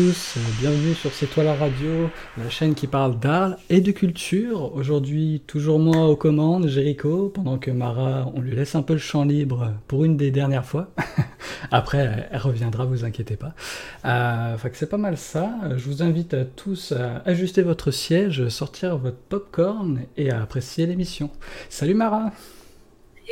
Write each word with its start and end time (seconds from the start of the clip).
euh, 0.00 0.40
bienvenue 0.60 0.94
sur 0.94 1.12
C'est 1.12 1.26
toi 1.26 1.44
la 1.44 1.54
radio, 1.54 2.08
la 2.38 2.48
chaîne 2.48 2.74
qui 2.74 2.86
parle 2.86 3.18
d'art 3.18 3.56
et 3.68 3.82
de 3.82 3.92
culture. 3.92 4.74
Aujourd'hui, 4.74 5.42
toujours 5.46 5.78
moi 5.78 6.06
aux 6.06 6.16
commandes, 6.16 6.68
Jericho, 6.68 7.28
pendant 7.28 7.58
que 7.58 7.70
Mara, 7.70 8.30
on 8.34 8.40
lui 8.40 8.56
laisse 8.56 8.74
un 8.74 8.82
peu 8.82 8.94
le 8.94 8.98
champ 8.98 9.24
libre 9.24 9.74
pour 9.88 10.04
une 10.04 10.16
des 10.16 10.30
dernières 10.30 10.64
fois. 10.64 10.88
Après, 11.70 12.28
elle 12.30 12.40
reviendra, 12.40 12.86
vous 12.86 13.04
inquiétez 13.04 13.36
pas. 13.36 13.54
Euh, 14.06 14.56
c'est 14.72 14.88
pas 14.88 14.96
mal 14.96 15.18
ça. 15.18 15.52
Je 15.76 15.84
vous 15.84 16.02
invite 16.02 16.32
à 16.32 16.44
tous 16.46 16.92
à 16.92 17.22
ajuster 17.26 17.60
votre 17.60 17.90
siège, 17.90 18.48
sortir 18.48 18.96
votre 18.96 19.18
popcorn 19.18 20.00
et 20.16 20.30
à 20.30 20.40
apprécier 20.40 20.86
l'émission. 20.86 21.30
Salut 21.68 21.94
Mara 21.94 22.32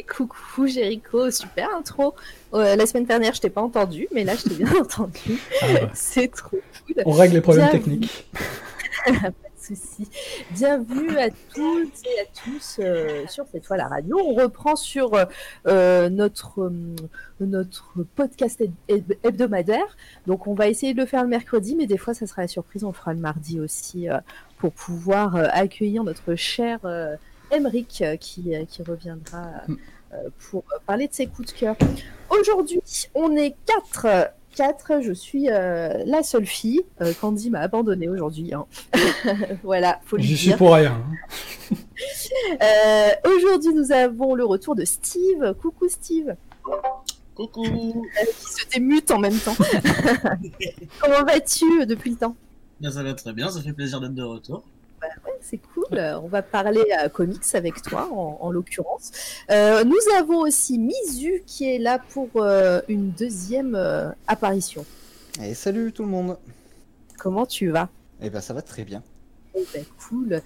coucou 0.03 0.67
Jericho, 0.67 1.31
super 1.31 1.69
intro. 1.77 2.15
Euh, 2.55 2.77
la 2.77 2.87
semaine 2.87 3.05
dernière, 3.05 3.35
je 3.35 3.41
t'ai 3.41 3.51
pas 3.51 3.63
entendu, 3.63 4.09
mais 4.13 4.25
là, 4.25 4.35
je 4.37 4.49
t'ai 4.49 4.55
bien 4.55 4.73
entendu. 4.81 5.41
Ah 5.63 5.67
C'est 5.95 6.29
trop 6.29 6.59
cool. 6.87 7.03
On 7.05 7.13
règle 7.13 7.35
les 7.35 7.41
problèmes 7.41 7.71
techniques. 7.71 8.27
pas 9.07 9.31
de 9.31 9.33
souci. 9.57 10.09
Bienvenue 10.51 11.19
à 11.19 11.31
toutes 11.31 12.05
et 12.05 12.21
à 12.21 12.25
tous 12.45 12.81
euh, 12.81 13.27
sur 13.29 13.47
cette 13.51 13.67
fois 13.67 13.77
la 13.77 13.89
radio. 13.89 14.19
On 14.19 14.35
reprend 14.35 14.77
sur 14.77 15.13
euh, 15.67 16.09
notre 16.09 16.73
notre 17.41 17.95
podcast 18.15 18.63
hebdomadaire. 19.25 19.97
Donc, 20.27 20.47
on 20.47 20.55
va 20.55 20.69
essayer 20.69 20.95
de 20.95 21.01
le 21.01 21.07
faire 21.07 21.23
le 21.23 21.29
mercredi, 21.29 21.77
mais 21.77 21.87
des 21.87 21.99
fois, 21.99 22.15
ça 22.15 22.27
sera 22.27 22.43
la 22.43 22.49
surprise. 22.49 22.85
On 22.85 22.93
fera 22.93 23.15
le 23.15 23.21
mardi 23.21 23.61
aussi 23.61 24.09
pour 24.59 24.73
pouvoir 24.73 25.37
accueillir 25.37 26.05
notre 26.05 26.35
cher 26.35 26.81
Emeric 27.51 28.03
euh, 28.03 28.17
qui, 28.17 28.55
euh, 28.55 28.65
qui 28.65 28.83
reviendra 28.83 29.47
mm. 29.67 29.77
euh, 30.13 30.17
pour 30.51 30.65
parler 30.87 31.09
de 31.09 31.15
ses 31.15 31.27
coups 31.27 31.53
de 31.53 31.59
cœur. 31.59 31.77
Aujourd'hui, 32.31 32.81
on 33.15 33.37
est 33.37 33.55
quatre. 33.67 34.33
Quatre, 34.55 35.03
je 35.03 35.13
suis 35.13 35.45
la 35.45 36.23
seule 36.25 36.47
fille. 36.47 36.81
Candy 37.21 37.49
m'a 37.49 37.61
abandonnée 37.61 38.09
aujourd'hui. 38.09 38.53
Hein. 38.53 38.67
voilà, 39.63 40.01
faut 40.05 40.19
J'y 40.19 40.37
suis 40.37 40.55
pour 40.55 40.75
rien. 40.75 41.01
Hein. 41.71 41.77
aujourd'hui, 43.37 43.73
nous 43.73 43.93
avons 43.93 44.35
le 44.35 44.45
retour 44.45 44.75
de 44.75 44.85
Steve. 44.85 45.55
Coucou 45.63 45.89
Steve. 45.89 46.35
Coucou. 47.37 47.63
qui 47.63 48.53
se 48.53 48.69
démute 48.75 49.13
en 49.13 49.21
même 49.21 49.39
temps. 49.39 49.55
Comment 51.01 51.25
vas-tu 51.25 51.87
depuis 51.87 52.11
le 52.11 52.17
temps? 52.17 52.35
Ça 52.83 53.03
va 53.05 53.15
très 53.15 53.33
bien, 53.33 53.51
ça 53.51 53.63
fait 53.63 53.73
plaisir 53.73 54.01
d'être 54.01 54.15
de 54.15 54.25
retour. 54.25 54.65
C'est 55.41 55.59
cool. 55.59 55.99
On 56.23 56.29
va 56.29 56.43
parler 56.43 56.85
à 56.93 57.09
comics 57.09 57.55
avec 57.55 57.83
toi, 57.83 58.09
en, 58.13 58.51
l'occurrence. 58.51 59.13
Euh, 59.51 59.85
nous 59.85 59.97
avons 60.19 60.41
aussi 60.41 60.79
Mizu 60.79 61.43
qui 61.47 61.71
est 61.71 61.79
là 61.79 61.99
pour 61.99 62.29
euh, 62.37 62.81
une 62.89 63.11
deuxième 63.11 63.75
euh, 63.75 64.11
apparition. 64.27 64.85
Et 65.43 65.55
salut 65.55 65.93
tout 65.93 66.03
le 66.03 66.09
monde. 66.09 66.37
Comment 67.19 67.47
tu 67.47 67.71
vas? 67.71 67.89
Eh 68.21 68.31
ben 68.31 68.41
ça 68.41 68.55
va 68.55 68.63
très 68.63 68.85
bien. 68.85 69.03
Ben, 69.55 69.85
cool. 70.09 70.41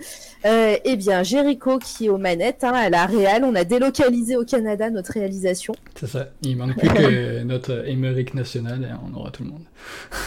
Euh, 0.45 0.77
eh 0.85 0.97
bien, 0.97 1.23
Jericho 1.23 1.79
qui 1.79 2.07
est 2.07 2.09
aux 2.09 2.19
manettes, 2.19 2.65
hein, 2.65 2.73
à 2.73 2.89
la 2.89 3.07
Réal, 3.07 3.45
on 3.45 3.55
a 3.55 3.65
délocalisé 3.65 4.37
au 4.37 4.45
Canada 4.45 4.91
notre 4.91 5.13
réalisation. 5.13 5.75
C'est 5.95 6.07
ça. 6.07 6.29
Il 6.43 6.57
manque 6.57 6.79
plus 6.79 6.89
que 6.89 7.43
notre 7.45 7.87
Émeric 7.87 8.35
national 8.35 8.85
et 8.85 8.95
on 9.07 9.19
aura 9.19 9.31
tout 9.31 9.45
le 9.45 9.51
monde. 9.51 9.65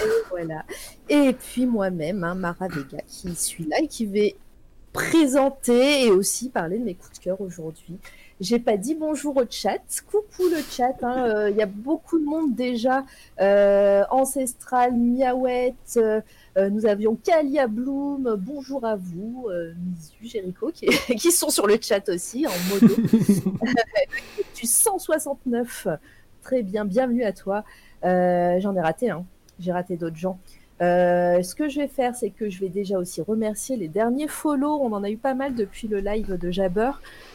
Et 0.04 0.10
voilà. 0.30 0.64
Et 1.10 1.34
puis 1.34 1.66
moi-même, 1.66 2.24
hein, 2.24 2.36
Mara 2.36 2.68
Vega, 2.68 3.00
qui 3.08 3.36
suis 3.36 3.66
là 3.66 3.78
et 3.82 3.88
qui 3.88 4.06
vais 4.06 4.36
présenter 4.94 6.06
et 6.06 6.12
aussi 6.12 6.50
parler 6.50 6.78
de 6.78 6.84
mes 6.84 6.96
coups 6.96 7.20
de 7.20 7.24
cœur 7.24 7.42
aujourd'hui. 7.42 7.98
J'ai 8.42 8.60
pas 8.60 8.76
dit 8.76 8.96
bonjour 8.96 9.38
au 9.38 9.44
chat. 9.50 9.80
Coucou 10.10 10.50
le 10.50 10.62
chat. 10.70 10.96
Hein. 11.04 11.26
Euh, 11.28 11.50
il 11.50 11.56
y 11.56 11.62
a 11.62 11.66
beaucoup 11.66 12.20
de 12.20 12.26
monde 12.26 12.54
déjà. 12.54 13.06
Euh, 13.40 14.04
Ancestral, 14.10 14.94
Miaouette. 14.94 16.00
Euh, 16.58 16.70
nous 16.70 16.86
avions 16.86 17.16
Kalia 17.16 17.68
Bloom. 17.68 18.36
Bonjour 18.40 18.86
à 18.86 18.96
vous. 18.96 19.50
Misu, 19.86 20.28
Jericho, 20.28 20.72
qui, 20.74 20.88
qui, 21.18 21.32
sont 21.32 21.50
sur 21.50 21.68
le 21.68 21.78
chat 21.82 22.08
aussi 22.10 22.46
en 22.48 22.74
modo. 22.74 22.96
du 24.56 24.66
169. 24.66 25.88
Très 26.42 26.64
bien. 26.64 26.86
Bienvenue 26.86 27.24
à 27.24 27.34
toi. 27.34 27.64
J'en 28.04 28.76
ai 28.76 28.82
raté. 28.82 29.10
Hein. 29.10 29.26
J'ai 29.60 29.72
raté 29.72 29.98
d'autres 29.98 30.16
gens. 30.16 30.40
Euh, 30.82 31.42
ce 31.42 31.56
que 31.56 31.70
je 31.70 31.80
vais 31.80 31.88
faire, 31.88 32.16
c'est 32.16 32.30
que 32.30 32.50
je 32.50 32.60
vais 32.60 32.70
déjà 32.70 32.98
aussi 32.98 33.22
remercier 33.22 33.78
les 33.78 33.88
derniers 33.88 34.28
follow. 34.28 34.80
On 34.82 34.92
en 34.94 35.04
a 35.04 35.10
eu 35.10 35.18
pas 35.18 35.34
mal 35.34 35.56
depuis 35.56 35.88
le 35.88 36.00
live 36.00 36.38
de 36.38 36.52
Jabber. 36.52 36.92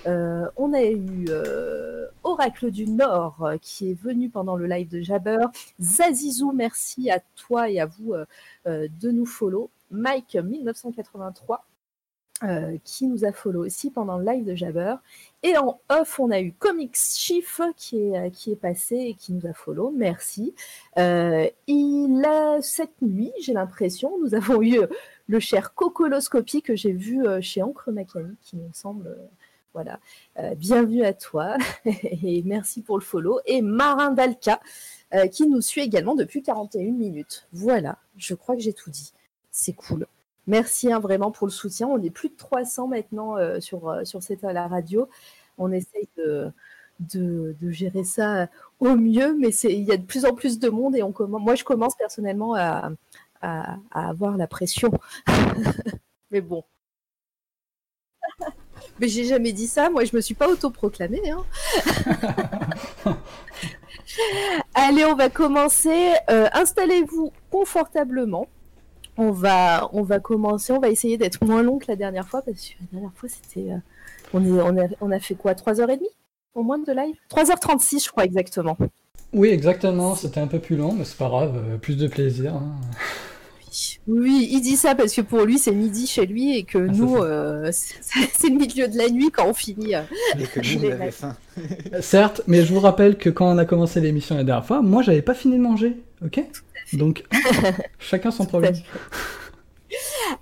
Euh, 0.06 0.46
on 0.56 0.72
a 0.72 0.82
eu 0.82 1.26
euh, 1.28 2.06
Oracle 2.22 2.70
du 2.70 2.86
Nord 2.86 3.52
qui 3.62 3.90
est 3.90 4.00
venu 4.00 4.28
pendant 4.28 4.56
le 4.56 4.66
live 4.66 4.88
de 4.88 5.00
Jabber. 5.00 5.46
Zazizou, 5.80 6.52
merci 6.52 7.10
à 7.10 7.20
toi 7.36 7.70
et 7.70 7.80
à 7.80 7.86
vous 7.86 8.14
de 8.66 9.10
nous 9.10 9.26
follow. 9.26 9.70
Mike 9.90 10.36
1983 10.36 11.64
euh, 12.42 12.78
qui 12.84 13.06
nous 13.06 13.26
a 13.26 13.32
follow 13.32 13.66
aussi 13.66 13.90
pendant 13.90 14.16
le 14.16 14.24
live 14.24 14.46
de 14.46 14.54
Jabber. 14.54 14.94
Et 15.42 15.56
en 15.56 15.80
off, 15.88 16.20
on 16.20 16.30
a 16.30 16.40
eu 16.40 16.52
Comics 16.52 16.96
Chief 16.96 17.62
qui 17.76 17.98
est, 17.98 18.16
euh, 18.16 18.54
passé 18.56 18.96
et 18.96 19.14
qui 19.14 19.32
nous 19.32 19.46
a 19.46 19.54
follow. 19.54 19.90
Merci. 19.90 20.54
Euh, 20.98 21.48
il 21.66 22.22
a 22.26 22.60
cette 22.60 23.00
nuit, 23.00 23.32
j'ai 23.40 23.54
l'impression, 23.54 24.18
nous 24.20 24.34
avons 24.34 24.60
eu 24.62 24.80
le 25.28 25.40
cher 25.40 25.74
Cocoloscopie 25.74 26.60
que 26.60 26.76
j'ai 26.76 26.92
vu 26.92 27.24
chez 27.40 27.62
Encre 27.62 27.90
Mécanique, 27.90 28.38
qui 28.42 28.56
me 28.56 28.70
semble. 28.74 29.16
voilà. 29.72 29.98
bienvenue 30.56 31.04
à 31.04 31.14
toi 31.14 31.56
et 31.86 32.42
merci 32.44 32.82
pour 32.82 32.98
le 32.98 33.04
follow. 33.04 33.40
Et 33.46 33.62
Marin 33.62 34.10
Dalka 34.10 34.60
qui 35.32 35.48
nous 35.48 35.62
suit 35.62 35.80
également 35.80 36.16
depuis 36.16 36.42
41 36.42 36.92
minutes. 36.92 37.48
Voilà, 37.52 37.98
je 38.18 38.34
crois 38.34 38.56
que 38.56 38.62
j'ai 38.62 38.74
tout 38.74 38.90
dit. 38.90 39.14
C'est 39.50 39.72
cool. 39.72 40.06
Merci 40.46 40.92
hein, 40.92 41.00
vraiment 41.00 41.30
pour 41.30 41.46
le 41.46 41.52
soutien. 41.52 41.86
On 41.88 42.02
est 42.02 42.10
plus 42.10 42.28
de 42.28 42.36
300 42.36 42.88
maintenant 42.88 43.36
euh, 43.36 43.60
sur, 43.60 43.88
euh, 43.88 44.04
sur 44.04 44.20
à 44.42 44.52
la 44.52 44.66
radio. 44.68 45.08
On 45.58 45.70
essaye 45.72 46.08
de, 46.16 46.52
gérer 47.70 48.04
ça 48.04 48.48
au 48.78 48.96
mieux, 48.96 49.34
mais 49.34 49.50
il 49.64 49.84
y 49.84 49.92
a 49.92 49.96
de 49.96 50.04
plus 50.04 50.24
en 50.24 50.34
plus 50.34 50.58
de 50.58 50.68
monde 50.68 50.96
et 50.96 51.02
on 51.02 51.12
commence, 51.12 51.42
moi 51.42 51.54
je 51.54 51.64
commence 51.64 51.94
personnellement 51.96 52.54
à, 52.54 52.90
avoir 53.90 54.36
la 54.36 54.46
pression. 54.46 54.90
mais 56.30 56.40
bon. 56.40 56.64
mais 59.00 59.08
j'ai 59.08 59.24
jamais 59.24 59.52
dit 59.52 59.66
ça, 59.66 59.90
moi 59.90 60.04
je 60.04 60.14
me 60.16 60.20
suis 60.20 60.34
pas 60.34 60.48
autoproclamée. 60.48 61.30
Hein. 61.30 61.44
Allez, 64.74 65.04
on 65.04 65.14
va 65.14 65.30
commencer. 65.30 66.14
Euh, 66.30 66.48
installez-vous 66.52 67.32
confortablement 67.50 68.48
on 69.16 69.30
va, 69.30 69.88
on 69.92 70.02
va 70.02 70.20
commencer, 70.20 70.72
on 70.72 70.80
va 70.80 70.88
essayer 70.88 71.18
d'être 71.18 71.44
moins 71.44 71.62
long 71.62 71.78
que 71.78 71.86
la 71.88 71.96
dernière 71.96 72.28
fois, 72.28 72.42
parce 72.42 72.60
que 72.60 72.74
la 72.80 72.86
dernière 72.92 73.14
fois, 73.14 73.28
c'était. 73.28 73.72
Euh, 73.72 73.78
on, 74.32 74.44
est, 74.44 74.60
on, 74.62 74.78
a, 74.78 74.88
on 75.00 75.10
a 75.10 75.20
fait 75.20 75.34
quoi 75.34 75.52
3h30 75.52 76.00
au 76.54 76.62
moins 76.62 76.78
de 76.78 76.92
live? 76.92 77.16
3h36, 77.30 78.04
je 78.04 78.10
crois, 78.10 78.24
exactement. 78.24 78.76
Oui, 79.32 79.48
exactement, 79.50 80.16
c'était 80.16 80.40
un 80.40 80.48
peu 80.48 80.58
plus 80.58 80.76
long, 80.76 80.92
mais 80.92 81.04
c'est 81.04 81.16
pas 81.18 81.28
grave, 81.28 81.56
euh, 81.56 81.76
plus 81.76 81.96
de 81.96 82.08
plaisir. 82.08 82.54
Hein. 82.54 82.74
Oui, 84.08 84.48
il 84.50 84.60
dit 84.60 84.76
ça 84.76 84.96
parce 84.96 85.14
que 85.14 85.20
pour 85.20 85.42
lui 85.42 85.56
c'est 85.56 85.70
midi 85.70 86.06
chez 86.08 86.26
lui 86.26 86.56
et 86.56 86.64
que 86.64 86.78
ah, 86.78 86.92
nous 86.92 87.16
euh, 87.18 87.70
c'est 87.72 88.48
le 88.48 88.56
milieu 88.56 88.88
de 88.88 88.98
la 88.98 89.08
nuit 89.08 89.30
quand 89.30 89.46
on 89.46 89.54
finit. 89.54 89.92
et 89.92 90.44
que 90.44 90.76
nous 90.76 90.88
on 90.88 90.90
avait 90.90 91.10
faim. 91.12 91.36
Certes, 92.00 92.42
mais 92.48 92.64
je 92.64 92.74
vous 92.74 92.80
rappelle 92.80 93.16
que 93.16 93.30
quand 93.30 93.48
on 93.48 93.58
a 93.58 93.64
commencé 93.64 94.00
l'émission 94.00 94.34
la 94.34 94.42
dernière 94.42 94.66
fois, 94.66 94.82
moi 94.82 95.02
j'avais 95.02 95.22
pas 95.22 95.34
fini 95.34 95.56
de 95.56 95.62
manger, 95.62 95.96
ok? 96.24 96.42
Donc, 96.92 97.24
chacun 97.98 98.30
son 98.30 98.46
problème. 98.46 98.74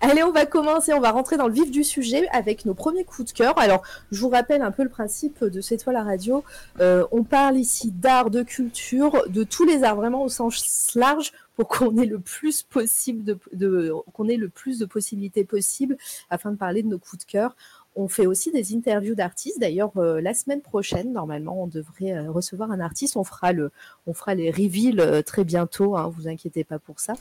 Allez, 0.00 0.22
on 0.22 0.32
va 0.32 0.46
commencer, 0.46 0.92
on 0.92 1.00
va 1.00 1.10
rentrer 1.10 1.36
dans 1.36 1.46
le 1.46 1.54
vif 1.54 1.70
du 1.70 1.82
sujet 1.82 2.28
avec 2.32 2.66
nos 2.66 2.74
premiers 2.74 3.04
coups 3.04 3.32
de 3.32 3.36
cœur. 3.36 3.58
Alors, 3.58 3.82
je 4.10 4.20
vous 4.20 4.28
rappelle 4.28 4.62
un 4.62 4.70
peu 4.70 4.82
le 4.82 4.88
principe 4.88 5.42
de 5.42 5.60
cette 5.60 5.82
fois 5.82 5.92
la 5.92 6.02
radio. 6.02 6.44
Euh, 6.80 7.06
on 7.10 7.24
parle 7.24 7.56
ici 7.56 7.90
d'art, 7.90 8.30
de 8.30 8.42
culture, 8.42 9.24
de 9.28 9.44
tous 9.44 9.64
les 9.64 9.84
arts 9.84 9.96
vraiment 9.96 10.22
au 10.22 10.28
sens 10.28 10.94
large 10.94 11.32
pour 11.56 11.68
qu'on 11.68 11.96
ait 11.96 12.06
le 12.06 12.20
plus 12.20 12.62
possible 12.62 13.24
de 13.52 13.92
qu'on 14.12 14.28
ait 14.28 14.36
le 14.36 14.48
plus 14.48 14.78
de 14.78 14.86
possibilités 14.86 15.44
possibles 15.44 15.96
afin 16.30 16.52
de 16.52 16.56
parler 16.56 16.82
de 16.82 16.88
nos 16.88 16.98
coups 16.98 17.24
de 17.26 17.30
cœur. 17.30 17.56
On 18.00 18.06
fait 18.06 18.26
aussi 18.26 18.52
des 18.52 18.76
interviews 18.76 19.16
d'artistes. 19.16 19.58
D'ailleurs, 19.58 19.90
euh, 19.96 20.20
la 20.20 20.32
semaine 20.32 20.60
prochaine, 20.60 21.12
normalement, 21.12 21.64
on 21.64 21.66
devrait 21.66 22.12
euh, 22.12 22.30
recevoir 22.30 22.70
un 22.70 22.78
artiste. 22.78 23.16
On 23.16 23.24
fera, 23.24 23.52
les 23.52 24.50
reveals 24.52 25.00
euh, 25.00 25.20
très 25.20 25.42
bientôt. 25.42 25.96
Hein, 25.96 26.08
vous 26.16 26.28
inquiétez 26.28 26.62
pas 26.62 26.78
pour 26.78 27.00
ça. 27.00 27.14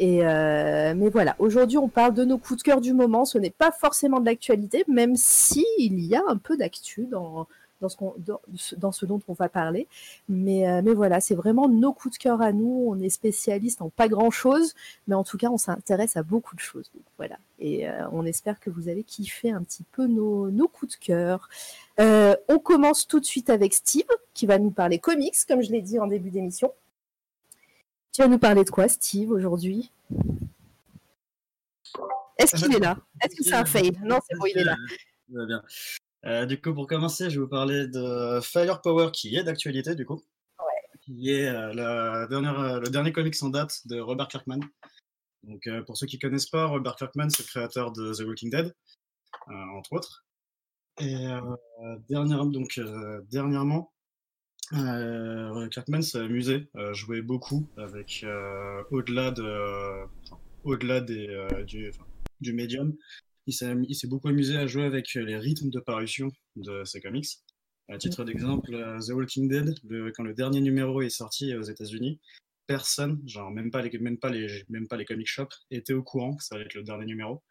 Mais 0.00 1.10
voilà, 1.10 1.36
aujourd'hui, 1.38 1.76
on 1.76 1.88
parle 1.88 2.14
de 2.14 2.24
nos 2.24 2.38
coups 2.38 2.60
de 2.60 2.62
cœur 2.62 2.80
du 2.80 2.94
moment. 2.94 3.26
Ce 3.26 3.36
n'est 3.36 3.50
pas 3.50 3.70
forcément 3.70 4.18
de 4.18 4.24
l'actualité, 4.24 4.84
même 4.88 5.16
si 5.16 5.66
il 5.78 6.00
y 6.00 6.16
a 6.16 6.22
un 6.26 6.38
peu 6.38 6.56
d'actu 6.56 7.04
dans, 7.04 7.46
dans 7.80 7.88
ce, 8.92 9.06
dont 9.06 9.20
on 9.28 9.32
va 9.32 9.48
parler. 9.48 9.86
Mais, 10.28 10.68
euh, 10.68 10.82
mais 10.82 10.94
voilà, 10.94 11.20
c'est 11.20 11.34
vraiment 11.34 11.68
nos 11.68 11.92
coups 11.92 12.18
de 12.18 12.22
cœur 12.22 12.40
à 12.42 12.52
nous. 12.52 12.86
On 12.88 12.98
est 12.98 13.10
spécialiste 13.10 13.82
en 13.82 13.90
pas 13.90 14.08
grand-chose, 14.08 14.74
mais 15.06 15.14
en 15.14 15.24
tout 15.24 15.36
cas, 15.36 15.48
on 15.48 15.58
s'intéresse 15.58 16.16
à 16.16 16.22
beaucoup 16.22 16.54
de 16.54 16.60
choses. 16.60 16.90
Voilà. 17.16 17.36
Et 17.58 17.88
euh, 17.88 18.08
on 18.12 18.24
espère 18.24 18.60
que 18.60 18.70
vous 18.70 18.88
avez 18.88 19.02
kiffé 19.02 19.50
un 19.50 19.62
petit 19.62 19.84
peu 19.92 20.06
nos, 20.06 20.50
coups 20.68 20.98
de 20.98 21.04
cœur. 21.04 21.48
Euh, 22.00 22.36
on 22.48 22.58
commence 22.58 23.06
tout 23.06 23.20
de 23.20 23.26
suite 23.26 23.50
avec 23.50 23.74
Steve, 23.74 24.06
qui 24.34 24.46
va 24.46 24.58
nous 24.58 24.70
parler 24.70 24.98
comics, 24.98 25.36
comme 25.48 25.62
je 25.62 25.70
l'ai 25.70 25.82
dit 25.82 25.98
en 25.98 26.06
début 26.06 26.30
d'émission. 26.30 26.72
Tu 28.12 28.22
vas 28.22 28.28
nous 28.28 28.38
parler 28.38 28.64
de 28.64 28.70
quoi, 28.70 28.88
Steve, 28.88 29.30
aujourd'hui? 29.30 29.90
Est-ce 32.38 32.56
qu'il 32.56 32.74
est 32.74 32.80
là? 32.80 32.98
Est-ce 33.22 33.36
que 33.36 33.44
c'est 33.44 33.54
un 33.54 33.64
fail? 33.64 33.92
Non, 34.02 34.18
c'est 34.28 34.36
bon, 34.36 34.46
il 34.46 34.58
est 34.58 34.64
là. 34.64 34.76
Bien. 35.28 35.62
Euh, 36.26 36.44
du 36.44 36.60
coup, 36.60 36.74
pour 36.74 36.88
commencer, 36.88 37.30
je 37.30 37.36
vais 37.36 37.44
vous 37.44 37.48
parler 37.48 37.86
de 37.86 38.40
Firepower, 38.42 39.10
qui 39.12 39.36
est 39.36 39.44
d'actualité, 39.44 39.94
du 39.94 40.04
coup. 40.04 40.24
Ouais. 40.58 40.98
Qui 41.02 41.30
est 41.30 41.46
euh, 41.46 41.72
la 41.72 42.26
dernière, 42.26 42.58
euh, 42.58 42.80
le 42.80 42.88
dernier 42.88 43.12
comics 43.12 43.40
en 43.42 43.50
date 43.50 43.86
de 43.86 44.00
Robert 44.00 44.26
Kirkman. 44.26 44.58
Donc, 45.44 45.64
euh, 45.68 45.82
pour 45.84 45.96
ceux 45.96 46.08
qui 46.08 46.18
connaissent 46.18 46.50
pas, 46.50 46.66
Robert 46.66 46.96
Kirkman, 46.96 47.30
c'est 47.30 47.44
le 47.44 47.46
créateur 47.46 47.92
de 47.92 48.12
The 48.12 48.26
Walking 48.26 48.50
Dead, 48.50 48.74
entre 49.46 49.92
autres. 49.92 50.24
Et 50.98 51.28
dernière, 52.08 52.46
donc, 52.46 52.80
dernièrement, 53.30 53.92
Kirkman 54.72 56.02
s'est 56.02 56.18
amusé 56.18 56.68
jouer 56.92 57.22
beaucoup 57.22 57.68
avec 57.76 58.24
au-delà 58.90 59.30
de, 59.30 60.04
au-delà 60.64 61.00
des, 61.00 61.48
du 62.40 62.52
médium. 62.52 62.96
Il 63.46 63.52
s'est, 63.52 64.08
beaucoup 64.08 64.28
amusé 64.28 64.56
à 64.56 64.66
jouer 64.66 64.84
avec 64.84 65.14
les 65.14 65.36
rythmes 65.38 65.70
de 65.70 65.78
parution 65.80 66.28
de 66.56 66.82
ses 66.84 67.00
comics. 67.00 67.28
À 67.88 67.98
titre 67.98 68.24
d'exemple, 68.24 68.74
euh, 68.74 68.98
The 68.98 69.10
Walking 69.10 69.48
Dead, 69.48 69.74
le- 69.88 70.10
quand 70.10 70.24
le 70.24 70.34
dernier 70.34 70.60
numéro 70.60 71.00
est 71.02 71.10
sorti 71.10 71.54
aux 71.54 71.62
États-Unis, 71.62 72.20
personne, 72.66 73.22
genre 73.28 73.52
même 73.52 73.70
pas 73.70 73.82
les, 73.82 73.96
même 74.00 74.18
pas 74.18 74.30
les, 74.30 74.64
même 74.68 74.88
pas 74.88 74.96
les 74.96 75.04
comic 75.04 75.28
shops, 75.28 75.54
était 75.70 75.92
au 75.92 76.02
courant 76.02 76.34
que 76.34 76.42
ça 76.42 76.56
allait 76.56 76.64
être 76.64 76.74
le 76.74 76.82
dernier 76.82 77.04
numéro. 77.06 77.44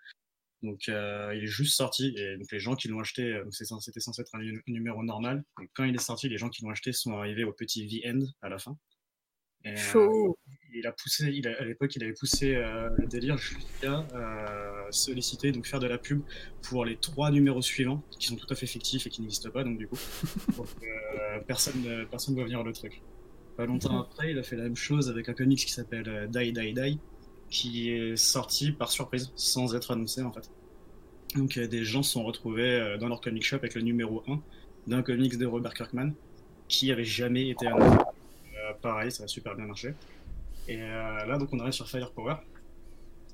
Donc 0.62 0.90
euh, 0.90 1.32
il 1.34 1.44
est 1.44 1.48
juste 1.48 1.78
sorti 1.78 2.14
et 2.18 2.36
donc 2.38 2.52
les 2.52 2.60
gens 2.60 2.76
qui 2.76 2.90
l'ont 2.90 3.00
acheté, 3.00 3.32
euh, 3.34 3.46
c'était 3.52 4.00
censé 4.02 4.22
être 4.22 4.36
un 4.36 4.40
nu- 4.40 4.64
numéro 4.68 5.02
normal. 5.04 5.46
Donc, 5.58 5.70
quand 5.74 5.86
il 5.86 5.96
est 5.96 6.00
sorti, 6.00 6.28
les 6.28 6.38
gens 6.38 6.50
qui 6.50 6.64
l'ont 6.64 6.72
acheté 6.72 6.92
sont 6.92 7.14
arrivés 7.18 7.46
au 7.46 7.54
petit 7.54 7.86
V-end 7.88 8.20
à 8.42 8.50
la 8.50 8.58
fin. 8.60 8.78
Et, 9.64 9.74
euh, 9.74 10.32
il 10.74 10.86
a 10.86 10.92
poussé, 10.92 11.32
il 11.32 11.48
a- 11.48 11.62
à 11.62 11.64
l'époque, 11.64 11.96
il 11.96 12.04
avait 12.04 12.14
poussé 12.14 12.56
euh, 12.56 12.90
le 12.98 13.08
délire 13.08 13.38
jusqu'à 13.38 14.06
euh, 14.14 14.75
solliciter, 14.92 15.52
donc 15.52 15.66
faire 15.66 15.80
de 15.80 15.88
la 15.88 15.98
pub 15.98 16.22
pour 16.62 16.86
les 16.86 16.96
trois 16.98 17.32
numéros 17.32 17.62
suivants, 17.62 18.02
qui 18.20 18.28
sont 18.28 18.36
tout 18.36 18.48
à 18.50 18.56
fait 18.56 18.66
fictifs 18.68 19.06
et 19.08 19.10
qui 19.10 19.22
n'existent 19.22 19.50
pas, 19.52 19.64
donc 19.64 19.78
du 19.78 19.88
coup, 19.88 19.98
donc, 20.58 20.68
euh, 20.84 21.40
personne, 21.48 21.82
ne- 21.84 22.06
personne 22.06 22.34
ne 22.34 22.40
voit 22.40 22.46
venir 22.46 22.64
le 22.64 22.74
truc. 22.74 23.02
Pas 23.58 23.66
longtemps 23.66 24.02
après, 24.02 24.32
il 24.32 24.38
a 24.40 24.44
fait 24.44 24.56
la 24.58 24.64
même 24.64 24.76
chose 24.76 25.10
avec 25.10 25.30
un 25.30 25.34
comics 25.34 25.60
qui 25.60 25.72
s'appelle 25.72 26.08
euh, 26.08 26.28
Die 26.28 26.52
Die 26.52 26.74
Die, 26.74 27.00
qui 27.50 27.90
est 27.92 28.16
sorti 28.18 28.72
par 28.72 28.92
surprise, 28.92 29.32
sans 29.36 29.76
être 29.76 29.92
annoncé 29.92 30.22
en 30.22 30.32
fait. 30.32 30.50
Donc 31.36 31.58
euh, 31.58 31.68
des 31.68 31.84
gens 31.84 32.04
se 32.04 32.12
sont 32.14 32.24
retrouvés 32.24 32.98
dans 33.00 33.08
leur 33.08 33.22
comic 33.22 33.44
shop 33.44 33.58
avec 33.58 33.76
le 33.76 33.82
numéro 33.82 34.24
1 34.28 34.40
d'un 34.88 35.02
comics 35.02 35.38
de 35.38 35.46
Robert 35.46 35.74
Kirkman, 35.74 36.12
qui 36.68 36.92
avait 36.92 37.06
jamais 37.06 37.50
été 37.50 37.68
annoncé. 37.68 37.98
Euh, 37.98 38.74
pareil, 38.82 39.12
ça 39.12 39.24
a 39.24 39.28
super 39.28 39.56
bien 39.56 39.66
marché. 39.66 39.94
Et 40.68 40.82
euh, 40.82 41.26
là, 41.26 41.38
donc, 41.38 41.50
on 41.54 41.60
arrive 41.60 41.74
sur 41.74 41.88
Firepower. 41.88 42.36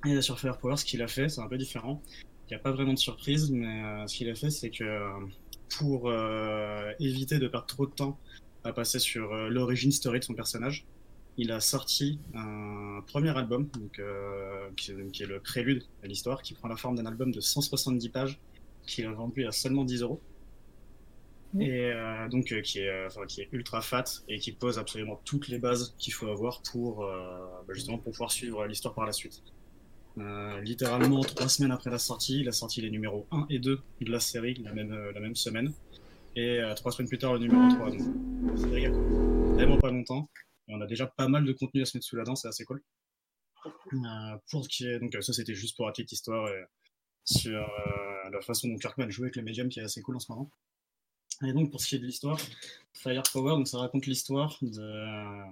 Et 0.06 0.22
sur 0.22 0.40
Firepower, 0.40 0.78
ce 0.78 0.86
qu'il 0.86 1.02
a 1.02 1.08
fait, 1.08 1.30
c'est 1.30 1.42
un 1.42 1.48
peu 1.48 1.58
différent. 1.58 2.02
Il 2.48 2.56
n'y 2.56 2.56
a 2.56 2.60
pas 2.60 2.72
vraiment 2.72 2.94
de 2.94 3.00
surprise, 3.00 3.52
mais 3.52 3.84
euh, 3.84 4.08
ce 4.08 4.16
qu'il 4.16 4.30
a 4.30 4.36
fait, 4.36 4.50
c'est 4.50 4.72
que 4.72 4.84
euh, 4.84 5.10
pour 5.78 6.10
euh, 6.10 6.92
éviter 7.00 7.40
de 7.40 7.48
perdre 7.48 7.68
trop 7.68 7.86
de 7.86 7.92
temps 7.92 8.18
à 8.64 8.74
passer 8.74 9.00
sur 9.00 9.32
euh, 9.34 9.50
l'origine 9.50 9.92
story 9.92 10.20
de 10.20 10.24
son 10.24 10.34
personnage, 10.34 10.86
il 11.38 11.52
a 11.52 11.60
sorti 11.60 12.20
un 12.34 13.02
premier 13.08 13.36
album, 13.38 13.70
donc, 13.80 14.02
qui, 14.76 14.92
qui 15.14 15.24
est 15.24 15.26
le 15.26 15.40
prélude 15.40 15.84
à 16.04 16.08
l'histoire, 16.08 16.42
qui 16.42 16.54
prend 16.54 16.68
la 16.68 16.76
forme 16.76 16.96
d'un 16.96 17.06
album 17.06 17.32
de 17.32 17.40
170 17.40 18.10
pages, 18.10 18.40
qu'il 18.86 19.06
a 19.06 19.14
vendu 19.14 19.46
à 19.48 19.54
seulement 19.54 19.86
10 19.86 20.02
euros. 20.02 20.20
Mhm. 21.54 21.62
Et 21.62 21.94
donc 22.30 22.62
qui, 22.64 22.80
est, 22.80 23.06
enfin, 23.06 23.26
qui 23.28 23.42
est 23.42 23.50
ultra 23.54 23.82
fat 23.82 24.04
et 24.28 24.40
qui 24.40 24.52
pose 24.52 24.78
absolument 24.78 25.22
toutes 25.24 25.48
les 25.48 25.58
bases 25.58 25.96
qu'il 25.98 26.14
faut 26.14 26.28
avoir 26.28 26.62
pour 26.64 26.98
bah, 27.00 27.74
justement 27.74 27.98
pour 27.98 28.12
pouvoir 28.12 28.32
suivre 28.32 28.66
l'histoire 28.66 28.94
par 28.94 29.06
la 29.06 29.14
suite. 29.14 29.42
Euh, 30.18 30.60
littéralement 30.62 31.22
trois 31.22 31.48
semaines 31.48 31.72
après 31.72 31.90
la 31.90 31.98
sortie, 31.98 32.42
il 32.42 32.50
a 32.50 32.52
sorti 32.52 32.82
les 32.82 32.90
numéros 32.90 33.28
1 33.32 33.46
et 33.50 33.60
2 33.60 33.82
de 34.02 34.12
la 34.12 34.20
série 34.20 34.56
la 34.56 34.74
même, 34.74 34.92
euh, 34.92 35.12
la 35.14 35.20
même 35.20 35.36
semaine. 35.36 35.74
Et 36.36 36.60
euh, 36.60 36.74
trois 36.76 36.92
semaines 36.92 37.08
plus 37.08 37.18
tard, 37.18 37.34
le 37.34 37.40
numéro 37.40 37.70
3. 37.76 37.92
Donc, 37.92 38.02
la 38.46 38.58
série 38.58 38.88
vraiment 38.88 39.78
pas 39.78 39.92
longtemps. 39.92 40.30
Et 40.68 40.76
on 40.76 40.82
a 40.82 40.86
déjà 40.86 41.08
pas 41.08 41.28
mal 41.28 41.46
de 41.46 41.54
contenu 41.54 41.82
à 41.82 41.86
se 41.86 41.98
mettre 41.98 42.06
sous 42.06 42.16
la 42.16 42.24
dent, 42.24 42.36
c'est 42.36 42.48
assez 42.48 42.66
cool. 42.66 42.82
Euh, 43.66 44.38
pour 44.50 44.68
qui 44.68 44.88
est, 44.88 45.00
donc 45.00 45.14
euh, 45.14 45.22
ça 45.22 45.34
c'était 45.34 45.54
juste 45.54 45.76
pour 45.76 45.86
la 45.86 45.92
petite 45.92 46.12
histoire 46.12 46.48
et 46.50 46.64
sur 47.26 47.70
la 48.32 48.42
façon 48.42 48.68
dont 48.68 48.78
Kirkman 48.78 49.12
joue 49.12 49.24
avec 49.24 49.36
le 49.36 49.44
médium 49.44 49.70
qui 49.70 49.80
est 49.80 49.84
assez 49.84 50.02
cool 50.02 50.16
en 50.16 50.20
ce 50.20 50.32
moment. 50.32 50.50
Et 51.46 51.54
donc 51.54 51.70
pour 51.70 51.80
ce 51.80 51.90
qui 51.90 51.96
est 51.96 52.00
de 52.00 52.06
l'histoire, 52.06 52.40
Firepower, 52.94 53.58
donc 53.58 53.68
ça 53.68 53.78
raconte 53.78 54.08
l'histoire 54.08 54.58
de, 54.62 55.52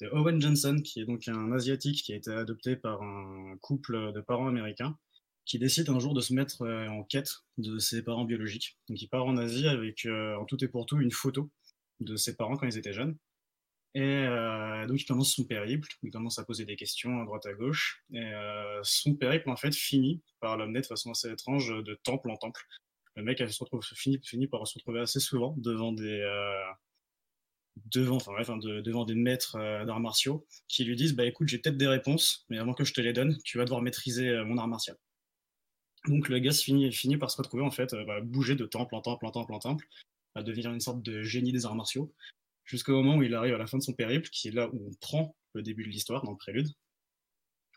de 0.00 0.08
Owen 0.08 0.40
Johnson, 0.40 0.80
qui 0.82 1.00
est 1.00 1.04
donc 1.04 1.28
un 1.28 1.52
asiatique 1.52 2.02
qui 2.02 2.12
a 2.12 2.16
été 2.16 2.30
adopté 2.30 2.76
par 2.76 3.02
un 3.02 3.56
couple 3.60 4.12
de 4.12 4.20
parents 4.20 4.48
américains, 4.48 4.98
qui 5.44 5.58
décide 5.58 5.90
un 5.90 5.98
jour 5.98 6.14
de 6.14 6.20
se 6.20 6.32
mettre 6.32 6.62
euh, 6.62 6.88
en 6.88 7.04
quête 7.04 7.30
de 7.58 7.78
ses 7.78 8.02
parents 8.02 8.24
biologiques. 8.24 8.78
Donc 8.88 9.00
il 9.00 9.08
part 9.08 9.26
en 9.26 9.36
Asie 9.36 9.68
avec 9.68 10.06
euh, 10.06 10.36
en 10.36 10.44
tout 10.44 10.62
et 10.64 10.68
pour 10.68 10.86
tout 10.86 11.00
une 11.00 11.10
photo 11.10 11.50
de 12.00 12.16
ses 12.16 12.36
parents 12.36 12.56
quand 12.56 12.66
ils 12.66 12.78
étaient 12.78 12.92
jeunes. 12.92 13.16
Et 13.94 14.02
euh, 14.02 14.86
donc 14.86 15.00
il 15.00 15.04
commence 15.04 15.32
son 15.32 15.44
périple, 15.44 15.88
il 16.02 16.10
commence 16.10 16.38
à 16.38 16.44
poser 16.44 16.64
des 16.64 16.74
questions 16.74 17.20
à 17.20 17.24
droite 17.24 17.46
à 17.46 17.52
gauche, 17.52 18.02
et 18.12 18.32
son 18.82 19.14
périple 19.14 19.48
en 19.48 19.56
fait 19.56 19.72
finit 19.72 20.20
par 20.40 20.56
l'amener 20.56 20.80
de 20.80 20.86
façon 20.86 21.12
assez 21.12 21.30
étrange 21.30 21.68
de 21.68 21.94
temple 22.02 22.28
en 22.30 22.36
temple. 22.36 22.60
Le 23.14 23.22
mec 23.22 23.38
se 23.38 23.62
retrouve, 23.62 23.84
finit, 23.84 24.18
finit 24.24 24.48
par 24.48 24.66
se 24.66 24.80
retrouver 24.80 24.98
assez 24.98 25.20
souvent 25.20 25.54
devant 25.58 25.92
des 25.92 26.24
devant, 27.92 28.16
enfin, 28.16 28.32
bref, 28.32 28.50
hein, 28.50 28.56
de- 28.58 28.80
devant 28.80 29.04
des 29.04 29.14
maîtres 29.14 29.56
euh, 29.56 29.84
d'arts 29.84 30.00
martiaux 30.00 30.46
qui 30.68 30.84
lui 30.84 30.96
disent 30.96 31.14
bah 31.14 31.24
écoute 31.26 31.48
j'ai 31.48 31.58
peut-être 31.58 31.76
des 31.76 31.86
réponses, 31.88 32.44
mais 32.48 32.58
avant 32.58 32.74
que 32.74 32.84
je 32.84 32.92
te 32.92 33.00
les 33.00 33.12
donne, 33.12 33.38
tu 33.44 33.58
vas 33.58 33.64
devoir 33.64 33.82
maîtriser 33.82 34.28
euh, 34.28 34.44
mon 34.44 34.58
art 34.58 34.68
martial. 34.68 34.96
Donc 36.06 36.28
le 36.28 36.38
gars 36.38 36.52
finit, 36.52 36.92
finit 36.92 37.16
par 37.16 37.30
se 37.30 37.36
retrouver 37.38 37.62
en 37.62 37.70
fait, 37.70 37.92
euh, 37.94 38.04
bah, 38.04 38.20
bouger 38.20 38.54
de 38.56 38.66
temple 38.66 38.94
en 38.94 39.00
temple 39.00 39.26
en 39.26 39.30
temple 39.30 39.52
en 39.54 39.58
temple, 39.58 39.86
à 40.34 40.42
devenir 40.42 40.70
une 40.72 40.80
sorte 40.80 41.02
de 41.02 41.22
génie 41.22 41.52
des 41.52 41.64
arts 41.66 41.74
martiaux, 41.74 42.12
jusqu'au 42.64 42.92
moment 42.92 43.16
où 43.16 43.22
il 43.22 43.34
arrive 43.34 43.54
à 43.54 43.58
la 43.58 43.66
fin 43.66 43.78
de 43.78 43.82
son 43.82 43.94
périple, 43.94 44.28
qui 44.30 44.48
est 44.48 44.52
là 44.52 44.68
où 44.72 44.88
on 44.88 44.94
prend 45.00 45.36
le 45.54 45.62
début 45.62 45.84
de 45.84 45.88
l'histoire, 45.88 46.22
dans 46.24 46.32
le 46.32 46.36
prélude, 46.36 46.68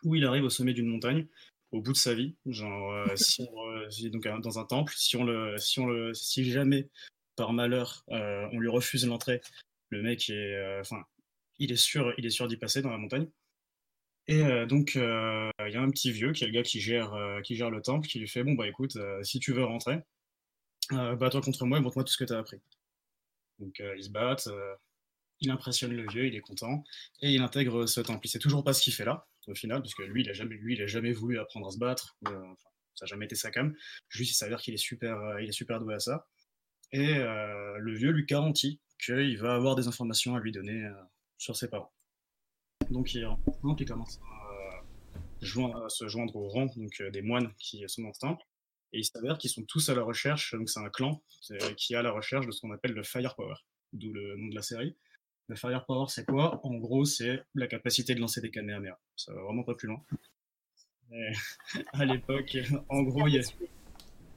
où 0.04 0.14
il 0.14 0.24
arrive 0.24 0.44
au 0.44 0.50
sommet 0.50 0.74
d'une 0.74 0.88
montagne, 0.88 1.26
au 1.72 1.80
bout 1.80 1.92
de 1.92 1.96
sa 1.98 2.14
vie, 2.14 2.36
genre 2.46 2.92
si 3.16 3.46
on, 3.50 3.90
si- 3.90 4.10
donc 4.10 4.26
dans 4.42 4.58
un 4.58 4.64
temple, 4.64 4.92
si 4.96 5.16
on 5.16 5.24
le, 5.24 5.56
si 5.58 5.80
on 5.80 5.86
le, 5.86 6.14
si 6.14 6.50
jamais 6.50 6.88
par 7.36 7.52
malheur 7.52 8.04
euh, 8.10 8.46
on 8.52 8.58
lui 8.58 8.68
refuse 8.68 9.06
l'entrée, 9.06 9.40
le 9.90 10.02
mec 10.02 10.28
est, 10.30 10.54
euh, 10.54 10.82
il 11.58 11.72
est 11.72 11.76
sûr, 11.76 12.12
il 12.18 12.26
est 12.26 12.30
sûr 12.30 12.48
d'y 12.48 12.56
passer 12.56 12.82
dans 12.82 12.90
la 12.90 12.98
montagne. 12.98 13.28
Et 14.26 14.42
euh, 14.42 14.66
donc, 14.66 14.96
euh, 14.96 15.50
il 15.66 15.72
y 15.72 15.76
a 15.76 15.82
un 15.82 15.90
petit 15.90 16.12
vieux 16.12 16.32
qui 16.32 16.44
est 16.44 16.48
le 16.48 16.52
gars 16.52 16.62
qui 16.62 16.80
gère, 16.80 17.14
le 17.16 17.80
temple, 17.80 18.06
qui 18.06 18.18
lui 18.18 18.28
fait 18.28 18.44
Bon, 18.44 18.54
bah 18.54 18.68
écoute, 18.68 18.96
si 19.22 19.40
tu 19.40 19.52
veux 19.52 19.64
rentrer, 19.64 19.98
bats-toi 20.90 21.40
contre 21.40 21.64
moi 21.64 21.78
et 21.78 21.80
montre-moi 21.80 22.04
tout 22.04 22.12
ce 22.12 22.18
que 22.18 22.24
tu 22.24 22.32
as 22.32 22.38
appris. 22.38 22.60
Donc, 23.58 23.82
ils 23.96 24.04
se 24.04 24.10
battent, 24.10 24.48
il 25.40 25.50
impressionne 25.50 25.92
le 25.94 26.06
vieux, 26.08 26.26
il 26.26 26.34
est 26.36 26.40
content, 26.40 26.84
et 27.22 27.32
il 27.32 27.40
intègre 27.40 27.86
ce 27.86 28.00
temple. 28.00 28.26
Il 28.26 28.30
sait 28.30 28.38
toujours 28.38 28.64
pas 28.64 28.74
ce 28.74 28.82
qu'il 28.82 28.92
fait 28.92 29.04
là, 29.04 29.26
au 29.46 29.54
final, 29.54 29.80
parce 29.80 29.94
que 29.94 30.02
lui, 30.02 30.22
il 30.22 30.30
a 30.30 30.34
jamais, 30.34 30.56
lui, 30.56 30.74
il 30.74 30.82
a 30.82 30.86
jamais 30.86 31.12
voulu 31.12 31.38
apprendre 31.38 31.66
à 31.68 31.70
se 31.70 31.78
battre, 31.78 32.18
ça 32.24 32.30
n'a 32.32 33.06
jamais 33.06 33.24
été 33.24 33.34
sa 33.34 33.50
cam. 33.50 33.74
Juste, 34.10 34.32
il 34.32 34.34
s'avère 34.34 34.60
qu'il 34.60 34.74
est 34.74 34.78
super, 34.78 35.40
il 35.40 35.48
est 35.48 35.52
super 35.52 35.80
doué 35.80 35.94
à 35.94 36.00
ça. 36.00 36.26
Et 36.92 37.14
le 37.14 37.94
vieux 37.94 38.10
lui 38.10 38.26
garantit 38.26 38.78
qu'il 38.98 39.38
va 39.38 39.54
avoir 39.54 39.76
des 39.76 39.88
informations 39.88 40.34
à 40.34 40.40
lui 40.40 40.52
donner 40.52 40.84
euh, 40.84 40.92
sur 41.36 41.56
ses 41.56 41.68
parents. 41.68 41.92
Donc 42.90 43.14
il 43.14 43.24
au 43.26 43.36
temple, 43.62 43.82
il 43.82 43.86
commence 43.86 44.18
à, 44.18 44.84
joindre- 45.40 45.84
à 45.84 45.88
se 45.88 46.08
joindre 46.08 46.36
au 46.36 46.48
rang 46.48 46.66
donc, 46.76 47.00
euh, 47.00 47.10
des 47.10 47.22
moines 47.22 47.52
qui 47.58 47.82
sont 47.88 48.02
dans 48.02 48.12
temple. 48.12 48.44
Et 48.92 49.00
il 49.00 49.04
s'avère 49.04 49.36
qu'ils 49.36 49.50
sont 49.50 49.64
tous 49.64 49.88
à 49.90 49.94
la 49.94 50.02
recherche, 50.02 50.54
donc 50.54 50.70
c'est 50.70 50.80
un 50.80 50.88
clan 50.88 51.22
qui 51.76 51.92
est 51.92 51.96
à 51.96 52.02
la 52.02 52.10
recherche 52.10 52.46
de 52.46 52.50
ce 52.52 52.62
qu'on 52.62 52.72
appelle 52.72 52.92
le 52.92 53.02
Firepower, 53.02 53.54
d'où 53.92 54.12
le 54.14 54.36
nom 54.36 54.48
de 54.48 54.54
la 54.54 54.62
série. 54.62 54.96
Le 55.48 55.56
Firepower, 55.56 56.06
c'est 56.08 56.24
quoi? 56.24 56.58
En 56.64 56.74
gros, 56.74 57.04
c'est 57.04 57.42
la 57.54 57.66
capacité 57.66 58.14
de 58.14 58.20
lancer 58.20 58.40
des 58.40 58.50
Kamehameha. 58.50 58.98
Ça 59.14 59.34
va 59.34 59.42
vraiment 59.42 59.62
pas 59.62 59.74
plus 59.74 59.88
loin. 59.88 60.02
Mais, 61.10 61.32
à 61.92 62.04
l'époque, 62.06 62.56
en 62.88 63.02
gros, 63.02 63.26
il 63.26 63.34
y 63.34 63.38
a, 63.38 63.42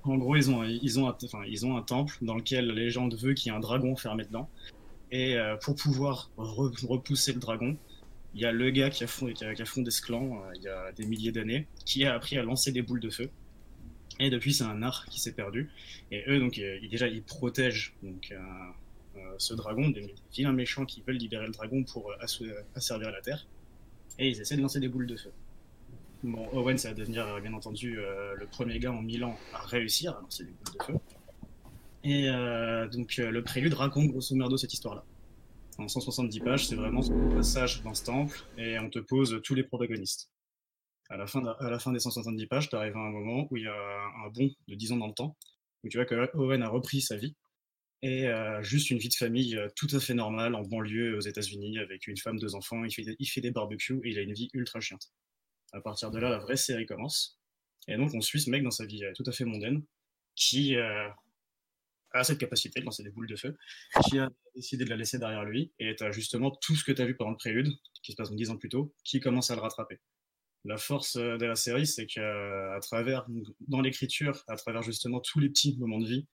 en 0.03 0.17
gros, 0.17 0.35
ils 0.35 0.49
ont, 0.49 0.63
ils, 0.63 0.99
ont 0.99 1.07
un, 1.07 1.17
enfin, 1.23 1.43
ils 1.47 1.65
ont 1.65 1.77
un 1.77 1.81
temple 1.81 2.15
dans 2.21 2.35
lequel 2.35 2.67
la 2.67 2.73
légende 2.73 3.15
veut 3.15 3.33
qu'il 3.33 3.51
y 3.51 3.53
ait 3.53 3.57
un 3.57 3.61
dragon 3.61 3.93
enfermé 3.93 4.23
dedans. 4.23 4.49
Et 5.11 5.35
euh, 5.35 5.57
pour 5.57 5.75
pouvoir 5.75 6.31
re- 6.37 6.85
repousser 6.85 7.33
le 7.33 7.39
dragon, 7.39 7.77
il 8.33 8.41
y 8.41 8.45
a 8.45 8.51
le 8.51 8.69
gars 8.71 8.89
qui 8.89 9.03
a 9.03 9.07
fondé, 9.07 9.33
qui 9.33 9.43
a, 9.43 9.65
fondé 9.65 9.91
ce 9.91 10.01
clan 10.01 10.41
euh, 10.45 10.51
il 10.55 10.63
y 10.63 10.67
a 10.67 10.91
des 10.93 11.05
milliers 11.05 11.31
d'années, 11.31 11.67
qui 11.85 12.05
a 12.05 12.13
appris 12.13 12.37
à 12.37 12.43
lancer 12.43 12.71
des 12.71 12.81
boules 12.81 13.01
de 13.01 13.09
feu. 13.09 13.29
Et 14.19 14.29
depuis, 14.29 14.53
c'est 14.53 14.63
un 14.63 14.81
art 14.83 15.05
qui 15.07 15.19
s'est 15.19 15.33
perdu. 15.33 15.69
Et 16.11 16.23
eux, 16.27 16.39
donc, 16.39 16.57
euh, 16.57 16.79
déjà, 16.89 17.07
ils 17.07 17.23
protègent 17.23 17.93
donc, 18.03 18.33
ce 19.37 19.53
dragon 19.53 19.89
des 19.89 20.15
vilains 20.33 20.53
méchants 20.53 20.85
qui 20.85 21.03
veulent 21.05 21.17
libérer 21.17 21.45
le 21.45 21.51
dragon 21.51 21.83
pour 21.83 22.11
asservir 22.75 23.11
la 23.11 23.21
Terre. 23.21 23.45
Et 24.19 24.29
ils 24.29 24.39
essaient 24.39 24.55
de 24.55 24.61
lancer 24.61 24.79
des 24.79 24.87
boules 24.87 25.07
de 25.07 25.15
feu. 25.15 25.31
Bon, 26.23 26.47
Owen, 26.53 26.77
ça 26.77 26.89
va 26.89 26.93
devenir, 26.93 27.25
euh, 27.25 27.41
bien 27.41 27.53
entendu, 27.53 27.97
euh, 27.97 28.35
le 28.35 28.45
premier 28.45 28.77
gars 28.77 28.91
en 28.91 29.01
Milan 29.01 29.35
à 29.53 29.65
réussir 29.65 30.15
à 30.15 30.21
lancer 30.21 30.43
des 30.43 30.51
boules 30.51 30.77
de 30.77 30.83
feu. 30.83 30.93
Et 32.03 32.29
euh, 32.29 32.87
donc, 32.87 33.17
le 33.17 33.43
prélude 33.43 33.73
raconte 33.73 34.09
grosso 34.09 34.35
merdo 34.35 34.55
cette 34.55 34.73
histoire-là. 34.73 35.03
En 35.79 35.87
170 35.87 36.39
pages, 36.41 36.67
c'est 36.67 36.75
vraiment 36.75 37.01
ce 37.01 37.11
passage 37.35 37.81
dans 37.81 37.95
ce 37.95 38.03
temple 38.03 38.39
et 38.57 38.77
on 38.77 38.89
te 38.89 38.99
pose 38.99 39.41
tous 39.43 39.55
les 39.55 39.63
protagonistes. 39.63 40.29
À 41.09 41.17
la 41.17 41.25
fin, 41.25 41.43
à 41.43 41.69
la 41.71 41.79
fin 41.79 41.91
des 41.91 41.99
170 41.99 42.45
pages, 42.45 42.69
tu 42.69 42.75
arrives 42.75 42.95
à 42.95 42.99
un 42.99 43.09
moment 43.09 43.47
où 43.49 43.57
il 43.57 43.63
y 43.63 43.67
a 43.67 44.05
un 44.25 44.29
bond 44.29 44.49
de 44.67 44.75
10 44.75 44.91
ans 44.91 44.97
dans 44.97 45.07
le 45.07 45.13
temps, 45.13 45.35
où 45.83 45.89
tu 45.89 45.97
vois 45.97 46.05
que 46.05 46.29
Owen 46.35 46.61
a 46.61 46.69
repris 46.69 47.01
sa 47.01 47.17
vie 47.17 47.35
et 48.03 48.27
juste 48.61 48.91
une 48.91 48.97
vie 48.97 49.09
de 49.09 49.15
famille 49.15 49.59
tout 49.75 49.87
à 49.91 49.99
fait 49.99 50.13
normale 50.13 50.55
en 50.55 50.61
banlieue 50.61 51.17
aux 51.17 51.21
États-Unis 51.21 51.79
avec 51.79 52.07
une 52.07 52.17
femme, 52.17 52.39
deux 52.39 52.55
enfants. 52.55 52.83
Il 52.83 52.93
fait, 52.93 53.15
il 53.17 53.25
fait 53.25 53.41
des 53.41 53.51
barbecues 53.51 54.01
et 54.03 54.11
il 54.11 54.19
a 54.19 54.21
une 54.21 54.33
vie 54.33 54.49
ultra 54.53 54.79
chiante. 54.79 55.11
À 55.73 55.81
partir 55.81 56.11
de 56.11 56.19
là, 56.19 56.29
la 56.29 56.39
vraie 56.39 56.57
série 56.57 56.85
commence. 56.85 57.39
Et 57.87 57.97
donc, 57.97 58.13
on 58.13 58.21
suit 58.21 58.39
ce 58.41 58.49
mec 58.49 58.63
dans 58.63 58.71
sa 58.71 58.85
vie 58.85 59.03
euh, 59.03 59.11
tout 59.15 59.23
à 59.25 59.31
fait 59.31 59.45
mondaine 59.45 59.83
qui 60.35 60.75
euh, 60.75 61.09
a 62.13 62.23
cette 62.23 62.39
capacité 62.39 62.79
de 62.79 62.85
lancer 62.85 63.03
des 63.03 63.09
boules 63.09 63.27
de 63.27 63.35
feu, 63.35 63.57
qui 64.09 64.19
a 64.19 64.29
décidé 64.55 64.85
de 64.85 64.89
la 64.89 64.97
laisser 64.97 65.17
derrière 65.17 65.43
lui. 65.45 65.71
Et 65.79 65.95
tu 65.95 66.13
justement 66.13 66.51
tout 66.51 66.75
ce 66.75 66.83
que 66.83 66.91
tu 66.91 67.01
as 67.01 67.05
vu 67.05 67.15
pendant 67.15 67.31
le 67.31 67.37
prélude, 67.37 67.71
qui 68.03 68.11
se 68.11 68.17
passe 68.17 68.29
donc 68.29 68.37
10 68.37 68.49
ans 68.49 68.57
plus 68.57 68.69
tôt, 68.69 68.93
qui 69.03 69.19
commence 69.19 69.51
à 69.51 69.55
le 69.55 69.61
rattraper. 69.61 69.99
La 70.65 70.77
force 70.77 71.15
euh, 71.15 71.37
de 71.37 71.45
la 71.45 71.55
série, 71.55 71.87
c'est 71.87 72.05
qu'à 72.05 72.79
travers, 72.81 73.25
dans 73.67 73.81
l'écriture, 73.81 74.43
à 74.47 74.55
travers 74.55 74.83
justement 74.83 75.19
tous 75.21 75.39
les 75.39 75.49
petits 75.49 75.77
moments 75.79 75.99
de 75.99 76.07
vie, 76.07 76.27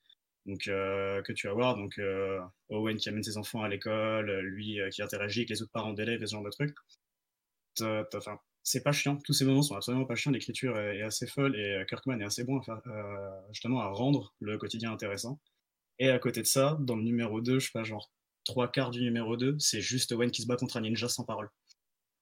donc 0.46 0.60
que 0.60 1.32
tu 1.32 1.46
vas 1.46 1.52
voir, 1.52 1.76
donc 1.76 2.00
Owen 2.70 2.96
qui 2.96 3.10
amène 3.10 3.22
ses 3.22 3.36
enfants 3.36 3.62
à 3.62 3.68
l'école, 3.68 4.30
lui 4.40 4.78
qui 4.90 5.02
interagit 5.02 5.40
avec 5.40 5.50
les 5.50 5.60
autres 5.60 5.72
parents 5.72 5.92
d'élèves 5.92 6.24
ce 6.24 6.32
genre 6.32 6.42
de 6.42 6.48
trucs. 6.48 6.74
T'as- 7.74 8.04
t'as- 8.10 8.38
c'est 8.62 8.82
pas 8.82 8.92
chiant. 8.92 9.16
Tous 9.24 9.32
ces 9.32 9.44
moments 9.44 9.62
sont 9.62 9.76
absolument 9.76 10.04
pas 10.04 10.14
chiants. 10.14 10.30
L'écriture 10.30 10.78
est, 10.78 11.02
assez 11.02 11.26
folle 11.26 11.56
et 11.56 11.76
euh, 11.76 11.84
Kirkman 11.84 12.20
est 12.20 12.24
assez 12.24 12.44
bon 12.44 12.60
à 12.60 12.82
euh, 12.86 13.30
justement 13.52 13.80
à 13.80 13.88
rendre 13.88 14.34
le 14.40 14.58
quotidien 14.58 14.92
intéressant. 14.92 15.40
Et 15.98 16.10
à 16.10 16.18
côté 16.18 16.42
de 16.42 16.46
ça, 16.46 16.76
dans 16.80 16.96
le 16.96 17.02
numéro 17.02 17.40
2, 17.40 17.58
je 17.58 17.66
sais 17.66 17.72
pas, 17.72 17.84
genre 17.84 18.10
trois 18.44 18.70
quarts 18.70 18.90
du 18.90 19.00
numéro 19.02 19.36
2, 19.36 19.58
c'est 19.58 19.80
juste 19.80 20.12
Owen 20.12 20.30
qui 20.30 20.42
se 20.42 20.46
bat 20.46 20.56
contre 20.56 20.76
un 20.76 20.82
ninja 20.82 21.08
sans 21.08 21.24
parole. 21.24 21.50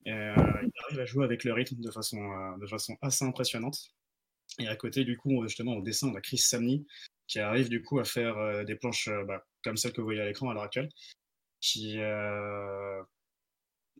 Euh, 0.06 0.34
il 0.62 0.72
arrive 0.84 1.00
à 1.00 1.04
jouer 1.04 1.24
avec 1.24 1.44
le 1.44 1.52
rythme 1.52 1.80
de 1.80 1.90
façon, 1.90 2.56
de 2.58 2.66
façon 2.66 2.96
assez 3.02 3.24
impressionnante. 3.24 3.90
Et 4.58 4.68
à 4.68 4.76
côté, 4.76 5.04
du 5.04 5.16
coup, 5.16 5.42
justement, 5.46 5.74
au 5.74 5.82
dessin, 5.82 6.08
on 6.08 6.14
a 6.14 6.20
Chris 6.20 6.38
Samney 6.38 6.86
qui 7.26 7.40
arrive 7.40 7.68
du 7.68 7.82
coup 7.82 7.98
à 7.98 8.04
faire 8.04 8.64
des 8.64 8.76
planches 8.76 9.10
bah, 9.26 9.44
comme 9.64 9.76
celles 9.76 9.92
que 9.92 10.00
vous 10.00 10.06
voyez 10.06 10.20
à 10.20 10.26
l'écran 10.26 10.48
à 10.48 10.54
l'heure 10.54 10.62
actuelle. 10.62 10.88
Qui, 11.60 11.98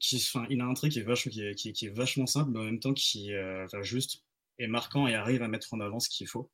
il 0.01 0.61
a 0.61 0.65
un 0.65 0.75
truc 0.75 0.93
qui 0.93 0.99
est, 0.99 1.95
vachement, 1.95 2.27
simple, 2.27 2.51
mais 2.53 2.61
en 2.61 2.65
même 2.65 2.81
temps 2.81 2.95
qui 2.95 3.33
euh, 3.33 3.67
juste 3.83 4.25
est 4.59 4.67
marquant 4.67 5.07
et 5.07 5.15
arrive 5.15 5.43
à 5.43 5.49
mettre 5.49 5.73
en 5.75 5.81
avant 5.81 6.01
ce 6.01 6.09
qu'il 6.09 6.29
faut. 6.29 6.51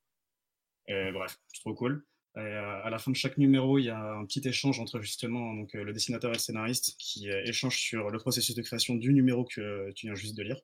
Et, 0.88 1.12
bref, 1.12 1.38
c'est 1.48 1.60
trop 1.60 1.74
cool. 1.74 2.04
Et, 2.36 2.40
euh, 2.40 2.82
à 2.82 2.90
la 2.90 2.98
fin 2.98 3.10
de 3.10 3.16
chaque 3.16 3.38
numéro, 3.38 3.78
il 3.78 3.84
y 3.84 3.90
a 3.90 4.14
un 4.14 4.24
petit 4.24 4.46
échange 4.46 4.80
entre 4.80 5.00
justement 5.00 5.54
donc, 5.54 5.74
euh, 5.74 5.84
le 5.84 5.92
dessinateur 5.92 6.30
et 6.30 6.34
le 6.34 6.38
scénariste 6.38 6.94
qui 6.98 7.30
euh, 7.30 7.42
échangent 7.44 7.78
sur 7.78 8.10
le 8.10 8.18
processus 8.18 8.54
de 8.54 8.62
création 8.62 8.94
du 8.94 9.12
numéro 9.12 9.44
que 9.44 9.90
tu 9.92 10.06
viens 10.06 10.14
juste 10.14 10.36
de 10.36 10.42
lire. 10.42 10.60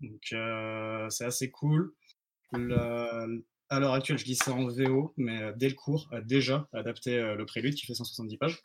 Donc 0.00 0.32
euh, 0.32 1.10
c'est 1.10 1.24
assez 1.24 1.50
cool. 1.50 1.92
À 3.68 3.80
l'heure 3.80 3.94
actuelle, 3.94 4.18
je 4.18 4.24
lis 4.24 4.36
ça 4.36 4.52
en 4.52 4.68
VO, 4.68 5.12
mais 5.16 5.42
euh, 5.42 5.52
Delcourt 5.52 6.08
a 6.12 6.20
déjà 6.20 6.68
adapté 6.72 7.18
euh, 7.18 7.34
le 7.34 7.44
prélude 7.46 7.74
qui 7.74 7.84
fait 7.84 7.94
170 7.94 8.36
pages. 8.36 8.62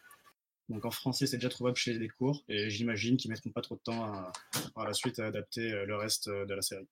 Donc 0.71 0.85
en 0.85 0.91
français, 0.91 1.27
c'est 1.27 1.37
déjà 1.37 1.49
trouvable 1.49 1.75
chez 1.77 1.97
Delcourt, 1.97 2.43
et 2.49 2.69
j'imagine 2.69 3.17
qu'ils 3.17 3.29
mettront 3.29 3.49
pas 3.51 3.61
trop 3.61 3.75
de 3.75 3.81
temps 3.81 4.03
à, 4.05 4.31
par 4.73 4.85
la 4.85 4.93
suite 4.93 5.19
à 5.19 5.25
adapter 5.27 5.71
euh, 5.71 5.85
le 5.85 5.95
reste 5.95 6.27
euh, 6.29 6.45
de 6.45 6.53
la 6.53 6.61
série. 6.61 6.87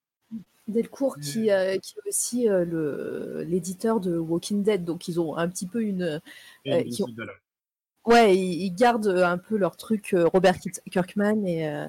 Delcourt 0.68 1.16
qui, 1.18 1.50
euh, 1.50 1.76
qui 1.78 1.94
est 1.96 2.08
aussi 2.08 2.48
euh, 2.48 2.64
le- 2.64 3.42
l'éditeur 3.48 3.98
de 3.98 4.16
Walking 4.16 4.62
Dead, 4.62 4.84
donc 4.84 5.08
ils 5.08 5.18
ont 5.18 5.36
un 5.36 5.48
petit 5.48 5.66
peu 5.66 5.82
une. 5.82 6.20
Euh, 6.66 6.82
qui 6.90 7.02
ont-. 7.02 7.06
Ouais, 8.06 8.36
ils, 8.36 8.62
ils 8.66 8.74
gardent 8.74 9.08
un 9.08 9.38
peu 9.38 9.56
leur 9.56 9.76
truc 9.76 10.14
euh, 10.14 10.26
Robert 10.28 10.56
Kirkman 10.90 11.44
et 11.46 11.68
euh, 11.68 11.86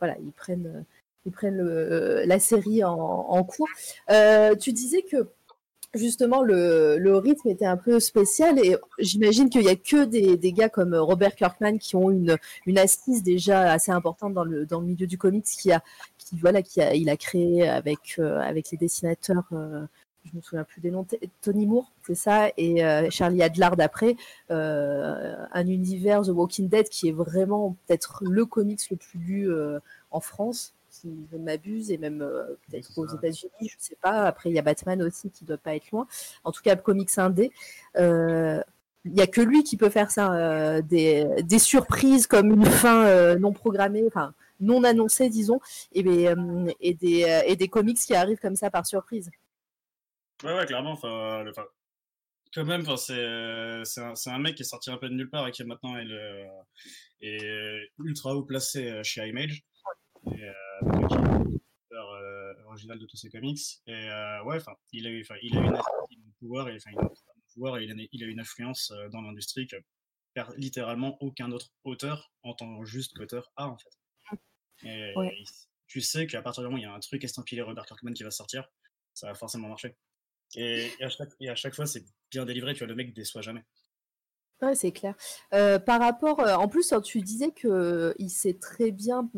voilà, 0.00 0.16
ils 0.18 0.32
prennent, 0.32 0.84
ils 1.26 1.32
prennent 1.32 1.58
le- 1.58 2.24
la 2.26 2.38
série 2.40 2.82
en, 2.84 2.92
en 2.98 3.44
cours. 3.44 3.68
Euh, 4.10 4.54
tu 4.56 4.72
disais 4.72 5.02
que 5.02 5.28
justement 5.98 6.42
le, 6.42 7.16
rythme 7.16 7.48
était 7.48 7.66
un 7.66 7.76
peu 7.76 8.00
spécial 8.00 8.58
et 8.58 8.76
j'imagine 8.98 9.48
qu'il 9.48 9.62
n'y 9.62 9.68
a 9.68 9.76
que 9.76 10.04
des, 10.04 10.52
gars 10.52 10.68
comme 10.68 10.94
Robert 10.94 11.34
Kirkman 11.34 11.78
qui 11.78 11.96
ont 11.96 12.10
une, 12.10 12.36
une 12.66 12.78
assise 12.78 13.22
déjà 13.22 13.72
assez 13.72 13.92
importante 13.92 14.34
dans 14.34 14.44
le, 14.44 14.66
milieu 14.80 15.06
du 15.06 15.18
comics 15.18 15.44
qui 15.44 15.72
a, 15.72 15.82
qui, 16.18 16.36
voilà, 16.38 16.60
il 16.94 17.08
a 17.08 17.16
créé 17.16 17.68
avec, 17.68 18.16
euh, 18.18 18.40
avec 18.40 18.70
les 18.70 18.78
dessinateurs. 18.78 19.44
euh, 19.52 19.86
je 20.24 20.36
me 20.36 20.42
souviens 20.42 20.64
plus 20.64 20.80
des 20.80 20.90
noms, 20.90 21.06
Tony 21.42 21.66
Moore, 21.66 21.90
c'est 22.06 22.14
ça, 22.14 22.48
et 22.56 22.84
euh, 22.84 23.08
Charlie 23.10 23.42
Adlard 23.42 23.76
après, 23.78 24.16
euh, 24.50 25.34
un 25.52 25.66
univers 25.66 26.22
The 26.22 26.28
Walking 26.28 26.68
Dead 26.68 26.88
qui 26.88 27.08
est 27.08 27.12
vraiment 27.12 27.76
peut-être 27.86 28.22
le 28.22 28.46
comics 28.46 28.88
le 28.90 28.96
plus 28.96 29.18
lu 29.18 29.50
euh, 29.50 29.78
en 30.10 30.20
France, 30.20 30.72
si 31.04 31.26
je 31.30 31.36
ne 31.36 31.42
m'abuse, 31.44 31.90
et 31.90 31.98
même 31.98 32.22
euh, 32.22 32.56
peut-être 32.66 32.96
aux. 32.98 33.06
États-Unis, 33.06 33.68
je 33.68 33.74
sais 33.78 33.96
pas. 34.00 34.24
Après, 34.24 34.50
il 34.50 34.54
y 34.54 34.58
a 34.58 34.62
Batman 34.62 35.02
aussi 35.02 35.30
qui 35.30 35.44
doit 35.44 35.58
pas 35.58 35.76
être 35.76 35.90
loin. 35.90 36.06
En 36.42 36.52
tout 36.52 36.62
cas, 36.62 36.74
comics 36.76 37.10
indé. 37.18 37.52
Euh, 37.96 38.60
il 39.04 39.12
n'y 39.12 39.20
a 39.20 39.26
que 39.26 39.42
lui 39.42 39.62
qui 39.64 39.76
peut 39.76 39.90
faire 39.90 40.10
ça, 40.10 40.32
euh, 40.32 40.80
des, 40.80 41.26
des 41.42 41.58
surprises 41.58 42.26
comme 42.26 42.50
une 42.50 42.64
fin 42.64 43.04
euh, 43.06 43.38
non 43.38 43.52
programmée, 43.52 44.02
enfin 44.06 44.32
non 44.60 44.82
annoncée, 44.84 45.28
disons, 45.28 45.60
et, 45.92 46.28
euh, 46.28 46.72
et, 46.80 46.94
des, 46.94 47.42
et 47.46 47.54
des 47.56 47.68
comics 47.68 47.98
qui 47.98 48.14
arrivent 48.14 48.38
comme 48.38 48.56
ça 48.56 48.70
par 48.70 48.86
surprise. 48.86 49.30
Ouais, 50.42 50.56
ouais, 50.56 50.64
clairement. 50.64 50.92
Enfin, 50.92 51.42
le- 51.42 51.50
enfin, 51.50 51.64
quand 52.54 52.64
même, 52.64 52.84
c'est 52.96 54.00
un, 54.00 54.14
un 54.26 54.38
mec 54.38 54.54
qui 54.54 54.62
est 54.62 54.64
sorti 54.64 54.90
un 54.90 54.96
peu 54.96 55.08
de 55.08 55.14
nulle 55.14 55.28
part 55.28 55.46
et 55.48 55.50
qui 55.52 55.64
maintenant 55.64 55.96
est, 55.96 56.04
le, 56.04 56.46
est 57.20 57.90
ultra 57.98 58.34
haut 58.34 58.44
placé 58.44 59.02
chez 59.02 59.28
Image. 59.28 59.64
Et, 60.26 60.42
euh, 60.44 60.54
est 60.82 61.14
l'auteur, 61.14 62.10
euh, 62.12 62.54
original 62.66 62.98
de 62.98 63.06
tous 63.06 63.16
ses 63.16 63.30
comics. 63.30 63.60
Et 63.86 63.92
euh, 63.92 64.42
ouais, 64.44 64.56
enfin, 64.56 64.74
il 64.92 65.06
a 65.06 65.10
eu, 65.10 65.24
il 65.42 65.56
a 65.56 65.60
une, 65.60 65.80
pouvoir, 66.38 66.68
et, 66.68 66.76
enfin, 66.76 66.90
il 66.92 66.98
a 66.98 67.10
pouvoir 67.52 67.78
et 67.78 67.84
il 67.84 67.90
a, 67.90 67.94
une- 67.94 68.08
il 68.12 68.24
a 68.24 68.26
une 68.26 68.40
influence 68.40 68.92
dans 69.12 69.20
l'industrie 69.22 69.66
que 69.66 69.76
littéralement 70.56 71.16
aucun 71.22 71.52
autre 71.52 71.70
auteur 71.84 72.32
en 72.42 72.54
tant 72.54 72.84
juste 72.84 73.16
qu'auteur 73.16 73.52
a 73.56 73.68
en 73.68 73.78
fait. 73.78 73.98
Et 74.82 75.12
Ouais. 75.16 75.32
tu 75.86 76.00
sais 76.00 76.26
qu'à 76.26 76.42
partir 76.42 76.62
du 76.62 76.66
moment 76.66 76.74
où 76.76 76.78
il 76.78 76.82
y 76.82 76.86
a 76.86 76.92
un 76.92 76.98
truc 77.00 77.22
estampillé 77.22 77.62
Robert 77.62 77.86
Kirkman 77.86 78.12
qui 78.14 78.24
va 78.24 78.32
sortir, 78.32 78.68
ça 79.12 79.28
va 79.28 79.34
forcément 79.34 79.68
marcher. 79.68 79.96
Et, 80.56 80.90
et 80.98 81.04
à, 81.04 81.08
chaque, 81.08 81.30
et 81.40 81.48
à 81.48 81.54
chaque 81.54 81.74
fois, 81.74 81.86
c'est 81.86 82.04
bien 82.30 82.44
délivré, 82.44 82.72
tu 82.74 82.80
vois, 82.80 82.88
le 82.88 82.94
mec 82.96 83.14
déçoit 83.14 83.42
jamais. 83.42 83.64
Ouais, 84.62 84.74
c'est 84.74 84.92
clair. 84.92 85.14
Euh, 85.52 85.78
par 85.78 86.00
rapport, 86.00 86.40
euh, 86.40 86.54
en 86.54 86.68
plus, 86.68 86.88
quand 86.90 87.00
tu 87.00 87.20
disais 87.20 87.50
que 87.50 88.14
il 88.18 88.30
sait 88.30 88.54
très 88.54 88.92
bien 88.92 89.28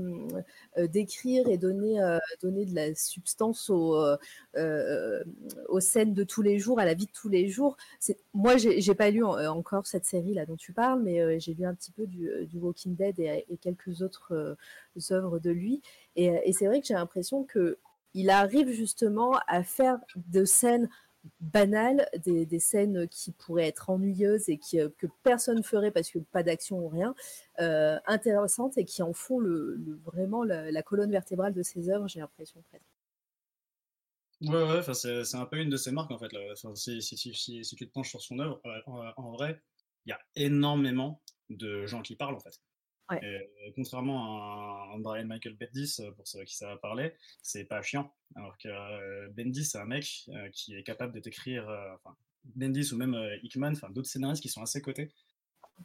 euh, 0.78 0.87
décrire 0.87 1.49
et 1.49 1.56
donner, 1.58 2.00
euh, 2.00 2.18
donner 2.42 2.64
de 2.64 2.75
la 2.75 2.94
substance 2.94 3.68
aux, 3.70 3.96
euh, 3.96 4.16
euh, 4.56 5.25
aux 5.68 5.80
scènes 5.80 6.14
de 6.14 6.23
tous 6.23 6.42
les 6.42 6.58
jours, 6.61 6.78
à 6.78 6.85
la 6.85 6.94
vie 6.94 7.06
de 7.06 7.12
tous 7.12 7.28
les 7.28 7.49
jours. 7.49 7.76
Moi, 8.35 8.56
j'ai, 8.56 8.80
j'ai 8.80 8.94
pas 8.94 9.11
lu 9.11 9.25
en- 9.25 9.37
euh, 9.37 9.49
encore 9.49 9.87
cette 9.87 10.04
série 10.04 10.35
là 10.35 10.46
dont 10.46 10.56
tu 10.56 10.73
parles, 10.73 11.02
mais 11.02 11.20
euh, 11.20 11.38
j'ai 11.40 11.54
lu 11.54 11.64
un 11.64 11.75
petit 11.75 11.90
peu 11.92 12.06
du, 12.06 12.30
Walking 12.54 12.94
Dead 12.94 13.18
et, 13.18 13.44
quelques 13.61 14.02
autres 14.02 14.32
euh, 14.32 14.54
œuvres 15.11 15.38
de 15.40 15.50
lui. 15.50 15.82
Et, 16.14 16.26
et 16.44 16.52
c'est 16.52 16.66
vrai 16.66 16.80
que 16.80 16.87
j'ai 16.87 16.94
l'impression 16.94 17.42
que 17.44 17.78
il 18.14 18.30
arrive 18.30 18.70
justement 18.70 19.32
à 19.46 19.62
faire 19.62 19.99
de 20.16 20.44
scènes 20.46 20.88
banales, 21.40 22.09
des, 22.25 22.47
des 22.47 22.59
scènes 22.61 23.09
qui 23.09 23.33
pourraient 23.33 23.68
être 23.68 23.90
ennuyeuses 23.90 24.49
et 24.49 24.59
qui, 24.59 24.80
euh, 24.80 24.88
que 24.99 25.06
personne 25.23 25.62
ferait 25.62 25.90
parce 25.90 26.11
que 26.11 26.18
pas 26.18 26.42
d'action 26.42 26.78
ou 26.78 26.88
rien, 26.88 27.14
euh, 27.61 27.99
intéressantes 28.06 28.78
et 28.78 28.85
qui 28.85 29.02
en 29.02 29.12
font 29.12 29.38
le, 29.38 29.78
vraiment 30.04 30.45
la, 30.45 30.83
colonne 30.83 31.11
vertébrale 31.11 31.52
de 31.52 31.62
ses 31.62 31.90
œuvres, 31.90 32.09
j'ai 32.09 32.21
l'impression. 32.21 32.62
Ouais, 34.42 34.83
c'est 34.92 35.37
un 35.37 35.47
peu 35.47 35.56
une 35.56 35.71
de 35.71 35.76
ses 35.76 35.92
marques 35.92 36.11
en 36.11 36.18
fait. 36.18 36.30
si 36.75 37.76
tu 37.76 37.87
te 37.87 37.92
penches 37.92 38.11
sur 38.11 38.21
son 38.21 38.38
œuvre, 38.38 38.61
euh, 38.66 38.80
en, 38.87 39.12
en 39.16 39.33
vrai, 39.33 39.61
il 40.04 40.11
y 40.11 40.12
a 40.12 40.21
énormément 40.35 41.21
de 41.49 41.87
gens 41.87 42.02
qui 42.02 42.16
parlent 42.16 42.35
en 42.35 42.40
fait. 42.40 42.61
Ouais. 43.10 43.20
Et, 43.22 43.72
contrairement 43.72 44.38
à 44.42 44.94
un 44.94 44.98
Brian 44.98 45.26
Michael 45.26 45.54
Bendis, 45.54 45.96
euh, 46.00 46.10
pour 46.12 46.26
ceux 46.26 46.42
qui 46.44 46.56
savent 46.56 46.78
parler, 46.80 47.12
c'est 47.42 47.64
pas 47.64 47.80
chiant. 47.82 48.12
Alors 48.34 48.56
que 48.58 48.68
euh, 48.68 49.28
Bendis, 49.30 49.64
c'est 49.64 49.78
un 49.78 49.84
mec 49.84 50.25
euh, 50.28 50.48
qui 50.50 50.75
est 50.75 50.82
capable 50.82 51.12
de 51.12 51.20
t'écrire, 51.20 51.68
enfin, 51.94 52.16
Bendis 52.56 52.92
ou 52.92 52.96
même 52.96 53.14
Hickman, 53.42 53.72
enfin 53.72 53.90
d'autres 53.90 54.08
scénaristes 54.08 54.42
qui 54.42 54.48
sont 54.48 54.62
à 54.62 54.66
ses 54.66 54.82
côtés, 54.82 55.12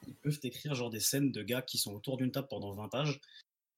ils 0.08 0.16
peuvent 0.16 0.40
t'écrire 0.40 0.74
genre 0.74 0.90
des 0.90 1.00
scènes 1.00 1.32
de 1.32 1.44
gars 1.44 1.62
qui 1.62 1.78
sont 1.78 1.94
autour 1.94 2.18
d'une 2.18 2.32
table 2.32 2.48
pendant 2.50 2.72
20 2.74 2.90
pages, 2.90 3.20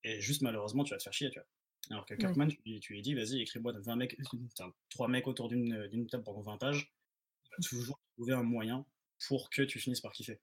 et 0.03 0.21
juste 0.21 0.41
malheureusement, 0.41 0.83
tu 0.83 0.91
vas 0.91 0.97
te 0.97 1.03
faire 1.03 1.13
chier, 1.13 1.29
tu 1.29 1.39
vois. 1.39 1.47
Alors 1.89 2.05
que 2.05 2.13
Kirkman, 2.19 2.47
tu, 2.47 2.62
lui- 2.65 2.79
tu 2.79 2.93
lui 2.93 3.01
dis, 3.01 3.13
vas-y, 3.13 3.41
écris-moi 3.41 3.73
20 3.77 3.95
mecs, 3.97 4.17
enfin, 4.57 4.73
3 4.89 5.07
mecs 5.09 5.27
autour 5.27 5.50
d'une 5.50 6.07
table 6.09 6.23
pendant 6.23 6.41
20 6.41 6.57
pages. 6.57 6.93
Il 7.45 7.50
va 7.50 7.57
toujours 7.69 8.00
trouver 8.15 8.33
un 8.33 8.43
moyen 8.43 8.85
pour 9.27 9.50
que 9.50 9.62
tu 9.63 9.79
finisses 9.79 10.00
par 10.01 10.13
kiffer. 10.13 10.39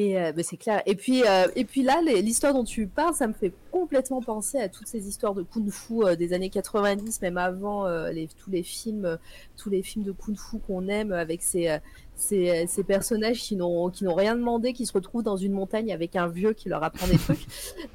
Et 0.00 0.16
euh, 0.16 0.30
bah, 0.32 0.42
c'est 0.44 0.56
clair. 0.56 0.80
Et 0.86 0.94
puis, 0.94 1.24
euh, 1.26 1.48
et 1.56 1.64
puis 1.64 1.82
là, 1.82 2.00
l'histoire 2.02 2.54
dont 2.54 2.62
tu 2.62 2.86
parles, 2.86 3.14
ça 3.14 3.26
me 3.26 3.32
fait 3.32 3.52
complètement 3.72 4.20
penser 4.22 4.58
à 4.58 4.68
toutes 4.68 4.86
ces 4.86 5.08
histoires 5.08 5.34
de 5.34 5.42
kung-fu 5.42 6.04
euh, 6.04 6.14
des 6.14 6.32
années 6.34 6.50
90, 6.50 7.20
même 7.22 7.36
avant 7.36 7.88
les, 8.10 8.28
tous 8.28 8.50
les 8.50 8.62
films, 8.62 9.18
tous 9.56 9.70
les 9.70 9.82
films 9.82 10.04
de 10.04 10.12
kung-fu 10.12 10.58
qu'on 10.60 10.86
aime, 10.88 11.10
avec 11.12 11.42
ces, 11.42 11.78
ces, 12.14 12.66
ces 12.68 12.84
personnages 12.84 13.40
qui 13.40 13.56
n'ont 13.56 13.90
qui 13.90 14.04
n'ont 14.04 14.14
rien 14.14 14.36
demandé, 14.36 14.72
qui 14.72 14.86
se 14.86 14.92
retrouvent 14.92 15.22
dans 15.24 15.36
une 15.36 15.52
montagne 15.52 15.92
avec 15.92 16.14
un 16.14 16.28
vieux 16.28 16.52
qui 16.52 16.68
leur 16.68 16.82
apprend 16.84 17.06
des 17.08 17.18
trucs. 17.18 17.46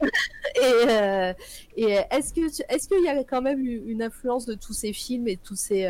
et 0.62 1.34
et 1.78 1.98
est-ce 2.12 2.34
que 2.34 2.42
est-ce 2.74 2.88
qu'il 2.88 3.04
y 3.04 3.08
a 3.10 3.24
quand 3.24 3.42
même 3.42 3.60
une 3.66 4.02
influence 4.04 4.46
de 4.46 4.54
tous 4.56 4.74
ces 4.74 4.94
films 4.94 5.28
et 5.28 5.38
tous 5.38 5.56
ces 5.56 5.88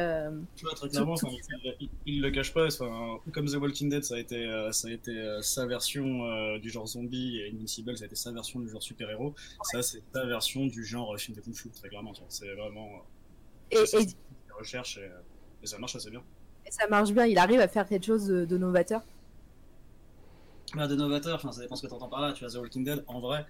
Tu 0.56 0.66
vois, 0.66 0.74
très 0.76 0.90
clairement, 0.90 1.16
tout- 1.16 1.26
enfin, 1.28 1.36
il, 1.64 1.74
il- 1.82 1.90
il 2.06 2.22
le 2.22 2.32
cache 2.32 2.54
pas. 2.54 2.68
enfin, 2.68 3.18
comme 3.34 3.46
The 3.48 3.56
Walking 3.56 3.90
Dead, 3.90 4.04
ça 4.04 4.16
a 4.16 4.20
été, 4.20 4.68
ça 4.72 4.88
a 4.88 4.92
été 4.92 5.14
sa 5.42 5.66
version 5.66 6.03
euh, 6.06 6.60
du 6.60 6.70
genre 6.70 6.88
zombie, 6.88 7.38
et 7.40 7.52
Invincible, 7.52 7.98
ça 7.98 8.04
a 8.04 8.08
été 8.08 8.16
sa 8.16 8.32
version 8.32 8.60
du 8.60 8.70
genre 8.70 8.84
super-héros. 8.84 9.34
Ça, 9.64 9.82
c'est 9.82 10.02
ta 10.12 10.26
version 10.26 10.66
du 10.66 10.84
genre 10.86 11.14
euh, 11.14 11.18
film 11.18 11.36
de 11.36 11.42
kung 11.42 11.54
fu, 11.56 11.70
très 11.70 11.90
clairement. 11.90 12.14
C'est 12.30 12.54
vraiment. 12.56 12.90
et, 13.72 13.78
euh, 13.78 13.86
et- 14.00 14.06
qu'il 14.06 14.16
recherche 14.58 14.98
et, 14.98 15.02
euh, 15.02 15.20
et 15.64 15.68
ça 15.68 15.78
marche 15.80 15.96
assez 15.96 16.10
bien. 16.10 16.24
et 16.66 16.72
ça 16.72 16.88
marche 16.88 17.12
bien. 17.12 17.26
Il 17.26 17.38
arrive 17.38 17.60
à 17.60 17.68
faire 17.68 17.88
quelque 17.88 18.06
chose 18.06 18.26
de, 18.28 18.46
de 18.46 18.58
novateur? 18.58 19.02
Bah, 20.76 20.88
de 20.88 20.96
novateur, 20.96 21.36
enfin, 21.36 21.52
ça 21.52 21.62
dépend 21.62 21.76
ce 21.76 21.84
que 21.84 21.88
t'entends 21.88 22.10
par 22.10 22.22
là. 22.22 22.34
Tu 22.34 22.44
vois, 22.44 22.52
The 22.54 22.58
Walking 22.58 22.84
Dead, 22.84 23.04
en 23.08 23.20
vrai. 23.20 23.46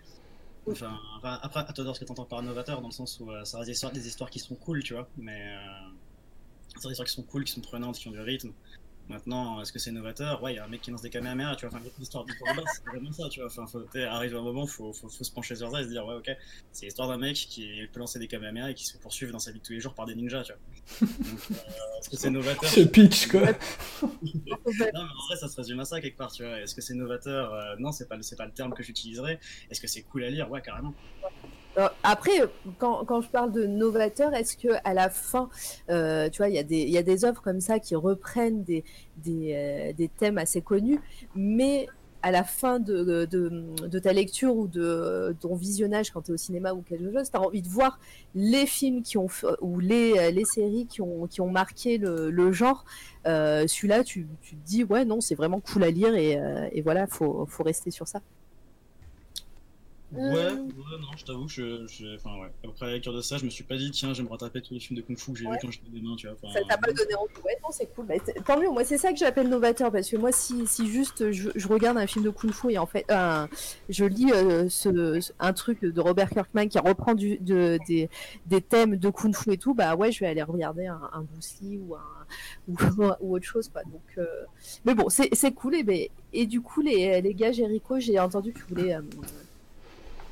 Enfin, 0.68 0.98
après, 1.22 1.60
à 1.62 1.74
toi 1.74 1.94
ce 1.94 2.00
que 2.00 2.06
t'entends 2.06 2.26
par 2.26 2.42
novateur, 2.42 2.82
dans 2.82 2.88
le 2.88 2.94
sens 2.94 3.20
où 3.20 3.30
euh, 3.32 3.44
ça 3.44 3.58
reste 3.60 3.68
des 3.68 3.74
histoires, 3.74 3.92
des 3.92 4.08
histoires 4.08 4.30
qui 4.30 4.40
sont 4.40 4.56
cool, 4.56 4.84
tu 4.84 4.94
vois. 4.94 5.10
Mais. 5.18 5.56
Euh, 5.56 5.90
c'est 6.76 6.88
des 6.88 6.92
histoires 6.92 7.08
qui 7.08 7.14
sont 7.14 7.24
cool, 7.24 7.44
qui 7.44 7.52
sont 7.54 7.62
prenantes, 7.62 7.98
qui 7.98 8.08
ont 8.08 8.12
du 8.12 8.20
rythme. 8.20 8.52
Maintenant, 9.10 9.62
est-ce 9.62 9.74
que 9.74 9.80
c'est 9.80 9.92
novateur? 9.92 10.42
Ouais, 10.42 10.54
il 10.54 10.56
y 10.56 10.60
a 10.60 10.64
un 10.64 10.68
mec 10.68 10.82
qui 10.82 10.90
lance 10.90 11.02
des 11.02 11.10
caméras, 11.10 11.56
tu 11.58 11.66
vois. 11.68 11.78
Enfin, 11.78 11.86
l'histoire 12.00 12.24
du 12.24 12.32
de 12.32 12.56
base, 12.56 12.66
c'est 12.74 12.86
vraiment 12.90 13.12
ça, 13.12 13.28
tu 13.30 13.42
vois. 13.42 13.48
Enfin, 13.48 13.68
faut, 13.68 13.84
arrive 13.98 14.36
un 14.38 14.42
moment, 14.42 14.66
faut, 14.66 14.94
faut, 14.94 15.10
faut 15.10 15.24
se 15.24 15.32
pencher 15.32 15.56
sur 15.56 15.70
ça 15.72 15.82
et 15.82 15.84
se 15.84 15.90
dire, 15.90 16.06
ouais, 16.06 16.16
ok, 16.16 16.32
c'est 16.72 16.86
l'histoire 16.86 17.10
d'un 17.10 17.18
mec 17.18 17.36
qui 17.36 17.70
peut 17.92 18.00
lancer 18.00 18.18
des 18.18 18.28
caméras 18.28 18.72
et 18.72 18.74
qui 18.74 18.86
se 18.86 18.94
fait 18.94 19.00
poursuivre 19.00 19.32
dans 19.34 19.40
sa 19.40 19.52
vie 19.52 19.60
de 19.60 19.64
tous 19.64 19.74
les 19.74 19.82
jours 19.82 19.94
par 19.94 20.06
des 20.06 20.16
ninjas, 20.16 20.44
tu 20.44 20.54
vois. 20.54 21.10
Donc, 21.10 21.40
euh, 21.52 22.00
est-ce 22.00 22.10
que 22.10 22.16
c'est 22.16 22.30
novateur? 22.30 22.70
Ce 22.70 22.80
pitch, 22.80 23.28
quoi. 23.28 23.42
non, 23.42 24.10
mais 24.80 24.92
en 24.96 25.26
vrai, 25.28 25.36
ça 25.38 25.50
se 25.50 25.56
résume 25.58 25.82
à 25.82 25.86
ça 25.86 26.00
quelque 26.00 26.18
part, 26.18 26.32
tu 26.32 26.44
vois. 26.44 26.62
Est-ce 26.62 26.74
que 26.74 26.82
c'est 26.82 26.94
novateur? 26.94 27.54
Euh, 27.54 27.76
Non, 27.80 27.92
c'est 27.92 28.08
pas, 28.08 28.16
c'est 28.22 28.38
pas 28.38 28.46
le 28.46 28.54
terme 28.54 28.74
que 28.74 28.84
j'utiliserais. 28.84 29.40
Est-ce 29.70 29.82
que 29.82 29.88
c'est 29.88 30.04
cool 30.04 30.24
à 30.24 30.30
lire? 30.30 30.50
Ouais, 30.50 30.62
carrément. 30.62 30.94
Euh, 31.77 31.89
Après, 32.03 32.32
quand, 32.77 33.03
quand 33.06 33.22
je 33.22 33.30
parle 33.32 33.51
de 33.51 33.65
novateur, 33.65 34.34
est-ce 34.36 34.56
que 34.58 34.68
à 34.84 34.94
la 34.94 35.10
fin, 35.10 35.50
euh, 35.89 36.30
tu 36.30 36.38
vois, 36.38 36.50
il 36.50 36.56
y, 36.56 36.60
a 36.60 36.63
des- 36.63 36.84
il 36.84 36.89
y 36.92 36.98
a 37.00 37.03
des 37.03 37.25
œuvres 37.25 37.42
comme 37.42 37.60
ça 37.62 37.80
qui 37.80 37.96
reprennent 37.96 38.63
des, 38.63 38.84
des, 39.15 39.53
euh, 39.92 39.94
des 39.94 40.08
thèmes 40.10 40.38
assez 40.38 40.62
connus, 40.62 41.01
mais 41.34 41.88
à 42.22 42.32
la 42.32 42.44
fin 42.46 42.80
de, 42.80 43.25
de, 43.25 44.00
ta 44.00 44.13
lecture 44.13 44.56
ou 44.56 44.68
de 44.68 45.36
ton 45.42 45.56
visionnage 45.56 46.10
quand 46.12 46.22
tu 46.22 46.32
es 46.32 46.34
au 46.36 46.38
cinéma 46.38 46.74
ou 46.74 46.82
quelque 46.82 47.12
chose, 47.12 47.30
tu 47.30 47.36
as 47.38 47.42
envie 47.42 47.62
de 47.62 47.68
voir 47.68 48.00
les 48.34 48.65
films 48.65 49.01
qui 49.03 49.18
ont 49.18 49.27
ou 49.62 49.80
les, 49.80 50.32
les 50.32 50.46
séries 50.46 50.88
qui 50.88 51.01
ont, 51.01 51.27
qui 51.27 51.42
ont 51.42 51.50
marqué 51.50 51.98
le, 51.98 52.30
le 52.32 52.51
genre. 52.53 52.86
Celui-là, 53.25 54.03
tu, 54.06 54.30
tu 54.42 54.56
te 54.56 54.62
dis, 54.65 54.84
ouais, 54.86 55.03
non, 55.06 55.20
c'est 55.20 55.36
vraiment 55.36 55.60
cool 55.60 55.84
à 55.84 55.92
lire 55.92 56.15
et, 56.15 56.39
et 56.72 56.82
voilà, 56.82 57.08
faut, 57.08 57.46
faut 57.48 57.63
rester 57.63 57.92
sur 57.92 58.08
ça. 58.08 58.22
Ouais, 60.15 60.22
Euh. 60.22 60.51
ouais, 60.55 61.00
non, 61.01 61.08
je 61.17 61.25
t'avoue 61.25 61.46
que 61.48 61.51
je, 61.51 61.88
je- 61.88 62.15
Enfin, 62.15 62.39
ouais. 62.39 62.51
Après 62.70 62.86
la 62.88 62.91
lecture 62.93 63.13
de 63.13 63.22
ça, 63.22 63.38
je 63.38 63.46
me 63.46 63.50
suis 63.50 63.63
pas 63.63 63.77
dit, 63.77 63.89
tiens, 63.91 64.13
je 64.13 64.22
vais 64.22 64.25
me 64.25 64.29
rattraper 64.32 64.62
tous 64.62 64.74
les 64.74 64.79
films 64.79 64.98
de 64.98 65.01
Kung 65.05 65.17
Fu 65.17 65.32
que 65.34 65.39
j'ai 65.39 65.46
Ouais. 65.48 65.53
vus 65.53 65.60
quand 65.62 65.72
j'étais 65.72 65.89
gamin, 65.91 66.15
tu 66.15 66.27
vois. 66.27 66.36
Enfin, 66.41 66.53
Ça 66.53 66.65
t'a 66.67 66.77
pas 66.77 66.91
donné 66.93 67.15
envie 67.15 67.34
Ouais, 67.43 67.58
non, 67.63 67.70
c'est 67.72 67.88
cool. 67.96 68.05
Bah, 68.05 68.13
tant 68.46 68.60
mieux. 68.60 68.70
Moi, 68.70 68.84
c'est 68.86 68.98
ça 68.98 69.12
que 69.12 69.17
j'appelle 69.17 69.50
novateur 69.50 69.91
parce 69.91 70.10
que 70.10 70.17
moi, 70.17 70.32
si, 70.32 70.67
si 70.67 70.88
juste 70.88 71.32
je, 71.32 71.50
je 71.55 71.67
regarde 71.67 71.98
un 71.98 72.05
film 72.08 72.24
de 72.25 72.29
Kung 72.29 72.52
Fu 72.52 72.71
et 72.71 72.78
en 72.78 72.86
fait, 72.86 73.06
je 73.89 74.06
lis 74.06 74.32
euh, 74.32 74.67
ce, 74.69 75.19
un 75.39 75.54
truc 75.54 75.82
de 75.82 75.99
Robert 76.02 76.30
Kirkman 76.30 76.67
qui 76.67 76.80
reprend 76.80 77.13
du, 77.15 77.38
de, 77.39 77.78
des, 77.88 78.10
des 78.45 78.62
thèmes 78.62 78.97
de 78.97 79.10
Kung 79.10 79.36
Fu 79.36 79.52
et 79.52 79.58
tout, 79.58 79.73
bah 79.73 79.95
ouais, 79.95 80.12
je 80.12 80.19
vais 80.19 80.28
aller 80.28 80.43
regarder 80.43 80.86
un, 80.86 81.02
un 81.12 81.21
Bruce 81.21 81.56
Lee 81.62 81.78
ou, 81.80 81.95
un, 81.95 82.02
ou, 82.67 82.76
ou 83.21 83.36
autre 83.36 83.45
chose, 83.45 83.67
quoi. 83.69 83.82
Donc, 83.84 84.02
euh, 84.17 84.26
mais 84.86 84.93
bon, 84.93 85.10
c'est 85.10 85.30
c'est 85.34 85.52
cool. 85.54 85.76
Et, 85.76 85.84
ben, 85.84 86.08
et 86.34 86.45
du 86.45 86.62
coup, 86.62 86.82
les, 86.82 87.21
les 87.21 87.34
gars, 87.34 87.52
Jericho, 87.52 87.99
j'ai 87.99 88.19
entendu 88.19 88.54
que 88.54 88.60
tu 88.60 88.65
voulais. 88.65 88.95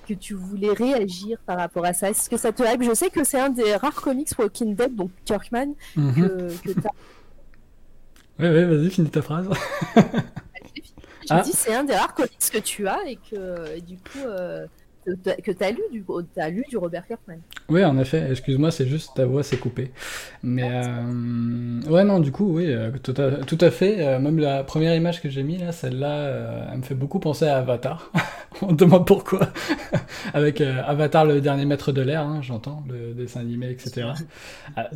Que 0.08 0.14
tu 0.14 0.34
voulais 0.34 0.74
réagir 0.74 1.38
par 1.46 1.58
rapport 1.58 1.86
à 1.86 1.94
ça. 1.94 2.10
Est-ce 2.10 2.30
que 2.30 2.38
ça 2.38 2.52
te 2.52 2.64
hype? 2.64 2.84
Je 2.84 2.94
sais 2.94 3.10
que 3.10 3.24
c'est 3.24 3.40
un 3.40 3.50
des 3.50 3.76
rares 3.76 3.94
comics 4.02 4.30
Walking 4.38 4.76
Dead, 4.76 4.96
donc 4.96 5.12
Kirkman, 5.26 5.74
Mhm. 5.96 6.14
que, 6.16 6.74
que 6.74 6.80
t'as. 6.80 6.90
Ouais, 8.40 8.50
ouais, 8.50 8.66
vas-y, 8.66 8.90
finis 8.90 9.10
ta 9.10 9.22
phrase. 9.22 9.48
J'ai 9.96 11.28
Ah. 11.30 11.42
dit 11.42 11.52
c'est 11.54 11.74
un 11.76 11.84
des 11.84 11.94
rares 11.96 12.16
comics 12.16 12.50
que 12.52 12.58
tu 12.58 12.88
as 12.88 13.00
et 13.08 13.16
que 13.18 13.76
et 13.78 13.82
du 13.82 13.98
coup 13.98 14.20
euh, 14.26 14.66
que 15.06 15.12
t'as- 15.16 15.36
que 15.36 15.52
t'as 15.52 15.72
lu 15.72 15.82
du 15.92 16.04
t'as 16.34 16.50
lu 16.50 16.64
du 16.70 16.78
Robert 16.78 17.06
Kirkman. 17.08 17.38
Oui, 17.70 17.84
en 17.84 17.98
effet, 18.00 18.28
excuse-moi, 18.32 18.72
c'est 18.72 18.88
juste 18.88 19.12
ta 19.16 19.26
voix 19.26 19.44
s'est 19.44 19.58
coupée. 19.58 19.92
Mais 20.44 20.70
euh, 20.72 21.82
ouais, 21.90 22.04
non, 22.04 22.20
du 22.20 22.32
coup, 22.32 22.56
oui, 22.58 22.66
euh, 22.68 22.92
tout 23.02 23.14
à, 23.18 23.32
tout 23.46 23.58
à 23.62 23.72
fait. 23.72 24.06
euh, 24.06 24.20
même 24.20 24.38
la 24.40 24.64
première 24.64 24.96
image 24.96 25.22
que 25.22 25.30
j'ai 25.30 25.44
mis 25.44 25.58
là, 25.58 25.72
celle-là, 25.72 26.12
euh, 26.12 26.66
elle 26.72 26.78
me 26.80 26.84
fait 26.84 26.96
beaucoup 26.96 27.20
penser 27.20 27.46
à 27.46 27.58
Avatar. 27.58 28.12
On 28.62 28.68
te 28.76 28.84
demande 28.84 29.08
pourquoi. 29.08 29.40
Avec 30.34 30.62
euh, 30.62 30.82
Avatar, 30.86 31.26
le 31.26 31.42
dernier 31.42 31.66
maître 31.66 31.92
de 31.92 32.02
l'air, 32.02 32.22
hein, 32.22 32.42
j'entends, 32.44 32.84
le 32.90 33.14
dessin 33.14 33.40
animé, 33.40 33.72
etc. 33.72 34.08
Ah, 34.76 34.90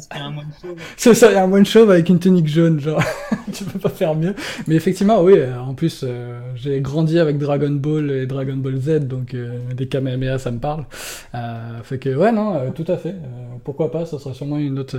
C'est 0.97 1.13
ça, 1.13 1.31
il 1.31 1.35
y 1.35 1.37
a 1.37 1.43
un 1.43 1.47
moine 1.47 1.65
chauve 1.65 1.89
avec 1.91 2.09
une 2.09 2.19
tunique 2.19 2.47
jaune, 2.47 2.79
genre, 2.79 3.01
tu 3.53 3.63
peux 3.63 3.79
pas 3.79 3.89
faire 3.89 4.15
mieux. 4.15 4.35
Mais 4.67 4.75
effectivement, 4.75 5.21
oui, 5.21 5.35
en 5.43 5.73
plus, 5.73 6.01
euh, 6.03 6.39
j'ai 6.55 6.81
grandi 6.81 7.19
avec 7.19 7.37
Dragon 7.37 7.71
Ball 7.71 8.11
et 8.11 8.25
Dragon 8.25 8.55
Ball 8.57 8.77
Z, 8.79 8.99
donc 9.07 9.33
euh, 9.33 9.59
des 9.75 9.87
Kamehameha, 9.97 10.37
ça 10.39 10.51
me 10.51 10.59
parle. 10.59 10.85
Euh, 11.33 11.81
fait 11.83 11.99
que, 11.99 12.15
ouais, 12.15 12.31
non, 12.31 12.55
euh, 12.55 12.71
tout 12.71 12.85
à 12.87 12.97
fait. 12.97 13.09
Euh, 13.09 13.55
pourquoi 13.63 13.91
pas, 13.91 14.05
ça 14.05 14.19
sera 14.19 14.33
sûrement 14.33 14.57
une 14.57 14.79
autre, 14.79 14.97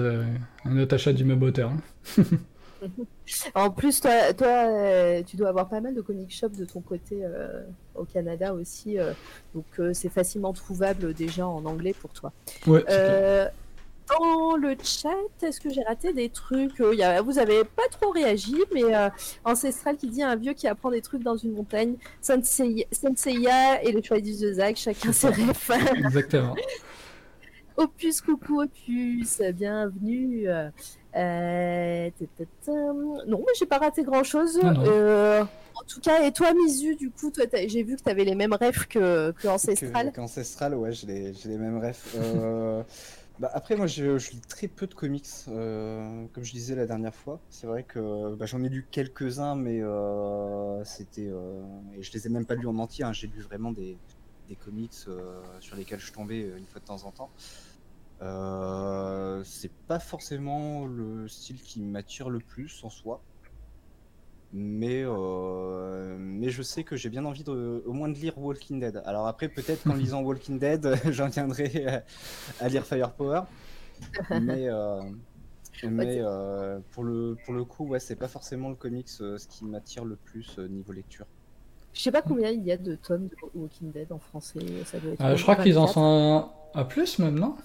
un 0.64 0.78
autre 0.78 0.94
achat 0.94 1.12
d'immeuble 1.12 1.44
auteur. 1.44 1.70
hein. 1.70 2.22
En 3.54 3.70
plus 3.70 4.00
toi 4.00 4.32
toi 4.34 4.46
euh, 4.46 5.22
tu 5.26 5.36
dois 5.36 5.48
avoir 5.48 5.68
pas 5.68 5.80
mal 5.80 5.94
de 5.94 6.00
comic 6.00 6.32
shop 6.32 6.50
de 6.50 6.64
ton 6.64 6.80
côté 6.80 7.20
euh, 7.24 7.62
au 7.94 8.04
Canada 8.04 8.54
aussi 8.54 8.98
euh, 8.98 9.12
donc 9.54 9.64
c'est 9.94 10.10
facilement 10.10 10.52
trouvable 10.52 11.12
déjà 11.12 11.46
en 11.48 11.64
anglais 11.64 11.94
pour 11.98 12.10
toi. 12.10 12.32
Ouais, 12.66 12.84
dans 14.08 14.56
le 14.56 14.76
chat, 14.82 15.08
est-ce 15.42 15.60
que 15.60 15.70
j'ai 15.70 15.82
raté 15.82 16.12
des 16.12 16.28
trucs? 16.28 16.80
Euh, 16.80 16.94
y 16.94 17.02
a- 17.02 17.20
Vous 17.22 17.38
avez 17.38 17.64
pas 17.64 17.82
trop 17.90 18.10
réagi, 18.10 18.56
mais 18.72 18.84
euh, 18.94 19.08
Ancestral 19.44 19.96
qui 19.96 20.08
dit 20.08 20.22
un 20.22 20.36
vieux 20.36 20.52
qui 20.52 20.68
apprend 20.68 20.90
des 20.90 21.00
trucs 21.02 21.22
dans 21.22 21.36
une 21.36 21.52
montagne, 21.52 21.96
Sensei- 22.22 22.86
Senseiya 22.92 23.82
et 23.82 23.92
le 23.92 24.02
choix 24.02 24.20
du 24.20 24.32
Zag, 24.32 24.76
chacun 24.76 25.12
ses 25.12 25.28
rêves. 25.28 25.70
Exactement. 25.96 26.54
Opus, 27.76 28.20
coucou 28.22 28.62
Opus, 28.62 29.40
bienvenue. 29.54 30.48
Euh, 30.48 30.70
euh. 31.16 32.10
Non, 33.26 33.38
mais 33.38 33.52
j'ai 33.58 33.66
pas 33.66 33.78
raté 33.78 34.02
grand 34.02 34.24
chose. 34.24 34.58
Non, 34.62 34.72
non. 34.72 35.42
en 35.42 35.84
tout 35.86 36.00
cas, 36.00 36.22
et 36.24 36.32
toi, 36.32 36.54
Misu, 36.54 36.94
du 36.96 37.10
coup, 37.10 37.30
toi, 37.30 37.44
j'ai 37.66 37.82
vu 37.82 37.96
que 37.96 38.02
tu 38.02 38.08
avais 38.10 38.24
les 38.24 38.34
mêmes 38.34 38.54
rêves 38.54 38.86
que, 38.86 39.32
que 39.32 39.48
Ancestral. 39.48 40.10
Que- 40.10 40.16
Qu'Ancestral, 40.16 40.74
ouais, 40.74 40.92
j'ai 40.92 41.06
les, 41.06 41.34
j'ai 41.34 41.50
les 41.50 41.58
mêmes 41.58 41.78
rêves. 41.78 42.00
Euh, 42.16 42.82
bah, 43.38 43.50
après, 43.52 43.76
moi, 43.76 43.86
je, 43.86 44.16
lis 44.30 44.40
très 44.48 44.68
peu 44.68 44.86
de 44.86 44.94
comics, 44.94 45.26
euh, 45.48 46.26
comme 46.32 46.44
je 46.44 46.52
disais 46.52 46.74
la 46.74 46.86
dernière 46.86 47.14
fois. 47.14 47.40
C'est 47.50 47.66
vrai 47.66 47.84
que 47.84 48.34
bah, 48.34 48.46
j'en 48.46 48.62
ai 48.64 48.68
lu 48.68 48.88
quelques-uns, 48.90 49.54
mais 49.56 49.80
euh, 49.82 50.82
c'était. 50.84 51.28
euh, 51.28 51.62
et 51.94 52.02
je 52.02 52.12
les 52.12 52.26
ai 52.26 52.30
même 52.30 52.46
pas 52.46 52.54
lus 52.54 52.66
en 52.66 52.78
entier. 52.78 53.04
hein. 53.04 53.12
J'ai 53.12 53.26
lu 53.26 53.40
vraiment 53.42 53.72
des, 53.72 53.98
des 54.48 54.56
comics 54.56 54.92
euh, 55.08 55.42
sur 55.60 55.76
lesquels 55.76 56.00
je 56.00 56.12
tombais 56.12 56.40
une 56.56 56.66
fois 56.66 56.80
de 56.80 56.86
temps 56.86 57.04
en 57.04 57.12
temps. 57.12 57.30
C'est 59.44 59.72
pas 59.86 59.98
forcément 59.98 60.86
le 60.86 61.28
style 61.28 61.60
qui 61.62 61.80
m'attire 61.82 62.30
le 62.30 62.40
plus 62.40 62.82
en 62.84 62.90
soi. 62.90 63.22
Mais, 64.58 65.02
euh, 65.04 66.16
mais 66.18 66.48
je 66.48 66.62
sais 66.62 66.82
que 66.82 66.96
j'ai 66.96 67.10
bien 67.10 67.26
envie 67.26 67.44
de, 67.44 67.82
au 67.84 67.92
moins 67.92 68.08
de 68.08 68.14
lire 68.14 68.38
Walking 68.38 68.80
Dead. 68.80 69.02
Alors 69.04 69.26
après, 69.26 69.48
peut-être 69.48 69.84
qu'en 69.84 69.94
lisant 70.02 70.22
Walking 70.22 70.58
Dead, 70.58 70.94
j'en 71.10 71.28
viendrai 71.28 71.86
à, 71.86 72.04
à 72.64 72.68
lire 72.68 72.84
Firepower. 72.86 73.42
Mais, 74.30 74.68
euh, 74.68 75.00
mais 75.82 76.18
euh, 76.20 76.78
pour, 76.92 77.04
le, 77.04 77.36
pour 77.44 77.52
le 77.54 77.64
coup, 77.64 77.86
ouais, 77.86 78.00
c'est 78.00 78.16
pas 78.16 78.28
forcément 78.28 78.68
le 78.70 78.74
comics 78.76 79.08
euh, 79.20 79.36
ce 79.38 79.46
qui 79.46 79.64
m'attire 79.66 80.04
le 80.04 80.16
plus 80.16 80.58
euh, 80.58 80.68
niveau 80.68 80.92
lecture. 80.92 81.26
Je 81.92 82.00
sais 82.00 82.12
pas 82.12 82.22
combien 82.22 82.50
il 82.50 82.62
y 82.64 82.72
a 82.72 82.76
de 82.76 82.94
tomes 82.94 83.28
de 83.28 83.36
Walking 83.54 83.90
Dead 83.92 84.10
en 84.12 84.18
français. 84.18 84.60
Ça 84.84 84.98
doit 84.98 85.12
être 85.12 85.20
Euh, 85.22 85.36
je 85.36 85.42
crois 85.42 85.56
qu'ils 85.56 85.78
en 85.78 85.86
24. 85.86 85.94
sont 85.94 86.48
à 86.74 86.84
plus 86.84 87.18
même, 87.18 87.38
non? 87.38 87.56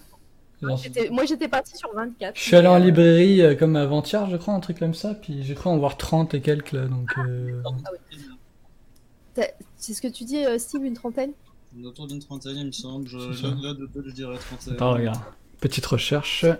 Moi, 1.10 1.24
j'étais 1.24 1.48
partie 1.48 1.76
sur 1.76 1.92
24. 1.94 2.36
Je 2.36 2.40
suis 2.42 2.56
allé 2.56 2.68
en 2.68 2.76
euh, 2.76 2.78
librairie 2.78 3.42
euh, 3.42 3.54
comme 3.54 3.76
avant-hier, 3.76 4.28
je 4.30 4.36
crois, 4.36 4.54
un 4.54 4.60
truc 4.60 4.78
comme 4.78 4.94
ça, 4.94 5.14
puis 5.14 5.42
j'ai 5.42 5.54
cru 5.54 5.68
en 5.70 5.78
voir 5.78 5.96
30 5.96 6.34
et 6.34 6.40
quelques 6.40 6.72
là, 6.72 6.86
donc. 6.86 7.10
euh, 7.18 7.62
t'as- 9.34 9.48
C'est 9.76 9.94
ce 9.94 10.02
que 10.02 10.08
tu 10.08 10.24
dis, 10.24 10.44
euh, 10.44 10.58
Steve, 10.58 10.84
une 10.84 10.94
trentaine? 10.94 11.32
Autour 11.84 12.06
d'une 12.06 12.20
trentaine, 12.20 12.56
il 12.56 12.66
me 12.66 12.72
semble. 12.72 13.08
Je, 13.08 13.16
là, 13.18 13.54
là, 13.62 13.74
de 13.74 13.86
tête, 13.86 14.02
je 14.06 14.12
dirais 14.12 14.36
31. 14.38 14.74
Attends, 14.74 14.92
regarde. 14.92 15.20
Petite 15.58 15.86
recherche. 15.86 16.42
Ouais, 16.42 16.56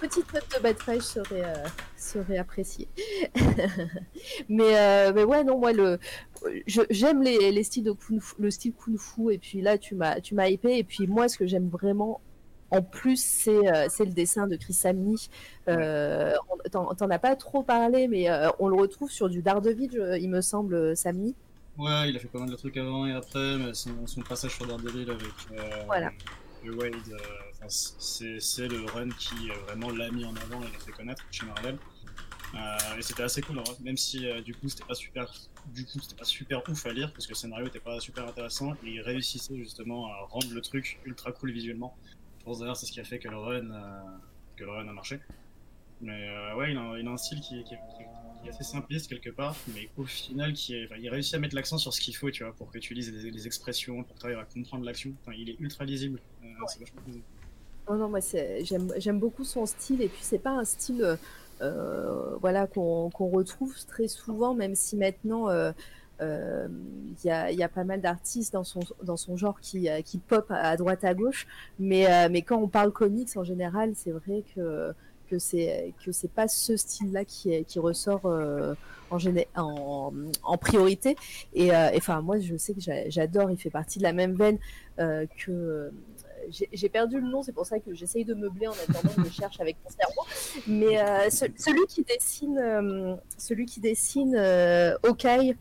petite, 0.00 0.24
petite 0.24 0.32
note 0.34 0.44
de 0.56 0.62
bas 0.62 0.72
de 0.72 0.78
page 0.78 1.02
serait, 1.02 1.44
euh, 1.44 1.54
serait 1.96 2.38
appréciée. 2.38 2.88
mais, 4.48 4.78
euh, 4.78 5.12
mais 5.14 5.24
ouais, 5.24 5.44
non, 5.44 5.58
moi, 5.58 5.72
le, 5.72 5.98
j'aime 6.66 7.22
les, 7.22 7.50
les 7.50 7.62
styles 7.64 7.84
de 7.84 7.92
kung 7.92 8.20
fu, 8.20 8.34
le 8.38 8.50
style 8.50 8.72
kung 8.72 8.96
fu, 8.98 9.32
et 9.32 9.38
puis 9.38 9.60
là, 9.60 9.78
tu 9.78 9.94
m'as, 9.94 10.20
tu 10.20 10.34
m'as 10.34 10.48
hypé, 10.48 10.78
et 10.78 10.84
puis 10.84 11.06
moi, 11.06 11.28
ce 11.28 11.36
que 11.36 11.46
j'aime 11.46 11.68
vraiment, 11.68 12.20
en 12.70 12.82
plus, 12.82 13.22
c'est, 13.22 13.68
euh, 13.72 13.86
c'est 13.88 14.04
le 14.04 14.12
dessin 14.12 14.46
de 14.46 14.56
Chris 14.56 14.74
Samney. 14.74 15.16
Euh, 15.68 16.34
t'en, 16.70 16.88
as 16.90 17.18
pas 17.18 17.36
trop 17.36 17.62
parlé, 17.62 18.08
mais 18.08 18.30
euh, 18.30 18.48
on 18.58 18.68
le 18.68 18.76
retrouve 18.76 19.10
sur 19.10 19.28
du 19.28 19.42
Daredevil, 19.42 19.90
je- 19.92 20.18
il 20.18 20.28
me 20.28 20.40
semble, 20.40 20.74
euh, 20.74 20.94
Samney. 20.94 21.34
Ouais, 21.78 22.10
il 22.10 22.16
a 22.16 22.18
fait 22.18 22.28
pas 22.28 22.40
mal 22.40 22.50
de 22.50 22.56
trucs 22.56 22.76
avant 22.76 23.06
et 23.06 23.12
après, 23.12 23.56
mais 23.56 23.72
son, 23.72 24.06
son 24.06 24.20
passage 24.22 24.54
sur 24.56 24.66
Daredevil 24.66 25.10
avec 25.10 25.22
euh, 25.52 25.82
Voilà. 25.86 26.10
le 26.64 26.74
Wade, 26.74 26.94
euh, 27.08 27.66
c'est 27.68 28.68
le 28.68 28.84
run 28.86 29.08
qui 29.10 29.50
euh, 29.50 29.54
vraiment 29.66 29.90
l'a 29.90 30.10
mis 30.10 30.24
en 30.24 30.34
avant 30.34 30.60
et 30.60 30.72
l'a 30.72 30.78
fait 30.84 30.92
connaître 30.92 31.22
chez 31.30 31.46
Marvel. 31.46 31.78
Euh, 32.54 32.96
et 32.98 33.02
c'était 33.02 33.22
assez 33.22 33.42
cool, 33.42 33.56
vrai, 33.56 33.74
même 33.82 33.96
si 33.98 34.26
euh, 34.26 34.40
du 34.40 34.54
coup 34.54 34.68
c'était 34.70 34.84
pas 34.84 34.94
super, 34.94 35.30
du 35.66 35.84
coup 35.84 36.00
c'était 36.00 36.16
pas 36.16 36.24
super 36.24 36.62
ouf 36.68 36.86
à 36.86 36.92
lire 36.92 37.12
parce 37.12 37.26
que 37.26 37.32
le 37.32 37.36
scénario 37.36 37.66
était 37.66 37.78
pas 37.78 38.00
super 38.00 38.26
intéressant 38.26 38.72
et 38.82 38.88
il 38.92 39.00
réussissait 39.02 39.56
justement 39.58 40.06
à 40.06 40.16
rendre 40.30 40.50
le 40.50 40.60
truc 40.62 40.98
ultra 41.04 41.30
cool 41.32 41.52
visuellement. 41.52 41.94
Pense 42.48 42.60
d'ailleurs 42.60 42.78
c'est 42.78 42.86
ce 42.86 42.92
qui 42.92 43.00
a 43.00 43.04
fait 43.04 43.18
que 43.18 43.28
le 43.28 43.36
run, 43.36 43.70
euh, 43.70 44.00
que 44.56 44.64
le 44.64 44.70
run 44.70 44.88
a 44.88 44.92
marché. 44.92 45.20
Mais 46.00 46.28
euh, 46.30 46.56
ouais, 46.56 46.72
il 46.72 46.78
a, 46.78 46.98
il 46.98 47.06
a 47.06 47.10
un 47.10 47.16
style 47.18 47.40
qui, 47.42 47.58
est- 47.60 47.64
qui 47.64 47.74
est- 47.74 47.78
qui 48.40 48.46
est 48.46 48.50
assez 48.50 48.64
simpliste 48.64 49.10
quelque 49.10 49.28
part, 49.28 49.54
mais 49.74 49.90
au 49.98 50.04
final, 50.04 50.54
qui 50.54 50.74
est, 50.74 50.86
enfin, 50.86 50.94
il 50.98 51.10
réussit 51.10 51.34
à 51.34 51.38
mettre 51.40 51.54
l'accent 51.54 51.76
sur 51.76 51.92
ce 51.92 52.00
qu'il 52.00 52.16
faut, 52.16 52.30
tu 52.30 52.44
vois, 52.44 52.54
pour 52.54 52.70
que 52.70 52.78
tu 52.78 52.94
lises 52.94 53.12
les, 53.12 53.30
les 53.30 53.46
expressions, 53.46 54.02
pour 54.02 54.14
que 54.14 54.20
tu 54.20 54.26
arrives 54.26 54.38
à 54.38 54.44
comprendre 54.46 54.86
l'action. 54.86 55.12
Enfin, 55.20 55.36
il 55.36 55.50
est 55.50 55.56
ultra 55.60 55.84
lisible. 55.84 56.20
Euh, 56.42 56.46
C'est 56.68 56.78
vachement 56.78 57.02
plaisant. 57.02 57.20
Non, 57.90 57.96
non, 57.96 58.08
moi 58.08 58.20
j'aime 58.96 59.18
beaucoup 59.18 59.44
son 59.44 59.66
style 59.66 60.00
et 60.00 60.08
puis 60.08 60.20
c'est 60.22 60.38
pas 60.38 60.52
un 60.52 60.64
style 60.64 61.18
euh, 61.60 62.36
voilà 62.36 62.66
qu'on 62.66 63.08
retrouve 63.10 63.74
très 63.86 64.08
souvent, 64.08 64.54
même 64.54 64.74
si 64.74 64.96
maintenant 64.96 65.50
euh, 65.50 65.72
euh, 66.20 66.68
il 67.22 67.26
y, 67.26 67.30
a, 67.30 67.50
il 67.50 67.58
y 67.58 67.62
a 67.62 67.68
pas 67.68 67.84
mal 67.84 68.00
d'artistes 68.00 68.52
dans 68.52 68.64
son, 68.64 68.80
dans 69.02 69.16
son 69.16 69.36
genre 69.36 69.60
qui, 69.60 69.88
euh, 69.88 70.00
qui 70.02 70.18
pop 70.18 70.46
à 70.50 70.76
droite 70.76 71.04
à 71.04 71.14
gauche, 71.14 71.46
mais, 71.78 72.10
euh, 72.10 72.28
mais 72.30 72.42
quand 72.42 72.58
on 72.58 72.68
parle 72.68 72.92
comics 72.92 73.28
en 73.36 73.44
général, 73.44 73.92
c'est 73.94 74.10
vrai 74.12 74.42
que 74.54 74.92
que 75.30 75.38
c'est 75.38 75.92
que 76.02 76.10
c'est 76.10 76.30
pas 76.32 76.48
ce 76.48 76.74
style-là 76.78 77.22
qui, 77.26 77.62
qui 77.66 77.78
ressort 77.78 78.22
euh, 78.24 78.74
en, 79.10 79.18
en, 79.56 80.12
en 80.42 80.56
priorité. 80.56 81.16
Et 81.52 81.74
euh, 81.74 81.90
enfin 81.96 82.22
moi 82.22 82.38
je 82.40 82.56
sais 82.56 82.72
que 82.72 82.80
j'a- 82.80 83.10
j'adore, 83.10 83.50
il 83.50 83.58
fait 83.58 83.68
partie 83.70 83.98
de 83.98 84.04
la 84.04 84.14
même 84.14 84.34
veine 84.34 84.58
euh, 84.98 85.26
que 85.36 85.92
j'ai 86.50 86.88
perdu 86.88 87.20
le 87.20 87.26
nom, 87.28 87.42
c'est 87.42 87.52
pour 87.52 87.66
ça 87.66 87.78
que 87.78 87.92
j'essaye 87.94 88.24
de 88.24 88.32
meubler 88.32 88.68
en 88.68 88.72
attendant 88.72 89.12
que 89.14 89.24
je 89.28 89.32
cherche 89.34 89.60
avec 89.60 89.76
mon 89.84 89.90
cerveau. 89.90 90.22
Mais 90.66 90.98
euh, 90.98 91.28
ce- 91.30 91.44
celui 91.58 91.86
qui 91.86 92.04
dessine, 92.04 92.58
euh, 92.58 93.16
celui 93.36 93.66
qui 93.66 93.80
dessine 93.80 94.34
euh. 94.36 94.94
Mm, 95.04 95.10
mm, 95.10 95.14
mm, 95.18 95.36
mm, 95.36 95.50
mm. 95.50 95.54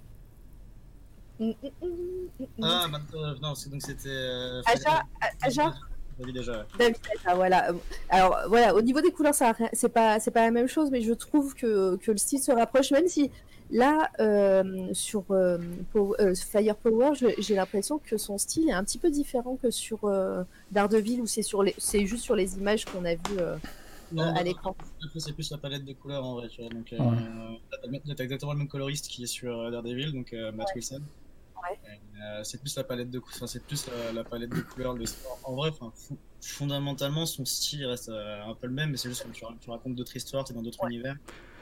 Ah, 2.61 2.87
bah, 2.91 2.99
euh, 3.13 3.35
non, 3.41 3.55
c'est- 3.55 3.69
donc 3.69 3.81
c'était. 3.81 4.09
Euh, 4.09 4.61
Aja, 4.65 5.03
Aja 5.41 5.73
David 6.19 6.37
Aja, 6.39 6.65
voilà. 7.35 7.71
Alors 8.09 8.37
voilà, 8.47 8.73
au 8.73 8.81
niveau 8.81 9.01
des 9.01 9.11
couleurs, 9.11 9.35
c'est 9.35 9.89
pas 9.89 10.19
c'est 10.19 10.31
pas 10.31 10.45
la 10.45 10.51
même 10.51 10.67
chose, 10.67 10.89
mais 10.89 11.01
je 11.01 11.13
trouve 11.13 11.53
que, 11.53 11.95
que 11.97 12.11
le 12.11 12.17
style 12.17 12.39
se 12.39 12.51
rapproche, 12.51 12.89
même 12.91 13.07
si 13.07 13.29
là 13.69 14.09
euh, 14.19 14.87
sur 14.93 15.25
euh, 15.29 15.59
euh, 15.95 16.33
Fire 16.33 16.75
Power, 16.75 17.11
je- 17.13 17.39
j'ai 17.39 17.53
l'impression 17.55 17.99
que 17.99 18.17
son 18.17 18.39
style 18.39 18.69
est 18.69 18.73
un 18.73 18.83
petit 18.83 18.97
peu 18.97 19.11
différent 19.11 19.57
que 19.61 19.69
sur 19.69 20.05
euh, 20.05 20.43
Daredevil 20.71 21.21
où 21.21 21.27
c'est 21.27 21.43
sur 21.43 21.61
les 21.61 21.75
c'est 21.77 22.05
juste 22.07 22.23
sur 22.23 22.35
les 22.35 22.57
images 22.57 22.85
qu'on 22.85 23.05
a 23.05 23.13
vues 23.13 23.21
euh, 23.39 23.55
Non, 24.11 24.23
à 24.35 24.41
l'écran. 24.41 24.75
C'est 25.19 25.33
plus 25.33 25.51
la 25.51 25.57
palette 25.59 25.85
de 25.85 25.93
couleurs 25.93 26.25
en 26.25 26.35
vrai, 26.35 26.47
tu 26.47 26.61
vois. 26.61 26.69
Donc, 26.71 26.91
euh, 26.93 26.97
Ouais. 26.97 27.61
t'as- 28.07 28.15
t'as 28.15 28.23
exactement 28.23 28.53
le 28.53 28.59
même 28.59 28.67
coloriste 28.69 29.07
qui 29.07 29.21
est 29.23 29.27
sur 29.27 29.55
euh, 29.59 29.69
Daredevil, 29.69 30.13
donc 30.13 30.33
euh, 30.33 30.51
Matt 30.51 30.69
Wilson. 30.73 31.01
Ouais. 31.63 31.79
Euh, 32.21 32.43
c'est 32.43 32.59
plus 32.59 32.75
la 32.75 32.83
palette 32.83 33.09
de, 33.09 33.19
cou- 33.19 33.29
enfin, 33.33 33.47
c'est 33.47 33.63
plus 33.63 33.87
la, 33.87 34.11
la 34.13 34.23
palette 34.23 34.49
de 34.51 34.61
couleurs. 34.61 34.93
Le... 34.93 35.05
En 35.43 35.55
vrai, 35.55 35.71
fondamentalement, 36.41 37.25
son 37.25 37.45
style 37.45 37.85
reste 37.85 38.09
euh, 38.09 38.43
un 38.43 38.53
peu 38.55 38.67
le 38.67 38.73
même, 38.73 38.91
mais 38.91 38.97
c'est 38.97 39.09
juste 39.09 39.23
que 39.23 39.31
tu, 39.31 39.43
tu 39.59 39.69
racontes 39.69 39.95
d'autres 39.95 40.15
histoires, 40.15 40.43
t'es 40.43 40.53
dans 40.53 40.61
d'autres 40.61 40.85
univers. 40.87 41.15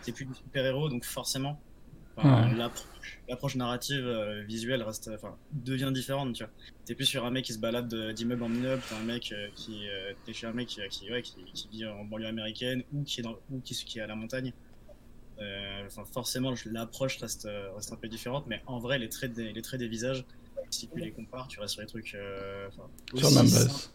T'es 0.04 0.12
plus 0.12 0.26
du 0.26 0.34
super-héros, 0.36 0.90
donc 0.90 1.04
forcément, 1.06 1.60
Ouais. 2.18 2.56
l'approche- 3.28 3.56
narrative 3.56 4.06
euh, 4.06 4.42
visuelle 4.44 4.82
reste, 4.84 5.12
enfin, 5.14 5.36
devient 5.52 5.92
différente, 5.94 6.34
tu 6.34 6.44
vois. 6.46 6.54
T'es 6.86 6.96
plus 6.96 7.06
sur 7.06 7.26
un 7.26 7.30
mec 7.32 7.44
qui 7.44 7.52
se 7.54 7.60
balade 7.60 7.90
de- 7.90 8.14
d'immeuble 8.14 8.44
en 8.44 8.54
immeuble, 8.54 8.82
t'es 8.88 8.96
un 8.96 9.04
mec 9.04 9.34
euh, 9.34 9.50
qui, 9.56 9.88
euh, 9.90 10.14
t'es 10.26 10.32
chez 10.32 10.48
un 10.48 10.54
mec 10.54 10.68
qui, 10.70 10.80
qui, 10.90 11.12
ouais, 11.12 11.22
qui, 11.22 11.36
qui 11.54 11.68
vit 11.70 11.86
en 11.86 12.06
banlieue 12.06 12.28
américaine 12.28 12.84
ou 12.94 13.04
qui 13.04 13.20
est 13.20 13.24
dans, 13.24 13.36
ou 13.52 13.60
qui, 13.60 13.76
qui 13.76 14.00
est 14.00 14.02
à 14.02 14.08
la 14.08 14.16
montagne. 14.16 14.54
Euh, 15.40 15.86
Enfin, 15.86 16.04
forcément, 16.06 16.54
l'approche 16.66 17.18
reste, 17.18 17.46
euh, 17.46 17.72
reste 17.76 17.92
un 17.94 17.96
peu 17.98 18.08
différente, 18.08 18.46
mais 18.48 18.62
en 18.66 18.80
vrai, 18.80 18.98
les 19.00 19.10
traits 19.10 19.34
des, 19.34 19.52
les 19.54 19.62
traits 19.62 19.80
des 19.80 19.88
visages, 19.88 20.26
si 20.72 20.88
tu 20.88 21.00
les 21.00 21.12
compares, 21.12 21.48
tu 21.48 21.60
restes 21.60 21.74
sur 21.74 21.82
les 21.82 21.88
trucs. 21.88 22.14
euh, 22.16 22.68
Sur 23.14 23.30
la 23.32 23.44
même 23.44 23.52
base. 23.52 23.92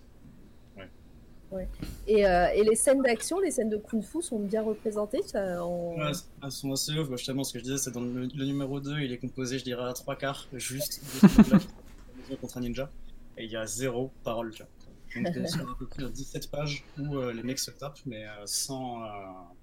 Et, 2.07 2.25
euh, 2.27 2.47
et 2.55 2.63
les 2.63 2.77
scènes 2.77 3.03
d'action, 3.03 3.41
les 3.41 3.51
scènes 3.51 3.71
de 3.71 3.77
kung-fu 3.77 4.23
sont 4.23 4.39
bien 4.39 4.63
représentées. 4.63 5.21
Ça, 5.27 5.65
en- 5.65 5.97
Ouais, 5.99 6.13
elles 6.45 6.53
sont 6.53 6.73
assez 6.73 6.93
ouf. 6.97 7.09
Bah, 7.09 7.17
Justement, 7.17 7.43
ce 7.43 7.53
que 7.53 7.59
je 7.59 7.65
disais, 7.65 7.77
c'est 7.79 7.91
dans 7.91 8.01
le, 8.03 8.29
le 8.33 8.45
numéro 8.45 8.79
2, 8.79 9.01
il 9.01 9.13
est 9.13 9.19
composé, 9.19 9.59
je 9.59 9.65
dirais, 9.65 9.83
à 9.89 9.93
trois 9.93 10.15
quarts, 10.15 10.47
juste 10.53 11.01
contre 12.41 12.59
un 12.59 12.61
ninja. 12.61 12.89
Et 13.37 13.45
il 13.47 13.51
y 13.51 13.57
a 13.57 13.67
zéro 13.67 14.13
parole, 14.23 14.53
tu 14.53 14.63
vois. 14.63 14.71
Donc, 15.15 15.33
t'es 15.33 15.45
sur 15.47 15.69
à 15.69 15.77
peu 15.77 15.89
près 15.89 16.09
17 16.11 16.51
pages 16.51 16.87
où 16.97 17.19
euh, 17.19 17.33
les 17.33 17.43
mecs 17.43 17.59
se 17.59 17.71
tapent, 17.73 17.99
mais 18.07 18.25
euh, 18.27 18.43
sans, 18.47 19.03
euh, 19.05 19.09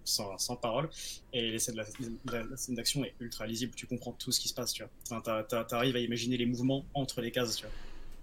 sans, 0.03 0.37
sans 0.37 0.57
parole. 0.57 0.89
Et 1.31 1.51
les 1.51 1.57
la, 1.73 1.85
la- 2.25 2.43
la 2.43 2.57
scène 2.57 2.75
d'action 2.75 3.03
est 3.05 3.15
ultra 3.19 3.47
lisible, 3.47 3.73
tu 3.75 3.87
comprends 3.87 4.13
tout 4.13 4.31
ce 4.31 4.39
qui 4.41 4.49
se 4.49 4.53
passe, 4.53 4.73
tu 4.73 4.83
vois. 4.83 4.91
Enfin, 5.09 5.43
T'arrives 5.65 5.95
à 5.95 5.99
imaginer 5.99 6.37
les 6.37 6.45
mouvements 6.45 6.85
entre 6.93 7.21
les 7.21 7.31
cases, 7.31 7.55
tu 7.55 7.65
vois. 7.65 7.73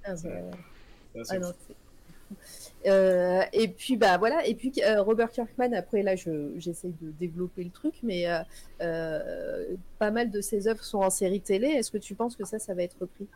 Ah, 0.04 0.14
bah, 0.22 1.22
ah 1.30 1.38
non, 1.38 1.52
Euh, 2.87 3.42
et 3.52 3.68
puis 3.68 3.96
bah 3.96 4.18
voilà 4.18 4.46
et 4.46 4.54
puis 4.54 4.72
euh, 4.84 5.02
Robert 5.02 5.30
Kirkman 5.30 5.72
après 5.72 6.02
là 6.02 6.16
je 6.16 6.52
j'essaye 6.58 6.92
de 7.00 7.10
développer 7.12 7.64
le 7.64 7.70
truc 7.70 7.94
mais 8.02 8.28
euh, 8.30 8.40
euh, 8.82 9.76
pas 9.98 10.10
mal 10.10 10.30
de 10.30 10.40
ses 10.42 10.68
œuvres 10.68 10.84
sont 10.84 10.98
en 10.98 11.08
série 11.10 11.40
télé 11.40 11.68
est-ce 11.68 11.90
que 11.90 11.96
tu 11.98 12.14
penses 12.14 12.37
que 12.37 12.44
ça 12.44 12.58
ça 12.58 12.74
va 12.74 12.82
être 12.82 12.98
repris? 13.00 13.26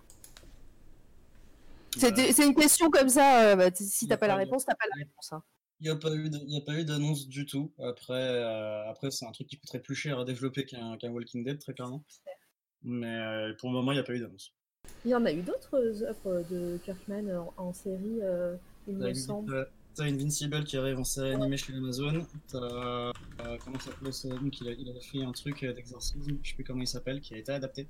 C'est 1.97 2.33
c'est 2.33 2.47
une 2.47 2.55
question 2.55 2.91
comme 2.91 3.09
ça 3.09 3.51
euh, 3.53 3.57
bah, 3.57 3.71
si 3.75 4.07
y 4.07 4.09
a 4.13 4.17
t'as 4.17 4.17
pas 4.19 4.27
la 4.29 4.35
pas 4.35 4.41
de- 4.41 4.45
réponse 4.47 4.65
t'as 4.65 4.75
pas 4.75 4.87
la 4.95 4.97
réponse 5.05 5.33
hein. 5.33 5.43
Il 5.81 5.85
n'y 5.85 5.91
a 5.91 5.97
pas 5.97 6.13
eu 6.15 6.29
de- 6.29 6.39
il 6.47 6.55
y 6.55 6.57
a 6.59 6.61
pas 6.61 6.75
eu 6.75 6.85
d'annonce 6.85 7.29
du 7.29 7.47
tout. 7.47 7.73
Après, 7.79 8.15
euh, 8.15 8.89
après 8.91 9.11
c'est 9.13 9.25
un 9.27 9.31
truc 9.33 9.47
qui 9.47 9.59
coûterait 9.59 9.81
plus 9.81 9.95
cher 9.95 10.19
à 10.19 10.25
développer 10.25 10.65
qu'un 10.65 10.97
Walking 11.01 11.45
Dead, 11.45 11.59
très 11.61 11.73
clairement. 11.73 12.03
Mais 12.83 13.07
euh, 13.17 13.53
pour 13.61 13.71
le 13.71 13.77
moment, 13.77 13.93
il 13.93 13.95
n'y 13.97 14.01
a 14.01 14.05
pas 14.05 14.13
eu 14.15 14.19
d'annonce. 14.21 14.53
il 15.05 15.11
y 15.13 15.15
en 15.15 15.25
a 15.25 15.33
eu 15.33 15.43
d'autres 15.43 16.03
œuvres 16.03 16.45
de 16.51 16.79
Kirkman 16.85 17.29
en, 17.31 17.55
en 17.57 17.73
série 17.73 18.19
euh, 18.23 18.57
il 18.89 18.97
me 18.97 19.07
T'as 19.07 19.15
semble 19.15 19.71
T'as 19.95 20.05
Invincible 20.05 20.65
qui 20.65 20.77
arrive 20.77 20.99
en 20.99 21.05
série 21.05 21.33
animée 21.35 21.57
chez 21.57 21.73
Amazon. 21.75 22.27
T'as. 22.49 22.59
euh, 22.61 23.13
comment 23.65 23.79
ça 23.79 23.91
s'appelait 23.93 24.13
ce 24.13 24.29
donc 24.29 24.61
il, 24.61 24.69
a, 24.69 24.73
il 24.73 24.89
avait 24.91 25.01
fait 25.01 25.23
un 25.23 25.33
truc 25.33 25.65
d'exorcisme, 25.65 26.39
je 26.43 26.49
sais 26.51 26.55
plus 26.57 26.65
comment 26.65 26.83
il 26.83 26.87
s'appelle, 26.89 27.21
qui 27.21 27.35
a 27.35 27.39
été 27.39 27.53
adapté. 27.53 27.89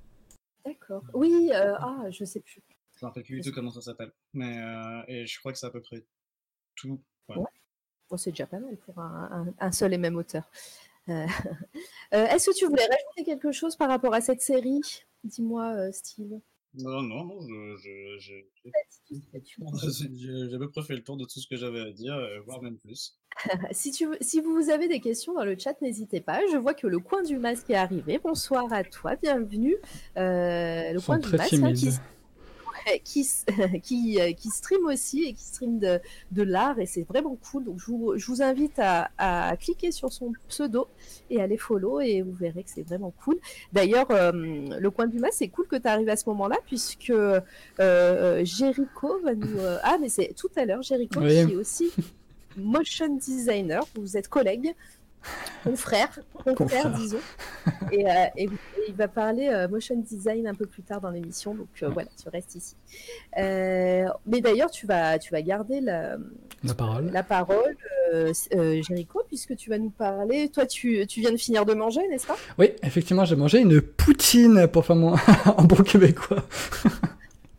d'accord 0.64 1.02
oui 1.14 1.50
euh, 1.54 1.74
ah 1.78 2.04
je 2.10 2.24
sais 2.24 2.40
plus 2.40 2.62
Je 2.98 3.04
me 3.04 3.08
rappelle 3.08 3.22
plus 3.22 3.40
du 3.40 3.48
tout 3.48 3.54
comment 3.54 3.70
ça 3.70 3.80
s'appelle. 3.80 4.12
Mais 4.32 4.58
euh, 4.58 5.02
et 5.06 5.26
je 5.26 5.38
crois 5.38 5.52
que 5.52 5.58
c'est 5.58 5.66
à 5.66 5.70
peu 5.70 5.80
près 5.80 6.04
tout. 6.74 7.00
Ouais. 7.28 7.36
Ouais. 7.36 7.44
Bon, 8.10 8.16
c'est 8.16 8.30
déjà 8.30 8.46
pas 8.46 8.58
mal 8.58 8.76
pour 8.78 8.98
un, 8.98 9.28
un- 9.48 9.54
un 9.66 9.72
seul 9.72 9.92
et 9.94 9.98
même 9.98 10.16
auteur. 10.16 10.50
Euh, 11.08 11.26
euh, 12.14 12.26
Est-ce 12.26 12.50
que 12.50 12.56
tu 12.56 12.66
voulais 12.66 12.82
rajouter 12.86 13.24
quelque 13.24 13.52
chose 13.52 13.76
par 13.76 13.88
rapport 13.88 14.14
à 14.14 14.20
cette 14.20 14.40
série? 14.40 14.80
Dis-moi, 15.24 15.74
euh, 15.76 15.92
Steve. 15.92 16.40
Non, 16.74 17.02
non, 17.02 17.24
non, 17.24 17.76
je, 17.76 18.16
j'ai- 18.18 18.50
à 20.54 20.58
peu 20.58 20.68
près 20.70 20.82
fait 20.82 20.94
le 20.96 21.02
tour 21.04 21.16
de 21.16 21.24
tout 21.24 21.40
ce 21.40 21.46
que 21.46 21.56
j'avais 21.56 21.80
à 21.80 21.90
dire, 21.92 22.16
voire 22.46 22.62
même 22.62 22.78
plus. 22.78 23.16
Si, 23.72 23.92
tu, 23.92 24.06
veux- 24.06 24.18
si 24.20 24.40
vous 24.40 24.68
avez 24.70 24.88
des 24.88 25.00
questions 25.00 25.34
dans 25.34 25.44
le 25.44 25.56
chat, 25.56 25.80
n'hésitez 25.80 26.20
pas. 26.20 26.40
Je 26.50 26.56
vois 26.56 26.74
que 26.74 26.86
le 26.88 26.98
coin 26.98 27.22
du 27.22 27.38
masque 27.38 27.70
est 27.70 27.74
arrivé. 27.76 28.18
Bonsoir 28.18 28.72
à 28.72 28.82
toi, 28.82 29.14
bienvenue. 29.16 29.76
Euh, 30.16 30.92
le 30.92 30.98
Ils 30.98 31.04
coin 31.04 31.18
du 31.18 31.30
masque 31.36 31.52
hein, 31.54 31.72
qui, 31.72 31.90
qui, 33.04 33.20
s- 33.20 33.44
qui, 33.82 34.20
euh, 34.20 34.32
qui 34.32 34.48
stream 34.50 34.84
aussi 34.86 35.24
et 35.24 35.32
qui 35.32 35.42
stream 35.44 35.78
de, 35.78 36.00
de 36.32 36.42
l'art 36.42 36.78
et 36.78 36.86
c'est 36.86 37.02
vraiment 37.08 37.36
cool. 37.50 37.64
Donc 37.64 37.78
je 37.80 37.86
vous, 37.86 38.12
je 38.16 38.26
vous 38.26 38.42
invite 38.42 38.78
à, 38.78 39.10
à 39.18 39.56
cliquer 39.56 39.90
sur 39.92 40.12
son 40.12 40.32
pseudo 40.48 40.86
et 41.30 41.40
à 41.40 41.46
les 41.46 41.56
follow 41.58 42.00
et 42.00 42.22
vous 42.22 42.32
verrez 42.32 42.62
que 42.62 42.70
c'est 42.70 42.82
vraiment 42.86 43.12
cool. 43.24 43.36
D'ailleurs, 43.72 44.10
euh, 44.10 44.32
le 44.32 44.90
coin 44.90 45.06
du 45.06 45.18
masque, 45.18 45.34
c'est 45.38 45.48
cool 45.48 45.66
que 45.66 45.76
tu 45.76 45.86
arrives 45.88 46.08
à 46.08 46.16
ce 46.16 46.28
moment-là 46.30 46.56
puisque 46.66 47.10
euh, 47.80 48.44
Jericho 48.44 49.20
va 49.22 49.34
nous... 49.34 49.58
euh, 49.58 49.78
Ah, 49.82 49.98
mais 50.00 50.08
c'est 50.08 50.34
tout 50.36 50.48
à 50.56 50.64
l'heure, 50.64 50.82
Jericho 50.82 51.20
Oui. 51.20 51.46
qui 51.46 51.52
est 51.52 51.56
aussi 51.56 51.90
motion 52.56 53.16
designer. 53.16 53.84
Vous 53.94 54.16
êtes 54.16 54.28
collègues, 54.28 54.74
confrères, 55.64 56.18
Confrères. 56.56 56.90
disons. 56.92 57.18
et, 57.92 58.08
euh, 58.08 58.12
et- 58.36 58.44
et 58.44 58.50
il 58.88 58.94
va 58.94 59.08
parler 59.08 59.48
euh, 59.48 59.68
motion 59.68 59.96
design 59.96 60.46
un 60.46 60.54
peu 60.54 60.66
plus 60.66 60.82
tard 60.82 61.00
dans 61.00 61.10
l'émission, 61.10 61.54
donc 61.54 61.68
euh, 61.82 61.88
voilà, 61.88 62.08
tu 62.20 62.28
restes 62.28 62.54
ici. 62.54 62.74
Euh, 63.38 64.06
mais 64.26 64.40
d'ailleurs, 64.40 64.70
tu 64.70 64.86
vas, 64.86 65.18
tu 65.18 65.32
vas 65.32 65.42
garder 65.42 65.80
la, 65.80 66.16
La 66.64 66.74
parole. 66.74 67.10
la 67.12 67.22
parole, 67.22 67.76
euh, 68.14 68.32
euh, 68.54 68.82
Jéricho, 68.82 69.22
puisque 69.28 69.56
tu 69.56 69.68
vas 69.70 69.78
nous 69.78 69.90
parler. 69.90 70.48
Toi, 70.48 70.64
tu, 70.66 71.06
tu 71.06 71.20
viens 71.20 71.32
de 71.32 71.36
finir 71.36 71.64
de 71.66 71.74
manger, 71.74 72.00
n'est-ce 72.08 72.26
pas? 72.26 72.36
Oui, 72.58 72.70
effectivement, 72.82 73.24
j'ai 73.24 73.36
mangé 73.36 73.60
une 73.60 73.80
poutine 73.80 74.66
pour 74.68 74.86
faire 74.86 74.96
mon 74.96 75.14
en 75.56 75.64
bon 75.64 75.82
québécois. 75.82 76.44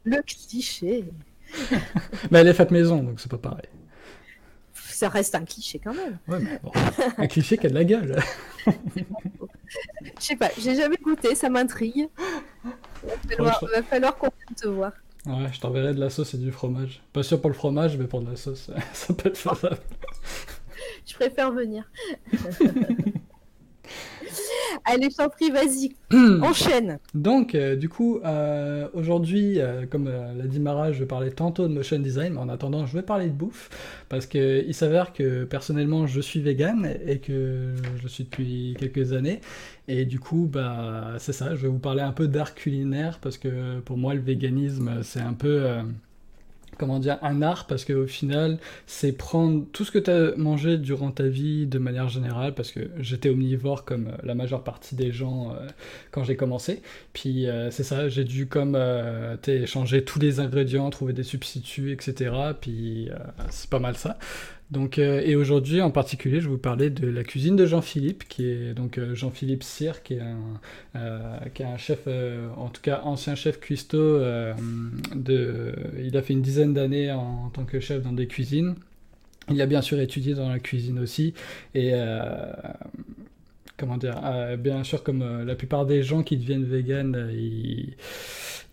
Le 0.04 0.22
cliché. 0.24 1.06
Mais 2.32 2.40
elle 2.40 2.48
est 2.48 2.54
faite 2.54 2.72
maison, 2.72 3.04
donc 3.04 3.20
c'est 3.20 3.30
pas 3.32 3.38
pareil. 3.38 3.66
Ça 5.00 5.08
reste 5.08 5.34
un 5.34 5.46
cliché 5.46 5.80
quand 5.82 5.94
même. 5.94 6.18
Ouais, 6.28 6.40
mais 6.40 6.60
bon, 6.62 6.74
un 7.18 7.28
cliché 7.28 7.58
qui 7.58 7.68
a 7.68 7.70
de 7.70 7.74
la 7.74 7.86
gueule. 7.86 8.22
Je 8.68 8.74
sais 10.20 10.36
pas, 10.36 10.50
j'ai 10.58 10.76
jamais 10.76 10.98
goûté, 10.98 11.36
ça 11.36 11.50
m'intrigue. 11.50 12.10
Va 12.66 13.14
falloir, 13.30 13.66
va 13.74 13.82
falloir 13.82 14.18
qu'on 14.18 14.28
vienne 14.28 14.56
te 14.62 14.68
voir. 14.68 14.92
Ouais, 15.26 15.48
je 15.54 15.62
t'enverrai 15.62 15.94
de 15.94 16.02
la 16.02 16.10
sauce 16.10 16.34
et 16.34 16.38
du 16.38 16.52
fromage. 16.52 17.02
Pas 17.14 17.24
sûr 17.24 17.40
pour 17.40 17.50
le 17.50 17.56
fromage, 17.56 17.96
mais 17.96 18.08
pour 18.08 18.20
de 18.20 18.30
la 18.30 18.36
sauce, 18.36 18.72
ça 18.94 19.14
peut 19.14 19.30
être 19.30 19.38
faisable. 19.38 19.80
Je 21.06 21.14
préfère 21.14 21.54
venir. 21.54 21.90
Allez, 24.86 25.10
je 25.10 25.28
prie, 25.28 25.52
vas-y, 25.52 25.96
enchaîne. 26.42 27.00
Donc, 27.14 27.56
euh, 27.56 27.76
du 27.76 27.90
coup, 27.90 28.20
euh, 28.24 28.88
aujourd'hui, 28.94 29.60
euh, 29.60 29.86
comme 29.86 30.10
l'a 30.10 30.46
dit 30.46 30.60
Mara, 30.60 30.92
je 30.92 31.00
vais 31.00 31.06
parler 31.06 31.32
tantôt 31.32 31.68
de 31.68 31.74
motion 31.74 32.00
design, 32.00 32.34
mais 32.34 32.40
en 32.40 32.50
attendant, 32.50 32.86
je 32.86 32.94
vais 32.94 33.04
parler 33.04 33.28
de 33.28 33.34
bouffe, 33.34 33.70
parce 34.10 34.26
que 34.26 34.64
il 34.66 34.74
s'avère 34.74 35.14
que 35.14 35.44
personnellement, 35.44 36.08
je 36.08 36.22
suis 36.22 36.42
vegan 36.42 36.90
et 37.06 37.20
que 37.20 37.74
je 38.02 38.08
suis 38.08 38.24
depuis 38.26 38.76
quelques 38.80 39.14
années, 39.14 39.42
et 39.88 40.06
du 40.06 40.20
coup, 40.20 40.50
bah, 40.52 41.16
c'est 41.18 41.34
ça, 41.34 41.56
je 41.56 41.64
vais 41.64 41.68
vous 41.68 41.80
parler 41.80 42.02
un 42.02 42.12
peu 42.12 42.28
d'art 42.28 42.56
culinaire, 42.56 43.20
parce 43.22 43.38
que 43.38 43.80
pour 43.80 43.98
moi, 43.98 44.14
le 44.14 44.22
véganisme, 44.22 45.02
c'est 45.04 45.22
un 45.22 45.34
peu. 45.34 45.66
Comment 46.80 47.00
dire, 47.00 47.20
un 47.22 47.42
art 47.42 47.68
parce 47.68 47.84
qu'au 47.84 48.08
final, 48.08 48.58
c'est 48.88 49.12
prendre 49.12 49.66
tout 49.74 49.84
ce 49.84 49.92
que 49.92 50.00
tu 50.00 50.10
as 50.10 50.34
mangé 50.38 50.78
durant 50.78 51.12
ta 51.12 51.28
vie 51.28 51.68
de 51.68 51.78
manière 51.78 52.08
générale, 52.08 52.56
parce 52.56 52.72
que 52.72 52.90
j'étais 52.98 53.30
omnivore 53.30 53.84
comme 53.84 54.08
euh, 54.08 54.18
la 54.24 54.34
majeure 54.34 54.64
partie 54.64 54.96
des 54.96 55.12
gens 55.12 55.52
euh, 55.52 55.68
quand 56.12 56.24
j'ai 56.24 56.38
commencé. 56.38 56.82
Puis 57.12 57.48
euh, 57.48 57.70
c'est 57.70 57.84
ça, 57.84 58.08
j'ai 58.08 58.24
dû 58.24 58.48
comme 58.48 58.76
euh, 58.76 59.36
t'sais, 59.38 59.66
changer 59.68 60.06
tous 60.06 60.20
les 60.20 60.40
ingrédients, 60.40 60.90
trouver 60.90 61.12
des 61.12 61.24
substituts, 61.24 61.92
etc. 61.92 62.32
Puis 62.62 63.10
c'est 63.50 63.70
pas 63.70 63.80
mal 63.80 63.98
ça. 63.98 64.18
Donc, 64.72 65.00
euh, 65.00 65.22
et 65.26 65.36
aujourd'hui 65.36 65.82
en 65.82 65.90
particulier, 65.90 66.40
je 66.42 66.46
vais 66.46 66.52
vous 66.52 66.58
parler 66.60 66.92
de 66.92 67.08
la 67.08 67.24
cuisine 67.24 67.56
de 67.56 67.66
Jean-Philippe, 67.66 68.26
qui 68.28 68.46
est 68.48 68.74
donc 68.76 69.00
euh, 69.00 69.16
Jean-Philippe 69.16 69.64
Cyr, 69.64 70.04
qui 70.04 70.14
est 70.14 70.20
un, 70.22 70.38
euh, 70.96 71.40
qui 71.56 71.64
est 71.64 71.66
un 71.66 71.78
chef, 71.78 72.02
euh, 72.06 72.48
en 72.56 72.70
tout 72.70 72.82
cas 72.82 73.02
ancien 73.04 73.34
chef 73.34 73.60
cuistot. 73.60 73.98
euh, 73.98 74.54
de, 75.16 75.74
il 76.04 76.16
a 76.18 76.22
fait 76.22 76.34
une 76.34 76.44
dizaine 76.44 76.74
d'années 76.76 77.12
en, 77.12 77.46
en 77.46 77.50
tant 77.50 77.66
que 77.66 77.80
chef 77.80 78.04
dans 78.04 78.14
des 78.14 78.28
cuisines. 78.28 78.76
Il 79.50 79.60
a 79.62 79.66
bien 79.66 79.82
sûr 79.82 80.00
étudié 80.00 80.36
dans 80.36 80.50
la 80.50 80.60
cuisine 80.60 81.00
aussi. 81.00 81.34
Et 81.74 81.92
comment 83.80 83.98
dire, 83.98 84.20
euh, 84.24 84.58
bien 84.58 84.84
sûr, 84.84 85.04
comme 85.04 85.22
euh, 85.22 85.46
la 85.46 85.56
plupart 85.56 85.86
des 85.86 86.04
gens 86.04 86.22
qui 86.22 86.38
deviennent 86.38 86.66
vegan, 86.66 87.16
euh, 87.16 87.32
ils, 87.32 87.96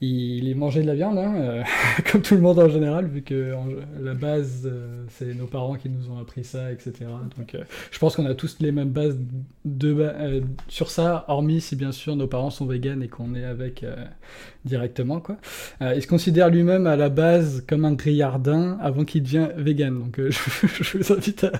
ils, 0.00 0.54
mangeaient 0.56 0.82
de 0.82 0.86
la 0.86 0.94
viande, 0.94 1.18
hein, 1.18 1.62
comme 2.10 2.20
tout 2.20 2.34
le 2.34 2.40
monde 2.40 2.58
en 2.58 2.68
général, 2.68 3.06
vu 3.06 3.22
que 3.22 3.54
la 4.02 4.14
base, 4.14 4.70
c'est 5.08 5.32
nos 5.32 5.46
parents 5.46 5.76
qui 5.76 5.88
nous 5.88 6.10
ont 6.10 6.18
appris 6.18 6.44
ça, 6.44 6.70
etc. 6.70 6.92
Donc, 7.38 7.56
je 7.90 7.98
pense 7.98 8.16
qu'on 8.16 8.26
a 8.26 8.34
tous 8.34 8.58
les 8.60 8.72
mêmes 8.72 8.90
bases 8.90 9.18
sur 10.68 10.90
ça, 10.90 11.24
hormis 11.28 11.60
si 11.60 11.76
bien 11.76 11.92
sûr 11.92 12.16
nos 12.16 12.26
parents 12.26 12.50
sont 12.50 12.66
vegan 12.66 13.02
et 13.02 13.08
qu'on 13.08 13.34
est 13.34 13.44
avec 13.44 13.86
directement, 14.66 15.20
quoi. 15.20 15.36
Euh, 15.80 15.94
il 15.96 16.02
se 16.02 16.06
considère 16.06 16.50
lui-même 16.50 16.86
à 16.86 16.96
la 16.96 17.08
base 17.08 17.64
comme 17.68 17.84
un 17.84 17.92
grillardin 17.92 18.78
avant 18.82 19.04
qu'il 19.04 19.22
devienne 19.22 19.52
vegan. 19.56 19.98
Donc, 19.98 20.18
euh, 20.18 20.30
je, 20.30 20.82
je 20.82 20.98
vous 20.98 21.12
invite 21.12 21.44
à, 21.44 21.52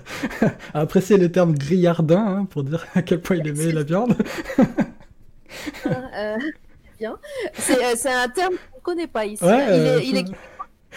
à 0.75 0.81
apprécier 0.81 1.17
le 1.17 1.31
terme 1.33 1.55
grillardin 1.57 2.25
hein, 2.41 2.45
pour 2.51 2.65
dire 2.65 2.87
à 2.95 3.03
quel 3.03 3.21
point 3.21 3.37
il 3.37 3.47
aimait 3.47 3.73
la 3.73 3.83
viande. 3.83 4.15
Euh, 5.87 6.37
bien. 6.99 7.17
C'est 7.55 8.13
un 8.13 8.29
terme 8.29 8.55
qu'on 8.73 8.79
ne 8.93 8.97
connaît 8.97 9.07
pas 9.07 9.25
ici. 9.27 9.43
Ouais, 9.45 9.65
il, 9.69 9.87
est, 9.87 10.07
il 10.09 10.17
est- 10.19 10.25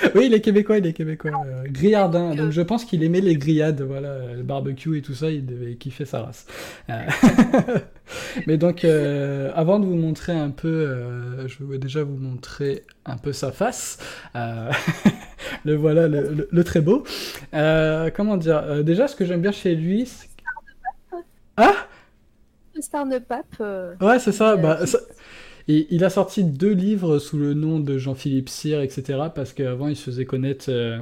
Oui, 0.16 0.28
il 0.28 0.34
est 0.34 0.42
québécois, 0.42 0.78
il 0.78 0.86
est 0.88 0.94
québécois. 0.94 1.32
euh, 1.46 1.64
grillardin. 1.68 2.34
Donc 2.36 2.52
je 2.52 2.62
pense 2.62 2.86
qu'il 2.86 3.04
aimait 3.04 3.22
les 3.22 3.36
grillades, 3.36 3.82
voilà, 3.82 4.10
euh, 4.10 4.36
le 4.36 4.44
barbecue 4.44 4.98
et 4.98 5.02
tout 5.02 5.14
ça, 5.14 5.30
il 5.30 5.46
devait 5.46 5.76
kiffer 5.76 6.06
sa 6.06 6.22
race. 6.24 6.46
Euh, 6.90 6.94
Mais 8.48 8.58
donc, 8.58 8.86
euh, 8.86 9.52
avant 9.56 9.80
de 9.80 9.86
vous 9.86 9.96
montrer 9.96 10.32
un 10.34 10.50
peu, 10.50 10.68
euh, 10.68 11.48
je 11.48 11.64
vais 11.64 11.78
déjà 11.78 12.04
vous 12.04 12.18
montrer 12.18 12.84
un 13.06 13.18
peu 13.18 13.34
sa 13.34 13.52
face. 13.52 13.98
Euh, 14.36 14.72
le 15.66 15.76
voilà, 15.76 16.08
le, 16.08 16.34
le- 16.34 16.48
le 16.52 16.64
très 16.64 16.82
beau. 16.82 17.04
Euh, 17.54 18.10
comment 18.16 18.38
dire 18.38 18.58
euh, 18.64 18.84
Déjà, 18.84 19.08
ce 19.08 19.16
que 19.16 19.26
j'aime 19.26 19.42
bien 19.42 19.52
chez 19.52 19.76
lui, 19.76 20.06
c'est... 20.06 20.28
Ah 21.58 21.74
Star 22.80 23.06
ne 23.06 23.20
Pape. 23.20 23.46
euh, 23.60 23.94
Ouais, 24.00 24.20
c'est 24.20 24.32
ça. 24.32 24.52
Euh, 24.54 24.56
Bah, 24.56 24.86
ça- 24.86 25.00
Et 25.70 25.86
il 25.92 26.04
a 26.04 26.10
sorti 26.10 26.44
deux 26.44 26.74
livres 26.74 27.20
sous 27.20 27.38
le 27.38 27.54
nom 27.54 27.80
de 27.80 28.00
Jean-Philippe 28.00 28.50
Cyr, 28.50 28.82
etc. 28.82 29.20
Parce 29.36 29.54
qu'avant, 29.54 29.88
il 29.88 29.96
se 29.96 30.06
faisait 30.06 30.26
connaître, 30.26 30.66
euh, 30.70 31.00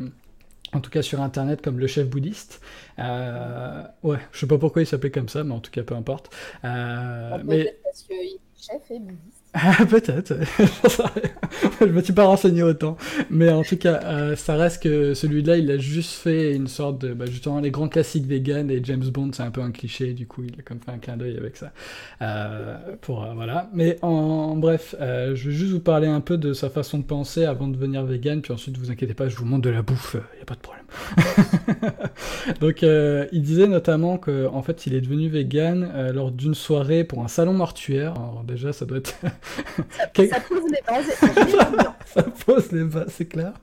en 0.73 0.81
tout 0.81 0.91
cas 0.91 1.01
sur 1.01 1.21
Internet, 1.21 1.61
comme 1.61 1.79
le 1.79 1.87
chef 1.87 2.09
bouddhiste. 2.09 2.59
Euh, 2.99 3.83
ouais, 4.03 4.17
je 4.33 4.39
sais 4.39 4.45
pas 4.45 4.57
pourquoi 4.57 4.81
il 4.81 4.85
s'appelait 4.85 5.09
comme 5.09 5.29
ça, 5.29 5.45
mais 5.45 5.53
en 5.53 5.61
tout 5.61 5.71
cas, 5.71 5.83
peu 5.83 5.95
importe. 5.95 6.35
Euh, 6.65 7.37
mais 7.45 7.79
parce 7.81 8.05
est 8.09 8.39
chef 8.57 8.91
et 8.91 8.99
bouddhiste. 8.99 9.36
peut-être. 9.89 10.33
Je 11.81 11.85
me 11.85 12.01
suis 12.01 12.13
pas 12.13 12.25
renseigné 12.25 12.63
autant. 12.63 12.97
Mais 13.29 13.49
en 13.49 13.63
tout 13.63 13.77
cas, 13.77 14.01
euh, 14.03 14.35
ça 14.35 14.55
reste 14.55 14.83
que 14.83 15.13
celui-là, 15.13 15.57
il 15.57 15.71
a 15.71 15.77
juste 15.77 16.11
fait 16.11 16.55
une 16.55 16.67
sorte 16.67 16.99
de. 17.01 17.13
Bah, 17.13 17.25
justement, 17.25 17.59
les 17.59 17.71
grands 17.71 17.87
classiques 17.87 18.25
vegan 18.25 18.69
et 18.69 18.81
James 18.83 19.05
Bond, 19.05 19.31
c'est 19.33 19.43
un 19.43 19.51
peu 19.51 19.61
un 19.61 19.71
cliché. 19.71 20.13
Du 20.13 20.27
coup, 20.27 20.43
il 20.43 20.59
a 20.59 20.63
comme 20.63 20.79
fait 20.79 20.91
un 20.91 20.97
clin 20.97 21.17
d'œil 21.17 21.37
avec 21.37 21.55
ça. 21.55 21.71
Euh, 22.21 22.77
pour, 23.01 23.23
euh, 23.23 23.33
voilà. 23.33 23.69
Mais 23.73 23.97
en, 24.01 24.55
bref, 24.57 24.95
euh, 24.99 25.35
je 25.35 25.49
vais 25.49 25.55
juste 25.55 25.71
vous 25.71 25.79
parler 25.79 26.07
un 26.07 26.21
peu 26.21 26.37
de 26.37 26.53
sa 26.53 26.69
façon 26.69 26.99
de 26.99 27.03
penser 27.03 27.45
avant 27.45 27.67
de 27.67 27.73
devenir 27.73 28.03
vegan. 28.03 28.41
Puis 28.41 28.53
ensuite, 28.53 28.77
vous 28.77 28.91
inquiétez 28.91 29.13
pas, 29.13 29.29
je 29.29 29.37
vous 29.37 29.45
montre 29.45 29.63
de 29.63 29.69
la 29.69 29.81
bouffe. 29.81 30.17
Il 30.33 30.37
n'y 30.37 30.41
a 30.41 30.45
pas 30.45 30.55
de 30.55 30.59
problème. 30.59 30.85
Donc, 32.61 32.81
il 32.83 33.41
disait 33.41 33.67
notamment 33.67 34.17
que 34.17 34.47
en 34.47 34.61
fait, 34.61 34.85
il 34.87 34.93
est 34.93 35.01
devenu 35.01 35.29
vegan 35.29 36.11
lors 36.13 36.31
d'une 36.31 36.53
soirée 36.55 37.03
pour 37.03 37.23
un 37.23 37.27
salon 37.27 37.53
mortuaire. 37.53 38.11
Alors, 38.11 38.43
déjà, 38.45 38.73
ça 38.73 38.85
doit 38.85 38.97
être. 38.97 39.15
Ça 40.15 40.39
pose 40.39 40.63
les 40.71 40.81
bases. 40.87 41.85
ça 42.05 42.23
pose 42.23 42.71
les 42.71 42.83
bases, 42.83 43.07
c'est 43.09 43.27
clair. 43.27 43.53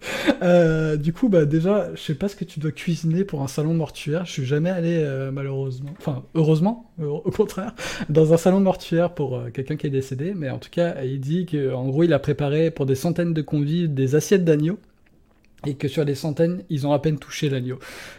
Euh, 0.42 0.96
du 0.96 1.12
coup, 1.12 1.28
bah 1.28 1.44
déjà, 1.44 1.94
je 1.94 2.00
sais 2.00 2.14
pas 2.14 2.28
ce 2.28 2.36
que 2.36 2.44
tu 2.44 2.60
dois 2.60 2.72
cuisiner 2.72 3.24
pour 3.24 3.42
un 3.42 3.48
salon 3.48 3.74
mortuaire. 3.74 4.24
Je 4.24 4.32
suis 4.32 4.44
jamais 4.44 4.70
allé 4.70 4.98
euh, 5.02 5.30
malheureusement, 5.30 5.90
enfin 5.98 6.24
heureusement, 6.34 6.90
euh, 7.00 7.06
au 7.06 7.30
contraire, 7.30 7.74
dans 8.08 8.32
un 8.32 8.36
salon 8.36 8.60
mortuaire 8.60 9.14
pour 9.14 9.36
euh, 9.36 9.50
quelqu'un 9.50 9.76
qui 9.76 9.86
est 9.86 9.90
décédé. 9.90 10.34
Mais 10.34 10.50
en 10.50 10.58
tout 10.58 10.70
cas, 10.70 11.02
il 11.02 11.20
dit 11.20 11.46
que 11.46 11.72
en 11.72 11.88
gros, 11.88 12.04
il 12.04 12.12
a 12.12 12.18
préparé 12.18 12.70
pour 12.70 12.86
des 12.86 12.94
centaines 12.94 13.34
de 13.34 13.42
convives 13.42 13.92
des 13.92 14.14
assiettes 14.14 14.44
d'agneau. 14.44 14.78
Et 15.66 15.74
que 15.74 15.88
sur 15.88 16.04
les 16.04 16.14
centaines, 16.14 16.62
ils 16.68 16.86
ont 16.86 16.92
à 16.92 16.98
peine 16.98 17.18
touché 17.18 17.48
l'agneau. 17.48 17.78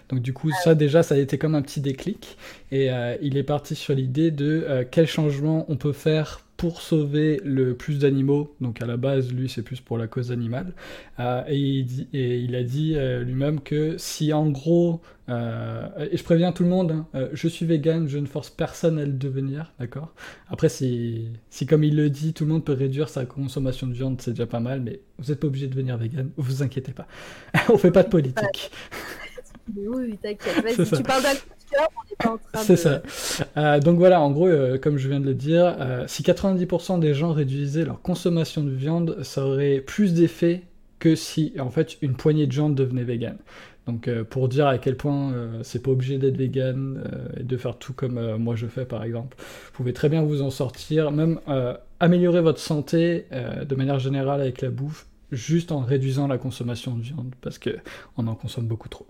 Donc 0.10 0.22
du 0.22 0.34
coup, 0.34 0.52
ça 0.64 0.76
déjà, 0.76 1.04
ça 1.04 1.16
a 1.16 1.18
été 1.18 1.38
comme 1.38 1.56
un 1.56 1.62
petit 1.62 1.82
déclic. 1.82 2.38
Et 2.72 2.92
euh, 2.92 3.16
il 3.22 3.38
est 3.38 3.44
parti 3.44 3.76
sur 3.76 3.94
l'idée 3.94 4.32
de 4.32 4.66
euh, 4.68 4.84
quel 4.90 5.08
changement 5.08 5.66
on 5.70 5.76
peut 5.76 5.94
faire 5.94 6.42
pour 6.58 6.82
sauver 6.82 7.42
le 7.44 7.76
plus 7.76 8.00
d'animaux. 8.00 8.56
Donc 8.62 8.82
à 8.82 8.86
la 8.86 8.98
base, 8.98 9.32
lui, 9.34 9.50
c'est 9.50 9.62
plus 9.64 9.82
pour 9.82 9.98
la 9.98 10.08
cause 10.08 10.32
animale. 10.32 10.74
Euh, 11.20 11.44
et, 11.48 11.58
il 11.58 11.86
dit- 11.86 12.08
et 12.14 12.40
il 12.40 12.56
a 12.56 12.64
dit 12.64 12.94
euh, 12.96 13.24
lui-même 13.24 13.60
que 13.62 13.98
si 13.98 14.32
en 14.34 14.50
gros, 14.50 15.02
euh, 15.30 15.88
et 16.12 16.18
je 16.18 16.24
préviens 16.24 16.52
tout 16.52 16.64
le 16.64 16.70
monde, 16.70 17.04
hein, 17.14 17.30
je 17.34 17.48
suis 17.48 17.66
vegan, 17.66 18.08
je 18.08 18.18
ne 18.18 18.26
force 18.26 18.50
personne 18.50 19.00
à 19.00 19.06
le 19.06 19.12
devenir, 19.14 19.74
d'accord? 19.80 20.14
Après, 20.50 20.70
si, 20.70 21.30
si 21.50 21.66
comme 21.66 21.84
il 21.84 21.96
le 21.96 22.10
dit, 22.10 22.34
tout 22.34 22.46
le 22.46 22.52
monde 22.52 22.64
peut 22.66 22.74
réduire 22.74 23.10
sa 23.10 23.26
consommation 23.26 23.88
de 23.88 23.94
viande, 23.94 24.22
c'est 24.22 24.32
déjà 24.32 24.46
pas 24.48 24.60
mal, 24.60 24.82
mais 24.82 25.02
vous 25.18 25.32
n'êtes 25.32 25.40
pas 25.40 25.48
obligé 25.48 25.68
de 25.68 25.72
devenir 25.74 25.98
vegan, 25.98 26.30
vous 26.38 26.64
inquiétez 26.64 26.94
pas. 26.94 27.08
On 27.70 27.78
fait 27.78 27.92
pas 27.92 28.04
de 28.04 28.10
politique. 28.10 28.72
Oui, 29.76 29.88
oui, 29.88 30.18
t'inquiète. 30.22 30.64
Vas-y, 30.64 30.92
tu 30.92 31.04
parles 31.04 31.24
de 31.24 31.28
cœur, 31.70 31.88
on 31.96 32.10
n'est 32.10 32.16
pas 32.18 32.34
en 32.34 32.38
train 32.38 32.64
C'est 32.64 32.76
ça. 32.76 33.02
Euh, 33.58 33.80
donc 33.80 33.98
voilà, 33.98 34.22
en 34.22 34.32
gros, 34.32 34.48
euh, 34.48 34.78
comme 34.78 34.98
je 34.98 35.08
viens 35.10 35.20
de 35.20 35.26
le 35.26 35.34
dire, 35.34 35.76
euh, 35.80 36.06
si 36.08 36.24
90% 36.24 37.00
des 37.00 37.14
gens 37.14 37.34
réduisaient 37.34 37.86
leur 37.86 38.02
consommation 38.02 38.64
de 38.64 38.72
viande, 38.72 39.18
ça 39.24 39.46
aurait 39.46 39.80
plus 39.80 40.14
d'effet 40.14 40.64
que 41.00 41.16
si, 41.16 41.54
en 41.60 41.70
fait, 41.70 41.98
une 42.02 42.16
poignée 42.16 42.48
de 42.48 42.52
gens 42.52 42.70
devenaient 42.70 43.04
vegan. 43.04 43.38
Donc 43.86 44.10
pour 44.32 44.50
dire 44.50 44.66
à 44.66 44.80
quel 44.80 44.98
point 44.98 45.32
c'est 45.62 45.84
pas 45.84 45.92
obligé 45.92 46.18
d'être 46.18 46.38
vegan 46.38 47.04
euh, 47.06 47.40
et 47.40 47.44
de 47.44 47.56
faire 47.56 47.78
tout 47.78 47.94
comme 47.94 48.38
moi 48.38 48.56
je 48.56 48.66
fais 48.66 48.84
par 48.84 49.04
exemple. 49.04 49.38
Vous 49.38 49.72
pouvez 49.74 49.94
très 49.94 50.10
bien 50.10 50.24
vous 50.24 50.42
en 50.42 50.50
sortir, 50.50 51.12
même 51.12 51.40
améliorer 52.00 52.42
votre 52.42 52.60
santé 52.60 53.26
de 53.32 53.76
manière 53.76 54.00
générale 54.00 54.42
avec 54.42 54.62
la 54.62 54.72
bouffe 54.72 55.06
juste 55.36 55.72
en 55.72 55.80
réduisant 55.82 56.28
la 56.28 56.38
consommation 56.38 56.96
de 56.96 57.02
viande 57.04 57.34
parce 57.42 57.58
que 57.60 57.78
on 58.18 58.28
en 58.28 58.36
consomme 58.36 58.66
beaucoup 58.68 58.90
trop. 58.90 59.06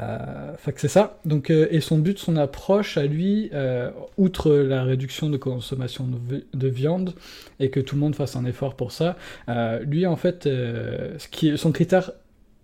Euh, 0.00 0.52
c'est 0.76 0.88
ça. 0.88 1.18
Donc 1.24 1.50
euh, 1.50 1.68
et 1.70 1.80
son 1.80 1.98
but, 1.98 2.18
son 2.18 2.36
approche 2.36 2.96
à 2.96 3.06
lui, 3.06 3.50
euh, 3.52 3.90
outre 4.16 4.52
la 4.52 4.84
réduction 4.84 5.28
de 5.30 5.36
consommation 5.36 6.06
de, 6.06 6.36
vi- 6.36 6.44
de 6.54 6.68
viande 6.68 7.14
et 7.60 7.70
que 7.70 7.80
tout 7.80 7.94
le 7.96 8.00
monde 8.00 8.14
fasse 8.14 8.36
un 8.36 8.44
effort 8.44 8.74
pour 8.76 8.92
ça, 8.92 9.16
euh, 9.48 9.80
lui 9.80 10.06
en 10.06 10.16
fait, 10.16 10.48
son 11.56 11.72
critère 11.72 12.12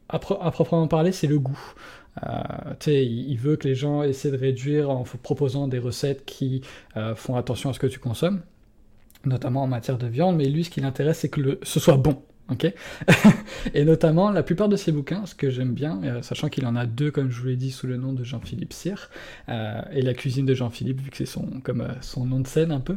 à, 0.09 0.19
pro- 0.19 0.39
à 0.41 0.51
proprement 0.51 0.89
parler, 0.89 1.13
c'est 1.13 1.27
le 1.27 1.39
goût. 1.39 1.61
Il, 2.87 3.37
veut 3.39 3.57
que 3.57 3.67
les 3.67 3.75
gens 3.75 4.03
essaient 4.03 4.31
de 4.31 4.37
réduire 4.37 4.91
en 4.91 5.05
proposant 5.23 5.69
des 5.69 5.79
recettes 5.79 6.25
qui 6.27 6.61
font 7.17 7.37
attention 7.37 7.71
à 7.71 7.73
ce 7.73 7.79
que 7.79 7.87
tu 7.87 7.99
consommes, 7.99 8.43
notamment 9.25 9.63
en 9.63 9.67
matière 9.67 9.99
de 9.99 10.07
viande, 10.07 10.37
mais 10.37 10.47
lui, 10.47 10.65
ce 10.65 10.71
qui 10.71 10.81
l'intéresse, 10.81 11.21
c'est 11.21 11.29
que 11.31 11.59
ce 11.63 11.81
soit 11.81 11.97
bon. 11.97 12.23
et 13.75 13.85
notamment, 13.85 14.31
la 14.31 14.43
plupart 14.43 14.69
de 14.69 14.77
ses 14.77 14.93
bouquins, 14.93 15.27
ce 15.27 15.35
que 15.35 15.51
j'aime 15.51 15.73
bien, 15.73 16.01
euh, 16.05 16.23
sachant 16.23 16.49
qu'il 16.49 16.67
en 16.67 16.77
a 16.77 16.87
deux, 16.87 17.11
comme 17.11 17.31
je 17.31 17.41
vous 17.41 17.47
l'ai 17.47 17.57
dit, 17.57 17.71
sous 17.71 17.87
le 17.87 17.97
nom 17.97 18.13
de 18.13 18.25
Jean-Philippe 18.25 18.73
Cyr, 18.73 19.11
euh, 19.49 19.81
et 19.93 20.03
la 20.03 20.15
cuisine 20.15 20.47
de 20.47 20.55
Jean-Philippe, 20.55 21.01
vu 21.01 21.11
que 21.11 21.17
c'est 21.17 21.27
son, 21.27 21.47
comme, 21.63 21.83
euh, 21.83 21.93
son 22.01 22.27
nom 22.27 22.41
de 22.41 22.47
scène 22.47 22.73
un 22.73 22.81
peu, 22.81 22.97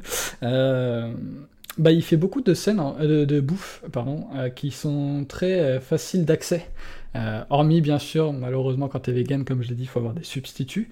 bah, 1.78 1.92
il 1.92 2.04
fait 2.04 2.16
beaucoup 2.16 2.42
de 2.42 2.54
scènes, 2.54 2.82
de, 3.02 3.40
bouffe, 3.42 3.84
pardon, 3.92 4.28
qui 4.56 4.72
sont 4.72 5.26
très 5.28 5.82
faciles 5.82 6.24
d'accès. 6.24 6.70
Hormis, 7.50 7.82
bien 7.82 8.00
sûr, 8.00 8.32
malheureusement, 8.32 8.88
quand 8.88 9.02
tu 9.02 9.10
es 9.10 9.14
vegan, 9.14 9.44
comme 9.44 9.62
je 9.62 9.68
l'ai 9.68 9.76
dit, 9.76 9.84
il 9.84 9.88
faut 9.88 10.00
avoir 10.00 10.14
des 10.14 10.24
substituts. 10.24 10.90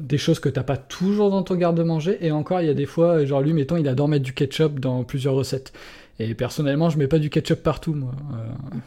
Des 0.00 0.18
choses 0.18 0.38
que 0.38 0.48
t'as 0.48 0.62
pas 0.62 0.76
toujours 0.76 1.30
dans 1.30 1.42
ton 1.42 1.56
garde-manger. 1.56 2.24
Et 2.24 2.30
encore, 2.30 2.60
il 2.60 2.68
y 2.68 2.70
a 2.70 2.74
des 2.74 2.86
fois, 2.86 3.24
genre 3.24 3.40
lui, 3.40 3.54
mettons, 3.54 3.76
il 3.76 3.88
adore 3.88 4.06
mettre 4.06 4.24
du 4.24 4.34
ketchup 4.34 4.78
dans 4.78 5.02
plusieurs 5.02 5.34
recettes. 5.34 5.72
Et 6.18 6.34
personnellement, 6.34 6.88
je 6.88 6.98
mets 6.98 7.08
pas 7.08 7.18
du 7.18 7.28
ketchup 7.28 7.62
partout, 7.62 7.92
moi. 7.94 8.12
Euh, 8.32 8.36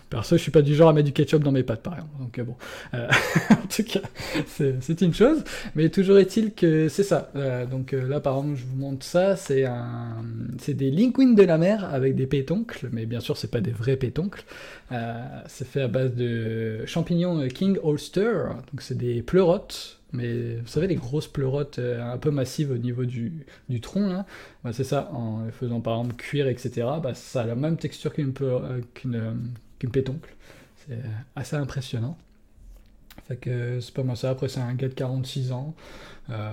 perso, 0.09 0.35
je 0.37 0.41
suis 0.41 0.51
pas 0.51 0.63
du 0.63 0.73
genre 0.73 0.89
à 0.89 0.93
mettre 0.93 1.05
du 1.05 1.13
ketchup 1.13 1.43
dans 1.43 1.51
mes 1.51 1.63
pâtes, 1.63 1.83
par 1.83 1.93
exemple. 1.93 2.11
Donc 2.19 2.39
euh, 2.39 2.43
bon, 2.43 2.55
Euh, 2.95 3.07
en 3.51 3.67
tout 3.67 3.83
cas, 3.83 3.99
c'est 4.47 5.01
une 5.01 5.13
chose. 5.13 5.43
Mais 5.75 5.89
toujours 5.89 6.17
est-il 6.17 6.53
que 6.53 6.89
c'est 6.89 7.03
ça. 7.03 7.31
Euh, 7.35 7.65
donc 7.65 7.93
euh, 7.93 8.07
là, 8.07 8.19
par 8.19 8.37
exemple, 8.37 8.55
je 8.57 8.65
vous 8.65 8.77
montre 8.77 9.05
ça. 9.05 9.35
C'est 9.35 9.65
un, 9.65 10.15
c'est 10.59 10.73
des 10.73 10.89
linguines 10.91 11.35
de 11.35 11.43
la 11.43 11.57
mer 11.57 11.83
avec 11.93 12.15
des 12.15 12.25
pétoncles, 12.27 12.89
mais 12.91 13.05
bien 13.05 13.19
sûr, 13.19 13.37
c'est 13.37 13.51
pas 13.51 13.61
des 13.61 13.71
vrais 13.71 13.97
pétoncles. 13.97 14.43
C'est 15.47 15.67
fait 15.67 15.81
à 15.81 15.87
base 15.87 16.15
de 16.15 16.83
champignons 16.85 17.47
King 17.47 17.77
Ulster. 17.83 18.45
Donc 18.71 18.81
c'est 18.81 18.97
des 18.97 19.21
pleurotes. 19.21 19.98
Mais 20.11 20.55
vous 20.55 20.67
savez, 20.67 20.87
les 20.87 20.95
grosses 20.95 21.27
pleurotes 21.27 21.77
euh, 21.79 22.01
un 22.01 22.17
peu 22.17 22.31
massives 22.31 22.71
au 22.71 22.77
niveau 22.77 23.05
du, 23.05 23.45
tronc, 23.81 24.07
là, 24.07 24.25
bah, 24.63 24.73
c'est 24.73 24.83
ça, 24.83 25.11
en 25.13 25.45
les 25.45 25.51
faisant 25.51 25.81
par 25.81 25.97
exemple 25.97 26.15
cuire, 26.15 26.47
etc., 26.47 26.87
bah, 27.01 27.13
ça 27.13 27.41
a 27.41 27.45
la 27.45 27.55
même 27.55 27.77
texture 27.77 28.13
qu'une 28.13 28.33
euh, 28.41 28.81
euh, 29.05 29.33
pétoncle. 29.91 30.35
C'est 30.87 30.97
assez 31.35 31.55
impressionnant. 31.55 32.17
Fait 33.27 33.35
que 33.35 33.79
c'est 33.79 33.93
pas 33.93 34.03
mal 34.03 34.17
ça. 34.17 34.31
Après, 34.31 34.47
c'est 34.47 34.59
un 34.59 34.73
gars 34.73 34.87
de 34.87 34.93
46 34.93 35.51
ans. 35.51 35.75
Euh, 36.31 36.51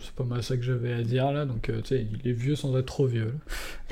c'est 0.00 0.12
pas 0.12 0.24
mal 0.24 0.42
ça 0.42 0.56
que 0.56 0.62
j'avais 0.62 0.92
à 0.92 1.02
dire 1.02 1.32
là. 1.32 1.44
Donc, 1.44 1.68
euh, 1.68 1.80
tu 1.82 1.88
sais, 1.88 2.06
il 2.24 2.30
est 2.30 2.32
vieux 2.32 2.54
sans 2.54 2.76
être 2.76 2.86
trop 2.86 3.06
vieux. 3.06 3.34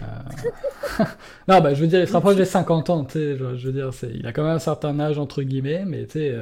Euh, 0.02 1.04
non, 1.48 1.60
bah, 1.60 1.74
je 1.74 1.80
veux 1.80 1.86
dire, 1.86 2.00
il 2.00 2.06
se 2.06 2.12
rapproche 2.12 2.36
des 2.36 2.44
50 2.44 2.90
ans. 2.90 3.04
Tu 3.04 3.12
sais, 3.12 3.36
je, 3.36 3.66
veux 3.66 3.72
dire, 3.72 3.92
c'est, 3.92 4.10
il 4.14 4.26
a 4.26 4.32
quand 4.32 4.42
même 4.42 4.56
un 4.56 4.58
certain 4.58 4.98
âge 5.00 5.18
entre 5.18 5.42
guillemets, 5.42 5.84
mais 5.86 6.04
tu 6.06 6.12
sais, 6.12 6.34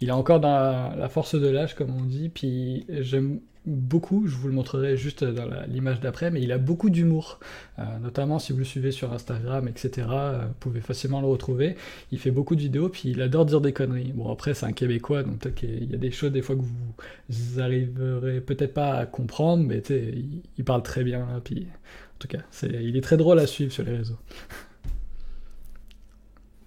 il 0.00 0.08
est 0.08 0.12
encore 0.12 0.40
dans 0.40 0.94
la 0.96 1.08
force 1.08 1.34
de 1.34 1.48
l'âge, 1.48 1.74
comme 1.74 1.94
on 1.96 2.04
dit. 2.04 2.28
Puis 2.28 2.86
j'aime 2.88 3.40
beaucoup, 3.66 4.26
je 4.26 4.36
vous 4.36 4.48
le 4.48 4.54
montrerai 4.54 4.96
juste 4.96 5.24
dans 5.24 5.48
l'image 5.68 6.00
d'après, 6.00 6.30
mais 6.30 6.42
il 6.42 6.52
a 6.52 6.58
beaucoup 6.58 6.90
d'humour. 6.90 7.40
Euh, 7.78 7.82
notamment 7.98 8.38
si 8.38 8.52
vous 8.52 8.58
le 8.58 8.64
suivez 8.64 8.90
sur 8.92 9.12
Instagram, 9.12 9.68
etc. 9.68 10.06
euh, 10.10 10.46
vous 10.46 10.54
pouvez 10.60 10.80
facilement 10.80 11.20
le 11.20 11.26
retrouver. 11.26 11.76
Il 12.12 12.18
fait 12.18 12.30
beaucoup 12.30 12.56
de 12.56 12.60
vidéos, 12.60 12.88
puis 12.88 13.10
il 13.10 13.22
adore 13.22 13.46
dire 13.46 13.60
des 13.60 13.72
conneries. 13.72 14.12
Bon, 14.12 14.30
après, 14.30 14.54
c'est 14.54 14.66
un 14.66 14.72
Québécois, 14.72 15.22
donc 15.22 15.38
peut-être 15.38 15.54
qu'il 15.54 15.90
y 15.90 15.94
a 15.94 15.98
des 15.98 16.10
choses 16.10 16.32
des 16.32 16.42
fois 16.42 16.56
que 16.56 16.60
vous 16.60 17.60
arriverez 17.60 18.40
peut-être 18.40 18.74
pas 18.74 18.94
à 18.94 19.06
comprendre, 19.06 19.64
mais 19.64 19.78
il, 19.88 20.42
il 20.58 20.64
parle 20.64 20.82
très 20.82 21.02
bien. 21.04 21.20
là, 21.20 21.40
puis, 21.42 21.66
en 21.66 22.18
tout 22.18 22.28
cas, 22.28 22.38
il 22.62 22.96
est 22.96 23.00
très 23.00 23.16
drôle 23.16 23.38
à 23.38 23.46
suivre 23.46 23.72
sur 23.72 23.84
les 23.84 23.96
réseaux. 23.96 24.18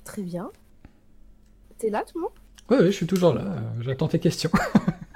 Très 0.03 0.21
bien. 0.23 0.49
T'es 1.77 1.89
là, 1.89 2.03
tout 2.07 2.17
le 2.17 2.21
monde? 2.23 2.31
Oui, 2.69 2.77
oui, 2.81 2.85
je 2.87 2.91
suis 2.91 3.07
toujours 3.07 3.33
là. 3.33 3.41
euh, 3.41 3.81
j'attends 3.81 4.07
tes 4.07 4.19
questions. 4.19 4.49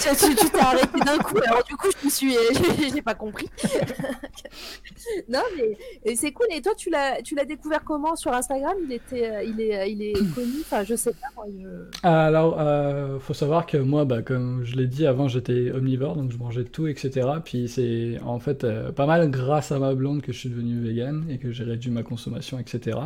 Tu 0.00 0.08
tu- 0.16 0.34
tu 0.36 0.50
t'es 0.50 0.58
arrêté 0.58 0.98
d'un 1.04 1.18
coup, 1.18 1.36
alors 1.46 1.62
du 1.64 1.74
coup, 1.76 1.88
je 2.00 2.06
me 2.06 2.10
suis. 2.10 2.34
j'ai- 2.94 3.02
pas 3.02 3.14
compris. 3.14 3.48
non, 5.28 5.42
mais 5.56 6.14
c'est 6.16 6.32
cool. 6.32 6.46
Et 6.50 6.60
toi, 6.62 6.72
tu 6.76 6.90
l'as 6.90 7.22
tu 7.22 7.34
l'as 7.34 7.44
découvert 7.44 7.82
comment 7.84 8.16
sur 8.16 8.32
Instagram? 8.32 8.74
Il 8.84 8.92
était, 8.92 9.30
euh, 9.30 9.42
il 9.44 9.60
est, 9.60 9.90
il 9.90 10.02
est 10.02 10.12
connu. 10.34 10.52
Enfin, 10.60 10.84
je 10.84 10.94
sais 10.94 11.12
pas. 11.12 11.26
moi, 11.36 11.46
je- 11.48 12.06
Alors, 12.08 12.56
euh, 12.60 13.18
faut 13.18 13.34
savoir 13.34 13.66
que 13.66 13.76
moi, 13.76 14.04
bah, 14.04 14.22
comme 14.22 14.64
je 14.64 14.76
l'ai 14.76 14.86
dit 14.86 15.06
avant, 15.06 15.28
j'étais 15.28 15.70
omnivore, 15.72 16.16
donc 16.16 16.32
je 16.32 16.38
mangeais 16.38 16.64
de 16.64 16.68
tout, 16.68 16.86
etc. 16.86 17.28
Puis 17.44 17.68
c'est 17.68 18.18
en 18.24 18.38
fait 18.38 18.64
euh, 18.64 18.92
pas 18.92 19.06
mal 19.06 19.30
grâce 19.30 19.72
à 19.72 19.78
ma 19.78 19.94
blonde 19.94 20.22
que 20.22 20.32
je 20.32 20.38
suis 20.38 20.48
devenu 20.48 20.80
vegan 20.80 21.24
et 21.30 21.38
que 21.38 21.52
j'ai 21.52 21.64
réduit 21.64 21.90
ma 21.90 22.02
consommation, 22.02 22.58
etc. 22.58 22.98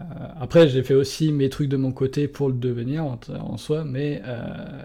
Euh, 0.00 0.04
après, 0.40 0.68
j'ai 0.68 0.82
fait 0.82 0.94
aussi 0.94 1.32
mes 1.32 1.48
trucs 1.48 1.68
de 1.68 1.76
mon 1.76 1.92
côté 1.92 2.28
pour 2.28 2.48
le 2.48 2.54
devenir 2.54 3.04
en, 3.04 3.18
en 3.38 3.56
soi, 3.56 3.84
mais 3.84 4.22
euh, 4.26 4.82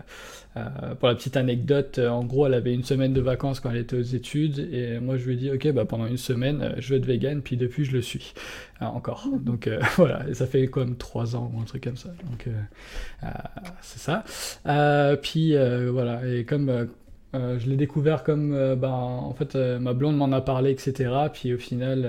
euh, 0.58 0.96
pour 0.96 1.08
la 1.08 1.16
petite 1.16 1.38
anecdote, 1.38 2.00
en 2.00 2.24
gros, 2.24 2.46
elle 2.48 2.54
avait 2.54 2.74
une 2.74 2.84
semaine 2.84 3.14
de 3.14 3.22
vacances 3.22 3.60
quand 3.60 3.72
elle 3.72 3.78
était 3.78 3.98
aux 3.98 4.02
études, 4.02 4.60
et 4.60 5.00
moi 5.00 5.18
je 5.18 5.26
lui 5.26 5.34
ai 5.34 5.38
dit, 5.38 5.52
ok, 5.52 5.72
bah 5.74 5.86
pendant 5.86 6.06
une 6.06 6.18
semaine, 6.18 6.76
je 6.78 6.90
vais 6.90 6.98
être 6.98 7.06
vegan, 7.06 7.42
puis 7.42 7.58
depuis 7.58 7.86
je 7.86 7.94
le 7.94 8.02
suis 8.02 8.34
euh, 8.82 8.86
encore. 8.86 9.28
Donc 9.42 9.68
euh, 9.68 9.80
voilà, 9.98 10.28
et 10.30 10.34
ça 10.34 10.48
fait 10.48 10.68
comme 10.68 10.96
trois 10.96 11.36
ans 11.36 11.52
ou 11.54 11.62
un 11.62 11.66
truc 11.66 11.84
comme 11.84 11.98
ça. 11.98 12.10
Donc 12.30 12.48
c'est 13.82 14.00
ça. 14.00 14.24
Puis 15.22 15.56
voilà, 15.90 16.28
et 16.28 16.46
comme 16.46 16.88
euh, 17.36 17.60
je 17.60 17.70
l'ai 17.70 17.76
découvert 17.76 18.24
comme, 18.24 18.54
euh, 18.54 18.76
bah, 18.76 18.92
en 18.92 19.34
fait, 19.34 19.56
euh, 19.56 19.80
ma 19.80 19.94
blonde 19.94 20.18
m'en 20.18 20.32
a 20.32 20.42
parlé, 20.42 20.72
etc. 20.72 21.12
Puis 21.34 21.54
au 21.54 21.58
final, 21.58 22.08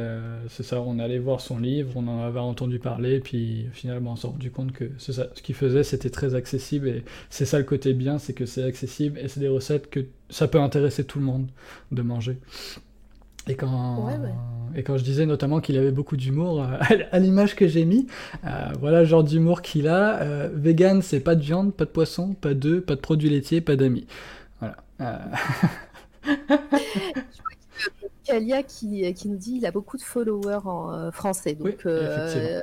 c'est 0.48 0.62
ça, 0.62 0.80
on 0.80 0.98
allait 0.98 1.18
voir 1.18 1.40
son 1.40 1.58
livre, 1.58 1.92
on 1.96 2.06
en 2.08 2.22
avait 2.22 2.40
entendu 2.40 2.78
parler, 2.78 3.20
puis 3.20 3.66
au 3.70 3.74
final, 3.74 4.00
bah, 4.00 4.10
on 4.12 4.16
s'est 4.16 4.26
rendu 4.26 4.50
compte 4.50 4.72
que 4.72 4.90
ça, 4.98 5.26
ce 5.34 5.42
qu'il 5.42 5.54
faisait, 5.54 5.82
c'était 5.82 6.10
très 6.10 6.34
accessible, 6.34 6.88
et 6.88 7.04
c'est 7.30 7.44
ça 7.44 7.58
le 7.58 7.64
côté 7.64 7.92
bien, 7.92 8.18
c'est 8.18 8.32
que 8.32 8.46
c'est 8.46 8.62
accessible, 8.62 9.18
et 9.18 9.28
c'est 9.28 9.40
des 9.40 9.48
recettes 9.48 9.90
que 9.90 10.00
ça 10.30 10.48
peut 10.48 10.60
intéresser 10.60 11.04
tout 11.04 11.18
le 11.18 11.24
monde 11.24 11.48
de 11.92 12.02
manger. 12.02 12.38
Et 13.48 13.54
quand, 13.54 14.04
Ouais, 14.04 14.18
ouais. 14.18 14.34
et 14.74 14.82
quand 14.82 14.96
je 14.96 15.04
disais 15.04 15.24
notamment 15.24 15.60
qu'il 15.60 15.78
avait 15.78 15.92
beaucoup 15.92 16.16
d'humour, 16.16 16.62
euh, 16.62 16.76
à 17.12 17.18
l'image 17.18 17.54
que 17.54 17.68
j'ai 17.68 17.84
mis, 17.84 18.06
euh, 18.44 18.48
voilà 18.80 19.00
le 19.00 19.06
genre 19.06 19.22
d'humour 19.22 19.62
qu'il 19.62 19.86
a. 19.86 20.20
Euh, 20.22 20.48
vegan, 20.52 21.00
c'est 21.00 21.20
pas 21.20 21.36
de 21.36 21.42
viande, 21.42 21.72
pas 21.72 21.84
de 21.84 21.90
poisson, 21.90 22.34
pas 22.34 22.54
d'œufs, 22.54 22.84
pas 22.84 22.96
de 22.96 23.00
produits 23.00 23.30
laitiers, 23.30 23.60
pas 23.60 23.76
d'amis. 23.76 24.06
Voilà. 24.60 24.76
Euh, 25.00 25.18
Kalia 28.24 28.62
qui, 28.62 29.12
qui 29.14 29.28
nous 29.28 29.36
dit 29.36 29.56
il 29.56 29.66
a 29.66 29.70
beaucoup 29.70 29.96
de 29.96 30.02
followers 30.02 30.66
en 30.66 30.92
euh, 30.92 31.10
français. 31.10 31.54
Donc, 31.54 31.66
Oui, 31.66 31.74
effectivement. 31.84 32.60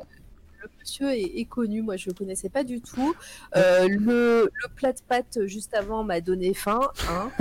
Le 0.63 0.69
monsieur 0.79 1.11
est, 1.11 1.39
est 1.39 1.45
connu. 1.45 1.81
Moi, 1.81 1.97
je 1.97 2.09
le 2.09 2.13
connaissais 2.13 2.49
pas 2.49 2.63
du 2.63 2.81
tout. 2.81 3.13
Euh, 3.55 3.87
le, 3.89 4.49
le 4.51 4.69
plat 4.75 4.93
de 4.93 4.99
pâtes 5.07 5.39
juste 5.45 5.73
avant 5.73 6.03
m'a 6.03 6.21
donné 6.21 6.53
faim. 6.53 6.81
hein. 7.09 7.31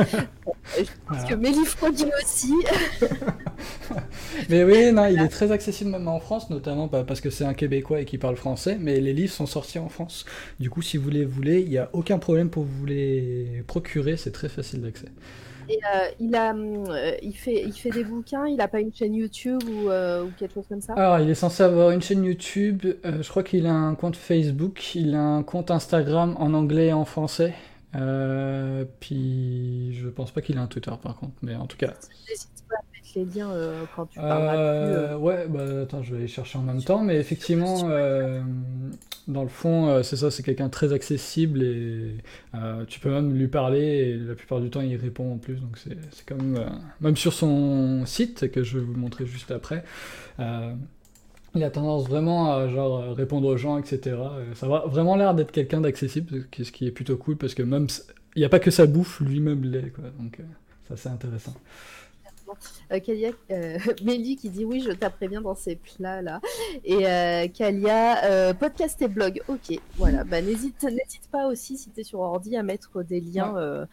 Bon, 0.45 0.53
je 0.79 0.83
pense 0.83 0.91
Voilà. 1.09 1.29
que 1.29 1.35
mes 1.35 1.51
livres 1.51 1.77
produits 1.77 2.11
aussi. 2.23 2.53
Mais 4.49 4.65
oui, 4.65 4.93
non, 4.93 5.07
il 5.07 5.21
est 5.21 5.29
très 5.29 5.53
accessible 5.53 5.91
même 5.91 6.09
en 6.09 6.21
France, 6.21 6.51
notamment 6.51 6.87
bah, 6.87 7.05
parce 7.07 7.21
que 7.21 7.31
c'est 7.31 7.45
un 7.45 7.55
Québécois 7.55 8.01
et 8.01 8.05
qui 8.05 8.19
parle 8.19 8.37
français, 8.37 8.77
mais 8.81 9.01
les 9.01 9.13
livres 9.13 9.33
sont 9.33 9.47
sortis 9.47 9.79
en 9.79 9.89
France. 9.89 10.25
Du 10.61 10.71
coup, 10.71 10.83
si 10.83 10.97
vous 10.97 11.11
les 11.11 11.25
voulez, 11.25 11.61
il 11.61 11.69
n'y 11.69 11.79
a 11.79 11.91
aucun 11.93 12.19
problème 12.19 12.51
pour 12.51 12.65
vous 12.65 12.87
les 12.87 13.63
procurer, 13.67 14.17
c'est 14.17 14.33
très 14.33 14.49
facile 14.49 14.83
d'accès. 14.83 15.09
Et 15.69 15.79
euh, 15.95 16.09
il, 16.21 16.35
a, 16.35 16.55
euh, 16.55 17.17
il, 17.23 17.37
fait, 17.37 17.63
il 17.65 17.73
fait 17.73 17.91
des 17.91 18.05
bouquins. 18.05 18.47
Il 18.47 18.61
a 18.61 18.69
pas 18.69 18.81
une 18.81 18.93
chaîne 18.93 19.15
YouTube 19.15 19.63
ou, 19.69 19.91
euh, 19.91 20.25
ou 20.25 20.31
quelque 20.39 20.55
chose 20.55 20.67
comme 20.69 20.81
ça? 20.81 20.95
Alors, 20.95 21.21
il 21.21 21.31
est 21.31 21.35
censé 21.35 21.63
avoir 21.63 21.91
une 21.91 22.03
chaîne 22.03 22.25
YouTube, 22.25 22.85
je 23.05 23.29
crois 23.29 23.43
qu'il 23.43 23.67
a 23.67 23.73
un 23.73 23.95
compte 23.95 24.17
Facebook, 24.17 24.95
il 24.95 25.15
a 25.15 25.23
un 25.23 25.43
compte 25.43 25.71
Instagram 25.71 26.37
en 26.39 26.55
anglais 26.55 26.89
et 26.89 26.93
en 26.93 27.05
français. 27.05 27.55
Puis 29.01 29.95
je 29.95 30.09
pense 30.09 30.31
pas 30.31 30.41
qu'il 30.41 30.59
a 30.59 30.63
un 30.63 30.67
Twitter 30.67 30.93
par 31.03 31.17
contre, 31.17 31.35
mais 31.43 31.55
en 31.55 31.67
tout 31.67 31.77
cas. 31.77 31.93
Mettre 33.19 33.35
les 33.35 33.41
liens 33.41 33.51
euh, 33.51 33.85
quand 33.95 34.07
tu 34.07 34.19
parleras. 34.19 34.57
Euh, 34.57 35.13
euh. 35.13 35.17
ouais, 35.17 35.47
bah 35.49 35.83
attends, 35.83 36.03
je 36.03 36.15
vais 36.15 36.21
les 36.21 36.29
chercher 36.29 36.59
en 36.59 36.63
même 36.63 36.83
temps, 36.83 37.03
mais 37.03 37.17
effectivement, 37.17 37.89
euh, 37.91 38.43
dans 39.29 39.43
le 39.43 39.49
fond, 39.49 39.89
euh, 39.89 40.03
c'est 40.03 40.17
ça, 40.17 40.31
c'est 40.31 40.43
quelqu'un 40.43 40.69
très 40.69 40.93
accessible 40.93 41.63
et 41.63 42.17
tu 42.89 43.01
peux 43.01 43.11
même 43.11 43.35
lui 43.35 43.49
parler 43.49 43.81
et 43.81 44.17
la 44.17 44.35
plupart 44.35 44.61
du 44.61 44.71
temps 44.71 44.81
il 44.81 44.97
répond 44.97 45.35
en 45.35 45.39
plus, 45.39 45.57
donc 45.57 45.79
c'est 45.79 45.97
quand 46.27 46.37
même, 46.37 46.65
même 47.01 47.17
sur 47.17 47.33
son 47.33 48.05
site 48.07 48.51
que 48.51 48.63
je 48.63 48.79
vais 48.79 48.85
vous 48.85 48.95
montrer 48.95 49.27
juste 49.27 49.51
après, 49.51 49.85
il 50.39 51.63
a 51.63 51.71
tendance 51.71 52.09
vraiment 52.09 52.55
à 52.55 52.69
genre 52.69 53.15
répondre 53.15 53.47
aux 53.49 53.57
gens, 53.57 53.79
etc. 53.79 54.17
Ça 54.55 54.67
a 54.67 54.87
vraiment 54.87 55.17
l'air 55.17 55.35
d'être 55.35 55.53
quelqu'un 55.53 55.81
d'accessible, 55.81 56.47
ce 56.53 56.71
qui 56.71 56.87
est 56.87 56.91
plutôt 56.93 57.17
cool 57.17 57.37
parce 57.37 57.55
que 57.55 57.63
même 57.63 57.87
il 58.35 58.39
n'y 58.39 58.47
a 58.47 58.49
pas 58.49 58.61
que 58.61 58.71
sa 58.71 58.87
bouffe, 58.87 59.21
lui-même 59.21 59.63
l'est, 59.65 59.91
quoi, 59.91 60.05
donc 60.19 60.39
ça 60.89 60.97
c'est 60.97 61.11
intéressant. 61.11 61.55
Euh, 62.93 63.01
Kalia, 63.01 63.31
euh, 63.51 63.79
Mélie 64.05 64.37
qui 64.37 64.51
dit 64.51 64.65
oui, 64.65 64.81
je 64.81 64.93
taperai 64.93 65.29
bien 65.29 65.41
dans 65.41 65.55
ces 65.55 65.77
plats 65.77 66.23
là. 66.23 66.41
Et 66.85 67.07
euh, 67.07 67.49
Kalia, 67.49 68.55
podcast 68.55 69.01
et 69.03 69.09
blog. 69.09 69.41
Ok, 69.49 69.79
voilà. 69.97 70.25
Bah, 70.25 70.41
n'hésite, 70.41 70.83
n'hésite 70.83 71.29
pas 71.31 71.47
aussi 71.47 71.77
si 71.79 71.91
tu 71.91 72.01
es 72.01 72.05
sur 72.05 72.21
ordi 72.21 72.57
à 72.57 72.63
mettre 72.63 73.03
des 73.03 73.21
liens. 73.21 73.87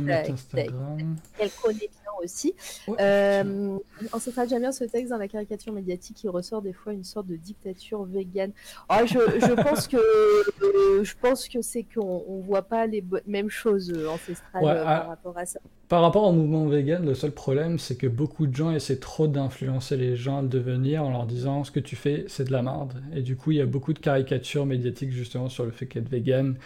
Mettre 0.00 0.32
Instagram. 0.32 1.16
qu'elle 1.38 1.50
connaît 1.62 1.78
bien 1.78 1.88
aussi. 2.22 2.54
Ouais, 2.86 2.96
Euh, 3.00 3.78
Ancestral, 4.12 4.48
j'aime 4.48 4.60
bien 4.60 4.72
ce 4.72 4.84
texte 4.84 5.10
dans 5.10 5.18
la 5.18 5.28
caricature 5.28 5.72
médiatique. 5.72 6.22
Il 6.24 6.30
ressort 6.30 6.62
des 6.62 6.72
fois 6.72 6.92
une 6.92 7.04
sorte 7.04 7.26
de 7.26 7.36
dictature 7.36 8.04
végane. 8.04 8.52
Ah, 8.88 9.06
je, 9.06 9.18
je 9.18 9.52
pense 9.62 9.88
que 9.88 9.96
euh, 9.96 11.04
je 11.04 11.14
pense 11.20 11.48
que 11.48 11.62
c'est 11.62 11.84
qu'on 11.84 12.24
on 12.28 12.40
voit 12.40 12.62
pas 12.62 12.86
les 12.86 13.04
mêmes 13.26 13.50
choses 13.50 13.90
euh, 13.90 14.08
ancestrales 14.08 14.62
Ouais, 14.62 14.70
euh, 14.70 14.84
ah, 14.86 14.98
par 15.00 15.08
rapport 15.08 15.38
à 15.38 15.46
ça. 15.46 15.60
Par 15.88 16.02
rapport 16.02 16.24
au 16.24 16.32
mouvement 16.32 16.66
vegan, 16.66 17.04
le 17.04 17.14
seul 17.14 17.32
problème, 17.32 17.78
c'est 17.78 17.96
que 17.96 18.06
beaucoup 18.06 18.46
de 18.46 18.54
gens 18.54 18.70
essaient 18.70 18.98
trop 18.98 19.26
d'influencer 19.26 19.96
les 19.96 20.16
gens 20.16 20.38
à 20.38 20.42
le 20.42 20.48
devenir 20.48 21.04
en 21.04 21.10
leur 21.10 21.26
disant 21.26 21.64
ce 21.64 21.70
que 21.70 21.80
tu 21.80 21.96
fais, 21.96 22.24
c'est 22.28 22.44
de 22.44 22.52
la 22.52 22.62
merde. 22.62 23.02
Et 23.14 23.20
du 23.20 23.36
coup, 23.36 23.50
il 23.50 23.58
y 23.58 23.60
a 23.60 23.66
beaucoup 23.66 23.92
de 23.92 23.98
caricatures 23.98 24.64
médiatiques 24.64 25.12
justement 25.12 25.50
sur 25.50 25.66
le 25.66 25.70
fait 25.70 25.84
qu'être 25.84 26.08
vegan, 26.08 26.56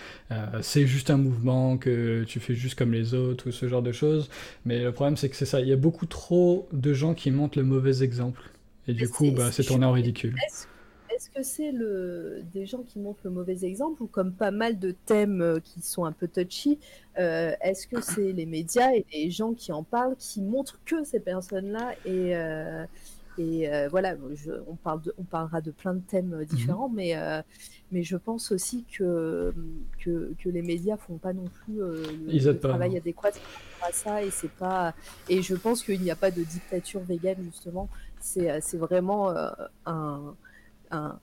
c'est 0.61 0.87
juste 0.87 1.11
un 1.11 1.17
mouvement, 1.17 1.77
que 1.77 2.23
tu 2.23 2.39
fais 2.39 2.55
juste 2.55 2.79
comme 2.79 2.95
les 2.99 3.15
autres 3.15 3.49
ou 3.49 3.53
ce 3.53 3.69
genre 3.69 3.83
de 3.83 3.93
choses. 3.93 4.29
Mais 4.65 4.83
le 4.83 4.93
problème, 4.93 5.17
c'est 5.17 5.29
que 5.29 5.37
c'est 5.37 5.47
ça. 5.47 5.61
Il 5.61 5.69
y 5.69 5.73
a 5.73 5.77
beaucoup 5.77 6.07
trop 6.07 6.69
de 6.73 6.93
gens 6.93 7.15
qui 7.15 7.31
montrent 7.31 7.59
le 7.59 7.65
mauvais 7.65 8.03
exemple. 8.03 8.43
Et 8.89 8.93
du 8.95 9.09
coup, 9.09 9.25
c'est- 9.27 9.31
bah, 9.33 9.53
c'est 9.53 9.65
tourné 9.65 9.87
en 9.87 9.93
ridicule. 9.93 10.35
Est-ce 10.47 10.67
est-ce 11.15 11.31
que 11.31 11.43
c'est 11.43 11.73
le 11.73 12.43
des 12.53 12.67
gens 12.67 12.83
qui 12.83 12.99
montrent 12.99 13.21
le 13.25 13.31
mauvais 13.31 13.65
exemple 13.65 14.03
ou 14.03 14.07
comme 14.07 14.33
pas 14.33 14.51
mal 14.51 14.79
de 14.79 14.91
thèmes 15.07 15.41
euh, 15.41 15.61
qui 15.61 15.81
sont 15.81 16.05
un 16.05 16.13
peu 16.13 16.29
touchy, 16.29 16.79
euh, 17.19 17.53
est-ce 17.63 17.87
que 17.87 18.03
c'est 18.03 18.33
les 18.33 18.45
médias 18.45 18.93
et 18.93 19.07
les 19.15 19.31
gens 19.31 19.55
qui 19.55 19.73
en 19.73 19.83
parlent 19.83 20.17
qui 20.19 20.43
montrent 20.43 20.79
que 20.85 21.05
ces 21.05 21.21
personnes-là 21.21 21.95
et 22.05 22.37
euh, 22.37 22.85
et 23.39 23.69
euh, 23.73 23.89
voilà, 23.89 24.17
je- 24.35 24.53
on 24.67 24.77
parle 24.77 25.03
de, 25.03 25.15
on 25.19 25.25
parlera 25.25 25.61
de 25.61 25.71
plein 25.71 25.95
de 25.95 26.01
thèmes 26.01 26.35
euh, 26.35 26.45
différents, 26.45 26.89
mais 26.89 27.17
euh, 27.17 27.43
mais 27.93 28.03
je 28.03 28.17
pense 28.17 28.53
aussi 28.53 28.85
que 28.85 29.55
que, 29.99 30.33
que 30.39 30.49
les 30.49 30.63
médias 30.63 30.97
font 30.97 31.19
pas 31.19 31.33
non 31.33 31.45
plus 31.65 31.83
euh, 31.83 32.17
le, 32.27 32.41
le 32.53 32.59
pas, 32.59 32.69
travail 32.69 32.91
non. 32.91 32.97
adéquat 32.97 33.31
à 33.83 33.93
ça 33.93 34.23
et 34.23 34.31
c'est 34.31 34.51
pas 34.51 34.95
et 35.29 35.43
je 35.43 35.55
pense 35.55 35.83
qu'il 35.83 36.01
n'y 36.01 36.11
a 36.11 36.17
pas 36.17 36.31
de 36.31 36.43
dictature 36.43 37.01
végane 37.03 37.43
justement. 37.45 37.89
C'est 38.21 38.51
euh, 38.51 38.59
c'est 38.63 38.79
vraiment 38.79 39.31
euh, 39.31 39.51
un, 39.87 40.35
un, 40.91 41.19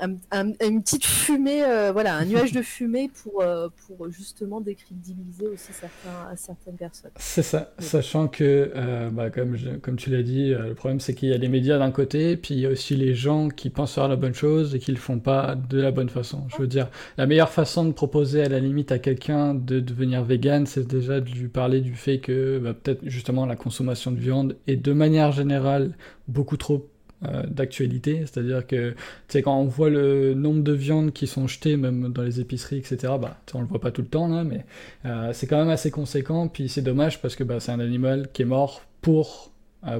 un- 0.00 0.10
un- 0.10 0.16
un- 0.50 0.52
une 0.68 0.82
petite 0.82 1.04
fumée, 1.04 1.64
euh, 1.64 1.92
voilà, 1.92 2.16
un 2.16 2.24
nuage 2.24 2.52
de 2.52 2.62
fumée 2.62 3.10
pour, 3.22 3.42
euh, 3.42 3.68
pour 3.86 4.10
justement 4.10 4.60
décrédibiliser 4.60 5.46
aussi 5.48 5.72
certains, 5.72 6.34
certaines 6.36 6.76
personnes. 6.76 7.10
C'est 7.16 7.42
ça, 7.42 7.72
sachant 7.78 8.28
que, 8.28 8.72
euh, 8.74 9.10
bah, 9.10 9.30
comme, 9.30 9.56
je- 9.56 9.70
comme 9.76 9.96
tu 9.96 10.10
l'as 10.10 10.22
dit, 10.22 10.50
le 10.50 10.74
problème 10.74 11.00
c'est 11.00 11.14
qu'il 11.14 11.28
y 11.28 11.32
a 11.32 11.38
les 11.38 11.48
médias 11.48 11.78
d'un 11.78 11.90
côté, 11.90 12.36
puis 12.36 12.54
il 12.54 12.60
y 12.60 12.66
a 12.66 12.70
aussi 12.70 12.96
les 12.96 13.14
gens 13.14 13.48
qui 13.48 13.70
pensent 13.70 13.94
faire 13.94 14.08
la 14.08 14.16
bonne 14.16 14.34
chose 14.34 14.74
et 14.74 14.78
qui 14.78 14.90
le 14.92 14.98
font 14.98 15.18
pas 15.18 15.54
de 15.56 15.80
la 15.80 15.90
bonne 15.90 16.08
façon. 16.08 16.46
Je 16.48 16.56
veux 16.58 16.66
dire, 16.68 16.88
la 17.16 17.26
meilleure 17.26 17.50
façon 17.50 17.84
de 17.84 17.92
proposer 17.92 18.42
à 18.42 18.48
la 18.48 18.60
limite 18.60 18.92
à 18.92 18.98
quelqu'un 18.98 19.54
de 19.54 19.80
devenir 19.80 20.22
vegan, 20.24 20.66
c'est 20.66 20.86
déjà 20.86 21.20
de 21.20 21.30
lui 21.30 21.48
parler 21.48 21.80
du 21.80 21.94
fait 21.94 22.18
que 22.18 22.58
bah, 22.58 22.74
peut-être 22.74 23.00
justement 23.04 23.46
la 23.46 23.56
consommation 23.56 24.10
de 24.10 24.18
viande 24.18 24.56
est 24.66 24.76
de 24.76 24.92
manière 24.92 25.32
générale 25.32 25.94
beaucoup 26.28 26.56
trop 26.56 26.88
euh, 27.24 27.44
d'actualité, 27.46 28.24
c'est-à-dire 28.26 28.66
que 28.66 28.94
quand 29.36 29.56
on 29.56 29.66
voit 29.66 29.90
le 29.90 30.34
nombre 30.34 30.62
de 30.62 30.72
viandes 30.72 31.12
qui 31.12 31.26
sont 31.26 31.46
jetées 31.46 31.76
même 31.76 32.12
dans 32.12 32.22
les 32.22 32.40
épiceries, 32.40 32.78
etc. 32.78 33.14
Bah, 33.20 33.36
on 33.54 33.60
le 33.60 33.66
voit 33.66 33.80
pas 33.80 33.92
tout 33.92 34.02
le 34.02 34.08
temps 34.08 34.28
là, 34.28 34.42
mais 34.42 34.64
euh, 35.04 35.30
c'est 35.32 35.46
quand 35.46 35.58
même 35.58 35.70
assez 35.70 35.90
conséquent, 35.90 36.48
puis 36.48 36.68
c'est 36.68 36.82
dommage 36.82 37.22
parce 37.22 37.36
que 37.36 37.44
bah, 37.44 37.60
c'est 37.60 37.70
un 37.70 37.80
animal 37.80 38.28
qui 38.32 38.42
est 38.42 38.46
mort 38.46 38.82
pour 39.02 39.51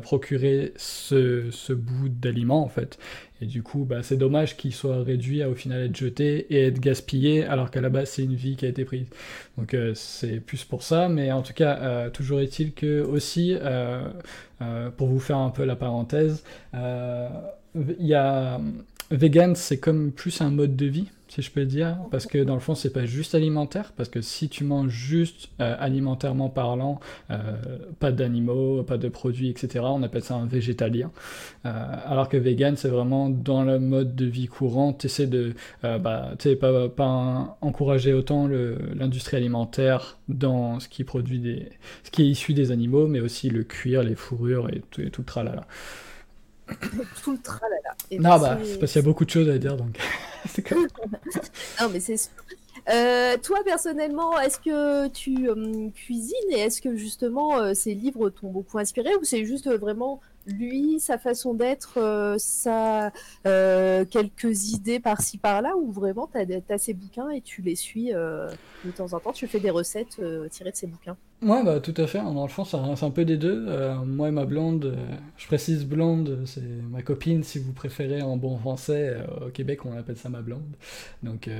procurer 0.03 0.73
ce, 0.77 1.51
ce 1.51 1.73
bout 1.73 2.09
d'aliment 2.09 2.63
en 2.63 2.69
fait. 2.69 2.99
Et 3.43 3.47
du 3.47 3.65
coup, 3.65 3.85
bah, 3.85 4.05
c'est 4.05 4.17
dommage 4.17 4.57
qu'il 4.57 4.73
soit 4.73 5.03
réduit 5.03 5.43
à 5.43 5.51
au 5.51 5.57
final 5.57 5.83
être 5.83 5.97
jeté 5.97 6.47
et 6.55 6.67
être 6.67 6.79
gaspillé 6.79 7.45
alors 7.45 7.73
qu'à 7.73 7.81
la 7.81 7.89
base 7.89 8.11
c'est 8.11 8.23
une 8.23 8.37
vie 8.37 8.55
qui 8.55 8.67
a 8.67 8.69
été 8.69 8.85
prise. 8.85 9.07
Donc 9.59 9.75
euh, 9.75 9.95
c'est 9.95 10.39
plus 10.39 10.65
pour 10.65 10.85
ça, 10.85 11.09
mais 11.09 11.33
en 11.33 11.43
tout 11.43 11.53
cas, 11.53 11.77
euh, 11.81 12.11
toujours 12.11 12.39
est-il 12.39 12.73
que 12.73 13.03
aussi, 13.03 13.57
euh, 13.61 14.09
pour 14.97 15.09
vous 15.09 15.19
faire 15.19 15.39
un 15.39 15.51
peu 15.51 15.65
la 15.65 15.75
parenthèse, 15.75 16.45
il 16.75 18.07
y 18.07 18.15
a 18.15 18.61
vegan, 19.11 19.57
c'est 19.57 19.79
comme 19.79 20.13
plus 20.13 20.41
un 20.41 20.51
mode 20.51 20.77
de 20.77 20.87
vie, 20.87 21.11
si 21.33 21.41
je 21.41 21.51
peux 21.51 21.65
dire, 21.65 21.97
parce 22.11 22.27
que 22.27 22.37
dans 22.37 22.53
le 22.53 22.61
fond, 22.61 22.75
c'est 22.75 22.93
pas 22.93 23.07
juste 23.07 23.35
alimentaire, 23.35 23.95
parce 23.97 24.11
que 24.11 24.21
si 24.21 24.51
tu 24.51 24.65
manges 24.65 24.91
juste 24.91 25.49
euh, 25.61 25.75
alimentairement 25.79 26.51
parlant, 26.51 27.01
euh, 27.31 27.39
pas 28.01 28.13
d'animaux, 28.13 28.83
pas 28.83 28.99
de 28.99 29.09
produits, 29.09 29.49
etc., 29.49 29.83
on 29.89 30.03
appelle 30.03 30.23
ça 30.23 30.35
un 30.35 30.45
végétalien. 30.45 31.11
Euh, 31.65 31.71
alors 32.05 32.29
que 32.29 32.37
vegan, 32.37 32.77
c'est 32.77 32.91
vraiment 32.91 33.31
dans 33.31 33.63
le 33.63 33.79
mode 33.79 34.15
de 34.15 34.27
vie 34.27 34.47
courant, 34.47 34.93
tu 34.93 35.07
essaies 35.07 35.27
de, 35.27 35.55
euh, 35.85 35.97
bah, 35.97 36.35
pas, 36.61 36.89
pas 36.91 37.57
encourager 37.63 38.13
autant 38.13 38.47
l'industrie 38.47 39.39
alimentaire 39.39 40.19
dans 40.29 40.81
ce 40.81 40.89
qui 40.91 41.03
produit 41.03 41.39
des, 41.39 41.71
ce 42.05 42.11
qui 42.11 42.25
est 42.25 42.27
issu 42.27 42.53
des 42.53 42.73
animaux, 42.73 43.07
mais 43.07 43.21
aussi 43.21 43.49
le 43.49 43.65
cuir, 43.65 44.03
les 44.03 44.17
fourrures 44.17 44.69
et 44.69 44.83
tout, 44.91 45.01
et 45.01 45.09
tout 45.09 45.23
le 45.23 45.27
tralala. 45.27 45.67
Tout 47.23 47.33
le 47.33 47.39
tralala. 47.39 47.77
Et 48.11 48.19
Non, 48.19 48.39
bah, 48.39 48.59
c'est- 48.63 48.79
parce 48.79 48.93
qu'il 48.93 49.01
y 49.01 49.05
a 49.05 49.07
beaucoup 49.07 49.25
de 49.25 49.31
choses 49.31 49.49
à 49.49 49.59
dire, 49.59 49.77
donc. 49.77 49.99
c'est 50.49 50.63
comme- 50.67 50.87
Non, 51.81 51.89
mais 51.93 52.01
c'est 52.01 52.17
sûr. 52.17 52.31
Euh, 52.93 53.37
toi, 53.41 53.59
personnellement, 53.65 54.39
est-ce 54.41 54.59
que 54.59 55.07
tu 55.09 55.49
euh, 55.49 55.89
cuisines 55.95 56.35
et 56.51 56.59
est-ce 56.61 56.83
que 56.83 56.97
justement 56.97 57.59
euh, 57.59 57.75
ces 57.75 57.95
livres 57.95 58.29
t'ont 58.31 58.51
beaucoup 58.51 58.79
inspiré 58.79 59.15
ou 59.15 59.25
c'est 59.25 59.45
juste 59.45 59.69
euh, 59.69 59.77
vraiment 59.77 60.21
lui, 60.47 60.99
sa 61.01 61.19
façon 61.19 61.55
d'être, 61.55 61.99
euh, 61.99 62.37
euh, 63.47 64.05
quelques 64.05 64.73
idées 64.73 65.01
par-ci 65.01 65.39
par-là 65.39 65.77
ou 65.77 65.93
vraiment 65.93 66.29
tu 66.33 66.39
as, 66.39 66.79
ces 66.79 66.95
bouquins 66.95 67.31
et 67.31 67.41
tu 67.41 67.63
les 67.63 67.77
suis 67.77 68.13
euh, 68.13 68.49
de 68.85 68.91
temps 68.91 69.13
en 69.13 69.21
temps, 69.21 69.33
tu 69.33 69.47
fais 69.47 69.61
des 69.61 69.71
recettes 69.71 70.19
euh, 70.21 70.49
tirées 70.49 70.71
de 70.71 70.77
ces 70.77 70.87
bouquins? 70.87 71.17
Ouais, 71.43 71.65
bah 71.65 71.81
tout 71.81 71.95
à 71.97 72.07
fait. 72.07 72.19
Dans 72.19 72.45
le 72.45 72.49
fond, 72.49 72.65
c'est 72.65 72.77
un, 72.77 73.11
peu 73.11 73.25
des 73.25 73.37
deux. 73.37 73.67
Moi 74.07 74.29
et 74.29 74.31
ma 74.31 74.45
blonde, 74.45 74.97
je 75.37 75.47
précise 75.49 75.85
blonde, 75.85 76.45
c'est 76.47 76.63
ma 76.63 77.03
copine 77.03 77.43
si 77.43 77.59
vous 77.59 77.73
préférez 77.73 78.23
en 78.23 78.37
bon 78.37 78.57
français. 78.59 79.17
Au 79.45 79.51
Québec, 79.51 79.85
on 79.85 79.97
appelle 79.97 80.17
ça 80.17 80.29
ma 80.29 80.41
blonde. 80.41 80.77
Donc 81.25 81.51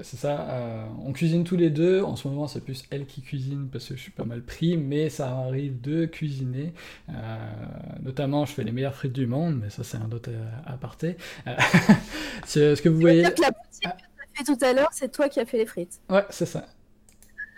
c'est 0.00 0.16
ça. 0.16 0.88
On 1.04 1.12
cuisine 1.12 1.44
tous 1.44 1.56
les 1.56 1.68
deux. 1.68 2.00
En 2.00 2.16
ce 2.16 2.28
moment, 2.28 2.46
c'est 2.46 2.64
plus 2.64 2.84
elle 2.90 3.04
qui 3.04 3.20
cuisine 3.20 3.68
parce 3.70 3.86
que 3.86 3.94
je 3.94 4.00
suis 4.00 4.10
pas 4.10 4.24
mal 4.24 4.40
pris, 4.40 4.78
mais 4.78 5.10
ça 5.10 5.28
arrive 5.28 5.82
de 5.82 6.06
cuisiner. 6.06 6.72
Euh, 7.10 8.12
notamment, 8.26 8.44
je 8.46 8.52
fais 8.52 8.64
les 8.64 8.72
meilleures 8.72 8.94
frites 8.94 9.12
du 9.12 9.26
monde, 9.26 9.60
mais 9.62 9.70
ça 9.70 9.84
c'est 9.84 9.96
un 9.98 10.10
autre 10.10 10.30
euh, 10.30 10.44
aparté. 10.66 11.16
Euh, 11.46 11.54
ce 12.46 12.80
que 12.82 12.88
vous 12.88 13.00
voyez. 13.00 13.22
C'est-à-dire 13.22 13.36
que 13.36 13.42
la 13.42 13.50
boutique 13.50 13.82
que 13.82 13.88
tu 13.88 13.88
as 13.88 14.44
fait 14.44 14.44
tout 14.58 14.64
à 14.64 14.72
l'heure, 14.72 14.88
c'est 14.92 15.12
toi 15.12 15.28
qui 15.28 15.40
as 15.40 15.46
fait 15.46 15.58
les 15.58 15.66
frites? 15.66 16.00
Ouais, 16.10 16.24
c'est 16.30 16.46
ça. 16.46 16.66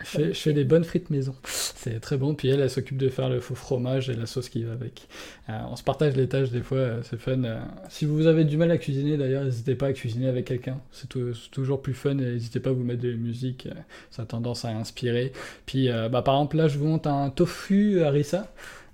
Je 0.01 0.05
fais, 0.05 0.33
je 0.33 0.39
fais 0.39 0.53
des 0.53 0.63
bonnes 0.63 0.85
frites 0.85 1.09
maison. 1.09 1.35
C'est 1.43 1.99
très 1.99 2.15
bon. 2.15 2.33
Puis 2.33 2.47
elle, 2.47 2.61
elle 2.61 2.69
s'occupe 2.69 2.95
de 2.97 3.09
faire 3.09 3.27
le 3.27 3.41
faux 3.41 3.53
fromage 3.55 4.09
et 4.09 4.13
la 4.13 4.27
sauce 4.27 4.47
qui 4.47 4.63
va 4.63 4.71
avec. 4.71 5.09
Euh, 5.49 5.59
on 5.69 5.75
se 5.75 5.83
partage 5.83 6.15
les 6.15 6.29
tâches 6.29 6.51
des 6.51 6.61
fois, 6.61 6.77
euh, 6.77 7.01
c'est 7.03 7.19
fun. 7.19 7.43
Euh, 7.43 7.59
si 7.89 8.05
vous 8.05 8.25
avez 8.25 8.45
du 8.45 8.55
mal 8.55 8.71
à 8.71 8.77
cuisiner, 8.77 9.17
d'ailleurs, 9.17 9.43
n'hésitez 9.43 9.75
pas 9.75 9.87
à 9.87 9.93
cuisiner 9.93 10.29
avec 10.29 10.45
quelqu'un. 10.45 10.79
C'est 10.93 11.09
tou- 11.09 11.33
c'est 11.33 11.51
toujours 11.51 11.81
plus 11.81 11.93
fun 11.93 12.11
et 12.11 12.15
n'hésitez 12.31 12.61
pas 12.61 12.69
à 12.69 12.73
vous 12.73 12.85
mettre 12.85 13.01
de 13.01 13.09
la 13.09 13.17
musique. 13.17 13.67
ça 14.09 14.21
a 14.21 14.25
tendance 14.25 14.63
à 14.63 14.69
inspirer. 14.69 15.33
Puis, 15.65 15.89
bah, 15.89 16.21
par 16.21 16.35
exemple, 16.35 16.55
là, 16.55 16.69
je 16.69 16.77
vous 16.77 16.85
montre 16.87 17.09
un 17.09 17.29
tofu 17.29 18.01
harissa. 18.01 18.47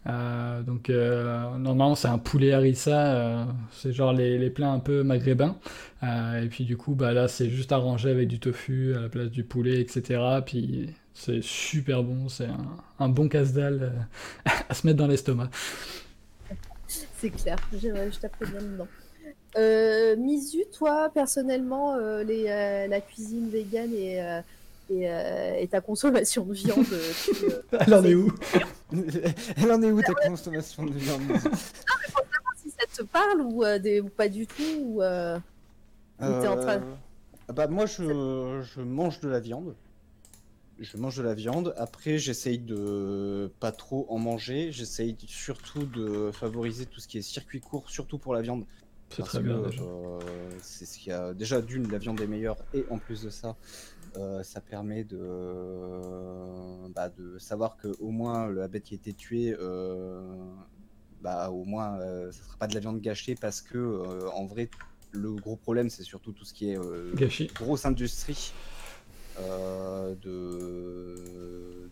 Euh, 0.07 0.61
donc 0.61 0.89
euh, 0.91 1.57
normalement 1.57 1.95
c'est 1.95 2.07
un 2.07 2.19
poulet 2.19 2.53
harissa, 2.53 3.15
euh, 3.15 3.45
c'est 3.71 3.91
genre 3.91 4.13
les, 4.13 4.37
les 4.37 4.49
plats 4.49 4.69
un 4.69 4.79
peu 4.79 5.03
maghrébins. 5.03 5.57
Euh, 6.03 6.43
et 6.43 6.47
puis 6.47 6.65
du 6.65 6.77
coup 6.77 6.93
bah 6.93 7.13
là 7.13 7.27
c'est 7.27 7.49
juste 7.49 7.71
arrangé 7.71 8.11
avec 8.11 8.27
du 8.27 8.39
tofu 8.39 8.95
à 8.95 9.01
la 9.01 9.09
place 9.09 9.31
du 9.31 9.43
poulet, 9.43 9.81
etc. 9.81 10.21
Puis 10.45 10.93
c'est 11.13 11.41
super 11.41 12.03
bon, 12.03 12.29
c'est 12.29 12.47
un, 12.99 13.09
bon 13.09 13.27
casse-dalle 13.27 14.07
à 14.69 14.73
se 14.73 14.85
mettre 14.85 14.99
dans 14.99 15.07
l'estomac. 15.07 15.49
C'est 16.87 17.31
clair, 17.31 17.57
je, 17.73 17.79
je 17.79 18.19
taperai 18.19 18.45
bien 18.51 18.61
dedans. 18.61 18.87
Euh, 19.57 20.15
Misu, 20.17 20.65
toi, 20.77 21.09
personnellement, 21.13 21.95
la 21.95 23.01
cuisine 23.01 23.49
végane 23.49 23.93
et, 23.93 24.21
et, 24.89 25.09
euh, 25.09 25.55
et 25.59 25.67
ta 25.67 25.81
consommation 25.81 26.45
de 26.45 26.53
viande, 26.53 26.85
euh, 26.91 27.11
tu, 27.23 27.45
euh, 27.45 27.61
Elle 27.87 27.93
en 27.93 28.03
est 28.03 28.15
où 28.15 28.33
Elle 29.57 29.71
en 29.71 29.81
est 29.81 29.91
où 29.91 30.01
ta 30.01 30.13
consommation 30.13 30.85
de 30.85 30.93
viande 30.93 31.21
si 32.57 32.69
ça 32.69 32.85
te 32.95 33.03
parle 33.03 33.41
ou, 33.41 33.63
euh, 33.63 33.79
des- 33.79 34.01
ou 34.01 34.09
pas 34.09 34.27
du 34.29 34.47
tout 34.47 34.63
ou, 34.81 35.01
euh, 35.01 35.37
t'es 36.19 36.47
en 36.47 36.57
train- 36.57 36.81
Bah 37.53 37.67
moi 37.67 37.85
je, 37.85 38.61
je 38.63 38.81
mange 38.81 39.19
de 39.19 39.29
la 39.29 39.39
viande. 39.39 39.75
Je 40.79 40.97
mange 40.97 41.15
de 41.17 41.23
la 41.23 41.33
viande. 41.33 41.73
Après 41.77 42.17
j'essaye 42.17 42.57
de 42.59 43.51
pas 43.59 43.71
trop 43.71 44.05
en 44.09 44.17
manger. 44.19 44.71
J'essaye 44.71 45.15
surtout 45.27 45.83
de 45.85 46.31
favoriser 46.33 46.85
tout 46.85 46.99
ce 46.99 47.07
qui 47.07 47.17
est 47.17 47.21
circuit 47.21 47.61
court, 47.61 47.89
surtout 47.89 48.17
pour 48.17 48.33
la 48.33 48.41
viande. 48.41 48.65
C'est 49.09 49.17
Parce 49.17 49.29
très 49.29 49.37
que, 49.39 49.43
bien 49.43 49.59
déjà. 49.61 49.83
euh, 49.83 50.19
c'est 50.61 50.85
ce 50.85 50.97
qu'il 50.97 51.11
y 51.11 51.15
a. 51.15 51.33
Déjà 51.33 51.61
d'une, 51.61 51.89
la 51.91 51.97
viande 51.99 52.19
est 52.19 52.27
meilleure 52.27 52.57
et 52.73 52.83
en 52.89 52.97
plus 52.97 53.21
de 53.23 53.29
ça, 53.29 53.55
euh, 54.17 54.43
ça 54.43 54.61
permet 54.61 55.03
de, 55.03 55.17
bah, 56.93 57.09
de 57.09 57.37
savoir 57.37 57.77
que 57.77 57.87
au 57.99 58.11
moins 58.11 58.49
la 58.51 58.67
bête 58.67 58.83
qui 58.83 58.93
a 58.93 58.97
été 58.97 59.13
tuée, 59.13 59.55
euh, 59.59 60.21
bah 61.21 61.49
au 61.49 61.65
moins 61.65 61.99
euh, 61.99 62.31
ça 62.31 62.43
sera 62.43 62.57
pas 62.57 62.67
de 62.67 62.73
la 62.73 62.79
viande 62.79 63.01
gâchée 63.01 63.35
parce 63.35 63.61
que 63.61 64.03
en 64.33 64.45
vrai 64.45 64.69
le 65.11 65.33
gros 65.33 65.55
problème 65.55 65.89
c'est 65.89 66.03
surtout 66.03 66.31
tout 66.31 66.45
ce 66.45 66.53
qui 66.53 66.69
est 66.71 66.77
grosse 67.55 67.85
industrie 67.85 68.53
de, 69.37 70.15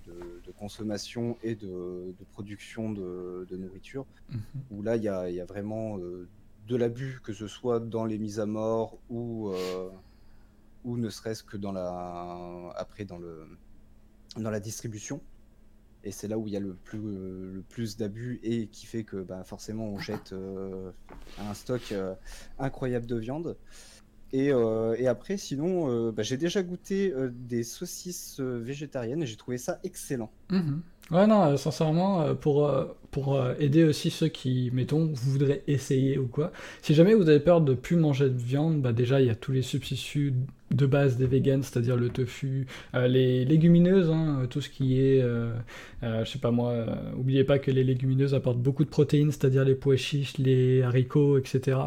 de, 0.05 0.41
de 0.45 0.51
consommation 0.51 1.37
et 1.43 1.55
de, 1.55 2.13
de 2.17 2.25
production 2.31 2.91
de, 2.91 3.47
nourriture 3.51 4.05
Mhm. 4.29 4.63
où 4.71 4.81
là 4.81 4.95
il 4.95 5.03
y 5.03 5.09
a, 5.09 5.29
il 5.29 5.35
y 5.35 5.41
a 5.41 5.45
vraiment 5.45 5.97
de 5.97 6.75
l'abus 6.75 7.19
que 7.23 7.33
ce 7.33 7.47
soit 7.47 7.79
dans 7.81 8.05
les 8.05 8.17
mises 8.17 8.39
à 8.39 8.45
mort 8.45 8.97
ou 9.09 9.51
ou 10.83 10.97
ne 10.97 11.09
serait-ce 11.09 11.43
que 11.43 11.57
dans 11.57 11.71
la 11.71 12.73
après 12.75 13.05
dans 13.05 13.17
le 13.17 13.47
dans 14.37 14.49
la 14.49 14.59
distribution. 14.59 15.21
Et 16.05 16.11
c'est 16.11 16.27
là 16.27 16.37
où 16.37 16.47
il 16.47 16.53
y 16.53 16.57
a 16.57 16.59
le 16.59 16.73
plus 16.73 16.99
le 16.99 17.63
plus 17.69 17.95
d'abus 17.97 18.39
et 18.43 18.67
qui 18.67 18.85
fait 18.85 19.03
que 19.03 19.17
bah, 19.17 19.43
forcément 19.45 19.85
on 19.85 19.99
jette 19.99 20.33
euh, 20.33 20.91
un 21.39 21.53
stock 21.53 21.91
euh, 21.91 22.13
incroyable 22.59 23.05
de 23.05 23.15
viande. 23.15 23.55
Et, 24.33 24.51
euh, 24.51 24.95
et 24.97 25.07
après 25.07 25.37
sinon 25.37 26.11
bah, 26.11 26.23
j'ai 26.23 26.37
déjà 26.37 26.61
goûté 26.63 27.13
des 27.31 27.63
saucisses 27.63 28.39
végétariennes 28.39 29.21
et 29.21 29.25
j'ai 29.25 29.37
trouvé 29.37 29.57
ça 29.57 29.79
excellent. 29.83 30.31
Mhm. 30.49 30.81
Ouais, 31.11 31.27
non, 31.27 31.57
sincèrement, 31.57 32.33
pour, 32.33 32.71
pour 33.11 33.45
aider 33.59 33.83
aussi 33.83 34.09
ceux 34.09 34.29
qui, 34.29 34.71
mettons, 34.73 35.11
voudraient 35.13 35.61
essayer 35.67 36.17
ou 36.17 36.27
quoi, 36.27 36.53
si 36.81 36.95
jamais 36.95 37.13
vous 37.13 37.27
avez 37.27 37.41
peur 37.41 37.59
de 37.59 37.73
plus 37.73 37.97
manger 37.97 38.29
de 38.29 38.37
viande, 38.37 38.81
bah 38.81 38.93
déjà, 38.93 39.19
il 39.19 39.27
y 39.27 39.29
a 39.29 39.35
tous 39.35 39.51
les 39.51 39.61
substituts 39.61 40.33
de 40.73 40.85
base 40.85 41.17
des 41.17 41.27
vegans, 41.27 41.61
c'est-à-dire 41.61 41.95
le 41.95 42.09
tofu, 42.09 42.67
euh, 42.95 43.07
les 43.07 43.45
légumineuses, 43.45 44.09
hein, 44.09 44.47
tout 44.49 44.61
ce 44.61 44.69
qui 44.69 44.99
est, 44.99 45.21
euh, 45.21 45.53
euh, 46.03 46.25
je 46.25 46.31
sais 46.31 46.39
pas 46.39 46.51
moi, 46.51 46.71
euh, 46.71 46.95
oubliez 47.17 47.43
pas 47.43 47.59
que 47.59 47.71
les 47.71 47.83
légumineuses 47.83 48.33
apportent 48.33 48.61
beaucoup 48.61 48.83
de 48.83 48.89
protéines, 48.89 49.31
c'est-à-dire 49.31 49.63
les 49.63 49.75
pois 49.75 49.95
chiches, 49.95 50.37
les 50.37 50.81
haricots, 50.81 51.37
etc. 51.37 51.77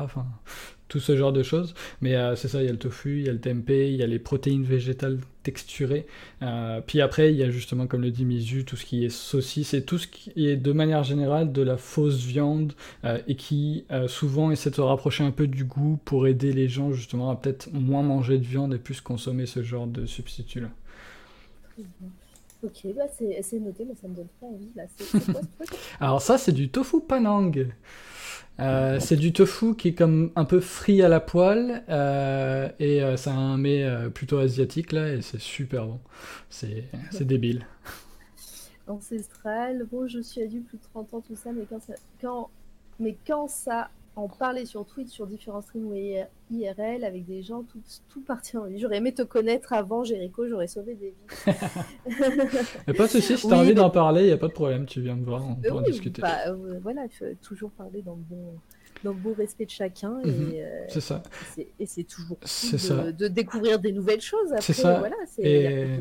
tout 0.89 1.01
ce 1.01 1.17
genre 1.17 1.33
de 1.33 1.43
choses. 1.43 1.75
Mais 2.01 2.15
euh, 2.15 2.37
c'est 2.37 2.49
ça, 2.49 2.63
il 2.63 2.67
y 2.67 2.69
a 2.69 2.73
le 2.73 2.79
tofu, 2.79 3.21
il 3.21 3.27
y 3.27 3.29
a 3.29 3.33
le 3.33 3.41
tempeh, 3.41 3.91
il 3.91 3.97
y 3.97 4.03
a 4.03 4.07
les 4.07 4.19
protéines 4.19 4.65
végétales 4.65 5.19
texturées. 5.43 6.07
Euh, 6.43 6.81
puis 6.85 7.01
après, 7.01 7.33
il 7.33 7.37
y 7.37 7.43
a 7.43 7.51
justement, 7.51 7.87
comme 7.87 8.03
le 8.03 8.11
dit 8.11 8.25
Mizu, 8.25 8.65
tout 8.65 8.77
ce 8.77 8.85
qui 8.85 9.05
est 9.05 9.11
saucisse 9.11 9.75
et 9.75 9.85
tout 9.85 9.99
ce 9.99 10.07
qui 10.07 10.49
est 10.49 10.57
de 10.57 10.73
manière 10.73 11.05
générale 11.05 11.53
de 11.53 11.63
la 11.63 11.77
fausse 11.77 12.25
viande 12.25 12.73
euh, 13.05 13.19
et 13.29 13.37
qui 13.37 13.85
souvent 14.09 14.51
essaie 14.51 14.71
de 14.71 14.77
se 14.77 14.81
rapprocher 14.81 15.25
un 15.25 15.31
peu 15.31 15.47
du 15.47 15.65
goût 15.65 15.99
pour 16.05 16.27
aider 16.27 16.53
les 16.53 16.69
gens 16.69 16.93
justement 16.93 17.31
à 17.31 17.37
peut-être 17.37 17.73
moins 17.73 18.03
manger 18.03 18.39
de 18.39 18.45
viande 18.45 18.75
et 18.75 18.79
plus 18.79 19.01
consommer 19.01 19.47
ce 19.47 19.63
genre 19.63 19.87
de 19.87 20.07
substitut-là. 20.07 20.69
Ok, 22.63 22.87
bah 22.97 23.05
c'est 23.17 23.61
noté, 23.61 23.85
mais 23.85 23.95
ça 24.01 24.09
me 24.09 24.15
donne 24.15 24.29
pas 24.41 24.47
envie 24.47 24.71
là. 24.75 24.85
C'est 24.97 25.05
c'est 25.05 25.33
quoi 25.33 25.41
ce 25.43 25.65
truc? 25.65 25.79
Alors 26.01 26.23
ça, 26.23 26.39
c'est 26.39 26.53
du 26.53 26.69
tofu 26.69 27.01
panang. 27.01 27.53
Euh, 28.59 28.99
c'est 29.01 29.17
du 29.17 29.33
tofu 29.33 29.75
qui 29.75 29.89
est 29.89 29.95
comme 29.95 30.31
un 30.35 30.47
peu 30.47 30.61
frit 30.61 31.03
à 31.03 31.09
la 31.09 31.21
poêle 31.21 31.85
euh, 31.91 32.71
et 32.79 33.03
euh, 33.03 33.17
c'est 33.17 33.31
un 33.31 33.59
mets 33.59 33.85
euh, 33.85 34.09
plutôt 34.09 34.39
asiatique 34.39 34.93
là 34.93 35.13
et 35.13 35.21
c'est 35.21 35.41
super 35.41 35.87
bon. 35.87 36.01
C'est 36.49 36.87
débile. 37.21 37.67
Ancestral, 38.89 39.85
bon, 39.91 40.07
je 40.07 40.21
suis 40.21 40.43
adulte, 40.43 40.67
plus 40.69 40.79
de 40.79 40.83
30 40.85 41.15
ans, 41.15 41.21
tout 41.21 41.35
ça, 41.35 41.51
mais 41.53 41.65
quand 41.69 41.83
ça, 41.83 41.95
mais 43.01 43.17
quand 43.27 43.49
ça 43.49 43.91
en 44.17 44.29
parlait 44.29 44.65
sur 44.65 44.87
Twitch, 44.87 45.11
sur 45.11 45.27
différents 45.27 45.61
streams 45.61 45.93
IR- 45.95 46.27
IRL, 46.51 47.05
avec 47.05 47.27
des 47.27 47.43
gens 47.43 47.63
tout, 47.63 47.79
tout 48.09 48.23
partis 48.23 48.57
en 48.57 48.65
vie. 48.65 48.79
J'aurais 48.79 48.97
aimé 48.97 49.13
te 49.13 49.21
connaître 49.23 49.73
avant, 49.75 50.05
Jericho, 50.05 50.49
j'aurais 50.49 50.69
sauvé 50.69 50.95
des 50.95 51.15
vies. 51.47 51.53
A 52.87 52.95
pas 52.95 53.05
de 53.07 53.11
souci, 53.11 53.37
si 53.37 53.43
t'as 53.47 53.55
Oui, 53.57 53.61
envie 53.61 53.69
mais- 53.69 53.75
d'en 53.75 53.91
parler, 53.91 54.27
y 54.29 54.33
a 54.33 54.39
pas 54.39 54.49
de 54.49 54.53
problème, 54.53 54.87
tu 54.87 55.01
viens 55.03 55.17
me 55.17 55.25
voir, 55.25 55.45
on 55.47 55.53
Euh, 55.53 55.69
peut 55.69 55.71
en 55.73 55.83
discuter. 55.83 56.23
bah, 56.23 56.39
euh, 56.49 56.79
voilà, 56.83 57.05
il 57.05 57.11
faut 57.15 57.25
toujours 57.43 57.71
parler 57.73 58.03
dans 58.03 58.15
le 58.15 58.23
bon, 58.23 58.55
dans 59.05 59.13
le 59.13 59.19
bon 59.19 59.35
respect 59.35 59.67
de 59.67 59.71
chacun. 59.71 60.19
Mhm. 60.25 60.51
Et, 60.55 60.65
euh, 60.65 60.85
C'est 60.89 61.01
ça. 61.03 61.23
et 61.79 61.87
c'est 61.87 62.05
toujours 62.05 62.39
cool 62.41 63.13
de, 63.15 63.29
découvrir 63.29 63.79
des 63.79 63.93
nouvelles 63.93 64.21
choses. 64.23 64.51
Après, 64.53 64.63
C'est 64.63 64.73
ça. 64.73 64.99
Voilà, 64.99 65.17
c'est- 65.27 65.43
Et- 65.43 65.99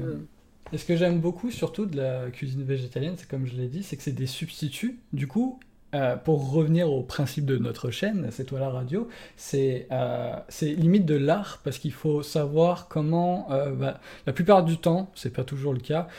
Et 0.74 0.78
ce 0.80 0.86
que 0.86 0.95
j'aime 0.95 1.20
beaucoup, 1.20 1.51
surtout 1.51 1.86
de 1.86 1.95
la 1.97 2.32
cuisine 2.32 2.63
végétalienne, 2.63 3.13
c'est 3.18 3.28
comme 3.30 3.45
je 3.45 3.55
l'ai 3.55 3.68
dit, 3.68 3.84
c'est 3.84 3.97
que 3.97 4.01
c'est 4.03 4.11
des 4.13 4.26
substituts. 4.26 4.99
Du 5.13 5.28
coup, 5.28 5.59
euh, 5.95 6.17
pour 6.17 6.51
revenir 6.51 6.91
au 6.91 7.03
principe 7.03 7.45
de 7.45 7.57
notre 7.57 7.89
chaîne, 7.89 8.27
c'est 8.29 8.43
toi 8.43 8.59
la 8.59 8.69
radio, 8.69 9.07
c'est 9.37 9.87
euh, 9.91 10.35
limite 10.61 11.05
de 11.05 11.15
l'art 11.15 11.61
parce 11.63 11.77
qu'il 11.77 11.93
faut 11.93 12.21
savoir 12.21 12.89
comment, 12.89 13.47
euh, 13.51 13.71
bah, 13.71 14.01
la 14.27 14.33
plupart 14.33 14.65
du 14.65 14.77
temps, 14.77 15.09
c'est 15.15 15.31
pas 15.31 15.45
toujours 15.45 15.71
le 15.73 15.79
cas. 15.79 16.09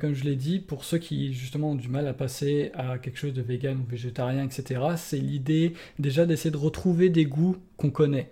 comme 0.00 0.14
je 0.14 0.24
l'ai 0.24 0.36
dit, 0.36 0.60
pour 0.60 0.84
ceux 0.84 0.98
qui 0.98 1.34
justement 1.34 1.72
ont 1.72 1.74
du 1.74 1.88
mal 1.88 2.08
à 2.08 2.14
passer 2.14 2.72
à 2.74 2.96
quelque 2.98 3.18
chose 3.18 3.34
de 3.34 3.42
vegan 3.42 3.78
ou 3.78 3.84
végétarien, 3.90 4.44
etc., 4.44 4.80
c'est 4.96 5.18
l'idée 5.18 5.74
déjà 5.98 6.24
d'essayer 6.24 6.50
de 6.50 6.56
retrouver 6.56 7.10
des 7.10 7.26
goûts 7.26 7.56
qu'on 7.76 7.90
connaît. 7.90 8.30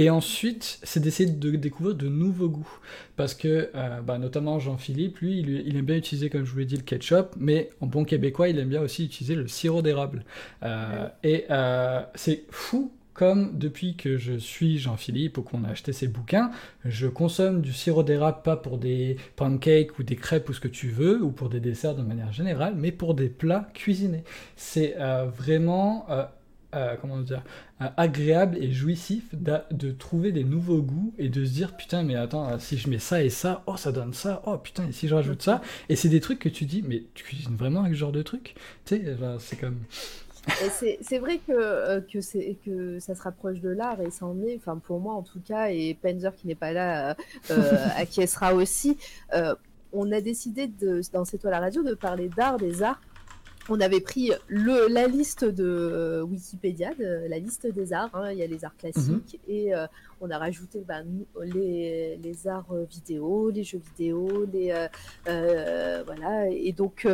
Et 0.00 0.08
ensuite, 0.08 0.78
c'est 0.82 0.98
d'essayer 0.98 1.28
de 1.30 1.50
découvrir 1.56 1.94
de 1.94 2.08
nouveaux 2.08 2.48
goûts. 2.48 2.78
Parce 3.16 3.34
que, 3.34 3.68
euh, 3.74 4.00
bah, 4.00 4.16
notamment 4.16 4.58
Jean-Philippe, 4.58 5.18
lui, 5.18 5.40
il, 5.40 5.50
il 5.66 5.76
aime 5.76 5.84
bien 5.84 5.96
utiliser, 5.96 6.30
comme 6.30 6.46
je 6.46 6.50
vous 6.52 6.58
l'ai 6.60 6.64
dit, 6.64 6.76
le 6.76 6.82
ketchup, 6.82 7.34
mais 7.36 7.68
en 7.82 7.86
bon 7.86 8.04
québécois, 8.04 8.48
il 8.48 8.58
aime 8.58 8.70
bien 8.70 8.80
aussi 8.80 9.04
utiliser 9.04 9.34
le 9.34 9.46
sirop 9.46 9.82
d'érable. 9.82 10.24
Euh, 10.62 11.06
Et 11.22 11.44
euh, 11.50 12.00
c'est 12.14 12.44
fou 12.50 12.92
comme 13.12 13.58
depuis 13.58 13.94
que 13.96 14.16
je 14.16 14.38
suis 14.38 14.78
Jean-Philippe 14.78 15.36
ou 15.36 15.42
qu'on 15.42 15.64
a 15.64 15.68
acheté 15.68 15.92
ses 15.92 16.08
bouquins, 16.08 16.50
je 16.86 17.06
consomme 17.06 17.60
du 17.60 17.74
sirop 17.74 18.02
d'érable 18.02 18.38
pas 18.42 18.56
pour 18.56 18.78
des 18.78 19.18
pancakes 19.36 19.98
ou 19.98 20.02
des 20.02 20.16
crêpes 20.16 20.48
ou 20.48 20.54
ce 20.54 20.60
que 20.60 20.68
tu 20.68 20.88
veux, 20.88 21.22
ou 21.22 21.30
pour 21.30 21.50
des 21.50 21.60
desserts 21.60 21.94
de 21.94 22.02
manière 22.02 22.32
générale, 22.32 22.72
mais 22.74 22.90
pour 22.92 23.12
des 23.12 23.28
plats 23.28 23.68
cuisinés. 23.74 24.24
C'est 24.56 24.96
euh, 24.98 25.26
vraiment... 25.26 26.06
euh, 26.08 26.24
euh, 26.74 26.96
comment 27.00 27.18
dire, 27.20 27.42
euh, 27.82 27.86
agréable 27.96 28.56
et 28.58 28.72
jouissif 28.72 29.34
de 29.34 29.90
trouver 29.92 30.32
des 30.32 30.44
nouveaux 30.44 30.82
goûts 30.82 31.12
et 31.18 31.28
de 31.28 31.44
se 31.44 31.50
dire 31.52 31.76
putain 31.76 32.02
mais 32.02 32.14
attends 32.16 32.48
euh, 32.48 32.58
si 32.58 32.78
je 32.78 32.88
mets 32.88 32.98
ça 32.98 33.22
et 33.24 33.30
ça 33.30 33.62
oh 33.66 33.76
ça 33.76 33.92
donne 33.92 34.12
ça 34.14 34.42
oh 34.46 34.56
putain 34.58 34.86
et 34.88 34.92
si 34.92 35.08
je 35.08 35.14
rajoute 35.14 35.42
ça? 35.42 35.60
Et 35.88 35.96
c'est 35.96 36.08
des 36.08 36.20
trucs 36.20 36.38
que 36.38 36.48
tu 36.48 36.64
dis 36.66 36.82
mais 36.86 37.04
tu 37.14 37.24
cuisines 37.24 37.56
vraiment 37.56 37.80
avec 37.82 37.94
ce 37.94 37.98
genre 37.98 38.12
de 38.12 38.22
truc? 38.22 38.54
Tu 38.84 38.96
sais 38.96 39.16
c'est 39.38 39.56
comme 39.58 39.78
c'est 40.70 40.98
c'est 41.02 41.18
vrai 41.18 41.38
que, 41.38 42.00
que, 42.00 42.20
c'est- 42.20 42.56
que 42.64 42.98
ça 42.98 43.14
se 43.14 43.22
rapproche 43.22 43.60
de 43.60 43.68
l'art 43.68 44.00
et 44.00 44.10
ça 44.10 44.26
en 44.26 44.40
est, 44.42 44.56
enfin 44.56 44.78
pour 44.78 45.00
moi 45.00 45.14
en 45.14 45.22
tout 45.22 45.40
cas, 45.40 45.68
et 45.70 45.94
Penzer 46.00 46.34
qui 46.34 46.46
n'est 46.46 46.54
pas 46.54 46.72
là, 46.72 47.16
euh, 47.50 47.86
acquiescera 47.96 48.54
aussi. 48.54 48.98
euh, 49.34 49.54
on 49.92 50.12
a 50.12 50.20
décidé 50.20 50.68
de, 50.68 51.00
dans 51.12 51.24
cette 51.24 51.40
toile 51.40 51.54
à 51.54 51.58
radio 51.60 51.82
de 51.82 51.94
parler 51.94 52.28
d'art, 52.28 52.58
des 52.58 52.82
arts. 52.82 53.00
On 53.72 53.80
avait 53.80 54.00
pris 54.00 54.32
le, 54.48 54.88
la 54.88 55.06
liste 55.06 55.44
de 55.44 56.22
Wikipédia, 56.28 56.92
de, 56.94 57.28
la 57.28 57.38
liste 57.38 57.68
des 57.68 57.92
arts. 57.92 58.10
hein, 58.14 58.32
il 58.32 58.38
y 58.38 58.42
a 58.42 58.46
les 58.48 58.64
arts 58.64 58.76
classiques 58.76 59.38
et 59.46 59.72
euh, 59.72 59.86
on 60.20 60.28
a 60.28 60.38
rajouté 60.38 60.80
bah, 60.86 61.02
les, 61.44 62.16
les 62.16 62.48
arts 62.48 62.66
euh, 62.72 62.84
vidéo, 62.90 63.50
les 63.50 63.62
jeux 63.62 63.80
vidéo, 63.96 64.44
les 64.52 64.74
euh, 65.28 66.02
voilà. 66.04 66.48
Et 66.50 66.72
donc 66.72 67.06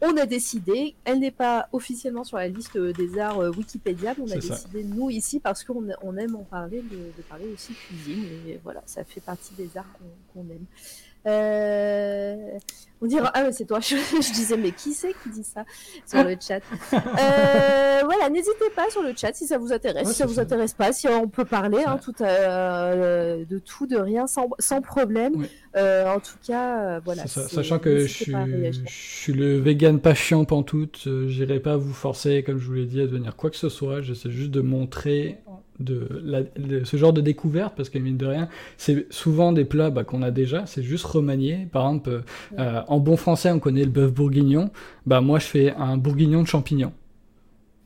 on 0.00 0.16
a 0.16 0.26
décidé, 0.26 0.94
elle 1.04 1.18
n'est 1.18 1.32
pas 1.32 1.68
officiellement 1.72 2.22
sur 2.22 2.36
la 2.36 2.46
liste 2.48 2.78
des 2.78 3.18
arts 3.18 3.38
Wikipédia, 3.56 4.14
mais 4.16 4.24
on 4.24 4.36
a 4.36 4.40
ça. 4.40 4.54
décidé, 4.54 4.84
nous, 4.84 5.10
ici, 5.10 5.40
parce 5.40 5.64
qu'on 5.64 5.84
on 6.02 6.16
aime 6.16 6.36
en 6.36 6.44
parler, 6.44 6.82
de, 6.82 6.96
de 6.96 7.22
parler 7.28 7.46
aussi 7.52 7.72
cuisine. 7.74 8.24
Et 8.48 8.60
voilà, 8.62 8.82
ça 8.86 9.02
fait 9.04 9.20
partie 9.20 9.54
des 9.54 9.76
arts 9.76 9.92
qu'on 9.98 10.42
qu'on 10.42 10.48
aime. 10.50 10.66
Euh, 11.26 12.58
on 13.00 13.06
dira, 13.06 13.30
ah 13.34 13.42
ouais, 13.42 13.52
c'est 13.52 13.64
toi, 13.64 13.80
je, 13.80 13.96
je 13.96 14.32
disais, 14.32 14.56
mais 14.56 14.70
qui 14.70 14.92
c'est 14.94 15.12
qui 15.22 15.30
dit 15.30 15.42
ça 15.44 15.64
sur 16.06 16.22
le 16.22 16.36
chat 16.40 16.60
Euh, 16.92 18.00
Voilà, 18.04 18.30
n'hésitez 18.30 18.70
pas 18.76 18.88
sur 18.90 19.02
le 19.02 19.12
chat 19.16 19.32
si 19.34 19.46
ça 19.46 19.58
vous 19.58 19.72
intéresse, 19.72 20.06
Ouais, 20.06 20.12
si 20.12 20.18
ça 20.18 20.26
vous 20.26 20.38
intéresse 20.38 20.72
pas, 20.74 20.92
si 20.92 21.08
on 21.08 21.28
peut 21.28 21.44
parler 21.44 21.82
hein, 21.84 21.98
tout, 22.02 22.14
euh, 22.20 23.44
de 23.44 23.58
tout, 23.58 23.86
de 23.86 23.96
rien, 23.96 24.26
sans, 24.26 24.48
sans 24.58 24.80
problème. 24.80 25.32
Oui. 25.36 25.46
Euh, 25.76 26.06
en 26.12 26.20
tout 26.20 26.36
cas, 26.46 27.00
voilà. 27.00 27.26
Sachant 27.26 27.78
que 27.78 28.00
je 28.00 28.06
suis, 28.06 28.32
je 28.32 29.32
le 29.32 29.58
vegan 29.58 30.00
pas 30.00 30.14
chiant 30.14 30.44
pantoute, 30.44 31.08
j'irai 31.26 31.58
pas 31.60 31.76
vous 31.76 31.94
forcer, 31.94 32.42
comme 32.44 32.58
je 32.58 32.66
vous 32.66 32.74
l'ai 32.74 32.86
dit, 32.86 33.00
à 33.00 33.06
devenir 33.06 33.34
quoi 33.36 33.50
que 33.50 33.56
ce 33.56 33.68
soit, 33.68 34.00
j'essaie 34.00 34.30
juste 34.30 34.50
de 34.50 34.60
montrer 34.60 35.38
de, 35.82 36.08
la- 36.24 36.42
de 36.42 36.84
ce 36.84 36.96
genre 36.96 37.12
de 37.12 37.20
découverte, 37.20 37.74
parce 37.76 37.88
que 37.90 37.98
mine 37.98 38.16
de 38.16 38.26
rien, 38.26 38.48
c'est 38.76 39.06
souvent 39.12 39.52
des 39.52 39.64
plats 39.64 39.90
bah, 39.90 40.04
qu'on 40.04 40.22
a 40.22 40.30
déjà, 40.30 40.66
c'est 40.66 40.82
juste 40.82 41.04
remanier. 41.04 41.68
Par 41.72 41.86
exemple, 41.88 42.10
euh, 42.10 42.20
euh, 42.58 42.82
en 42.88 42.98
bon 43.00 43.16
français, 43.16 43.50
on 43.50 43.58
connaît 43.58 43.84
le 43.84 43.90
bœuf 43.90 44.12
bourguignon, 44.12 44.70
bah 45.06 45.20
moi 45.20 45.38
je 45.38 45.46
fais 45.46 45.72
un 45.74 45.96
bourguignon 45.96 46.42
de 46.42 46.46
champignons. 46.48 46.92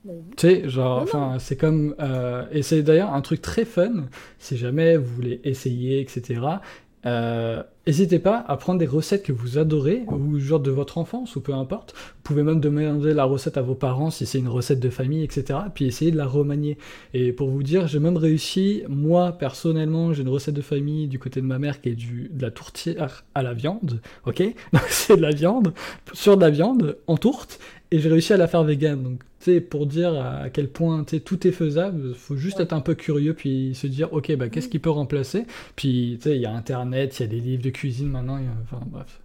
Oui. 0.04 0.36
Tu 0.36 0.46
sais, 0.48 0.68
genre, 0.68 1.00
enfin, 1.02 1.38
c'est 1.38 1.56
comme. 1.56 1.94
euh, 2.00 2.44
et 2.52 2.62
c'est 2.62 2.82
d'ailleurs 2.82 3.14
un 3.14 3.22
truc 3.22 3.40
très 3.40 3.64
fun, 3.64 4.04
si 4.38 4.56
jamais 4.58 4.96
vous 4.98 5.14
voulez 5.14 5.40
essayer, 5.44 6.00
etc. 6.00 6.60
Euh, 7.06 7.62
N'hésitez 7.86 8.18
pas 8.18 8.44
à 8.48 8.56
prendre 8.56 8.80
des 8.80 8.86
recettes 8.86 9.22
que 9.22 9.32
vous 9.32 9.58
adorez, 9.58 10.02
ou 10.08 10.40
genre 10.40 10.58
de 10.58 10.72
votre 10.72 10.98
enfance, 10.98 11.36
ou 11.36 11.40
peu 11.40 11.54
importe. 11.54 11.94
Vous 11.94 12.22
pouvez 12.24 12.42
même 12.42 12.58
demander 12.58 13.14
la 13.14 13.22
recette 13.22 13.56
à 13.56 13.62
vos 13.62 13.76
parents 13.76 14.10
si 14.10 14.26
c'est 14.26 14.40
une 14.40 14.48
recette 14.48 14.80
de 14.80 14.90
famille, 14.90 15.22
etc. 15.22 15.60
Puis 15.72 15.84
essayer 15.84 16.10
de 16.10 16.16
la 16.16 16.26
remanier. 16.26 16.78
Et 17.14 17.32
pour 17.32 17.48
vous 17.48 17.62
dire, 17.62 17.86
j'ai 17.86 18.00
même 18.00 18.16
réussi, 18.16 18.82
moi 18.88 19.30
personnellement, 19.30 20.12
j'ai 20.12 20.22
une 20.22 20.28
recette 20.28 20.54
de 20.54 20.62
famille 20.62 21.06
du 21.06 21.20
côté 21.20 21.40
de 21.40 21.46
ma 21.46 21.60
mère 21.60 21.80
qui 21.80 21.90
est 21.90 21.94
du, 21.94 22.28
de 22.32 22.42
la 22.42 22.50
tourtière 22.50 23.24
à 23.36 23.44
la 23.44 23.54
viande, 23.54 24.00
ok? 24.26 24.40
Donc 24.72 24.82
c'est 24.88 25.16
de 25.16 25.22
la 25.22 25.30
viande, 25.30 25.72
sur 26.12 26.36
de 26.36 26.40
la 26.40 26.50
viande, 26.50 26.98
en 27.06 27.16
tourte, 27.16 27.60
et 27.90 27.98
j'ai 28.00 28.08
réussi 28.08 28.32
à 28.32 28.36
la 28.36 28.48
faire 28.48 28.64
vegan. 28.64 29.02
Donc, 29.02 29.20
tu 29.40 29.52
sais, 29.52 29.60
pour 29.60 29.86
dire 29.86 30.14
à 30.20 30.50
quel 30.50 30.68
point 30.68 31.04
tu 31.04 31.16
sais, 31.16 31.20
tout 31.20 31.46
est 31.46 31.52
faisable, 31.52 32.14
faut 32.14 32.36
juste 32.36 32.60
être 32.60 32.72
un 32.72 32.80
peu 32.80 32.94
curieux 32.94 33.34
puis 33.34 33.74
se 33.74 33.86
dire, 33.86 34.12
ok, 34.12 34.34
bah, 34.36 34.48
qu'est-ce 34.48 34.68
qui 34.68 34.78
peut 34.78 34.90
remplacer? 34.90 35.46
Puis, 35.76 36.18
tu 36.20 36.30
sais, 36.30 36.36
il 36.36 36.42
y 36.42 36.46
a 36.46 36.52
Internet, 36.52 37.18
il 37.18 37.22
y 37.22 37.24
a 37.24 37.28
des 37.28 37.40
livres 37.40 37.62
de 37.62 37.70
cuisine 37.70 38.08
maintenant, 38.08 38.38
il 38.38 38.46
a- 38.46 38.56
enfin 38.64 38.84
bref. 38.86 39.20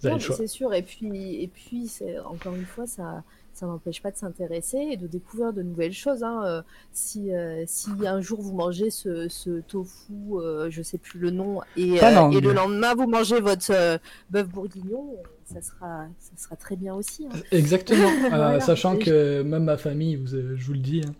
C'est 0.00 0.46
sûr. 0.46 0.74
Et 0.74 0.82
puis, 0.82 1.42
et 1.42 1.48
puis 1.48 1.90
encore 2.24 2.54
une 2.54 2.64
fois, 2.66 2.86
ça, 2.86 3.22
ça 3.58 3.66
n'empêche 3.66 4.00
pas 4.02 4.10
de 4.10 4.16
s'intéresser 4.16 4.78
et 4.92 4.96
de 4.96 5.06
découvrir 5.06 5.52
de 5.52 5.62
nouvelles 5.62 5.92
choses. 5.92 6.22
hein. 6.22 6.42
Euh, 6.44 6.62
si, 6.92 7.32
euh, 7.34 7.64
si 7.66 7.90
un 8.06 8.20
jour 8.20 8.40
vous 8.40 8.54
mangez 8.54 8.90
ce, 8.90 9.28
ce 9.28 9.60
tofu, 9.60 10.12
euh, 10.34 10.70
je 10.70 10.82
sais 10.82 10.98
plus 10.98 11.18
le 11.18 11.30
nom, 11.30 11.60
et, 11.76 11.96
et 11.96 12.40
le 12.40 12.52
lendemain 12.52 12.94
vous 12.94 13.06
mangez 13.08 13.40
votre 13.40 13.98
bœuf 14.30 14.48
bourguignon, 14.48 15.16
ça 15.44 15.60
sera, 15.62 16.06
ça 16.18 16.32
sera 16.36 16.56
très 16.56 16.76
bien 16.76 16.94
aussi. 16.94 17.26
hein. 17.26 17.38
Exactement. 17.50 18.08
Voilà. 18.28 18.60
Sachant 18.60 18.94
Et 18.94 18.98
que 18.98 19.42
même 19.42 19.64
ma 19.64 19.76
famille, 19.76 20.16
vous, 20.16 20.26
je 20.28 20.64
vous 20.66 20.72
le 20.74 20.78
dis, 20.78 21.02
hein, 21.06 21.14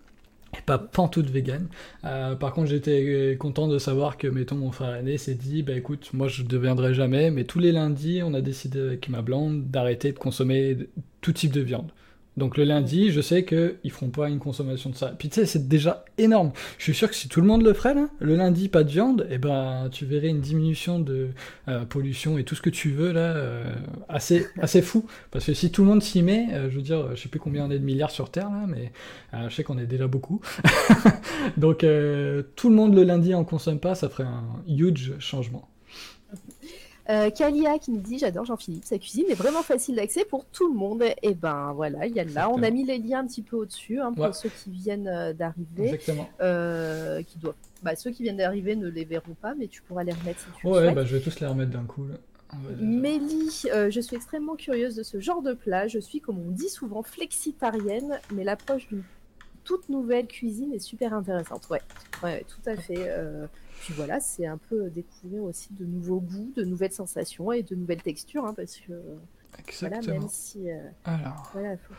est 0.57 0.63
pas 0.63 0.79
pantoute 0.79 1.29
vegan. 1.31 1.67
Euh, 2.05 2.35
par 2.35 2.53
contre, 2.53 2.69
j'étais 2.71 3.37
content 3.39 3.69
de 3.69 3.79
savoir 3.79 4.17
que, 4.17 4.27
mettons, 4.29 4.57
mon 4.57 4.71
frère 4.73 4.95
aîné 4.97 5.19
s'est 5.19 5.35
dit, 5.35 5.63
bah 5.63 5.73
écoute, 5.75 6.11
moi 6.15 6.29
je 6.29 6.43
ne 6.43 6.49
deviendrai 6.49 6.95
jamais, 6.95 7.31
mais 7.31 7.45
tous 7.45 7.59
les 7.59 7.73
lundis, 7.73 8.23
on 8.23 8.35
a 8.35 8.41
décidé 8.41 8.81
avec 8.81 9.09
ma 9.09 9.23
blonde 9.23 9.71
d'arrêter 9.71 10.13
de 10.13 10.19
consommer 10.19 10.77
tout 11.21 11.33
type 11.33 11.53
de 11.53 11.61
viande. 11.61 11.91
Donc 12.39 12.57
le 12.57 12.65
lundi, 12.65 13.11
je 13.11 13.21
sais 13.21 13.45
qu'ils 13.45 13.91
feront 13.91 14.11
pas 14.11 14.29
une 14.29 14.39
consommation 14.39 14.91
de 14.91 14.95
ça. 14.95 15.09
Puis 15.19 15.29
tu 15.29 15.41
sais, 15.41 15.47
c'est 15.47 15.69
déjà 15.69 16.05
énorme. 16.17 16.53
Je 16.79 16.85
suis 16.85 16.95
sûr 16.95 17.09
que 17.09 17.15
si 17.17 17.29
tout 17.29 17.41
le 17.41 17.47
monde 17.47 17.63
le 17.63 17.73
ferait, 17.73 17.95
le 18.21 18.37
lundi, 18.37 18.69
pas 18.69 18.85
de 18.85 18.91
viande, 18.91 19.27
et 19.29 19.39
ben 19.39 19.89
tu 19.91 20.07
verrais 20.07 20.29
une 20.29 20.41
diminution 20.41 21.01
de 21.01 21.31
euh, 21.67 21.85
pollution 21.85 22.39
et 22.39 22.45
tout 22.45 22.55
ce 22.55 22.63
que 22.63 22.71
tu 22.71 22.91
veux, 22.91 23.13
là, 23.13 23.35
euh, 23.35 23.65
assez, 24.09 24.47
assez 24.61 24.83
fou. 24.83 25.05
Parce 25.33 25.45
que 25.45 25.53
si 25.53 25.73
tout 25.73 25.83
le 25.83 25.89
monde 25.89 26.03
s'y 26.03 26.23
met, 26.23 26.47
euh, 26.53 26.71
je 26.71 26.77
veux 26.77 26.83
dire, 26.83 27.17
je 27.17 27.21
sais 27.21 27.29
plus 27.29 27.41
combien 27.41 27.67
on 27.67 27.71
est 27.71 27.79
de 27.79 27.85
milliards 27.85 28.13
sur 28.13 28.31
Terre, 28.31 28.51
là, 28.51 28.67
mais 28.69 28.93
je 29.49 29.55
sais 29.55 29.65
qu'on 29.65 29.79
est 29.79 29.87
déjà 29.87 30.07
beaucoup. 30.07 30.41
Donc 31.57 31.79
tout 31.79 32.69
le 32.69 32.75
monde 32.75 32.95
le 32.95 33.03
lundi 33.03 33.35
en 33.35 33.45
consomme 33.45 33.81
pas, 33.81 33.95
ça 33.95 34.09
ferait 34.09 34.25
un 34.25 34.63
huge 34.69 35.15
changement. 35.19 35.69
Euh, 37.11 37.31
Kalia 37.31 37.79
qui 37.79 37.91
nous 37.91 38.01
dit 38.01 38.19
J'adore 38.19 38.45
Jean-Philippe, 38.45 38.85
sa 38.85 38.99
cuisine 38.99 39.25
est 39.31 39.35
vraiment 39.35 39.63
facile 39.63 39.97
d'accès 39.97 40.25
pour 40.27 40.45
tout 40.45 40.69
le 40.71 40.75
monde. 40.79 41.03
Et 41.23 41.35
ben 41.35 41.73
voilà, 41.75 42.07
il 42.07 42.15
y 42.15 42.21
a 42.21 42.25
là. 42.25 42.51
On 42.51 42.63
a 42.63 42.71
mis 42.71 42.85
les 42.85 42.99
liens 42.99 43.21
un 43.21 43.27
petit 43.27 43.41
peu 43.43 43.57
au-dessus 43.57 43.99
hein, 44.01 44.13
pour 44.13 44.27
Ouais. 44.27 44.33
ceux 44.35 44.51
qui 44.51 44.71
viennent 44.71 45.09
euh, 45.09 45.33
d'arriver. 45.33 45.87
Exactement. 45.95 46.29
euh, 46.43 47.23
qui 47.23 47.39
doivent. 47.39 47.55
Bah, 47.83 47.97
ceux 47.97 48.11
qui 48.11 48.25
viennent 48.25 48.37
d'arriver 48.37 48.77
ne 48.77 48.89
les 48.89 49.05
verront 49.05 49.35
pas, 49.41 49.55
mais 49.55 49.69
tu 49.69 49.81
pourras 49.83 50.05
les 50.05 50.13
remettre 50.13 50.41
si 50.41 50.47
tu 50.61 50.67
Ouais, 50.67 50.93
bah 50.93 51.05
je 51.05 51.17
vais 51.17 51.23
tous 51.23 51.41
les 51.41 51.47
remettre 51.47 51.71
d'un 51.71 51.85
coup. 51.85 52.07
Là. 52.07 52.15
Mélie, 52.81 53.63
euh, 53.73 53.91
je 53.91 54.01
suis 54.01 54.17
extrêmement 54.17 54.57
curieuse 54.57 54.95
de 54.97 55.03
ce 55.03 55.21
genre 55.21 55.43
de 55.43 55.53
plat. 55.53 55.87
Je 55.87 55.99
suis, 55.99 56.21
comme 56.21 56.39
on 56.39 56.51
dit 56.51 56.69
souvent, 56.69 57.03
flexitarienne, 57.03 58.19
mais 58.35 58.45
l'approche 58.45 58.89
d'une 58.89 59.03
toute 59.65 59.89
nouvelle 59.89 60.27
cuisine 60.27 60.73
est 60.73 60.79
super 60.79 61.13
intéressante. 61.15 61.69
Ouais, 61.71 61.81
ouais 62.23 62.45
tout 62.49 62.71
à 62.71 62.77
fait. 62.77 62.97
euh, 62.99 63.47
Puis 63.81 63.95
voilà, 63.95 64.21
c'est 64.21 64.47
un 64.47 64.59
peu 64.59 64.91
découvrir 64.91 65.45
aussi 65.45 65.73
de 65.73 65.85
nouveaux 65.85 66.21
goûts, 66.21 66.53
de 66.57 66.65
nouvelles 66.65 66.93
sensations 66.93 67.53
et 67.53 67.63
de 67.63 67.75
nouvelles 67.75 68.03
textures, 68.03 68.45
hein, 68.45 68.55
parce 68.55 68.77
que 68.77 68.93
voilà, 68.93 69.97
Exactement. 69.99 70.19
même 70.21 70.29
si 70.29 70.71
euh, 70.71 70.79
Alors, 71.05 71.51
voilà, 71.53 71.77
faut- 71.79 71.95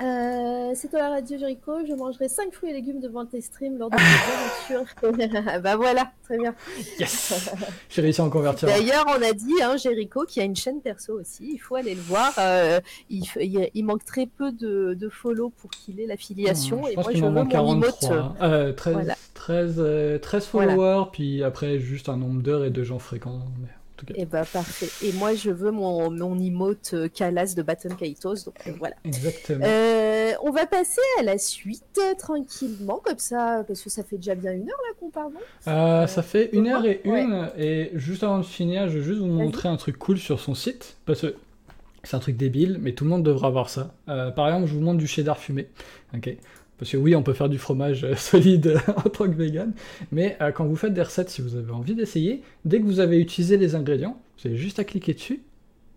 Euh, 0.00 0.70
c'est 0.74 0.88
toi 0.88 1.00
la 1.00 1.08
radio 1.10 1.36
Jericho, 1.38 1.72
je 1.86 1.92
mangerai 1.92 2.28
5 2.28 2.52
fruits 2.52 2.70
et 2.70 2.72
légumes 2.72 3.00
devant 3.00 3.26
tes 3.26 3.40
streams 3.40 3.78
lors 3.78 3.90
de 3.90 3.96
mes 3.96 4.72
aventures. 4.72 5.60
bah 5.62 5.76
voilà, 5.76 6.12
très 6.24 6.38
bien. 6.38 6.54
yes 7.00 7.50
J'ai 7.90 8.02
réussi 8.02 8.20
à 8.20 8.24
en 8.24 8.30
convertir. 8.30 8.68
D'ailleurs, 8.68 9.04
on 9.08 9.22
a 9.22 9.32
dit, 9.32 9.54
hein, 9.62 9.76
Jericho, 9.76 10.24
qui 10.24 10.40
a 10.40 10.44
une 10.44 10.54
chaîne 10.56 10.80
perso 10.80 11.18
aussi, 11.18 11.50
il 11.52 11.58
faut 11.58 11.74
aller 11.74 11.94
le 11.94 12.00
voir. 12.00 12.32
euh, 12.38 12.80
il, 13.10 13.84
manque 13.84 14.04
très 14.04 14.26
peu 14.26 14.52
de, 14.52 14.94
de 14.94 15.08
follow 15.08 15.50
pour 15.50 15.70
qu'il 15.70 16.00
ait 16.00 16.06
l'affiliation. 16.06 16.82
je 16.86 16.92
et 16.92 16.94
moi, 16.94 17.04
qu'il 17.04 17.16
je 17.16 17.24
veux 17.24 17.30
m'en 17.30 17.44
mon 17.44 17.44
manque 17.44 17.54
emote. 17.54 18.00
43. 18.00 18.36
Euh, 18.42 18.72
13, 18.72 18.92
Voilà. 18.94 19.14
13, 19.34 19.74
euh, 19.78 20.18
13 20.18 20.48
Voilà. 20.52 20.72
followers, 20.72 21.04
puis 21.12 21.42
après 21.42 21.78
juste 21.80 22.08
un 22.08 22.16
nombre 22.16 22.42
d'heures 22.42 22.64
et 22.64 22.70
de 22.70 22.84
gens 22.84 22.98
fréquents. 22.98 23.40
Mais 23.60 23.68
tout 23.98 24.06
cas, 24.06 24.14
Et 24.16 24.24
bah 24.24 24.44
parfait. 24.50 24.88
Et 25.06 25.12
moi, 25.12 25.34
je 25.34 25.50
veux 25.50 25.70
mon, 25.70 26.10
mon 26.10 26.38
emote 26.38 26.90
euh, 26.94 27.08
Calas 27.08 27.54
de 27.56 27.62
Baton 27.62 27.90
Kaitos. 27.94 28.44
Donc 28.46 28.54
euh, 28.66 28.72
voilà. 28.78 28.94
exactement. 29.04 29.64
Euh, 29.66 30.32
on 30.42 30.50
va 30.50 30.66
passer 30.66 31.00
à 31.18 31.22
la 31.22 31.36
suite 31.38 31.98
euh, 31.98 32.14
tranquillement, 32.18 33.00
comme 33.04 33.18
ça, 33.18 33.64
parce 33.66 33.82
que 33.82 33.90
ça 33.90 34.02
fait 34.04 34.16
déjà 34.16 34.34
bien 34.34 34.52
une 34.52 34.62
heure 34.70 34.80
là 34.88 34.94
qu'on 35.00 35.10
parle. 35.10 35.32
Euh, 35.66 36.06
ça 36.06 36.22
fait 36.22 36.50
une 36.52 36.68
heure 36.68 36.84
et 36.84 37.00
Ouais. 37.04 37.22
une, 37.22 37.50
et 37.58 37.90
juste 37.94 38.22
avant 38.22 38.38
de 38.38 38.44
finir, 38.44 38.88
je 38.88 38.98
veux 38.98 39.04
juste 39.04 39.20
vous 39.20 39.26
montrer 39.26 39.68
un 39.68 39.76
truc 39.76 39.98
cool 39.98 40.18
sur 40.18 40.40
son 40.40 40.54
site, 40.54 40.96
parce 41.06 41.20
que 41.22 41.34
c'est 42.04 42.16
un 42.16 42.20
truc 42.20 42.36
débile, 42.36 42.78
mais 42.80 42.92
tout 42.92 43.04
le 43.04 43.10
monde 43.10 43.22
devra 43.24 43.50
voir 43.50 43.68
ça. 43.68 43.92
Euh, 44.08 44.30
par 44.30 44.46
exemple, 44.48 44.66
je 44.68 44.74
vous 44.74 44.80
montre 44.80 44.98
du 44.98 45.06
cheddar 45.06 45.38
fumé, 45.38 45.68
ok 46.14 46.36
Parce 46.78 46.92
que 46.92 46.96
oui, 46.96 47.16
on 47.16 47.22
peut 47.22 47.32
faire 47.32 47.48
du 47.48 47.58
fromage 47.58 48.04
euh, 48.04 48.14
solide 48.16 48.80
en 48.96 49.08
tant 49.08 49.26
que 49.26 49.34
vegan, 49.34 49.72
mais 50.12 50.36
euh, 50.40 50.52
quand 50.52 50.64
vous 50.64 50.76
faites 50.76 50.94
des 50.94 51.02
recettes, 51.02 51.30
si 51.30 51.42
vous 51.42 51.56
avez 51.56 51.72
envie 51.72 51.94
d'essayer, 51.94 52.42
dès 52.64 52.80
que 52.80 52.84
vous 52.84 53.00
avez 53.00 53.18
utilisé 53.18 53.56
les 53.56 53.74
ingrédients, 53.74 54.20
vous 54.38 54.48
avez 54.48 54.56
juste 54.56 54.78
à 54.78 54.84
cliquer 54.84 55.14
dessus, 55.14 55.42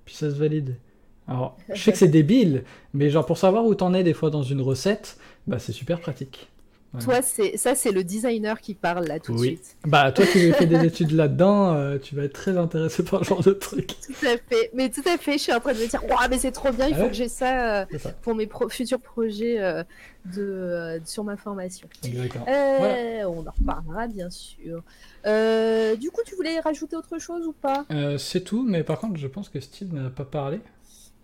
puis 0.05 0.15
ça 0.15 0.29
se 0.29 0.35
valide. 0.35 0.75
Alors, 1.27 1.57
je 1.73 1.81
sais 1.81 1.91
que 1.91 1.97
c'est 1.97 2.07
débile, 2.07 2.63
mais 2.93 3.09
genre 3.09 3.25
pour 3.25 3.37
savoir 3.37 3.65
où 3.65 3.75
t'en 3.75 3.93
es 3.93 4.03
des 4.03 4.13
fois 4.13 4.31
dans 4.31 4.43
une 4.43 4.61
recette, 4.61 5.17
bah 5.47 5.59
c'est 5.59 5.71
super 5.71 5.99
pratique. 5.99 6.50
Voilà. 6.93 7.05
Toi, 7.05 7.21
c'est 7.21 7.55
ça, 7.57 7.73
c'est 7.73 7.91
le 7.91 8.03
designer 8.03 8.59
qui 8.59 8.73
parle 8.73 9.05
là 9.05 9.19
tout 9.19 9.31
de 9.33 9.37
suite. 9.37 9.77
Bah, 9.85 10.11
toi 10.11 10.25
qui 10.25 10.51
fais 10.51 10.65
des 10.65 10.85
études 10.85 11.11
là-dedans, 11.11 11.73
euh, 11.73 11.97
tu 11.97 12.15
vas 12.15 12.23
être 12.23 12.33
très 12.33 12.57
intéressé 12.57 13.03
par 13.03 13.23
ce 13.23 13.29
genre 13.29 13.41
de 13.41 13.53
truc. 13.53 13.87
Tout 14.01 14.25
à 14.25 14.37
fait. 14.37 14.71
Mais 14.73 14.89
tout 14.89 15.03
à 15.07 15.17
fait, 15.17 15.33
je 15.33 15.37
suis 15.37 15.53
en 15.53 15.59
train 15.61 15.73
de 15.73 15.79
me 15.79 15.87
dire, 15.87 16.03
Ouah, 16.09 16.27
mais 16.29 16.37
c'est 16.37 16.51
trop 16.51 16.71
bien, 16.71 16.87
il 16.87 16.93
Ah 16.93 16.97
faut 16.97 17.03
ouais 17.03 17.09
que 17.09 17.15
j'ai 17.15 17.29
ça 17.29 17.81
euh, 17.81 17.85
ça. 17.97 18.11
pour 18.21 18.35
mes 18.35 18.45
pro- 18.45 18.67
futurs 18.67 18.99
projets 18.99 19.61
euh, 19.61 19.83
de, 20.25 21.01
sur 21.05 21.23
ma 21.23 21.37
formation. 21.37 21.87
Exactement. 22.03 22.45
On 22.47 23.47
en 23.47 23.51
reparlera 23.57 24.07
bien 24.07 24.29
sûr. 24.29 24.83
Du 25.23 26.11
coup, 26.11 26.21
tu 26.25 26.35
voulais 26.35 26.59
rajouter 26.59 26.95
autre 26.97 27.19
chose 27.19 27.47
ou 27.47 27.53
pas? 27.53 27.85
C'est 28.17 28.43
tout, 28.43 28.63
mais 28.67 28.83
par 28.83 28.99
contre, 28.99 29.17
je 29.17 29.27
pense 29.27 29.47
que 29.49 29.59
Steve 29.61 29.93
n'a 29.93 30.09
pas 30.09 30.25
parlé. 30.25 30.59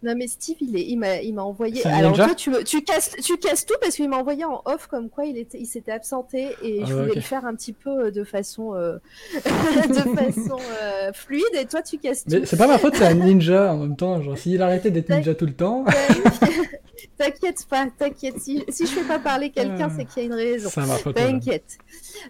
Non, 0.04 0.14
mais 0.16 0.28
Steve, 0.28 0.58
il 0.62 0.78
est, 0.78 0.86
il 0.88 0.98
m'a, 0.98 1.22
il 1.22 1.34
m'a 1.34 1.42
envoyé. 1.44 1.82
C'est 1.82 1.90
Alors 1.90 2.14
toi, 2.14 2.36
tu, 2.36 2.52
me- 2.52 2.64
tu 2.64 2.84
casses, 2.84 3.12
tu 3.24 3.38
casses 3.38 3.66
tout 3.66 3.74
parce 3.82 3.96
qu'il 3.96 4.08
m'a 4.08 4.18
envoyé 4.18 4.46
en 4.46 4.62
off 4.66 4.86
comme 4.88 5.10
quoi 5.10 5.26
il 5.26 5.38
était, 5.38 5.58
il 5.60 5.66
s'était 5.66 5.92
absenté 5.92 6.56
et 6.62 6.82
Ah 6.84 6.86
je 6.86 6.94
ouais, 6.94 7.02
voulais 7.02 7.16
le 7.16 7.22
faire 7.22 7.46
un 7.46 7.56
petit 7.56 7.74
peu 7.74 8.06
euh, 8.06 8.12
de 8.12 8.24
façon, 8.24 8.76
euh, 8.76 8.98
de 9.34 10.16
façon 10.16 10.58
euh, 10.84 11.12
fluide 11.14 11.44
et 11.60 11.66
toi, 11.66 11.82
tu 11.82 11.98
casses 11.98 12.24
tout. 12.26 12.30
Mais 12.32 12.46
c'est 12.46 12.58
pas 12.58 12.68
ma 12.68 12.78
faute, 12.78 12.96
c'est 12.96 13.06
un 13.08 13.14
ninja 13.26 13.74
en 13.74 13.78
même 13.78 13.96
temps. 13.96 14.22
Genre, 14.22 14.38
s'il 14.38 14.62
arrêtait 14.62 14.92
d'être 14.92 15.10
ninja 15.10 15.34
tout 15.34 15.48
le 15.48 15.54
temps, 15.54 15.84
T'inquiète 17.18 17.66
pas, 17.70 17.88
t'inquiète. 17.98 18.40
Si, 18.40 18.64
si 18.70 18.86
je 18.86 18.92
fais 18.92 19.08
pas 19.08 19.20
parler 19.20 19.50
quelqu'un, 19.50 19.90
c'est 19.90 20.06
qu'il 20.06 20.24
y 20.24 20.26
a 20.26 20.28
une 20.28 20.34
raison. 20.34 20.70
ma 20.78 20.96
faute. 20.96 21.16
voilà. 21.18 21.32
T'inquiète. 21.32 21.78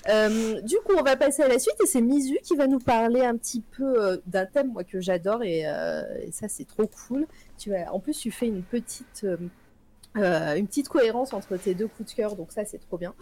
Euh, 0.09 0.61
du 0.61 0.75
coup, 0.77 0.93
on 0.97 1.03
va 1.03 1.15
passer 1.15 1.43
à 1.43 1.47
la 1.47 1.59
suite 1.59 1.75
et 1.83 1.87
c'est 1.87 2.01
Mizu 2.01 2.37
qui 2.43 2.55
va 2.55 2.67
nous 2.67 2.79
parler 2.79 3.21
un 3.21 3.35
petit 3.37 3.61
peu 3.61 4.01
euh, 4.01 4.17
d'un 4.25 4.45
thème 4.45 4.71
moi 4.73 4.83
que 4.83 4.99
j'adore 4.99 5.43
et, 5.43 5.63
euh, 5.65 6.01
et 6.21 6.31
ça 6.31 6.47
c'est 6.47 6.65
trop 6.65 6.87
cool. 7.07 7.27
Tu 7.57 7.69
vas, 7.69 7.91
en 7.93 7.99
plus, 7.99 8.17
tu 8.17 8.31
fais 8.31 8.47
une 8.47 8.63
petite, 8.63 9.25
euh, 10.17 10.55
une 10.55 10.67
petite 10.67 10.89
cohérence 10.89 11.33
entre 11.33 11.57
tes 11.57 11.75
deux 11.75 11.87
coups 11.87 12.09
de 12.11 12.15
cœur, 12.15 12.35
donc 12.35 12.51
ça 12.51 12.65
c'est 12.65 12.79
trop 12.79 12.97
bien. 12.97 13.13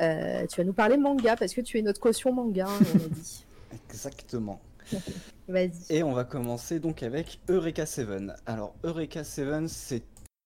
Euh, 0.00 0.46
tu 0.46 0.56
vas 0.56 0.64
nous 0.64 0.72
parler 0.72 0.96
manga 0.96 1.36
parce 1.36 1.54
que 1.54 1.60
tu 1.60 1.78
es 1.78 1.82
notre 1.82 2.00
caution 2.00 2.32
manga, 2.32 2.66
hein, 2.68 2.78
on 2.94 2.96
a 2.96 3.08
dit. 3.08 3.44
Exactement. 3.88 4.60
Vas-y. 5.48 5.70
Et 5.90 6.02
on 6.02 6.12
va 6.12 6.24
commencer 6.24 6.78
donc 6.78 7.02
avec 7.02 7.40
Eureka 7.48 7.86
7. 7.86 8.08
Alors 8.46 8.74
Eureka 8.84 9.24
7, 9.24 9.68
c'est 9.68 10.02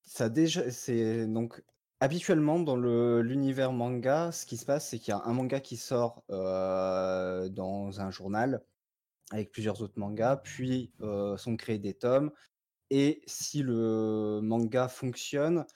c'est 0.09 1.27
donc 1.27 1.63
habituellement 2.01 2.59
dans 2.59 2.77
l'univers 2.77 3.73
manga, 3.73 4.33
ce 4.33 4.47
qui 4.47 4.57
se 4.57 4.65
passe 4.65 4.89
c'est 4.89 4.99
qu'il 4.99 5.13
y 5.13 5.15
a 5.15 5.23
un 5.25 5.33
manga 5.33 5.61
qui 5.61 5.77
sort 5.77 6.25
dans 6.29 8.01
un 8.01 8.11
journal 8.11 8.65
avec 9.31 9.53
plusieurs 9.53 9.83
autres 9.83 9.99
mangas, 9.99 10.37
puis 10.39 10.93
sont 11.37 11.57
créés 11.57 11.79
des 11.79 11.95
tomes 11.95 12.33
et 12.91 13.21
si 13.27 13.63
le 13.63 14.41
manga 14.43 14.89
fonctionne, 14.89 15.67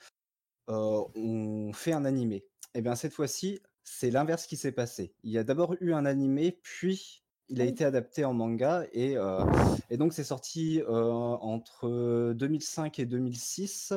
on 0.68 1.70
fait 1.74 1.92
un 1.92 2.04
animé. 2.06 2.46
Et 2.74 2.80
bien 2.80 2.94
cette 2.94 3.12
fois-ci, 3.12 3.60
c'est 3.84 4.10
l'inverse 4.10 4.46
qui 4.46 4.56
s'est 4.56 4.72
passé. 4.72 5.14
Il 5.22 5.30
y 5.30 5.38
a 5.38 5.44
d'abord 5.44 5.74
eu 5.80 5.92
un 5.92 6.06
animé, 6.06 6.58
puis 6.62 7.21
il 7.48 7.60
a 7.60 7.64
oui. 7.64 7.70
été 7.70 7.84
adapté 7.84 8.24
en 8.24 8.32
manga 8.32 8.86
et, 8.92 9.16
euh, 9.16 9.44
et 9.90 9.96
donc 9.96 10.12
c'est 10.12 10.24
sorti 10.24 10.80
euh, 10.80 11.10
entre 11.10 12.32
2005 12.34 12.98
et 12.98 13.06
2006. 13.06 13.92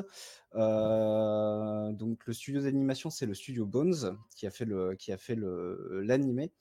Euh, 0.56 1.92
donc 1.92 2.26
le 2.26 2.34
studio 2.34 2.62
d'animation 2.62 3.10
c'est 3.10 3.26
le 3.26 3.34
studio 3.34 3.66
Bones 3.66 4.18
qui 4.36 4.48
a 4.48 4.52
fait 4.52 4.66
le 4.66 4.96
qui 4.96 5.12
a 5.12 5.18
fait 5.18 5.36
le 5.36 6.02
l'animé 6.02 6.54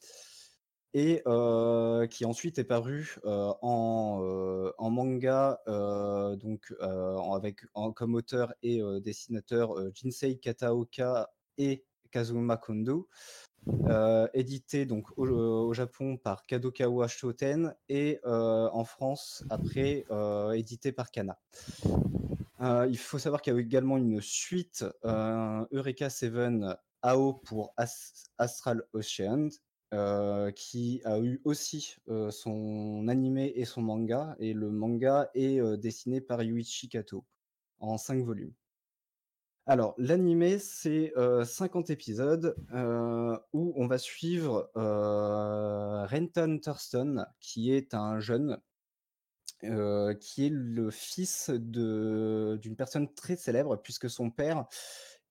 et 0.92 1.22
qui 2.10 2.24
ensuite 2.24 2.58
est 2.58 2.64
paru 2.64 3.16
en, 3.24 4.72
en 4.78 4.90
manga 4.90 5.60
donc 5.66 6.72
avec 7.32 7.62
en- 7.74 7.92
comme 7.92 8.14
auteur 8.14 8.54
et 8.62 8.80
dessinateur 9.00 9.74
Jinsei 9.94 10.38
Kataoka 10.38 11.30
et 11.58 11.84
Kazuma 12.12 12.56
Kondo 12.56 13.08
euh, 13.86 14.28
édité 14.34 14.86
donc 14.86 15.06
au, 15.16 15.26
au 15.26 15.72
Japon 15.72 16.16
par 16.16 16.44
Kadokawa 16.46 17.08
Shoten 17.08 17.74
et 17.88 18.20
euh, 18.24 18.68
en 18.72 18.84
France 18.84 19.44
après 19.50 20.04
euh, 20.10 20.52
édité 20.52 20.92
par 20.92 21.10
Kana. 21.10 21.38
Euh, 22.60 22.86
il 22.88 22.98
faut 22.98 23.18
savoir 23.18 23.42
qu'il 23.42 23.52
y 23.52 23.56
a 23.56 23.60
également 23.60 23.98
une 23.98 24.20
suite 24.20 24.84
euh, 25.04 25.66
Eureka 25.72 26.08
7 26.08 26.32
AO 27.02 27.34
pour 27.34 27.74
Astral 28.38 28.82
Ocean, 28.94 29.48
euh, 29.92 30.50
qui 30.52 31.02
a 31.04 31.20
eu 31.20 31.42
aussi 31.44 31.96
son 32.30 33.06
animé 33.08 33.52
et 33.56 33.66
son 33.66 33.82
manga. 33.82 34.34
Et 34.38 34.54
le 34.54 34.70
manga 34.70 35.30
est 35.34 35.60
dessiné 35.76 36.22
par 36.22 36.42
Yuichi 36.42 36.88
Kato 36.88 37.26
en 37.80 37.98
5 37.98 38.22
volumes. 38.24 38.54
Alors, 39.66 39.94
l'animé, 39.96 40.58
c'est 40.58 41.14
50 41.44 41.88
épisodes 41.88 42.54
où 43.52 43.72
on 43.76 43.86
va 43.86 43.96
suivre 43.98 44.70
Renton 44.74 46.58
Thurston, 46.62 47.24
qui 47.40 47.72
est 47.72 47.94
un 47.94 48.20
jeune 48.20 48.60
qui 50.20 50.46
est 50.46 50.50
le 50.52 50.90
fils 50.90 51.48
d'une 51.48 52.76
personne 52.76 53.14
très 53.14 53.36
célèbre, 53.36 53.76
puisque 53.76 54.10
son 54.10 54.30
père 54.30 54.66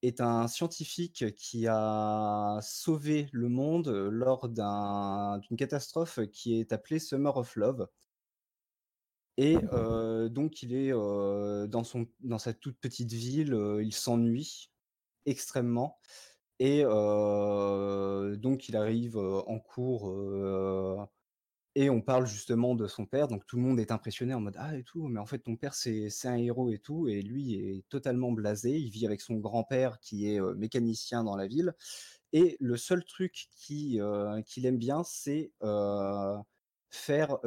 est 0.02 0.20
un 0.20 0.48
scientifique 0.48 1.36
qui 1.36 1.68
a 1.68 2.58
sauvé 2.60 3.28
le 3.30 3.48
monde 3.48 3.88
lors 3.88 4.48
d'une 4.48 5.56
catastrophe 5.56 6.18
qui 6.32 6.58
est 6.58 6.72
appelée 6.72 6.98
Summer 6.98 7.36
of 7.36 7.54
Love. 7.54 7.86
Et 9.36 9.56
donc 10.30 10.62
il 10.62 10.74
est 10.74 10.92
dans, 10.92 11.84
son, 11.84 12.06
dans 12.20 12.38
sa 12.38 12.52
toute 12.52 12.78
petite 12.78 13.12
ville, 13.12 13.56
il 13.82 13.92
s'ennuie 13.92 14.70
extrêmement. 15.26 15.98
Et 16.60 16.84
donc 16.84 18.68
il 18.68 18.76
arrive 18.76 19.16
en 19.16 19.58
cours 19.58 21.08
et 21.76 21.90
on 21.90 22.00
parle 22.00 22.26
justement 22.26 22.76
de 22.76 22.86
son 22.86 23.04
père, 23.04 23.26
donc 23.26 23.44
tout 23.46 23.56
le 23.56 23.62
monde 23.62 23.80
est 23.80 23.90
impressionné 23.90 24.32
en 24.32 24.40
mode 24.40 24.54
ah 24.58 24.76
et 24.76 24.84
tout, 24.84 25.08
mais 25.08 25.18
en 25.18 25.26
fait 25.26 25.40
ton 25.40 25.56
père 25.56 25.74
c'est 25.74 26.08
un 26.26 26.36
héros 26.36 26.70
et 26.70 26.78
tout, 26.78 27.08
et 27.08 27.20
lui 27.20 27.54
est 27.54 27.84
totalement 27.88 28.30
blasé. 28.30 28.78
Il 28.78 28.90
vit 28.90 29.06
avec 29.06 29.20
son 29.20 29.34
grand-père 29.34 29.98
qui 29.98 30.28
est 30.32 30.40
mécanicien 30.54 31.24
dans 31.24 31.34
la 31.34 31.48
ville, 31.48 31.74
et 32.32 32.56
le 32.60 32.76
seul 32.76 33.04
truc 33.04 33.48
qu'il 33.56 33.98
aime 33.98 34.78
bien, 34.78 35.02
c'est 35.02 35.50
faire 36.90 37.38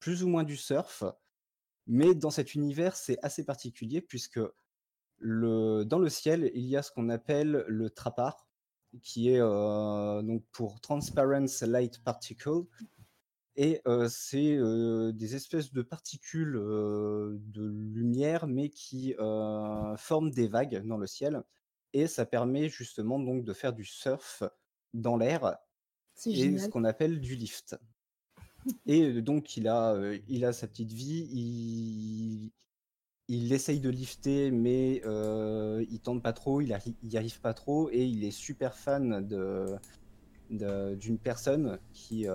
plus 0.00 0.24
ou 0.24 0.28
moins 0.28 0.44
du 0.44 0.56
surf, 0.56 1.04
mais 1.86 2.14
dans 2.14 2.30
cet 2.30 2.54
univers 2.54 2.96
c'est 2.96 3.18
assez 3.22 3.44
particulier 3.44 4.00
puisque 4.00 4.40
le, 5.18 5.84
dans 5.84 5.98
le 5.98 6.08
ciel 6.08 6.50
il 6.54 6.64
y 6.64 6.76
a 6.76 6.82
ce 6.82 6.90
qu'on 6.90 7.08
appelle 7.08 7.64
le 7.68 7.90
trapar, 7.90 8.48
qui 9.02 9.30
est 9.30 9.38
donc 9.38 10.42
pour 10.50 10.80
Transparent 10.80 11.46
Light 11.62 12.02
Particle, 12.02 12.64
et 13.56 13.82
c'est 14.08 14.56
des 15.12 15.34
espèces 15.34 15.72
de 15.72 15.82
particules 15.82 16.54
de 16.54 17.66
lumière, 17.66 18.46
mais 18.46 18.70
qui 18.70 19.14
forment 19.98 20.30
des 20.30 20.48
vagues 20.48 20.86
dans 20.86 20.96
le 20.96 21.06
ciel. 21.06 21.42
Et 21.92 22.06
ça 22.06 22.24
permet 22.24 22.68
justement 22.68 23.18
donc 23.18 23.44
de 23.44 23.52
faire 23.52 23.72
du 23.72 23.84
surf 23.84 24.44
dans 24.94 25.16
l'air 25.16 25.56
et 26.24 26.58
ce 26.58 26.68
qu'on 26.68 26.84
appelle 26.84 27.20
du 27.20 27.34
lift. 27.34 27.76
Et 28.86 29.20
donc 29.22 29.56
il 29.56 29.68
a, 29.68 29.96
il 30.28 30.44
a 30.44 30.52
sa 30.52 30.66
petite 30.66 30.92
vie, 30.92 31.28
il, 31.32 32.50
il 33.28 33.52
essaye 33.52 33.80
de 33.80 33.88
lifter, 33.88 34.50
mais 34.50 35.02
il 35.04 36.00
tente 36.02 36.22
pas 36.22 36.32
trop, 36.32 36.60
il 36.60 36.76
n'y 37.02 37.16
arrive 37.16 37.40
pas 37.40 37.54
trop, 37.54 37.88
et 37.90 38.04
il 38.04 38.24
est 38.24 38.32
super 38.32 38.76
fan 38.76 39.26
de, 39.26 39.78
d'une 40.50 41.18
personne 41.18 41.78
qui, 41.92 42.26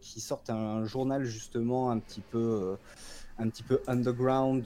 qui 0.00 0.20
sort 0.20 0.42
un 0.48 0.84
journal 0.84 1.24
justement 1.24 1.90
un 1.90 1.98
petit 1.98 2.22
peu, 2.22 2.76
un 3.38 3.48
petit 3.50 3.62
peu 3.62 3.82
underground, 3.86 4.64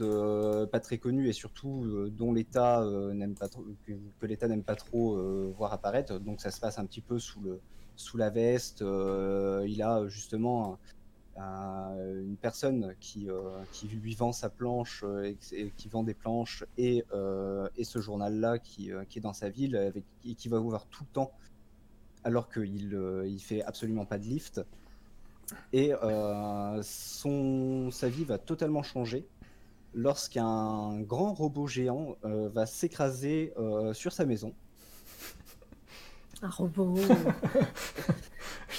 pas 0.71 0.79
très 0.79 0.97
connu 0.97 1.27
et 1.27 1.33
surtout 1.33 2.09
dont 2.09 2.31
l'État 2.31 2.85
n'aime 3.13 3.35
pas 3.35 3.49
trop, 3.49 3.65
que, 3.85 4.25
l'État 4.25 4.47
n'aime 4.47 4.63
pas 4.63 4.75
trop 4.75 5.17
voir 5.57 5.73
apparaître. 5.73 6.19
Donc 6.19 6.39
ça 6.39 6.51
se 6.51 6.61
passe 6.61 6.79
un 6.79 6.85
petit 6.85 7.01
peu 7.01 7.19
sous, 7.19 7.41
le, 7.41 7.59
sous 7.97 8.15
la 8.15 8.29
veste. 8.29 8.79
il 8.79 9.81
a 9.81 10.07
justement 10.07 10.79
une 11.37 12.37
personne 12.41 12.95
qui, 12.99 13.27
qui 13.73 13.87
lui 13.87 14.15
vend 14.15 14.31
sa 14.31 14.49
planche 14.49 15.03
et, 15.23 15.71
qui 15.75 15.89
vend 15.89 16.03
des 16.03 16.13
planches 16.13 16.63
et, 16.77 17.03
et 17.77 17.83
ce 17.83 17.99
journal-là 17.99 18.57
qui, 18.59 18.91
qui, 19.09 19.19
est 19.19 19.21
dans 19.21 19.33
sa 19.33 19.49
ville 19.49 19.93
et 20.25 20.35
qui 20.35 20.47
va 20.47 20.59
voir 20.59 20.85
tout 20.87 21.03
le 21.03 21.13
temps 21.13 21.31
alors 22.25 22.49
qu'il 22.49 22.93
euh, 22.95 23.25
il 23.27 23.39
fait 23.39 23.63
absolument 23.63 24.05
pas 24.05 24.17
de 24.17 24.25
lift. 24.25 24.59
Et 25.71 25.93
euh, 25.93 26.81
son, 26.81 27.91
sa 27.91 28.09
vie 28.09 28.25
va 28.25 28.39
totalement 28.39 28.81
changer 28.81 29.25
lorsqu'un 29.93 30.99
grand 31.01 31.33
robot 31.33 31.67
géant 31.67 32.17
euh, 32.25 32.49
va 32.49 32.65
s'écraser 32.65 33.53
sur 33.93 34.11
sa 34.11 34.25
maison. 34.25 34.53
Un 36.41 36.49
robot. 36.49 36.95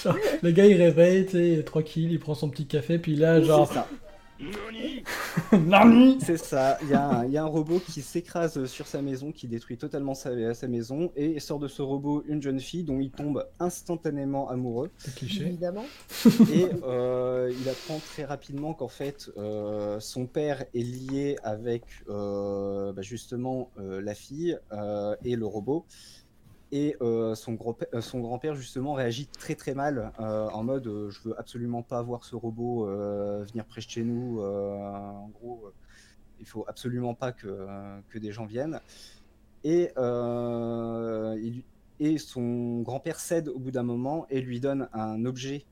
le 0.42 0.50
gars 0.50 0.66
il 0.66 0.76
réveille, 0.76 1.26
tu 1.26 1.32
sais, 1.32 1.62
tranquille, 1.64 2.12
il 2.12 2.18
prend 2.18 2.34
son 2.34 2.50
petit 2.50 2.66
café, 2.66 2.98
puis 2.98 3.16
là, 3.16 3.40
genre, 3.40 3.72
C'est 6.20 6.36
ça, 6.36 6.78
il 6.82 6.90
y, 6.90 6.94
a 6.94 7.42
un 7.42 7.46
robot 7.46 7.80
qui 7.80 8.02
s'écrase 8.02 8.66
sur 8.66 8.86
sa 8.86 9.00
maison, 9.00 9.32
qui 9.32 9.48
détruit 9.48 9.78
totalement 9.78 10.14
sa, 10.14 10.30
maison, 10.68 11.10
et 11.16 11.40
sort 11.40 11.58
de 11.58 11.68
ce 11.68 11.82
robot 11.82 12.22
une 12.26 12.42
jeune 12.42 12.60
fille 12.60 12.84
dont 12.84 13.00
il 13.00 13.10
tombe 13.10 13.46
instantanément 13.60 14.48
amoureux. 14.50 14.90
Évidemment. 15.22 15.86
Et 16.52 16.66
euh, 16.84 17.52
il 17.58 17.68
apprend 17.68 17.98
très 17.98 18.24
rapidement 18.24 18.74
qu'en 18.74 18.88
fait, 18.88 19.30
euh, 19.36 20.00
son 20.00 20.26
père 20.26 20.64
est 20.74 20.82
lié 20.82 21.36
avec 21.42 21.84
euh, 22.08 22.92
bah, 22.92 23.02
justement 23.02 23.70
la 23.78 24.14
fille 24.14 24.58
et 25.24 25.36
le 25.36 25.46
robot. 25.46 25.86
Et 26.72 26.96
euh, 27.00 27.34
son, 27.34 27.54
grand-père, 27.54 28.02
son 28.02 28.20
grand-père, 28.20 28.54
justement, 28.54 28.94
réagit 28.94 29.26
très 29.26 29.54
très 29.54 29.74
mal, 29.74 30.12
euh, 30.18 30.48
en 30.48 30.64
mode 30.64 30.84
je 31.08 31.20
veux 31.22 31.38
absolument 31.38 31.82
pas 31.82 32.02
voir 32.02 32.24
ce 32.24 32.34
robot 32.34 32.86
venir 32.86 33.64
près 33.66 33.80
de 33.80 33.88
chez 33.88 34.02
nous. 34.02 34.40
en 34.40 35.28
gros, 35.28 35.70
il 36.40 36.46
faut 36.46 36.64
absolument 36.68 37.14
pas 37.14 37.32
que, 37.32 38.00
que 38.08 38.18
des 38.18 38.32
gens 38.32 38.46
viennent. 38.46 38.80
Et, 39.64 39.90
et 41.98 42.18
son 42.18 42.82
grand-père 42.82 43.20
cède 43.20 43.48
au 43.48 43.58
bout 43.58 43.70
d'un 43.70 43.82
moment 43.82 44.26
et 44.28 44.40
lui 44.40 44.60
donne 44.60 44.88
un 44.92 45.24
objet 45.24 45.64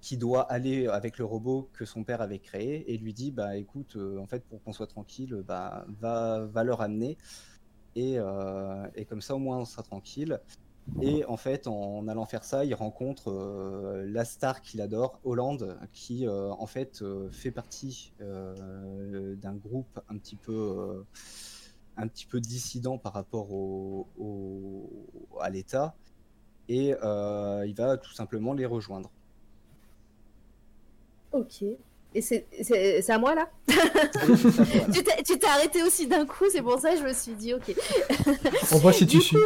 qui 0.00 0.16
doit 0.16 0.50
aller 0.50 0.86
avec 0.88 1.18
le 1.18 1.24
robot 1.24 1.68
que 1.74 1.84
son 1.84 2.02
père 2.02 2.22
avait 2.22 2.38
créé 2.38 2.92
et 2.92 2.96
lui 2.96 3.12
dit 3.12 3.30
bah 3.30 3.56
écoute 3.56 3.96
en 4.18 4.26
fait 4.26 4.42
pour 4.44 4.62
qu'on 4.62 4.72
soit 4.72 4.86
tranquille 4.86 5.42
bah 5.46 5.84
va 6.00 6.46
va 6.46 6.64
le 6.64 6.72
ramener 6.72 7.18
euh, 7.96 8.86
et, 8.94 9.04
comme 9.04 9.20
ça, 9.20 9.34
au 9.34 9.38
moins, 9.38 9.58
on 9.58 9.64
sera 9.64 9.82
tranquille. 9.82 10.40
Et 11.00 11.24
en 11.26 11.36
fait, 11.36 11.68
en 11.68 12.08
allant 12.08 12.26
faire 12.26 12.42
ça, 12.42 12.64
il 12.64 12.74
rencontre 12.74 13.30
euh, 13.30 14.04
la 14.10 14.24
star 14.24 14.62
qu'il 14.62 14.80
adore, 14.80 15.20
Hollande, 15.22 15.78
qui 15.92 16.26
euh, 16.26 16.50
en 16.50 16.66
fait 16.66 17.04
fait 17.30 17.52
partie 17.52 18.12
d'un 18.18 19.54
groupe 19.54 20.00
un 20.08 20.18
petit 20.18 20.34
peu, 20.34 21.04
un 21.96 22.08
petit 22.08 22.26
peu 22.26 22.40
dissident 22.40 22.98
par 22.98 23.12
rapport 23.12 23.52
au, 23.52 24.08
à 25.40 25.50
l'État, 25.50 25.94
et 26.68 26.88
il 26.88 27.74
va 27.76 27.96
tout 27.96 28.12
simplement 28.12 28.52
les 28.52 28.66
rejoindre. 28.66 29.12
Ok. 31.30 31.64
Et 32.14 32.20
c'est 32.20 33.10
à 33.10 33.18
moi 33.18 33.34
là 33.34 33.48
Tu 35.24 35.38
t'es 35.38 35.46
arrêté 35.46 35.82
aussi 35.82 36.06
d'un 36.06 36.26
coup, 36.26 36.44
c'est 36.50 36.62
pour 36.62 36.78
ça 36.78 36.92
que 36.92 36.98
je 36.98 37.04
me 37.04 37.12
suis 37.12 37.32
dit 37.32 37.54
ok. 37.54 37.74
On 38.72 38.76
voit 38.76 38.92
si 38.92 39.06
tu 39.06 39.20
suis. 39.20 39.36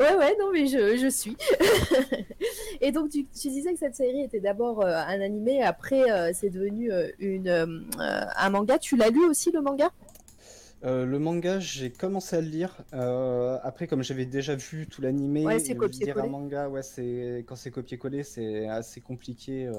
Ouais, 0.00 0.16
ouais, 0.16 0.34
non, 0.40 0.50
mais 0.50 0.66
je, 0.66 0.96
je 0.96 1.08
suis. 1.08 1.36
et 2.80 2.90
donc, 2.90 3.10
tu, 3.10 3.26
tu, 3.26 3.50
disais 3.50 3.74
que 3.74 3.78
cette 3.78 3.94
série 3.94 4.22
était 4.22 4.40
d'abord 4.40 4.80
euh, 4.80 4.94
un 4.96 5.20
animé, 5.20 5.62
après, 5.62 6.10
euh, 6.10 6.30
c'est 6.32 6.48
devenu 6.48 6.90
euh, 6.90 7.08
une, 7.18 7.86
un 7.98 8.50
manga. 8.50 8.78
Tu 8.78 8.96
l'as 8.96 9.10
lu 9.10 9.26
aussi, 9.26 9.52
le 9.52 9.60
manga? 9.60 9.90
Le 10.82 11.18
manga, 11.18 11.60
j'ai 11.60 11.90
commencé 11.90 12.36
à 12.36 12.40
le 12.40 12.48
lire. 12.48 12.78
après, 13.62 13.86
comme 13.86 14.02
j'avais 14.02 14.24
déjà 14.24 14.54
vu 14.54 14.86
tout 14.86 15.02
l'animé, 15.02 15.44
ouais, 15.44 15.58
lire 15.58 16.18
un 16.18 16.28
manga, 16.28 16.70
ouais, 16.70 16.82
c'est 16.82 17.44
quand 17.46 17.56
c'est 17.56 17.70
copié-collé, 17.70 18.22
c'est 18.22 18.66
assez 18.68 19.02
compliqué 19.02 19.70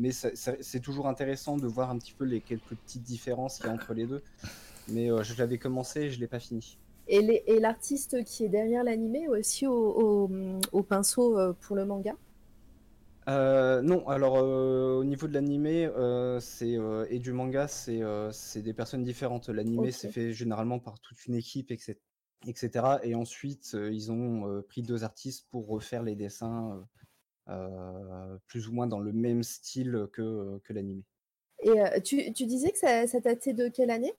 mais 0.00 0.12
c'est 0.12 0.80
toujours 0.80 1.06
intéressant 1.06 1.56
de 1.56 1.66
voir 1.66 1.90
un 1.90 1.98
petit 1.98 2.14
peu 2.14 2.24
les 2.24 2.40
quelques 2.40 2.74
petites 2.74 3.02
différences 3.02 3.58
qu'il 3.58 3.66
y 3.66 3.68
a 3.68 3.72
entre 3.72 3.92
les 3.92 4.06
deux. 4.06 4.22
Mais 4.88 5.10
euh, 5.10 5.22
je 5.22 5.36
l'avais 5.36 5.58
commencé 5.58 6.00
et 6.02 6.10
je 6.10 6.18
l'ai 6.18 6.26
pas 6.26 6.40
fini. 6.40 6.78
Et 7.06 7.60
l'artiste 7.60 8.24
qui 8.24 8.44
est 8.44 8.48
derrière 8.48 8.84
l'animé 8.84 9.28
aussi 9.28 9.66
au, 9.66 10.28
pinceau 10.88 11.38
euh, 11.38 11.52
pour 11.60 11.76
le 11.76 11.84
manga? 11.84 12.14
Euh, 13.28 13.82
non, 13.82 14.08
alors 14.08 14.34
au 14.36 15.04
niveau 15.04 15.28
de 15.28 15.34
l'animé 15.34 15.90
c'est 16.40 16.78
et 17.10 17.18
du 17.18 17.32
manga, 17.32 17.68
c'est 17.68 18.62
des 18.62 18.72
personnes 18.72 19.04
différentes. 19.04 19.48
L'animé 19.48 19.90
c'est 19.90 20.08
fait 20.08 20.32
généralement 20.32 20.78
par 20.78 20.98
toute 21.00 21.26
une 21.26 21.34
équipe, 21.34 21.70
etc. 21.70 21.98
etc. 22.46 22.70
Et 23.02 23.14
ensuite, 23.14 23.74
ils 23.74 24.10
ont 24.10 24.62
pris 24.68 24.82
deux 24.82 25.04
artistes 25.04 25.46
pour 25.50 25.68
refaire 25.68 26.02
les 26.02 26.14
dessins 26.14 26.80
plus 28.46 28.68
ou 28.68 28.72
moins 28.72 28.86
dans 28.86 29.00
le 29.00 29.12
même 29.12 29.42
style 29.42 30.08
que, 30.12 30.58
que 30.64 30.72
l'animé. 30.72 31.04
Et 31.62 31.80
euh, 31.80 32.00
tu, 32.00 32.32
tu, 32.32 32.46
disais 32.46 32.70
que 32.70 32.78
ça, 32.78 33.06
ça, 33.06 33.20
datait 33.20 33.52
de 33.52 33.68
quelle 33.68 33.90
année? 33.90 34.14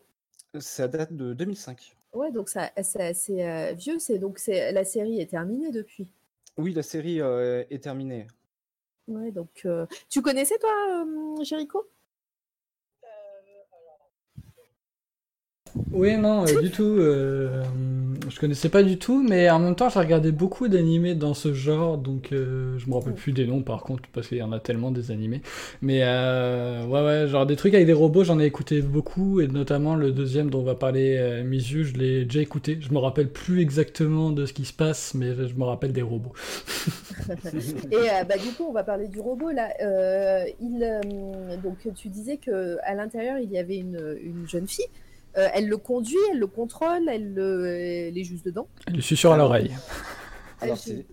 Ça 0.59 0.87
date 0.87 1.13
de 1.13 1.33
2005. 1.33 1.95
Ouais, 2.13 2.31
donc 2.31 2.49
ça, 2.49 2.71
c'est 2.83 3.01
assez 3.01 3.43
euh, 3.43 3.73
vieux. 3.73 3.99
C'est 3.99 4.19
donc 4.19 4.37
c'est 4.37 4.71
la 4.71 4.83
série 4.83 5.19
est 5.19 5.27
terminée 5.27 5.71
depuis. 5.71 6.07
Oui, 6.57 6.73
la 6.73 6.83
série 6.83 7.21
euh, 7.21 7.63
est 7.69 7.83
terminée. 7.83 8.27
Ouais, 9.07 9.31
donc 9.31 9.61
euh, 9.65 9.85
tu 10.09 10.21
connaissais 10.21 10.57
toi, 10.59 10.71
euh, 10.89 11.43
Jericho? 11.43 11.87
Oui, 15.91 16.17
non, 16.17 16.45
euh, 16.45 16.61
du 16.61 16.69
tout. 16.69 16.97
Je 18.31 18.39
connaissais 18.39 18.69
pas 18.69 18.81
du 18.81 18.97
tout, 18.97 19.21
mais 19.21 19.49
en 19.49 19.59
même 19.59 19.75
temps, 19.75 19.89
j'ai 19.89 19.99
regardé 19.99 20.31
beaucoup 20.31 20.67
d'animés 20.67 21.15
dans 21.15 21.33
ce 21.33 21.53
genre, 21.53 21.97
donc 21.97 22.29
euh, 22.31 22.77
je 22.77 22.89
me 22.89 22.95
rappelle 22.95 23.13
plus 23.13 23.33
des 23.33 23.45
noms 23.45 23.61
par 23.61 23.83
contre, 23.83 24.03
parce 24.13 24.27
qu'il 24.27 24.37
y 24.37 24.41
en 24.41 24.51
a 24.51 24.59
tellement 24.59 24.91
des 24.91 25.11
animés. 25.11 25.41
Mais 25.81 26.01
euh, 26.03 26.85
ouais, 26.85 27.03
ouais, 27.03 27.27
genre 27.27 27.45
des 27.45 27.55
trucs 27.55 27.73
avec 27.73 27.85
des 27.85 27.93
robots, 27.93 28.23
j'en 28.23 28.39
ai 28.39 28.45
écouté 28.45 28.81
beaucoup, 28.81 29.41
et 29.41 29.47
notamment 29.47 29.95
le 29.95 30.11
deuxième 30.11 30.49
dont 30.49 30.61
on 30.61 30.63
va 30.63 30.75
parler, 30.75 31.17
euh, 31.19 31.43
Misu, 31.43 31.83
je 31.83 31.97
l'ai 31.97 32.25
déjà 32.25 32.41
écouté. 32.41 32.77
Je 32.79 32.93
me 32.93 32.99
rappelle 32.99 33.29
plus 33.29 33.61
exactement 33.61 34.31
de 34.31 34.45
ce 34.45 34.53
qui 34.53 34.65
se 34.65 34.73
passe, 34.73 35.13
mais 35.13 35.35
je 35.35 35.53
me 35.55 35.63
rappelle 35.63 35.91
des 35.91 36.01
robots. 36.01 36.33
Et 37.91 37.95
euh, 37.95 38.23
bah, 38.27 38.37
du 38.37 38.51
coup, 38.53 38.63
on 38.67 38.71
va 38.71 38.83
parler 38.83 39.07
du 39.07 39.19
robot 39.19 39.51
là. 39.51 39.69
Euh, 39.81 40.45
il, 40.61 41.01
donc 41.61 41.87
tu 41.95 42.07
disais 42.07 42.37
que 42.37 42.77
à 42.83 42.95
l'intérieur 42.95 43.39
il 43.39 43.51
y 43.51 43.57
avait 43.57 43.77
une, 43.77 44.17
une 44.23 44.47
jeune 44.47 44.67
fille. 44.67 44.85
Euh, 45.37 45.47
elle 45.53 45.67
le 45.69 45.77
conduit, 45.77 46.17
elle 46.31 46.39
le 46.39 46.47
contrôle, 46.47 47.07
elle, 47.07 47.33
le- 47.33 47.65
elle 47.67 48.17
est 48.17 48.23
juste 48.23 48.45
dedans. 48.45 48.67
Je 48.93 48.99
suis 49.01 49.15
sûr 49.15 49.31
à 49.31 49.37
l'oreille. 49.37 49.71
Alors, 50.59 50.77
c'est 50.77 51.05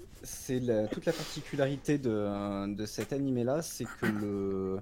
toute 0.92 1.06
la 1.06 1.12
particularité 1.12 1.98
de, 1.98 2.74
de 2.74 2.86
cet 2.86 3.12
animé-là, 3.12 3.62
c'est 3.62 3.84
que 3.84 4.06
le. 4.06 4.78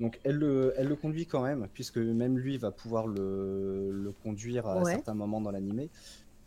Donc, 0.00 0.18
elle 0.24 0.36
le, 0.36 0.72
elle 0.78 0.88
le 0.88 0.96
conduit 0.96 1.26
quand 1.26 1.42
même, 1.42 1.68
puisque 1.74 1.98
même 1.98 2.38
lui 2.38 2.56
va 2.56 2.70
pouvoir 2.70 3.06
le, 3.06 3.90
le 3.92 4.12
conduire 4.12 4.66
à 4.66 4.80
Ouais. 4.82 4.92
certains 4.92 5.14
moments 5.14 5.40
dans 5.42 5.50
l'animé. 5.50 5.90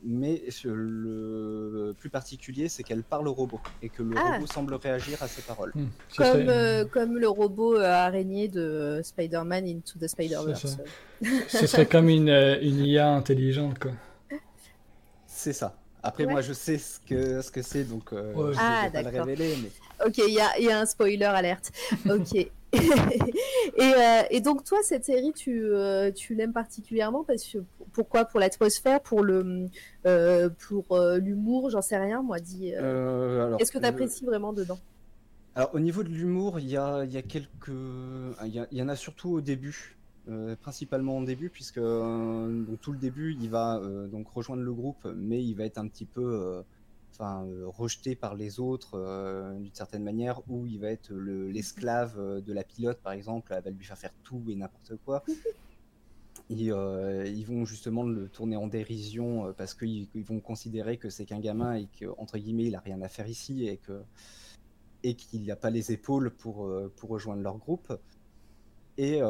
Mais 0.06 0.44
le 0.66 1.94
plus 1.98 2.10
particulier, 2.10 2.68
c'est 2.68 2.84
qu'elle 2.84 3.04
parle 3.04 3.28
au 3.28 3.34
robot 3.34 3.62
et 3.82 3.90
que 3.90 4.04
le 4.04 4.16
Ah. 4.18 4.34
robot 4.34 4.48
semble 4.48 4.74
réagir 4.76 5.22
à 5.24 5.28
ses 5.28 5.42
paroles. 5.42 5.72
Hmm, 5.76 5.86
Comme, 6.18 6.50
euh, 6.50 6.86
comme 6.86 7.18
le 7.18 7.28
robot 7.30 7.78
euh, 7.78 7.84
araignée 7.86 8.48
de 8.50 9.00
Spider-Man 9.04 9.66
Into 9.66 10.00
the 10.00 10.08
Spider-Verse. 10.08 10.66
ça. 10.66 10.84
Ce 11.48 11.68
serait 11.68 11.86
comme 11.86 12.10
une, 12.10 12.30
euh, 12.30 12.60
une 12.62 12.80
IA 12.86 13.10
intelligente, 13.10 13.80
quoi. 13.80 13.92
C'est 15.26 15.54
ça. 15.54 15.76
Après, 16.06 16.26
Ouais. 16.26 16.32
moi, 16.34 16.42
je 16.42 16.52
sais 16.52 16.78
ce 16.78 17.00
que 17.00 17.42
ce 17.42 17.50
que 17.50 17.62
c'est, 17.62 17.86
donc 17.86 18.12
euh, 18.12 18.34
Ouais. 18.34 18.54
je 18.54 18.60
Ah, 18.62 18.90
vais 18.92 19.04
pas 19.04 19.10
le 19.10 19.20
révéler. 19.22 19.56
Mais... 19.64 20.06
Ok, 20.06 20.18
il 20.18 20.34
y 20.34 20.40
a, 20.42 20.58
il 20.60 20.66
y 20.66 20.70
a 20.70 20.80
un 20.80 20.86
spoiler 20.86 21.24
alerte. 21.26 21.72
Ok. 22.10 22.36
et, 22.74 22.82
euh, 23.80 24.22
et 24.32 24.42
donc 24.42 24.64
toi, 24.66 24.80
cette 24.84 25.06
série, 25.06 25.32
tu, 25.32 25.64
euh, 25.64 26.12
tu 26.12 26.36
l'aimes 26.36 26.52
particulièrement 26.54 27.24
parce 27.24 27.44
que 27.46 27.60
pourquoi 27.94 28.26
Pour 28.26 28.40
l'atmosphère, 28.40 29.02
pour 29.02 29.24
le, 29.24 29.68
euh, 30.06 30.50
pour 30.68 30.92
euh, 30.94 31.18
l'humour, 31.18 31.70
j'en 31.70 31.82
sais 31.82 31.98
rien. 31.98 32.22
Moi, 32.22 32.40
dis. 32.40 32.74
euh, 32.76 33.56
Qu'est-ce 33.58 33.72
que 33.72 33.78
tu 33.80 33.86
apprécies 33.86 34.26
vraiment 34.26 34.54
dedans? 34.54 34.80
Alors, 35.56 35.74
au 35.76 35.80
niveau 35.80 36.04
de 36.04 36.10
l'humour, 36.10 36.60
il 36.60 36.68
y 36.70 36.78
a, 36.78 37.04
il 37.06 37.12
y 37.12 37.18
a 37.18 37.22
quelques. 37.22 37.70
Il 37.70 38.48
y, 38.54 38.60
a- 38.60 38.68
il 38.72 38.78
y 38.78 38.82
en 38.82 38.90
a 38.90 38.96
surtout 38.96 39.30
au 39.30 39.42
début, 39.42 39.98
euh, 40.28 40.56
principalement 40.56 41.18
au 41.20 41.24
début, 41.26 41.50
puisque 41.50 41.78
euh, 41.78 42.64
donc, 42.66 42.82
tout 42.82 42.92
le 42.92 42.98
début, 42.98 43.36
il 43.40 43.50
va 43.50 43.78
euh, 43.78 44.08
donc 44.08 44.28
rejoindre 44.30 44.64
le 44.64 44.74
groupe, 44.74 45.06
mais 45.16 45.44
il 45.44 45.54
va 45.54 45.66
être 45.66 45.78
un 45.78 45.88
petit 45.88 46.06
peu 46.08 46.64
enfin, 47.14 47.46
rejeté 47.68 48.16
par 48.16 48.34
les 48.34 48.60
autres 48.60 48.98
d'une 49.60 49.74
certaine 49.76 50.04
manière, 50.04 50.42
où 50.50 50.66
il 50.66 50.80
va 50.80 50.88
être 50.90 51.12
le- 51.14 51.52
l'esclave 51.52 52.18
de 52.42 52.54
la 52.54 52.64
pilote, 52.64 53.00
par 53.04 53.14
exemple, 53.14 53.54
elle 53.56 53.64
va 53.64 53.70
lui 53.70 53.86
faire 53.86 53.98
faire 54.00 54.14
tout 54.24 54.44
et 54.50 54.56
n'importe 54.56 54.94
quoi. 55.06 55.24
Euh, 56.52 57.24
ils 57.26 57.46
vont 57.46 57.66
justement 57.66 58.04
le 58.04 58.28
tourner 58.30 58.56
en 58.56 58.68
dérision 58.68 59.48
euh, 59.48 59.52
parce 59.54 59.74
qu'ils 59.74 60.08
ils 60.14 60.24
vont 60.24 60.40
considérer 60.40 60.98
que 60.98 61.10
c'est 61.10 61.26
qu'un 61.26 61.40
gamin 61.40 61.76
et 61.76 61.88
que 61.88 62.06
entre 62.18 62.38
guillemets 62.38 62.66
il 62.66 62.76
a 62.76 62.80
rien 62.80 63.02
à 63.02 63.08
faire 63.08 63.28
ici 63.28 63.68
et 63.68 63.78
que 63.78 64.02
et 65.04 65.16
qu'il 65.16 65.46
n'a 65.46 65.56
pas 65.56 65.70
les 65.70 65.92
épaules 65.92 66.32
pour, 66.32 66.66
euh, 66.66 66.92
pour 66.96 67.10
rejoindre 67.10 67.42
leur 67.42 67.58
groupe. 67.58 67.94
Et, 68.98 69.22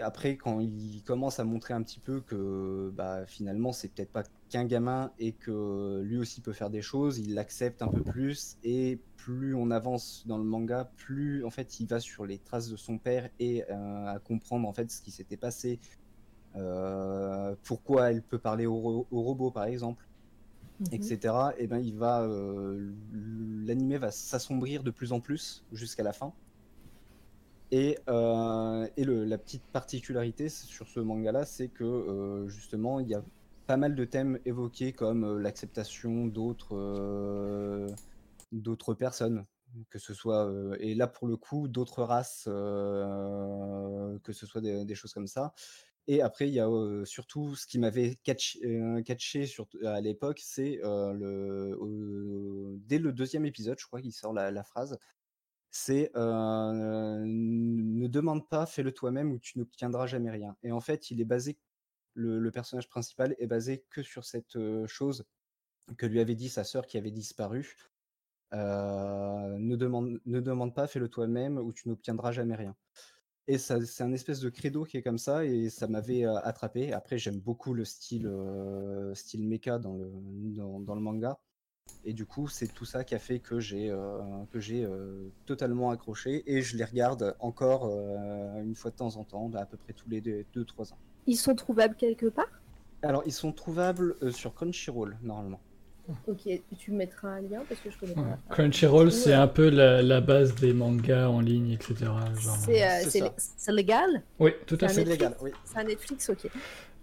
après, 0.00 0.36
quand 0.36 0.60
il 0.60 1.02
commence 1.04 1.40
à 1.40 1.44
montrer 1.44 1.74
un 1.74 1.82
petit 1.82 1.98
peu 1.98 2.20
que 2.20 2.92
bah, 2.94 3.26
finalement, 3.26 3.72
c'est 3.72 3.88
peut-être 3.88 4.12
pas 4.12 4.22
qu'un 4.48 4.64
gamin 4.64 5.10
et 5.18 5.32
que 5.32 6.00
lui 6.04 6.16
aussi 6.16 6.40
peut 6.40 6.52
faire 6.52 6.70
des 6.70 6.80
choses, 6.80 7.18
il 7.18 7.34
l'accepte 7.34 7.82
un 7.82 7.88
peu 7.88 8.02
plus. 8.02 8.56
Et 8.62 9.00
plus 9.16 9.54
on 9.54 9.72
avance 9.72 10.24
dans 10.26 10.38
le 10.38 10.44
manga, 10.44 10.90
plus 10.96 11.44
en 11.44 11.50
fait, 11.50 11.80
il 11.80 11.88
va 11.88 11.98
sur 11.98 12.24
les 12.24 12.38
traces 12.38 12.70
de 12.70 12.76
son 12.76 12.98
père 12.98 13.28
et 13.40 13.64
à 13.64 14.20
comprendre 14.22 14.66
en 14.68 14.72
fait 14.72 14.90
ce 14.92 15.02
qui 15.02 15.10
s'était 15.10 15.36
passé. 15.36 15.80
Euh, 16.56 17.54
pourquoi 17.64 18.10
elle 18.10 18.22
peut 18.22 18.38
parler 18.38 18.66
au, 18.66 18.76
ro- 18.76 19.06
au 19.10 19.22
robot, 19.22 19.50
par 19.50 19.64
exemple 19.64 20.04
Mhm. 20.80 20.88
etc. 20.92 21.52
Et 21.58 21.66
ben 21.66 21.78
il 21.80 21.96
va, 21.96 22.22
euh, 22.22 22.92
l'animé 23.66 23.98
va 23.98 24.10
s'assombrir 24.12 24.84
de 24.84 24.90
plus 24.92 25.12
en 25.12 25.20
plus 25.20 25.64
jusqu'à 25.72 26.04
la 26.04 26.12
fin. 26.12 26.32
Et, 27.70 27.98
euh, 28.08 28.88
et 28.96 29.04
le- 29.04 29.24
la 29.24 29.36
petite 29.38 29.62
particularité 29.72 30.48
sur 30.48 30.86
ce 30.88 31.00
manga-là, 31.00 31.44
c'est 31.44 31.68
que 31.68 31.84
euh, 31.84 32.48
justement 32.48 32.98
il 33.00 33.08
y 33.08 33.14
a 33.14 33.22
pas 33.66 33.76
mal 33.76 33.94
de 33.94 34.04
thèmes 34.04 34.38
évoqués 34.46 34.92
comme 34.92 35.24
euh, 35.24 35.38
l'acceptation 35.38 36.26
d'autres 36.26 36.76
d'autres 38.52 38.94
personnes, 38.94 39.44
que 39.90 39.98
ce 39.98 40.14
soit 40.14 40.50
et 40.80 40.94
là 40.94 41.06
pour 41.06 41.28
le 41.28 41.36
coup 41.36 41.68
d'autres 41.68 42.02
races, 42.02 42.44
que 44.22 44.32
ce 44.32 44.46
soit 44.46 44.60
des, 44.62 44.84
des 44.84 44.94
choses 44.94 45.12
comme 45.12 45.26
ça. 45.26 45.52
Et 46.08 46.22
après, 46.22 46.48
il 46.48 46.54
y 46.54 46.60
a 46.60 46.68
surtout 47.04 47.54
ce 47.54 47.66
qui 47.66 47.78
m'avait 47.78 48.16
catch, 48.24 48.58
catché 49.04 49.44
à 49.84 50.00
l'époque, 50.00 50.40
c'est 50.42 50.80
dès 52.86 52.98
le 52.98 53.12
deuxième 53.12 53.44
épisode, 53.44 53.78
je 53.78 53.86
crois 53.86 54.00
qu'il 54.00 54.12
sort 54.12 54.32
la, 54.32 54.64
phrase, 54.64 54.98
c'est 55.70 56.10
ne 56.14 58.06
demande 58.06 58.48
pas, 58.48 58.66
fais-le 58.66 58.92
toi-même 58.92 59.32
ou 59.32 59.38
tu 59.38 59.58
n'obtiendras 59.58 60.06
jamais 60.06 60.30
rien. 60.30 60.56
Et 60.62 60.72
en 60.72 60.80
fait, 60.80 61.10
il 61.10 61.20
est 61.20 61.26
basé, 61.26 61.58
le, 62.14 62.38
le 62.40 62.50
personnage 62.50 62.88
principal 62.88 63.36
est 63.38 63.46
basé 63.46 63.84
que 63.90 64.02
sur 64.02 64.24
cette 64.24 64.58
chose 64.86 65.26
que 65.96 66.06
lui 66.06 66.20
avait 66.20 66.34
dit 66.34 66.48
sa 66.48 66.64
sœur 66.64 66.86
qui 66.86 66.98
avait 66.98 67.10
disparu. 67.10 67.76
Euh, 68.54 69.58
ne, 69.58 69.76
demande, 69.76 70.20
ne 70.24 70.40
demande 70.40 70.74
pas, 70.74 70.86
fais-le 70.86 71.08
toi-même 71.08 71.58
ou 71.58 71.72
tu 71.72 71.88
n'obtiendras 71.88 72.32
jamais 72.32 72.54
rien. 72.54 72.74
Et 73.50 73.56
ça, 73.56 73.82
c'est 73.86 74.04
un 74.04 74.12
espèce 74.12 74.40
de 74.40 74.50
credo 74.50 74.84
qui 74.84 74.98
est 74.98 75.02
comme 75.02 75.16
ça, 75.16 75.46
et 75.46 75.70
ça 75.70 75.88
m'avait 75.88 76.26
euh, 76.26 76.36
attrapé. 76.42 76.92
Après, 76.92 77.16
j'aime 77.16 77.38
beaucoup 77.38 77.72
le 77.72 77.86
style, 77.86 78.26
euh, 78.26 79.14
style 79.14 79.48
mecha 79.48 79.78
dans 79.78 79.94
le, 79.94 80.12
dans, 80.54 80.80
dans 80.80 80.94
le 80.94 81.00
manga. 81.00 81.38
Et 82.04 82.12
du 82.12 82.26
coup, 82.26 82.46
c'est 82.48 82.66
tout 82.66 82.84
ça 82.84 83.04
qui 83.04 83.14
a 83.14 83.18
fait 83.18 83.38
que 83.38 83.58
j'ai 83.58 83.90
euh, 83.90 84.20
j'ai 84.54 84.86
totalement 85.46 85.90
accroché. 85.90 86.42
Et 86.46 86.60
je 86.60 86.76
les 86.76 86.84
regarde 86.84 87.34
encore 87.40 87.86
une 88.62 88.74
fois 88.74 88.90
de 88.90 88.96
temps 88.96 89.16
en 89.16 89.24
temps, 89.24 89.50
à 89.54 89.64
peu 89.64 89.78
près 89.78 89.94
tous 89.94 90.10
les 90.10 90.20
2-3 90.20 90.92
ans. 90.92 90.98
Ils 91.26 91.36
sont 91.36 91.54
trouvables 91.54 91.96
quelque 91.96 92.26
part? 92.26 92.60
Alors, 93.00 93.22
ils 93.24 93.32
sont 93.32 93.52
trouvables 93.52 94.16
sur 94.30 94.54
Crunchyroll, 94.54 95.16
normalement. 95.22 95.60
Ok, 96.26 96.48
tu 96.78 96.90
mettras 96.92 97.28
un 97.28 97.40
lien 97.42 97.60
parce 97.68 97.80
que 97.80 97.90
je 97.90 97.98
connais 97.98 98.14
Ouais. 98.14 98.34
pas. 98.48 98.54
Crunchyroll, 98.54 99.12
c'est 99.12 99.30
Ouais. 99.30 99.34
un 99.36 99.46
peu 99.46 99.68
la, 99.68 100.00
la 100.02 100.20
base 100.22 100.54
des 100.54 100.72
mangas 100.72 101.28
en 101.28 101.40
ligne, 101.40 101.72
etc. 101.72 102.10
C'est 102.64 102.82
euh, 102.82 103.30
C'est 103.36 103.72
légal? 103.72 104.22
Oui, 104.38 104.52
tout 104.66 104.78
à 104.80 104.88
fait. 104.88 104.94
C'est 104.94 105.04
légal, 105.04 105.36
oui. 105.42 105.50
C'est 105.64 105.78
un 105.78 105.84
Netflix, 105.84 106.30
ok. 106.30 106.50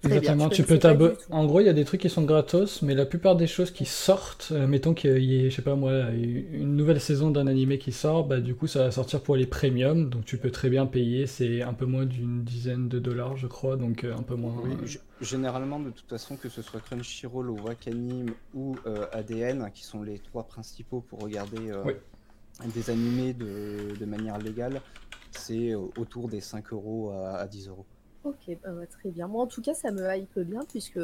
Très 0.06 0.18
Exactement, 0.18 0.50
tu 0.50 0.64
peux 0.64 0.78
t'abonner. 0.78 1.16
En 1.32 1.46
gros, 1.46 1.60
il 1.62 1.66
y 1.66 1.70
a 1.70 1.74
des 1.74 1.84
trucs 1.86 2.02
qui 2.02 2.10
sont 2.10 2.22
gratos, 2.24 2.82
mais 2.84 2.94
la 2.94 3.06
plupart 3.06 3.36
des 3.36 3.48
choses 3.48 3.72
qui 3.72 3.86
sortent, 3.86 4.50
euh, 4.52 4.68
mettons 4.68 4.94
qu'il 4.94 5.24
y 5.24 5.46
ait, 5.46 5.50
je 5.50 5.56
sais 5.56 5.62
pas 5.62 5.76
moi, 5.76 6.10
une 6.12 6.76
nouvelle 6.76 7.02
saison 7.02 7.32
d'un 7.32 7.48
animé 7.48 7.78
qui 7.80 7.92
sort, 7.92 8.26
bah 8.26 8.40
du 8.40 8.54
coup 8.56 8.68
ça 8.68 8.84
va 8.84 8.92
sortir 8.92 9.22
pour 9.22 9.36
les 9.36 9.48
premiums, 9.48 10.10
donc 10.10 10.26
tu 10.26 10.38
peux 10.38 10.52
très 10.52 10.70
bien 10.70 10.86
payer, 10.86 11.26
c'est 11.28 11.62
un 11.64 11.74
peu 11.74 11.86
moins 11.86 12.06
d'une 12.06 12.44
dizaine 12.44 12.88
de 12.88 13.00
dollars, 13.00 13.36
je 13.38 13.48
crois, 13.48 13.78
donc 13.78 14.04
euh, 14.04 14.14
un 14.16 14.22
peu 14.22 14.36
moins. 14.36 14.54
Oui, 14.64 14.76
g- 14.88 15.00
généralement, 15.22 15.80
de 15.80 15.90
toute 15.90 16.10
façon, 16.10 16.36
que 16.36 16.50
ce 16.50 16.62
soit 16.62 16.80
Crunchyroll 16.82 17.50
ou 17.50 17.58
Wakanim 17.66 18.28
ou 18.54 18.76
euh, 18.86 19.06
ADN, 19.12 19.70
qui 19.74 19.84
sont 19.84 20.04
les 20.04 20.20
trois 20.20 20.44
principaux 20.44 21.02
pour 21.02 21.20
regarder 21.22 21.72
euh, 21.72 21.82
Oui. 21.86 21.94
des 22.74 22.90
animés 22.90 23.34
de, 23.34 23.96
de 24.00 24.06
manière 24.06 24.38
légale, 24.38 24.82
c'est 25.32 25.72
euh, 25.72 25.80
autour 25.98 26.28
des 26.30 26.42
5 26.42 26.72
euros 26.74 27.12
à, 27.12 27.38
à 27.38 27.48
10 27.48 27.68
euros. 27.70 27.86
Ok, 28.26 28.58
bah, 28.64 28.72
très 28.90 29.12
bien. 29.12 29.28
Moi, 29.28 29.44
en 29.44 29.48
tout 29.48 29.62
cas, 29.62 29.76
ça 29.76 29.92
me 29.92 30.02
hype 30.16 30.40
bien 30.40 30.62
puisque 30.68 31.00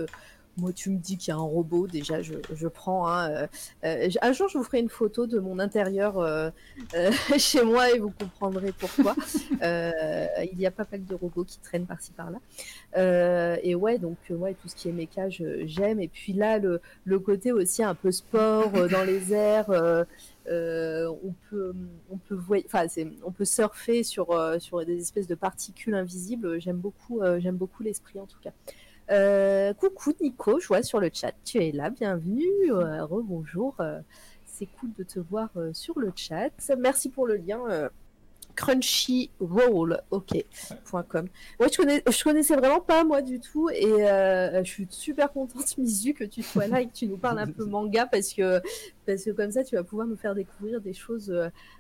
moi, 0.58 0.74
tu 0.74 0.90
me 0.90 0.98
dis 0.98 1.18
qu'il 1.18 1.30
y 1.30 1.32
a 1.32 1.38
un 1.38 1.42
robot. 1.42 1.88
Déjà, 1.88 2.22
je, 2.22 2.34
je 2.54 2.68
prends. 2.68 3.08
hein, 3.08 3.30
euh, 3.32 3.48
euh, 3.86 4.10
un 4.22 4.34
jour, 4.34 4.48
je 4.50 4.58
vous 4.58 4.64
ferai 4.64 4.80
une 4.80 4.90
photo 4.90 5.26
de 5.26 5.40
mon 5.40 5.60
intérieur 5.60 6.20
euh, 6.20 6.50
euh, 6.94 7.12
chez 7.38 7.64
moi 7.64 7.90
et 7.92 8.00
vous 8.00 8.12
comprendrez 8.12 8.72
pourquoi. 8.74 9.16
Il 9.62 10.60
y 10.60 10.66
a 10.66 10.72
pas 10.72 10.86
mal 10.92 11.06
de 11.06 11.16
robots 11.16 11.44
qui 11.46 11.60
traînent 11.60 11.86
par-ci 11.86 12.12
par-là. 12.12 12.40
Et 13.64 13.76
ouais, 13.76 13.98
donc 13.98 14.18
ouais, 14.30 14.54
tout 14.56 14.68
ce 14.68 14.76
qui 14.76 14.90
est 14.90 14.94
méca, 14.94 15.30
j'aime. 15.30 16.00
Et 16.00 16.08
puis 16.08 16.34
là, 16.34 16.58
le, 16.60 16.82
le 17.06 17.20
côté 17.20 17.52
aussi 17.52 17.84
un 17.84 17.96
peu 17.96 18.12
sport 18.12 18.72
dans 18.90 19.04
les 19.04 19.34
airs. 19.34 19.70
on 19.70 21.34
peut, 21.50 21.74
on 22.10 22.18
peut 22.18 22.36
voy- 22.36 22.64
enfin, 22.66 22.88
c'est, 22.90 23.08
on 23.24 23.32
peut 23.32 23.46
surfer 23.46 24.04
sur, 24.04 24.28
sur 24.60 24.86
des 24.86 25.00
espèces 25.00 25.28
de 25.28 25.36
particules 25.36 25.94
invisibles. 25.96 26.60
J'aime 26.60 26.78
beaucoup, 26.78 27.22
j'aime 27.40 27.56
beaucoup 27.56 27.84
l'esprit 27.84 28.20
en 28.20 28.26
tout 28.26 28.40
cas. 28.42 28.52
Euh, 29.12 29.74
coucou 29.74 30.14
Nico, 30.22 30.60
je 30.60 30.68
vois 30.68 30.84
sur 30.84 31.00
le 31.00 31.10
chat, 31.14 31.34
tu 31.44 31.58
es 31.58 31.72
là, 31.72 31.90
bienvenue, 31.90 32.72
euh, 32.72 33.04
rebonjour. 33.06 33.76
euh, 33.80 34.00
c'est 34.46 34.68
cool 34.80 34.90
de 34.98 35.04
te 35.04 35.20
voir 35.20 35.50
sur 35.74 36.00
le 36.00 36.12
chat. 36.16 36.52
Merci 36.78 37.10
pour 37.10 37.26
le 37.26 37.36
lien. 37.36 37.90
Crunchyroll. 38.56 40.02
Ouais, 40.12 41.68
je, 41.72 41.78
connais, 41.78 42.04
je 42.08 42.24
connaissais 42.24 42.56
vraiment 42.56 42.82
pas 42.82 43.04
moi 43.04 43.22
du 43.22 43.40
tout 43.40 43.70
et 43.70 43.86
euh, 44.10 44.64
je 44.64 44.70
suis 44.70 44.88
super 44.90 45.32
contente, 45.32 45.76
Misu, 45.78 46.14
que 46.14 46.26
tu 46.26 46.44
sois 46.44 46.68
là 46.68 46.82
et 46.82 46.88
que 46.88 46.94
tu 46.94 47.08
nous 47.08 47.18
parles 47.18 47.40
un 47.40 47.48
peu 47.48 47.66
manga 47.70 48.06
parce 48.06 48.34
que, 48.34 48.62
parce 49.06 49.24
que 49.24 49.32
comme 49.32 49.52
ça 49.52 49.64
tu 49.64 49.76
vas 49.76 49.84
pouvoir 49.84 50.06
nous 50.08 50.18
faire 50.18 50.36
découvrir 50.36 50.82
des 50.82 50.94
choses 50.94 51.34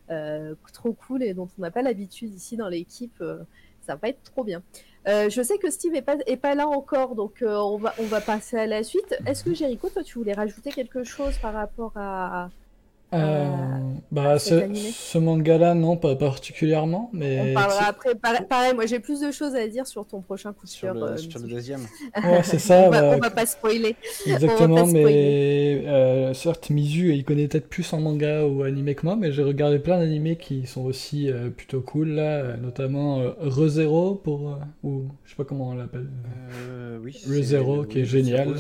euh, 0.10 0.56
trop 0.74 0.94
cool 0.94 1.24
et 1.24 1.34
dont 1.34 1.50
on 1.58 1.62
n'a 1.62 1.72
pas 1.72 1.82
l'habitude 1.82 2.34
ici 2.34 2.58
dans 2.58 2.70
l'équipe. 2.70 3.20
euh, 3.22 3.40
ça 3.82 3.94
va 3.94 3.98
pas 3.98 4.10
être 4.10 4.22
trop 4.24 4.44
bien. 4.44 4.62
Euh, 5.08 5.30
je 5.30 5.42
sais 5.42 5.58
que 5.58 5.70
Steve 5.72 5.96
est 5.96 6.02
pas, 6.02 6.16
est 6.28 6.38
pas 6.38 6.54
là 6.54 6.68
encore, 6.68 7.16
donc 7.16 7.42
euh, 7.42 7.56
on, 7.56 7.78
va, 7.78 7.94
on 7.98 8.06
va 8.06 8.22
passer 8.22 8.58
à 8.58 8.68
la 8.68 8.84
suite. 8.84 9.16
Est-ce 9.26 9.44
que 9.44 9.54
Jericho, 9.54 9.90
toi, 9.90 10.04
tu 10.04 10.18
voulais 10.20 10.34
rajouter 10.34 10.72
quelque 10.72 11.04
chose 11.04 11.38
par 11.40 11.54
rapport 11.54 11.94
à... 11.96 12.50
Euh, 13.14 13.46
bah, 14.12 14.40
cet 14.40 14.76
ce, 14.76 14.92
ce 14.92 15.18
manga-là, 15.18 15.74
non, 15.74 15.98
pas 15.98 16.16
particulièrement, 16.16 17.10
mais. 17.14 17.52
On 17.52 17.54
parlera 17.54 17.86
après. 17.88 18.16
Pareil, 18.16 18.46
pareil, 18.50 18.74
moi 18.74 18.86
j'ai 18.86 19.00
plus 19.00 19.20
de 19.20 19.32
choses 19.32 19.56
à 19.56 19.68
dire 19.68 19.86
sur 19.86 20.06
ton 20.06 20.22
prochain 20.22 20.54
coup 20.54 20.66
de 20.66 20.70
Sur 20.70 20.94
cœur. 20.94 20.96
le, 20.96 21.12
euh, 21.12 21.18
sur 21.18 21.40
le 21.40 21.48
deuxième. 21.48 21.82
Ouais, 22.16 22.42
c'est 22.44 22.60
ça. 22.60 22.84
on, 22.88 22.90
va, 22.90 23.02
bah, 23.02 23.14
on 23.18 23.20
va 23.20 23.30
pas 23.30 23.46
spoiler. 23.46 23.96
Exactement, 24.26 24.86
pas 24.86 24.92
mais 24.92 25.84
euh, 25.86 26.34
certes, 26.34 26.70
Mizu, 26.70 27.14
il 27.14 27.26
connaît 27.26 27.48
peut-être 27.48 27.68
plus 27.68 27.92
en 27.94 28.00
manga 28.00 28.46
ou 28.46 28.64
animé 28.64 28.96
que 28.96 29.06
moi, 29.06 29.16
mais 29.16 29.32
j'ai 29.32 29.44
regardé 29.44 29.80
plein 29.80 30.00
d'animés 30.00 30.38
qui 30.38 30.66
sont 30.66 30.84
aussi 30.86 31.30
euh, 31.30 31.50
plutôt 31.50 31.82
cool, 31.82 32.10
là, 32.10 32.38
euh, 32.38 32.58
notamment 32.58 33.20
euh, 33.20 33.32
ReZero, 33.40 34.16
pour, 34.16 34.52
euh, 34.52 34.56
ou 34.84 35.04
je 35.26 35.32
sais 35.32 35.36
pas 35.36 35.44
comment 35.44 35.70
on 35.70 35.76
l'appelle, 35.76 36.08
oui. 37.04 37.18
Oui, 37.28 37.88
qui 37.90 38.00
est 38.00 38.06
génial. 38.06 38.56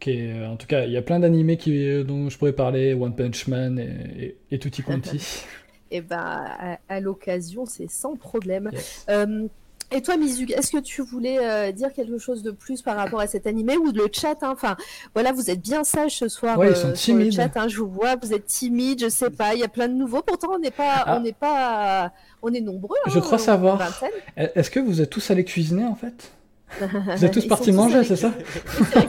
Qui 0.00 0.10
est, 0.12 0.32
euh, 0.32 0.48
en 0.48 0.56
tout 0.56 0.66
cas, 0.66 0.84
il 0.84 0.92
y 0.92 0.96
a 0.96 1.02
plein 1.02 1.18
d'animés 1.20 1.56
qui, 1.56 1.86
euh, 1.88 2.04
dont 2.04 2.28
je 2.28 2.38
pourrais 2.38 2.52
parler, 2.52 2.94
One 2.94 3.14
Punch 3.14 3.46
Man 3.48 3.78
et, 3.78 4.24
et, 4.24 4.36
et 4.54 4.58
Tutti 4.58 4.82
Quanti. 4.82 5.20
Et 5.90 6.02
ben 6.02 6.18
à, 6.18 6.78
à 6.90 7.00
l'occasion, 7.00 7.64
c'est 7.64 7.88
sans 7.90 8.14
problème. 8.14 8.68
Yes. 8.74 9.06
Euh, 9.08 9.46
et 9.90 10.02
toi, 10.02 10.18
Mizu, 10.18 10.44
est-ce 10.52 10.70
que 10.70 10.82
tu 10.82 11.00
voulais 11.00 11.38
euh, 11.40 11.72
dire 11.72 11.94
quelque 11.94 12.18
chose 12.18 12.42
de 12.42 12.50
plus 12.50 12.82
par 12.82 12.94
rapport 12.96 13.20
à 13.20 13.26
cet 13.26 13.46
animé 13.46 13.78
ou 13.78 13.90
le 13.90 14.06
chat 14.12 14.36
hein? 14.42 14.50
Enfin, 14.52 14.76
voilà, 15.14 15.32
vous 15.32 15.48
êtes 15.50 15.62
bien 15.62 15.84
sages 15.84 16.18
ce 16.18 16.28
soir 16.28 16.58
Ouais, 16.58 16.66
ils 16.66 16.70
euh, 16.72 16.74
sont 16.74 16.94
sur 16.94 17.14
le 17.14 17.20
timides. 17.22 17.32
chat. 17.36 17.56
hein, 17.56 17.68
je 17.68 17.78
vous 17.78 17.88
vois, 17.88 18.16
vous 18.16 18.34
êtes 18.34 18.44
timide, 18.44 19.00
je 19.00 19.08
sais 19.08 19.30
pas. 19.30 19.54
Il 19.54 19.60
y 19.60 19.64
a 19.64 19.68
plein 19.68 19.88
de 19.88 19.94
nouveaux. 19.94 20.20
Pourtant, 20.20 20.48
on 20.52 20.58
n'est 20.58 20.70
pas, 20.70 21.04
Ah. 21.06 21.16
on 21.16 21.20
n'est 21.22 21.32
pas, 21.32 22.12
on 22.42 22.52
est 22.52 22.60
nombreux. 22.60 22.98
Je 23.06 23.16
hein, 23.16 23.20
crois 23.22 23.38
on 23.38 23.40
est 23.40 23.44
savoir. 23.44 24.02
Est-ce 24.36 24.70
que 24.70 24.80
vous 24.80 25.00
êtes 25.00 25.08
tous 25.08 25.30
allés 25.30 25.44
cuisiner 25.44 25.86
en 25.86 25.94
fait? 25.94 26.32
Vous 26.80 27.24
êtes 27.24 27.32
tous 27.32 27.46
partis 27.46 27.72
manger, 27.72 28.04
c'est 28.04 28.16
ça 28.16 28.32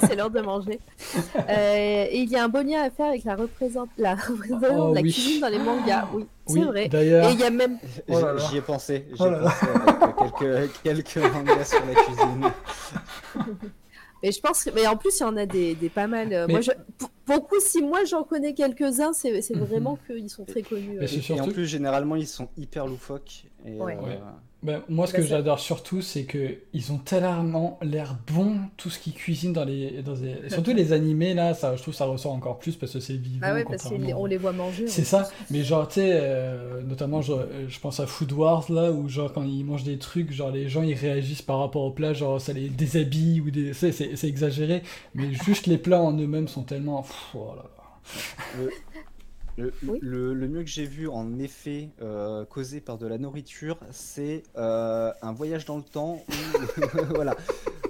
c'est 0.07 0.15
l'heure 0.15 0.29
de 0.31 0.41
manger. 0.41 0.79
Euh, 1.49 2.05
et 2.09 2.19
il 2.21 2.29
y 2.29 2.35
a 2.35 2.43
un 2.43 2.49
bon 2.49 2.65
lien 2.67 2.81
à 2.83 2.89
faire 2.89 3.07
avec 3.07 3.23
la, 3.23 3.35
représentation 3.35 3.87
Oh, 3.97 4.89
de 4.91 4.95
la 4.95 5.01
oui. 5.01 5.11
cuisine 5.11 5.41
dans 5.41 5.47
les 5.49 5.57
mangas. 5.59 6.07
Oui, 6.13 6.25
c'est 6.47 6.53
Oui, 6.59 6.65
vrai. 6.65 6.85
Et 6.85 6.89
d'ailleurs. 6.89 7.29
il 7.31 7.39
y 7.39 7.43
a 7.43 7.49
même. 7.49 7.77
Oh. 8.09 8.19
J'y 8.49 8.57
ai 8.57 8.61
pensé. 8.61 9.05
J'y 9.13 9.21
Oh 9.23 9.31
pensé 9.41 9.65
avec 10.19 10.41
euh, 10.41 10.67
quelques, 10.83 11.03
quelques 11.13 11.33
mangas 11.33 11.65
sur 11.65 11.85
la 11.85 11.95
cuisine. 11.95 12.51
Mais 14.23 14.31
je 14.31 14.39
pense 14.41 14.63
que. 14.63 14.69
Mais 14.75 14.85
en 14.87 14.97
plus, 14.97 15.17
il 15.19 15.21
y 15.21 15.25
en 15.25 15.37
a 15.37 15.45
des, 15.45 15.75
des 15.75 15.89
pas 15.89 16.07
mal. 16.07 16.27
Mais- 16.29 16.47
Moi, 16.47 16.61
je... 16.61 16.71
pour, 16.97 17.09
pour 17.25 17.35
le 17.35 17.41
coup, 17.41 17.59
si 17.59 17.81
moi 17.81 18.03
j'en 18.05 18.23
connais 18.23 18.53
quelques-uns, 18.53 19.13
c'est 19.13 19.31
Mhm. 19.55 19.63
vraiment 19.63 19.97
qu'ils 20.07 20.29
sont 20.29 20.45
très 20.45 20.61
connus. 20.61 20.97
Mais 20.99 21.05
euh. 21.05 21.07
Et, 21.07 21.15
et 21.15 21.33
en 21.33 21.37
surtout- 21.37 21.51
plus, 21.53 21.65
généralement, 21.65 22.15
ils 22.15 22.27
sont 22.27 22.49
hyper 22.57 22.85
loufoques. 22.87 23.45
Et, 23.65 23.73
Ouais. 23.79 23.97
euh, 23.97 24.05
Ouais. 24.05 24.19
Ben, 24.61 24.81
moi, 24.89 25.07
ce 25.07 25.13
Bah, 25.13 25.17
que 25.19 25.23
ça- 25.23 25.29
j'adore 25.29 25.59
surtout, 25.59 26.01
c'est 26.01 26.25
que 26.25 26.57
ils 26.73 26.91
ont 26.91 26.97
tellement 26.97 27.79
l'air 27.81 28.17
bons, 28.27 28.59
tout 28.75 28.89
ce 28.89 28.99
qu'ils 28.99 29.13
cuisinent 29.13 29.53
dans 29.53 29.63
les, 29.63 30.01
dans 30.01 30.15
les... 30.15 30.31
et 30.45 30.49
surtout 30.49 30.73
les 30.73 30.91
animés 30.91 31.33
là, 31.33 31.53
ça, 31.53 31.77
je 31.77 31.81
trouve 31.81 31.93
ça 31.93 32.03
ressort 32.05 32.33
encore 32.33 32.59
plus 32.59 32.75
parce 32.75 32.91
que 32.91 32.99
c'est 32.99 33.15
vivant. 33.15 33.39
Ah 33.41 33.53
ouais, 33.53 33.63
parce 33.63 33.83
qu'on 33.83 34.25
les 34.25 34.37
voit 34.37 34.51
manger. 34.51 34.87
C'est 34.87 35.05
ça, 35.05 35.29
mais 35.49 35.63
genre, 35.63 35.87
tu 35.87 35.95
sais, 36.01 36.09
euh, 36.11 36.81
notamment, 36.81 37.21
je, 37.21 37.33
je 37.69 37.79
pense 37.79 38.01
à 38.01 38.05
Food 38.05 38.33
Wars, 38.33 38.69
là, 38.69 38.91
où 38.91 39.07
genre, 39.07 39.31
quand 39.31 39.43
ils 39.43 39.63
mangent 39.63 39.85
des 39.85 39.97
trucs, 39.97 40.31
genre, 40.33 40.51
les 40.51 40.67
gens, 40.67 40.81
ils 40.83 40.93
réagissent 40.93 41.41
par 41.41 41.59
rapport 41.59 41.83
au 41.83 41.91
plat, 41.91 42.11
genre, 42.13 42.41
ça 42.41 42.51
les 42.51 42.67
déshabille, 42.69 43.39
ou 43.39 43.51
des... 43.51 43.73
C'est 43.73 44.23
exagéré, 44.25 44.83
mais 45.15 45.31
juste 45.33 45.67
les 45.67 45.77
plats 45.77 46.01
en 46.01 46.11
eux-mêmes 46.17 46.49
sont 46.49 46.63
tellement... 46.63 47.01
Pff, 47.03 47.15
oh 47.35 47.53
là 47.55 47.63
là. 47.63 47.69
Le, 48.57 48.71
Oui. 49.87 49.99
le- 50.01 50.33
le 50.33 50.47
mieux 50.47 50.61
que 50.63 50.69
j'ai 50.69 50.85
vu 50.85 51.07
en 51.07 51.37
effet 51.39 51.89
euh, 52.01 52.45
causé 52.45 52.81
par 52.81 52.97
de 52.97 53.07
la 53.07 53.17
nourriture, 53.17 53.77
c'est 53.91 54.43
euh, 54.57 55.11
un 55.21 55.33
voyage 55.33 55.65
dans 55.65 55.77
le 55.77 55.83
temps 55.83 56.21
où, 56.27 56.81
voilà, 57.15 57.35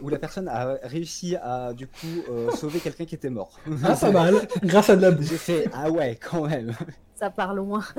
où 0.01 0.09
la 0.09 0.19
personne 0.19 0.47
a 0.47 0.77
réussi 0.83 1.35
à 1.35 1.73
du 1.73 1.87
coup 1.87 2.07
euh, 2.29 2.51
sauver 2.51 2.79
quelqu'un 2.79 3.05
qui 3.05 3.15
était 3.15 3.29
mort. 3.29 3.59
Ah, 3.83 3.95
pas 3.95 4.11
mal, 4.11 4.35
grâce 4.63 4.89
à 4.89 4.95
de 4.95 5.01
la 5.01 5.11
bouffe. 5.11 5.29
J'ai 5.29 5.37
fait 5.37 5.69
ah 5.73 5.89
ouais 5.89 6.17
quand 6.21 6.47
même. 6.47 6.73
Ça 7.15 7.29
part 7.29 7.53
loin. 7.53 7.83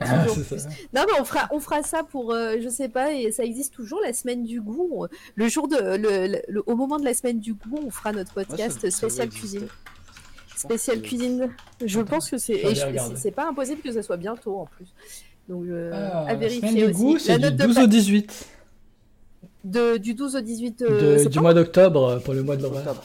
Ah, 0.00 0.24
Toujours 0.26 0.34
c'est 0.44 0.54
plus. 0.54 0.58
ça. 0.62 0.68
Non, 0.92 1.02
mais 1.06 1.20
on 1.20 1.24
fera, 1.24 1.48
on 1.52 1.60
fera 1.60 1.82
ça 1.84 2.02
pour, 2.02 2.32
euh, 2.32 2.56
je 2.60 2.68
sais 2.68 2.88
pas, 2.88 3.12
et 3.12 3.30
ça 3.30 3.44
existe 3.44 3.72
toujours, 3.72 4.00
la 4.04 4.12
semaine 4.12 4.42
du 4.42 4.60
goût. 4.60 4.88
On- 4.92 5.06
Le 5.36 5.48
jour 5.48 5.68
de, 5.68 5.76
le, 5.76 6.26
le- 6.26 6.42
le- 6.48 6.62
au 6.66 6.74
moment 6.74 6.98
de 6.98 7.04
la 7.04 7.14
semaine 7.14 7.38
du 7.38 7.54
goût, 7.54 7.78
on 7.86 7.90
fera 7.90 8.10
notre 8.12 8.36
Ouais, 8.36 8.42
ça- 8.42 8.48
podcast 8.56 8.80
ça 8.80 8.90
spécial 8.90 9.28
cuisine. 9.28 9.62
exister. 9.62 9.78
Spécial 10.68 11.00
que- 11.00 11.06
cuisine. 11.06 11.50
Je 11.84 12.00
pense 12.00 12.30
que 12.30 12.38
c'est, 12.38 12.62
c'est 13.16 13.30
pas 13.30 13.48
impossible 13.48 13.80
que 13.82 13.92
ça 13.92 14.02
soit 14.02 14.16
bientôt 14.16 14.58
en 14.60 14.66
plus. 14.66 14.86
Donc, 15.48 15.64
euh, 15.66 15.90
Ah, 15.92 16.26
à 16.28 16.34
vérifier 16.34 16.84
du 16.86 16.90
aussi. 16.92 16.94
goût, 16.94 17.18
c'est 17.18 17.32
la 17.32 17.38
du 17.38 17.44
note 17.44 17.56
de 17.56 17.64
12 17.66 17.74
pa- 17.76 17.82
au 17.84 17.86
18 17.86 18.46
de- 19.64 19.96
du 19.96 20.14
12 20.14 20.36
au 20.36 20.40
18 20.40 20.78
de- 20.80 20.86
euh, 20.86 21.16
du 21.16 21.22
septembre. 21.24 21.42
mois 21.42 21.54
d'octobre 21.54 22.20
pour 22.24 22.34
le 22.34 22.42
mois 22.42 22.56
de. 22.56 22.64
Octobre. 22.66 23.02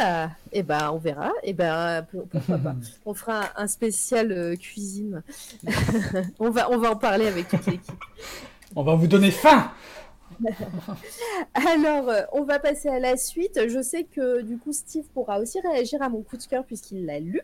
Ah, 0.00 0.30
et 0.52 0.62
ben 0.62 0.90
on 0.92 0.96
verra. 0.98 1.32
Et 1.42 1.52
ben 1.52 2.06
pour- 2.10 2.26
pourquoi 2.28 2.56
pas. 2.58 2.74
On 3.04 3.12
fera 3.14 3.40
un, 3.56 3.64
un 3.64 3.66
spécial 3.66 4.32
euh, 4.32 4.56
cuisine. 4.56 5.22
on 6.38 6.50
va, 6.50 6.70
on 6.70 6.78
va 6.78 6.92
en 6.92 6.96
parler 6.96 7.26
avec 7.26 7.48
toute 7.48 7.66
l'équipe. 7.66 7.92
On 8.74 8.82
va 8.82 8.94
vous 8.94 9.06
donner 9.06 9.30
faim 9.30 9.70
Alors, 11.54 12.08
euh, 12.08 12.22
on 12.32 12.44
va 12.44 12.58
passer 12.58 12.88
à 12.88 12.98
la 13.00 13.16
suite. 13.16 13.58
Je 13.68 13.82
sais 13.82 14.04
que 14.04 14.42
du 14.42 14.58
coup, 14.58 14.72
Steve 14.72 15.06
pourra 15.14 15.38
aussi 15.40 15.60
réagir 15.60 16.02
à 16.02 16.08
mon 16.08 16.22
coup 16.22 16.36
de 16.36 16.44
cœur 16.44 16.64
puisqu'il 16.64 17.06
l'a 17.06 17.18
lu. 17.20 17.40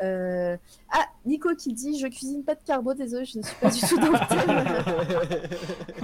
Euh, 0.00 0.56
Ah, 0.92 1.04
Nico 1.26 1.52
qui 1.56 1.72
dit 1.72 1.98
Je 1.98 2.06
cuisine 2.06 2.44
pas 2.44 2.54
de 2.54 2.60
carbo, 2.64 2.94
désolé, 2.94 3.24
je 3.24 3.38
ne 3.38 3.42
suis 3.42 3.56
pas 3.56 3.68
du 3.68 3.80
tout 3.80 3.98
dans 3.98 4.12
le 4.12 5.38
thème. 5.38 5.48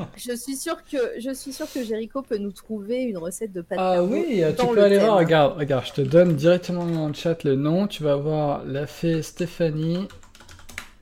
je 0.16 0.32
suis 0.32 0.56
sûre 0.56 0.82
que 0.84 0.96
je 1.20 1.32
suis 1.32 1.52
sûre 1.52 1.70
que 1.72 1.84
Jericho 1.84 2.20
peut 2.22 2.38
nous 2.38 2.50
trouver 2.50 3.02
une 3.04 3.18
recette 3.18 3.52
de 3.52 3.60
pâte 3.60 3.78
Ah 3.80 3.94
carbo 3.94 4.12
oui, 4.12 4.42
tu 4.58 4.66
peux 4.66 4.74
le 4.74 4.82
aller 4.82 4.96
thème. 4.96 5.04
voir, 5.06 5.18
regarde, 5.18 5.56
regarde, 5.58 5.86
je 5.86 5.92
te 5.92 6.00
donne 6.00 6.34
directement 6.34 6.86
dans 6.86 7.06
le 7.06 7.14
chat 7.14 7.44
le 7.44 7.54
nom, 7.54 7.86
tu 7.86 8.02
vas 8.02 8.16
voir, 8.16 8.64
la 8.64 8.88
fée 8.88 9.22
Stéphanie, 9.22 10.08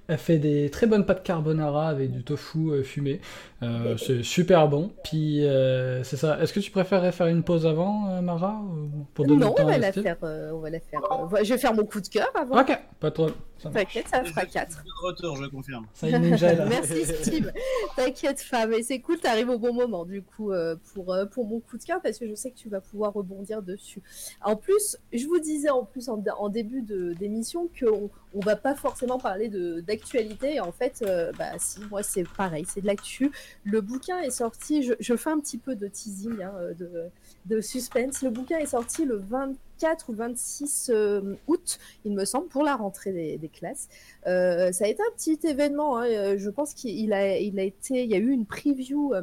elle 0.09 0.19
fait 0.19 0.39
des 0.39 0.69
très 0.69 0.87
bonnes 0.87 1.07
pâtes 1.07 1.23
carbonara 1.23 1.89
avec 1.89 2.11
du 2.13 2.23
tofu 2.25 2.73
euh, 2.73 2.83
fumé, 2.83 3.23
Euh, 3.63 3.97
c'est 3.97 4.23
super 4.25 4.67
bon, 4.69 4.91
puis 5.05 5.47
euh, 5.47 6.03
c'est 6.03 6.17
ça, 6.17 6.41
est-ce 6.43 6.53
que 6.53 6.61
tu 6.61 6.71
préférerais 6.73 7.13
faire 7.13 7.29
une 7.29 7.45
pause 7.45 7.65
avant, 7.67 8.09
euh, 8.11 8.21
Mara, 8.21 8.61
ou 8.61 9.05
pour 9.15 9.25
donner 9.25 9.41
Non, 9.45 9.55
on 9.59 9.65
va 9.65 9.79
la 9.79 9.93
faire. 9.93 10.17
euh, 10.25 10.51
on 10.53 10.59
va 10.59 10.71
la 10.71 10.81
faire. 10.81 11.01
euh, 11.13 11.45
je 11.45 11.55
vais 11.55 11.59
faire 11.59 11.75
mon 11.75 11.85
coup 11.85 12.01
de 12.01 12.09
cœur 12.09 12.29
avant. 12.35 12.61
Ok, 12.61 12.77
pas 12.99 13.11
trop. 13.11 13.29
T'inquiète, 13.73 14.09
ça 14.09 14.25
fera 14.25 14.45
4. 14.45 14.83
De 14.83 15.07
retour, 15.07 15.37
je 15.37 15.47
confirme. 15.49 15.87
Ça 15.95 16.09
y 16.09 16.13
est, 16.13 16.19
Ninja 16.19 16.53
est 16.53 16.57
là. 16.57 16.65
Merci 16.69 17.05
Steve. 17.05 17.53
T'inquiète 17.95 18.41
femme. 18.41 18.73
Et 18.73 18.83
c'est 18.83 18.99
cool, 18.99 19.21
t'arrives 19.21 19.51
au 19.51 19.59
bon 19.61 19.73
moment 19.73 20.05
du 20.05 20.21
coup 20.21 20.51
euh, 20.51 20.75
pour, 20.93 21.13
euh, 21.13 21.27
pour 21.27 21.47
mon 21.47 21.61
coup 21.61 21.79
de 21.79 21.85
cœur 21.85 22.01
parce 22.03 22.19
que 22.19 22.27
je 22.29 22.35
sais 22.35 22.51
que 22.51 22.57
tu 22.57 22.69
vas 22.69 22.81
pouvoir 22.81 23.13
rebondir 23.13 23.63
dessus. 23.63 24.03
En 24.43 24.57
plus, 24.57 24.97
je 25.13 25.25
vous 25.29 25.39
disais 25.39 25.71
en 25.71 25.85
plus 25.85 26.09
en, 26.09 26.21
en 26.41 26.49
début 26.49 26.83
de- 26.83 27.13
d'émission 27.13 27.69
qu'on 27.79 28.11
on 28.35 28.41
va 28.41 28.57
pas 28.57 28.75
forcément 28.75 29.19
parler 29.19 29.49
de 29.49 29.79
d'actualité. 29.81 30.59
En 30.59 30.73
fait, 30.73 31.05
euh, 31.07 31.31
bah 31.39 31.51
si, 31.59 31.79
moi 31.89 32.03
c'est 32.03 32.25
pareil, 32.37 32.65
c'est 32.67 32.81
de 32.81 32.87
l'actu. 32.89 33.31
Le 33.65 33.81
bouquin 33.81 34.21
est 34.21 34.31
sorti, 34.31 34.83
je, 34.83 35.17
fais 35.17 35.31
un 35.31 35.41
petit 35.41 35.59
peu 35.59 35.75
de 35.75 35.87
teasing, 35.87 36.43
hein, 36.43 36.53
de, 36.79 37.09
de 37.47 37.61
suspense. 37.61 38.23
Le 38.23 38.31
bouquin 38.31 38.59
est 38.59 38.67
sorti 38.67 39.05
le 39.05 39.17
24 39.17 40.11
ou 40.11 40.15
26 40.15 40.91
euh, 40.93 41.35
août, 41.47 41.79
il 42.05 42.13
me 42.13 42.25
semble, 42.25 42.49
pour 42.49 42.65
la 42.65 42.77
rentrée 42.77 43.39
des, 43.39 43.49
classes. 43.49 43.89
Euh, 44.27 44.73
ça 44.73 44.85
a 44.85 44.89
été 44.89 45.03
un 45.03 45.15
petit 45.17 45.39
événement. 45.45 45.99
hein, 45.99 46.07
euh, 46.07 46.39
Je 46.39 46.51
pense 46.51 46.75
qu'il 46.75 47.13
a, 47.13 47.37
été, 47.37 48.05
il 48.05 48.11
y 48.11 48.15
a 48.15 48.19
eu 48.19 48.31
une 48.31 48.47
preview. 48.47 49.15
euh, 49.15 49.23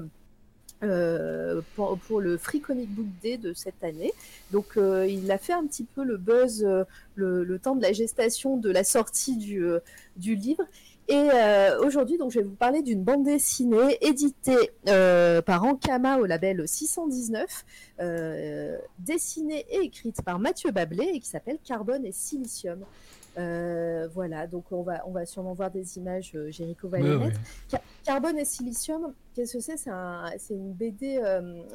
euh, 0.84 1.62
pour, 1.76 2.22
le 2.22 2.38
Free 2.38 2.62
Comic 2.62 2.90
Book 2.90 3.08
Day 3.22 3.38
de 3.38 3.54
cette 3.54 3.84
année. 3.84 4.14
Donc 4.52 4.78
euh, 4.78 5.06
il 5.08 5.30
a 5.30 5.38
fait 5.38 5.52
un 5.52 5.66
petit 5.66 5.84
peu 5.84 6.06
le 6.06 6.16
buzz, 6.16 6.64
euh, 6.64 6.86
le, 7.16 7.60
temps 7.60 7.76
de 7.76 7.82
la 7.82 7.92
gestation 7.92 8.56
de 8.56 8.70
la 8.72 8.86
sortie 8.86 9.58
euh, 9.58 9.80
du 10.16 10.36
livre. 10.36 10.64
Et 11.12 11.16
euh, 11.34 11.80
aujourd'hui, 11.84 12.20
donc, 12.20 12.30
je 12.30 12.38
vais 12.40 12.46
vous 12.46 12.54
parler 12.56 12.84
d'une 12.84 13.04
bande 13.04 13.24
dessinée 13.24 13.98
éditée 14.02 14.70
euh, 14.88 15.42
par 15.42 15.64
Ankama 15.64 16.20
au 16.20 16.26
label 16.26 16.68
619, 16.68 17.66
euh, 18.00 18.78
dessinée 19.00 19.66
et 19.72 19.80
écrite 19.86 20.22
par 20.22 20.38
Mathieu 20.38 20.70
Bablé 20.70 21.10
et 21.16 21.20
qui 21.20 21.28
s'appelle 21.28 21.58
Carbone 21.64 22.06
et 22.06 22.12
Silicium. 22.12 22.86
Voilà, 23.36 24.46
donc 24.46 24.66
on 24.72 24.84
va, 24.84 25.02
on 25.08 25.12
va 25.12 25.26
sûrement 25.26 25.54
voir 25.54 25.72
des 25.72 25.98
images, 25.98 26.38
Jéricho 26.50 26.88
va 26.90 27.00
les 27.00 27.18
mettre. 27.18 27.40
Carbone 28.04 28.38
et 28.38 28.46
Silicium, 28.46 29.14
qu'est-ce 29.34 29.54
que 29.54 29.60
c'est? 29.64 29.78
C'est 29.78 29.90
un- 29.90 30.32
c'est 30.38 30.54
une 30.54 30.74
BD, 30.74 31.20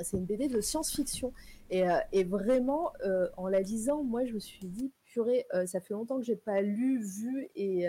c'est 0.02 0.16
une 0.16 0.26
BD 0.26 0.46
de 0.46 0.60
science-fiction. 0.60 1.32
Et, 1.70 1.82
et 2.12 2.22
vraiment, 2.22 2.92
en 3.36 3.48
la 3.48 3.60
lisant, 3.60 4.04
moi, 4.04 4.24
je 4.26 4.34
me 4.34 4.38
suis 4.40 4.66
dit, 4.68 4.92
purée, 5.06 5.44
ça 5.66 5.80
fait 5.80 5.94
longtemps 5.94 6.18
que 6.18 6.24
j'ai 6.24 6.36
pas 6.36 6.60
lu, 6.60 7.02
vu 7.02 7.48
et, 7.56 7.86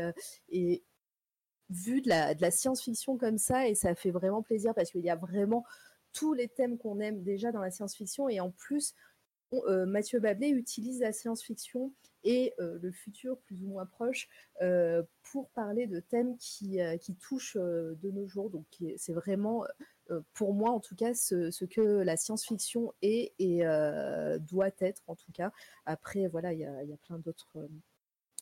et 0.49 0.81
vu 1.69 2.01
de 2.01 2.09
la, 2.09 2.51
science-fiction 2.51 3.17
comme 3.17 3.37
ça, 3.37 3.67
et 3.67 3.75
ça 3.75 3.95
fait 3.95 4.11
vraiment 4.11 4.41
plaisir 4.41 4.73
parce 4.73 4.91
qu'il 4.91 5.01
y 5.01 5.09
a 5.09 5.15
vraiment 5.15 5.65
tous 6.13 6.33
les 6.33 6.47
thèmes 6.47 6.77
qu'on 6.77 6.99
aime 6.99 7.23
déjà 7.23 7.51
dans 7.51 7.61
la 7.61 7.71
science-fiction, 7.71 8.29
et 8.29 8.39
en 8.39 8.51
plus, 8.51 8.93
euh, 9.53 9.85
Mathieu 9.85 10.19
Bablé 10.19 10.49
utilise 10.49 11.01
la 11.01 11.13
science-fiction 11.13 11.93
et 12.23 12.53
euh, 12.59 12.79
le 12.81 12.91
futur 12.91 13.37
plus 13.41 13.63
ou 13.63 13.67
moins 13.67 13.85
proche 13.85 14.27
euh, 14.61 15.03
pour 15.31 15.49
parler 15.51 15.87
de 15.87 15.99
thèmes 15.99 16.35
qui, 16.37 16.79
qui 17.01 17.15
touchent 17.15 17.57
de 17.57 18.11
nos 18.11 18.27
jours. 18.27 18.49
Donc 18.49 18.65
c'est 18.97 19.13
vraiment, 19.13 19.65
pour 20.33 20.53
moi 20.53 20.71
en 20.71 20.79
tout 20.79 20.95
cas, 20.95 21.13
ce, 21.13 21.65
que 21.65 21.81
la 21.81 22.17
science-fiction 22.17 22.93
est 23.01 23.33
et 23.39 23.63
doit 24.39 24.71
être 24.79 25.03
en 25.07 25.15
tout 25.15 25.31
cas. 25.33 25.51
Après, 25.85 26.27
voilà, 26.27 26.53
il 26.53 26.59
y 26.59 26.65
a, 26.65 26.83
il 26.83 26.89
y 26.89 26.93
a 26.93 26.97
plein 26.97 27.19
d'autres... 27.19 27.67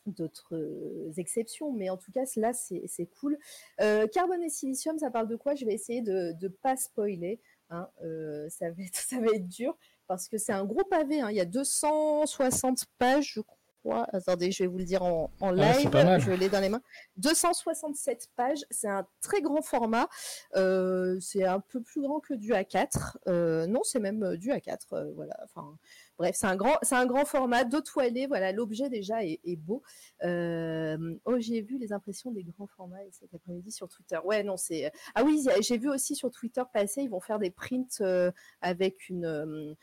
d'autres 0.06 0.56
euh, 0.56 1.12
exceptions, 1.18 1.72
mais 1.72 1.90
en 1.90 1.98
tout 1.98 2.12
cas, 2.12 2.24
là, 2.36 2.52
c'est 2.54 3.06
cool. 3.20 3.38
Euh, 3.82 4.08
Carbone 4.08 4.44
et 4.44 4.50
silicium, 4.50 4.98
ça 5.00 5.10
parle 5.12 5.28
de 5.28 5.36
quoi? 5.36 5.56
Je 5.56 5.66
vais 5.66 5.74
essayer 5.74 6.02
de 6.02 6.34
ne 6.42 6.48
pas 6.48 6.76
spoiler. 6.76 7.40
hein, 7.70 7.90
euh, 8.04 8.48
ça, 8.50 8.70
va 8.72 8.84
être, 8.84 8.96
ça 9.10 9.20
va 9.20 9.28
être 9.34 9.48
dur 9.48 9.78
parce 10.08 10.28
que 10.28 10.38
c'est 10.38 10.54
un 10.54 10.66
gros 10.66 10.84
pavé. 10.84 11.22
hein, 11.22 11.30
Il 11.32 11.38
y 11.38 11.42
a 11.42 11.46
260 11.46 12.86
pages, 12.98 13.34
je 13.36 13.42
crois. 13.42 14.08
Attendez, 14.14 14.52
je 14.52 14.64
vais 14.64 14.68
vous 14.68 14.78
le 14.78 14.86
dire 14.86 15.04
en, 15.04 15.30
en 15.42 15.58
Ah, 15.60 15.78
live. 15.78 15.90
je 16.20 16.32
l'ai 16.32 16.48
dans 16.50 16.62
les 16.62 16.70
mains. 16.70 16.82
267 17.18 18.30
pages. 18.36 18.64
C'est 18.72 18.88
un 18.88 19.06
très 19.22 19.42
grand 19.42 19.62
format. 19.62 20.08
Euh, 20.56 21.20
c'est 21.20 21.44
un 21.44 21.60
peu 21.60 21.82
plus 21.82 22.02
grand 22.02 22.20
que 22.22 22.34
du 22.34 22.52
A4. 22.54 23.18
Euh, 23.28 23.68
non, 23.68 23.82
c'est 23.84 24.00
même 24.00 24.38
du 24.38 24.52
A4. 24.52 24.78
euh, 24.94 25.12
voilà. 25.16 25.38
Enfin, 25.44 25.78
bref, 26.18 26.36
c'est 26.36 26.48
un 26.48 26.56
grand, 27.06 27.26
format, 27.26 27.64
dos 27.64 27.82
toilé. 27.82 28.28
Voilà, 28.28 28.52
l'objet 28.52 28.90
déjà 28.90 29.24
est, 29.24 29.56
beau. 29.58 29.82
Euh, 30.24 31.16
oh, 31.26 31.36
j'ai 31.40 31.62
vu 31.62 31.78
les 31.78 31.94
impressions 31.94 32.32
des 32.32 32.44
grands 32.44 32.68
formats 32.68 32.98
cet 33.12 33.34
après-midi 33.34 33.72
sur 33.72 33.88
Twitter. 33.88 34.18
Ouais, 34.24 34.44
non, 34.44 34.58
c'est. 34.58 34.92
Ah 35.16 35.24
oui, 35.24 35.46
j'ai 35.62 35.78
vu 35.78 35.90
aussi 35.90 36.16
sur 36.16 36.32
Twitter 36.32 36.64
passer, 36.74 37.04
ils 37.04 37.10
vont 37.10 37.20
faire 37.20 37.40
des 37.40 37.52
prints 37.52 38.02
euh, 38.02 38.32
avec 38.62 39.10
une, 39.10 39.26
euh, 39.26 39.74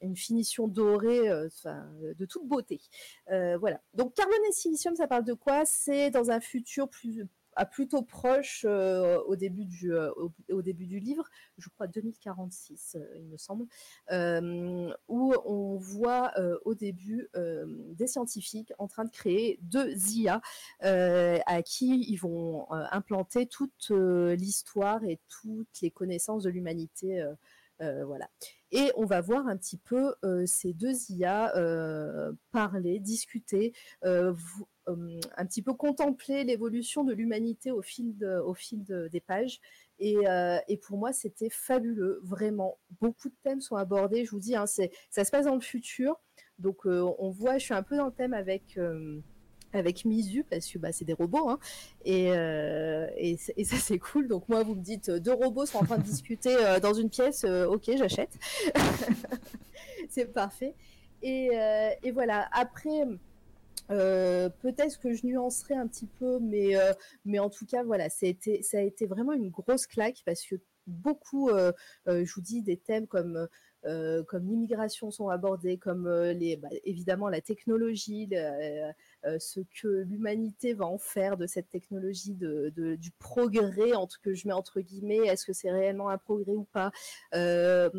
une 0.00 0.16
finition 0.16 0.68
dorée, 0.68 1.28
de 1.28 2.24
toute 2.24 2.46
beauté. 2.46 2.80
Voilà. 3.28 3.80
Donc, 3.94 4.14
carbone 4.14 4.36
et 4.48 4.52
silicium, 4.52 4.94
ça 4.96 5.06
parle 5.06 5.24
de 5.24 5.34
quoi? 5.34 5.64
C'est 5.64 6.10
dans 6.10 6.30
un 6.30 6.40
futur 6.40 6.88
plus 6.88 7.26
plutôt 7.64 8.02
proche 8.02 8.64
euh, 8.68 9.20
au 9.26 9.36
début 9.36 9.64
du 9.64 9.92
euh, 9.92 10.10
au, 10.50 10.62
début 10.62 10.86
du 10.86 10.98
livre, 10.98 11.28
je 11.58 11.68
crois 11.68 11.86
2046, 11.86 12.96
euh, 12.96 13.06
il 13.16 13.26
me 13.26 13.36
semble, 13.36 13.66
où 15.08 15.34
on 15.44 15.76
voit 15.76 16.32
au 16.64 16.74
début 16.74 17.28
des 17.34 18.06
scientifiques 18.06 18.72
en 18.78 18.88
train 18.88 19.04
de 19.04 19.10
créer 19.10 19.58
deux 19.62 19.94
IA 20.12 20.40
à 20.80 21.62
qui 21.62 22.04
ils 22.08 22.16
vont 22.16 22.70
implanter 22.70 23.46
toute 23.46 23.90
l'histoire 23.90 25.04
et 25.04 25.20
toutes 25.28 25.80
les 25.82 25.90
connaissances 25.90 26.44
de 26.44 26.50
l'humanité. 26.50 27.24
voilà. 27.80 28.28
Et 28.70 28.90
on 28.96 29.04
va 29.04 29.20
voir 29.20 29.46
un 29.46 29.56
petit 29.56 29.78
peu 29.78 30.14
ces 30.46 30.72
deux 30.72 31.10
IA 31.10 31.52
parler, 32.50 32.98
discuter, 32.98 33.72
un 34.86 35.46
petit 35.46 35.62
peu 35.62 35.72
contempler 35.74 36.44
l'évolution 36.44 37.04
de 37.04 37.12
l'humanité 37.12 37.70
au 37.70 37.82
fil, 37.82 38.14
au 38.44 38.54
fil 38.54 38.84
de- 38.84 39.08
des 39.08 39.20
pages. 39.20 39.60
Et, 39.98 40.16
euh, 40.28 40.58
et 40.68 40.76
pour 40.76 40.98
moi, 40.98 41.12
c'était 41.12 41.50
fabuleux, 41.50 42.20
vraiment. 42.24 42.78
Beaucoup 43.00 43.28
de 43.28 43.34
thèmes 43.42 43.60
sont 43.60 43.76
abordés. 43.76 44.24
Je 44.24 44.30
vous 44.32 44.40
dis, 44.40 44.56
hein, 44.56 44.66
ça 44.66 45.24
se 45.24 45.30
passe 45.30 45.46
dans 45.46 45.54
le 45.54 45.60
futur. 45.60 46.20
Donc, 46.58 46.86
euh, 46.86 47.08
on 47.18 47.30
voit, 47.30 47.58
je 47.58 47.64
suis 47.64 47.74
un 47.74 47.82
peu 47.82 47.96
dans 47.96 48.06
le 48.06 48.12
thème 48.12 48.34
avec. 48.34 48.76
euh, 48.78 49.20
avec 49.76 50.04
Mizu 50.04 50.44
parce 50.48 50.70
que 50.70 50.78
bah, 50.78 50.92
c'est 50.92 51.04
des 51.04 51.14
robots 51.14 51.48
hein. 51.48 51.58
et, 52.04 52.30
euh, 52.30 53.08
et, 53.16 53.36
et 53.56 53.64
ça 53.64 53.74
c'est 53.74 53.98
cool 53.98 54.28
donc 54.28 54.48
moi 54.48 54.62
vous 54.62 54.76
me 54.76 54.80
dites 54.80 55.08
euh, 55.08 55.18
deux 55.18 55.32
robots 55.32 55.66
sont 55.66 55.78
en 55.78 55.84
train 55.84 55.98
de 55.98 56.04
discuter 56.04 56.54
euh, 56.54 56.78
dans 56.78 56.92
une 56.94 57.10
pièce 57.10 57.42
euh, 57.42 57.66
ok 57.66 57.90
j'achète 57.98 58.38
c'est 60.08 60.32
parfait 60.32 60.74
et, 61.22 61.50
euh, 61.58 61.88
et 62.04 62.12
voilà 62.12 62.48
après 62.52 63.04
euh, 63.90 64.48
peut-être 64.48 64.98
que 64.98 65.14
je 65.14 65.26
nuancerai 65.26 65.74
un 65.74 65.86
petit 65.86 66.06
peu, 66.06 66.38
mais, 66.40 66.76
euh, 66.76 66.92
en 67.38 67.50
tout 67.50 67.66
cas, 67.66 67.82
voilà, 67.82 68.08
ça 68.08 68.26
a, 68.26 68.80
été, 68.80 69.06
vraiment 69.06 69.32
une 69.32 69.50
grosse 69.50 69.86
claque 69.86 70.22
parce 70.24 70.44
que 70.44 70.56
beaucoup, 70.86 71.50
euh, 71.50 71.72
je 72.06 72.34
vous 72.34 72.40
dis, 72.40 72.62
des 72.62 72.76
thèmes 72.76 73.06
comme, 73.06 73.48
comme 74.24 74.46
l'immigration 74.46 75.10
sont 75.10 75.28
abordés, 75.28 75.78
comme 75.78 76.06
euh, 76.06 76.34
bah, 76.60 76.68
évidemment 76.84 77.28
la 77.28 77.40
technologie, 77.40 78.28
euh, 78.32 78.90
euh, 79.24 79.38
ce 79.38 79.60
que 79.60 79.88
l'humanité 80.02 80.74
va 80.74 80.86
en 80.86 80.98
faire 80.98 81.36
de 81.36 81.46
cette 81.46 81.68
technologie, 81.68 82.34
de, 82.34 82.70
du 82.96 83.10
progrès, 83.12 83.94
entre 83.94 84.20
que 84.20 84.34
je 84.34 84.46
mets 84.48 84.54
entre 84.54 84.80
guillemets, 84.80 85.26
est-ce 85.26 85.44
que 85.46 85.52
c'est 85.52 85.70
réellement 85.70 86.08
un 86.08 86.18
progrès 86.18 86.54
ou 86.54 86.64
pas, 86.64 86.90
Euh, 87.34 87.90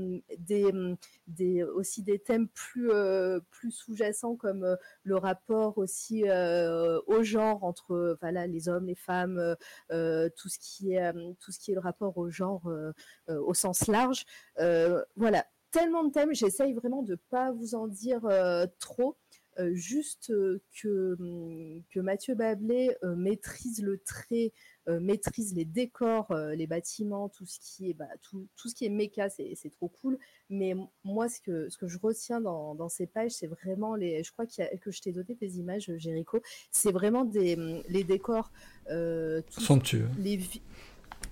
aussi 1.75 2.03
des 2.03 2.19
thèmes 2.19 2.47
plus, 2.47 2.91
euh, 2.91 3.39
plus 3.51 3.71
sous-jacents 3.71 4.35
comme 4.35 4.63
euh, 4.63 4.75
le 5.03 5.17
rapport 5.17 5.77
aussi 5.77 6.23
euh, 6.27 6.99
au 7.07 7.23
genre 7.23 7.63
entre 7.63 8.17
voilà 8.21 8.47
les 8.47 8.69
hommes, 8.69 8.87
les 8.87 8.95
femmes, 8.95 9.37
euh, 9.37 9.55
euh, 9.91 10.29
tout 10.35 10.49
ce 10.49 10.57
qui 10.59 10.93
est 10.93 11.03
euh, 11.03 11.33
tout 11.39 11.51
ce 11.51 11.59
qui 11.59 11.71
est 11.71 11.75
le 11.75 11.79
rapport 11.79 12.17
au 12.17 12.29
genre 12.29 12.67
euh, 12.67 12.93
euh, 13.29 13.39
au 13.41 13.53
sens 13.53 13.87
large. 13.87 14.25
Euh, 14.59 15.03
voilà, 15.15 15.45
tellement 15.79 16.03
de 16.03 16.11
thèmes. 16.11 16.33
J'essaye 16.33 16.73
vraiment 16.73 17.01
de 17.03 17.15
pas 17.29 17.51
vous 17.51 17.75
en 17.75 17.87
dire 17.87 18.25
euh, 18.25 18.65
trop. 18.79 19.15
euh, 19.57 19.73
juste 19.73 20.31
euh, 20.31 20.61
que, 20.81 21.15
hum, 21.19 21.81
que 21.89 21.99
Mathieu 22.01 22.35
Bablé 22.35 22.95
maîtrise 23.03 23.81
le 23.81 23.97
trait, 23.99 24.51
maîtrise 24.87 25.55
les 25.55 25.65
décors, 25.65 26.27
les 26.55 26.67
bâtiments, 26.67 27.27
tout 27.29 27.45
ce 27.45 27.57
qui 27.59 27.89
est, 27.89 27.93
bah, 27.93 28.07
tout, 28.21 28.47
tout 28.55 28.67
ce 28.69 28.75
qui 28.75 28.85
est 28.85 28.89
méca, 28.89 29.29
c'est 29.29 29.53
c'est 29.55 29.69
trop 29.71 29.87
cool. 29.87 30.19
Mais 30.49 30.75
moi, 31.03 31.27
ce 31.29 31.39
que, 31.41 31.69
ce 31.69 31.77
que 31.77 31.87
je 31.87 31.97
retiens 31.97 32.39
dans, 32.41 32.75
dans 32.75 32.89
ces 32.89 33.07
pages, 33.07 33.31
c'est 33.31 33.47
vraiment 33.47 33.95
les. 33.95 34.23
Je 34.23 34.31
crois 34.31 34.45
qu'il 34.45 34.63
y 34.63 34.67
a- 34.67 34.77
que 34.77 34.91
je 34.91 35.01
t'ai 35.01 35.11
donné 35.11 35.35
des 35.35 35.57
images, 35.57 35.89
Jéricho. 35.97 36.39
C'est 36.71 36.91
vraiment 36.91 37.23
des, 37.25 37.55
hum, 37.55 37.81
les 37.89 38.03
décors. 38.03 38.51
tout- 38.87 39.61
Somptueux. 39.61 40.09
les, 40.19 40.39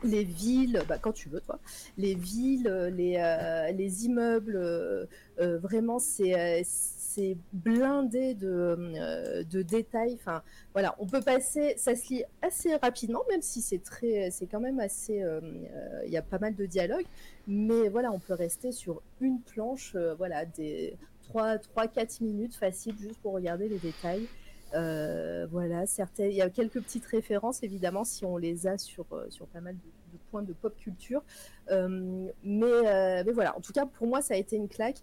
les 0.04 0.24
villes, 0.24 0.82
bah, 0.88 0.98
quand 1.00 1.12
tu 1.12 1.30
veux, 1.30 1.42
toi, 1.42 1.60
les 1.98 2.16
villes, 2.16 2.68
euh, 2.68 2.90
les, 2.90 3.16
euh, 3.18 3.72
les 3.72 4.06
immeubles, 4.06 4.56
euh, 4.56 5.06
vraiment, 5.58 6.00
c'est 6.00 7.38
blindé 7.54 8.34
de, 8.34 9.44
de 9.44 9.62
détails. 9.62 10.16
Enfin, 10.16 10.42
voilà, 10.74 10.96
on 10.98 11.06
peut 11.06 11.22
passer, 11.22 11.76
ça 11.78 11.96
se 11.96 12.14
lit 12.14 12.24
assez 12.42 12.76
rapidement, 12.76 13.22
même 13.30 13.42
si 13.42 13.62
c'est 13.62 13.84
très, 13.84 14.32
c'est 14.32 14.48
quand 14.48 14.60
même 14.60 14.80
assez, 14.80 15.24
il 16.06 16.12
y 16.12 16.18
a 16.18 16.24
pas 16.24 16.40
mal 16.40 16.56
de 16.56 16.66
dialogues, 16.66 17.06
mais 17.48 17.88
voilà, 17.90 18.12
on 18.12 18.20
peut 18.20 18.34
rester 18.34 18.72
sur 18.72 19.02
une 19.22 19.40
planche, 19.42 19.96
voilà, 20.18 20.46
des 20.46 20.98
3-4 21.32 22.24
minutes 22.24 22.56
facile 22.56 22.96
juste 23.00 23.20
pour 23.22 23.34
regarder 23.34 23.70
les 23.70 23.80
détails. 23.80 24.28
Euh, 24.74 25.48
voilà, 25.52 25.86
certaines, 25.86 26.32
il 26.32 26.38
y 26.38 26.42
a 26.42 26.50
quelques 26.50 26.82
petites 26.82 27.06
références 27.06 27.64
évidemment 27.64 28.04
si 28.04 28.26
on 28.26 28.38
les 28.38 28.68
a 28.68 28.78
sur, 28.78 29.06
euh, 29.12 29.26
sur 29.30 29.46
pas 29.48 29.62
mal 29.62 29.76
de, 29.76 30.18
de 30.18 30.20
points 30.32 30.44
de 30.44 30.54
pop 30.54 30.76
culture. 30.78 31.24
Euh, 31.70 32.28
mais, 32.44 32.66
euh, 32.66 33.24
mais 33.26 33.32
voilà, 33.32 33.56
en 33.58 33.62
tout 33.62 33.74
cas 33.74 33.86
pour 33.86 34.08
moi 34.08 34.22
ça 34.22 34.34
a 34.34 34.38
été 34.38 34.56
une 34.56 34.68
claque. 34.70 34.98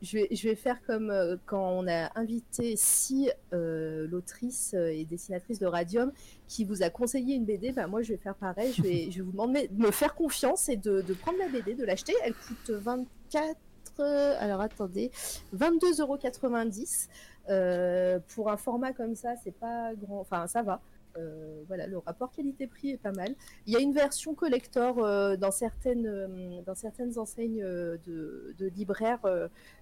Je, 0.00 0.16
vais, 0.16 0.28
je 0.30 0.48
vais 0.48 0.54
faire 0.54 0.80
comme 0.86 1.12
quand 1.46 1.70
on 1.72 1.88
a 1.88 2.16
invité 2.16 2.76
Si, 2.76 3.30
l'autrice 3.50 4.74
et 4.74 5.04
dessinatrice 5.04 5.58
de 5.58 5.66
Radium, 5.66 6.12
qui 6.46 6.64
vous 6.64 6.84
a 6.84 6.90
conseillé 6.90 7.34
une 7.34 7.44
BD. 7.44 7.72
Bah, 7.72 7.88
moi 7.88 8.02
je 8.02 8.12
vais 8.12 8.16
faire 8.18 8.36
pareil, 8.36 8.72
je 8.72 8.82
vais, 8.82 9.06
je 9.10 9.18
vais 9.18 9.22
vous 9.22 9.32
demander 9.32 9.66
de 9.66 9.82
me 9.82 9.90
faire 9.90 10.14
confiance 10.14 10.68
et 10.68 10.76
de, 10.76 11.02
de 11.02 11.14
prendre 11.14 11.38
la 11.38 11.48
BD, 11.48 11.74
de 11.74 11.84
l'acheter. 11.84 12.12
Elle 12.24 12.34
coûte 12.34 12.70
24. 12.70 13.56
euh, 13.98 14.36
Alors 14.38 14.60
attendez, 14.60 15.10
22,90€ 15.56 17.08
euh, 17.48 18.18
pour 18.34 18.50
un 18.50 18.56
format 18.56 18.92
comme 18.92 19.14
ça, 19.14 19.34
c'est 19.42 19.52
pas 19.52 19.94
grand. 19.94 20.20
Enfin, 20.20 20.46
ça 20.46 20.62
va. 20.62 20.80
Euh, 21.16 21.62
voilà, 21.66 21.86
le 21.86 21.98
rapport 21.98 22.30
qualité-prix 22.30 22.90
est 22.90 22.98
pas 22.98 23.12
mal. 23.12 23.34
Il 23.66 23.72
y 23.72 23.76
a 23.76 23.80
une 23.80 23.92
version 23.92 24.34
collector 24.34 24.98
euh, 24.98 25.36
dans 25.36 25.50
certaines 25.50 26.62
dans 26.64 26.74
certaines 26.74 27.18
enseignes 27.18 27.62
de, 27.62 28.54
de 28.56 28.66
libraires. 28.66 29.20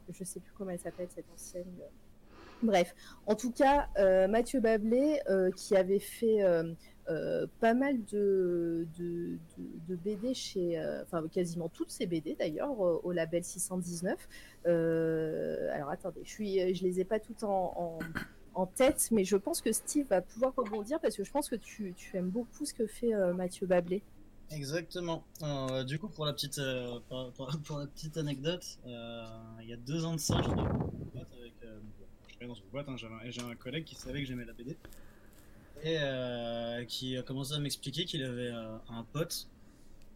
je 0.08 0.24
sais 0.24 0.40
plus 0.40 0.52
comment 0.56 0.70
elle 0.70 0.80
s'appelle 0.80 1.08
cette 1.14 1.30
enseigne. 1.34 1.82
Bref, 2.62 2.94
en 3.26 3.34
tout 3.34 3.52
cas, 3.52 3.88
Mathieu 4.28 4.60
Bablé, 4.60 5.20
qui 5.56 5.76
avait 5.76 5.98
fait 5.98 6.42
euh, 7.08 7.26
euh, 7.26 7.46
pas 7.60 7.74
mal 7.74 8.04
de, 8.04 8.86
BD 9.88 10.34
chez, 10.34 10.78
euh, 10.78 11.02
enfin 11.02 11.26
quasiment 11.28 11.68
toutes 11.68 11.90
ces 11.90 12.06
BD 12.06 12.36
d'ailleurs 12.38 12.78
au, 12.78 13.00
au 13.02 13.12
label 13.12 13.44
619. 13.44 14.28
Euh, 14.66 15.70
alors 15.72 15.90
attendez, 15.90 16.20
je 16.24 16.30
suis, 16.30 16.58
les 16.82 17.00
ai 17.00 17.04
pas 17.04 17.20
toutes 17.20 17.42
en, 17.44 17.98
tête, 18.74 19.08
mais 19.10 19.24
je 19.24 19.36
pense 19.36 19.60
que 19.60 19.70
Steve 19.70 20.06
va 20.06 20.22
pouvoir 20.22 20.54
rebondir 20.56 20.98
parce 21.00 21.14
que 21.14 21.24
je 21.24 21.30
pense 21.30 21.50
que 21.50 21.56
tu, 21.56 21.94
aimes 22.14 22.30
beaucoup 22.30 22.64
ce 22.64 22.72
que 22.72 22.86
fait 22.86 23.14
euh, 23.14 23.34
Mathieu 23.34 23.66
Bablé. 23.66 24.02
Exactement. 24.50 25.24
Euh, 25.42 25.84
du 25.84 25.98
coup, 25.98 26.08
pour 26.08 26.24
la 26.24 26.32
petite, 26.32 26.58
euh, 26.58 26.98
anecdote, 28.16 28.78
euh, 28.86 29.24
il 29.60 29.68
y 29.68 29.72
a 29.74 29.76
deux 29.76 30.04
ans 30.06 30.14
de 30.14 30.20
ça, 30.20 30.36
je 30.36 30.48
travaillais 30.48 30.70
dans 32.46 32.54
une 32.54 32.70
boîte 32.70 32.88
avec, 32.88 32.88
euh, 32.88 32.92
hein, 32.92 32.96
j'avais 32.96 33.30
j'ai 33.30 33.42
un 33.42 33.54
collègue 33.56 33.84
qui 33.84 33.94
savait 33.94 34.20
que 34.20 34.26
j'aimais 34.26 34.46
la 34.46 34.54
BD 34.54 34.76
et 35.82 35.98
euh, 36.00 36.84
qui 36.84 37.16
a 37.16 37.22
commencé 37.22 37.52
à 37.54 37.58
m'expliquer 37.58 38.04
qu'il 38.04 38.22
avait 38.24 38.50
euh, 38.52 38.76
un 38.88 39.04
pote, 39.04 39.48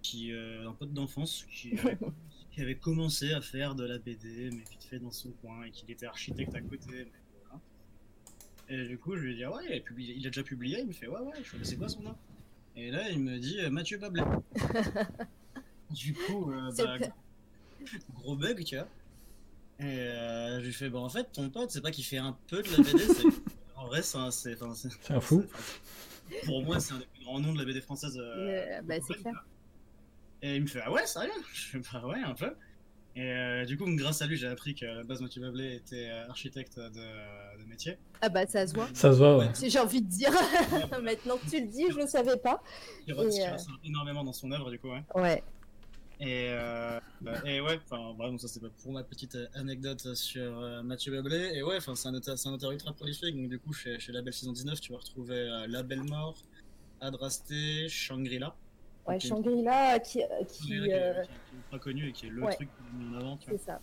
qui, 0.02 0.32
euh, 0.32 0.68
un 0.68 0.72
pote 0.72 0.92
d'enfance, 0.92 1.46
qui, 1.52 1.78
avait- 1.78 1.98
qui 2.50 2.60
avait 2.62 2.74
commencé 2.76 3.32
à 3.32 3.40
faire 3.40 3.74
de 3.74 3.84
la 3.84 3.98
BD, 3.98 4.50
mais 4.52 4.64
vite 4.70 4.84
fait 4.88 4.98
dans 4.98 5.10
son 5.12 5.30
coin, 5.42 5.62
et 5.64 5.70
qu'il 5.70 5.90
était 5.90 6.06
architecte 6.06 6.54
à 6.54 6.60
côté. 6.60 6.86
mais 6.90 7.06
voilà. 7.48 7.60
Et 8.84 8.88
du 8.88 8.98
coup, 8.98 9.16
je 9.16 9.22
lui 9.22 9.32
ai 9.32 9.36
dit, 9.36 9.44
ah 9.44 9.52
ouais, 9.54 9.64
il 9.68 9.72
a, 9.74 9.80
publié- 9.80 10.14
il 10.16 10.26
a 10.26 10.30
déjà 10.30 10.42
publié, 10.42 10.80
il 10.80 10.86
me 10.86 10.92
fait, 10.92 11.06
ouais, 11.08 11.20
ouais, 11.20 11.42
je 11.42 11.48
fais, 11.56 11.64
c'est 11.64 11.76
quoi 11.76 11.88
son 11.88 12.02
nom 12.02 12.16
et 12.76 12.90
là, 12.92 13.10
il 13.10 13.18
me 13.18 13.36
dit 13.38 13.58
euh, 13.60 13.68
Mathieu 13.68 13.98
Bablet. 13.98 14.22
du 15.90 16.14
coup, 16.14 16.52
euh, 16.52 16.70
bah, 16.78 16.96
gros 18.14 18.36
bug, 18.36 18.62
tu 18.64 18.76
vois. 18.76 18.86
Et 19.80 19.84
euh, 19.84 20.60
je 20.60 20.66
lui 20.66 20.72
fais, 20.72 20.88
bah 20.88 21.00
en 21.00 21.08
fait, 21.08 21.32
ton 21.32 21.50
pote, 21.50 21.70
c'est 21.70 21.80
pas 21.80 21.90
qu'il 21.90 22.04
fait 22.04 22.18
un 22.18 22.36
peu 22.46 22.62
de 22.62 22.68
la 22.70 22.76
BD, 22.78 22.98
c'est... 23.12 23.24
En 23.80 23.86
vrai, 23.86 24.02
c'est 24.02 24.18
un, 24.18 24.30
c'est, 24.30 24.54
enfin, 24.54 24.74
c'est- 24.74 24.88
C'est 25.02 25.14
un 25.14 25.20
fou. 25.20 25.44
Pour 26.46 26.62
moi, 26.62 26.78
c'est 26.80 26.92
un 26.94 26.98
des 26.98 27.06
plus 27.06 27.24
grands 27.24 27.40
noms 27.40 27.52
de 27.52 27.58
la 27.58 27.64
BD 27.64 27.80
française. 27.80 28.16
euh, 28.18 28.78
Euh, 28.78 28.82
bah, 28.82 28.94
c'est 29.06 29.14
clair. 29.14 29.44
Et 30.42 30.56
il 30.56 30.62
me 30.62 30.66
fait, 30.66 30.80
ah 30.84 30.92
ouais, 30.92 31.06
sérieux? 31.06 31.30
Je 31.54 31.66
fais, 31.66 31.78
bah 31.92 32.06
ouais, 32.06 32.18
un 32.24 32.34
peu. 32.34 32.52
Et 33.16 33.22
euh, 33.32 33.64
du 33.64 33.76
coup, 33.76 33.84
grâce 33.96 34.22
à 34.22 34.26
lui, 34.26 34.36
j'ai 34.36 34.46
appris 34.46 34.74
qu'à 34.74 34.94
la 34.94 35.02
base, 35.02 35.20
Mathieu 35.20 35.42
Bablet 35.42 35.74
était 35.74 36.08
architecte 36.28 36.78
de, 36.78 37.58
de 37.60 37.64
métier. 37.68 37.98
Ah 38.20 38.28
bah 38.28 38.46
ça 38.46 38.64
se 38.66 38.72
voit. 38.74 38.86
Ça 38.94 39.12
se 39.12 39.18
voit, 39.18 39.36
ouais. 39.38 39.48
J'ai 39.66 39.78
envie 39.80 40.00
de 40.00 40.08
dire. 40.08 40.30
Maintenant 41.02 41.36
que 41.36 41.50
tu 41.50 41.60
le 41.60 41.66
dis, 41.66 41.86
je 41.90 41.96
le 41.96 42.06
savais 42.06 42.36
pas. 42.36 42.62
Il 43.08 43.14
Et, 43.14 43.18
euh, 43.18 43.56
énormément 43.84 44.22
dans 44.22 44.32
son 44.32 44.52
œuvre, 44.52 44.70
du 44.70 44.78
coup, 44.78 44.90
ouais. 44.90 45.02
Ouais. 45.16 45.42
Et, 46.22 46.48
euh, 46.50 47.00
bah, 47.22 47.32
et 47.46 47.62
ouais, 47.62 47.78
enfin 47.82 48.12
vraiment 48.12 48.36
ça 48.36 48.46
c'est 48.46 48.60
pour 48.60 48.92
ma 48.92 49.02
petite 49.02 49.36
euh, 49.36 49.46
anecdote 49.54 50.14
sur 50.14 50.42
euh, 50.60 50.82
Mathieu 50.82 51.12
Bablé. 51.12 51.52
Et 51.54 51.62
ouais, 51.62 51.76
enfin 51.78 51.94
c'est 51.94 52.08
un 52.08 52.14
un 52.14 52.52
auteur 52.52 52.72
ultra 52.72 52.92
prolifique. 52.92 53.34
Donc 53.34 53.48
du 53.48 53.58
coup 53.58 53.72
chez, 53.72 53.98
chez 53.98 54.12
Label 54.12 54.32
619 54.32 54.80
tu 54.80 54.92
vas 54.92 54.98
retrouver 54.98 55.36
euh, 55.38 55.66
La 55.66 55.82
Belle 55.82 56.02
Mort, 56.04 56.36
Adrasté, 57.00 57.88
Shangri-La. 57.88 58.54
Ouais. 59.06 59.18
Shangri-La 59.18 59.98
qui, 60.00 60.20
qui, 60.48 60.68
Shangri-La 60.74 60.78
qui, 60.80 60.82
est- 60.82 61.24
qui 61.24 61.24
est- 61.24 61.24
qui 61.24 61.54
est 61.54 61.56
ultra 61.56 61.78
connu 61.78 62.08
et 62.08 62.12
qui 62.12 62.26
est 62.26 62.30
le 62.30 62.42
ouais. 62.42 62.54
truc 62.54 62.68
qu'on 62.76 63.14
avant. 63.18 63.38
C'est 63.48 63.56
ça. 63.58 63.80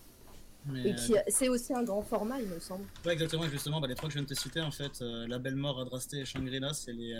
Mais, 0.69 0.89
Et 0.89 0.95
qui, 0.95 1.15
c'est 1.29 1.47
aussi 1.49 1.73
un 1.73 1.83
grand 1.83 2.01
format, 2.01 2.39
il 2.41 2.47
me 2.47 2.59
semble. 2.59 2.85
ouais, 3.05 3.13
exactement. 3.13 3.45
Et 3.45 3.49
justement, 3.49 3.79
bah, 3.79 3.87
les 3.87 3.95
trois 3.95 4.09
que 4.09 4.13
je 4.13 4.19
viens 4.19 4.27
de 4.27 4.33
te 4.33 4.37
citer, 4.39 4.59
en 4.61 4.69
fait, 4.71 4.99
La 5.01 5.39
Belle 5.39 5.55
Mort, 5.55 5.79
Adrasté 5.79 6.17
et 6.19 6.25
Shangri-La, 6.25 6.73
c'est 6.73 6.91
les 6.93 7.15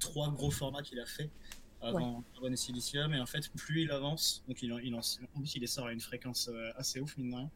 trois 0.00 0.30
gros 0.30 0.50
formats 0.50 0.82
qu'il 0.82 0.98
a 1.00 1.06
fait 1.06 1.30
avant 1.82 2.22
Carbone 2.32 2.52
et 2.52 2.56
Silicium. 2.56 3.12
Et 3.14 3.20
en 3.20 3.26
fait, 3.26 3.48
plus 3.56 3.82
il 3.82 3.90
avance, 3.90 4.42
donc 4.48 4.62
il, 4.62 4.72
en- 4.72 4.78
il 4.78 4.94
en, 4.94 4.98
en 5.00 5.38
plus 5.40 5.54
il 5.56 5.60
les 5.60 5.66
sort 5.66 5.86
à 5.86 5.92
une 5.92 6.00
fréquence 6.00 6.48
euh, 6.52 6.70
assez 6.76 7.00
ouf, 7.00 7.16
mine 7.16 7.30
de 7.30 7.36
rien. 7.36 7.50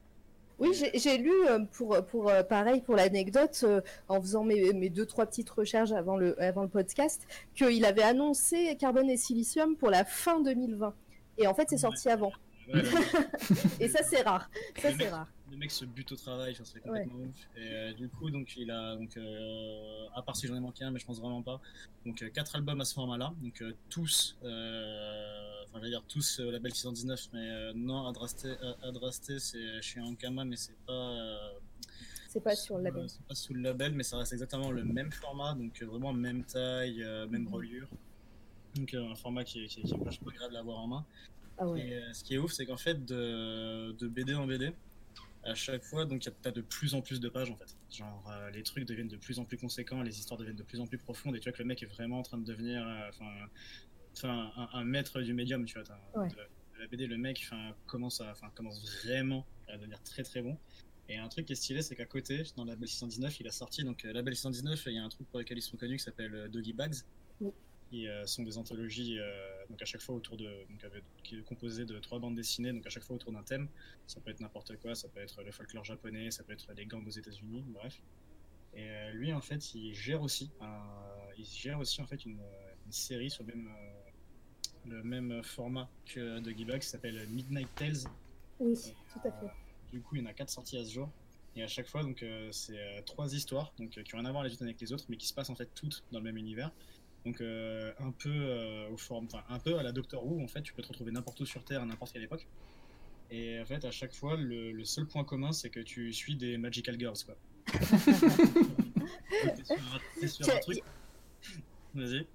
Oui, 0.58 0.70
j'ai 0.94 1.18
lu 1.18 1.30
euh, 1.48 1.58
pour, 1.72 2.02
pour 2.06 2.30
euh, 2.30 2.42
pareil 2.42 2.80
pour 2.80 2.96
l'anecdote, 2.96 3.60
euh, 3.64 3.82
en 4.08 4.20
faisant 4.22 4.42
mes, 4.42 4.72
mes 4.72 4.88
deux 4.88 5.04
trois 5.04 5.26
petites 5.26 5.50
recherches 5.50 5.92
avant 5.92 6.16
le, 6.16 6.40
avant 6.42 6.62
le 6.62 6.68
podcast, 6.68 7.26
qu'il 7.54 7.84
avait 7.84 8.02
annoncé 8.02 8.74
Carbone 8.78 9.10
et 9.10 9.18
Silicium 9.18 9.76
pour 9.76 9.90
la 9.90 10.04
fin 10.06 10.40
2020. 10.40 10.94
Et 11.38 11.46
en 11.46 11.52
fait, 11.54 11.68
c'est 11.68 11.76
sorti 11.76 12.08
avant. 12.08 12.32
Ouais, 12.72 12.82
Et 13.80 13.88
ça, 13.88 14.02
c'est 14.02 14.22
rare. 14.22 14.48
Ça, 14.80 14.88
c'est 14.98 15.08
rare. 15.10 15.28
Le 15.56 15.60
mec 15.60 15.70
se 15.70 15.86
bute 15.86 16.12
au 16.12 16.16
travail, 16.16 16.52
enfin, 16.52 16.64
c'est 16.64 16.80
complètement 16.80 17.14
ouf. 17.16 17.48
Et 17.56 17.60
euh, 17.72 17.92
du 17.94 18.08
coup, 18.10 18.30
donc, 18.30 18.56
il 18.56 18.70
a, 18.70 18.94
donc, 18.94 19.16
euh, 19.16 20.06
à 20.14 20.20
part 20.22 20.36
si 20.36 20.46
j'en 20.46 20.54
ai 20.54 20.60
manqué 20.60 20.84
un, 20.84 20.90
mais 20.90 20.98
je 21.00 21.06
pense 21.06 21.18
vraiment 21.18 21.42
pas, 21.42 21.60
donc 22.04 22.22
euh, 22.22 22.28
quatre 22.28 22.54
albums 22.56 22.80
à 22.80 22.84
ce 22.84 22.92
format-là, 22.94 23.32
donc 23.42 23.64
tous, 23.88 24.36
enfin, 24.42 25.78
j'allais 25.78 25.88
dire 25.90 26.04
tous 26.08 26.40
label 26.40 26.72
619, 26.74 27.28
mais 27.32 27.72
non, 27.74 28.06
Adrasté, 28.06 28.54
Adrasté 28.82 29.38
c'est 29.38 29.80
chez 29.80 30.00
Ankama, 30.00 30.44
mais 30.44 30.56
c'est 30.56 30.76
pas, 30.86 31.52
C'est 32.28 32.40
pas 32.42 32.54
sur 32.54 32.76
le 32.76 32.84
label. 32.84 33.08
c'est 33.08 33.24
pas 33.26 33.34
sous 33.34 33.54
le 33.54 33.62
label, 33.62 33.92
mais 33.92 34.02
ça 34.02 34.18
reste 34.18 34.34
exactement 34.34 34.70
le 34.70 34.84
même 34.84 35.10
format, 35.10 35.54
donc 35.54 35.82
vraiment 35.82 36.12
même 36.12 36.44
taille, 36.44 36.98
même 37.30 37.44
Mhm. 37.44 37.48
reliure. 37.54 37.88
Donc 38.74 38.92
un 38.92 39.14
format 39.14 39.42
qui 39.42 39.64
est, 39.64 39.68
qui 39.68 39.80
est- 39.80 39.84
qui 39.84 39.94
est 39.94 40.04
vachement 40.04 40.28
agréable 40.28 40.56
à 40.56 40.60
avoir 40.60 40.78
en 40.80 40.86
main. 40.86 41.06
Ah 41.56 41.66
ouais. 41.66 41.80
Et 41.80 41.94
euh, 41.94 42.12
ce 42.12 42.22
qui 42.22 42.34
est 42.34 42.38
ouf, 42.38 42.52
c'est 42.52 42.66
qu'en 42.66 42.76
fait, 42.76 43.06
de, 43.06 43.92
de 43.92 44.06
BD 44.08 44.34
en 44.34 44.46
BD, 44.46 44.74
à 45.46 45.54
chaque 45.54 45.82
fois, 45.82 46.04
donc 46.04 46.20
tu 46.20 46.28
as 46.44 46.50
de 46.50 46.60
plus 46.60 46.94
en 46.94 47.00
plus 47.02 47.20
de 47.20 47.28
pages 47.28 47.50
en 47.50 47.56
fait. 47.56 47.76
Genre, 47.90 48.30
euh, 48.30 48.50
les 48.50 48.62
trucs 48.62 48.84
deviennent 48.84 49.08
de 49.08 49.16
plus 49.16 49.38
en 49.38 49.44
plus 49.44 49.56
conséquents, 49.56 50.02
les 50.02 50.18
histoires 50.18 50.38
deviennent 50.38 50.56
de 50.56 50.62
plus 50.62 50.80
en 50.80 50.86
plus 50.86 50.98
profondes, 50.98 51.36
et 51.36 51.40
tu 51.40 51.48
vois 51.48 51.56
que 51.56 51.62
le 51.62 51.68
mec 51.68 51.82
est 51.82 51.86
vraiment 51.86 52.18
en 52.18 52.22
train 52.22 52.38
de 52.38 52.44
devenir 52.44 52.86
euh, 52.86 53.08
enfin, 53.08 54.50
un, 54.56 54.68
un 54.72 54.84
maître 54.84 55.20
du 55.22 55.34
médium, 55.34 55.64
tu 55.64 55.78
vois. 55.78 55.98
Ouais. 56.22 56.28
De, 56.28 56.34
de 56.34 56.80
la 56.80 56.86
BD, 56.88 57.06
le 57.06 57.16
mec 57.16 57.48
commence, 57.86 58.20
à, 58.20 58.30
enfin, 58.30 58.50
commence 58.54 58.82
vraiment 59.02 59.46
à 59.68 59.76
devenir 59.76 60.02
très 60.02 60.22
très 60.22 60.42
bon. 60.42 60.58
Et 61.08 61.16
un 61.18 61.28
truc 61.28 61.46
qui 61.46 61.52
est 61.52 61.56
stylé, 61.56 61.82
c'est 61.82 61.94
qu'à 61.94 62.04
côté, 62.04 62.42
dans 62.56 62.64
la 62.64 62.72
Label 62.72 62.88
619, 62.88 63.40
il 63.40 63.46
a 63.46 63.52
sorti, 63.52 63.84
donc 63.84 64.04
euh, 64.04 64.12
Label 64.12 64.34
619, 64.34 64.82
il 64.86 64.92
y 64.94 64.98
a 64.98 65.04
un 65.04 65.08
truc 65.08 65.28
pour 65.28 65.38
lequel 65.38 65.56
ils 65.58 65.62
sont 65.62 65.76
connus 65.76 65.98
qui 65.98 66.02
s'appelle 66.04 66.34
euh, 66.34 66.48
Doggy 66.48 66.72
Bags, 66.72 66.96
Oui. 67.40 67.50
Qui 67.90 68.08
euh, 68.08 68.26
sont 68.26 68.42
des 68.42 68.58
anthologies, 68.58 69.18
euh, 69.18 69.64
donc 69.70 69.80
à 69.80 69.84
chaque 69.84 70.00
fois 70.00 70.14
autour 70.14 70.36
de, 70.36 70.44
donc 70.68 70.82
avec- 70.84 71.04
qui 71.22 71.38
est 71.38 71.42
composé 71.42 71.84
de 71.84 71.98
trois 71.98 72.18
bandes 72.18 72.34
dessinées, 72.34 72.72
donc 72.72 72.86
à 72.86 72.90
chaque 72.90 73.04
fois 73.04 73.16
autour 73.16 73.32
d'un 73.32 73.42
thème. 73.42 73.68
Ça 74.06 74.20
peut 74.20 74.30
être 74.30 74.40
n'importe 74.40 74.76
quoi, 74.78 74.94
ça 74.94 75.08
peut 75.08 75.20
être 75.20 75.42
le 75.42 75.52
folklore 75.52 75.84
japonais, 75.84 76.30
ça 76.30 76.42
peut 76.42 76.52
être 76.52 76.72
les 76.76 76.86
gangs 76.86 77.06
aux 77.06 77.10
États-Unis, 77.10 77.64
bref. 77.68 78.02
Et 78.74 78.88
euh, 78.88 79.12
lui, 79.12 79.32
en 79.32 79.40
fait, 79.40 79.74
il 79.74 79.94
gère 79.94 80.20
aussi, 80.20 80.50
un, 80.60 80.82
il 81.38 81.44
gère 81.44 81.78
aussi 81.78 82.02
en 82.02 82.06
fait 82.06 82.24
une, 82.24 82.40
une 82.84 82.92
série 82.92 83.30
sur 83.30 83.44
le 83.44 83.54
même, 83.54 83.68
euh, 83.68 84.96
le 84.96 85.02
même 85.02 85.42
format 85.42 85.88
que 86.06 86.40
Doggy 86.40 86.64
Bags, 86.64 86.80
qui 86.80 86.88
s'appelle 86.88 87.26
Midnight 87.28 87.72
Tales. 87.74 88.10
Oui, 88.58 88.74
tout 89.12 89.28
à 89.28 89.32
fait. 89.32 89.52
Du 89.92 90.00
coup, 90.00 90.16
il 90.16 90.22
y 90.22 90.24
en 90.24 90.28
a 90.28 90.34
quatre 90.34 90.50
sorties 90.50 90.76
à 90.76 90.84
ce 90.84 90.92
jour. 90.92 91.10
Et 91.54 91.62
à 91.62 91.68
chaque 91.68 91.86
fois, 91.86 92.02
donc, 92.02 92.22
c'est 92.50 93.02
trois 93.06 93.32
histoires 93.32 93.72
donc, 93.78 93.90
qui 93.90 94.14
ont 94.14 94.18
rien 94.18 94.26
à 94.26 94.30
voir 94.32 94.44
les 94.44 94.52
unes 94.52 94.64
avec 94.64 94.78
les 94.78 94.92
autres, 94.92 95.06
mais 95.08 95.16
qui 95.16 95.26
se 95.26 95.32
passent 95.32 95.48
en 95.48 95.54
fait 95.54 95.70
toutes 95.74 96.04
dans 96.12 96.18
le 96.18 96.24
même 96.24 96.36
univers. 96.36 96.70
Donc, 97.26 97.40
euh, 97.40 97.92
un 97.98 98.12
peu 98.12 98.30
euh, 98.32 98.88
au 98.90 98.96
forme, 98.96 99.26
enfin, 99.26 99.42
un 99.48 99.58
peu 99.58 99.76
à 99.78 99.82
la 99.82 99.90
Doctor 99.92 100.24
Who, 100.24 100.40
en 100.42 100.46
fait, 100.48 100.62
tu 100.62 100.72
peux 100.72 100.80
te 100.82 100.88
retrouver 100.88 101.10
n'importe 101.12 101.40
où 101.40 101.44
sur 101.44 101.64
Terre 101.64 101.82
à 101.82 101.84
n'importe 101.84 102.12
quelle 102.12 102.22
époque. 102.22 102.46
Et 103.32 103.60
en 103.60 103.64
fait, 103.66 103.84
à 103.84 103.90
chaque 103.90 104.14
fois, 104.14 104.36
le, 104.36 104.70
le 104.70 104.84
seul 104.84 105.06
point 105.06 105.24
commun, 105.24 105.50
c'est 105.50 105.68
que 105.68 105.80
tu 105.80 106.12
suis 106.12 106.36
des 106.36 106.56
Magical 106.56 106.96
Girls, 106.98 107.16
quoi. 107.26 107.34
T'es 109.56 109.64
sur 109.64 109.76
un- 109.76 110.26
sur 110.46 110.60
truc. 110.60 110.82
Vas-y. 111.94 112.26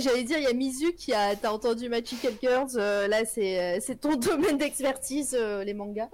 J'allais 0.00 0.24
dire, 0.24 0.38
il 0.38 0.44
y 0.44 0.46
a 0.46 0.52
Mizu 0.54 0.92
qui 0.94 1.12
a. 1.12 1.36
T'as 1.36 1.52
entendu 1.52 1.88
Magical 1.88 2.32
Girls, 2.42 2.70
euh, 2.76 3.06
là, 3.06 3.24
c'est 3.24 4.00
ton 4.00 4.16
domaine 4.16 4.58
d'expertise, 4.58 5.36
euh, 5.38 5.62
les 5.62 5.74
mangas. 5.74 6.08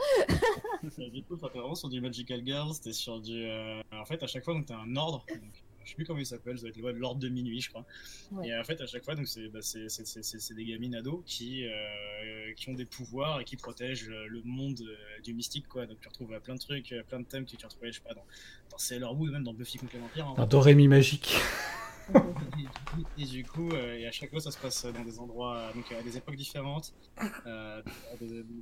Du 0.82 1.23
coup, 1.23 1.36
t'es 1.36 1.47
vraiment 1.59 1.74
sur 1.74 1.89
du 1.89 2.01
Magical 2.01 2.43
Girls, 2.45 2.74
t'es 2.82 2.93
sur 2.93 3.20
du. 3.20 3.45
euh, 3.45 3.81
En 3.93 4.05
fait, 4.05 4.23
à 4.23 4.27
chaque 4.27 4.45
fois, 4.45 4.55
donc 4.55 4.66
t'as 4.66 4.77
un 4.78 4.97
ordre. 4.97 5.24
donc, 5.31 5.62
je 5.89 5.93
sais 5.93 5.97
plus 5.97 6.05
comment 6.05 6.19
il 6.20 6.27
s'appelle, 6.27 6.56
ça 6.59 6.62
doit 6.62 6.69
être 6.70 6.77
le- 6.77 6.85
ouais, 6.85 6.93
l'ordre 6.93 7.19
de 7.19 7.28
minuit, 7.31 7.62
je 7.62 7.70
crois. 7.70 7.86
Ouais. 8.32 8.48
Et 8.48 8.55
en 8.59 8.62
fait, 8.62 8.78
à 8.82 8.86
chaque 8.86 9.05
fois, 9.05 9.15
donc 9.15 9.27
c'est 9.27 9.48
bah, 9.48 9.60
des 10.55 10.65
gamines 10.66 10.94
ados 10.94 11.23
qui, 11.24 11.65
euh, 11.66 12.52
qui 12.56 12.69
ont 12.69 12.74
des 12.74 12.85
pouvoirs 12.85 13.40
et 13.40 13.44
qui 13.44 13.56
protègent 13.56 14.10
euh, 14.10 14.27
le 14.28 14.43
monde 14.44 14.81
euh, 14.82 15.20
du 15.23 15.32
mystique, 15.32 15.66
quoi. 15.66 15.86
Donc 15.86 15.98
tu 16.01 16.09
retrouves 16.09 16.32
euh, 16.35 16.40
plein 16.40 16.55
de 16.56 16.60
trucs, 16.60 16.93
euh, 16.93 17.02
plein 17.02 17.20
de 17.20 17.24
thèmes 17.24 17.47
que 17.47 17.56
tu 17.56 17.65
retrouves, 17.65 17.86
je 17.86 17.93
sais 17.93 18.01
pas, 18.01 18.12
dans, 18.12 18.24
dans 18.70 18.78
Sailor 18.78 19.15
Moon, 19.16 19.31
même 19.31 19.44
dans 19.44 19.55
Buffy 19.55 19.78
vampires. 19.78 20.27
hein. 20.27 20.35
Un 20.36 20.47
Dorémy 20.47 20.89
magique. 20.89 21.35
Et 23.19 23.24
du 23.24 23.44
coup, 23.44 23.69
euh, 23.70 23.97
et 23.98 24.06
à 24.06 24.10
chaque 24.12 24.31
fois, 24.31 24.40
ça 24.40 24.51
se 24.51 24.59
passe 24.59 24.86
dans 24.86 25.05
des 25.05 25.19
endroits, 25.19 25.70
donc 25.74 25.90
à 25.93 26.02
des 26.02 26.16
époques 26.16 26.36
différentes, 26.36 26.94
euh, 27.47 27.82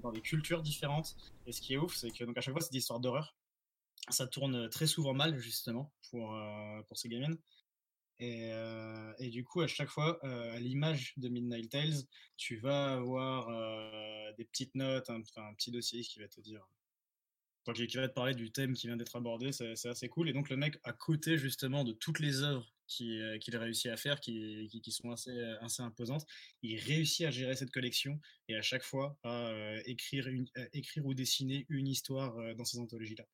dans 0.02 0.10
des 0.12 0.20
cultures 0.20 0.62
différentes. 0.62 1.16
Et 1.46 1.52
ce 1.52 1.60
qui 1.60 1.74
est 1.74 1.76
ouf, 1.76 1.94
c'est 1.94 2.10
que 2.10 2.24
donc 2.24 2.36
à 2.36 2.40
chaque 2.40 2.52
fois, 2.54 2.60
c'est 2.60 2.72
des 2.72 2.78
histoires 2.78 2.98
d'horreur. 3.00 3.34
Ça 4.08 4.26
tourne 4.26 4.68
très 4.70 4.86
souvent 4.86 5.14
mal, 5.14 5.38
justement, 5.38 5.92
pour, 6.10 6.34
euh, 6.34 6.82
pour 6.82 6.96
ces 6.98 7.08
gamines. 7.08 7.38
Et, 8.18 8.50
euh, 8.52 9.12
et 9.18 9.28
du 9.28 9.44
coup, 9.44 9.60
à 9.60 9.66
chaque 9.66 9.90
fois, 9.90 10.18
euh, 10.24 10.54
à 10.54 10.60
l'image 10.60 11.12
de 11.16 11.28
Midnight 11.28 11.70
Tales, 11.70 12.04
tu 12.36 12.56
vas 12.56 12.94
avoir 12.94 13.48
des 14.36 14.44
petites 14.44 14.74
notes, 14.74 15.10
un, 15.10 15.20
un 15.36 15.54
petit 15.54 15.70
dossier 15.70 16.02
qui 16.02 16.20
va 16.20 16.28
te 16.28 16.40
dire 16.40 16.66
qui 17.74 17.96
va 17.96 18.08
te 18.08 18.14
parler 18.14 18.34
du 18.34 18.52
thème 18.52 18.74
qui 18.74 18.86
vient 18.86 18.96
d'être 18.96 19.16
abordé, 19.16 19.50
c'est 19.50 19.88
assez 19.88 20.08
cool. 20.08 20.28
Et 20.28 20.32
donc 20.32 20.50
le 20.50 20.56
mec, 20.56 20.78
à 20.84 20.92
côté 20.92 21.36
justement 21.36 21.82
de 21.82 21.92
toutes 21.92 22.20
les 22.20 22.42
œuvres 22.42 22.72
qui, 22.86 23.20
qu'il 23.40 23.56
réussit 23.56 23.90
à 23.90 23.96
faire, 23.96 24.20
qui, 24.20 24.68
qui, 24.68 24.92
sont 24.92 25.10
assez, 25.10 25.36
assez 25.60 25.82
imposantes, 25.82 26.24
il 26.62 26.78
réussit 26.78 27.26
à 27.26 27.32
gérer 27.32 27.56
cette 27.56 27.72
collection 27.72 28.20
et 28.46 28.54
à 28.54 28.62
chaque 28.62 28.84
fois 28.84 29.18
à 29.24 29.50
écrire, 29.84 30.28
à 30.54 30.60
écrire 30.74 31.04
ou 31.06 31.14
dessiner 31.14 31.66
une 31.68 31.88
histoire 31.88 32.54
dans 32.54 32.64
ces 32.64 32.78
anthologies-là. 32.78 33.26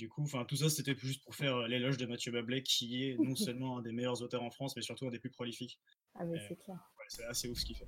Du 0.00 0.08
coup, 0.08 0.22
enfin, 0.22 0.46
tout 0.46 0.56
ça, 0.56 0.70
c'était 0.70 0.96
juste 0.96 1.22
pour 1.22 1.34
faire 1.34 1.56
euh, 1.56 1.68
l'éloge 1.68 1.98
de 1.98 2.06
Mathieu 2.06 2.32
Bablet, 2.32 2.62
qui 2.62 3.04
est 3.04 3.18
non 3.18 3.36
seulement 3.36 3.76
un 3.76 3.82
des 3.82 3.92
meilleurs 3.92 4.22
auteurs 4.22 4.42
en 4.42 4.50
France, 4.50 4.74
mais 4.74 4.80
surtout 4.80 5.06
un 5.06 5.10
des 5.10 5.18
plus 5.18 5.28
prolifiques. 5.28 5.78
Ah, 6.14 6.24
mais 6.24 6.38
Euh, 6.38 6.46
c'est 6.48 6.56
clair. 6.56 6.78
Ouais, 6.98 7.04
c'est 7.08 7.24
assez 7.24 7.48
ouf 7.48 7.58
ce 7.58 7.66
qu'il 7.66 7.76
fait. 7.76 7.86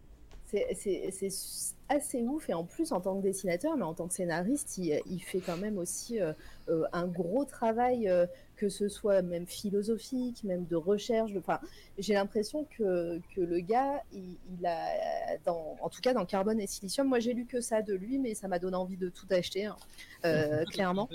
C'est- 0.52 1.74
assez 1.88 2.22
ouf 2.22 2.48
et 2.48 2.54
en 2.54 2.64
plus 2.64 2.92
en 2.92 3.00
tant 3.00 3.16
que 3.18 3.22
dessinateur, 3.22 3.76
mais 3.76 3.82
en 3.84 3.92
tant 3.92 4.08
que 4.08 4.14
scénariste, 4.14 4.78
il, 4.78 4.98
il 5.06 5.22
fait 5.22 5.40
quand 5.40 5.58
même 5.58 5.76
aussi 5.76 6.20
euh, 6.20 6.32
euh, 6.68 6.84
un 6.94 7.06
gros 7.06 7.44
travail, 7.44 8.08
euh, 8.08 8.26
que 8.56 8.70
ce 8.70 8.88
soit 8.88 9.20
même 9.20 9.46
philosophique, 9.46 10.42
même 10.44 10.64
de 10.64 10.76
recherche. 10.76 11.32
Enfin, 11.36 11.60
j'ai 11.98 12.14
l'impression 12.14 12.64
que, 12.78 13.20
que 13.34 13.40
le 13.42 13.60
gars, 13.60 14.02
il, 14.12 14.36
il 14.58 14.64
a, 14.64 15.36
dans, 15.44 15.76
en 15.82 15.88
tout 15.90 16.00
cas 16.00 16.14
dans 16.14 16.24
Carbone 16.24 16.60
et 16.60 16.66
Silicium, 16.66 17.08
moi 17.08 17.18
j'ai 17.18 17.34
lu 17.34 17.44
que 17.44 17.60
ça 17.60 17.82
de 17.82 17.92
lui, 17.94 18.18
mais 18.18 18.34
ça 18.34 18.48
m'a 18.48 18.58
donné 18.58 18.76
envie 18.76 18.96
de 18.96 19.10
tout 19.10 19.26
acheter, 19.30 19.66
hein, 19.66 19.76
euh, 20.24 20.64
clairement. 20.72 21.08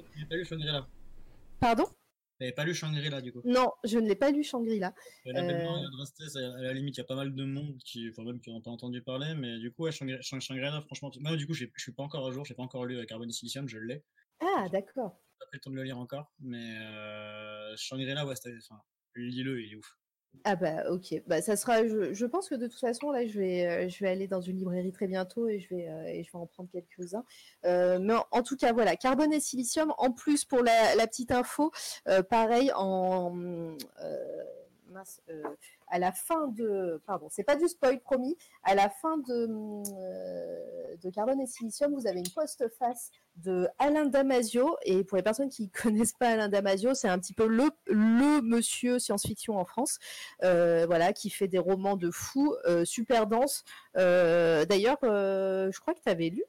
Pardon? 1.59 1.85
T'avais 2.39 2.51
pas 2.51 2.65
lu 2.65 2.73
Shangri-La, 2.75 3.21
du 3.21 3.31
coup 3.33 3.41
Non, 3.45 3.71
je 3.83 3.97
ne 3.97 4.07
l'ai 4.07 4.15
pas 4.15 4.29
lu 4.31 4.43
Shangri-La. 4.43 4.93
Euh. 5.25 5.31
à 5.31 6.61
la 6.61 6.73
limite, 6.73 6.95
il 6.97 6.99
y 6.99 7.01
a 7.01 7.05
pas 7.05 7.15
mal 7.15 7.33
de 7.33 7.43
monde 7.45 7.77
qui, 7.83 8.07
enfin, 8.09 8.23
même 8.23 8.39
qui 8.39 8.51
n'ont 8.51 8.61
pas 8.61 8.69
entendu 8.71 9.01
parler, 9.01 9.33
mais 9.35 9.57
du 9.57 9.71
coup, 9.71 9.83
ouais, 9.83 9.91
Shangri- 9.91 10.21
Shang- 10.21 10.39
Shangri-La, 10.39 10.81
franchement, 10.81 11.11
moi, 11.19 11.35
du 11.35 11.47
coup, 11.47 11.53
je 11.53 11.65
suis 11.77 11.91
pas 11.93 12.03
encore 12.03 12.27
à 12.27 12.31
jour, 12.31 12.45
j'ai 12.45 12.53
pas 12.53 12.63
encore 12.63 12.85
lu 12.85 12.97
euh, 12.97 13.05
Carbone 13.05 13.29
et 13.29 13.33
Silicium, 13.33 13.67
je 13.67 13.79
l'ai. 13.79 14.03
Ah, 14.39 14.67
d'accord. 14.71 15.19
J'ai 15.33 15.39
pas 15.39 15.45
pris 15.47 15.57
le 15.57 15.59
temps 15.61 15.71
de 15.71 15.75
le 15.75 15.83
lire 15.83 15.97
encore, 15.97 16.31
mais 16.39 16.77
euh, 16.79 17.75
Shangri-La, 17.75 18.25
ouais, 18.25 18.35
c'était, 18.35 18.55
enfin, 18.69 18.81
lis-le, 19.15 19.61
il 19.63 19.73
est 19.73 19.75
ouf. 19.75 19.97
Ah 20.43 20.55
bah 20.55 20.89
ok, 20.89 21.21
bah 21.27 21.41
ça 21.41 21.55
sera. 21.55 21.85
Je, 21.87 22.13
je 22.13 22.25
pense 22.25 22.49
que 22.49 22.55
de 22.55 22.67
toute 22.67 22.79
façon 22.79 23.11
là, 23.11 23.25
je 23.25 23.39
vais, 23.39 23.67
euh, 23.67 23.89
je 23.89 23.99
vais 24.03 24.09
aller 24.09 24.27
dans 24.27 24.41
une 24.41 24.57
librairie 24.57 24.91
très 24.91 25.07
bientôt 25.07 25.47
et 25.47 25.59
je 25.59 25.69
vais, 25.69 25.87
euh, 25.89 26.05
et 26.07 26.23
je 26.23 26.31
vais 26.31 26.37
en 26.39 26.45
prendre 26.45 26.69
quelques-uns. 26.71 27.23
Euh, 27.65 27.99
mais 27.99 28.13
en, 28.31 28.43
tout 28.43 28.55
cas 28.55 28.73
voilà, 28.73 28.95
carbone 28.95 29.33
et 29.33 29.39
silicium. 29.39 29.93
En 29.97 30.11
plus 30.11 30.45
pour 30.45 30.63
la, 30.63 30.95
la 30.95 31.07
petite 31.07 31.31
info, 31.31 31.71
euh, 32.07 32.23
pareil 32.23 32.71
en 32.75 33.75
euh, 34.03 34.43
mince, 34.89 35.21
à 35.87 35.99
la 35.99 36.11
fin 36.11 36.47
de, 36.47 37.01
pardon, 37.05 37.27
c'est 37.29 37.43
pas 37.43 37.55
du 37.55 37.67
spoil 37.67 37.99
promis. 37.99 38.35
À 38.63 38.75
la 38.75 38.89
fin 38.89 39.17
de 39.17 39.47
euh, 39.93 40.95
de 41.01 41.09
carbone 41.09 41.39
et 41.41 41.47
silicium, 41.47 41.93
vous 41.93 42.07
avez 42.07 42.19
une 42.19 42.29
postface 42.29 43.11
de 43.35 43.67
Alain 43.79 44.05
Damasio. 44.05 44.77
Et 44.83 45.03
pour 45.03 45.17
les 45.17 45.23
personnes 45.23 45.49
qui 45.49 45.69
connaissent 45.71 46.13
pas 46.13 46.29
Alain 46.29 46.49
Damasio, 46.49 46.93
c'est 46.93 47.07
un 47.07 47.19
petit 47.19 47.33
peu 47.33 47.47
le, 47.47 48.41
monsieur 48.41 48.99
science-fiction 48.99 49.57
en 49.57 49.65
France, 49.65 49.99
euh, 50.43 50.85
voilà, 50.85 51.13
qui 51.13 51.29
fait 51.29 51.47
des 51.47 51.59
romans 51.59 51.97
de 51.97 52.11
fou, 52.11 52.55
euh, 52.65 52.85
super 52.85 53.27
dense. 53.27 53.63
Euh, 53.97 54.65
D'ailleurs, 54.65 54.97
je 55.03 55.79
crois 55.79 55.93
que 55.93 56.01
tu 56.01 56.09
avais 56.09 56.29
lu 56.29 56.43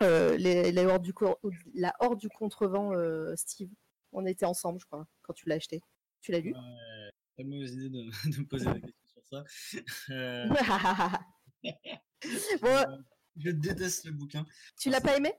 les, 0.00 0.86
Hordes 0.86 1.02
du, 1.02 1.14
la 1.74 1.94
Horde 2.00 2.18
du 2.18 2.28
Contrevent, 2.28 2.92
Steve. 3.36 3.70
On 4.12 4.26
était 4.26 4.46
ensemble, 4.46 4.78
je 4.80 4.86
crois, 4.86 5.06
quand 5.22 5.32
tu 5.32 5.48
l'as 5.48 5.56
acheté. 5.56 5.82
Tu 6.20 6.32
l'as 6.32 6.38
lu? 6.38 6.54
De 7.42 7.48
mauvaise 7.48 7.72
idée 7.74 7.90
de, 7.90 8.04
de 8.30 8.38
me 8.40 8.46
poser 8.46 8.66
la 8.66 8.80
question 8.80 9.08
sur 9.08 9.22
ça. 9.26 9.44
Euh, 10.10 10.48
Bon, 12.62 12.68
euh, 12.68 12.96
je 13.36 13.50
déteste 13.50 14.04
le 14.06 14.12
bouquin. 14.12 14.46
tu 14.78 14.88
l'as 14.90 15.00
pas 15.00 15.16
aimé? 15.16 15.32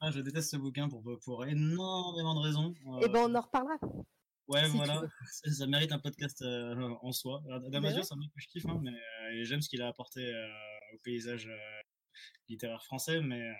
Ah, 0.00 0.10
je 0.10 0.20
déteste 0.20 0.50
ce 0.52 0.56
bouquin 0.56 0.88
pour, 0.88 1.02
pour 1.24 1.44
énormément 1.44 2.34
de 2.34 2.40
raisons. 2.40 2.74
Eh 3.02 3.04
Euh, 3.04 3.08
ben, 3.08 3.26
on 3.30 3.34
en 3.34 3.40
reparlera. 3.40 3.76
Ouais, 4.48 4.64
Si 4.68 4.76
voilà, 4.76 5.02
ça, 5.30 5.52
ça 5.52 5.66
mérite 5.66 5.92
un 5.92 5.98
podcast 5.98 6.40
euh, 6.42 6.74
en 7.02 7.12
soi. 7.12 7.42
Damasio, 7.68 8.02
c'est 8.02 8.14
un 8.14 8.16
mec 8.16 8.30
que 8.34 8.40
je 8.40 8.48
kiffe, 8.48 8.66
hein, 8.66 8.80
mais 8.82 8.90
euh, 8.90 9.44
j'aime 9.44 9.60
ce 9.60 9.68
qu'il 9.68 9.82
a 9.82 9.88
apporté 9.88 10.20
euh, 10.34 10.48
au 10.94 10.98
paysage 11.04 11.46
euh, 11.46 11.80
littéraire 12.48 12.82
français, 12.82 13.20
mais 13.20 13.42
euh, 13.42 13.52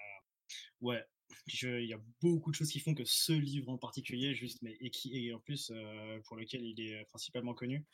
ouais, 0.81 1.05
il 1.47 1.87
y 1.87 1.95
a 1.95 1.99
beaucoup 2.23 2.51
de 2.51 2.57
choses 2.57 2.71
qui 2.71 2.81
font 2.81 2.95
que 2.95 3.05
ce 3.05 3.33
livre 3.33 3.71
en 3.71 3.79
particulier, 3.79 4.35
juste, 4.35 4.61
mais 4.63 4.77
et 4.81 4.91
qui 4.91 5.27
et 5.27 5.33
en 5.35 5.39
plus 5.39 5.71
euh, 5.75 6.19
pour 6.27 6.37
lequel 6.37 6.63
il 6.65 6.81
est 6.81 7.05
principalement 7.07 7.55
connu. 7.55 7.85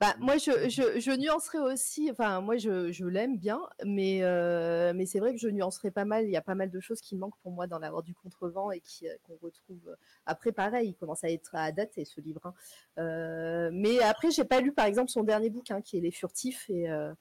Bah, 0.00 0.14
moi, 0.18 0.36
je, 0.38 0.68
je, 0.68 1.00
je 1.00 1.10
nuancerais 1.18 1.58
aussi, 1.58 2.10
enfin, 2.10 2.40
moi, 2.40 2.56
je, 2.56 2.92
je 2.92 3.04
l'aime 3.04 3.38
bien, 3.38 3.60
mais, 3.84 4.22
euh, 4.22 4.92
mais 4.94 5.06
c'est 5.06 5.20
vrai 5.20 5.32
que 5.32 5.38
je 5.40 5.48
nuancerais 5.48 5.90
pas 5.90 6.04
mal. 6.04 6.24
Il 6.24 6.30
y 6.30 6.36
a 6.36 6.42
pas 6.42 6.54
mal 6.54 6.70
de 6.70 6.80
choses 6.80 7.00
qui 7.00 7.16
manquent 7.16 7.38
pour 7.42 7.52
moi 7.52 7.66
dans 7.66 7.78
la 7.78 7.92
Horde 7.92 8.04
du 8.06 8.14
Contrevent 8.14 8.70
et 8.70 8.80
qui, 8.80 9.08
euh, 9.08 9.14
qu'on 9.22 9.36
retrouve. 9.36 9.96
Après, 10.26 10.52
pareil, 10.52 10.88
il 10.90 10.94
commence 10.94 11.24
à 11.24 11.30
être 11.30 11.54
à 11.54 11.70
dater 11.72 12.04
ce 12.04 12.20
livre. 12.20 12.40
hein. 12.44 12.54
Euh, 12.98 13.70
mais 13.72 14.00
après, 14.00 14.30
j'ai 14.30 14.44
pas 14.44 14.60
lu, 14.60 14.72
par 14.72 14.86
exemple, 14.86 15.10
son 15.10 15.22
dernier 15.22 15.50
bouquin 15.50 15.80
qui 15.80 15.96
est 15.96 16.00
Les 16.00 16.10
Furtifs 16.10 16.68
et. 16.68 16.90
euh, 16.90 17.12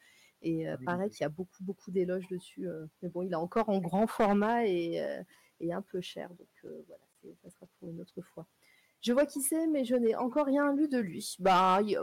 et 0.46 0.68
euh, 0.68 0.76
Oui. 0.80 0.86
pareil, 0.86 1.10
qu'il 1.10 1.22
y 1.22 1.24
a 1.24 1.30
beaucoup, 1.30 1.64
beaucoup 1.64 1.90
d'éloges 1.90 2.28
dessus. 2.28 2.68
euh. 2.68 2.86
mais 3.02 3.08
bon, 3.08 3.22
il 3.22 3.32
est 3.32 3.36
encore 3.36 3.70
en 3.70 3.80
grand 3.80 4.08
format 4.08 4.66
et, 4.68 5.02
euh, 5.02 5.24
un 5.72 5.82
peu 5.82 6.02
cher. 6.02 6.30
Donc 6.30 6.50
euh, 6.66 6.84
voilà, 6.88 7.04
ça 7.44 7.50
sera 7.50 7.68
pour 7.80 7.90
une 7.90 8.02
autre 8.02 8.22
fois. 8.22 8.46
Je 9.02 9.14
vois 9.14 9.26
qui 9.26 9.42
c'est, 9.42 9.68
mais 9.68 9.86
je 9.86 9.96
n'ai 9.96 10.16
encore 10.16 10.46
rien 10.48 10.74
lu 10.74 10.88
de 10.88 10.98
lui. 10.98 11.36
Bah, 11.40 11.80
il- 11.86 11.98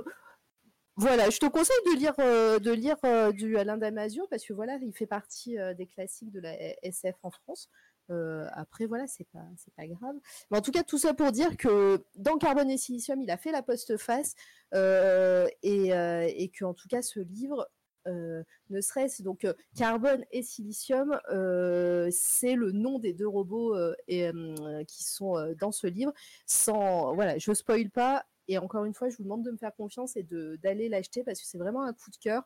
voilà, 0.96 1.30
je 1.30 1.38
te 1.38 1.46
conseille 1.46 1.76
de 1.86 1.98
lire, 1.98 2.14
euh, 2.18 2.58
de 2.58 2.72
lire 2.72 2.96
euh, 3.04 3.32
du 3.32 3.56
Alain 3.56 3.78
Damasio 3.78 4.26
parce 4.28 4.44
que 4.44 4.52
voilà, 4.52 4.76
il 4.82 4.92
fait 4.92 5.06
partie 5.06 5.56
des 5.76 5.86
classiques 5.86 6.30
de 6.30 6.40
la 6.40 6.54
SF 6.84 7.16
en 7.22 7.30
France. 7.30 7.68
Après, 8.52 8.86
voilà, 8.86 9.06
c'est 9.06 9.28
pas, 9.32 9.44
c'est 9.56 9.72
pas 9.74 9.86
grave. 9.86 10.16
Mais 10.50 10.58
en 10.58 10.60
tout 10.60 10.72
cas, 10.72 10.82
tout 10.82 10.98
ça 10.98 11.14
pour 11.14 11.30
dire 11.30 11.56
que 11.56 12.04
dans 12.16 12.38
Carbone 12.38 12.68
et 12.68 12.76
Silicium, 12.76 13.22
il 13.22 13.30
a 13.30 13.36
fait 13.36 13.52
la 13.52 13.62
postface 13.62 14.34
et, 14.74 15.90
et 15.92 16.48
que 16.50 16.64
en 16.64 16.74
tout 16.74 16.88
cas, 16.88 17.02
ce 17.02 17.20
livre, 17.20 17.70
euh, 18.06 18.42
ne 18.70 18.80
serait-ce 18.80 19.22
donc 19.22 19.44
euh, 19.44 19.54
Carbone 19.76 20.24
et 20.30 20.42
Silicium, 20.42 21.18
euh, 21.30 22.08
c'est 22.12 22.54
le 22.54 22.72
nom 22.72 22.98
des 22.98 23.12
deux 23.12 23.28
robots 23.28 23.76
et, 24.08 24.30
qui 24.86 25.04
sont 25.04 25.54
dans 25.58 25.72
ce 25.72 25.86
livre. 25.86 26.12
Sans, 26.46 27.14
voilà, 27.14 27.38
je 27.38 27.52
spoil 27.52 27.90
pas. 27.90 28.24
Et 28.48 28.58
encore 28.58 28.84
une 28.84 28.94
fois, 28.94 29.08
je 29.10 29.16
vous 29.16 29.22
demande 29.22 29.44
de 29.44 29.50
me 29.52 29.56
faire 29.56 29.74
confiance 29.74 30.16
et 30.16 30.24
d'aller 30.24 30.88
l'acheter 30.88 31.22
parce 31.22 31.40
que 31.40 31.46
c'est 31.46 31.58
vraiment 31.58 31.84
un 31.84 31.92
coup 31.92 32.10
de 32.10 32.16
cœur. 32.16 32.42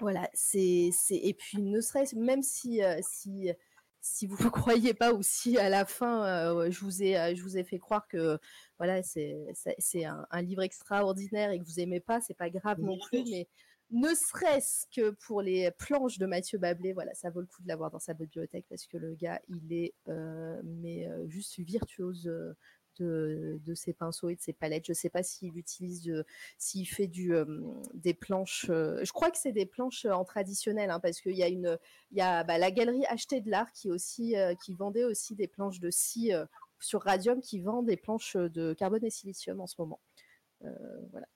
Voilà, 0.00 0.28
c'est 0.34 0.90
et 1.10 1.34
puis 1.34 1.62
ne 1.62 1.80
serait-ce 1.80 2.16
même 2.16 2.42
si 2.42 2.80
si 3.02 3.50
si 4.00 4.26
vous 4.26 4.36
ne 4.42 4.48
croyez 4.50 4.94
pas 4.94 5.12
ou 5.12 5.22
si 5.22 5.58
à 5.58 5.68
la 5.68 5.84
fin 5.84 6.24
euh, 6.26 6.70
je 6.72 6.80
vous 6.80 7.02
ai 7.04 7.36
je 7.36 7.42
vous 7.42 7.56
ai 7.56 7.62
fait 7.62 7.78
croire 7.78 8.08
que 8.08 8.38
voilà 8.78 9.02
c'est 9.04 9.36
c'est- 9.54 9.76
c'est 9.78 10.04
un, 10.04 10.26
un 10.30 10.42
livre 10.42 10.62
extraordinaire 10.62 11.52
et 11.52 11.60
que 11.60 11.64
vous 11.64 11.78
aimez 11.78 12.00
pas, 12.00 12.20
c'est 12.20 12.34
pas 12.34 12.50
grave 12.50 12.80
non 12.82 12.98
plus, 12.98 13.24
mais 13.30 13.48
ne 13.92 14.08
serait-ce 14.14 14.86
que 14.94 15.10
pour 15.10 15.42
les 15.42 15.70
planches 15.70 16.18
de 16.18 16.24
Mathieu 16.24 16.58
Bablé, 16.58 16.94
voilà, 16.94 17.14
ça 17.14 17.28
vaut 17.28 17.40
le 17.40 17.46
coup 17.46 17.62
de 17.62 17.68
l'avoir 17.68 17.90
dans 17.90 17.98
sa 17.98 18.14
bibliothèque 18.14 18.64
parce 18.68 18.86
que 18.86 18.96
le 18.96 19.14
gars, 19.14 19.40
il 19.48 19.72
est 19.72 19.92
euh, 20.08 20.60
mais 20.64 21.06
euh, 21.06 21.28
juste 21.28 21.58
virtuose 21.58 22.26
euh, 22.26 22.54
de, 22.98 23.74
ses 23.74 23.92
pinceaux 23.92 24.30
et 24.30 24.36
de 24.36 24.40
ses 24.40 24.54
palettes. 24.54 24.86
Je 24.86 24.94
sais 24.94 25.10
pas 25.10 25.22
s'il 25.22 25.58
utilise, 25.58 26.24
s'il 26.56 26.86
fait 26.86 27.10
des 27.94 28.14
planches. 28.14 28.66
je 28.68 29.12
crois 29.12 29.30
que 29.30 29.38
c'est 29.38 29.52
des 29.52 29.66
planches 29.66 30.06
en 30.06 30.24
traditionnel, 30.24 30.90
hein, 30.90 31.00
parce 31.00 31.20
qu'il 31.20 31.36
y 31.36 31.42
a 31.42 31.48
une, 31.48 31.78
bah, 32.12 32.58
la 32.58 32.70
galerie 32.70 33.04
Acheter 33.06 33.40
de 33.40 33.50
l'art 33.50 33.72
qui 33.72 33.90
aussi, 33.90 34.36
qui 34.64 34.74
vendait 34.74 35.04
aussi 35.04 35.34
des 35.34 35.48
planches 35.48 35.80
de 35.80 35.90
scie 35.90 36.32
sur 36.80 37.02
Radium, 37.02 37.40
qui 37.40 37.60
vend 37.60 37.82
des 37.82 37.96
planches 37.96 38.36
de 38.36 38.72
carbone 38.74 39.04
et 39.04 39.10
silicium 39.10 39.60
en 39.60 39.66
ce 39.66 39.74
moment. 39.78 40.00
Voilà. 40.60 41.26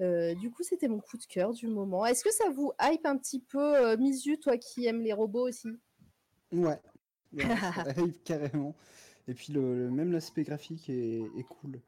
Euh, 0.00 0.34
du 0.34 0.50
coup, 0.50 0.62
c'était 0.62 0.88
mon 0.88 1.00
coup 1.00 1.16
de 1.18 1.24
cœur 1.24 1.52
du 1.52 1.66
moment. 1.68 2.06
Est-ce 2.06 2.24
que 2.24 2.32
ça 2.32 2.50
vous 2.50 2.72
hype 2.80 3.06
un 3.06 3.16
petit 3.18 3.40
peu, 3.40 3.76
euh, 3.76 3.96
Misu, 3.96 4.38
toi 4.38 4.56
qui 4.58 4.86
aimes 4.86 5.00
les 5.02 5.12
robots 5.12 5.48
aussi? 5.48 5.68
Ouais. 6.52 6.80
Ouais, 7.32 7.56
ça 7.60 7.82
arrive 7.90 8.22
carrément. 8.22 8.74
Et 9.28 9.34
puis 9.34 9.52
le, 9.52 9.74
le- 9.76 9.90
même 9.90 10.12
l'aspect 10.12 10.44
graphique 10.44 10.88
est, 10.90 11.20
est 11.36 11.44
cool. 11.44 11.80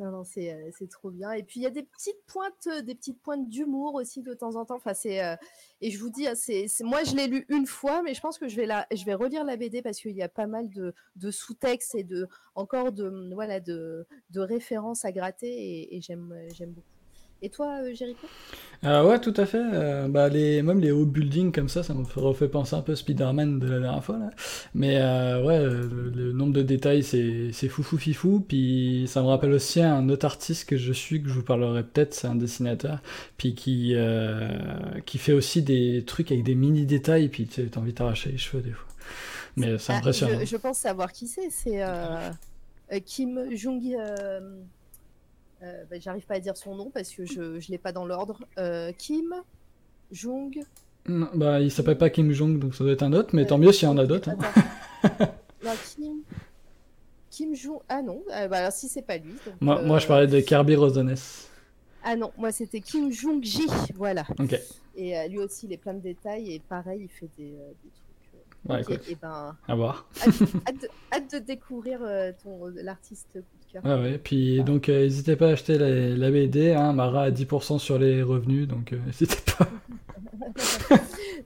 Non, 0.00 0.24
c'est 0.24 0.52
euh, 0.54 0.70
c'est 0.78 0.88
trop 0.88 1.10
bien. 1.10 1.32
Et 1.32 1.42
puis 1.42 1.60
il 1.60 1.62
y 1.62 1.66
a 1.66 1.70
des 1.70 1.82
petites 1.82 2.24
pointes, 2.26 2.66
euh, 2.68 2.80
des 2.80 2.94
petites 2.94 3.20
pointes 3.20 3.48
d'humour 3.50 3.94
aussi 3.94 4.22
de 4.22 4.32
temps 4.32 4.56
en 4.56 4.64
temps. 4.64 4.76
Enfin, 4.76 4.94
c'est 4.94 5.22
euh, 5.22 5.36
et 5.82 5.90
je 5.90 5.98
vous 5.98 6.08
dis, 6.08 6.26
hein, 6.26 6.34
c'est 6.34 6.68
c'est- 6.68 6.84
moi 6.84 7.04
je 7.04 7.14
l'ai 7.14 7.26
lu 7.26 7.44
une 7.50 7.66
fois, 7.66 8.02
mais 8.02 8.14
je 8.14 8.20
pense 8.22 8.38
que 8.38 8.48
je 8.48 8.56
vais 8.56 8.64
la, 8.66 8.86
je 8.94 9.04
vais 9.04 9.12
relire 9.14 9.44
la 9.44 9.56
BD 9.58 9.82
parce 9.82 9.98
qu'il 10.00 10.12
y 10.16 10.22
a 10.22 10.28
pas 10.30 10.46
mal 10.46 10.70
de, 10.70 10.94
de 11.16 11.30
sous-textes 11.30 11.94
et 11.96 12.04
de 12.04 12.28
encore 12.54 12.92
de 12.92 13.04
hum, 13.08 13.34
voilà 13.34 13.60
de, 13.60 14.06
de 14.30 14.40
références 14.40 15.04
à 15.04 15.12
gratter 15.12 15.48
et, 15.50 15.96
et 15.96 16.00
j'aime 16.00 16.34
j'aime 16.54 16.72
beaucoup. 16.72 16.99
Et 17.42 17.48
toi, 17.48 17.78
euh, 17.82 17.94
Jéricho 17.94 18.26
Euh, 18.84 19.02
ouais, 19.08 19.18
tout 19.18 19.32
à 19.36 19.46
fait. 19.46 19.62
Euh, 19.62 20.08
bah, 20.08 20.28
les, 20.28 20.62
même 20.62 20.78
les 20.80 20.90
hauts 20.90 21.06
buildings 21.06 21.52
comme 21.52 21.68
ça, 21.70 21.82
ça 21.82 21.94
me 21.94 22.04
fait- 22.04 22.20
refait 22.20 22.48
penser 22.48 22.76
un 22.76 22.82
peu 22.82 22.94
Spider-Man 22.94 23.58
de 23.58 23.66
la 23.66 23.78
dernière 23.80 24.04
fois. 24.04 24.18
Là. 24.18 24.30
Mais 24.74 24.98
euh, 25.00 25.42
ouais, 25.44 25.58
le, 25.62 26.10
le 26.14 26.32
nombre 26.32 26.52
de 26.52 26.60
détails, 26.62 27.02
c'est 27.02 27.68
foufou 27.68 27.96
fifou. 27.96 28.40
Puis 28.46 29.06
ça 29.08 29.22
me 29.22 29.26
rappelle 29.28 29.52
aussi 29.52 29.80
un 29.80 30.08
autre 30.10 30.26
artiste 30.26 30.68
que 30.68 30.76
je 30.76 30.92
suis, 30.92 31.22
que 31.22 31.28
je 31.28 31.34
vous 31.34 31.42
parlerai 31.42 31.82
peut-être, 31.82 32.12
c'est 32.14 32.26
un 32.26 32.34
dessinateur. 32.34 33.00
Puis 33.38 33.54
qui, 33.54 33.94
qui 35.06 35.18
fait 35.18 35.32
aussi 35.32 35.62
des 35.62 36.04
trucs 36.06 36.30
avec 36.30 36.44
des 36.44 36.54
mini 36.54 36.84
détails. 36.84 37.28
Puis 37.28 37.46
tu 37.46 37.68
t'as 37.70 37.80
envie 37.80 37.92
de 37.92 37.96
t'arracher 37.96 38.32
les 38.32 38.38
cheveux 38.38 38.62
des 38.62 38.72
fois. 38.72 38.86
Mais 39.56 39.78
c'est 39.78 39.92
Ah, 39.94 39.96
impressionnant. 39.96 40.38
je, 40.40 40.44
je 40.46 40.56
pense 40.58 40.78
savoir 40.78 41.10
qui 41.12 41.26
c'est. 41.26 41.48
C'est 41.50 41.82
Kim 43.04 43.54
Jong. 43.56 43.82
Euh, 45.62 45.84
bah, 45.90 45.96
J'arrive 46.00 46.26
pas 46.26 46.34
à 46.34 46.40
dire 46.40 46.56
son 46.56 46.74
nom 46.74 46.90
parce 46.90 47.10
que 47.10 47.24
je 47.24 47.40
ne 47.42 47.70
l'ai 47.70 47.78
pas 47.78 47.92
dans 47.92 48.04
l'ordre. 48.06 48.38
Euh, 48.58 48.92
Kim 48.92 49.34
Jong. 50.12 50.60
Non, 51.06 51.28
bah, 51.34 51.60
il 51.60 51.70
s'appelle 51.70 51.98
pas 51.98 52.10
Kim 52.10 52.30
Jong, 52.32 52.58
donc 52.58 52.74
ça 52.74 52.84
doit 52.84 52.92
être 52.92 53.02
un 53.02 53.12
autre. 53.12 53.30
Mais 53.34 53.42
Euh, 53.44 53.48
tant 53.48 53.58
mieux 53.58 53.72
s'il 53.72 53.88
y 53.88 53.90
en 53.90 53.98
a 53.98 54.06
d'autres. 54.06 54.30
hein. 54.30 54.38
Non, 55.64 55.72
Kim. 55.94 56.22
Kim 57.30 57.54
Jong. 57.54 57.80
Ah 57.88 58.02
non, 58.02 58.22
bah, 58.28 58.48
alors 58.58 58.72
si 58.72 58.88
c'est 58.88 59.02
pas 59.02 59.18
lui. 59.18 59.32
donc, 59.46 59.54
Moi, 59.60 59.82
moi, 59.82 59.98
je 59.98 60.06
parlais 60.06 60.26
de 60.26 60.40
Kirby 60.40 60.74
Rosanes. 60.76 61.14
Ah 62.02 62.16
non, 62.16 62.32
moi 62.38 62.50
c'était 62.50 62.80
Kim 62.80 63.12
Jong-ji, 63.12 63.66
voilà. 63.94 64.24
Et 64.96 65.18
euh, 65.18 65.28
lui 65.28 65.38
aussi, 65.38 65.66
il 65.66 65.72
est 65.74 65.76
plein 65.76 65.92
de 65.92 66.00
détails 66.00 66.54
et 66.54 66.58
pareil, 66.60 67.02
il 67.02 67.08
fait 67.10 67.28
des, 67.36 67.52
euh, 67.52 67.72
des 67.84 67.90
trucs. 67.90 68.70
euh, 68.70 68.72
Ouais, 68.74 68.80
ok, 68.82 68.90
écoute, 68.90 69.08
et 69.10 69.14
ben, 69.16 69.54
à 69.68 69.74
voir. 69.74 70.08
hâte, 70.22 70.28
hâte 70.66 70.80
de, 70.80 70.88
hâte 71.12 71.32
de 71.34 71.38
découvrir 71.40 72.00
l'artiste 72.76 73.38
cœur. 73.72 73.84
Ouais, 73.84 73.94
ouais. 73.94 74.18
Puis 74.18 74.62
donc, 74.62 74.88
euh, 74.88 75.02
n'hésitez 75.02 75.36
pas 75.36 75.48
à 75.48 75.52
acheter 75.52 75.78
la, 75.78 75.88
la 76.16 76.30
BD. 76.30 76.72
Hein. 76.72 76.92
Mara 76.92 77.24
a 77.24 77.30
10% 77.30 77.78
sur 77.78 77.98
les 77.98 78.22
revenus, 78.22 78.68
donc 78.68 78.92
euh, 78.92 78.98
n'hésitez 79.06 79.40
pas. 79.56 79.68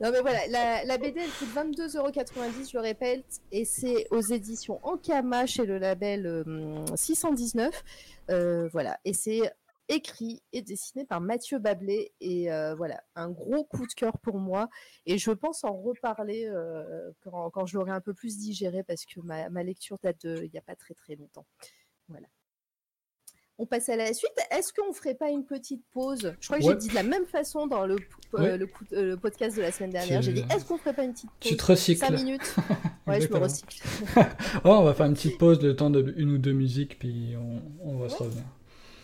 Non 0.01 0.11
mais 0.11 0.21
voilà, 0.21 0.41
la, 0.49 0.85
la 0.85 0.99
BD 0.99 1.21
elle 1.21 1.31
coûte 1.31 1.55
22,90€, 1.55 2.71
je 2.71 2.77
le 2.77 2.83
répète, 2.83 3.41
et 3.53 3.65
c'est 3.65 4.07
aux 4.11 4.21
éditions 4.21 4.81
Ankama 4.83 5.47
chez 5.47 5.65
le 5.65 5.79
label 5.79 6.27
euh, 6.27 6.85
619. 6.97 7.85
Euh, 8.31 8.69
voilà, 8.73 8.99
et 9.05 9.13
c'est 9.13 9.43
écrit 9.89 10.43
et 10.53 10.63
dessiné 10.63 11.05
par 11.05 11.21
Mathieu 11.21 11.59
Bablé, 11.59 12.13
et 12.21 12.51
euh, 12.53 12.75
voilà, 12.75 13.03
un 13.15 13.31
gros 13.31 13.65
coup 13.65 13.87
de 13.87 13.93
cœur 13.93 14.19
pour 14.19 14.39
moi, 14.39 14.69
et 15.07 15.19
je 15.19 15.31
pense 15.31 15.63
en 15.65 15.77
reparler 15.77 16.47
euh, 16.47 17.11
quand, 17.23 17.51
quand 17.51 17.67
je 17.67 17.79
l'aurai 17.79 17.93
un 17.93 18.01
peu 18.01 18.15
plus 18.15 18.39
digéré, 18.39 18.83
parce 18.83 19.05
que 19.05 19.21
ma, 19.21 19.49
ma 19.51 19.63
lecture 19.63 19.99
date 20.03 20.27
de 20.27 20.43
il 20.43 20.51
n'y 20.51 20.59
a 20.59 20.63
pas 20.63 20.75
très 20.77 20.95
très 20.95 21.17
longtemps. 21.17 21.47
Voilà. 22.09 22.27
On 23.57 23.67
passe 23.67 23.89
à 23.89 23.95
la 23.97 24.13
suite. 24.13 24.33
Est-ce 24.51 24.73
qu'on 24.73 24.93
ferait 24.93 25.15
pas 25.15 25.31
une 25.31 25.45
petite 25.45 25.85
pause? 25.93 26.35
Je 26.41 26.47
crois 26.49 26.59
que 26.59 26.65
Ouais. 26.65 26.73
j'ai 26.73 26.77
dit 26.79 26.89
de 26.89 26.95
la 26.95 27.05
même 27.05 27.25
façon 27.27 27.69
dans 27.69 27.87
le, 27.87 27.95
euh, 28.35 28.39
Ouais. 28.39 28.59
le, 28.59 28.67
coup- 28.67 28.85
euh, 28.93 29.11
le 29.11 29.17
podcast 29.17 29.57
de 29.57 29.63
la 29.63 29.71
semaine 29.71 29.91
dernière. 29.91 30.23
J'ai 30.23 30.33
dit 30.33 30.45
est-ce 30.53 30.65
qu'on 30.65 30.77
ferait 30.77 30.93
pas 30.95 31.05
une 31.05 31.13
petite 31.13 31.31
pause? 31.31 31.39
Tu 31.51 31.57
te 31.57 31.65
recycles. 31.65 32.01
5 32.01 32.11
minutes 32.11 32.57
Ouais, 33.07 33.21
je 33.21 33.29
me 33.29 33.37
recycle. 33.39 33.81
Oh, 34.65 34.71
on 34.71 34.83
va 34.83 34.93
faire 34.95 35.07
une 35.07 35.15
petite 35.15 35.39
pause, 35.39 35.63
le 35.63 35.77
temps 35.77 35.91
de 35.91 36.15
une 36.17 36.33
ou 36.33 36.39
deux 36.39 36.53
musiques, 36.53 36.99
puis 36.99 37.35
on, 37.39 37.63
on 37.93 37.97
va 37.99 38.09
se 38.09 38.17
revenir. 38.17 38.43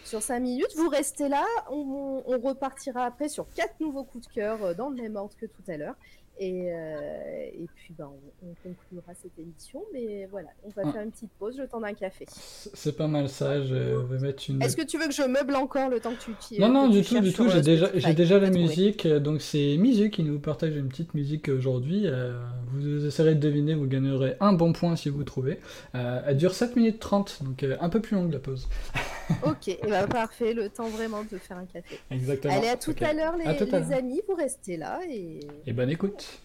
Sur 0.04 0.20
5 0.20 0.40
minutes, 0.40 0.74
vous 0.76 0.88
restez 0.88 1.28
là. 1.28 1.46
On, 1.70 2.24
on 2.26 2.38
repartira 2.40 3.04
après 3.04 3.28
sur 3.28 3.48
quatre 3.54 3.78
nouveaux 3.78 4.02
coups 4.02 4.26
de 4.26 4.32
cœur 4.32 4.64
euh, 4.64 4.74
dans 4.74 4.88
le 4.88 5.00
même 5.00 5.14
ordre 5.14 5.36
que 5.36 5.46
tout 5.46 5.62
à 5.68 5.76
l'heure. 5.76 5.94
Et, 6.42 6.72
euh, 6.72 7.50
et 7.52 7.66
puis, 7.76 7.92
ben, 7.98 8.08
on, 8.42 8.48
on 8.48 8.54
conclura 8.62 9.12
cette 9.14 9.38
émission. 9.38 9.82
Mais 9.92 10.26
voilà, 10.30 10.48
on 10.64 10.70
va 10.70 10.82
Ah. 10.86 10.92
faire 10.92 11.02
une 11.02 11.10
petite 11.10 11.28
pause, 11.38 11.58
le 11.58 11.68
temps 11.68 11.80
d'un 11.80 11.92
café. 11.92 12.24
C'est 12.30 12.96
pas 12.96 13.06
mal 13.08 13.28
ça, 13.28 13.62
je 13.62 13.74
vais 13.74 14.18
mettre 14.18 14.44
une... 14.48 14.62
Est-ce 14.62 14.74
que 14.74 14.86
tu 14.86 14.96
veux 14.98 15.06
que 15.06 15.12
je 15.12 15.22
meuble 15.22 15.54
encore 15.54 15.90
le 15.90 16.00
temps 16.00 16.12
que 16.14 16.22
tu 16.24 16.32
t'y- 16.40 16.58
Non, 16.58 16.70
non, 16.72 16.88
du 16.88 17.02
tout, 17.02 17.20
du 17.20 17.32
tout. 17.34 17.46
J'ai 17.50 17.58
euh, 17.58 17.60
déjà, 17.60 17.90
j'ai 17.94 18.14
déjà 18.14 18.38
la 18.38 18.48
musique. 18.50 19.06
Donc 19.06 19.42
c'est 19.42 19.76
Mizu 19.76 20.08
qui 20.08 20.22
nous 20.22 20.38
partage 20.40 20.74
une 20.76 20.88
petite 20.88 21.12
musique 21.12 21.50
aujourd'hui. 21.50 22.04
euh, 22.06 22.32
vous 22.72 23.04
essayerez 23.06 23.34
de 23.34 23.40
deviner, 23.40 23.74
vous 23.74 23.86
gagnerez 23.86 24.36
un 24.40 24.54
bon 24.54 24.72
point 24.72 24.96
si 24.96 25.10
vous 25.10 25.24
trouvez. 25.24 25.60
Euh, 25.94 26.22
elle 26.26 26.38
dure 26.38 26.54
7 26.54 26.74
minutes 26.74 27.00
30, 27.00 27.42
donc 27.44 27.66
un 27.78 27.88
peu 27.90 28.00
plus 28.00 28.14
longue 28.16 28.32
la 28.32 28.38
pause. 28.38 28.66
Ok, 29.44 29.68
et 29.68 29.78
ben, 29.82 30.06
parfait, 30.06 30.54
le 30.54 30.68
temps 30.68 30.88
vraiment 30.88 31.22
de 31.24 31.38
faire 31.38 31.58
un 31.58 31.66
café. 31.66 31.98
Exactement. 32.10 32.56
Allez, 32.56 32.68
à 32.68 32.76
tout 32.76 32.94
à 33.00 33.12
l'heure, 33.12 33.36
les, 33.36 33.46
À 33.46 33.54
tout 33.54 33.68
à 33.72 33.80
les 33.80 33.92
amis, 33.92 34.20
vous 34.28 34.34
restez 34.34 34.76
là. 34.76 35.00
Et... 35.08 35.40
Et 35.66 35.72
bonne 35.72 35.90
écoute. 35.90 36.40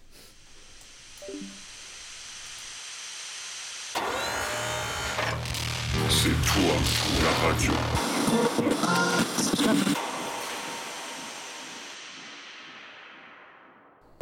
C'est 6.10 6.30
toi 6.30 6.76
la 7.24 7.32
radio. 7.48 7.72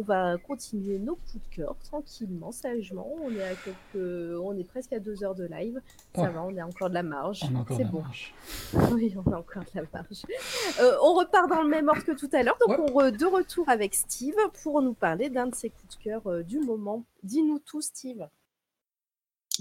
On 0.00 0.04
va 0.06 0.36
continuer 0.38 0.98
nos 0.98 1.14
coups 1.14 1.34
de 1.50 1.54
cœur 1.54 1.76
tranquillement, 1.84 2.50
sagement. 2.50 3.08
On 3.22 3.30
est 3.30 3.42
à 3.44 3.54
quelques, 3.54 4.38
on 4.42 4.56
est 4.58 4.64
presque 4.64 4.92
à 4.92 4.98
deux 4.98 5.22
heures 5.22 5.36
de 5.36 5.44
live. 5.44 5.80
Ça 6.16 6.22
Ouais. 6.22 6.30
va, 6.32 6.42
on 6.42 6.56
a 6.56 6.64
encore 6.64 6.88
de 6.88 6.94
la 6.94 7.04
marge. 7.04 7.42
On 7.48 7.54
a 7.54 7.58
encore 7.60 7.76
C'est 7.76 7.84
la 7.84 7.90
bon. 7.90 8.00
marge. 8.02 8.34
Oui, 8.92 9.14
on 9.16 9.30
a 9.32 9.38
encore 9.38 9.62
de 9.62 9.68
la 9.74 9.82
marge. 9.92 10.22
Euh, 10.80 10.96
on 11.02 11.14
repart 11.14 11.48
dans 11.48 11.62
le 11.62 11.68
même 11.68 11.88
ordre 11.88 12.02
que 12.04 12.12
tout 12.12 12.28
à 12.32 12.42
l'heure. 12.42 12.58
Donc, 12.66 12.70
Ouais. 12.76 12.84
on 12.92 12.98
re- 12.98 13.16
de 13.16 13.24
retour 13.24 13.68
avec 13.68 13.94
Steve 13.94 14.34
pour 14.64 14.82
nous 14.82 14.94
parler 14.94 15.30
d'un 15.30 15.46
de 15.46 15.54
ses 15.54 15.70
coups 15.70 15.96
de 15.96 16.02
cœur 16.02 16.26
euh, 16.26 16.42
du 16.42 16.58
moment. 16.58 17.04
Dis-nous 17.22 17.60
tout, 17.60 17.80
Steve. 17.80 18.26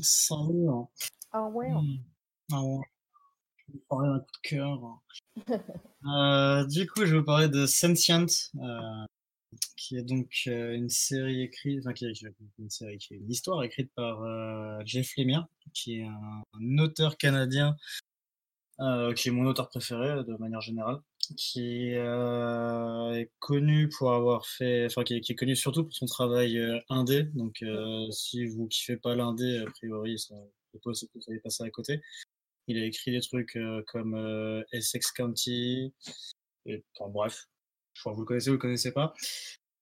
Salut. 0.01 0.67
hein. 0.69 0.87
Ah 1.31 1.47
ouais. 1.47 1.69
Hmm. 1.71 1.97
Ah 2.51 2.61
ouais. 2.63 2.81
Je 3.67 3.73
vais 3.73 3.79
vous 3.79 3.85
parler 3.87 4.09
d'un 4.09 4.19
coup 4.19 4.31
de 4.43 4.47
cœur. 4.49 4.99
Euh, 6.05 6.65
du 6.65 6.85
coup, 6.85 7.05
je 7.05 7.13
vais 7.13 7.19
vous 7.19 7.23
parler 7.25 7.47
de 7.47 7.65
Sentient, 7.65 8.25
euh, 8.57 9.05
qui 9.75 9.97
est 9.97 10.03
donc 10.03 10.43
euh, 10.47 10.73
une 10.73 10.89
série 10.89 11.41
écrite, 11.41 11.79
enfin 11.79 11.93
qui 11.93 12.05
est, 12.05 12.21
une 13.11 13.31
histoire 13.31 13.63
écrite 13.63 13.91
par 13.95 14.23
euh, 14.23 14.81
Jeff 14.85 15.15
Lemire, 15.17 15.47
qui 15.73 15.99
est 15.99 16.03
un, 16.05 16.77
auteur 16.77 17.17
canadien, 17.17 17.75
euh, 18.79 19.13
qui 19.13 19.29
est 19.29 19.31
mon 19.31 19.45
auteur 19.45 19.69
préféré 19.69 20.23
de 20.23 20.35
manière 20.37 20.61
générale, 20.61 20.99
qui 21.37 21.91
est 21.91 23.31
connu 23.39 23.89
pour 23.89 24.13
avoir 24.13 24.45
fait, 24.45 24.85
enfin 24.85 25.03
qui 25.03 25.35
connu 25.35 25.55
surtout 25.55 25.83
pour 25.83 25.93
son 25.93 26.05
travail 26.05 26.59
indé. 26.89 27.23
Donc, 27.33 27.63
si 28.11 28.45
vous 28.45 28.67
kiffez 28.67 28.97
pas 28.97 29.15
l'indé, 29.15 29.59
a 29.59 29.65
priori, 29.71 30.19
ça, 30.19 30.35
je 30.73 30.77
suppose 30.77 31.01
que 31.01 31.07
vous 31.15 31.21
savez 31.21 31.39
passer 31.39 31.63
à 31.63 31.69
côté. 31.69 32.01
Il 32.67 32.77
a 32.77 32.85
écrit 32.85 33.11
des 33.11 33.21
trucs 33.21 33.57
comme 33.87 34.63
Essex 34.71 35.11
County, 35.11 35.93
et 36.65 36.83
enfin, 36.95 37.09
bref, 37.09 37.47
je 37.93 38.01
crois 38.01 38.11
que 38.11 38.15
vous 38.15 38.23
le 38.23 38.27
connaissez 38.27 38.49
ou 38.49 38.51
vous 38.51 38.57
le 38.57 38.61
connaissez 38.61 38.91
pas. 38.91 39.13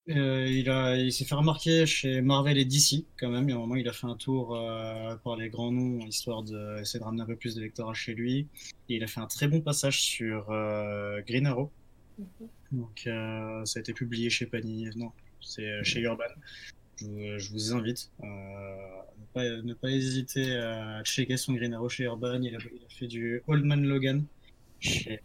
Euh, 0.09 0.47
il 0.47 0.69
a, 0.69 0.97
il 0.97 1.13
s'est 1.13 1.25
fait 1.25 1.35
remarquer 1.35 1.85
chez 1.85 2.21
Marvel 2.21 2.57
et 2.57 2.65
DC 2.65 3.05
quand 3.19 3.29
même. 3.29 3.47
Il 3.47 3.51
y 3.51 3.53
a 3.53 3.55
un 3.55 3.59
moment, 3.59 3.75
il 3.75 3.87
a 3.87 3.93
fait 3.93 4.07
un 4.07 4.15
tour 4.15 4.55
euh, 4.55 5.15
par 5.17 5.35
les 5.35 5.49
grands 5.49 5.71
noms, 5.71 5.99
histoire 5.99 6.43
d'essayer 6.43 6.99
de 6.99 7.03
ramener 7.03 7.21
un 7.21 7.27
peu 7.27 7.35
plus 7.35 7.55
de 7.55 7.61
lecteurs 7.61 7.93
chez 7.95 8.13
lui. 8.13 8.47
Et 8.89 8.95
il 8.95 9.03
a 9.03 9.07
fait 9.07 9.19
un 9.19 9.27
très 9.27 9.47
bon 9.47 9.61
passage 9.61 10.01
sur 10.01 10.49
euh, 10.49 11.21
Green 11.27 11.45
Arrow. 11.45 11.71
Mhm. 12.17 12.47
Donc, 12.71 13.03
euh, 13.05 13.63
ça 13.65 13.79
a 13.79 13.81
été 13.81 13.93
publié 13.93 14.29
chez 14.29 14.47
Panini. 14.47 14.89
Non, 14.95 15.11
c'est 15.39 15.83
chez 15.83 15.99
Urban. 16.01 16.23
Je 16.97 17.05
vous, 17.05 17.37
je 17.37 17.51
vous 17.51 17.73
invite 17.73 18.11
à 18.23 18.25
ne 18.25 19.25
pas, 19.33 19.43
ne 19.43 19.73
pas 19.73 19.89
hésiter 19.89 20.55
à 20.55 21.03
checker 21.03 21.37
son 21.37 21.53
Green 21.53 21.73
Arrow 21.73 21.89
chez 21.89 22.05
Urban. 22.05 22.41
Il 22.41 22.55
a, 22.55 22.59
il 22.59 22.85
a 22.85 22.89
fait 22.89 23.07
du 23.07 23.43
Old 23.47 23.65
Man 23.65 23.83
Logan 23.83 24.25
chez 24.79 25.21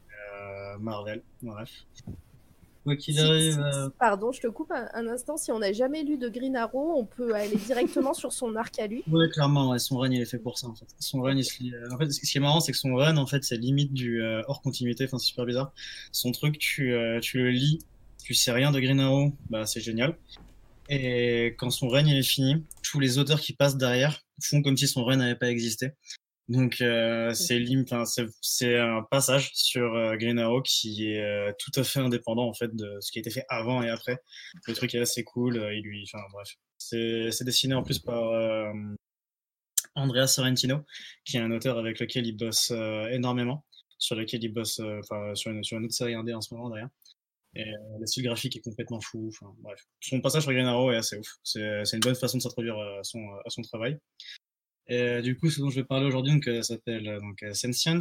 Marvel. 0.81 1.23
Bref. 1.43 1.87
Quoi 2.87 2.97
qu'il 2.97 3.15
Si- 3.15 3.21
arrive. 3.21 3.53
si- 3.53 3.59
euh, 3.59 3.89
Pardon, 3.99 4.31
je 4.33 4.41
te 4.41 4.47
coupe 4.47 4.71
un, 4.71 4.89
un 4.95 5.07
instant. 5.09 5.37
Si 5.37 5.51
on 5.51 5.59
n'a 5.59 5.73
jamais 5.73 6.05
lu 6.05 6.19
de 6.19 6.29
Green 6.29 6.55
Arrow, 6.57 6.95
on 6.97 7.05
peut 7.05 7.35
aller 7.35 7.57
directement 7.57 8.15
sur 8.15 8.33
son 8.33 8.55
arc 8.57 8.79
à 8.79 8.87
lui. 8.87 9.03
Ouais, 9.13 9.29
clairement, 9.29 9.71
ouais, 9.71 9.79
son 9.81 9.99
run 9.99 10.11
il 10.13 10.21
est 10.23 10.25
fait 10.25 10.39
pour 10.39 10.57
ça 10.59 10.69
en 10.69 10.75
fait. 10.75 10.87
Son 11.01 11.21
run, 11.21 11.37
il 11.37 11.45
se 11.45 11.61
lit- 11.63 11.75
euh, 11.75 11.89
En 11.93 11.99
fait, 11.99 12.09
ce 12.11 12.21
qui 12.21 12.39
est 12.39 12.41
marrant, 12.41 12.61
c'est 12.61 12.71
que 12.73 12.79
son 12.79 12.95
run, 12.95 13.17
en 13.17 13.27
fait, 13.27 13.43
c'est 13.45 13.57
limite 13.57 13.93
du 13.93 14.23
euh, 14.23 14.41
hors 14.49 14.63
continuité. 14.63 15.05
Enfin, 15.05 15.19
c'est 15.19 15.27
super 15.27 15.45
bizarre. 15.47 15.73
Son 16.13 16.31
truc, 16.31 16.59
tu, 16.59 16.95
euh, 16.95 17.19
tu 17.21 17.39
le 17.39 17.51
lis, 17.51 17.81
tu 18.23 18.35
sais 18.35 18.53
rien 18.53 18.71
de 18.73 18.79
Green 18.81 19.01
Arrow, 19.01 19.33
bah 19.51 19.67
c'est 19.67 19.81
génial. 19.81 20.17
Et 20.89 21.57
quand 21.59 21.71
son 21.71 21.89
run 21.89 22.05
il 22.07 22.17
est 22.17 22.23
fini, 22.23 22.63
tous 22.83 23.01
les 23.01 23.19
auteurs 23.19 23.41
qui 23.41 23.53
passent 23.53 23.77
derrière 23.77 24.21
font 24.41 24.63
comme 24.63 24.77
si 24.77 24.87
son 24.87 25.05
run 25.05 25.17
n'avait 25.17 25.35
pas 25.35 25.51
existé. 25.51 25.91
Donc 26.49 26.81
euh, 26.81 27.35
c'est 27.35 27.65
c'est 28.05 28.27
c'est 28.41 28.79
un 28.79 29.03
passage 29.11 29.51
sur 29.55 29.95
euh, 29.95 30.17
Green 30.17 30.39
Arrow 30.39 30.63
qui 30.63 31.11
est 31.11 31.21
euh, 31.21 31.53
tout 31.59 31.73
à 31.75 31.83
fait 31.83 31.99
indépendant 31.99 32.49
en 32.49 32.55
fait 32.55 32.75
de 32.75 32.99
ce 33.01 33.11
qui 33.11 33.19
a 33.19 33.21
été 33.21 33.31
fait 33.31 33.45
avant 33.49 33.83
et 33.83 33.91
après. 33.91 34.19
Le 34.67 34.75
truc 34.75 34.95
est 34.95 35.01
assez 35.01 35.25
cool. 35.25 35.57
euh, 35.59 35.75
il 35.75 35.83
lui, 35.83 36.05
enfin 36.09 36.25
bref, 36.33 36.55
c'est 36.79 37.31
c'est 37.33 37.45
dessiné 37.45 37.75
en 37.75 37.83
plus 37.83 37.99
par 37.99 38.29
euh, 38.31 38.73
Andrea 39.97 40.27
Sorrentino, 40.29 40.85
qui 41.25 41.37
est 41.37 41.41
un 41.41 41.51
auteur 41.51 41.79
avec 41.79 41.99
lequel 42.01 42.27
il 42.27 42.37
bosse 42.37 42.71
euh, 42.71 43.09
énormément, 43.09 43.65
sur 43.99 44.15
lequel 44.15 44.45
il 44.45 44.53
bosse 44.53 44.79
euh, 44.81 45.01
enfin, 45.01 45.35
sur, 45.35 45.51
une, 45.51 45.65
sur 45.65 45.79
une 45.79 45.85
autre 45.87 45.95
série 45.95 46.15
indé 46.15 46.33
en 46.35 46.41
ce 46.41 46.55
moment 46.55 46.71
d'ailleurs. 46.71 46.91
Et 47.55 47.63
euh, 47.63 47.99
le 47.99 48.07
style 48.07 48.25
graphique 48.25 48.57
est 48.57 48.61
complètement 48.61 49.01
fou. 49.01 49.29
Enfin, 49.29 49.53
bref, 49.61 49.81
son 50.01 50.21
passage 50.21 50.43
sur 50.43 50.53
Green 50.53 50.67
Arrow 50.67 50.93
est 50.93 50.97
assez 50.97 51.17
ouf. 51.17 51.37
C'est 51.43 51.85
c'est 51.85 51.97
une 51.97 52.03
bonne 52.03 52.15
façon 52.15 52.37
de 52.39 52.43
s'introduire 52.43 52.79
à 52.79 53.03
son, 53.03 53.21
à 53.45 53.51
son 53.51 53.63
travail. 53.63 53.99
Euh, 54.91 55.21
du 55.21 55.37
coup, 55.37 55.51
ce 55.51 55.61
dont 55.61 55.71
je 55.71 55.81
vais 55.81 55.85
parler 55.85 56.07
aujourd'hui, 56.07 56.33
donc, 56.33 56.47
euh, 56.47 56.63
s'appelle 56.63 57.09
euh, 57.09 57.21
donc 57.21 57.43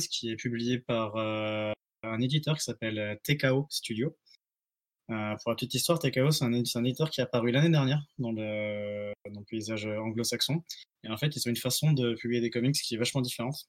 qui 0.10 0.30
est 0.30 0.36
publié 0.36 0.80
par 0.80 1.18
un 1.18 2.22
éditeur 2.22 2.58
qui 2.58 2.64
s'appelle 2.64 3.20
TKO 3.24 3.68
Studio. 3.70 4.16
Pour 5.08 5.52
la 5.52 5.56
petite 5.56 5.74
histoire, 5.76 6.00
TKO, 6.00 6.32
c'est 6.32 6.46
un, 6.46 6.54
éditeur 6.54 7.10
qui 7.10 7.22
est 7.22 7.24
apparu 7.24 7.52
l'année 7.52 7.70
dernière 7.70 8.04
dans 8.18 8.32
le, 8.32 9.14
paysage 9.48 9.86
anglo-saxon. 9.86 10.64
Et 11.04 11.10
en 11.10 11.18
fait, 11.18 11.36
ils 11.36 11.48
ont 11.48 11.52
une 11.52 11.56
façon 11.56 11.94
de 11.94 12.16
publier 12.16 12.42
des 12.42 12.50
comics 12.50 12.76
qui 12.76 12.96
est 12.96 12.98
vachement 12.98 13.22
différente. 13.22 13.68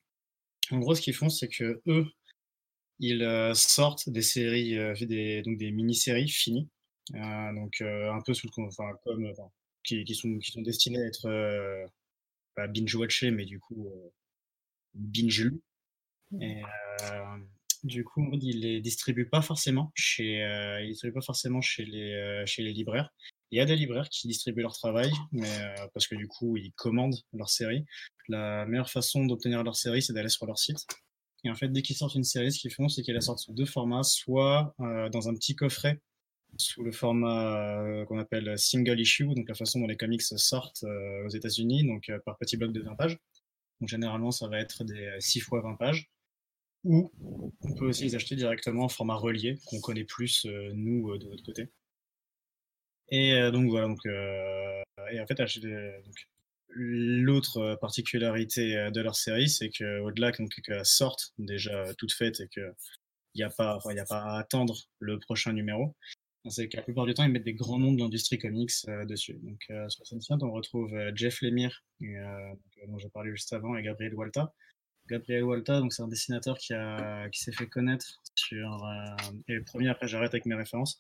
En 0.71 0.79
gros, 0.79 0.95
ce 0.95 1.03
qu'ils 1.03 1.15
font, 1.15 1.29
c'est 1.29 1.49
que 1.49 1.83
eux, 1.87 2.07
ils 2.99 3.53
sortent 3.55 4.09
des 4.09 4.23
séries, 4.23 4.77
donc 5.43 5.59
des 5.59 5.71
mini-séries 5.71 6.29
finies, 6.29 6.69
donc 7.13 7.81
un 7.83 8.21
peu 8.25 8.35
sous 8.35 8.49
le, 8.57 8.65
enfin, 8.65 8.91
comme, 9.05 9.31
qui, 9.85 10.15
sont, 10.15 10.39
destinées 10.63 11.03
à 11.03 11.07
être 11.07 11.89
pas 12.57 12.67
binge-watchées, 12.67 13.31
mais 13.31 13.45
du 13.45 13.61
coup 13.61 13.89
euh, 13.89 14.11
binge-lues. 14.95 15.61
Et, 16.41 16.63
euh, 17.03 17.39
du 17.87 18.05
coup, 18.05 18.29
il 18.33 18.61
les 18.61 18.81
distribue 18.81 19.29
pas 19.29 19.43
forcément 19.43 19.93
chez, 19.95 20.43
euh, 20.43 20.83
il 20.83 20.89
distribue 20.89 21.15
pas 21.15 21.21
forcément 21.21 21.61
chez 21.61 21.85
les, 21.85 22.15
euh, 22.15 22.45
chez 22.47 22.63
les 22.63 22.73
libraires. 22.73 23.11
Il 23.53 23.59
y 23.59 23.61
a 23.61 23.65
des 23.65 23.77
libraires 23.77 24.09
qui 24.09 24.27
distribuent 24.27 24.63
leur 24.63 24.73
travail, 24.73 25.11
mais 25.31 25.49
euh, 25.49 25.87
parce 25.95 26.09
que 26.09 26.17
du 26.17 26.27
coup, 26.27 26.57
ils 26.57 26.73
commandent 26.73 27.21
leur 27.33 27.49
série. 27.49 27.85
La 28.29 28.67
meilleure 28.67 28.91
façon 28.91 29.25
d'obtenir 29.25 29.63
leur 29.63 29.77
série, 29.77 30.03
c'est 30.03 30.13
d'aller 30.13 30.29
sur 30.29 30.47
leur 30.47 30.59
site. 30.59 30.85
Et 31.45 31.51
en 31.51 31.55
fait, 31.55 31.69
dès 31.69 31.83
qu'ils 31.83 31.97
sortent 31.97 32.17
une 32.17 32.25
série, 32.25 32.51
ce 32.51 32.59
qu'ils 32.59 32.73
font, 32.73 32.89
c'est 32.89 33.03
qu'ils 33.03 33.15
la 33.15 33.21
sortent 33.21 33.39
sous 33.39 33.55
deux 33.55 33.67
formats, 33.67 34.03
soit 34.03 34.75
dans 34.79 35.29
un 35.29 35.35
petit 35.35 35.55
coffret 35.55 36.01
sous 36.59 36.83
le 36.83 36.93
format 36.93 38.05
qu'on 38.07 38.19
appelle 38.19 38.59
single 38.59 39.01
issue, 39.01 39.27
donc 39.27 39.49
la 39.49 39.55
façon 39.55 39.81
dont 39.81 39.87
les 39.87 39.97
comics 39.97 40.23
sortent 40.23 40.85
aux 41.25 41.29
États-Unis, 41.29 41.87
donc 41.87 42.11
par 42.25 42.37
petits 42.39 42.57
blocs 42.57 42.73
de 42.73 42.83
20 42.83 42.95
pages. 42.97 43.19
Donc 43.81 43.89
généralement, 43.89 44.31
ça 44.31 44.49
va 44.49 44.59
être 44.59 44.85
des 44.85 45.17
6 45.21 45.41
fois 45.41 45.61
20 45.61 45.75
pages 45.75 46.11
ou 46.87 47.11
on 47.63 47.75
peut 47.75 47.87
aussi 47.89 48.05
les 48.05 48.15
acheter 48.15 48.37
directement 48.37 48.85
en 48.85 48.89
format 48.89 49.17
relié, 49.17 49.59
qu'on 49.67 49.81
connaît 49.81 50.05
plus, 50.05 50.47
euh, 50.47 50.71
nous, 50.75 51.11
euh, 51.11 51.19
de 51.19 51.27
notre 51.27 51.43
côté. 51.43 51.69
Et 53.09 53.35
euh, 53.35 53.51
donc 53.51 53.69
voilà, 53.69 53.89
donc, 53.89 54.05
et 54.07 55.21
en 55.21 55.27
fait, 55.27 55.41
l'autre 56.69 57.77
particularité 57.81 58.91
de 58.91 59.01
leur 59.01 59.17
série, 59.17 59.49
c'est 59.49 59.71
qu'au-delà 59.71 60.33
qu'elle 60.33 60.85
sorte 60.85 61.33
déjà 61.39 61.93
toute 61.95 62.13
faite 62.13 62.41
et 62.41 62.49
qu'il 62.49 62.73
n'y 63.35 63.43
a, 63.43 63.49
a 63.49 63.51
pas 63.51 63.79
à 64.11 64.39
attendre 64.39 64.77
le 64.99 65.19
prochain 65.19 65.53
numéro, 65.53 65.95
c'est 66.51 66.69
qu'à 66.69 66.79
la 66.79 66.85
plupart 66.85 67.07
du 67.07 67.15
temps, 67.15 67.25
ils 67.25 67.33
mettent 67.33 67.45
des 67.45 67.55
grands 67.55 67.79
noms 67.79 67.93
de 67.93 68.01
l'industrie 68.01 68.39
comics 68.39 68.71
dessus. 69.09 69.39
Donc, 69.43 69.65
sur 69.89 70.07
cette 70.07 70.43
on 70.43 70.53
retrouve 70.53 70.95
Jeff 71.15 71.41
Lemire, 71.43 71.85
dont 72.01 72.99
je 72.99 73.09
parlais 73.09 73.31
juste 73.31 73.53
avant, 73.53 73.77
et 73.77 73.83
Gabriel 73.83 74.15
Walta, 74.15 74.53
Gabriel 75.09 75.45
Walta, 75.45 75.83
c'est 75.91 76.03
un 76.03 76.09
dessinateur 76.09 76.59
qui, 76.59 76.75
qui 77.33 77.41
s'est 77.41 77.53
fait 77.53 77.67
connaître 77.67 78.21
sur. 78.35 78.85
Euh, 78.85 79.33
et 79.49 79.55
le 79.55 79.65
premier, 79.65 79.89
après 79.89 80.09
j'arrête 80.09 80.35
avec 80.35 80.47
mes 80.47 80.55
références. 80.55 80.99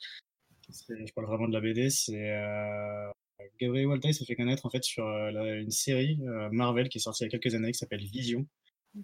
Je 0.68 1.12
parle 1.12 1.26
vraiment 1.26 1.48
de 1.48 1.52
la 1.52 1.60
BD. 1.60 1.90
C'est 1.90 2.30
euh, 2.30 3.10
Gabriel 3.60 3.86
Walta, 3.86 4.08
il 4.08 4.14
s'est 4.14 4.24
fait 4.24 4.36
connaître 4.36 4.66
en 4.66 4.70
fait 4.70 4.84
sur 4.84 5.06
euh, 5.06 5.60
une 5.60 5.70
série 5.70 6.18
Marvel 6.52 6.88
qui 6.88 6.98
est 6.98 7.00
sortie 7.00 7.24
il 7.24 7.26
y 7.26 7.34
a 7.34 7.38
quelques 7.38 7.54
années 7.54 7.72
qui 7.72 7.78
s'appelle 7.78 8.04
Vision, 8.04 8.46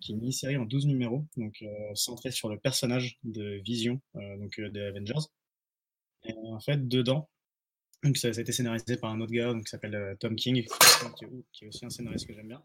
qui 0.00 0.12
est 0.12 0.14
une 0.14 0.20
mini-série 0.20 0.56
en 0.56 0.64
12 0.64 0.86
numéros, 0.86 1.26
donc 1.36 1.64
centrée 1.94 2.30
sur 2.30 2.48
le 2.48 2.58
personnage 2.58 3.18
de 3.24 3.60
Vision, 3.64 4.00
donc 4.14 4.60
des 4.60 4.80
Avengers. 4.80 5.26
Et 6.24 6.34
en 6.34 6.60
fait, 6.60 6.88
dedans, 6.88 7.28
donc 8.02 8.16
ça, 8.16 8.28
a 8.28 8.30
été 8.30 8.52
scénarisé 8.52 8.96
par 8.96 9.10
un 9.10 9.20
autre 9.20 9.32
gars 9.32 9.52
donc, 9.52 9.64
qui 9.64 9.70
s'appelle 9.70 10.16
Tom 10.18 10.36
King, 10.36 10.64
qui 11.16 11.64
est 11.64 11.68
aussi 11.68 11.84
un 11.84 11.90
scénariste 11.90 12.26
que 12.26 12.34
j'aime 12.34 12.48
bien. 12.48 12.62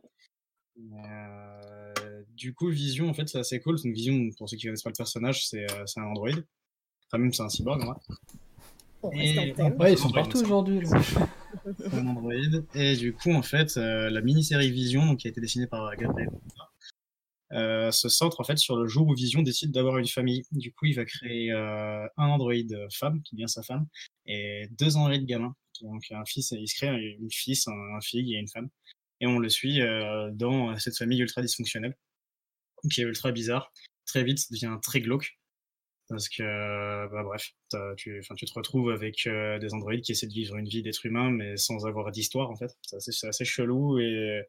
Euh, 0.94 2.24
du 2.36 2.54
coup, 2.54 2.70
Vision, 2.70 3.10
en 3.10 3.14
fait, 3.14 3.28
c'est 3.28 3.40
assez 3.40 3.60
cool. 3.60 3.78
Une 3.84 3.94
Vision, 3.94 4.30
pour 4.38 4.50
ceux 4.50 4.58
qui 4.58 4.66
connaissent 4.66 4.84
pas 4.84 4.90
le 4.90 4.96
personnage, 4.96 5.48
c'est 5.48 5.72
euh, 5.72 5.86
un 5.98 6.04
android. 6.04 6.30
Enfin, 6.30 7.18
même 7.18 7.34
c'est 7.34 7.44
un 7.44 7.50
cyborg, 7.50 7.82
en 7.84 7.94
vrai. 7.94 8.00
ouais, 9.80 9.94
ils 9.94 9.98
sont 9.98 10.12
partout 10.12 10.40
aujourd'hui. 10.40 10.88
un 11.94 12.08
android. 12.08 12.34
Et 12.76 12.96
du 12.96 13.14
coup, 13.14 13.32
en 13.32 13.42
fait, 13.42 13.78
euh, 13.78 14.10
la 14.10 14.22
mini-série 14.22 14.72
Vision, 14.72 15.06
donc, 15.06 15.20
qui 15.20 15.28
a 15.28 15.32
été 15.32 15.42
dessinée 15.42 15.68
par 15.68 15.96
Gabriel 15.96 16.30
euh, 17.54 17.92
se 17.92 18.10
centre 18.10 18.40
en 18.42 18.44
fait 18.44 18.58
sur 18.58 18.76
le 18.76 18.88
jour 18.88 19.08
où 19.08 19.14
Vision 19.14 19.42
décide 19.42 19.72
d'avoir 19.72 19.98
une 19.98 20.08
famille. 20.08 20.44
Du 20.52 20.74
coup, 20.74 20.86
il 20.86 20.96
va 20.96 21.06
créer 21.06 21.52
euh, 21.52 22.06
un 22.18 22.28
androïde 22.28 22.78
femme, 22.92 23.22
qui 23.24 23.36
devient 23.36 23.50
sa 23.50 23.64
femme, 23.64 23.88
et 24.26 24.68
deux 24.72 24.98
androïdes 24.98 25.26
gamins. 25.26 25.56
Donc, 25.82 26.04
un 26.12 26.26
fils, 26.26 26.52
il 26.52 26.68
se 26.68 26.76
crée 26.76 27.16
une 27.20 27.32
fille, 27.32 27.58
un, 27.68 27.96
un 27.98 28.02
fille 28.02 28.36
et 28.36 28.40
une 28.40 28.48
femme 28.48 28.70
et 29.20 29.28
on 29.28 29.40
le 29.40 29.50
suit 29.50 29.82
euh, 29.82 30.30
dans 30.32 30.78
cette 30.78 30.98
famille 30.98 31.20
ultra 31.20 31.42
dysfonctionnelle, 31.42 31.96
qui 32.92 33.02
est 33.02 33.06
ultra 33.06 33.32
bizarre. 33.32 33.72
Très 34.06 34.24
vite, 34.24 34.40
ça 34.40 34.48
devient 34.52 34.78
très 34.82 35.02
glauque. 35.02 35.38
Parce 36.10 36.30
que, 36.30 36.44
bah, 37.12 37.24
bref, 37.24 37.52
tu, 37.98 38.22
tu 38.38 38.46
te 38.46 38.54
retrouves 38.54 38.92
avec 38.92 39.28
euh, 39.28 39.60
des 39.60 39.74
androïdes 39.74 40.02
qui 40.02 40.14
essaient 40.14 40.28
de 40.28 40.34
vivre 40.34 40.56
une 40.56 40.68
vie 40.68 40.82
d'être 40.82 41.06
humain, 41.06 41.32
mais 41.32 41.58
sans 41.58 41.86
avoir 41.86 42.12
d'histoire, 42.12 42.50
en 42.50 42.56
fait. 42.56 42.72
C'est 42.82 43.28
assez, 43.28 43.44
chelou 43.44 44.00
et 44.00 44.42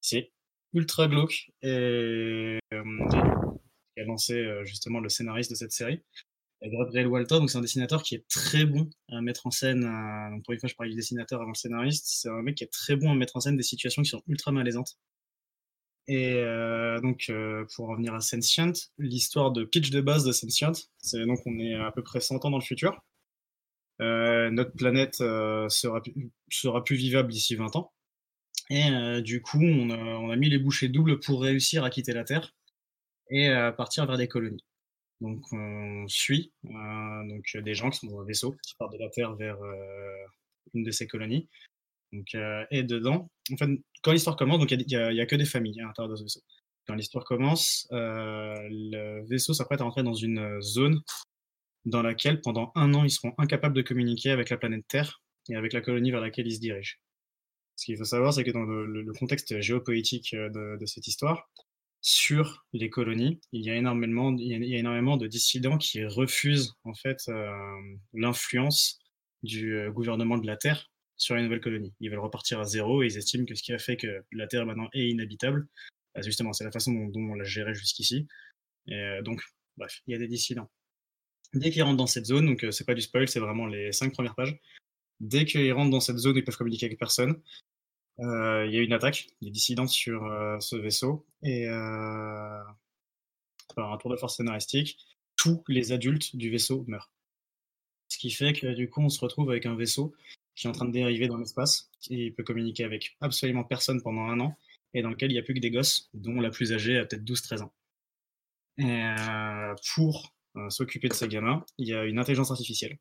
c'est 0.00 0.32
ultra 0.72 1.08
glauque. 1.08 1.50
Et, 1.62 1.68
euh, 1.68 2.58
qui 3.94 4.00
a 4.00 4.04
lancé 4.04 4.44
justement 4.64 5.00
le 5.00 5.08
scénariste 5.08 5.50
de 5.50 5.56
cette 5.56 5.72
série. 5.72 6.02
Gabriel 6.68 7.06
Walter, 7.08 7.36
donc 7.36 7.50
c'est 7.50 7.58
un 7.58 7.62
dessinateur 7.62 8.02
qui 8.02 8.14
est 8.14 8.26
très 8.28 8.64
bon 8.64 8.88
à 9.08 9.20
mettre 9.20 9.46
en 9.46 9.50
scène. 9.50 9.84
Euh, 9.84 10.38
pour 10.44 10.52
une 10.52 10.60
fois, 10.60 10.68
je 10.68 10.74
parlais 10.74 10.90
du 10.90 10.96
dessinateur 10.96 11.40
avant 11.40 11.50
le 11.50 11.56
scénariste. 11.56 12.06
C'est 12.08 12.28
un 12.28 12.42
mec 12.42 12.56
qui 12.56 12.64
est 12.64 12.72
très 12.72 12.96
bon 12.96 13.10
à 13.10 13.14
mettre 13.14 13.36
en 13.36 13.40
scène 13.40 13.56
des 13.56 13.62
situations 13.62 14.02
qui 14.02 14.10
sont 14.10 14.22
ultra 14.28 14.52
malaisantes. 14.52 14.98
Et 16.08 16.34
euh, 16.34 17.00
donc, 17.00 17.26
euh, 17.30 17.64
pour 17.74 17.88
revenir 17.88 18.14
à 18.14 18.20
Sentient, 18.20 18.72
l'histoire 18.98 19.52
de 19.52 19.64
pitch 19.64 19.90
de 19.90 20.00
base 20.00 20.24
de 20.24 20.32
Sentient, 20.32 20.72
c'est 20.98 21.24
donc 21.24 21.40
on 21.46 21.58
est 21.58 21.74
à 21.74 21.90
peu 21.92 22.02
près 22.02 22.20
100 22.20 22.44
ans 22.44 22.50
dans 22.50 22.58
le 22.58 22.64
futur. 22.64 23.00
notre 24.00 24.72
planète 24.72 25.16
sera, 25.16 26.02
sera 26.50 26.84
plus 26.84 26.96
vivable 26.96 27.30
d'ici 27.30 27.54
20 27.56 27.76
ans. 27.76 27.92
Et 28.70 29.22
du 29.22 29.42
coup, 29.42 29.62
on 29.62 29.90
a, 29.90 30.32
a 30.32 30.36
mis 30.36 30.48
les 30.48 30.58
bouchées 30.58 30.88
doubles 30.88 31.20
pour 31.20 31.42
réussir 31.42 31.84
à 31.84 31.90
quitter 31.90 32.12
la 32.12 32.24
Terre 32.24 32.54
et 33.30 33.50
partir 33.76 34.06
vers 34.06 34.16
des 34.16 34.28
colonies. 34.28 34.64
Donc 35.22 35.52
on 35.52 36.04
suit 36.08 36.52
euh, 36.64 37.28
donc, 37.28 37.56
des 37.64 37.74
gens 37.74 37.90
qui 37.90 38.00
sont 38.00 38.08
dans 38.08 38.20
un 38.20 38.24
vaisseau 38.24 38.56
qui 38.60 38.74
partent 38.76 38.92
de 38.92 38.98
la 38.98 39.08
Terre 39.08 39.34
vers 39.36 39.56
euh, 39.62 40.26
une 40.74 40.82
de 40.82 40.90
ces 40.90 41.06
colonies. 41.06 41.48
Donc, 42.12 42.34
euh, 42.34 42.66
et 42.72 42.82
dedans, 42.82 43.30
en 43.52 43.56
fait, 43.56 43.70
quand 44.02 44.12
l'histoire 44.12 44.36
commence, 44.36 44.58
donc 44.58 44.70
il 44.72 44.84
n'y 44.84 44.96
a, 44.96 45.26
que 45.26 45.36
des 45.36 45.44
familles 45.44 45.80
à 45.80 45.84
l'intérieur 45.84 46.10
de 46.10 46.16
ce 46.16 46.24
vaisseau. 46.24 46.40
Quand 46.86 46.96
l'histoire 46.96 47.24
commence, 47.24 47.86
le 47.92 49.24
vaisseau 49.28 49.54
s'apprête 49.54 49.80
à 49.80 49.84
rentrer 49.84 50.02
dans 50.02 50.12
une 50.12 50.60
zone 50.60 51.00
dans 51.84 52.02
laquelle, 52.02 52.40
pendant 52.40 52.72
un 52.74 52.92
an, 52.92 53.04
ils 53.04 53.10
seront 53.10 53.32
incapables 53.38 53.76
de 53.76 53.82
communiquer 53.82 54.32
avec 54.32 54.50
la 54.50 54.56
planète 54.56 54.84
Terre 54.88 55.22
et 55.48 55.54
avec 55.54 55.72
la 55.72 55.80
colonie 55.80 56.10
vers 56.10 56.20
laquelle 56.20 56.48
ils 56.48 56.56
se 56.56 56.60
dirigent. 56.60 56.96
Ce 57.76 57.86
qu'il 57.86 57.96
faut 57.96 58.04
savoir, 58.04 58.32
c'est 58.32 58.44
que 58.44 58.50
dans 58.50 58.62
le, 58.64 59.12
contexte 59.12 59.60
géopolitique 59.60 60.34
de, 60.34 60.86
cette 60.86 61.06
histoire, 61.06 61.48
sur 62.02 62.66
les 62.72 62.90
colonies. 62.90 63.40
Il 63.52 63.64
y 63.64 63.70
a 63.70 63.76
énormément, 63.76 64.32
de 64.32 65.26
dissidents 65.26 65.78
qui 65.78 66.04
refusent 66.04 66.74
en 66.84 66.94
fait 66.94 67.22
euh, 67.28 67.50
l'influence 68.12 68.98
du 69.44 69.76
euh, 69.76 69.90
gouvernement 69.90 70.36
de 70.36 70.46
la 70.46 70.56
Terre 70.56 70.90
sur 71.16 71.36
les 71.36 71.42
nouvelles 71.42 71.60
colonies. 71.60 71.94
Ils 72.00 72.10
veulent 72.10 72.18
repartir 72.18 72.58
à 72.58 72.64
zéro 72.64 73.02
et 73.02 73.06
ils 73.06 73.16
estiment 73.16 73.44
que 73.44 73.54
ce 73.54 73.62
qui 73.62 73.72
a 73.72 73.78
fait 73.78 73.96
que 73.96 74.24
la 74.32 74.48
Terre 74.48 74.66
maintenant 74.66 74.88
est 74.92 75.08
inhabitable, 75.08 75.68
bah, 76.14 76.22
justement, 76.22 76.52
c'est 76.52 76.64
la 76.64 76.72
façon 76.72 76.92
dont, 76.92 77.20
on 77.20 77.34
l'a 77.34 77.44
géré 77.44 77.72
jusqu'ici. 77.72 78.26
Euh, 78.90 79.22
donc, 79.22 79.40
bref, 79.76 80.02
il 80.08 80.12
y 80.12 80.14
a 80.16 80.18
des 80.18 80.28
dissidents. 80.28 80.70
Dès 81.54 81.70
qu'ils 81.70 81.84
rentrent 81.84 81.98
dans 81.98 82.06
cette 82.06 82.26
zone, 82.26 82.46
donc 82.46 82.66
c'est 82.72 82.86
pas 82.86 82.94
du 82.94 83.02
spoil, 83.02 83.28
c'est 83.28 83.38
vraiment 83.38 83.66
les 83.66 83.92
cinq 83.92 84.12
premières 84.12 84.34
pages. 84.34 84.58
Dès 85.22 85.44
qu'ils 85.44 85.72
rentrent 85.72 85.92
dans 85.92 86.00
cette 86.00 86.18
zone, 86.18 86.36
ils 86.36 86.44
peuvent 86.44 86.56
communiquer 86.56 86.86
avec 86.86 86.98
personne. 86.98 87.40
Euh, 88.18 88.66
il 88.66 88.74
y 88.74 88.78
a 88.78 88.82
une 88.82 88.92
attaque, 88.92 89.28
des 89.40 89.50
dissidents 89.50 89.86
sur 89.86 90.24
euh, 90.24 90.58
ce 90.58 90.74
vaisseau, 90.74 91.24
et 91.42 91.68
euh, 91.68 92.62
par 93.76 93.92
un 93.92 93.96
tour 93.98 94.10
de 94.10 94.16
force 94.16 94.36
scénaristique, 94.36 94.98
tous 95.36 95.62
les 95.68 95.92
adultes 95.92 96.34
du 96.34 96.50
vaisseau 96.50 96.84
meurent. 96.88 97.12
Ce 98.08 98.18
qui 98.18 98.30
fait 98.30 98.52
que 98.52 98.74
du 98.74 98.90
coup, 98.90 99.00
on 99.00 99.08
se 99.08 99.20
retrouve 99.20 99.50
avec 99.50 99.64
un 99.64 99.76
vaisseau 99.76 100.12
qui 100.56 100.66
est 100.66 100.70
en 100.70 100.72
train 100.72 100.86
de 100.86 100.92
dériver 100.92 101.28
dans 101.28 101.38
l'espace, 101.38 101.88
qui 102.00 102.32
peut 102.32 102.42
communiquer 102.42 102.84
avec 102.84 103.16
absolument 103.20 103.64
personne 103.64 104.02
pendant 104.02 104.22
un 104.22 104.40
an, 104.40 104.58
et 104.92 105.02
dans 105.02 105.10
lequel 105.10 105.30
il 105.30 105.34
n'y 105.34 105.40
a 105.40 105.42
plus 105.42 105.54
que 105.54 105.60
des 105.60 105.70
gosses, 105.70 106.10
dont 106.14 106.40
la 106.40 106.50
plus 106.50 106.72
âgée 106.72 106.98
a 106.98 107.06
peut-être 107.06 107.24
12-13 107.24 107.62
ans. 107.62 107.72
Et 108.78 109.82
pour 109.94 110.34
s'occuper 110.68 111.08
de 111.08 111.14
ces 111.14 111.28
gamins, 111.28 111.64
il 111.78 111.88
y 111.88 111.94
a 111.94 112.04
une 112.04 112.18
intelligence 112.18 112.50
artificielle 112.50 112.98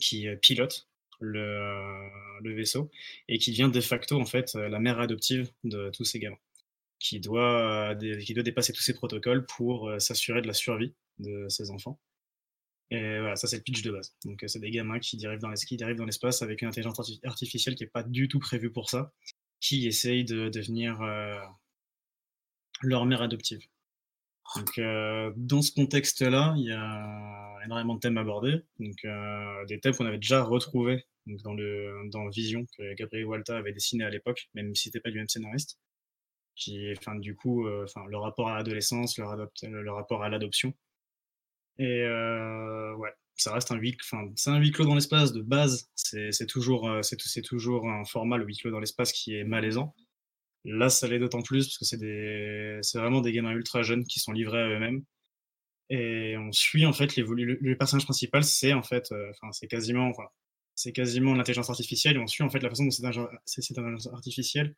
qui 0.00 0.26
pilote 0.42 0.88
le, 1.20 2.54
vaisseau 2.54 2.90
et 3.28 3.38
qui 3.38 3.50
devient 3.50 3.70
de 3.72 3.80
facto 3.80 4.20
en 4.20 4.26
fait 4.26 4.54
la 4.54 4.78
mère 4.78 5.00
adoptive 5.00 5.50
de 5.64 5.90
tous 5.90 6.04
ces 6.04 6.18
gamins, 6.18 6.38
qui 6.98 7.20
doit, 7.20 7.94
qui 8.24 8.34
doit 8.34 8.42
dépasser 8.42 8.72
tous 8.72 8.82
ces 8.82 8.94
protocoles 8.94 9.46
pour 9.46 9.88
euh, 9.88 9.98
s'assurer 9.98 10.42
de 10.42 10.46
la 10.46 10.52
survie 10.52 10.94
de 11.18 11.46
ces 11.48 11.70
enfants. 11.70 12.00
Et 12.90 13.18
voilà, 13.18 13.36
ça 13.36 13.46
c'est 13.46 13.56
le 13.56 13.62
pitch 13.62 13.82
de 13.82 13.90
base. 13.90 14.14
Donc 14.24 14.44
c'est 14.46 14.60
des 14.60 14.70
gamins 14.70 14.98
qui 14.98 15.16
dérivent 15.16 15.40
dans 15.40 16.04
l'espace 16.04 16.42
avec 16.42 16.62
une 16.62 16.68
intelligence 16.68 17.00
artificielle 17.24 17.74
qui 17.74 17.84
n'est 17.84 17.90
pas 17.90 18.02
du 18.02 18.28
tout 18.28 18.38
prévue 18.38 18.70
pour 18.70 18.90
ça, 18.90 19.12
qui 19.60 19.86
essayent 19.86 20.24
de 20.24 20.48
devenir 20.48 21.00
euh, 21.02 21.40
leur 22.82 23.06
mère 23.06 23.22
adoptive. 23.22 23.62
Donc, 24.56 24.78
euh, 24.78 25.32
dans 25.36 25.62
ce 25.62 25.72
contexte-là, 25.72 26.54
il 26.56 26.66
y 26.66 26.72
a 26.72 27.58
énormément 27.64 27.94
de 27.94 28.00
thèmes 28.00 28.18
abordés. 28.18 28.62
Donc, 28.78 28.96
euh, 29.04 29.64
des 29.66 29.80
thèmes 29.80 29.94
qu'on 29.94 30.06
avait 30.06 30.18
déjà 30.18 30.42
retrouvés 30.42 31.04
dans, 31.26 31.54
le, 31.54 32.08
dans 32.10 32.28
Vision 32.28 32.66
que 32.78 32.94
Gabriel 32.94 33.26
Walta 33.26 33.56
avait 33.56 33.72
dessiné 33.72 34.04
à 34.04 34.10
l'époque, 34.10 34.48
même 34.54 34.74
si 34.74 34.84
c'était 34.84 35.00
pas 35.00 35.10
du 35.10 35.18
même 35.18 35.28
scénariste. 35.28 35.78
Qui, 36.54 36.92
enfin, 36.96 37.16
du 37.16 37.34
coup, 37.34 37.66
euh, 37.66 37.84
enfin, 37.84 38.06
le 38.08 38.16
rapport 38.16 38.48
à 38.48 38.56
l'adolescence, 38.56 39.18
le, 39.18 39.90
rapport 39.90 40.22
à 40.22 40.28
l'adoption. 40.28 40.72
Et 41.78 42.04
ouais, 42.04 43.10
ça 43.34 43.52
reste 43.52 43.72
un 43.72 43.76
huis, 43.76 43.96
enfin, 44.00 44.30
c'est 44.36 44.50
un 44.50 44.58
huis 44.58 44.70
clos 44.70 44.84
dans 44.84 44.94
l'espace 44.94 45.32
de 45.32 45.42
base. 45.42 45.90
C'est 45.96 46.46
toujours, 46.46 46.88
c'est 47.02 47.42
toujours 47.42 47.88
un 47.88 48.04
format 48.04 48.36
le 48.36 48.44
huis 48.44 48.56
clos 48.58 48.70
dans 48.70 48.78
l'espace 48.78 49.12
qui 49.12 49.34
est 49.34 49.42
malaisant. 49.42 49.96
Là, 50.64 50.88
ça 50.88 51.06
l'est 51.08 51.18
d'autant 51.18 51.42
plus 51.42 51.66
parce 51.66 51.78
que 51.78 51.84
c'est 51.84 51.98
des... 51.98 52.80
vraiment 52.94 53.20
des 53.20 53.32
gamins 53.32 53.52
ultra 53.52 53.82
jeunes 53.82 54.04
qui 54.04 54.18
sont 54.18 54.32
livrés 54.32 54.62
à 54.62 54.68
eux-mêmes. 54.68 55.04
Et 55.90 56.36
on 56.38 56.50
suit 56.52 56.86
en 56.86 56.92
fait 56.92 57.14
les, 57.16 57.22
le, 57.22 57.58
le 57.60 57.76
personnage 57.76 58.04
principal, 58.04 58.42
c'est 58.42 58.72
en 58.72 58.82
fait, 58.82 59.12
euh, 59.12 59.30
enfin 59.30 59.52
c'est 59.52 59.68
quasiment, 59.68 60.08
enfin, 60.08 60.24
c'est 60.74 60.92
quasiment 60.92 61.34
l'intelligence 61.34 61.68
artificielle. 61.70 62.16
Et 62.16 62.20
on 62.20 62.26
suit 62.26 62.42
en 62.42 62.50
fait 62.50 62.60
la 62.60 62.70
façon 62.70 62.84
dont 62.84 62.90
cette 62.90 63.04
intelligence 63.04 64.08
artificielle 64.12 64.74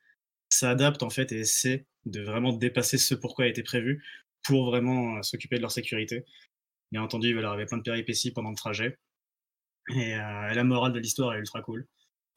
s'adapte 0.48 1.02
en 1.02 1.10
fait 1.10 1.32
et 1.32 1.40
essaie 1.40 1.86
de 2.06 2.22
vraiment 2.22 2.52
dépasser 2.52 2.98
ce 2.98 3.14
pourquoi 3.14 3.44
a 3.44 3.48
été 3.48 3.62
prévu 3.62 4.04
pour 4.44 4.66
vraiment 4.66 5.16
euh, 5.16 5.22
s'occuper 5.22 5.56
de 5.56 5.62
leur 5.62 5.72
sécurité. 5.72 6.24
Bien 6.92 7.02
entendu, 7.02 7.28
il 7.28 7.34
va 7.34 7.40
leur 7.42 7.50
arriver 7.52 7.66
plein 7.66 7.78
de 7.78 7.82
péripéties 7.82 8.32
pendant 8.32 8.50
le 8.50 8.56
trajet. 8.56 8.98
Et, 9.90 10.14
euh, 10.14 10.52
la 10.52 10.64
morale 10.64 10.92
de 10.92 10.98
l'histoire 10.98 11.34
est 11.34 11.38
ultra 11.38 11.62
cool. 11.62 11.86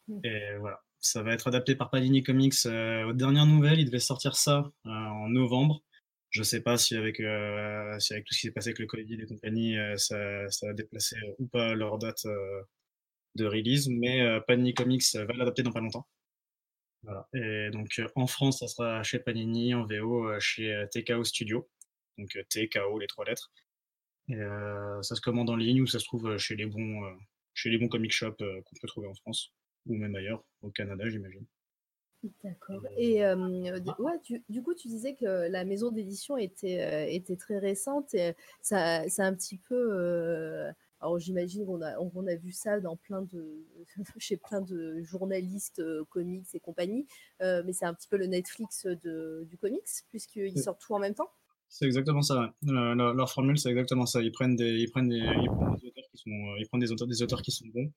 Mm. 0.08 0.20
Et 0.24 0.58
voilà, 0.60 0.82
ça 1.02 1.24
va 1.24 1.34
être 1.34 1.48
adapté 1.48 1.76
par 1.76 1.90
Panini 1.90 2.24
Comics 2.24 2.54
euh, 2.66 3.06
aux 3.06 3.14
dernières 3.14 3.46
nouvelles. 3.46 3.80
Il 3.80 3.86
devait 3.86 4.00
sortir 4.00 4.36
ça 4.36 4.72
euh, 4.86 4.90
en 4.90 5.30
novembre. 5.30 5.82
Je 6.30 6.44
sais 6.44 6.62
pas 6.62 6.78
si 6.78 6.96
avec, 6.96 7.20
euh, 7.20 8.00
si 8.00 8.14
avec 8.14 8.26
tout 8.26 8.34
ce 8.34 8.42
qui 8.42 8.48
s'est 8.48 8.54
passé 8.54 8.70
avec 8.70 8.80
le 8.80 8.86
Covid 8.88 9.16
et 9.22 9.26
compagnie, 9.26 9.76
ça, 9.98 10.18
a 10.18 10.74
déplacé 10.74 11.16
ou 11.40 11.48
pas 11.48 11.74
leur 11.74 11.98
date 11.98 12.24
de 13.36 13.46
release, 13.46 13.88
mais 13.90 14.40
Panini 14.48 14.74
Comics 14.76 15.04
va 15.16 15.34
l'adapter 15.34 15.64
dans 15.64 15.72
pas 15.72 15.80
longtemps. 15.80 16.08
Et 17.34 17.70
donc 17.72 18.00
en 18.16 18.28
France, 18.28 18.60
ça 18.60 18.68
sera 18.68 19.02
chez 19.02 19.20
Panini, 19.20 19.74
en 19.74 19.86
VO 19.86 20.40
chez 20.40 20.86
TKO 20.92 21.24
Studio. 21.24 21.68
Donc 22.20 22.38
TKO, 22.50 23.00
les 23.00 23.08
trois 23.08 23.26
lettres. 23.26 23.52
Et 24.28 24.38
ça 25.02 25.16
se 25.16 25.22
commande 25.22 25.50
en 25.50 25.56
ligne 25.56 25.82
ou 25.82 25.88
ça 25.88 25.98
se 25.98 26.06
trouve 26.06 26.38
chez 26.38 26.56
les 26.56 26.68
bons, 26.68 27.02
chez 27.56 27.72
les 27.72 27.80
bons 27.80 27.88
comic 27.88 28.12
shops 28.12 28.38
qu'on 28.38 28.76
peut 28.80 28.88
trouver 28.88 29.08
en 29.08 29.16
France 29.16 29.52
ou 29.90 29.96
même 29.96 30.16
ailleurs, 30.16 30.44
au 30.62 30.70
Canada, 30.70 31.10
j'imagine. 31.10 31.46
D'accord. 32.44 32.82
Et 32.98 33.24
euh, 33.24 33.36
ouais, 34.00 34.42
du 34.50 34.62
coup, 34.62 34.74
tu 34.74 34.90
disais 34.90 35.16
que 35.16 35.50
la 35.50 35.64
maison 35.64 35.90
d'édition 35.90 36.36
était, 36.36 36.82
euh, 36.82 37.06
était 37.08 37.38
très 37.38 37.60
récente. 37.60 38.14
Et 38.14 38.36
ça, 38.62 39.08
c'est 39.08 39.22
un 39.22 39.34
petit 39.34 39.58
peu. 39.58 39.90
Euh, 39.94 40.70
alors, 41.00 41.18
j'imagine 41.18 41.66
qu'on 41.66 41.82
a, 41.82 41.98
on 41.98 42.28
a 42.28 42.36
vu 42.36 42.52
ça 42.52 42.82
dans 42.82 42.98
plein 42.98 43.22
de, 43.22 43.66
chez 44.18 44.36
plein 44.36 44.60
de 44.60 45.02
journalistes, 45.02 45.82
comics 46.10 46.48
et 46.54 46.60
compagnie. 46.60 47.08
mais 47.40 47.72
c'est 47.72 47.86
un 47.86 47.94
petit 47.94 48.10
peu 48.10 48.18
le 48.18 48.26
Netflix 48.26 48.86
de, 48.86 49.46
du 49.50 49.58
comics, 49.58 49.88
puisqu'ils 50.10 50.60
sortent 50.60 50.82
tout 50.82 50.94
en 50.94 51.00
même 51.00 51.16
temps? 51.16 51.32
C'est 51.70 51.86
exactement 51.86 52.24
ça. 52.24 52.54
leur, 52.64 53.32
formule, 53.32 53.58
c'est 53.58 53.70
exactement 53.70 54.06
ça. 54.06 54.22
Ils 54.22 54.32
prennent 54.32 54.58
des, 54.58 54.74
ils 54.80 54.92
prennent 54.92 55.08
des, 55.08 55.20
ils 55.20 55.50
prennent 55.50 55.76
des 55.76 55.88
auteurs 55.88 56.04
qui 56.12 56.18
sont, 56.18 56.56
ils 56.58 56.68
prennent 56.68 56.82
des 56.82 56.92
auteurs, 56.92 57.08
des 57.08 57.24
auteurs 57.24 57.42
qui 57.42 57.52
sont 57.52 57.68
bons 57.68 57.94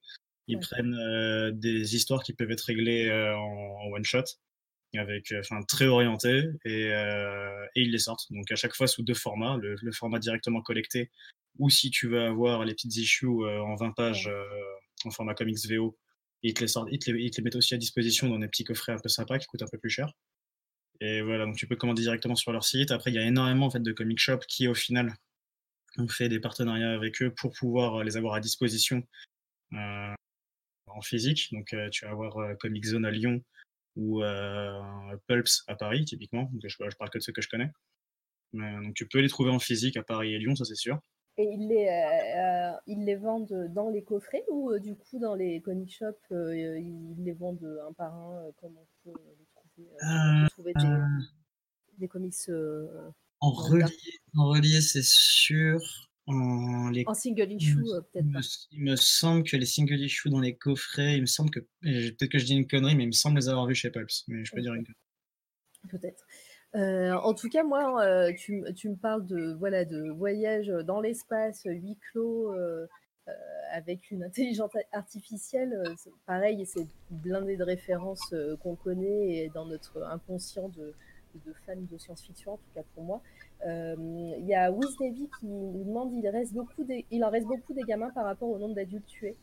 ils 0.49 0.59
prennent 0.59 0.95
euh, 0.95 1.51
des 1.53 1.95
histoires 1.95 2.23
qui 2.23 2.33
peuvent 2.33 2.51
être 2.51 2.63
réglées 2.63 3.09
euh, 3.09 3.37
en, 3.37 3.91
one 3.93 4.05
shot, 4.05 4.25
avec, 4.95 5.33
euh, 5.33 5.41
enfin, 5.41 5.63
très 5.63 5.87
orientées, 5.87 6.45
et, 6.65 6.87
et, 6.89 7.81
ils 7.81 7.91
les 7.91 7.99
sortent. 7.99 8.31
Donc 8.31 8.51
à 8.51 8.57
chaque 8.57 8.75
fois 8.75 8.87
sous 8.87 9.03
deux 9.03 9.15
formats, 9.15 9.57
le, 9.57 9.93
format 9.93 10.19
directement 10.19 10.63
collecté, 10.63 11.11
ou 11.59 11.71
si 11.71 11.91
tu 11.91 12.09
veux 12.09 12.23
avoir 12.23 12.65
les 12.65 12.75
petites 12.75 12.97
issues 12.97 13.27
en 13.27 13.75
20 13.77 13.93
pages 13.93 14.31
en 15.05 15.11
format 15.11 15.35
comics 15.35 15.59
VO, 15.69 15.97
ils 16.43 16.55
te 16.55 16.61
les 16.61 16.69
sortent, 16.69 16.89
ils 16.91 16.99
te 16.99 17.11
les, 17.11 17.23
ils 17.23 17.31
te 17.31 17.37
les 17.39 17.45
mettent 17.45 17.57
aussi 17.57 17.75
à 17.75 17.79
disposition 17.79 18.29
dans 18.29 18.39
des 18.39 18.49
petits 18.49 18.65
coffrets 18.65 18.93
un 18.93 18.99
peu 18.99 19.09
sympas 19.09 19.39
qui 19.39 19.47
coûtent 19.47 19.63
un 19.63 19.69
peu 19.71 19.79
plus 19.79 19.91
cher. 19.91 20.13
Et 21.01 21.21
voilà, 21.23 21.47
donc 21.47 21.57
tu 21.57 21.67
peux 21.67 21.77
commander 21.77 22.03
directement 22.03 22.37
sur 22.37 22.53
leur 22.53 22.65
site. 22.65 22.91
Après, 22.91 23.11
il 23.11 23.15
y 23.15 23.19
a 23.19 23.27
énormément 23.27 23.67
en 23.67 23.71
fait 23.71 23.83
de 23.83 23.93
comic 23.93 24.19
shops 24.19 24.47
qui, 24.47 24.69
au 24.69 24.75
final, 24.75 25.15
ont 25.99 26.09
fait 26.09 26.29
des 26.29 26.41
partenariats 26.41 26.93
avec 26.93 27.23
eux 27.23 27.33
pour 27.35 27.53
pouvoir 27.53 28.05
les 28.05 28.17
avoir 28.17 28.35
à 28.35 28.41
disposition 28.41 29.03
euh, 29.75 30.15
en 30.87 31.01
physique. 31.01 31.49
Donc, 31.53 31.73
euh, 31.73 31.89
tu 31.91 32.05
vas 32.05 32.13
avoir 32.13 32.39
euh, 32.39 32.55
Comic 32.55 32.85
Zone 32.85 33.05
à 33.05 33.11
Lyon 33.11 33.43
ou 33.97 34.23
euh, 34.23 34.81
Pulps 35.27 35.65
à 35.67 35.75
Paris, 35.75 36.05
typiquement. 36.05 36.49
Donc, 36.53 36.63
je, 36.67 36.77
parle 36.99 37.11
que 37.11 37.19
de 37.19 37.23
ceux 37.23 37.33
que 37.33 37.43
je 37.43 37.49
connais. 37.49 37.71
donc, 38.53 38.95
tu 38.95 39.07
peux 39.07 39.21
les 39.21 39.29
trouver 39.29 39.51
en 39.51 39.59
physique 39.59 39.97
à 39.97 40.03
Paris 40.03 40.35
et 40.35 40.39
Lyon, 40.39 40.55
ça 40.57 40.65
c'est 40.65 40.75
sûr. 40.75 40.99
Et 41.39 41.45
ils 41.45 41.67
les, 41.67 41.89
ils 42.87 43.07
les 43.07 43.17
vendent 43.17 43.71
dans 43.73 43.89
les 43.89 44.03
coffrets 44.03 44.45
ou 44.51 44.79
du 44.79 44.95
coup 44.95 45.19
dans 45.19 45.35
les 45.35 45.63
comic 45.63 45.91
shops, 45.91 46.31
ils 46.31 47.17
les 47.25 47.33
vendent 47.33 47.81
un 47.89 47.93
par 47.95 48.15
un 48.15 48.53
comme 48.57 48.77
on 48.77 48.87
peut 49.03 49.19
les 49.39 50.49
trouver, 50.51 50.75
des, 50.75 50.83
des, 51.97 52.09
comics 52.09 52.35
en 53.41 53.51
relié, 53.51 53.87
en 54.37 54.49
relié 54.51 54.83
c'est 54.83 55.03
sûr. 55.03 55.81
En, 56.27 57.15
single 57.15 57.51
issue, 57.51 57.79
euh, 57.79 58.01
peut-être 58.13 58.33
pas. 58.33 58.41
Il 58.71 58.85
me 58.85 58.95
semble 58.95 59.43
que 59.43 59.57
les 59.57 59.67
single 59.67 60.01
issues 60.01 60.31
dans 60.31 60.41
les 60.41 60.55
coffrets, 60.55 61.17
il 61.17 61.23
me 61.23 61.27
semble 61.27 61.51
que. 61.51 61.61
Peut-être 61.83 62.29
que 62.29 62.39
je 62.39 62.45
dis 62.45 62.55
une 62.55 62.67
connerie, 62.67 62.95
mais 62.95 63.03
il 63.03 63.09
me 63.09 63.13
semble 63.13 63.39
les 63.39 63.49
avoir 63.49 63.67
vus 63.67 63.75
chez 63.75 63.91
Pulps. 63.91 64.25
Mais 64.29 64.45
je 64.45 64.53
peux 64.53 64.61
dire 64.61 64.75
une 64.75 64.85
connerie. 64.85 64.99
Peut-être. 65.91 66.25
Euh, 66.77 67.13
en 67.13 67.35
tout 67.35 67.49
cas, 67.49 67.65
moi, 67.65 68.03
euh, 68.05 68.33
tu, 68.39 68.63
tu, 68.77 68.89
me 68.89 68.95
parles 68.95 69.27
de, 69.27 69.55
voilà, 69.59 69.85
de 69.85 70.11
voyage 70.11 70.69
dans 70.87 71.01
l'espace, 71.01 71.63
huis 71.65 71.99
clos, 72.13 72.55
avec 73.73 74.11
une 74.11 74.23
intelligence 74.23 74.73
artificielle. 74.93 75.83
pareil, 76.27 76.65
c'est 76.67 76.87
blindé 77.11 77.57
de 77.57 77.65
références 77.65 78.33
qu'on 78.61 78.77
connaît 78.77 79.45
et 79.45 79.51
dans 79.53 79.67
notre 79.67 80.03
inconscient 80.05 80.69
de, 80.69 80.95
de 81.47 81.53
fans 81.67 81.81
de 81.91 81.99
science-fiction, 81.99 82.53
en 82.53 82.57
tout 82.57 82.71
cas 82.75 82.83
pour 82.95 83.05
moi. 83.05 83.23
Euh, 83.67 83.95
il 84.39 84.47
y 84.47 84.55
a 84.55 84.71
Wiz 84.71 84.97
Navy 85.01 85.29
qui 85.39 85.47
nous 85.47 85.85
demande 85.85 86.13
il, 86.13 86.29
reste 86.29 86.53
beaucoup 86.53 86.85
il 87.11 87.25
en 87.25 87.31
reste 87.31 87.47
beaucoup 87.47 87.73
des 87.75 87.83
gamins 87.83 88.11
par 88.11 88.25
rapport 88.25 88.49
au 88.49 88.59
nombre 88.59 88.75
d'adultes 88.75 89.07
tués. 89.07 89.37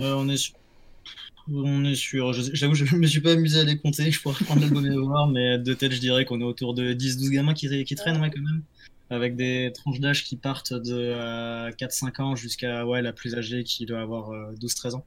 Euh, 0.00 0.14
on 0.14 0.28
est 0.28 0.36
sûr. 0.36 2.32
J'avoue, 2.32 2.74
je 2.74 2.94
ne 2.94 2.98
me 3.00 3.06
suis 3.06 3.20
pas 3.20 3.32
amusé 3.32 3.60
à 3.60 3.64
les 3.64 3.78
compter. 3.78 4.10
Je 4.10 4.20
pourrais 4.20 4.44
prendre 4.44 4.62
l'album 4.62 4.86
et 4.86 4.96
voir, 4.96 5.28
mais 5.28 5.58
de 5.58 5.74
tête, 5.74 5.92
je 5.92 6.00
dirais 6.00 6.24
qu'on 6.24 6.40
est 6.40 6.44
autour 6.44 6.74
de 6.74 6.92
10-12 6.92 7.30
gamins 7.30 7.54
qui, 7.54 7.68
traînent 7.94 8.20
quand 8.20 8.40
même. 8.40 8.62
Avec 9.08 9.36
des 9.36 9.70
tranches 9.72 10.00
d'âge 10.00 10.24
qui 10.24 10.36
partent 10.36 10.72
de 10.72 11.70
4-5 11.70 12.20
euh, 12.20 12.22
ans 12.24 12.36
jusqu'à 12.36 12.84
ouais, 12.84 13.02
la 13.02 13.12
plus 13.12 13.36
âgée 13.36 13.62
qui 13.62 13.86
doit 13.86 14.00
avoir 14.00 14.30
12-13 14.54 14.96
ans 14.96 15.04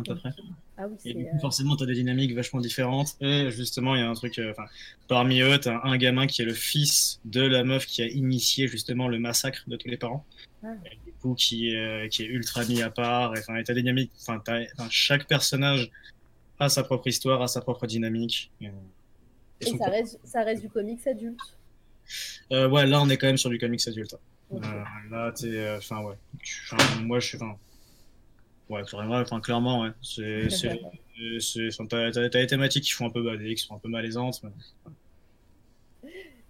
à 0.00 0.02
peu 0.02 0.16
près. 0.16 0.30
Ah 0.76 0.86
et 1.04 1.14
du 1.14 1.24
coup, 1.24 1.36
euh, 1.36 1.40
forcément, 1.40 1.76
tu 1.76 1.84
as 1.84 1.86
des 1.86 1.94
dynamiques 1.94 2.34
vachement 2.34 2.60
différentes. 2.60 3.16
Et 3.20 3.50
justement, 3.50 3.94
il 3.94 4.00
y 4.00 4.02
a 4.02 4.08
un 4.08 4.14
truc, 4.14 4.38
euh, 4.38 4.52
parmi 5.08 5.40
eux, 5.40 5.58
tu 5.58 5.68
as 5.68 5.84
un 5.84 5.96
gamin 5.96 6.26
qui 6.26 6.42
est 6.42 6.44
le 6.44 6.54
fils 6.54 7.20
de 7.24 7.42
la 7.42 7.64
meuf 7.64 7.86
qui 7.86 8.02
a 8.02 8.06
initié 8.06 8.68
justement 8.68 9.08
le 9.08 9.18
massacre 9.18 9.62
de 9.66 9.76
tous 9.76 9.88
les 9.88 9.96
parents. 9.96 10.24
Ah. 10.64 10.68
Et 10.86 10.96
du 11.04 11.12
coup, 11.20 11.34
qui, 11.34 11.70
est, 11.70 12.08
qui 12.10 12.22
est 12.22 12.26
ultra 12.26 12.64
mis 12.64 12.82
à 12.82 12.90
part. 12.90 13.32
Enfin, 13.32 13.56
et 13.56 13.64
t'as 13.64 13.74
des 13.74 13.82
dynamiques, 13.82 14.12
enfin, 14.20 14.42
chaque 14.90 15.26
personnage 15.26 15.90
a 16.58 16.68
sa 16.68 16.82
propre 16.82 17.08
histoire, 17.08 17.42
a 17.42 17.48
sa 17.48 17.60
propre 17.60 17.86
dynamique. 17.86 18.50
Et, 18.60 18.70
ça, 19.76 19.86
reste, 19.86 20.18
ça 20.24 20.42
reste 20.42 20.62
du 20.62 20.68
comics 20.68 21.06
adulte? 21.06 21.38
Euh, 22.52 22.68
Ouais, 22.68 22.86
là, 22.86 23.00
on 23.00 23.08
est 23.08 23.16
quand 23.16 23.26
même 23.26 23.38
sur 23.38 23.50
du 23.50 23.58
comics 23.58 23.86
adulte. 23.86 24.16
Euh, 24.52 24.58
là, 25.10 25.32
t'es, 25.32 25.76
enfin, 25.76 26.02
ouais. 26.02 26.16
moi, 27.02 27.20
je 27.20 27.26
suis, 27.26 27.38
Ouais, 28.72 28.82
enfin, 28.90 29.40
clairement, 29.40 29.82
ouais. 29.82 29.90
C'est, 30.00 30.48
c'est, 31.40 31.68
t'as, 31.88 32.10
t'as, 32.10 32.40
les 32.40 32.46
thématiques 32.46 32.84
qui 32.84 32.92
font 32.92 33.06
un 33.06 33.10
peu 33.10 33.22
bader, 33.22 33.54
qui 33.54 33.62
sont 33.62 33.74
un 33.74 33.78
peu 33.78 33.88
malaisantes. 33.88 34.42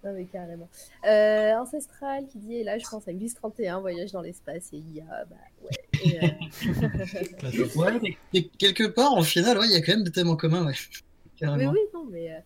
Non, 0.04 0.12
mais 0.14 0.24
carrément. 0.24 0.68
Euh, 1.06 1.54
Ancestral 1.54 2.26
qui 2.26 2.38
dit, 2.38 2.56
et 2.56 2.64
là, 2.64 2.78
je 2.78 2.88
pense 2.88 3.06
à 3.06 3.12
Glisse 3.12 3.34
31, 3.34 3.80
voyage 3.80 4.12
dans 4.12 4.20
l'espace, 4.20 4.72
et 4.72 4.78
il 4.78 4.96
y 4.96 5.00
a, 5.00 5.24
bah, 5.24 5.36
ouais. 5.62 6.20
Euh, 6.22 7.66
ouais, 7.76 8.16
mais 8.32 8.42
quelque 8.58 8.86
part, 8.86 9.12
en 9.12 9.22
final, 9.22 9.58
ouais, 9.58 9.66
il 9.66 9.72
y 9.72 9.76
a 9.76 9.80
quand 9.80 9.92
même 9.92 10.04
des 10.04 10.12
thèmes 10.12 10.30
en 10.30 10.36
commun, 10.36 10.66
ouais. 10.66 10.74
Carrément. 11.36 11.72
Mais 11.72 11.78
oui, 11.78 11.86
non, 11.94 12.04
mais, 12.10 12.32
euh, 12.32 12.38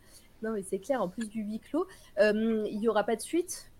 non, 0.43 0.53
mais 0.53 0.62
c'est 0.62 0.78
clair, 0.78 1.03
en 1.03 1.09
plus 1.09 1.28
du 1.28 1.43
huis 1.43 1.61
clos, 1.61 1.86
il 2.19 2.78
n'y 2.78 2.89
aura 2.89 3.05
pas 3.05 3.16
de 3.16 3.23
suite 3.23 3.70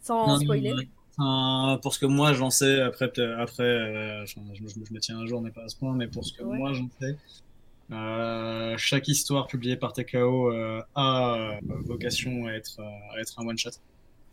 Sans 0.00 0.38
spoiler 0.38 0.88
pour 1.16 1.94
ce 1.94 1.98
que 1.98 2.06
moi 2.06 2.32
j'en 2.32 2.50
sais, 2.50 2.80
après, 2.80 3.10
après 3.38 3.62
euh, 3.62 4.26
je, 4.26 4.38
me 4.92 4.98
tiens 4.98 5.18
un 5.18 5.26
jour, 5.26 5.40
mais 5.40 5.50
pas 5.50 5.64
à 5.64 5.68
ce 5.68 5.76
point, 5.76 5.94
mais 5.94 6.06
pour 6.06 6.24
ce 6.24 6.32
que 6.32 6.42
moi 6.42 6.72
j'en 6.72 6.88
sais, 7.00 7.16
euh, 7.92 8.74
chaque 8.76 9.08
histoire 9.08 9.46
publiée 9.46 9.76
par 9.76 9.92
TKO 9.92 10.52
euh, 10.52 10.82
a 10.94 11.58
vocation 11.84 12.46
à 12.46 12.52
être, 12.52 12.80
à 12.80 13.20
être 13.20 13.40
un 13.40 13.46
one-shot. 13.46 13.70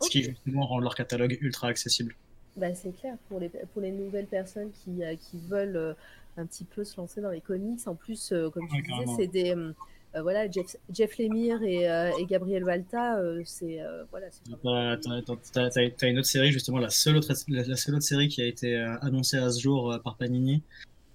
Ce 0.00 0.10
qui 0.10 0.22
justement 0.22 0.66
rend 0.66 0.80
leur 0.80 0.94
catalogue 0.94 1.38
ultra 1.40 1.68
accessible. 1.68 2.14
Bah, 2.56 2.74
c'est 2.74 2.92
clair, 2.92 3.16
pour 3.28 3.40
les, 3.40 3.48
pour 3.48 3.80
les 3.80 3.90
nouvelles 3.90 4.26
personnes 4.26 4.70
qui, 4.72 5.02
qui 5.18 5.38
veulent 5.48 5.96
un 6.36 6.46
petit 6.46 6.64
peu 6.64 6.84
se 6.84 6.96
lancer 6.96 7.20
dans 7.20 7.30
les 7.30 7.40
comics, 7.40 7.80
en 7.86 7.94
plus, 7.94 8.34
comme 8.52 8.68
tu 8.68 8.82
disais, 8.82 9.04
c'est 9.16 9.26
des 9.26 9.54
euh, 9.56 9.72
voilà, 10.22 10.50
Jeff, 10.50 10.76
Jeff 10.90 11.18
Lemire 11.18 11.62
et, 11.62 11.88
euh, 11.90 12.10
et 12.18 12.26
Gabriel 12.26 12.64
Valta, 12.64 13.18
euh, 13.18 13.42
c'est 13.44 13.80
voilà. 14.10 14.28
T'as 15.00 16.08
une 16.08 16.18
autre 16.18 16.28
série 16.28 16.52
justement, 16.52 16.78
la 16.78 16.90
seule 16.90 17.16
autre, 17.16 17.32
la, 17.48 17.76
seule 17.76 17.94
autre 17.96 18.04
série 18.04 18.28
qui 18.28 18.40
a 18.40 18.46
été 18.46 18.76
annoncée 18.76 19.38
à 19.38 19.50
ce 19.50 19.60
jour 19.60 19.98
par 20.04 20.16
Panini 20.16 20.62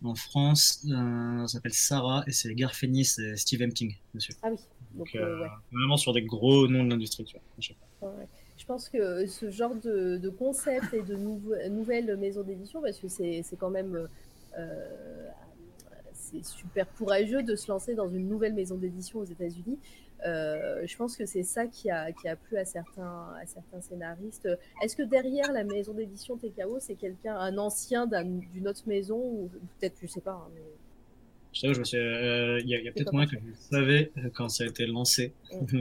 en 0.03 0.15
France, 0.15 0.85
ça 0.87 1.47
s'appelle 1.47 1.73
Sarah 1.73 2.23
et 2.27 2.31
c'est 2.31 2.53
Garfenis 2.53 3.15
et 3.19 3.35
Steve 3.35 3.61
Empting 3.63 3.95
dessus. 4.13 4.33
Ah 4.41 4.49
oui. 4.51 4.57
Donc, 4.95 5.17
Vraiment 5.71 5.97
sur 5.97 6.13
des 6.13 6.23
gros 6.23 6.67
noms 6.67 6.83
de 6.83 6.89
l'industrie, 6.89 7.25
tu 7.25 7.37
vois. 7.61 8.13
Je 8.57 8.65
pense 8.65 8.89
que 8.89 9.25
ce 9.25 9.49
genre 9.49 9.75
de, 9.75 10.17
de 10.17 10.29
concept 10.29 10.93
et 10.93 11.01
de 11.01 11.15
nouvelles 11.15 12.17
maisons 12.17 12.43
d'édition, 12.43 12.81
parce 12.81 12.99
que 12.99 13.07
c'est 13.07 13.43
quand 13.57 13.69
même 13.69 14.07
c'est 16.31 16.43
super 16.43 16.91
courageux 16.93 17.43
de 17.43 17.55
se 17.55 17.71
lancer 17.71 17.95
dans 17.95 18.09
une 18.09 18.27
nouvelle 18.27 18.53
maison 18.53 18.75
d'édition 18.75 19.19
aux 19.19 19.25
États-Unis. 19.25 19.77
Euh, 20.25 20.81
je 20.85 20.97
pense 20.97 21.15
que 21.15 21.25
c'est 21.25 21.43
ça 21.43 21.65
qui 21.67 21.89
a, 21.89 22.11
qui 22.11 22.27
a 22.27 22.35
plu 22.35 22.57
à 22.57 22.65
certains, 22.65 23.33
à 23.41 23.45
certains 23.45 23.81
scénaristes. 23.81 24.49
Est-ce 24.81 24.95
que 24.95 25.03
derrière 25.03 25.51
la 25.53 25.63
maison 25.63 25.93
d'édition 25.93 26.37
TKO, 26.37 26.79
c'est 26.79 26.95
quelqu'un, 26.95 27.35
un 27.37 27.57
ancien 27.57 28.07
d'une 28.07 28.67
autre 28.67 28.83
maison 28.87 29.17
ou 29.17 29.49
peut-être, 29.79 29.95
je 30.01 30.07
sais 30.07 30.21
pas. 30.21 30.33
Hein, 30.33 30.51
mais... 30.53 30.61
Je 31.51 31.61
sais, 31.61 31.73
je 31.73 31.79
me 31.79 31.83
suis, 31.83 31.97
euh, 31.97 32.59
il 32.59 32.69
y 32.69 32.87
a, 32.87 32.91
peut-être 32.91 33.11
moins 33.11 33.25
que 33.25 33.35
je 33.35 33.75
savais 33.75 34.11
quand 34.35 34.49
ça 34.49 34.65
a 34.65 34.67
été 34.67 34.85
lancé. 34.85 35.33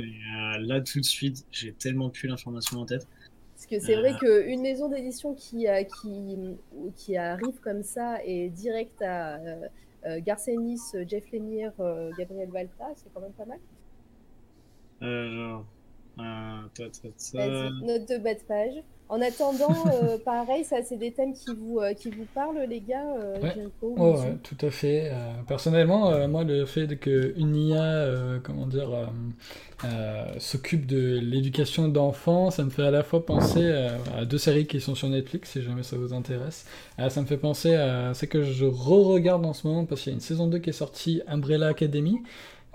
Là, 0.60 0.80
tout 0.80 1.00
de 1.00 1.04
suite, 1.04 1.44
j'ai 1.50 1.72
tellement 1.72 2.08
plus 2.08 2.28
l'information 2.28 2.78
en 2.78 2.86
tête. 2.86 3.06
Parce 3.54 3.66
que 3.66 3.80
c'est 3.80 3.96
vrai 3.96 4.16
qu'une 4.18 4.62
maison 4.62 4.88
d'édition 4.88 5.34
qui, 5.34 5.66
qui, 6.00 6.38
qui 6.94 7.16
arrive 7.16 7.58
comme 7.60 7.82
ça 7.82 8.24
et 8.24 8.48
direct 8.50 9.02
à 9.02 9.36
euh, 9.36 9.66
Garcenis, 10.04 10.80
Jeff 11.06 11.30
Lemire, 11.32 11.72
Gabriel 12.16 12.50
Valta, 12.50 12.86
c'est 12.96 13.12
quand 13.12 13.20
même 13.20 13.32
pas 13.32 13.44
mal. 13.44 13.58
Euh, 15.02 15.58
euh, 16.18 16.62
note 17.82 18.08
de 18.08 18.18
bas 18.18 18.34
de 18.34 18.40
page. 18.40 18.82
En 19.08 19.20
attendant, 19.20 19.74
euh, 19.86 20.18
pareil, 20.24 20.64
ça 20.64 20.82
c'est 20.82 20.96
des 20.96 21.12
thèmes 21.12 21.32
qui 21.32 21.54
vous, 21.54 21.80
qui 21.96 22.10
vous 22.10 22.26
parlent, 22.34 22.60
les 22.68 22.80
gars 22.80 23.04
ouais. 23.42 24.36
tout 24.42 24.66
à 24.66 24.70
fait. 24.70 25.12
personnellement, 25.46 26.28
moi, 26.28 26.44
le 26.44 26.66
fait 26.66 26.98
qu'une 26.98 27.56
IA, 27.56 28.06
comment 28.42 28.66
dire, 28.66 28.90
s'occupe 30.38 30.86
de 30.86 31.18
l'éducation 31.20 31.88
d'enfants, 31.88 32.50
ça 32.50 32.64
me 32.64 32.70
fait 32.70 32.84
à 32.84 32.90
la 32.90 33.02
fois 33.02 33.24
penser 33.24 33.70
à 34.16 34.24
deux 34.24 34.38
séries 34.38 34.66
qui 34.66 34.80
sont 34.80 34.94
sur 34.94 35.08
Netflix, 35.08 35.52
si 35.52 35.62
jamais 35.62 35.82
ça 35.82 35.96
vous 35.96 36.12
intéresse. 36.12 36.66
ça 37.08 37.20
me 37.20 37.26
fait 37.26 37.38
penser 37.38 37.74
à 37.74 38.12
ce 38.14 38.26
que 38.26 38.42
je 38.42 38.66
re-regarde 38.66 39.44
en 39.46 39.52
ce 39.52 39.66
moment 39.66 39.84
parce 39.86 40.02
qu'il 40.02 40.12
y 40.12 40.14
a 40.14 40.16
une 40.16 40.20
saison 40.20 40.46
2 40.46 40.58
qui 40.58 40.70
est 40.70 40.72
sortie, 40.74 41.22
Umbrella 41.28 41.68
Academy 41.68 42.18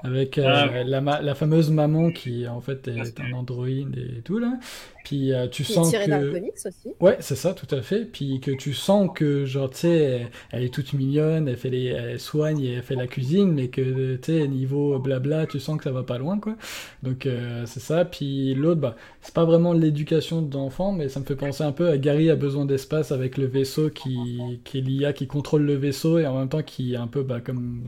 avec 0.04 0.38
euh, 0.38 0.44
ah, 0.46 0.84
la, 0.84 1.22
la, 1.22 1.36
fameuse 1.36 1.72
maman 1.72 2.12
qui 2.12 2.46
en 2.48 2.60
fait 2.60 2.90
est 2.90 3.20
un 3.22 3.34
androïde 3.34 3.98
et 3.98 4.22
tout 4.22 4.38
là. 4.38 4.60
Puis 5.06 5.34
euh, 5.34 5.48
tu 5.48 5.64
sens 5.64 5.90
tiré 5.90 6.06
que 6.08 6.32
comics 6.32 6.54
aussi. 6.66 6.94
ouais 7.00 7.18
c'est 7.22 7.36
ça 7.36 7.54
tout 7.54 7.74
à 7.74 7.82
fait. 7.82 8.04
Puis 8.06 8.42
que 8.42 8.52
tu 8.52 8.74
sens 8.74 9.10
que 9.16 9.46
genre 9.46 9.70
tu 9.70 9.78
sais 9.78 10.28
elle, 10.52 10.64
est 10.64 10.74
toute 10.74 10.92
mignonne, 10.94 11.48
elle 11.48 11.56
fait 11.56 11.70
les, 11.70 11.86
elle 11.86 12.20
soigne 12.20 12.60
et 12.62 12.74
elle 12.74 12.84
fait 12.84 12.96
la 12.96 13.08
cuisine, 13.08 13.54
mais 13.54 13.70
que 13.70 14.16
tu 14.18 14.34
sais 14.34 14.48
niveau 14.48 15.00
blabla 15.00 15.46
tu 15.48 15.60
sens 15.60 15.78
que 15.78 15.86
ça 15.86 15.92
va 15.92 16.04
pas 16.04 16.18
loin 16.18 16.38
quoi. 16.38 16.56
Donc 17.02 17.26
euh, 17.26 17.64
c'est 17.66 17.82
ça. 17.82 18.04
Puis 18.04 18.54
l'autre 18.56 18.82
bah 18.82 18.96
c'est 19.22 19.34
pas 19.34 19.46
vraiment 19.46 19.72
l'éducation 19.72 20.42
d'enfant, 20.42 20.92
mais 20.92 21.08
ça 21.08 21.22
me 21.22 21.26
fait 21.26 21.38
penser 21.38 21.64
un 21.64 21.72
peu 21.72 21.88
à 21.88 21.98
Gary 21.98 22.30
a 22.30 22.36
besoin 22.36 22.66
d'espace 22.66 23.14
avec 23.14 23.38
le 23.38 23.46
vaisseau 23.46 23.90
qui 23.90 24.60
qui 24.66 24.80
est 24.80 24.82
l'IA 24.82 25.14
qui 25.14 25.28
contrôle 25.28 25.64
le 25.64 25.76
vaisseau 25.76 26.20
et 26.20 26.28
en 26.28 26.38
même 26.38 26.50
temps 26.50 26.64
qui 26.64 26.94
est 26.94 26.98
un 26.98 27.08
peu 27.08 27.24
bah 27.24 27.40
comme 27.40 27.84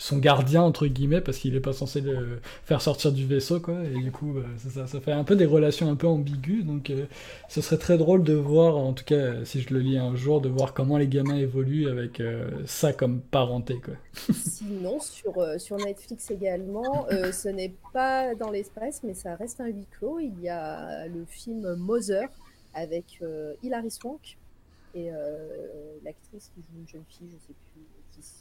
son 0.00 0.16
gardien 0.16 0.62
entre 0.62 0.86
guillemets 0.86 1.20
parce 1.20 1.36
qu'il 1.36 1.54
est 1.54 1.60
pas 1.60 1.74
censé 1.74 2.00
le 2.00 2.40
faire 2.64 2.80
sortir 2.80 3.12
du 3.12 3.26
vaisseau 3.26 3.60
quoi. 3.60 3.84
Et 3.84 4.02
du 4.02 4.10
coup 4.10 4.32
bah, 4.32 4.46
ça, 4.56 4.86
ça, 4.86 5.00
fait 5.00 5.12
un 5.12 5.24
peu 5.24 5.36
des 5.36 5.44
relations 5.44 5.90
un 5.90 5.94
peu 5.94 6.06
ambiguës. 6.06 6.64
Donc 6.64 6.88
euh, 6.88 7.04
ce 7.48 7.60
serait 7.60 7.76
très 7.76 7.98
drôle 7.98 8.24
de 8.24 8.32
voir 8.32 8.78
en 8.78 8.94
tout 8.94 9.04
cas 9.04 9.44
si 9.44 9.60
je 9.60 9.74
le 9.74 9.80
lis 9.80 9.98
un 9.98 10.16
jour 10.16 10.40
de 10.40 10.48
voir 10.48 10.72
comment 10.72 10.96
les 10.96 11.06
gamins 11.06 11.36
évoluent 11.36 11.88
avec 11.88 12.20
euh, 12.20 12.48
ça 12.64 12.94
comme 12.94 13.20
parenté 13.20 13.78
quoi. 13.78 13.94
Sinon 14.34 15.00
sur, 15.00 15.38
euh, 15.38 15.58
sur 15.58 15.76
Netflix 15.76 16.30
également 16.30 17.06
ce 17.10 17.48
n'est 17.48 17.74
pas 17.92 18.34
dans 18.34 18.50
l'espace 18.50 19.02
mais 19.04 19.14
ça 19.14 19.36
reste 19.36 19.60
un 19.60 19.66
huis 19.66 19.86
clos. 19.90 20.18
Il 20.18 20.40
y 20.40 20.48
a 20.48 21.06
le 21.08 21.26
film 21.26 21.74
Mother 21.74 22.28
avec 22.72 23.20
Hilary 23.62 23.90
Swank 23.90 24.38
et 24.94 25.10
l'actrice 26.02 26.50
qui 26.54 26.62
joue 26.62 26.78
une 26.80 26.88
jeune 26.88 27.04
fille 27.08 27.28
je 27.30 27.46
sais 27.46 27.54
plus 27.72 27.99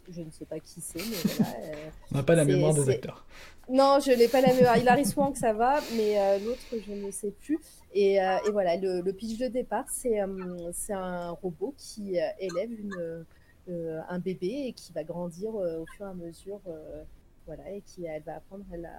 je 0.10 0.22
ne 0.22 0.32
sais 0.32 0.46
pas 0.46 0.60
qui 0.60 0.82
c'est, 0.82 1.00
mais 1.00 1.34
voilà. 1.36 1.56
Euh, 1.64 1.90
On 2.12 2.16
n'a 2.18 2.24
pas 2.24 2.36
la 2.36 2.46
mémoire 2.46 2.74
des 2.74 2.90
acteurs. 2.90 3.26
Non, 3.70 4.00
je 4.00 4.12
n'ai 4.12 4.28
pas 4.28 4.42
la 4.42 4.54
mémoire. 4.54 4.78
Hilary 4.78 5.06
Swank, 5.06 5.38
ça 5.38 5.54
va, 5.54 5.80
mais 5.96 6.20
euh, 6.20 6.40
l'autre, 6.40 6.62
je 6.72 6.94
ne 6.94 7.12
sais 7.12 7.32
plus. 7.32 7.60
Et, 7.94 8.22
euh, 8.22 8.38
et 8.48 8.52
voilà, 8.52 8.78
le, 8.78 9.02
le, 9.02 9.14
pitch 9.14 9.38
de 9.38 9.48
départ, 9.48 9.86
c'est 9.90 10.20
un 10.20 11.30
robot 11.42 11.74
qui 11.78 12.18
élève 12.40 12.72
une, 12.72 13.26
un 14.10 14.20
bébé 14.20 14.66
et 14.68 14.74
qui 14.74 14.92
va 14.94 15.04
grandir 15.04 15.54
au 15.54 15.86
fur 15.96 16.06
et 16.06 16.10
à 16.10 16.14
mesure, 16.14 16.62
voilà, 17.46 17.72
et 17.72 17.82
qui 17.82 18.06
elle 18.06 18.24
va 18.24 18.38
apprendre 18.38 18.66
à 18.74 18.78
la 18.78 18.90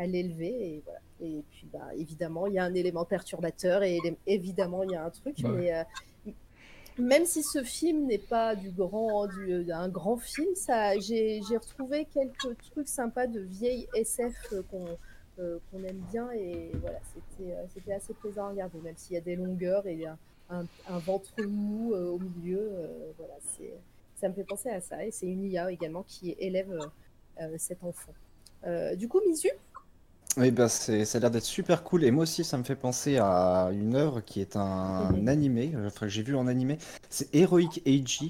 à 0.00 0.06
l'élever 0.06 0.46
et 0.46 0.82
voilà 0.84 1.00
et 1.20 1.42
puis 1.50 1.66
bah 1.72 1.88
évidemment 1.96 2.46
il 2.46 2.54
y 2.54 2.58
a 2.60 2.62
un 2.62 2.72
élément 2.72 3.04
perturbateur 3.04 3.82
et 3.82 3.98
évidemment 4.28 4.84
il 4.84 4.92
y 4.92 4.94
a 4.94 5.04
un 5.04 5.10
truc 5.10 5.38
mais 5.42 5.72
même 6.98 7.24
si 7.24 7.42
ce 7.42 7.62
film 7.62 8.06
n'est 8.06 8.18
pas 8.18 8.54
du 8.54 8.70
grand, 8.70 9.26
du, 9.26 9.70
un 9.72 9.88
grand 9.88 10.16
film, 10.16 10.54
ça, 10.54 10.98
j'ai, 10.98 11.40
retrouvé 11.56 12.06
quelques 12.12 12.56
trucs 12.72 12.88
sympas 12.88 13.26
de 13.26 13.40
vieille 13.40 13.86
SF 13.94 14.34
euh, 14.52 14.62
euh, 15.38 15.58
qu'on, 15.70 15.84
aime 15.84 16.02
bien 16.10 16.30
et 16.32 16.72
voilà, 16.80 16.98
c'était, 17.14 17.52
euh, 17.52 17.62
c'était 17.72 17.92
assez 17.92 18.14
plaisant 18.14 18.46
à 18.46 18.48
regarder, 18.50 18.78
même 18.80 18.96
s'il 18.96 19.14
y 19.14 19.16
a 19.16 19.20
des 19.20 19.36
longueurs 19.36 19.86
et 19.86 20.04
un, 20.50 20.66
ventre 20.88 21.32
mou 21.42 21.94
au 21.94 22.18
milieu, 22.18 22.70
voilà, 23.18 23.34
ça 24.16 24.28
me 24.28 24.34
fait 24.34 24.44
penser 24.44 24.70
à 24.70 24.80
ça 24.80 25.04
et 25.04 25.10
c'est 25.10 25.26
une 25.26 25.44
IA 25.44 25.70
également 25.70 26.02
qui 26.02 26.34
élève 26.38 26.78
cet 27.58 27.84
enfant. 27.84 28.12
du 28.96 29.08
coup, 29.08 29.20
Misu, 29.28 29.50
oui, 30.38 30.52
bah 30.52 30.68
c'est, 30.68 31.04
ça 31.04 31.18
a 31.18 31.20
l'air 31.20 31.30
d'être 31.32 31.44
super 31.44 31.82
cool. 31.82 32.04
Et 32.04 32.12
moi 32.12 32.22
aussi, 32.22 32.44
ça 32.44 32.56
me 32.58 32.62
fait 32.62 32.76
penser 32.76 33.18
à 33.18 33.70
une 33.72 33.96
œuvre 33.96 34.20
qui 34.20 34.40
est 34.40 34.56
un 34.56 35.10
mhm. 35.10 35.28
animé, 35.28 35.72
enfin, 35.84 36.06
j'ai 36.06 36.22
vu 36.22 36.36
en 36.36 36.46
animé. 36.46 36.78
C'est 37.10 37.34
Heroic 37.34 37.82
Age, 37.86 38.20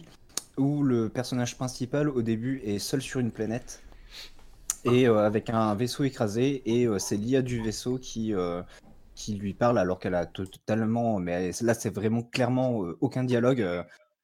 où 0.57 0.83
le 0.83 1.11
personnage 1.11 1.57
principal, 1.57 2.09
au 2.09 2.23
début, 2.23 2.63
est 2.65 2.79
seul 2.79 3.03
sur 3.03 3.21
une 3.21 3.31
planète. 3.31 3.83
Et 4.85 5.07
euh, 5.07 5.19
avec 5.19 5.51
un 5.51 5.75
vaisseau 5.75 6.05
écrasé. 6.05 6.63
Et 6.65 6.87
euh, 6.87 6.99
c'est 6.99 7.17
l'IA 7.17 7.43
du 7.43 7.63
vaisseau 7.63 7.99
qui, 7.99 8.33
euh, 8.33 8.63
qui 9.15 9.35
lui 9.35 9.53
parle, 9.53 9.79
alors 9.79 9.99
qu'elle 9.99 10.15
a 10.15 10.25
totalement. 10.25 11.19
Mais 11.19 11.51
là, 11.61 11.75
c'est 11.75 11.95
vraiment 11.95 12.23
clairement 12.23 12.79
aucun 13.01 13.25
dialogue. 13.25 13.67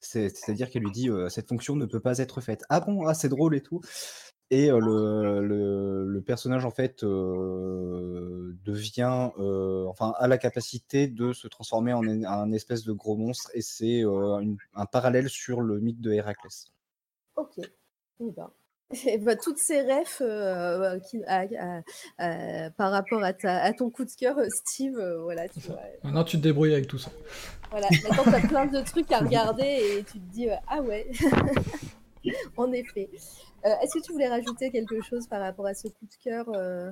c'est, 0.01 0.31
c'est-à-dire 0.35 0.71
qu'elle 0.71 0.85
lui 0.85 0.91
dit 0.91 1.11
Cette 1.29 1.49
fonction 1.49 1.77
ne 1.77 1.85
peut 1.85 2.01
pas 2.01 2.17
être 2.17 2.41
faite. 2.41 2.65
Ah 2.71 2.81
bon, 2.81 3.07
ah, 3.07 3.13
c'est 3.13 3.29
drôle 3.29 3.55
et 3.55 3.61
tout. 3.61 3.83
Et 4.51 4.69
le, 4.69 5.41
le, 5.41 6.21
personnage 6.21 6.65
en 6.65 6.71
fait 6.71 7.05
devient, 8.65 9.31
enfin, 9.89 10.15
a 10.19 10.29
la 10.29 10.39
capacité 10.39 11.09
de 11.09 11.33
se 11.33 11.49
transformer 11.49 11.93
en 11.93 12.07
un 12.07 12.53
espèce 12.53 12.85
de 12.85 12.93
gros 12.93 13.17
monstre, 13.17 13.51
et 13.55 13.63
c'est 13.63 14.03
un 14.75 14.87
parallèle 14.87 15.29
sur 15.29 15.61
le 15.61 15.81
mythe 15.81 16.01
de 16.01 16.13
Héraclès. 16.13 16.67
Ok. 17.37 17.59
Eh 18.21 18.31
ben. 18.31 18.51
Eh 19.07 19.19
ben, 19.19 19.37
toutes 19.37 19.59
ces 19.59 19.81
refs 19.81 20.23
qui, 21.09 21.19
par 22.77 22.91
rapport 22.91 23.25
à, 23.25 23.33
ta, 23.33 23.63
à, 23.63 23.73
ton 23.73 23.91
coup 23.91 24.05
de 24.05 24.11
cœur, 24.11 24.37
Steve, 24.49 25.01
voilà. 25.23 25.49
Tu 25.49 25.61
vois, 25.61 25.81
Maintenant, 26.05 26.23
tu 26.23 26.37
te 26.37 26.43
débrouilles 26.43 26.75
avec 26.75 26.87
tout 26.87 26.99
ça. 26.99 27.11
Voilà. 27.71 27.89
Maintenant, 27.91 28.23
tu 28.25 28.35
as 28.35 28.47
plein 28.47 28.67
de 28.67 28.81
trucs 28.83 29.11
à 29.11 29.19
regarder 29.19 29.65
et 29.65 30.05
tu 30.05 30.21
te 30.21 30.33
dis, 30.33 30.49
ah 30.69 30.81
ouais. 30.83 31.11
en 32.57 32.73
effet. 32.73 33.11
Euh, 33.65 33.71
est-ce 33.83 33.99
que 33.99 34.05
tu 34.05 34.13
voulais 34.13 34.29
rajouter 34.29 34.71
quelque 34.71 35.01
chose 35.03 35.27
par 35.27 35.41
rapport 35.41 35.67
à 35.67 35.75
ce 35.75 35.89
coup 35.89 36.07
de 36.07 36.23
cœur 36.23 36.47
euh, 36.55 36.91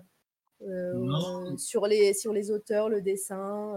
euh, 0.62 1.56
sur, 1.56 1.86
les, 1.86 2.14
sur 2.14 2.32
les 2.32 2.50
auteurs, 2.50 2.88
le 2.88 3.00
dessin 3.02 3.76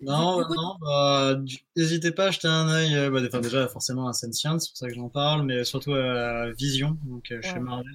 non, 0.00 0.40
non, 0.40 0.76
bah, 0.80 1.40
n'hésitez 1.76 2.10
pas 2.10 2.26
à 2.26 2.30
jeter 2.30 2.48
un 2.48 2.68
œil, 2.68 3.10
bah, 3.10 3.40
déjà 3.40 3.68
forcément 3.68 4.08
à 4.08 4.12
Sentient, 4.12 4.58
c'est 4.58 4.70
pour 4.70 4.76
ça 4.76 4.88
que 4.88 4.94
j'en 4.94 5.08
parle, 5.08 5.44
mais 5.46 5.64
surtout 5.64 5.94
à 5.94 6.50
Vision, 6.50 6.98
donc 7.04 7.32
chez 7.40 7.58
Marvel, 7.58 7.86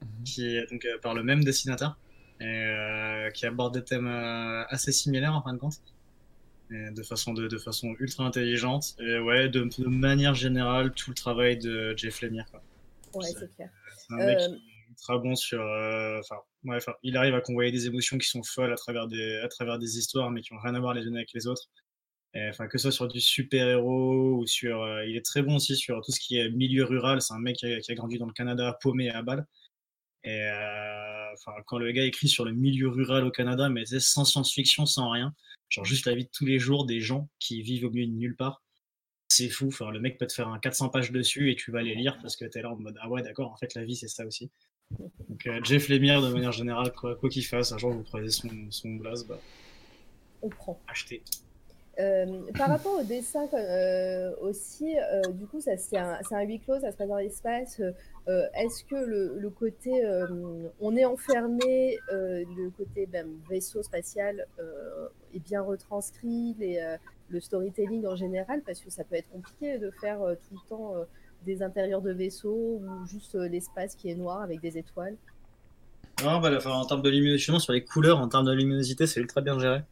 mhm. 0.00 0.24
qui 0.24 0.46
est 0.46 0.68
donc 0.70 0.84
par 1.02 1.14
le 1.14 1.22
même 1.22 1.44
dessinateur, 1.44 1.98
et 2.40 3.28
qui 3.34 3.46
aborde 3.46 3.74
des 3.74 3.84
thèmes 3.84 4.08
assez 4.08 4.92
similaires 4.92 5.34
en 5.34 5.42
fin 5.42 5.52
de 5.52 5.58
compte, 5.58 5.80
de 6.92 7.02
façon 7.02 7.32
de, 7.32 7.48
de, 7.48 7.58
façon 7.58 7.94
ultra 7.98 8.24
intelligente, 8.24 8.94
et 9.00 9.18
ouais, 9.18 9.48
de, 9.48 9.68
de, 9.78 9.86
manière 9.86 10.34
générale, 10.34 10.92
tout 10.92 11.10
le 11.10 11.14
travail 11.14 11.58
de 11.58 11.94
Jeff 11.96 12.22
Lemire. 12.22 12.46
Quoi. 12.50 12.62
Ouais, 13.14 13.28
c'est 13.38 13.54
clair. 13.54 13.70
un 14.10 14.16
mec 14.16 14.38
euh, 14.38 14.56
très 14.96 15.18
bon 15.18 15.34
sur. 15.34 15.60
Euh, 15.60 16.20
ouais, 16.64 16.78
il 17.02 17.16
arrive 17.16 17.34
à 17.34 17.40
convoyer 17.40 17.70
des 17.70 17.86
émotions 17.86 18.18
qui 18.18 18.28
sont 18.28 18.42
folles 18.42 18.72
à 18.72 18.76
travers 18.76 19.06
des, 19.06 19.40
à 19.44 19.48
travers 19.48 19.78
des 19.78 19.98
histoires, 19.98 20.30
mais 20.30 20.40
qui 20.40 20.54
n'ont 20.54 20.60
rien 20.60 20.74
à 20.74 20.80
voir 20.80 20.94
les 20.94 21.02
unes 21.04 21.16
avec 21.16 21.32
les 21.34 21.46
autres. 21.46 21.68
Enfin, 22.34 22.66
que 22.66 22.78
ce 22.78 22.90
soit 22.90 22.92
sur 22.92 23.08
du 23.08 23.20
super-héros 23.20 24.38
ou 24.38 24.46
sur. 24.46 24.82
Euh, 24.82 25.04
il 25.06 25.16
est 25.16 25.24
très 25.24 25.42
bon 25.42 25.56
aussi 25.56 25.76
sur 25.76 26.00
tout 26.00 26.12
ce 26.12 26.20
qui 26.20 26.38
est 26.38 26.48
milieu 26.50 26.84
rural. 26.84 27.20
C'est 27.20 27.34
un 27.34 27.38
mec 27.38 27.56
qui 27.56 27.66
a, 27.66 27.94
grandi 27.94 28.18
dans 28.18 28.26
le 28.26 28.32
Canada, 28.32 28.78
paumé 28.80 29.10
à 29.10 29.22
balle. 29.22 29.46
Et 30.24 30.48
enfin, 31.32 31.52
quand 31.66 31.78
le 31.78 31.90
gars 31.92 32.04
écrit 32.04 32.28
sur 32.28 32.44
le 32.44 32.52
milieu 32.52 32.88
rural 32.88 33.24
au 33.26 33.30
Canada, 33.30 33.68
mais 33.68 33.84
sans 33.86 34.24
science-fiction, 34.24 34.86
sans 34.86 35.10
rien, 35.10 35.34
genre 35.68 35.84
juste 35.84 36.06
la 36.06 36.14
vie 36.14 36.24
de 36.24 36.30
tous 36.32 36.46
les 36.46 36.58
jours 36.58 36.86
des 36.86 37.00
gens 37.00 37.28
qui 37.38 37.62
vivent 37.62 37.86
au 37.86 37.90
milieu 37.90 38.06
de 38.06 38.12
nulle 38.12 38.36
part 38.36 38.62
c'est 39.32 39.48
fou. 39.48 39.68
Enfin, 39.68 39.90
le 39.90 40.00
mec 40.00 40.18
peut 40.18 40.26
te 40.26 40.32
faire 40.32 40.48
un 40.48 40.58
400 40.58 40.90
pages 40.90 41.10
dessus 41.10 41.50
et 41.50 41.56
tu 41.56 41.70
vas 41.70 41.82
les 41.82 41.94
lire 41.94 42.18
parce 42.20 42.36
que 42.36 42.44
tu 42.44 42.58
es 42.58 42.62
là 42.62 42.70
en 42.70 42.76
mode 42.76 42.96
Ah 43.00 43.08
ouais, 43.08 43.22
d'accord, 43.22 43.50
en 43.50 43.56
fait, 43.56 43.74
la 43.74 43.84
vie, 43.84 43.96
c'est 43.96 44.08
ça 44.08 44.26
aussi. 44.26 44.50
Donc, 45.28 45.46
euh, 45.46 45.60
Jeff 45.64 45.88
Lemire, 45.88 46.20
de 46.20 46.28
manière 46.28 46.52
générale, 46.52 46.92
quoi 46.92 47.16
qu'il 47.30 47.44
fasse, 47.44 47.72
un 47.72 47.78
jour 47.78 47.92
vous 47.92 48.02
croisez 48.02 48.30
son, 48.30 48.50
son 48.70 48.90
blaze, 48.96 49.26
bah, 49.26 49.40
on 50.42 50.50
prend. 50.50 50.80
Achetez. 50.86 51.22
Euh, 52.00 52.40
par 52.56 52.68
rapport 52.68 53.00
au 53.00 53.02
dessin 53.02 53.46
euh, 53.52 54.32
aussi, 54.40 54.96
euh, 54.96 55.20
du 55.32 55.46
coup, 55.46 55.60
ça 55.60 55.76
c'est 55.76 55.98
un, 55.98 56.42
huis 56.42 56.58
clos, 56.58 56.80
ça 56.80 56.90
se 56.90 56.96
passe 56.96 57.08
dans 57.08 57.16
l'espace. 57.16 57.80
Est-ce 58.26 58.84
que 58.84 58.94
le, 58.94 59.50
côté 59.50 60.02
on 60.80 60.96
est 60.96 61.04
enfermé, 61.04 61.98
le 62.10 62.70
côté 62.70 63.06
ben, 63.06 63.26
vaisseau 63.50 63.82
spatial 63.82 64.46
est 65.34 65.40
bien 65.40 65.62
retranscrit, 65.62 66.56
le 67.28 67.40
storytelling 67.40 68.06
en 68.06 68.16
général, 68.16 68.62
parce 68.64 68.80
que 68.80 68.90
ça 68.90 69.04
peut 69.04 69.16
être 69.16 69.30
compliqué 69.30 69.78
de 69.78 69.90
faire 70.00 70.18
tout 70.20 70.54
le 70.54 70.68
temps 70.68 70.94
des 71.44 71.62
intérieurs 71.62 72.00
de 72.00 72.12
vaisseaux 72.12 72.80
ou 72.80 73.06
juste 73.06 73.34
l'espace 73.34 73.96
qui 73.96 74.08
est 74.10 74.14
noir 74.14 74.40
avec 74.40 74.60
des 74.60 74.78
étoiles. 74.78 75.16
Non, 76.24 76.40
bah, 76.40 76.50
en 76.66 76.86
termes 76.86 77.02
de 77.02 77.10
luminosité, 77.10 77.58
sur 77.58 77.72
les 77.72 77.84
couleurs, 77.84 78.20
en 78.20 78.28
termes 78.28 78.46
de 78.46 78.52
luminosité, 78.52 79.06
c'est 79.06 79.20
ultra 79.20 79.40
bien 79.40 79.58
géré. 79.58 79.82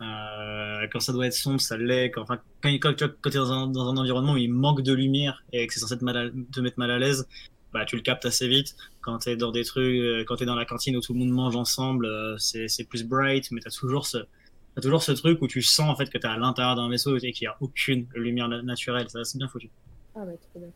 Euh, 0.00 0.86
quand 0.92 1.00
ça 1.00 1.12
doit 1.12 1.26
être 1.26 1.34
sombre, 1.34 1.60
ça 1.60 1.76
l'est. 1.76 2.10
Quand, 2.10 2.22
enfin, 2.22 2.40
quand, 2.62 2.70
quand, 2.80 2.94
tu 2.94 3.04
es 3.04 3.40
dans 3.40 3.52
un, 3.52 3.74
environnement 3.74 4.32
où 4.32 4.36
il 4.36 4.52
manque 4.52 4.82
de 4.82 4.92
lumière 4.92 5.44
et 5.52 5.66
que 5.66 5.74
c'est 5.74 5.80
censé 5.80 5.98
te, 5.98 6.04
te, 6.52 6.60
mettre 6.60 6.78
mal 6.78 6.90
à 6.90 6.98
l'aise, 6.98 7.26
bah, 7.72 7.84
tu 7.84 7.96
le 7.96 8.02
captes 8.02 8.24
assez 8.24 8.48
vite. 8.48 8.76
Quand 9.00 9.18
tu 9.18 9.30
es 9.30 9.36
dans 9.36 9.52
des 9.52 9.64
trucs, 9.64 9.84
euh, 9.84 10.24
quand 10.26 10.36
tu 10.36 10.42
es 10.42 10.46
dans 10.46 10.54
la 10.54 10.64
cantine 10.64 10.96
où 10.96 11.00
tout 11.00 11.12
le 11.12 11.20
monde 11.20 11.30
mange 11.30 11.56
ensemble, 11.56 12.06
euh, 12.06 12.36
c'est 12.38 12.84
plus 12.88 13.04
bright, 13.04 13.50
mais 13.50 13.60
tu 13.60 13.68
as 13.68 13.70
toujours 13.70 14.06
ce. 14.06 14.18
As 14.76 14.80
toujours 14.80 15.02
ce 15.02 15.10
truc 15.10 15.42
où 15.42 15.48
tu 15.48 15.60
sens 15.60 15.90
en 15.90 15.96
fait 15.96 16.08
que 16.08 16.18
tu 16.18 16.26
es 16.26 16.30
à 16.30 16.36
l'intérieur 16.36 16.76
d'un 16.76 16.88
vaisseau 16.88 17.16
et 17.16 17.32
qu'il 17.32 17.46
n'y 17.46 17.52
a 17.52 17.56
aucune 17.60 18.06
lumière 18.14 18.48
naturelle. 18.48 19.10
Ça, 19.10 19.24
c'est 19.24 19.36
bien 19.36 19.48
foutu. 19.48 19.70
Ah, 20.14 20.24
bah, 20.24 20.32
trop 20.50 20.60
bien. 20.60 20.70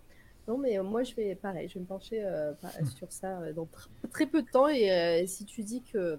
Non, 0.49 0.59
mais 0.59 0.77
moi, 0.83 1.05
je 1.05 1.15
vais, 1.15 1.37
pareil, 1.37 1.69
je 1.69 1.75
vais 1.75 1.81
me 1.81 1.87
pencher 1.87 2.21
sur 2.97 3.13
ça 3.13 3.53
dans 3.53 3.69
très 4.13 4.27
peu 4.27 4.43
de 4.43 4.49
temps. 4.51 4.67
Et 4.67 5.25
si 5.29 5.45
tu 5.45 5.63
dis 5.63 5.85
que 5.85 6.19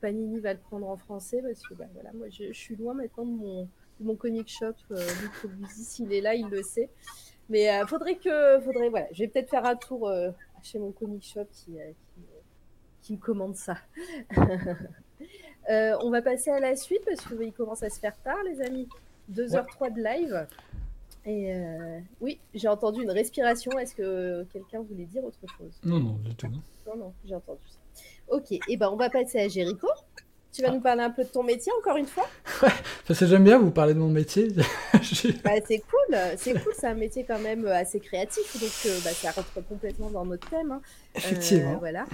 Panini 0.00 0.40
va 0.40 0.52
le 0.52 0.60
prendre 0.60 0.88
en 0.88 0.96
français 0.96 1.42
parce 1.42 1.62
que 1.62 1.74
bah, 1.74 1.86
voilà, 1.94 2.12
moi 2.12 2.28
je, 2.30 2.52
suis 2.52 2.76
loin 2.76 2.94
maintenant 2.94 3.24
de 3.24 3.30
mon, 3.30 3.68
mon 4.00 4.16
comic 4.16 4.48
shop. 4.48 4.74
Euh, 4.90 5.06
s'il 5.68 6.12
est 6.12 6.20
là, 6.20 6.34
il 6.34 6.48
le 6.48 6.62
sait. 6.62 6.90
Mais 7.48 7.70
euh, 7.70 7.86
faudrait 7.86 8.16
que, 8.16 8.60
faudrait, 8.60 8.88
voilà, 8.88 9.06
je 9.12 9.20
vais 9.20 9.28
peut-être 9.28 9.50
faire 9.50 9.64
un 9.64 9.76
tour 9.76 10.08
euh, 10.08 10.30
chez 10.62 10.78
mon 10.78 10.90
comic 10.90 11.24
shop 11.24 11.46
qui, 11.52 11.80
euh, 11.80 11.92
qui, 13.02 13.12
me 13.12 13.18
commande 13.18 13.54
ça. 13.54 13.76
on 15.68 16.10
va 16.10 16.22
passer 16.22 16.50
à 16.50 16.60
la 16.60 16.74
suite 16.76 17.02
parce 17.04 17.24
qu'il 17.24 17.52
commence 17.52 17.82
à 17.82 17.90
se 17.90 18.00
faire 18.00 18.20
tard, 18.22 18.42
les 18.44 18.60
amis. 18.62 18.88
2h03 19.32 19.92
de 19.92 20.02
live. 20.02 20.46
Et 21.28 21.52
oui, 22.20 22.38
j'ai 22.54 22.68
entendu 22.68 23.02
une 23.02 23.10
respiration. 23.10 23.72
Est-ce 23.72 23.94
que 23.96 24.44
quelqu'un 24.52 24.82
voulait 24.82 25.06
dire 25.06 25.24
autre 25.24 25.44
chose? 25.58 25.80
Non, 25.82 25.98
non, 25.98 26.12
du 26.24 26.32
tout. 26.36 26.46
Non, 26.86 26.96
non, 26.96 27.12
j'ai 27.24 27.34
entendu 27.34 27.66
ça. 27.66 27.78
Ok, 28.28 28.52
et 28.52 28.60
eh 28.68 28.76
ben 28.76 28.88
on 28.92 28.96
va 28.96 29.10
passer 29.10 29.38
à 29.38 29.48
Jéricho. 29.48 29.88
Tu 30.52 30.62
vas 30.62 30.68
ah. 30.70 30.72
nous 30.72 30.80
parler 30.80 31.02
un 31.02 31.10
peu 31.10 31.22
de 31.22 31.28
ton 31.28 31.42
métier 31.42 31.70
encore 31.78 31.98
une 31.98 32.06
fois? 32.06 32.26
Ouais, 32.62 32.72
parce 33.06 33.20
que 33.20 33.26
j'aime 33.26 33.44
bien 33.44 33.58
vous 33.58 33.70
parler 33.70 33.92
de 33.92 33.98
mon 33.98 34.08
métier. 34.08 34.48
bah, 35.44 35.50
c'est 35.66 35.80
cool, 35.80 36.16
c'est 36.38 36.54
cool, 36.54 36.72
c'est 36.78 36.86
un 36.86 36.94
métier 36.94 37.24
quand 37.28 37.38
même 37.38 37.66
assez 37.66 38.00
créatif, 38.00 38.58
donc 38.58 38.70
euh, 38.86 38.98
bah, 39.04 39.10
ça 39.10 39.32
rentre 39.32 39.52
complètement 39.68 40.08
dans 40.08 40.24
notre 40.24 40.48
thème. 40.48 40.72
Hein. 40.72 40.80
Effectivement. 41.14 41.74
Euh, 41.74 41.78
voilà. 41.78 42.06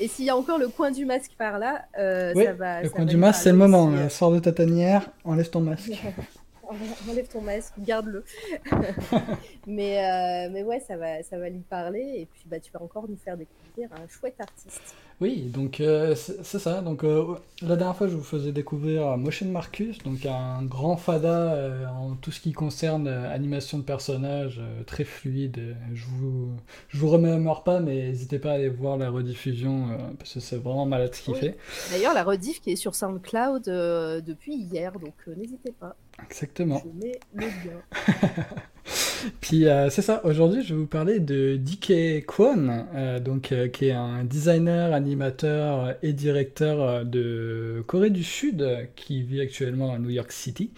Et 0.00 0.06
s'il 0.06 0.26
y 0.26 0.30
a 0.30 0.36
encore 0.36 0.58
le 0.58 0.68
coin 0.68 0.90
du 0.90 1.06
masque 1.06 1.32
par 1.38 1.58
là, 1.58 1.86
euh, 1.98 2.32
oui, 2.36 2.44
ça 2.44 2.52
va. 2.52 2.82
Le 2.82 2.90
coin 2.90 3.06
du 3.06 3.16
masque, 3.16 3.40
c'est 3.42 3.52
le 3.52 3.56
moment. 3.56 4.08
Sors 4.10 4.32
de 4.32 4.38
ta 4.38 4.52
tanière, 4.52 5.10
enlève 5.24 5.48
ton 5.48 5.60
masque. 5.60 5.92
enlève 7.10 7.28
ton 7.28 7.40
masque, 7.40 7.74
garde-le. 7.78 8.24
mais, 9.66 10.48
mais 10.50 10.62
ouais, 10.62 10.80
ça 10.80 10.96
va, 10.96 11.22
ça 11.22 11.38
va 11.38 11.48
lui 11.48 11.60
parler. 11.60 12.14
Et 12.16 12.26
puis, 12.26 12.44
bah, 12.46 12.60
tu 12.60 12.70
vas 12.72 12.82
encore 12.82 13.08
nous 13.08 13.16
faire 13.16 13.36
découvrir 13.36 13.88
un 13.92 14.08
chouette 14.08 14.40
artiste. 14.40 14.94
Oui, 15.20 15.50
donc 15.52 15.80
euh, 15.80 16.14
c'est 16.14 16.60
ça. 16.60 16.80
Donc 16.80 17.02
euh, 17.02 17.34
la 17.62 17.74
dernière 17.74 17.96
fois, 17.96 18.06
je 18.06 18.14
vous 18.14 18.22
faisais 18.22 18.52
découvrir 18.52 19.16
Motion 19.16 19.46
Marcus, 19.48 19.98
donc 19.98 20.24
un 20.26 20.62
grand 20.62 20.96
fada 20.96 21.54
euh, 21.54 21.86
en 21.88 22.14
tout 22.14 22.30
ce 22.30 22.40
qui 22.40 22.52
concerne 22.52 23.08
animation 23.08 23.78
de 23.78 23.82
personnages, 23.82 24.60
très 24.86 25.02
fluide. 25.02 25.76
Je 25.92 26.04
vous 26.06 26.50
je 26.88 26.98
vous 26.98 27.08
remémore 27.08 27.64
pas, 27.64 27.80
mais 27.80 27.94
n'hésitez 27.94 28.38
pas 28.38 28.52
à 28.52 28.54
aller 28.54 28.68
voir 28.68 28.96
la 28.96 29.10
rediffusion 29.10 29.88
parce 30.18 30.34
que 30.34 30.40
c'est 30.40 30.56
vraiment 30.56 30.86
malade 30.86 31.12
ce 31.14 31.22
qu'il 31.22 31.34
fait. 31.34 31.56
D'ailleurs, 31.90 32.14
la 32.14 32.22
rediff 32.22 32.60
qui 32.60 32.70
est 32.70 32.76
sur 32.76 32.94
SoundCloud 32.94 33.64
depuis 33.64 34.54
hier, 34.54 34.92
donc 35.00 35.14
n'hésitez 35.36 35.72
pas. 35.72 35.96
Exactement. 36.24 36.82
Je 36.84 37.06
mets 37.06 37.20
le 37.34 37.46
lien. 37.46 38.44
Puis 39.40 39.66
euh, 39.66 39.90
c'est 39.90 40.02
ça, 40.02 40.24
aujourd'hui 40.24 40.62
je 40.62 40.74
vais 40.74 40.80
vous 40.80 40.86
parler 40.86 41.20
de 41.20 41.56
DK 41.56 42.24
Kwon, 42.26 42.86
euh, 42.94 43.18
donc, 43.18 43.52
euh, 43.52 43.68
qui 43.68 43.86
est 43.86 43.92
un 43.92 44.24
designer, 44.24 44.92
animateur 44.92 45.94
et 46.02 46.12
directeur 46.12 47.04
de 47.04 47.82
Corée 47.86 48.10
du 48.10 48.24
Sud, 48.24 48.88
qui 48.96 49.22
vit 49.22 49.40
actuellement 49.40 49.92
à 49.92 49.98
New 49.98 50.10
York 50.10 50.32
City. 50.32 50.70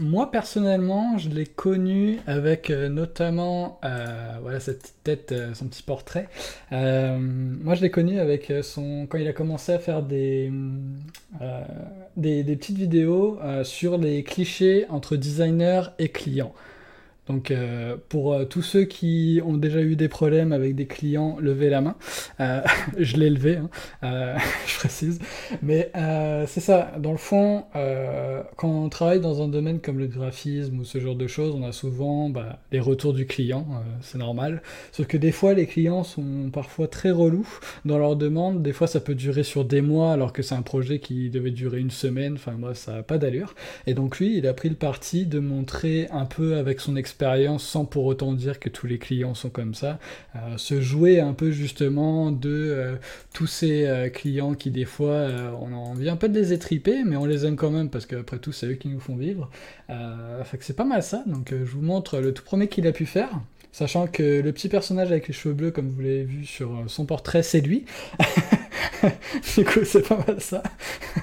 Moi 0.00 0.30
personnellement, 0.30 1.18
je 1.18 1.28
l'ai 1.28 1.46
connu 1.46 2.18
avec 2.26 2.70
notamment 2.70 3.78
voilà, 4.42 4.58
cette 4.58 4.80
petite 4.80 5.04
tête, 5.04 5.34
son 5.54 5.66
petit 5.66 5.82
portrait. 5.82 6.28
moi 6.70 7.74
je 7.74 7.82
l'ai 7.82 7.90
connu 7.90 8.18
avec 8.18 8.52
son 8.62 9.06
quand 9.06 9.18
il 9.18 9.28
a 9.28 9.32
commencé 9.32 9.72
à 9.72 9.78
faire 9.78 10.02
des, 10.02 10.50
des, 12.16 12.42
des, 12.42 12.56
petites 12.56 12.78
vidéos 12.78 13.38
sur 13.62 13.98
les 13.98 14.24
clichés 14.24 14.86
entre 14.88 15.16
designers 15.16 15.82
et 15.98 16.08
clients. 16.08 16.54
Donc 17.30 17.52
euh, 17.52 17.96
pour 18.08 18.32
euh, 18.32 18.44
tous 18.44 18.62
ceux 18.62 18.82
qui 18.82 19.40
ont 19.46 19.56
déjà 19.56 19.80
eu 19.80 19.94
des 19.94 20.08
problèmes 20.08 20.50
avec 20.52 20.74
des 20.74 20.86
clients, 20.86 21.36
levez 21.38 21.70
la 21.70 21.80
main. 21.80 21.94
Euh, 22.40 22.60
je 22.98 23.16
l'ai 23.18 23.30
levé, 23.30 23.58
hein. 23.58 23.70
je 24.66 24.78
précise. 24.78 25.20
Mais 25.62 25.92
c'est 26.48 26.60
ça, 26.60 26.92
dans 26.98 27.12
le 27.12 27.18
fond, 27.18 27.64
quand 28.56 28.68
on 28.68 28.88
travaille 28.88 29.20
dans 29.20 29.42
un 29.42 29.48
domaine 29.48 29.80
comme 29.80 29.98
le 29.98 30.06
graphisme 30.06 30.80
ou 30.80 30.84
ce 30.84 30.98
genre 30.98 31.14
de 31.14 31.26
choses, 31.26 31.54
on 31.54 31.62
a 31.62 31.72
souvent 31.72 32.28
bah, 32.28 32.58
les 32.72 32.80
retours 32.80 33.12
du 33.12 33.26
client, 33.26 33.66
c'est 34.00 34.18
normal. 34.18 34.62
Sauf 34.90 35.06
que 35.06 35.16
des 35.16 35.32
fois, 35.32 35.54
les 35.54 35.66
clients 35.66 36.02
sont 36.02 36.50
parfois 36.52 36.88
très 36.88 37.10
relous 37.10 37.60
dans 37.84 37.98
leurs 37.98 38.16
demandes. 38.16 38.62
Des 38.62 38.72
fois, 38.72 38.86
ça 38.86 39.00
peut 39.00 39.14
durer 39.14 39.42
sur 39.42 39.64
des 39.64 39.82
mois 39.82 40.12
alors 40.12 40.32
que 40.32 40.42
c'est 40.42 40.54
un 40.54 40.62
projet 40.62 40.98
qui 40.98 41.30
devait 41.30 41.50
durer 41.50 41.78
une 41.78 41.90
semaine. 41.90 42.34
Enfin, 42.34 42.52
moi, 42.52 42.74
ça 42.74 42.94
n'a 42.94 43.02
pas 43.02 43.18
d'allure. 43.18 43.54
Et 43.86 43.94
donc 43.94 44.18
lui, 44.18 44.38
il 44.38 44.46
a 44.46 44.54
pris 44.54 44.68
le 44.68 44.76
parti 44.76 45.26
de 45.26 45.38
montrer 45.38 46.08
un 46.10 46.24
peu 46.24 46.56
avec 46.56 46.80
son 46.80 46.96
expérience 46.96 47.19
sans 47.58 47.84
pour 47.84 48.04
autant 48.06 48.32
dire 48.32 48.58
que 48.58 48.68
tous 48.68 48.86
les 48.86 48.98
clients 48.98 49.34
sont 49.34 49.50
comme 49.50 49.74
ça. 49.74 49.98
Euh, 50.36 50.56
se 50.56 50.80
jouer 50.80 51.20
un 51.20 51.32
peu 51.32 51.50
justement 51.50 52.30
de 52.30 52.50
euh, 52.50 52.96
tous 53.34 53.46
ces 53.46 53.86
euh, 53.86 54.08
clients 54.08 54.54
qui 54.54 54.70
des 54.70 54.84
fois 54.84 55.28
on 55.60 55.72
a 55.72 55.76
envie 55.76 56.08
un 56.08 56.16
peu 56.16 56.28
de 56.28 56.38
les 56.38 56.52
étriper, 56.52 57.04
mais 57.04 57.16
on 57.16 57.26
les 57.26 57.46
aime 57.46 57.56
quand 57.56 57.70
même 57.70 57.90
parce 57.90 58.06
qu'après 58.06 58.38
tout 58.38 58.52
c'est 58.52 58.66
eux 58.66 58.74
qui 58.74 58.88
nous 58.88 59.00
font 59.00 59.16
vivre. 59.16 59.50
fait 59.88 60.58
c'est 60.60 60.76
pas 60.76 60.84
mal 60.84 61.02
ça. 61.02 61.22
Donc 61.26 61.50
je 61.50 61.70
vous 61.72 61.82
montre 61.82 62.18
le 62.18 62.32
tout 62.32 62.44
premier 62.44 62.68
qu'il 62.68 62.86
a 62.86 62.92
pu 62.92 63.06
faire. 63.06 63.30
Sachant 63.72 64.08
que 64.08 64.40
le 64.40 64.52
petit 64.52 64.68
personnage 64.68 65.12
avec 65.12 65.28
les 65.28 65.34
cheveux 65.34 65.54
bleus, 65.54 65.70
comme 65.70 65.90
vous 65.90 66.00
l'avez 66.00 66.24
vu 66.24 66.44
sur 66.44 66.84
son 66.88 67.06
portrait, 67.06 67.44
c'est 67.44 67.60
lui. 67.60 67.84
du 69.56 69.64
coup, 69.64 69.84
c'est 69.84 70.06
pas 70.06 70.18
mal 70.26 70.40
ça. 70.40 70.62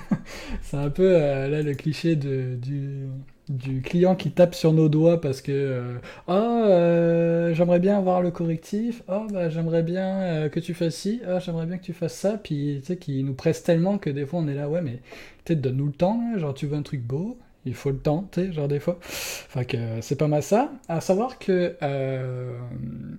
c'est 0.63 0.77
un 0.77 0.89
peu 0.89 1.11
là 1.11 1.61
le 1.61 1.73
cliché 1.73 2.15
de, 2.15 2.55
du, 2.55 3.07
du 3.49 3.81
client 3.81 4.15
qui 4.15 4.31
tape 4.31 4.55
sur 4.55 4.73
nos 4.73 4.89
doigts 4.89 5.21
parce 5.21 5.41
que 5.41 5.51
euh, 5.51 5.97
oh 6.27 7.53
j'aimerais 7.55 7.79
bien 7.79 7.97
avoir 7.97 8.21
le 8.21 8.31
correctif. 8.31 9.03
Oh 9.07 9.25
bah 9.31 9.49
j'aimerais 9.49 9.83
bien 9.83 10.21
euh, 10.21 10.49
que 10.49 10.59
tu 10.59 10.73
fasses 10.73 10.95
ci. 10.95 11.21
Oh 11.27 11.39
j'aimerais 11.39 11.65
bien 11.65 11.77
que 11.77 11.83
tu 11.83 11.93
fasses 11.93 12.15
ça. 12.15 12.37
Puis 12.37 12.79
tu 12.81 12.87
sais 12.87 12.97
qui 12.97 13.23
nous 13.23 13.33
presse 13.33 13.63
tellement 13.63 13.97
que 13.97 14.09
des 14.09 14.25
fois 14.25 14.39
on 14.39 14.47
est 14.47 14.55
là 14.55 14.69
ouais 14.69 14.81
mais 14.81 14.99
peut-être 15.45 15.61
donne-nous 15.61 15.87
le 15.87 15.91
temps 15.93 16.21
genre 16.37 16.53
tu 16.53 16.67
veux 16.67 16.75
un 16.77 16.81
truc 16.81 17.01
beau 17.01 17.37
il 17.68 17.73
faut 17.73 17.91
le 17.91 17.98
temps, 17.98 18.27
tu 18.31 18.41
sais, 18.41 18.53
genre 18.53 18.68
des 18.68 18.80
fois. 18.80 18.98
Enfin 19.02 19.64
que 19.64 19.77
c'est 20.02 20.15
pas 20.15 20.27
mal 20.27 20.44
ça. 20.44 20.72
À 20.88 21.02
savoir 21.02 21.38
que 21.39 21.76
euh, 21.84 22.57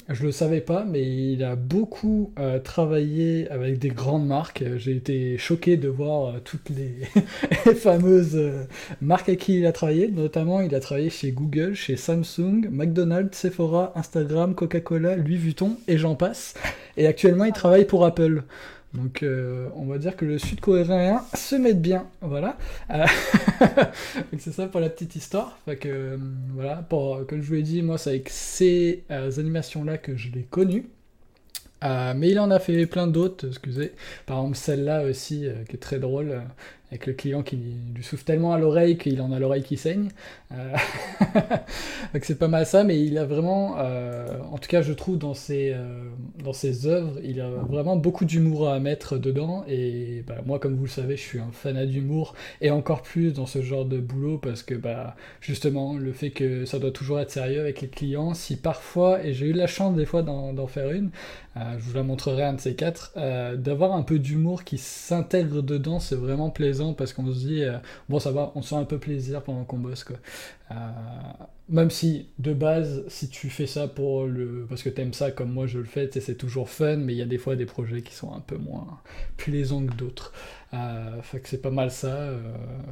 je 0.08 0.24
le 0.24 0.32
savais 0.32 0.60
pas, 0.60 0.84
mais 0.84 1.02
il 1.02 1.44
a 1.44 1.56
beaucoup 1.56 2.32
euh, 2.38 2.58
travaillé 2.58 3.48
avec 3.50 3.78
des 3.78 3.90
grandes 3.90 4.26
marques. 4.26 4.64
J'ai 4.76 4.96
été 4.96 5.38
choqué 5.38 5.76
de 5.76 5.88
voir 5.88 6.28
euh, 6.28 6.38
toutes 6.42 6.70
les, 6.70 7.74
fameuses 7.74 8.40
marques 9.00 9.28
avec 9.28 9.40
qui 9.40 9.58
il 9.58 9.66
a 9.66 9.72
travaillé. 9.72 10.08
Notamment, 10.08 10.60
il 10.60 10.74
a 10.74 10.80
travaillé 10.80 11.10
chez 11.10 11.30
Google, 11.30 11.74
chez 11.74 11.96
Samsung, 11.96 12.68
McDonald's, 12.70 13.36
Sephora, 13.36 13.92
Instagram, 13.94 14.54
Coca-Cola, 14.54 15.16
Louis 15.16 15.36
Vuitton 15.36 15.76
et 15.86 15.98
j'en 15.98 16.14
passe. 16.14 16.54
Et 16.96 17.06
actuellement, 17.06 17.44
il 17.44 17.52
travaille 17.52 17.84
pour 17.84 18.04
Apple. 18.04 18.42
Donc 18.94 19.22
euh, 19.22 19.68
on 19.74 19.84
va 19.84 19.98
dire 19.98 20.16
que 20.16 20.24
le 20.24 20.38
sud-coréen 20.38 21.22
se 21.34 21.56
met 21.56 21.74
bien, 21.74 22.06
voilà. 22.22 22.56
Euh, 22.90 23.04
c'est 24.38 24.52
ça 24.52 24.66
pour 24.66 24.80
la 24.80 24.88
petite 24.88 25.14
histoire. 25.14 25.58
Euh, 25.68 26.16
voilà, 26.54 26.84
comme 26.90 27.42
je 27.42 27.46
vous 27.46 27.54
l'ai 27.54 27.62
dit, 27.62 27.82
moi 27.82 27.98
c'est 27.98 28.10
avec 28.10 28.28
ces 28.30 29.04
animations-là 29.10 29.98
que 29.98 30.16
je 30.16 30.30
l'ai 30.32 30.44
connu. 30.44 30.88
mais 31.82 32.30
il 32.30 32.40
en 32.40 32.50
a 32.50 32.58
fait 32.58 32.86
plein 32.86 33.06
d'autres, 33.06 33.48
excusez. 33.48 33.92
Par 34.24 34.38
exemple 34.38 34.56
celle-là 34.56 35.04
aussi, 35.04 35.46
qui 35.68 35.76
est 35.76 35.80
très 35.80 35.98
drôle. 35.98 36.42
Avec 36.90 37.06
le 37.06 37.12
client 37.12 37.42
qui 37.42 37.56
lui 37.56 38.02
souffle 38.02 38.24
tellement 38.24 38.52
à 38.52 38.58
l'oreille 38.58 38.96
qu'il 38.96 39.20
en 39.20 39.30
a 39.32 39.38
l'oreille 39.38 39.62
qui 39.62 39.76
saigne. 39.76 40.08
Euh, 40.52 40.74
donc 42.14 42.24
c'est 42.24 42.38
pas 42.38 42.48
mal 42.48 42.64
ça, 42.64 42.84
mais 42.84 42.98
il 43.04 43.18
a 43.18 43.24
vraiment, 43.24 43.76
euh, 43.78 44.26
en 44.50 44.58
tout 44.58 44.68
cas 44.68 44.80
je 44.80 44.92
trouve 44.92 45.18
dans 45.18 45.34
ses, 45.34 45.72
euh, 45.74 46.04
dans 46.42 46.54
ses 46.54 46.86
œuvres, 46.86 47.18
il 47.22 47.40
a 47.40 47.48
vraiment 47.48 47.96
beaucoup 47.96 48.24
d'humour 48.24 48.68
à 48.68 48.78
mettre 48.80 49.18
dedans. 49.18 49.64
Et 49.68 50.24
bah, 50.26 50.36
moi, 50.46 50.58
comme 50.58 50.76
vous 50.76 50.84
le 50.84 50.90
savez, 50.90 51.16
je 51.16 51.22
suis 51.22 51.40
un 51.40 51.50
fanat 51.52 51.86
d'humour 51.86 52.34
et 52.60 52.70
encore 52.70 53.02
plus 53.02 53.32
dans 53.32 53.46
ce 53.46 53.60
genre 53.60 53.84
de 53.84 53.98
boulot 53.98 54.38
parce 54.38 54.62
que 54.62 54.74
bah, 54.74 55.14
justement 55.40 55.94
le 55.94 56.12
fait 56.12 56.30
que 56.30 56.64
ça 56.64 56.78
doit 56.78 56.90
toujours 56.90 57.20
être 57.20 57.30
sérieux 57.30 57.60
avec 57.60 57.82
les 57.82 57.88
clients, 57.88 58.32
si 58.32 58.56
parfois, 58.56 59.22
et 59.24 59.34
j'ai 59.34 59.46
eu 59.46 59.52
la 59.52 59.66
chance 59.66 59.94
des 59.94 60.06
fois 60.06 60.22
d'en 60.22 60.66
faire 60.66 60.90
une, 60.90 61.10
je 61.78 61.84
vous 61.84 61.94
la 61.94 62.02
montrerai 62.02 62.44
un 62.44 62.54
de 62.54 62.60
ces 62.60 62.74
quatre, 62.74 63.12
d'avoir 63.56 63.92
un 63.92 64.02
peu 64.02 64.18
d'humour 64.18 64.64
qui 64.64 64.78
s'intègre 64.78 65.62
dedans, 65.62 66.00
c'est 66.00 66.16
vraiment 66.16 66.50
plaisant 66.50 66.94
parce 66.94 67.12
qu'on 67.12 67.26
se 67.32 67.38
dit, 67.38 67.64
bon 68.08 68.18
ça 68.18 68.30
va, 68.30 68.52
on 68.54 68.62
sent 68.62 68.76
un 68.76 68.84
peu 68.84 68.98
plaisir 68.98 69.42
pendant 69.42 69.64
qu'on 69.64 69.78
bosse. 69.78 70.04
Quoi. 70.04 70.16
Euh, 70.70 70.74
même 71.70 71.90
si 71.90 72.28
de 72.38 72.52
base, 72.52 73.04
si 73.08 73.28
tu 73.28 73.48
fais 73.48 73.66
ça 73.66 73.88
pour 73.88 74.26
le, 74.26 74.66
parce 74.68 74.82
que 74.82 74.88
t'aimes 74.88 75.12
ça 75.14 75.30
comme 75.30 75.50
moi 75.50 75.66
je 75.66 75.78
le 75.78 75.84
fais, 75.84 76.10
c'est 76.12 76.34
toujours 76.34 76.68
fun, 76.68 76.96
mais 76.96 77.14
il 77.14 77.16
y 77.16 77.22
a 77.22 77.26
des 77.26 77.38
fois 77.38 77.56
des 77.56 77.66
projets 77.66 78.02
qui 78.02 78.14
sont 78.14 78.32
un 78.32 78.40
peu 78.40 78.56
moins 78.56 79.00
plaisants 79.36 79.84
que 79.84 79.94
d'autres. 79.94 80.32
Euh, 80.74 81.22
fait 81.22 81.40
que 81.40 81.48
c'est 81.48 81.62
pas 81.62 81.70
mal 81.70 81.90
ça. 81.90 82.08
Euh, 82.08 82.40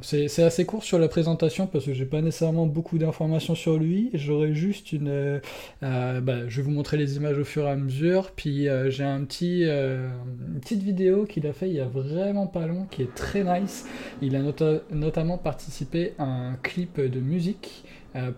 c'est 0.01 0.43
assez 0.43 0.65
court 0.65 0.83
sur 0.83 0.97
la 0.97 1.07
présentation 1.07 1.67
parce 1.67 1.85
que 1.85 1.93
j'ai 1.93 2.05
pas 2.05 2.21
nécessairement 2.21 2.65
beaucoup 2.65 2.97
d'informations 2.97 3.53
sur 3.53 3.77
lui. 3.77 4.09
J'aurais 4.13 4.53
juste 4.53 4.93
une. 4.93 5.09
Euh, 5.09 6.21
bah, 6.21 6.47
je 6.47 6.57
vais 6.57 6.63
vous 6.63 6.71
montrer 6.71 6.97
les 6.97 7.17
images 7.17 7.37
au 7.37 7.43
fur 7.43 7.65
et 7.65 7.69
à 7.69 7.75
mesure. 7.75 8.31
Puis 8.35 8.67
j'ai 8.87 9.03
un 9.03 9.23
petit, 9.25 9.63
une 9.63 10.59
petite 10.59 10.81
vidéo 10.81 11.25
qu'il 11.25 11.45
a 11.45 11.53
fait 11.53 11.69
il 11.69 11.75
y 11.75 11.79
a 11.79 11.87
vraiment 11.87 12.47
pas 12.47 12.65
long 12.65 12.87
qui 12.89 13.03
est 13.03 13.13
très 13.13 13.43
nice. 13.43 13.85
Il 14.21 14.35
a 14.35 14.41
notamment 14.91 15.37
participé 15.37 16.13
à 16.17 16.23
un 16.23 16.55
clip 16.55 16.99
de 16.99 17.19
musique 17.19 17.85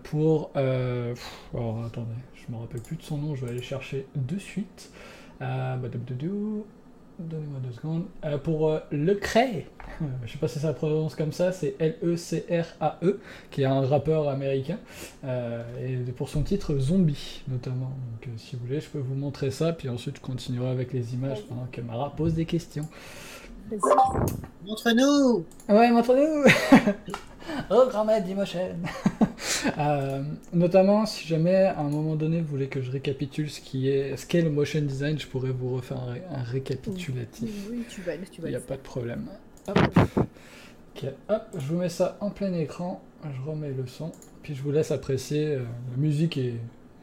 pour. 0.02 0.50
alors 0.54 1.84
attendez, 1.86 2.10
je 2.34 2.52
me 2.52 2.60
rappelle 2.60 2.82
plus 2.82 2.96
de 2.96 3.02
son 3.02 3.16
nom, 3.16 3.34
je 3.34 3.46
vais 3.46 3.52
aller 3.52 3.62
chercher 3.62 4.06
de 4.14 4.38
suite. 4.38 4.90
Bah, 5.40 5.78
Donnez-moi 7.28 7.60
deux 7.62 7.72
secondes. 7.72 8.06
Euh, 8.24 8.38
pour 8.38 8.70
euh, 8.70 8.78
Le 8.90 9.14
Cray, 9.14 9.66
je 10.24 10.32
sais 10.32 10.38
pas 10.38 10.48
si 10.48 10.58
ça 10.58 10.72
prononce 10.72 11.14
comme 11.14 11.32
ça, 11.32 11.52
c'est 11.52 11.76
L-E-C-R-A-E, 11.78 13.06
e, 13.06 13.20
qui 13.50 13.62
est 13.62 13.66
un 13.66 13.82
rappeur 13.82 14.28
américain, 14.28 14.78
euh, 15.24 15.62
et 16.08 16.12
pour 16.12 16.30
son 16.30 16.42
titre 16.42 16.78
Zombie 16.78 17.42
notamment. 17.48 17.90
Donc 18.22 18.28
si 18.38 18.56
vous 18.56 18.66
voulez, 18.66 18.80
je 18.80 18.88
peux 18.88 18.98
vous 18.98 19.14
montrer 19.14 19.50
ça, 19.50 19.72
puis 19.72 19.90
ensuite 19.90 20.16
je 20.16 20.22
continuerai 20.22 20.70
avec 20.70 20.94
les 20.94 21.12
images 21.12 21.42
pendant 21.46 21.66
que 21.70 21.82
Mara 21.82 22.14
pose 22.16 22.34
des 22.34 22.46
questions. 22.46 22.88
Montre-nous 24.64 25.44
Ouais, 25.68 25.90
montre-nous 25.90 26.44
Oh, 27.70 27.86
grand-mère 27.88 28.22
euh, 29.78 30.22
notamment, 30.52 31.06
si 31.06 31.26
jamais 31.26 31.64
à 31.64 31.80
un 31.80 31.88
moment 31.88 32.16
donné 32.16 32.40
vous 32.40 32.48
voulez 32.48 32.68
que 32.68 32.80
je 32.80 32.90
récapitule 32.90 33.50
ce 33.50 33.60
qui 33.60 33.88
est 33.88 34.16
ce 34.16 34.26
qu'est 34.26 34.42
le 34.42 34.50
motion 34.50 34.80
design, 34.80 35.18
je 35.18 35.26
pourrais 35.26 35.50
vous 35.50 35.76
refaire 35.76 36.00
un, 36.30 36.42
récapitulatif. 36.42 37.50
Oui, 37.70 37.84
tu 37.88 38.00
vas, 38.02 38.12
tu 38.30 38.40
vas. 38.40 38.48
Il 38.48 38.50
n'y 38.52 38.56
a 38.56 38.60
pas 38.60 38.76
de 38.76 38.82
problème. 38.82 39.26
Hop. 39.68 39.78
hop, 41.28 41.42
je 41.54 41.66
vous 41.66 41.76
mets 41.76 41.88
ça 41.88 42.16
en 42.20 42.30
plein 42.30 42.52
écran, 42.54 43.02
je 43.24 43.50
remets 43.50 43.72
le 43.72 43.86
son, 43.86 44.12
puis 44.42 44.54
je 44.54 44.62
vous 44.62 44.72
laisse 44.72 44.90
apprécier. 44.90 45.54
Euh, 45.54 45.64
la 45.90 45.96
musique 45.96 46.36
et 46.36 46.54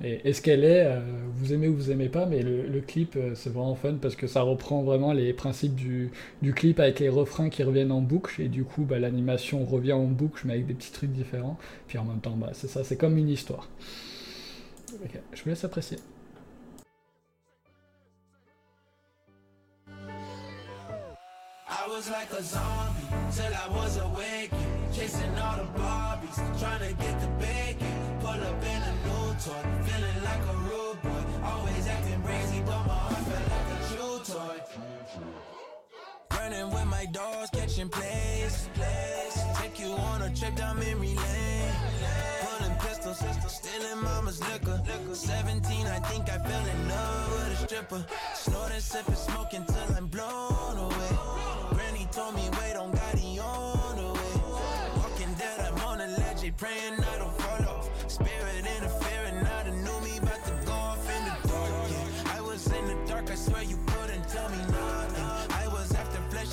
et 0.04 0.30
est-ce 0.30 0.44
qu'elle 0.44 0.64
est, 0.64 0.86
euh, 0.86 1.00
vous 1.34 1.54
aimez 1.54 1.68
ou 1.68 1.76
vous 1.76 1.90
aimez 1.90 2.10
pas, 2.10 2.28
mais 2.28 2.44
le, 2.44 2.82
clip 2.82 3.16
euh, 3.16 3.34
c'est 3.34 3.52
vraiment 3.52 3.74
fun 3.74 3.96
parce 4.00 4.16
que 4.16 4.28
ça 4.28 4.42
reprend 4.42 4.84
vraiment 4.84 5.12
les 5.12 5.34
principes 5.34 5.74
du, 5.74 6.12
clip 6.54 6.80
avec 6.80 7.00
les 7.00 7.10
refrains 7.10 7.50
qui 7.50 7.64
reviennent 7.64 7.92
en 7.92 8.02
boucle 8.02 8.42
et 8.42 8.48
du 8.48 8.64
coup 8.64 8.84
bah, 8.84 9.00
l'animation 9.00 9.66
revient 9.66 9.94
en 9.94 10.06
boucle 10.06 10.44
mais 10.46 10.54
avec 10.54 10.68
des 10.68 10.76
petits 10.76 10.92
trucs 10.92 11.12
différents. 11.12 11.58
Puis 11.88 11.98
en 11.98 12.06
même 12.06 12.20
temps 12.20 12.36
bah, 12.38 12.52
c'est 12.54 12.68
ça, 12.68 12.84
c'est 12.84 12.98
comme 12.98 13.18
une 13.18 13.30
histoire. 13.30 13.70
je 15.34 15.44
vous 15.44 15.50
laisse 15.50 15.64
apprécier. 15.64 15.98
Toy. 29.40 29.64
Feeling 29.86 30.24
like 30.24 30.44
a 30.50 30.58
rude 30.68 31.02
boy. 31.04 31.24
Always 31.44 31.88
acting 31.88 32.22
crazy, 32.24 32.62
but 32.66 32.82
my 32.88 32.94
heart 32.94 33.24
felt 33.30 33.48
like 33.54 33.70
a 33.76 33.80
true 33.90 34.20
toy. 34.34 34.58
Running 36.32 36.70
with 36.72 36.86
my 36.86 37.06
dogs, 37.06 37.50
catching 37.52 37.90
plays. 37.90 38.70
plays. 38.74 39.36
Take 39.60 39.80
you 39.80 39.92
on 39.92 40.22
a 40.24 40.34
trip 40.36 40.56
down 40.56 40.80
memory 40.80 41.16
lane. 41.16 41.74
Pulling 42.42 42.76
pistols, 42.80 43.22
stealing 43.48 44.02
mama's 44.04 44.40
liquor. 44.50 44.82
17, 45.14 45.88
I 45.88 46.00
think 46.10 46.30
I 46.30 46.38
fell 46.38 46.66
in 46.66 46.90
love 46.90 47.32
with 47.34 47.54
a 47.54 47.68
stripper. 47.68 48.06
Snorting, 48.34 48.80
sipping, 48.80 49.16
smoking 49.16 49.66
till 49.66 49.96
I'm 49.98 50.08
blown 50.08 50.78
away. 50.78 51.12
Granny 51.72 52.08
told 52.12 52.36
me, 52.36 52.50
wait 52.60 52.76
on 52.76 52.92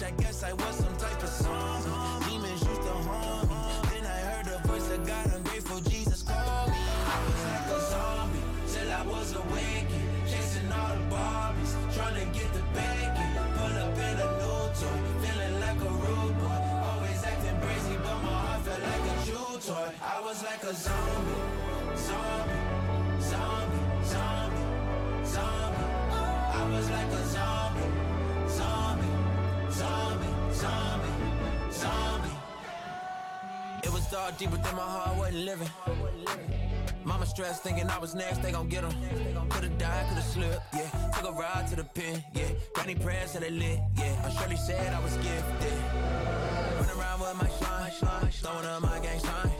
I 0.04 0.10
guess 0.10 0.42
I 0.44 0.52
was 0.52 0.76
some 0.76 0.96
type 0.98 1.22
of 1.22 1.28
song. 1.30 1.82
Demons 2.28 2.62
used 2.62 2.82
to 2.82 2.94
haunt 3.08 3.48
me. 3.48 3.56
Then 3.88 4.04
I 4.04 4.18
heard 4.28 4.46
the 4.52 4.68
voice 4.68 4.90
of 4.90 5.06
God, 5.06 5.32
ungrateful 5.34 5.80
Jesus 5.80 6.22
called 6.22 6.68
me. 6.68 6.76
I 6.76 7.16
was 7.24 7.40
like 7.48 7.68
a 7.72 7.80
zombie 7.90 8.44
till 8.68 8.92
I 8.92 9.02
was 9.06 9.32
awakened. 9.32 10.08
Chasing 10.28 10.70
all 10.70 10.92
the 10.92 11.04
Barbies, 11.08 11.72
trying 11.96 12.16
to 12.20 12.26
get 12.38 12.52
the 12.52 12.60
bacon. 12.76 13.30
Pull 13.56 13.76
up 13.80 13.96
in 13.96 14.16
a 14.20 14.28
new 14.44 14.60
toy, 14.76 14.98
feeling 15.24 15.56
like 15.64 15.80
a 15.80 15.92
rude 16.04 16.36
boy. 16.36 16.60
Always 16.84 17.24
acting 17.24 17.58
crazy, 17.64 17.96
but 18.04 18.18
my 18.20 18.36
heart 18.36 18.60
felt 18.60 18.82
like 18.84 19.04
a 19.08 19.14
chew 19.24 19.72
toy. 19.72 19.88
I 20.04 20.20
was 20.20 20.44
like 20.44 20.62
a 20.64 20.74
zombie, 20.74 21.44
zombie, 21.96 22.60
zombie, 23.24 24.04
zombie, 24.04 24.64
zombie. 25.24 25.63
Was 34.14 34.32
deep 34.38 34.50
within 34.52 34.76
my 34.76 34.82
heart, 34.82 35.16
wasn't 35.18 35.44
living. 35.44 35.68
Mama 37.04 37.26
stressed, 37.26 37.64
thinking 37.64 37.90
I 37.90 37.98
was 37.98 38.14
next, 38.14 38.42
they 38.42 38.52
gon' 38.52 38.68
get 38.68 38.84
him. 38.84 38.94
Could've 39.50 39.76
died, 39.76 40.08
could've 40.08 40.24
slipped, 40.24 40.62
yeah. 40.72 40.88
Took 41.14 41.30
a 41.30 41.32
ride 41.32 41.66
to 41.70 41.76
the 41.76 41.84
pen, 41.84 42.22
yeah. 42.32 42.50
Granny 42.74 42.94
prayers 42.94 43.32
till 43.32 43.40
they 43.40 43.50
lit, 43.50 43.80
yeah. 43.96 44.22
I 44.24 44.30
surely 44.30 44.56
said 44.56 44.94
I 44.94 45.00
was 45.00 45.16
gifted. 45.16 45.78
Run 46.78 46.90
around 46.96 47.20
with 47.20 47.38
my 47.42 47.90
shine, 47.90 48.30
throwing 48.30 48.66
up 48.66 48.82
my 48.82 49.00
gang 49.00 49.18
sign. 49.18 49.50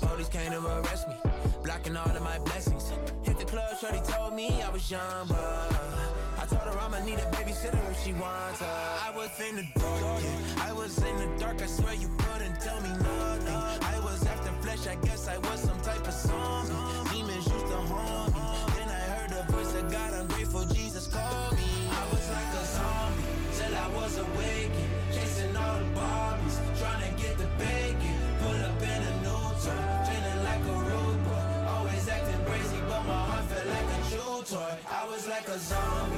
Police 0.00 0.28
came 0.28 0.52
to 0.52 0.58
arrest 0.58 1.08
me, 1.08 1.16
blocking 1.64 1.96
all 1.96 2.10
of 2.10 2.22
my 2.22 2.38
blessings. 2.40 2.92
Hit 3.22 3.38
the 3.38 3.46
club, 3.46 3.78
shorty 3.80 4.00
told 4.00 4.34
me 4.34 4.62
I 4.62 4.68
was 4.68 4.90
young, 4.90 5.26
but 5.26 5.71
need 7.12 7.22
a 7.22 7.26
babysitter 7.36 8.04
she 8.04 8.12
wants 8.14 8.60
her. 8.60 8.78
I 9.06 9.10
was 9.14 9.30
in 9.40 9.56
the 9.56 9.66
dark, 9.78 10.22
yeah. 10.22 10.68
I 10.68 10.72
was 10.72 10.96
in 10.98 11.16
the 11.16 11.28
dark, 11.38 11.60
I 11.62 11.66
swear 11.66 11.94
you 11.94 12.08
couldn't 12.18 12.58
tell 12.60 12.80
me 12.80 12.88
nothing. 12.88 13.54
I 13.94 13.98
was 14.02 14.26
after 14.26 14.52
flesh, 14.62 14.86
I 14.86 14.96
guess 15.06 15.28
I 15.28 15.36
was 15.38 15.60
some 15.60 15.80
type 15.80 16.06
of 16.06 16.14
zombie. 16.14 16.72
Demons 17.10 17.46
used 17.46 17.66
to 17.66 17.78
haunt 17.92 18.34
me. 18.34 18.40
Then 18.76 18.88
I 18.88 19.02
heard 19.12 19.30
the 19.30 19.52
voice 19.52 19.74
of 19.74 19.90
God, 19.92 20.14
I'm 20.14 20.26
grateful 20.28 20.64
Jesus 20.66 21.06
called 21.06 21.52
me. 21.56 21.70
I 22.00 22.04
was 22.12 22.24
like 22.36 22.52
a 22.60 22.64
zombie 22.76 23.24
till 23.56 23.74
I 23.84 23.88
was 23.98 24.12
awakened. 24.18 24.92
Chasing 25.12 25.56
all 25.56 25.78
the 25.78 25.88
Barbies, 25.98 26.56
trying 26.80 27.02
to 27.04 27.22
get 27.22 27.36
the 27.36 27.48
bacon. 27.60 28.16
Pull 28.40 28.60
up 28.68 28.82
in 28.82 29.00
a 29.10 29.14
new 29.24 29.44
toy, 29.60 29.84
feeling 30.08 30.40
like 30.48 30.64
a 30.64 30.76
rude 30.88 31.20
boy. 31.28 31.44
Always 31.76 32.08
acting 32.08 32.42
crazy, 32.46 32.80
but 32.88 33.02
my 33.04 33.20
heart 33.28 33.44
felt 33.50 33.66
like 33.68 33.88
a 33.96 34.00
true 34.10 34.40
toy. 34.48 34.72
I 34.88 35.04
was 35.10 35.28
like 35.28 35.46
a 35.48 35.58
zombie, 35.58 36.11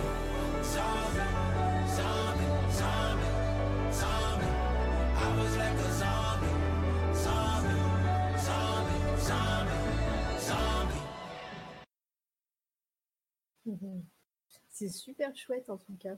C'est 14.71 14.89
super 14.89 15.35
chouette 15.37 15.71
en 15.71 15.79
tout 15.79 15.97
cas. 15.99 16.17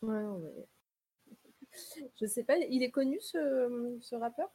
ouais. 0.02 0.68
Je 2.20 2.26
sais 2.26 2.44
pas, 2.44 2.56
il 2.58 2.82
est 2.82 2.90
connu 2.90 3.18
ce, 3.20 3.98
ce 4.00 4.14
rappeur? 4.16 4.50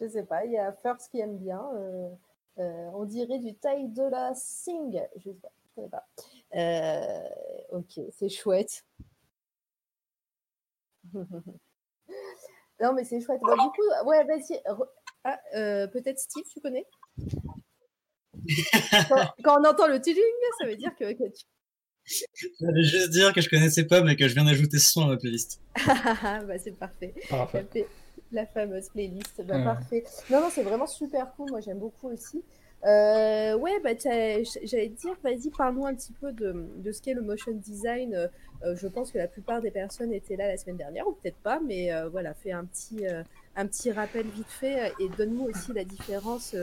Je 0.00 0.06
sais 0.08 0.22
pas, 0.24 0.44
il 0.44 0.52
y 0.52 0.58
a 0.58 0.72
First 0.72 1.10
qui 1.10 1.20
aime 1.20 1.38
bien. 1.38 1.62
euh, 1.74 2.08
euh, 2.58 2.90
on 2.94 3.04
dirait 3.04 3.38
du 3.38 3.54
taille 3.54 3.88
de 3.88 4.02
la 4.02 4.32
Sing. 4.34 5.00
Je 5.16 5.30
sais 5.30 5.36
pas, 5.36 5.50
je 5.64 5.74
connais 5.74 5.88
pas. 5.88 6.06
Euh, 6.54 7.28
ok, 7.78 8.00
c'est 8.12 8.28
chouette. 8.28 8.84
non, 11.14 12.92
mais 12.94 13.04
c'est 13.04 13.20
chouette. 13.20 13.40
Bon, 13.40 13.54
du 13.54 13.68
coup, 13.70 14.08
ouais, 14.08 14.24
vas-y. 14.24 14.60
re- 14.66 14.88
Ah, 15.24 15.38
euh, 15.56 15.86
peut-être 15.88 16.18
Steve, 16.18 16.44
tu 16.52 16.60
connais? 16.60 16.86
Quand, 19.08 19.26
quand 19.44 19.60
on 19.60 19.64
entend 19.68 19.86
le 19.88 20.00
tudung, 20.00 20.22
ça 20.60 20.66
veut 20.66 20.76
dire 20.76 20.94
que, 20.96 21.12
que 21.12 21.24
tu... 21.28 21.44
J'allais 22.60 22.84
juste 22.84 23.10
dire 23.10 23.32
que 23.34 23.40
je 23.42 23.48
connaissais 23.50 23.84
pas, 23.84 24.00
mais 24.02 24.16
que 24.16 24.26
je 24.28 24.34
viens 24.34 24.44
d'ajouter 24.44 24.78
ce 24.78 24.90
son 24.92 25.02
à 25.02 25.06
ma 25.08 25.16
playlist. 25.18 25.60
bah, 25.86 26.58
c'est 26.58 26.78
parfait. 26.78 27.14
Parfait. 27.28 27.66
La 28.32 28.46
fameuse 28.46 28.88
playlist, 28.90 29.42
bah, 29.44 29.56
Ouais. 29.56 29.64
parfait. 29.64 30.04
Non, 30.30 30.40
non, 30.40 30.48
c'est 30.50 30.62
vraiment 30.62 30.86
super 30.86 31.32
cool. 31.36 31.50
Moi, 31.50 31.60
j'aime 31.60 31.78
beaucoup 31.78 32.08
aussi. 32.08 32.42
Euh, 32.84 33.56
ouais, 33.56 33.80
bah, 33.82 33.90
j'allais 33.98 34.44
te 34.90 35.00
dire, 35.00 35.16
vas-y, 35.24 35.50
parle-nous 35.50 35.86
un 35.86 35.94
petit 35.94 36.12
peu 36.12 36.32
de, 36.32 36.64
de 36.76 36.92
ce 36.92 37.02
qu'est 37.02 37.14
le 37.14 37.22
motion 37.22 37.52
design. 37.52 38.14
Euh, 38.14 38.28
euh, 38.64 38.76
je 38.76 38.86
pense 38.86 39.10
que 39.10 39.18
la 39.18 39.26
plupart 39.28 39.60
des 39.60 39.70
personnes 39.70 40.12
étaient 40.12 40.36
là 40.36 40.46
la 40.48 40.56
semaine 40.56 40.76
dernière, 40.76 41.08
ou 41.08 41.12
peut-être 41.12 41.38
pas, 41.38 41.58
mais 41.60 41.92
euh, 41.92 42.08
voilà, 42.08 42.34
fais 42.34 42.52
un 42.52 42.64
petit, 42.64 43.04
un 43.56 43.66
petit 43.66 43.90
rappel 43.90 44.26
vite 44.26 44.50
fait 44.50 44.92
et 45.00 45.08
donne-nous 45.16 45.44
aussi 45.46 45.72
la 45.72 45.84
différence 45.84 46.54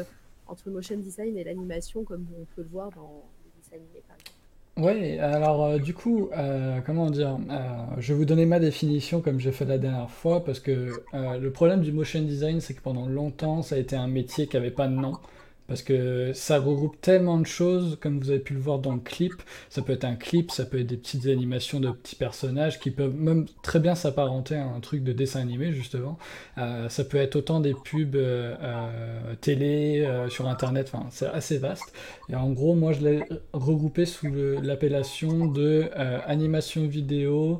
entre 0.47 0.63
le 0.67 0.73
motion 0.73 0.97
design 0.97 1.37
et 1.37 1.43
l'animation, 1.43 2.03
comme 2.03 2.27
on 2.39 2.45
peut 2.55 2.61
le 2.61 2.69
voir 2.69 2.91
dans 2.91 3.23
les 3.43 3.51
dessins 3.61 3.75
animés, 3.75 4.03
par 4.07 4.15
exemple. 4.17 4.34
Ouais, 4.77 5.19
alors 5.19 5.63
euh, 5.63 5.77
du 5.79 5.93
coup, 5.93 6.29
euh, 6.37 6.81
comment 6.85 7.09
dire, 7.09 7.37
euh, 7.49 7.85
je 7.97 8.11
vais 8.11 8.19
vous 8.19 8.25
donner 8.25 8.45
ma 8.45 8.59
définition 8.59 9.21
comme 9.21 9.39
j'ai 9.39 9.53
fait 9.53 9.63
la 9.63 9.77
dernière 9.77 10.09
fois, 10.11 10.43
parce 10.43 10.59
que 10.59 11.05
euh, 11.13 11.37
le 11.39 11.51
problème 11.51 11.79
du 11.81 11.93
motion 11.93 12.21
design, 12.21 12.59
c'est 12.59 12.73
que 12.73 12.81
pendant 12.81 13.05
longtemps, 13.07 13.61
ça 13.61 13.75
a 13.75 13.77
été 13.77 13.95
un 13.95 14.07
métier 14.09 14.47
qui 14.47 14.57
n'avait 14.57 14.71
pas 14.71 14.87
de 14.87 14.93
nom, 14.93 15.17
parce 15.67 15.81
que 15.81 16.31
ça 16.33 16.59
regroupe 16.59 16.99
tellement 17.01 17.39
de 17.39 17.45
choses, 17.45 17.97
comme 17.99 18.19
vous 18.19 18.29
avez 18.29 18.39
pu 18.39 18.53
le 18.53 18.59
voir 18.59 18.79
dans 18.79 18.93
le 18.93 18.99
clip. 18.99 19.33
Ça 19.69 19.81
peut 19.81 19.93
être 19.93 20.05
un 20.05 20.15
clip, 20.15 20.51
ça 20.51 20.65
peut 20.65 20.79
être 20.79 20.87
des 20.87 20.97
petites 20.97 21.25
animations 21.25 21.79
de 21.79 21.89
petits 21.89 22.15
personnages 22.15 22.79
qui 22.79 22.91
peuvent 22.91 23.15
même 23.15 23.45
très 23.63 23.79
bien 23.79 23.95
s'apparenter 23.95 24.55
à 24.55 24.65
un 24.65 24.79
truc 24.79 25.03
de 25.03 25.11
dessin 25.11 25.41
animé, 25.41 25.71
justement. 25.71 26.17
Euh, 26.57 26.87
ça 26.89 27.03
peut 27.03 27.17
être 27.17 27.35
autant 27.35 27.59
des 27.59 27.73
pubs 27.73 28.15
euh, 28.15 28.55
euh, 28.61 29.35
télé, 29.41 30.07
sur 30.29 30.47
Internet, 30.47 30.91
enfin, 30.93 31.07
c'est 31.09 31.27
assez 31.27 31.57
vaste. 31.57 31.93
Et 32.29 32.35
en 32.35 32.51
gros, 32.51 32.75
moi, 32.75 32.93
je 32.93 33.01
l'ai 33.01 33.23
regroupé 33.53 34.05
sous 34.05 34.27
l'appellation 34.61 35.45
de 35.45 35.89
animation 36.27 36.87
vidéo 36.87 37.59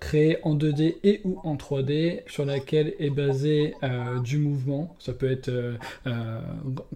créée 0.00 0.38
en 0.42 0.56
2D 0.56 0.96
et 1.02 1.20
ou 1.24 1.40
en 1.44 1.56
3D, 1.56 2.22
sur 2.26 2.44
laquelle 2.44 2.94
est 2.98 3.10
basé 3.10 3.74
du 4.22 4.38
mouvement. 4.38 4.94
Ça 4.98 5.12
peut 5.12 5.30
être 5.30 5.50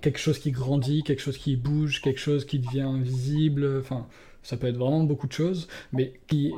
quelque 0.04 0.18
chose 0.18 0.38
qui 0.38 0.50
grandit, 0.52 1.02
quelque 1.02 1.22
chose 1.22 1.38
qui 1.38 1.56
bouge, 1.56 2.02
quelque 2.02 2.20
chose 2.20 2.44
qui 2.44 2.58
devient 2.58 2.92
visible, 3.02 3.78
enfin... 3.80 4.06
Ça 4.44 4.58
peut 4.58 4.66
être 4.66 4.76
vraiment 4.76 5.04
beaucoup 5.04 5.26
de 5.26 5.32
choses, 5.32 5.68
mais 5.94 6.12
qui, 6.26 6.52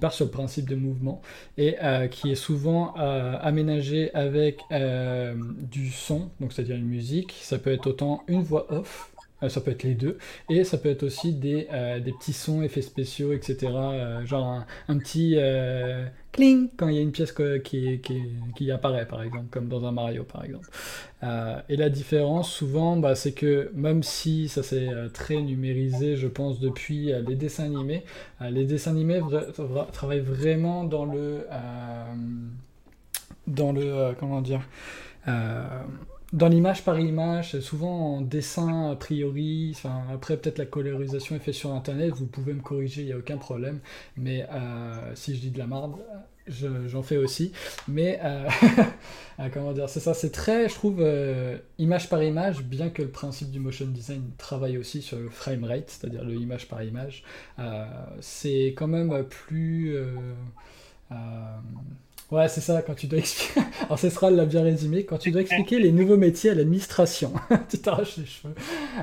part 0.00 0.14
sur 0.14 0.24
le 0.24 0.30
principe 0.30 0.66
de 0.66 0.74
mouvement 0.74 1.20
et 1.58 1.76
euh, 1.82 2.08
qui 2.08 2.30
est 2.30 2.34
souvent 2.34 2.94
euh, 2.98 3.36
aménagé 3.42 4.12
avec 4.14 4.60
euh, 4.72 5.34
du 5.36 5.90
son, 5.90 6.30
donc 6.40 6.54
c'est-à-dire 6.54 6.76
une 6.76 6.86
musique. 6.86 7.36
Ça 7.42 7.58
peut 7.58 7.70
être 7.70 7.88
autant 7.88 8.24
une 8.26 8.42
voix 8.42 8.72
off, 8.72 9.12
ça 9.46 9.60
peut 9.60 9.70
être 9.70 9.84
les 9.84 9.94
deux, 9.94 10.18
et 10.50 10.64
ça 10.64 10.78
peut 10.78 10.88
être 10.88 11.04
aussi 11.04 11.32
des, 11.32 11.68
euh, 11.72 12.00
petits 12.00 12.32
sons, 12.32 12.62
effets 12.62 12.82
spéciaux, 12.82 13.32
etc. 13.32 13.68
euh, 13.72 14.26
genre 14.26 14.64
un, 14.88 14.98
petit 14.98 15.34
euh, 15.36 16.06
cling 16.32 16.68
quand 16.76 16.88
il 16.88 16.96
y 16.96 16.98
a 16.98 17.02
une 17.02 17.12
pièce 17.12 17.32
qui, 17.62 18.70
apparaît, 18.72 19.06
par 19.06 19.22
exemple, 19.22 19.46
comme 19.50 19.68
dans 19.68 19.84
un 19.86 19.92
Mario, 19.92 20.24
par 20.24 20.44
exemple. 20.44 20.68
Euh, 21.22 21.60
et 21.68 21.76
la 21.76 21.88
différence, 21.88 22.50
souvent, 22.50 22.96
bah, 22.96 23.14
c'est 23.14 23.32
que 23.32 23.70
même 23.74 24.02
si 24.02 24.48
ça 24.48 24.62
s'est 24.62 24.88
euh, 24.88 25.08
très 25.08 25.40
numérisé, 25.42 26.16
je 26.16 26.28
pense, 26.28 26.60
depuis 26.60 27.12
euh, 27.12 27.22
les 27.26 27.34
dessins 27.36 27.64
animés, 27.64 28.04
euh, 28.42 28.50
les 28.50 28.64
dessins 28.64 28.90
animés 28.92 29.20
travaillent 29.92 30.20
vraiment 30.20 30.84
dans 30.84 31.04
le... 31.04 31.46
euh, 31.50 32.04
dans 33.46 33.72
le... 33.72 33.82
euh, 33.82 34.12
comment 34.18 34.40
dire 34.40 34.62
euh, 35.26 35.62
dans 36.32 36.48
l'image 36.48 36.84
par 36.84 37.00
image, 37.00 37.58
souvent 37.60 38.16
en 38.16 38.20
dessin 38.20 38.90
a 38.90 38.96
priori, 38.96 39.72
enfin, 39.74 40.02
après 40.12 40.36
peut-être 40.36 40.58
la 40.58 40.66
colorisation 40.66 41.36
est 41.36 41.38
faite 41.38 41.54
sur 41.54 41.72
internet, 41.72 42.10
vous 42.14 42.26
pouvez 42.26 42.52
me 42.52 42.60
corriger, 42.60 43.02
il 43.02 43.06
n'y 43.06 43.12
a 43.12 43.18
aucun 43.18 43.38
problème, 43.38 43.80
mais 44.16 44.46
euh, 44.52 45.14
si 45.14 45.34
je 45.36 45.40
dis 45.40 45.50
de 45.50 45.58
la 45.58 45.66
merde, 45.66 45.94
je- 46.46 46.86
j'en 46.88 47.02
fais 47.02 47.16
aussi, 47.16 47.52
mais 47.88 48.20
euh, 48.22 48.46
euh, 49.40 49.48
comment 49.52 49.72
dire, 49.72 49.88
c'est 49.88 50.00
ça, 50.00 50.12
c'est 50.12 50.30
très, 50.30 50.68
je 50.68 50.74
trouve, 50.74 51.02
image 51.78 52.10
par 52.10 52.22
image, 52.22 52.62
bien 52.62 52.90
que 52.90 53.02
le 53.02 53.08
principe 53.08 53.50
du 53.50 53.58
motion 53.60 53.86
design 53.86 54.22
travaille 54.36 54.76
aussi 54.76 55.00
sur 55.00 55.18
le 55.18 55.30
frame 55.30 55.64
rate, 55.64 55.88
c'est-à-dire 55.90 56.24
le 56.24 56.34
image 56.34 56.68
par 56.68 56.82
image, 56.82 57.24
c'est 58.20 58.74
quand 58.76 58.88
même 58.88 59.24
plus... 59.24 59.96
Ouais, 62.30 62.46
c'est 62.48 62.60
ça, 62.60 62.82
quand 62.82 62.94
tu 62.94 63.06
dois 63.06 63.20
expliquer. 63.20 63.62
Alors, 63.86 63.98
Céstral 63.98 64.36
l'a 64.36 64.44
bien 64.44 64.62
résumé. 64.62 65.06
Quand 65.06 65.16
tu 65.16 65.30
dois 65.30 65.40
expliquer 65.40 65.78
les 65.78 65.92
nouveaux 65.92 66.18
métiers 66.18 66.50
à 66.50 66.54
l'administration, 66.54 67.32
tu 67.70 67.78
t'arraches 67.78 68.18
les 68.18 68.26
cheveux. 68.26 68.54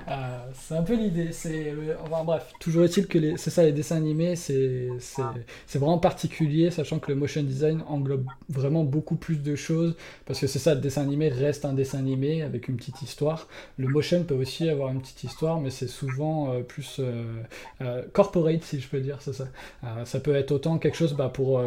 Euh, 0.10 0.38
c'est 0.54 0.76
un 0.76 0.84
peu 0.84 0.94
l'idée. 0.96 1.32
C'est, 1.32 1.70
euh, 1.72 1.96
enfin, 2.04 2.24
bref, 2.24 2.54
toujours 2.60 2.84
est-il 2.84 3.08
que 3.08 3.18
les... 3.18 3.38
c'est 3.38 3.50
ça, 3.50 3.64
les 3.64 3.72
dessins 3.72 3.96
animés, 3.98 4.36
c'est, 4.36 4.90
c'est, 5.00 5.24
c'est 5.66 5.80
vraiment 5.80 5.98
particulier, 5.98 6.70
sachant 6.70 7.00
que 7.00 7.12
le 7.12 7.16
motion 7.18 7.42
design 7.42 7.82
englobe 7.88 8.28
vraiment 8.48 8.84
beaucoup 8.84 9.16
plus 9.16 9.38
de 9.42 9.56
choses. 9.56 9.96
Parce 10.28 10.40
que 10.40 10.46
c'est 10.46 10.60
ça, 10.60 10.76
le 10.76 10.82
dessin 10.82 11.02
animé 11.02 11.30
reste 11.30 11.66
un 11.66 11.74
dessin 11.74 11.98
animé 11.98 12.44
avec 12.44 12.68
une 12.68 12.78
petite 12.78 13.02
histoire. 13.02 13.48
Le 13.80 13.88
motion 13.88 14.24
peut 14.24 14.36
aussi 14.36 14.70
avoir 14.70 14.92
une 14.92 15.02
petite 15.02 15.24
histoire, 15.24 15.60
mais 15.62 15.72
c'est 15.72 15.88
souvent 15.88 16.54
euh, 16.54 16.62
plus 16.62 17.02
corporate, 18.14 18.64
si 18.64 18.80
je 18.80 18.88
peux 18.88 19.00
dire, 19.00 19.18
c'est 19.22 19.34
ça. 19.34 19.48
Ça 20.06 20.20
peut 20.20 20.36
être 20.36 20.52
autant 20.52 20.78
quelque 20.78 20.96
chose, 20.98 21.14
bah, 21.14 21.30
pour, 21.34 21.62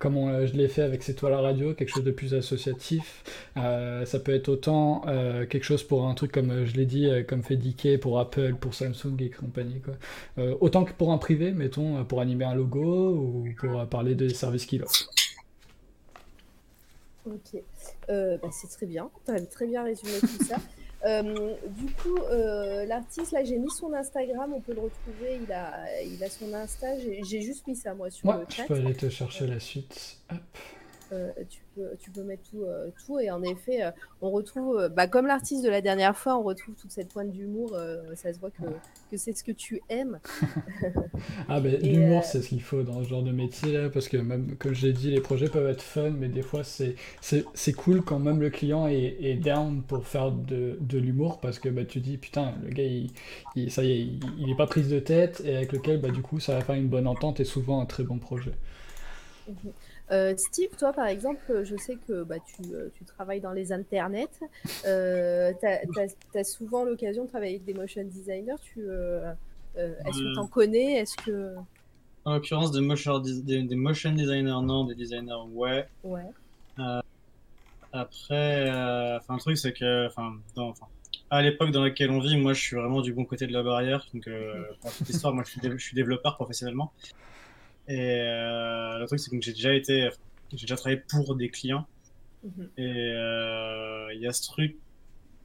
comme 0.00 0.16
on- 0.16 0.46
je 0.46 0.52
l'ai 0.54 0.68
fait 0.68 0.82
avec 0.82 0.91
C'est 1.00 1.14
toi 1.14 1.30
la 1.30 1.40
radio, 1.40 1.74
quelque 1.74 1.88
chose 1.88 2.04
de 2.04 2.10
plus 2.10 2.34
associatif. 2.34 3.24
Euh, 3.56 4.04
ça 4.04 4.18
peut 4.18 4.34
être 4.34 4.48
autant 4.48 5.02
euh, 5.06 5.46
quelque 5.46 5.64
chose 5.64 5.82
pour 5.82 6.06
un 6.06 6.14
truc 6.14 6.32
comme 6.32 6.50
euh, 6.50 6.66
je 6.66 6.74
l'ai 6.76 6.86
dit, 6.86 7.08
comme 7.26 7.42
fait 7.42 7.56
Dickey 7.56 7.98
pour 7.98 8.18
Apple, 8.20 8.54
pour 8.54 8.74
Samsung 8.74 9.16
et 9.20 9.30
compagnie. 9.30 9.80
Quoi. 9.80 9.94
Euh, 10.38 10.56
autant 10.60 10.84
que 10.84 10.92
pour 10.92 11.12
un 11.12 11.18
privé, 11.18 11.52
mettons, 11.52 12.04
pour 12.04 12.20
animer 12.20 12.44
un 12.44 12.54
logo 12.54 13.14
ou 13.14 13.48
pour 13.58 13.86
parler 13.86 14.14
des 14.14 14.30
services 14.30 14.66
qu'il 14.66 14.82
offre. 14.82 15.08
Ok, 17.24 17.62
bah, 18.08 18.50
c'est 18.50 18.68
très 18.68 18.86
bien. 18.86 19.08
Tu 19.24 19.32
as 19.32 19.40
très 19.46 19.66
bien 19.66 19.84
résumé 19.84 20.18
tout 20.20 20.44
ça. 20.44 20.56
Euh, 21.04 21.54
du 21.66 21.86
coup, 21.94 22.16
euh, 22.30 22.86
l'artiste, 22.86 23.32
là, 23.32 23.42
j'ai 23.42 23.58
mis 23.58 23.70
son 23.70 23.92
Instagram, 23.92 24.52
on 24.54 24.60
peut 24.60 24.72
le 24.72 24.82
retrouver. 24.82 25.40
Il 25.42 25.52
a, 25.52 26.02
il 26.02 26.22
a 26.22 26.28
son 26.28 26.52
Insta. 26.54 26.98
J'ai 26.98 27.40
juste 27.42 27.66
mis 27.66 27.74
ça, 27.74 27.94
moi, 27.94 28.10
sur 28.10 28.32
le 28.32 28.44
je 28.48 28.54
chat. 28.54 28.64
peux 28.66 28.74
aller 28.74 28.94
te 28.94 29.08
chercher 29.08 29.46
la 29.46 29.58
suite. 29.58 30.18
Hop. 30.30 30.38
Euh, 31.12 31.30
tu, 31.48 31.62
peux, 31.74 31.90
tu 31.98 32.10
peux 32.10 32.22
mettre 32.22 32.48
tout, 32.50 32.64
euh, 32.64 32.90
tout. 33.04 33.18
Et 33.18 33.30
en 33.30 33.42
effet, 33.42 33.84
euh, 33.84 33.90
on 34.22 34.30
retrouve, 34.30 34.88
bah, 34.88 35.06
comme 35.08 35.26
l'artiste 35.26 35.62
de 35.64 35.68
la 35.68 35.82
dernière 35.82 36.16
fois, 36.16 36.38
on 36.38 36.42
retrouve 36.42 36.74
toute 36.74 36.90
cette 36.90 37.12
pointe 37.12 37.30
d'humour. 37.30 37.76
ça 38.14 38.32
se 38.32 38.38
voit 38.40 38.50
que, 38.50 38.64
que 39.10 39.16
c'est 39.16 39.34
ce 39.36 39.44
que 39.44 39.52
tu 39.52 39.82
aimes. 39.88 40.20
Ah 41.48 41.60
ben 41.60 41.78
l'humour 41.82 42.24
c'est 42.24 42.42
ce 42.42 42.48
qu'il 42.48 42.62
faut 42.62 42.82
dans 42.82 43.02
ce 43.02 43.08
genre 43.08 43.22
de 43.22 43.32
métier 43.32 43.72
là 43.72 43.90
parce 43.90 44.08
que 44.08 44.16
même 44.16 44.56
comme 44.58 44.74
je 44.74 44.86
l'ai 44.86 44.92
dit 44.92 45.10
les 45.10 45.20
projets 45.20 45.48
peuvent 45.48 45.66
être 45.68 45.82
fun 45.82 46.10
mais 46.10 46.28
des 46.28 46.42
fois 46.42 46.64
c'est 46.64 46.94
c'est 47.20 47.44
c'est 47.54 47.72
cool 47.72 48.02
quand 48.02 48.18
même 48.18 48.40
le 48.40 48.50
client 48.50 48.86
est, 48.88 49.16
est 49.20 49.34
down 49.36 49.82
pour 49.82 50.06
faire 50.06 50.30
de, 50.32 50.78
de 50.80 50.98
l'humour 50.98 51.40
parce 51.40 51.58
que 51.58 51.68
bah 51.68 51.84
tu 51.84 52.00
dis 52.00 52.16
putain 52.18 52.54
le 52.64 52.70
gars 52.70 52.82
il, 52.84 53.10
il- 53.56 53.70
ça 53.70 53.84
y 53.84 53.92
est 53.92 54.00
il, 54.00 54.20
il 54.38 54.50
est 54.50 54.54
pas 54.56 54.66
prise 54.66 54.88
de 54.88 54.98
tête 54.98 55.42
et 55.44 55.56
avec 55.56 55.72
lequel 55.72 56.00
bah 56.00 56.10
du 56.10 56.22
coup 56.22 56.40
ça 56.40 56.54
va 56.54 56.60
faire 56.62 56.74
une 56.76 56.88
bonne 56.88 57.06
entente 57.06 57.40
et 57.40 57.44
souvent 57.44 57.80
un 57.80 57.86
très 57.86 58.04
bon 58.04 58.18
projet. 58.18 58.52
Euh, 60.12 60.36
Steve, 60.36 60.68
toi, 60.78 60.92
par 60.92 61.06
exemple, 61.06 61.62
je 61.64 61.76
sais 61.76 61.96
que 61.96 62.22
bah, 62.22 62.36
tu, 62.44 62.62
euh, 62.74 62.88
tu 62.94 63.04
travailles 63.04 63.40
dans 63.40 63.52
les 63.52 63.72
internets. 63.72 64.28
Euh, 64.86 65.52
tu 65.58 66.38
as, 66.38 66.44
souvent 66.44 66.84
l'occasion 66.84 67.24
de 67.24 67.28
travailler 67.28 67.54
avec 67.54 67.64
des 67.64 67.72
motion 67.74 68.04
designers. 68.04 68.52
Euh, 68.78 69.32
euh, 69.78 69.94
Est-ce 70.06 70.18
que 70.18 70.24
Euh. 70.28 70.32
tu 70.34 70.38
en 70.38 70.46
connais? 70.46 70.98
Est-ce 71.00 71.16
que... 71.16 71.54
En 72.24 72.34
l'occurrence, 72.34 72.70
des 72.72 72.80
motion, 72.82 73.18
des, 73.20 73.62
des 73.62 73.74
motion 73.74 74.12
designers, 74.12 74.60
non, 74.62 74.84
des 74.84 74.94
designers, 74.94 75.32
ouais. 75.54 75.86
Ouais. 76.04 76.22
Après, 77.92 78.70
euh, 78.70 79.18
enfin, 79.18 79.34
le 79.34 79.40
truc, 79.40 79.58
c'est 79.58 79.72
que, 79.72 80.06
enfin, 80.06 80.34
dans- 80.54 80.72
à 81.30 81.42
l'époque 81.42 81.70
dans 81.72 81.82
laquelle 81.82 82.10
on 82.10 82.20
vit, 82.20 82.36
moi, 82.38 82.52
je 82.54 82.60
suis 82.60 82.76
vraiment 82.76 83.00
du 83.02 83.12
bon 83.12 83.24
côté 83.24 83.46
de 83.46 83.52
la 83.52 83.62
barrière. 83.62 84.06
Donc, 84.14 84.26
euh, 84.28 84.62
pour 84.80 84.90
petite 84.92 85.10
histoire, 85.10 85.34
moi, 85.34 85.42
je 85.46 85.50
suis, 85.52 85.60
dé- 85.60 85.70
je 85.70 85.82
suis 85.82 85.94
développeur 85.94 86.36
professionnellement. 86.36 86.92
Et 87.88 88.20
euh, 88.20 88.98
le 88.98 89.06
truc, 89.06 89.18
c'est 89.20 89.30
que 89.30 89.40
j'ai 89.40 89.52
déjà 89.52 89.74
été, 89.74 90.08
j'ai 90.52 90.62
déjà 90.62 90.76
travaillé 90.76 91.02
pour 91.08 91.34
des 91.34 91.48
clients. 91.48 91.86
Mhm. 92.44 92.68
Et 92.76 93.12
euh, 93.14 94.12
il 94.14 94.20
y 94.20 94.26
a 94.26 94.32
ce 94.32 94.42
truc 94.42 94.76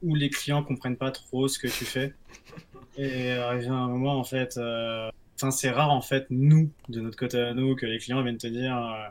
où 0.02 0.14
les 0.14 0.30
clients 0.30 0.62
comprennent 0.62 0.96
pas 0.96 1.10
trop 1.10 1.48
ce 1.48 1.58
que 1.58 1.68
tu 1.68 1.84
fais. 1.84 2.14
Et 2.96 3.32
arrivé 3.32 3.68
à 3.68 3.74
un 3.74 3.88
moment, 3.88 4.18
en 4.18 4.24
fait, 4.24 4.56
euh, 4.56 5.10
enfin, 5.36 5.50
c'est 5.50 5.70
rare, 5.70 5.90
en 5.90 6.00
fait, 6.00 6.26
nous, 6.30 6.70
de 6.88 7.00
notre 7.00 7.16
côté 7.16 7.38
à 7.38 7.54
nous, 7.54 7.74
que 7.76 7.86
les 7.86 7.98
clients 7.98 8.22
viennent 8.22 8.38
te 8.38 8.46
dire, 8.46 8.76
euh, 8.76 9.08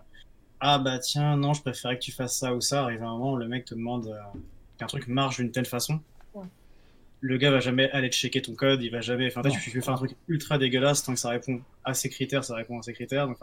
ah 0.60 0.80
bah 0.80 1.00
tiens, 1.00 1.38
non, 1.38 1.54
je 1.54 1.62
préférais 1.62 1.98
que 1.98 2.04
tu 2.04 2.12
fasses 2.12 2.38
ça 2.38 2.54
ou 2.54 2.62
ça, 2.62 2.84
arrive 2.84 3.04
un 3.04 3.12
moment 3.12 3.34
où 3.34 3.38
le 3.38 3.48
mec 3.48 3.66
te 3.66 3.76
demande 3.76 4.08
euh, 4.08 4.40
qu'un 4.78 4.88
truc 4.88 5.08
marche 5.08 5.38
d'une 5.38 5.52
telle 5.52 5.66
façon. 5.66 6.00
Le 7.22 7.38
gars 7.38 7.50
va 7.52 7.60
jamais 7.60 7.90
aller 7.92 8.10
checker 8.10 8.42
ton 8.42 8.54
code, 8.54 8.82
il 8.84 8.92
va 8.92 9.02
jamais. 9.02 9.28
Enfin, 9.28 9.42
tu 9.50 9.60
fais 9.72 9.82
faire 9.82 9.94
un 9.94 9.98
truc 9.98 10.16
ultra 10.28 10.58
dégueulasse, 10.58 11.04
tant 11.04 11.14
que 11.14 11.20
ça 11.20 11.30
répond 11.30 11.62
à 11.84 11.94
ces 11.94 12.10
critères, 12.10 12.44
ça 12.44 12.56
répond 12.56 12.78
à 12.80 12.84
ces 12.84 12.94
critères. 12.94 13.28
Donc, 13.28 13.38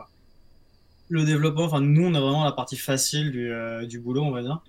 le 1.09 1.25
développement, 1.25 1.65
enfin, 1.65 1.81
nous, 1.81 2.05
on 2.07 2.15
a 2.15 2.21
vraiment 2.21 2.45
la 2.45 2.53
partie 2.53 2.77
facile 2.77 3.33
du, 3.33 3.51
euh, 3.53 3.85
du 3.87 3.99
boulot, 3.99 4.23
on 4.23 4.31
va 4.31 4.43
dire. 4.43 4.63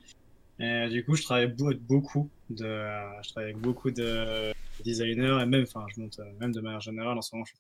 Et 0.60 0.90
du 0.90 1.04
coup, 1.06 1.16
je 1.16 1.24
travaille 1.24 1.48
beaucoup 1.48 2.30
de, 2.50 2.66
je 2.66 3.30
travaille 3.30 3.52
avec 3.52 3.58
beaucoup 3.58 3.92
de 3.92 4.52
designers 4.84 5.40
et 5.42 5.46
même, 5.46 5.64
enfin, 5.64 5.86
je 5.94 6.02
monte 6.02 6.20
euh, 6.20 6.26
même 6.40 6.52
de 6.54 6.62
manière 6.62 6.82
générale 6.82 7.18
en 7.18 7.22
ce 7.22 7.36
moment, 7.36 7.46
je 7.46 7.52
suis 7.52 7.60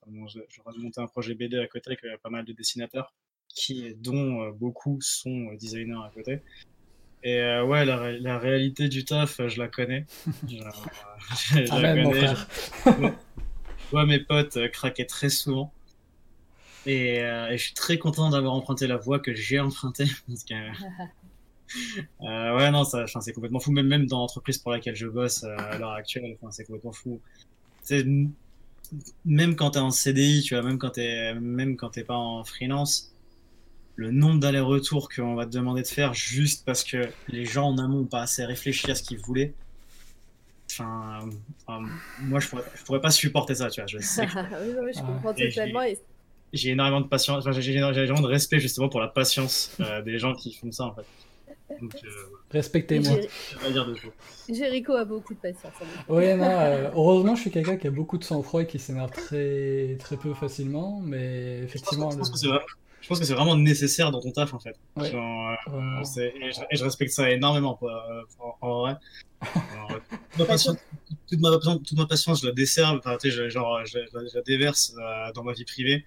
en 0.61 0.63
train 0.63 0.73
de 0.73 0.81
monter- 0.81 1.01
un 1.01 1.07
projet 1.07 1.33
BD 1.35 1.57
à 1.59 1.67
côté 1.67 1.91
avec 1.91 2.03
euh, 2.05 2.17
pas 2.21 2.29
mal 2.29 2.45
de 2.45 2.53
dessinateurs 2.53 3.13
qui, 3.49 3.93
dont 3.95 4.49
beaucoup 4.51 4.99
sont 5.01 5.53
designers 5.53 5.93
à 6.05 6.11
côté. 6.13 6.39
Et 7.25 7.39
euh, 7.39 7.65
ouais, 7.65 7.85
la, 7.85 7.97
ré- 7.97 8.19
la 8.19 8.37
réalité 8.37 8.87
du 8.87 9.03
taf, 9.03 9.39
euh, 9.39 9.49
je 9.49 9.59
la 9.59 9.67
connais. 9.67 10.05
Genre, 10.47 10.87
euh, 10.87 11.35
je, 11.59 11.65
je 11.65 11.71
Ah, 11.71 11.81
la 11.81 11.95
même, 11.95 12.11
connais. 12.11 12.35
Je 12.85 13.89
vois 13.91 14.05
mes 14.05 14.19
potes 14.19 14.57
craquer 14.71 15.05
très 15.07 15.29
souvent. 15.29 15.73
Et, 16.85 17.19
euh, 17.23 17.49
et 17.49 17.57
je 17.57 17.63
suis 17.63 17.73
très 17.73 17.97
content 17.97 18.29
d'avoir 18.29 18.53
emprunté 18.53 18.85
la 18.85 18.97
voie 18.97 19.19
que 19.19 19.33
j'ai 19.33 19.59
empruntée. 19.59 20.05
Parce 20.27 20.43
que, 20.43 20.53
euh, 22.21 22.57
ouais, 22.57 22.69
non, 22.69 22.83
c'est 22.83 23.33
complètement 23.33 23.59
fou. 23.59 23.71
Même, 23.71 23.87
même 23.87 24.05
dans 24.05 24.19
l'entreprise 24.19 24.59
pour 24.59 24.71
laquelle 24.71 24.95
je 24.95 25.07
bosse 25.07 25.43
à 25.43 25.79
l'heure 25.79 25.93
actuelle, 25.93 26.37
c'est 26.51 26.65
complètement 26.65 26.93
fou. 26.93 27.19
Même 29.25 29.55
quand 29.55 29.71
t'es 29.71 29.79
en 29.79 29.89
CDI, 29.89 30.43
tu 30.43 30.53
vois, 30.53 30.63
même 30.63 30.77
quand 30.77 30.91
t'es, 30.91 31.33
même 31.33 31.75
quand 31.75 31.89
t'es 31.89 32.03
pas 32.03 32.15
en 32.15 32.43
freelance, 32.43 33.14
le 33.95 34.11
nombre 34.11 34.39
d'allers-retours 34.39 35.09
qu'on 35.09 35.35
va 35.35 35.45
te 35.45 35.51
demander 35.51 35.81
de 35.81 35.87
faire 35.87 36.13
juste 36.13 36.65
parce 36.65 36.83
que 36.83 37.07
les 37.29 37.45
gens 37.45 37.67
en 37.69 37.77
amont 37.77 37.99
n'ont 37.99 38.05
pas 38.05 38.21
assez 38.21 38.43
réfléchi 38.45 38.89
à 38.91 38.95
ce 38.95 39.03
qu'ils 39.03 39.19
voulaient. 39.19 39.53
Enfin, 40.71 41.29
enfin, 41.67 41.85
moi, 42.21 42.39
je 42.39 42.49
pourrais, 42.49 42.63
je 42.75 42.83
pourrais 42.83 43.01
pas 43.01 43.11
supporter 43.11 43.55
ça, 43.55 43.69
tu 43.69 43.79
vois. 43.81 43.87
Je 43.87 43.99
sais 43.99 44.25
que 44.25 44.31
oui, 44.67 44.73
non, 44.75 44.83
mais 44.83 44.93
je 44.93 44.99
Ouais. 44.99 45.05
comprends 45.05 45.33
Et 45.33 45.49
j'ai- 45.49 45.55
totalement. 45.55 45.83
Et... 45.83 45.97
j'ai 46.53 46.69
énormément 46.71 47.01
de 47.01 47.07
patience, 47.07 47.45
enfin, 47.47 47.51
j'ai 47.59 47.73
énormément 47.73 48.21
de 48.21 48.27
respect 48.27 48.59
justement 48.59 48.89
pour 48.89 48.99
la 48.99 49.07
patience 49.07 49.71
euh, 49.79 50.01
des 50.01 50.17
gens 50.19 50.33
qui 50.33 50.53
font 50.53 50.71
ça 50.71 50.85
en 50.85 50.95
fait. 50.95 51.05
Euh, 51.71 51.75
Respectez-moi. 52.51 53.17
Jericho 54.49 54.93
a 54.93 55.03
beaucoup 55.05 55.33
de 55.33 55.39
patience. 55.39 55.73
Oui, 56.07 56.33
non, 56.35 56.43
euh, 56.49 56.89
heureusement, 56.93 57.35
je 57.35 57.41
suis 57.41 57.51
quelqu'un 57.51 57.75
qui 57.77 57.87
a 57.87 57.91
beaucoup 57.91 58.17
de 58.17 58.23
sang-froid 58.23 58.61
et 58.61 58.67
qui 58.67 58.77
s'énerve 58.79 59.09
très, 59.11 59.97
très 59.99 60.15
peu 60.15 60.33
facilement, 60.33 61.01
mais 61.03 61.57
Je 61.57 61.61
pense, 61.63 61.69
effectivement. 61.75 62.07
que- 62.09 62.13
je 62.13 62.17
pense 62.19 62.27
le- 62.29 62.33
que 62.33 62.39
c'est 62.39 62.47
vraiment, 62.47 62.65
je 63.05 63.09
pense 63.09 63.19
que 63.19 63.25
c'est 63.25 63.35
vraiment 63.35 63.55
nécessaire 63.55 64.09
dans 64.09 64.19
ton 64.19 64.31
taf 64.31 64.55
en 64.55 64.59
fait. 64.59 64.75
Ouais. 64.97 65.11
Genre, 65.11 65.51
euh, 65.67 66.01
et, 66.01 66.51
je, 66.51 66.61
et 66.71 66.75
je 66.75 66.83
respecte 66.83 67.11
ça 67.11 67.29
énormément 67.29 67.75
quoi, 67.75 68.03
euh, 68.09 68.21
en, 68.39 68.55
en 68.67 68.79
vrai. 68.81 68.95
Alors, 69.75 69.91
toute, 70.31 70.39
ma 70.39 70.45
patience, 70.45 70.77
toute, 71.29 71.39
ma, 71.39 71.49
toute 71.59 71.93
ma 71.93 72.07
patience, 72.07 72.41
je 72.41 72.47
la 72.47 72.53
desserve, 72.53 72.97
enfin, 72.97 73.15
tu 73.21 73.29
sais, 73.29 73.35
je, 73.37 73.47
genre, 73.47 73.85
je, 73.85 73.99
je- 74.11 74.27
je 74.31 74.35
la 74.37 74.41
déverse 74.41 74.95
euh, 74.97 75.31
dans 75.33 75.43
ma 75.43 75.53
vie 75.53 75.65
privée. 75.65 76.03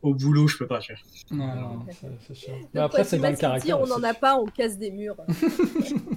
Au 0.00 0.14
boulot, 0.14 0.46
je 0.46 0.56
peux 0.58 0.68
pas. 0.68 0.78
Tu 0.78 0.92
vois. 0.92 1.36
Non, 1.36 1.56
non, 1.56 1.86
c'est- 2.28 2.34
sûr. 2.34 2.54
Mais 2.72 2.80
après, 2.80 3.02
c'est 3.02 3.18
dans 3.18 3.30
le 3.30 3.36
caractère. 3.36 3.80
On 3.80 3.86
n'en 3.88 4.00
a 4.04 4.14
pas, 4.14 4.36
on 4.38 4.46
casse 4.46 4.78
des 4.78 4.92
murs. 4.92 5.16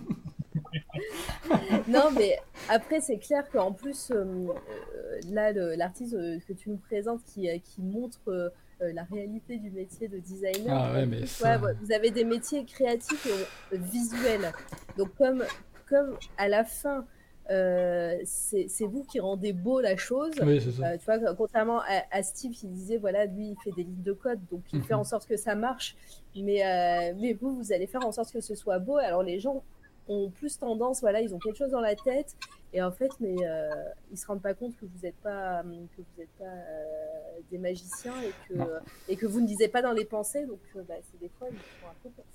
non, 1.87 2.11
mais 2.15 2.37
après, 2.69 3.01
c'est 3.01 3.17
clair 3.17 3.43
qu'en 3.51 3.71
plus, 3.71 4.11
euh, 4.11 4.47
là, 5.31 5.51
l'artiste 5.75 6.13
que 6.47 6.53
tu 6.53 6.69
nous 6.69 6.77
présentes 6.77 7.21
qui, 7.25 7.47
qui 7.63 7.81
montre 7.81 8.51
euh, 8.81 8.91
la 8.93 9.03
réalité 9.03 9.57
du 9.57 9.69
métier 9.71 10.07
de 10.07 10.17
designer. 10.19 10.69
Ah 10.69 10.93
ouais, 10.93 11.05
mais 11.05 11.21
Ouais, 11.21 11.25
ça- 11.27 11.59
ouais, 11.59 11.73
vous 11.81 11.91
avez 11.91 12.11
des 12.11 12.23
métiers 12.23 12.65
créatifs 12.65 13.25
et 13.27 13.75
euh, 13.75 13.77
visuels. 13.79 14.51
Donc, 14.97 15.13
comme, 15.15 15.43
comme 15.87 16.17
à 16.37 16.47
la 16.47 16.63
fin, 16.63 17.05
euh, 17.49 18.17
c'est 18.23 18.85
vous 18.85 19.03
qui 19.03 19.19
rendez 19.19 19.53
beau 19.53 19.81
la 19.81 19.97
chose. 19.97 20.31
Oui, 20.41 20.61
ça. 20.61 20.87
Euh, 20.91 20.97
tu 20.97 21.05
vois, 21.05 21.35
contrairement 21.35 21.79
à, 21.81 22.03
à 22.11 22.23
Steve 22.23 22.53
qui 22.53 22.67
disait, 22.67 22.97
voilà, 22.97 23.25
lui, 23.25 23.49
il 23.49 23.55
fait 23.63 23.71
des 23.71 23.83
lignes 23.83 24.03
de 24.03 24.13
code, 24.13 24.39
donc 24.49 24.61
il 24.73 24.81
fait 24.83 24.93
Mhm. 24.93 25.01
en 25.01 25.03
sorte 25.03 25.27
que 25.27 25.37
ça 25.37 25.53
marche. 25.55 25.95
Mais, 26.35 26.65
euh, 26.65 27.13
mais 27.19 27.33
vous, 27.33 27.55
vous 27.57 27.73
allez 27.73 27.87
faire 27.87 28.05
en 28.05 28.11
sorte 28.11 28.31
que 28.31 28.41
ce 28.41 28.55
soit 28.55 28.79
beau. 28.79 28.97
Alors 28.97 29.21
les 29.23 29.39
gens 29.39 29.63
ont 30.07 30.29
plus 30.31 30.57
tendance, 30.57 31.01
voilà, 31.01 31.21
ils 31.21 31.33
ont 31.35 31.39
quelque 31.39 31.57
chose 31.57 31.71
dans 31.71 31.81
la 31.81 31.95
tête, 31.95 32.35
et 32.73 32.81
en 32.81 32.91
fait, 32.91 33.09
mais 33.19 33.35
euh, 33.45 33.69
ils 34.11 34.17
se 34.17 34.25
rendent 34.27 34.41
pas 34.41 34.53
compte 34.53 34.75
que 34.77 34.85
vous 34.85 34.99
n'êtes 35.03 35.15
pas, 35.23 35.59
euh, 35.59 35.63
que 35.95 36.01
vous 36.01 36.21
êtes 36.21 36.29
pas 36.39 36.45
euh, 36.45 37.39
des 37.51 37.57
magiciens 37.57 38.13
et 38.23 38.31
que, 38.53 38.57
Non. 38.57 38.67
et 39.09 39.15
que 39.17 39.25
vous 39.25 39.41
ne 39.41 39.47
lisez 39.47 39.67
pas 39.67 39.81
dans 39.81 39.91
les 39.91 40.05
pensées. 40.05 40.45
Donc, 40.45 40.59
euh, 40.75 40.81
bah, 40.87 40.95
c'est 41.11 41.19
des 41.19 41.29
fois, 41.37 41.47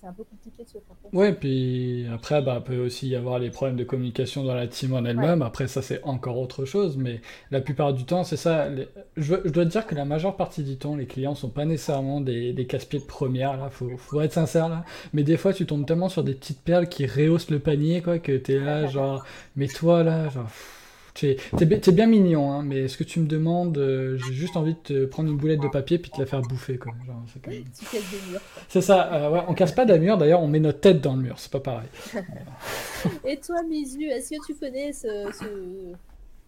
c'est 0.00 0.06
un 0.06 0.12
peu 0.12 0.24
compliqué 0.24 0.62
de 0.62 0.68
se 0.68 0.72
faire 0.74 0.82
comprendre. 0.88 1.14
Ouais, 1.14 1.32
puis 1.32 2.06
après, 2.12 2.42
bah, 2.42 2.62
peut 2.64 2.78
aussi 2.78 3.08
y 3.08 3.16
avoir 3.16 3.38
les 3.38 3.50
problèmes 3.50 3.76
de 3.76 3.84
communication 3.84 4.44
dans 4.44 4.54
la 4.54 4.66
team 4.66 4.92
en 4.94 5.04
elle-même. 5.04 5.42
Après, 5.42 5.66
ça, 5.68 5.80
c'est 5.82 6.02
encore 6.02 6.38
autre 6.38 6.64
chose, 6.64 6.96
mais 6.96 7.20
la 7.50 7.60
plupart 7.60 7.94
du 7.94 8.04
temps, 8.04 8.24
c'est 8.24 8.36
ça. 8.36 8.68
les- 8.68 8.88
Je, 9.16 9.34
je 9.44 9.50
dois 9.50 9.64
te 9.64 9.70
dire 9.70 9.86
que 9.86 9.94
la 9.94 10.04
majeure 10.04 10.36
partie 10.36 10.62
du 10.62 10.76
temps, 10.76 10.96
les 10.96 11.06
clients 11.06 11.34
sont 11.34 11.48
pas 11.50 11.64
nécessairement 11.64 12.20
des, 12.20 12.52
des 12.52 12.66
casse-pieds 12.66 13.00
de 13.00 13.04
première, 13.04 13.56
là, 13.56 13.70
faut, 13.70 13.96
faut 13.96 14.20
être 14.20 14.32
sincère, 14.32 14.68
là. 14.68 14.84
Mais 15.14 15.22
des 15.22 15.36
fois, 15.38 15.52
tu 15.54 15.64
tombes 15.66 15.86
tellement 15.86 16.08
sur 16.10 16.22
des 16.24 16.34
petites 16.34 16.60
perles 16.62 16.88
qui 16.88 17.06
rehaussent 17.06 17.50
le 17.50 17.58
panier, 17.58 18.02
quoi, 18.02 18.18
que 18.18 18.36
t'es 18.36 18.58
là, 18.58 18.86
genre, 18.86 19.24
mais 19.56 19.68
toi, 19.68 20.02
là, 20.02 20.26
pff, 20.32 20.82
T'es 21.15 21.39
t'es 21.57 21.65
bi- 21.65 21.81
t'es 21.81 21.93
bien 21.93 22.07
mignon, 22.07 22.53
hein, 22.53 22.62
mais 22.62 22.89
ce 22.89 22.98
que 22.98 23.05
tu 23.05 23.20
me 23.20 23.27
demandes, 23.27 23.78
euh, 23.78 24.19
j'ai 24.19 24.35
juste 24.35 24.55
envie 24.55 24.74
de 24.74 24.78
te 24.81 25.05
prendre 25.07 25.31
une 25.31 25.39
boulette 25.39 25.61
de 25.62 25.69
papier 25.69 25.98
puis 25.98 26.11
de 26.11 26.16
te 26.16 26.20
la 26.20 26.27
faire 26.27 26.43
bouffer, 26.43 26.77
quoi. 26.77 26.93
Genre, 27.07 27.23
c'est 27.32 27.40
quand 27.40 27.51
même- 27.53 27.65
Tu 27.78 27.85
casses 27.86 28.11
des 28.11 28.31
murs. 28.31 28.40
quoi. 28.53 28.62
c'est 28.69 28.82
ça, 28.82 29.15
euh, 29.15 29.31
ouais, 29.31 29.40
on 29.48 29.55
casse 29.55 29.73
pas 29.73 29.86
d'un 29.86 29.97
mur, 29.97 30.19
d'ailleurs, 30.19 30.43
on 30.43 30.47
met 30.48 30.61
notre 30.61 30.81
tête 30.81 31.01
dans 31.01 31.16
le 31.16 31.23
mur, 31.23 31.39
c'est 31.39 31.51
pas 31.51 31.61
pareil. 31.61 31.89
Et 33.24 33.39
toi, 33.39 33.62
Misu, 33.62 34.05
est-ce 34.11 34.28
que 34.28 34.47
tu 34.47 34.55
connais 34.57 34.93
ce, 34.93 35.27
ce, 35.32 35.94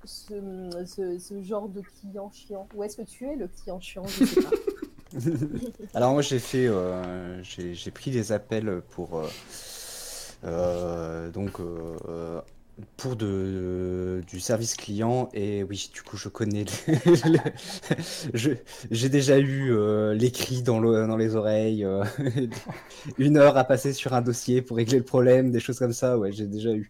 ce, 0.05 0.85
ce- 0.85 1.19
ce 1.19 1.43
genre 1.43 1.71
de 1.71 1.81
client 1.81 2.31
chiant? 2.31 2.69
Ou 2.75 2.85
est-ce 2.85 2.99
que 2.99 3.03
tu 3.09 3.25
es 3.27 3.37
le 3.37 3.49
client 3.49 3.81
chiant 3.81 4.05
Je 4.07 4.25
sais 4.27 4.43
pas. 4.43 4.51
Alors 5.95 6.13
moi 6.13 6.21
j'ai 6.21 6.39
fait, 6.39 6.67
euh, 6.67 7.43
j'ai 7.43 7.73
j'ai 7.73 7.91
pris 7.91 8.11
des 8.11 8.31
appels 8.33 8.83
pour 8.91 9.19
euh, 9.19 9.27
euh, 10.45 11.31
donc 11.31 11.61
euh, 11.61 12.41
pour 12.97 13.17
du 13.17 14.41
service 14.41 14.75
client 14.77 15.29
et 15.35 15.65
oui 15.65 15.91
du 15.93 16.03
coup 16.03 16.17
je 16.17 16.29
connais 16.29 16.65
j'ai 18.35 19.09
déjà 19.09 19.39
eu 19.39 19.73
euh, 19.73 20.15
les 20.15 20.31
cris 20.31 20.63
dans 20.63 20.81
les 21.17 21.35
oreilles 21.35 21.85
euh, 21.85 22.05
une 23.19 23.37
heure 23.37 23.57
à 23.57 23.65
passer 23.65 23.93
sur 23.93 24.13
un 24.15 24.23
dossier 24.23 24.63
pour 24.63 24.77
régler 24.77 24.99
le 24.99 25.05
problème 25.05 25.51
des 25.51 25.61
choses 25.61 25.79
comme 25.79 25.93
ça. 25.93 26.19
Ouais 26.19 26.31
j'ai 26.33 26.47
déjà 26.47 26.73
eu 26.73 26.89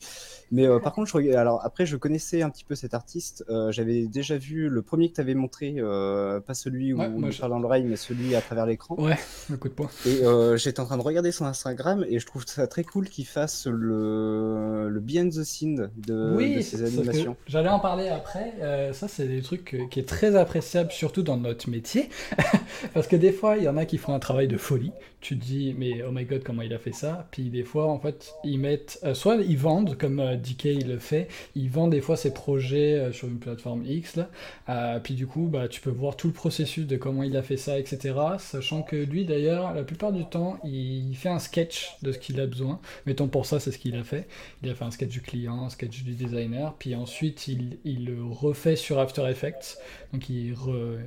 mais 0.50 0.66
euh, 0.66 0.78
par 0.78 0.92
contre 0.94 1.08
je 1.20 1.32
alors 1.34 1.64
après 1.64 1.84
je 1.86 1.96
connaissais 1.96 2.42
un 2.42 2.50
petit 2.50 2.64
peu 2.64 2.74
cet 2.74 2.94
artiste 2.94 3.44
euh, 3.50 3.70
j'avais 3.72 4.06
déjà 4.06 4.38
vu 4.38 4.68
le 4.68 4.82
premier 4.82 5.10
que 5.10 5.14
tu 5.16 5.20
avais 5.20 5.34
montré 5.34 5.74
euh, 5.78 6.40
pas 6.40 6.54
celui 6.54 6.92
où 6.92 6.98
Ouais, 6.98 7.10
on 7.14 7.30
je- 7.30 7.38
parle 7.40 7.52
dans 7.52 7.58
l'oreille 7.58 7.84
mais 7.84 7.96
celui 7.96 8.34
à 8.34 8.40
travers 8.40 8.66
l'écran 8.66 8.96
Ouais, 8.98 9.16
le 9.50 9.56
coup 9.56 9.68
de 9.68 9.74
poing. 9.74 9.90
et 10.06 10.24
euh, 10.24 10.56
j'étais 10.56 10.80
en 10.80 10.84
train 10.86 10.96
de 10.96 11.02
regarder 11.02 11.32
son 11.32 11.44
Instagram 11.46 12.04
et 12.08 12.18
je 12.18 12.26
trouve 12.26 12.44
ça 12.46 12.66
très 12.66 12.84
cool 12.84 13.08
qu'il 13.08 13.26
fasse 13.26 13.66
le, 13.66 14.88
le 14.88 15.00
behind 15.00 15.32
the 15.32 15.44
scene 15.44 15.90
de, 15.96 16.34
oui, 16.36 16.56
de 16.56 16.60
ses 16.60 16.82
animations. 16.84 17.36
j'allais 17.46 17.68
en 17.68 17.80
parler 17.80 18.08
après. 18.08 18.54
Euh, 18.60 18.92
ça, 18.92 19.08
c'est 19.08 19.26
des 19.26 19.42
trucs 19.42 19.76
qui 19.90 20.00
est 20.00 20.08
très 20.08 20.36
appréciable, 20.36 20.90
surtout 20.92 21.22
dans 21.22 21.36
notre 21.36 21.68
métier. 21.68 22.08
Parce 22.94 23.06
que 23.06 23.16
des 23.16 23.32
fois, 23.32 23.56
il 23.56 23.64
y 23.64 23.68
en 23.68 23.76
a 23.76 23.84
qui 23.84 23.98
font 23.98 24.14
un 24.14 24.18
travail 24.18 24.48
de 24.48 24.56
folie. 24.56 24.92
Tu 25.20 25.36
te 25.36 25.44
dis, 25.44 25.74
mais 25.76 26.02
oh 26.04 26.12
my 26.12 26.24
god, 26.24 26.44
comment 26.44 26.62
il 26.62 26.72
a 26.72 26.78
fait 26.78 26.92
ça? 26.92 27.26
Puis 27.32 27.50
des 27.50 27.64
fois, 27.64 27.86
en 27.90 27.98
fait, 27.98 28.32
ils 28.44 28.58
mettent. 28.58 29.00
euh, 29.02 29.14
soit 29.14 29.34
ils 29.36 29.58
vendent, 29.58 29.96
comme 29.98 30.20
euh, 30.20 30.36
DK 30.36 30.84
le 30.86 30.98
fait, 30.98 31.26
ils 31.56 31.68
vendent 31.68 31.90
des 31.90 32.00
fois 32.00 32.16
ses 32.16 32.32
projets 32.32 32.94
euh, 32.94 33.12
sur 33.12 33.26
une 33.26 33.40
plateforme 33.40 33.84
X. 33.84 34.14
Là. 34.14 34.30
Euh, 34.68 35.00
puis 35.00 35.14
du 35.14 35.26
coup, 35.26 35.48
bah, 35.48 35.66
tu 35.66 35.80
peux 35.80 35.90
voir 35.90 36.16
tout 36.16 36.28
le 36.28 36.32
processus 36.32 36.86
de 36.86 36.96
comment 36.96 37.24
il 37.24 37.36
a 37.36 37.42
fait 37.42 37.56
ça, 37.56 37.78
etc. 37.80 38.14
Sachant 38.38 38.82
que 38.82 38.94
lui, 38.94 39.24
d'ailleurs, 39.24 39.74
la 39.74 39.82
plupart 39.82 40.12
du 40.12 40.24
temps, 40.24 40.58
il 40.64 41.12
fait 41.16 41.28
un 41.30 41.40
sketch 41.40 41.96
de 42.02 42.12
ce 42.12 42.18
qu'il 42.18 42.40
a 42.40 42.46
besoin. 42.46 42.80
Mettons 43.06 43.26
pour 43.26 43.44
ça, 43.44 43.58
c'est 43.58 43.72
ce 43.72 43.78
qu'il 43.78 43.96
a 43.96 44.04
fait. 44.04 44.28
Il 44.62 44.70
a 44.70 44.74
fait 44.76 44.84
un 44.84 44.90
sketch 44.92 45.10
du 45.10 45.20
client, 45.20 45.64
un 45.64 45.70
sketch 45.70 46.04
du 46.04 46.12
designer, 46.14 46.74
puis 46.78 46.94
ensuite 46.94 47.48
il, 47.48 47.78
il 47.84 48.04
le 48.06 48.24
refait 48.24 48.76
sur 48.76 49.00
After 49.00 49.28
Effects. 49.28 49.78
Donc 50.12 50.28
il, 50.30 50.54
re- 50.54 50.98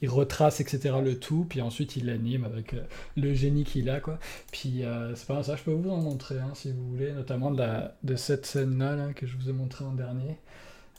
il 0.00 0.08
retrace, 0.08 0.60
etc. 0.60 0.94
le 1.02 1.18
tout, 1.18 1.46
puis 1.48 1.60
ensuite 1.60 1.96
il 1.96 2.06
l'anime 2.06 2.44
avec 2.44 2.74
euh, 2.74 2.82
le 3.16 3.34
génie 3.34 3.64
qu'il 3.64 3.90
a, 3.90 4.00
quoi. 4.00 4.18
Puis 4.50 4.84
euh, 4.84 5.14
c'est 5.14 5.26
pas 5.26 5.42
ça, 5.42 5.56
je 5.56 5.62
peux 5.62 5.72
vous 5.72 5.90
en 5.90 5.98
montrer 5.98 6.36
si 6.54 6.72
vous 6.72 6.88
voulez, 6.90 7.12
notamment 7.12 7.50
de, 7.50 8.16
cette 8.16 8.46
scène-là 8.46 8.96
là, 8.96 9.12
que 9.12 9.26
je 9.26 9.36
vous 9.36 9.50
ai 9.50 9.52
montré 9.52 9.84
en 9.84 9.92
dernier. 9.92 10.36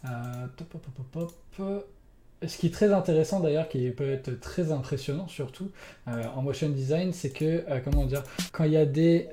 Euh. 0.05 0.47
Ce 2.47 2.57
qui 2.57 2.67
est 2.67 2.71
très 2.71 2.91
intéressant 2.91 3.39
d'ailleurs, 3.39 3.69
qui 3.69 3.87
peut 3.91 4.09
être 4.09 4.39
très 4.39 4.71
impressionnant 4.71 5.27
surtout 5.27 5.69
en 6.07 6.41
motion 6.41 6.69
design, 6.69 7.13
c'est 7.13 7.29
que, 7.29 7.63
comment 7.83 8.05
dire, 8.05 8.23
quand 8.51 8.63
il 8.63 8.71
y 8.71 8.77
a 8.77 8.85
des, 8.87 9.27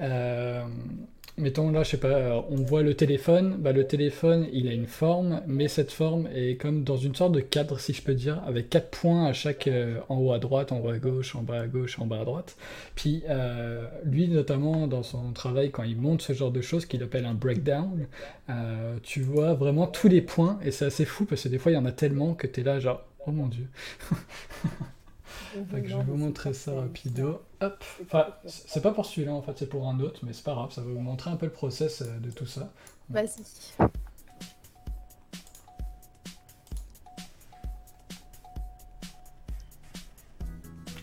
mettons 1.38 1.70
là, 1.70 1.82
je 1.82 1.90
sais 1.90 1.96
pas, 1.96 2.08
euh, 2.08 2.40
on 2.50 2.56
voit 2.56 2.82
le 2.82 2.94
téléphone, 2.94 3.56
bah, 3.58 3.72
le 3.72 3.86
téléphone, 3.86 4.46
il 4.52 4.68
a 4.68 4.72
une 4.72 4.86
forme, 4.86 5.42
mais 5.46 5.68
cette 5.68 5.92
forme 5.92 6.28
est 6.34 6.56
comme 6.60 6.84
dans 6.84 6.96
une 6.96 7.14
sorte 7.14 7.32
de 7.32 7.40
cadre, 7.40 7.78
si 7.78 7.92
je 7.92 8.02
peux 8.02 8.14
dire, 8.14 8.42
avec 8.46 8.68
quatre 8.68 8.90
points 8.90 9.26
à 9.26 9.32
chaque, 9.32 9.66
euh, 9.68 10.00
en 10.08 10.16
haut 10.16 10.32
à 10.32 10.38
droite, 10.38 10.72
en 10.72 10.80
haut 10.80 10.88
à 10.88 10.98
gauche, 10.98 11.34
en 11.36 11.42
bas 11.42 11.60
à 11.60 11.66
gauche, 11.66 11.98
en 11.98 12.06
bas 12.06 12.20
à 12.20 12.24
droite. 12.24 12.56
Puis 12.94 13.22
euh, 13.28 13.86
lui, 14.04 14.28
notamment 14.28 14.86
dans 14.86 15.02
son 15.02 15.32
travail, 15.32 15.70
quand 15.70 15.84
il 15.84 15.96
monte 15.96 16.22
ce 16.22 16.32
genre 16.32 16.50
de 16.50 16.60
choses 16.60 16.86
qu'il 16.86 17.02
appelle 17.02 17.26
un 17.26 17.34
breakdown, 17.34 18.06
tu 19.02 19.20
vois 19.20 19.54
vraiment 19.54 19.86
tous 19.86 20.08
les 20.08 20.22
points, 20.22 20.58
et 20.64 20.70
c'est 20.70 20.86
assez 20.86 21.04
fou 21.04 21.24
parce 21.26 21.42
que 21.42 21.48
des 21.48 21.58
fois, 21.58 21.72
il 21.72 21.74
y 21.74 21.78
en 21.78 21.84
a 21.84 21.92
tellement 21.92 22.34
que 22.34 22.46
tu 22.46 22.62
là, 22.62 22.80
genre, 22.80 23.04
oh 23.26 23.30
mon 23.30 23.46
dieu. 23.46 23.68
je 25.54 25.96
vais 25.96 26.02
vous 26.04 26.16
montrer 26.16 26.52
ça 26.54 26.74
rapido. 26.74 27.42
Hop. 27.60 27.84
Enfin, 28.02 28.26
c'est 28.46 28.82
pas 28.82 28.92
pour 28.92 29.06
celui-là 29.06 29.32
en 29.32 29.42
fait, 29.42 29.52
c'est 29.56 29.68
pour 29.68 29.88
un 29.88 30.00
autre, 30.00 30.20
mais 30.24 30.32
c'est 30.32 30.44
pas 30.44 30.54
grave, 30.54 30.72
ça 30.72 30.80
va 30.80 30.88
vous 30.88 31.00
montrer 31.00 31.30
un 31.30 31.36
peu 31.36 31.46
le 31.46 31.52
process 31.52 32.02
euh, 32.02 32.18
de 32.18 32.30
tout 32.30 32.46
ça. 32.46 32.72
Vas-y. 33.10 33.42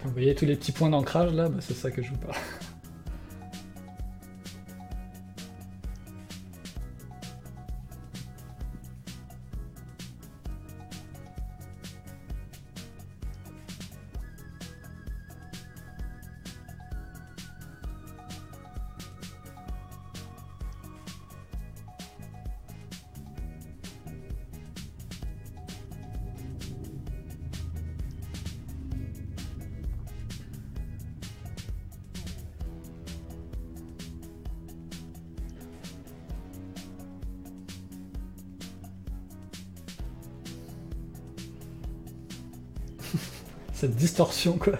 Vous 0.03 0.11
voyez 0.11 0.35
tous 0.35 0.45
les 0.45 0.55
petits 0.55 0.71
points 0.71 0.89
d'ancrage 0.89 1.33
là, 1.33 1.49
bah, 1.49 1.57
c'est 1.61 1.73
ça 1.73 1.89
que 1.91 2.01
je 2.01 2.11
vous 2.11 2.17
parle. 2.17 2.35
distorsion 44.15 44.57
quoi. 44.57 44.77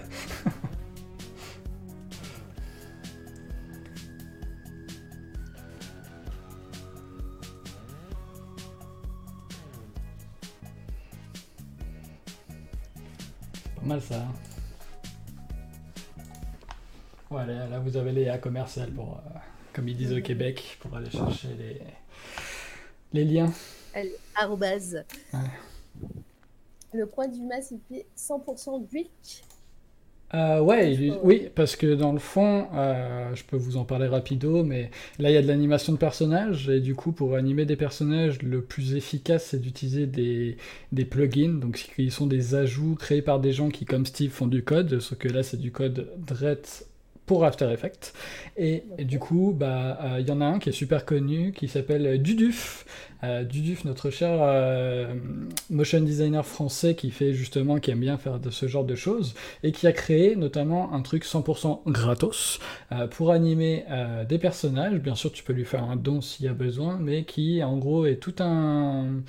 Pas 13.76 13.82
mal 13.84 14.02
ça. 14.02 14.16
Hein. 14.16 14.34
Voilà, 17.30 17.68
là 17.68 17.80
vous 17.80 17.98
avez 17.98 18.14
les 18.14 18.30
A 18.30 18.38
commerciales 18.38 18.92
pour, 18.92 19.18
euh, 19.18 19.40
comme 19.74 19.90
ils 19.90 19.98
disent 19.98 20.14
au 20.14 20.22
Québec, 20.22 20.78
pour 20.80 20.96
aller 20.96 21.12
chercher 21.12 21.50
les, 21.60 21.82
les 23.12 23.26
liens. 23.26 23.52
Arrobase. 24.34 25.04
Le 26.96 27.06
coin 27.06 27.28
du 27.28 27.42
mas, 27.42 27.72
il 27.72 27.80
fait 27.90 28.06
100% 28.18 28.88
Greek. 28.90 29.44
Euh, 30.34 30.60
ouais, 30.60 31.14
oui, 31.24 31.50
parce 31.54 31.76
que 31.76 31.94
dans 31.94 32.12
le 32.12 32.20
fond, 32.20 32.68
euh, 32.74 33.36
je 33.36 33.44
peux 33.44 33.58
vous 33.58 33.78
en 33.78 33.86
parler 33.86 34.08
rapido, 34.08 34.64
mais 34.64 34.90
là 35.20 35.30
il 35.30 35.34
y 35.34 35.38
a 35.38 35.42
de 35.42 35.48
l'animation 35.48 35.94
de 35.94 35.98
personnages, 35.98 36.68
et 36.68 36.82
du 36.82 36.96
coup 36.96 37.12
pour 37.12 37.36
animer 37.36 37.66
des 37.66 37.76
personnages, 37.76 38.42
le 38.42 38.62
plus 38.62 38.96
efficace 38.96 39.46
c'est 39.52 39.62
d'utiliser 39.62 40.08
des, 40.08 40.58
des, 40.92 41.06
plugins, 41.06 41.60
donc 41.60 41.88
qui 41.96 42.10
sont 42.10 42.26
des 42.26 42.56
ajouts 42.56 42.96
créés 42.96 43.22
par 43.22 43.40
des 43.40 43.52
gens 43.52 43.70
qui 43.70 43.86
comme 43.86 44.06
Steve 44.06 44.32
font 44.32 44.48
du 44.48 44.64
code, 44.64 45.00
sauf 45.00 45.18
que 45.20 45.28
là 45.28 45.44
c'est 45.44 45.60
du 45.60 45.72
code 45.72 46.10
Dret 46.18 46.64
pour 47.26 47.44
After 47.44 47.72
Effects. 47.72 48.14
Et, 48.58 48.84
du 49.00 49.20
coup, 49.20 49.54
bah, 49.58 49.98
euh, 50.02 50.20
il 50.20 50.28
y 50.28 50.32
en 50.32 50.42
a 50.42 50.46
un 50.46 50.60
qui 50.60 50.70
est 50.70 50.74
super 50.74 51.06
connu, 51.06 51.52
qui 51.52 51.68
s'appelle 51.68 52.22
Duduf. 52.22 52.86
Euh, 53.24 53.44
Duduf, 53.44 53.86
notre 53.86 54.12
cher 54.12 54.38
euh, 54.42 55.16
motion 55.70 56.02
designer 56.02 56.46
français 56.46 56.96
qui 56.96 57.10
fait 57.10 57.34
justement, 57.34 57.80
qui 57.80 57.92
aime 57.92 58.00
bien 58.00 58.18
faire 58.18 58.40
de 58.40 58.52
ce 58.52 58.68
genre 58.68 58.84
de 58.84 58.96
choses, 58.96 59.34
et 59.64 59.72
qui 59.72 59.88
a 59.88 59.92
créé 59.92 60.36
notamment 60.36 60.94
un 60.94 61.02
truc 61.02 61.26
100% 61.26 61.82
gratos 61.88 62.60
pour 63.12 63.32
animer 63.32 63.86
des 64.30 64.38
personnages. 64.38 65.00
Bien 65.00 65.16
sûr, 65.16 65.32
tu 65.32 65.44
peux 65.44 65.54
lui 65.54 65.66
faire 65.66 65.84
un 65.84 65.96
don 65.96 66.22
s'il 66.22 66.46
y 66.46 66.50
a 66.50 66.54
besoin, 66.54 66.98
mais 67.00 67.24
qui 67.24 67.64
en 67.64 67.78
gros 67.78 68.06
est 68.06 68.18
tout 68.18 68.36
un 68.40 69.22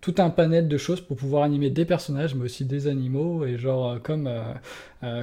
tout 0.00 0.16
un 0.18 0.28
panel 0.28 0.68
de 0.68 0.76
choses 0.76 1.00
pour 1.00 1.16
pouvoir 1.16 1.44
animer 1.44 1.70
des 1.70 1.86
personnages, 1.86 2.34
mais 2.34 2.44
aussi 2.44 2.66
des 2.66 2.88
animaux, 2.88 3.46
et 3.46 3.56
genre 3.56 4.02
comme 4.02 4.28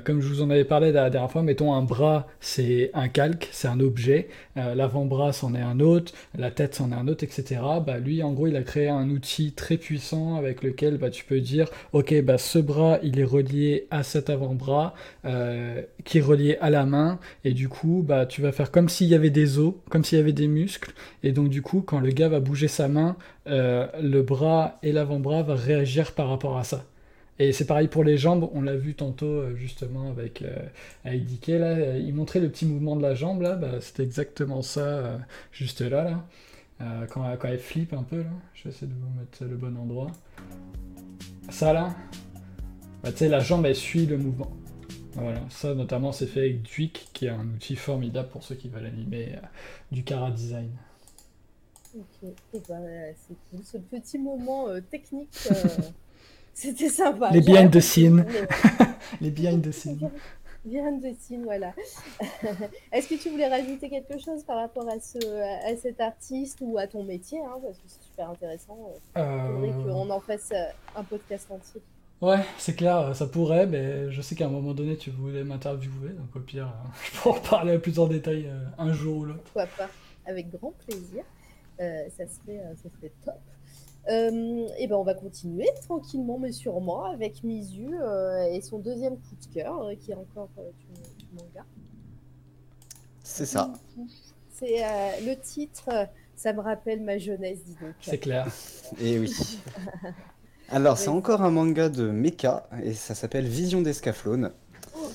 comme 0.03 0.21
je 0.21 0.27
vous 0.27 0.41
en 0.41 0.49
avais 0.49 0.65
parlé 0.65 0.91
la 0.91 1.09
dernière 1.09 1.31
fois, 1.31 1.43
mettons 1.43 1.73
un 1.73 1.81
bras, 1.81 2.27
c'est 2.39 2.91
un 2.93 3.07
calque, 3.07 3.49
c'est 3.51 3.67
un 3.67 3.79
objet, 3.79 4.27
euh, 4.57 4.75
l'avant-bras 4.75 5.33
c'en 5.33 5.53
est 5.55 5.61
un 5.61 5.79
autre, 5.79 6.13
la 6.37 6.51
tête 6.51 6.75
c'en 6.75 6.91
est 6.91 6.95
un 6.95 7.07
autre, 7.07 7.23
etc. 7.23 7.61
Bah, 7.85 7.97
lui, 7.99 8.23
en 8.23 8.33
gros, 8.33 8.47
il 8.47 8.55
a 8.55 8.63
créé 8.63 8.89
un 8.89 9.09
outil 9.09 9.53
très 9.53 9.77
puissant 9.77 10.35
avec 10.35 10.63
lequel 10.63 10.97
bah, 10.97 11.09
tu 11.09 11.25
peux 11.25 11.39
dire, 11.39 11.67
ok, 11.93 12.21
bah, 12.23 12.37
ce 12.37 12.59
bras, 12.59 12.99
il 13.03 13.19
est 13.19 13.25
relié 13.25 13.87
à 13.91 14.03
cet 14.03 14.29
avant-bras, 14.29 14.93
euh, 15.25 15.81
qui 16.03 16.19
est 16.19 16.21
relié 16.21 16.57
à 16.61 16.69
la 16.69 16.85
main, 16.85 17.19
et 17.43 17.53
du 17.53 17.69
coup, 17.69 18.03
bah, 18.05 18.25
tu 18.25 18.41
vas 18.41 18.51
faire 18.51 18.71
comme 18.71 18.89
s'il 18.89 19.07
y 19.07 19.15
avait 19.15 19.29
des 19.29 19.59
os, 19.59 19.73
comme 19.89 20.03
s'il 20.03 20.17
y 20.17 20.21
avait 20.21 20.33
des 20.33 20.47
muscles, 20.47 20.93
et 21.23 21.31
donc 21.31 21.49
du 21.49 21.61
coup, 21.61 21.81
quand 21.81 21.99
le 21.99 22.09
gars 22.09 22.29
va 22.29 22.39
bouger 22.39 22.67
sa 22.67 22.87
main, 22.87 23.15
le 23.45 24.21
bras 24.21 24.79
et 24.83 24.91
l'avant-bras 24.91 25.43
vont 25.43 25.55
réagir 25.55 26.13
par 26.13 26.29
rapport 26.29 26.57
à 26.57 26.63
ça. 26.63 26.85
Et 27.41 27.53
c'est 27.53 27.65
pareil 27.65 27.87
pour 27.87 28.03
les 28.03 28.19
jambes, 28.19 28.51
on 28.53 28.61
l'a 28.61 28.75
vu 28.75 28.93
tantôt 28.93 29.25
euh, 29.25 29.55
justement 29.55 30.11
avec, 30.11 30.43
euh, 30.43 30.55
avec 31.03 31.47
là, 31.47 31.69
euh, 31.69 31.97
il 31.97 32.13
montrait 32.13 32.39
le 32.39 32.51
petit 32.51 32.67
mouvement 32.67 32.95
de 32.95 33.01
la 33.01 33.15
jambe 33.15 33.41
là, 33.41 33.55
bah, 33.55 33.81
c'était 33.81 34.03
exactement 34.03 34.61
ça, 34.61 35.19
juste 35.51 35.81
là, 35.81 36.03
là. 36.03 37.07
quand, 37.07 37.35
quand, 37.37 37.47
elle 37.47 37.57
flippe 37.57 37.93
un 37.93 38.03
peu 38.03 38.19
là, 38.19 38.29
je 38.53 38.65
vais 38.65 38.69
essayer 38.69 38.85
de 38.85 38.93
vous 38.93 39.19
mettre 39.19 39.43
le 39.43 39.57
bon 39.57 39.75
endroit. 39.75 40.11
Ça 41.49 41.73
là, 41.73 41.95
bah, 43.01 43.11
tu 43.11 43.17
sais, 43.17 43.27
la 43.27 43.39
jambe 43.39 43.65
elle 43.65 43.75
suit 43.75 44.05
le 44.05 44.19
mouvement. 44.19 44.51
Voilà, 45.13 45.41
ça 45.49 45.73
notamment 45.73 46.11
c'est 46.11 46.27
fait 46.27 46.41
avec 46.41 46.61
Duik, 46.61 47.09
qui 47.11 47.25
est 47.25 47.29
un 47.29 47.47
outil 47.55 47.75
formidable 47.75 48.29
pour 48.29 48.43
ceux 48.43 48.53
qui 48.53 48.69
veulent 48.69 48.85
animer 48.85 49.29
du 49.91 50.03
Cara 50.03 50.29
Design. 50.29 50.69
Ok, 51.95 52.29
et 52.53 52.61
bah, 52.69 52.75
c'est 53.15 53.35
cool, 53.49 53.63
ce 53.63 53.77
petit 53.79 54.19
moment 54.19 54.67
technique. 54.91 55.35
C'était 56.53 56.89
sympa. 56.89 57.31
Les 57.31 57.41
behind 57.41 57.71
the 57.71 57.79
scenes. 57.79 58.25
les 59.21 59.31
behind 59.31 59.61
the 59.61 59.71
scenes. 59.71 60.09
Behind 60.63 61.01
the 61.01 61.15
scenes, 61.19 61.43
voilà. 61.43 61.73
Est-ce 62.91 63.07
que 63.07 63.15
tu 63.15 63.31
voulais 63.31 63.47
rajouter 63.47 63.89
quelque 63.89 64.19
chose 64.19 64.43
par 64.43 64.57
rapport 64.57 64.87
à, 64.87 64.99
ce, 64.99 65.17
à 65.17 65.75
cet 65.75 65.99
artiste 65.99 66.59
ou 66.61 66.77
à 66.77 66.85
ton 66.85 67.03
métier 67.03 67.39
hein, 67.39 67.57
Parce 67.63 67.77
que 67.77 67.83
c'est 67.87 68.03
super 68.03 68.29
intéressant. 68.29 68.77
Il 69.15 69.21
faudrait 69.23 69.69
euh. 69.69 69.83
qu'on 69.83 70.09
en 70.11 70.19
fasse 70.19 70.51
euh, 70.51 70.99
un 70.99 71.03
podcast 71.03 71.49
entier. 71.49 71.81
Ouais, 72.21 72.45
c'est 72.59 72.75
clair, 72.75 73.15
ça 73.15 73.25
pourrait, 73.25 73.65
mais 73.65 74.11
je 74.11 74.21
sais 74.21 74.35
qu'à 74.35 74.45
un 74.45 74.49
moment 74.49 74.75
donné, 74.75 74.97
tu 74.97 75.09
voulais 75.09 75.43
m'interviewer, 75.43 76.09
donc 76.09 76.35
au 76.35 76.39
pire, 76.39 76.71
je 77.05 77.17
pourrais 77.17 77.39
en 77.39 77.41
parler 77.41 77.79
plus 77.79 77.97
en 77.97 78.05
détail 78.05 78.45
euh, 78.45 78.63
un 78.77 78.93
jour 78.93 79.17
ou 79.17 79.25
l'autre. 79.25 79.41
Pourquoi 79.45 79.65
pas 79.65 79.89
Avec 80.27 80.51
grand 80.51 80.73
plaisir. 80.85 81.23
ça, 81.79 82.27
serait, 82.27 82.61
ça 82.75 82.89
serait 82.99 83.11
top. 83.25 83.41
Euh, 84.09 84.67
et 84.79 84.87
ben 84.87 84.95
on 84.95 85.03
va 85.03 85.13
continuer 85.13 85.69
tranquillement 85.83 86.39
mais 86.39 86.51
sûrement 86.51 87.05
avec 87.05 87.43
Mizu 87.43 87.93
euh, 87.93 88.51
et 88.51 88.59
son 88.61 88.79
deuxième 88.79 89.15
coup 89.15 89.35
de 89.39 89.53
cœur 89.53 89.79
euh, 89.83 89.93
qui 89.95 90.11
est 90.11 90.15
encore 90.15 90.49
du, 91.19 91.27
manga. 91.33 91.63
C'est 93.21 93.45
ça. 93.45 93.71
C'est 94.49 94.79
le 95.23 95.35
titre, 95.35 95.89
ça 96.35 96.53
me 96.53 96.61
rappelle 96.61 97.01
ma 97.01 97.17
jeunesse, 97.17 97.59
dis 97.63 97.75
donc. 97.79 97.93
C'est 98.01 98.17
clair. 98.17 98.47
et 98.99 99.13
eh 99.13 99.19
oui. 99.19 99.59
Alors 100.69 100.97
c'est 100.97 101.09
encore 101.09 101.41
un 101.41 101.51
manga 101.51 101.89
de 101.89 102.09
mecha 102.09 102.67
et 102.83 102.93
ça 102.93 103.13
s'appelle 103.13 103.45
Vision 103.45 103.81
d'Escaflowne. 103.81 104.51
Oh. 104.95 105.09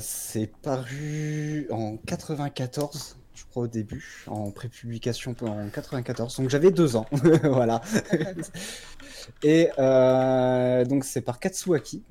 c'est 0.00 0.50
paru 0.62 1.66
en 1.70 1.96
94 1.96 3.16
au 3.60 3.68
début, 3.68 4.24
en 4.26 4.50
prépublication 4.50 5.34
en 5.42 5.68
94. 5.68 6.36
Donc 6.36 6.50
j'avais 6.50 6.70
deux 6.70 6.96
ans, 6.96 7.06
voilà. 7.44 7.80
Et 9.42 9.70
euh, 9.78 10.84
donc 10.84 11.04
c'est 11.04 11.20
par 11.20 11.38
Katsuaki. 11.38 12.02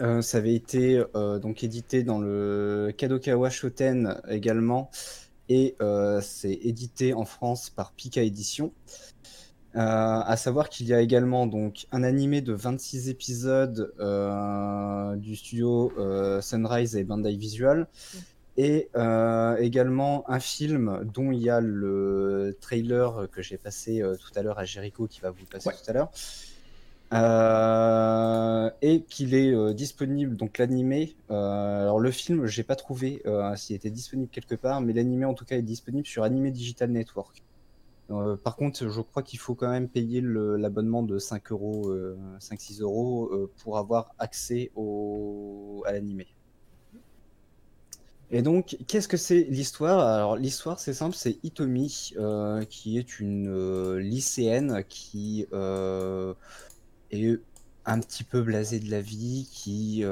Euh, 0.00 0.22
ça 0.22 0.38
avait 0.38 0.54
été 0.54 1.02
euh, 1.16 1.38
donc 1.40 1.64
édité 1.64 2.04
dans 2.04 2.20
le 2.20 2.94
Kadokawa 2.96 3.50
Shoten 3.50 4.20
également, 4.28 4.90
et 5.48 5.74
c'est 6.22 6.52
édité 6.62 7.12
en 7.12 7.24
France 7.24 7.70
par 7.70 7.92
Pika 7.92 8.22
Édition. 8.22 8.72
à 9.74 10.36
savoir 10.36 10.68
qu'il 10.68 10.86
y 10.86 10.94
a 10.94 11.00
également 11.00 11.48
donc 11.48 11.86
un 11.90 12.04
animé 12.04 12.40
de 12.40 12.52
26 12.52 13.08
épisodes 13.08 13.92
du 15.16 15.34
studio 15.34 15.92
Sunrise 16.40 16.94
et 16.94 17.02
Bandai 17.02 17.34
Visual, 17.34 17.88
Et 18.62 18.90
euh, 18.94 19.56
également 19.56 20.28
un 20.28 20.38
film 20.38 21.00
dont 21.14 21.32
il 21.32 21.38
y 21.38 21.48
a 21.48 21.62
le 21.62 22.58
trailer 22.60 23.26
que 23.32 23.40
j'ai 23.40 23.56
passé 23.56 24.02
euh, 24.02 24.16
tout 24.16 24.38
à 24.38 24.42
l'heure 24.42 24.58
à 24.58 24.66
Jericho 24.66 25.06
qui 25.06 25.22
va 25.22 25.30
vous 25.30 25.40
le 25.40 25.46
passer 25.46 25.70
Ouais. 25.70 25.74
tout 25.82 25.90
à 25.90 25.94
l'heure. 25.94 26.10
Euh, 27.14 28.70
et 28.82 29.00
qu'il 29.04 29.32
est 29.34 29.72
disponible, 29.72 30.36
donc 30.36 30.58
l'animé. 30.58 31.16
alors 31.30 32.00
le 32.00 32.10
film, 32.10 32.44
j'ai 32.44 32.62
pas 32.62 32.76
trouvé 32.76 33.22
s'il 33.56 33.76
était 33.76 33.88
disponible 33.88 34.28
quelque 34.30 34.56
part, 34.56 34.82
mais 34.82 34.92
l'animé 34.92 35.24
en 35.24 35.32
tout 35.32 35.46
cas 35.46 35.56
est 35.56 35.62
disponible 35.62 36.06
sur 36.06 36.22
Anime 36.22 36.50
Digital 36.50 36.90
Network. 36.90 37.42
Par 38.44 38.56
contre, 38.56 38.90
je 38.90 39.00
crois 39.00 39.22
qu'il 39.22 39.38
faut 39.38 39.54
quand 39.54 39.70
même 39.70 39.88
payer 39.88 40.20
l'abonnement 40.20 41.02
de 41.02 41.18
5 41.18 41.50
euros, 41.50 41.88
euh, 41.88 42.18
5-6 42.40 42.82
euros 42.82 43.48
pour 43.62 43.78
avoir 43.78 44.14
accès 44.18 44.70
au, 44.76 45.82
à 45.86 45.92
l'animé. 45.92 46.26
Et 48.32 48.42
donc, 48.42 48.76
qu'est-ce 48.86 49.08
que 49.08 49.16
c'est 49.16 49.42
l'histoire? 49.42 49.98
Alors, 50.00 50.36
l'histoire, 50.36 50.78
c'est 50.78 50.94
simple, 50.94 51.16
c'est 51.16 51.38
Hitomi, 51.42 52.12
euh, 52.16 52.64
qui 52.64 52.96
est 52.96 53.18
une 53.18 53.48
euh, 53.48 53.98
lycéenne 53.98 54.84
qui 54.88 55.46
euh, 55.52 56.34
est 57.10 57.40
un 57.86 57.98
petit 57.98 58.22
peu 58.22 58.42
blasée 58.42 58.78
de 58.78 58.88
la 58.88 59.00
vie, 59.00 59.48
qui, 59.50 60.04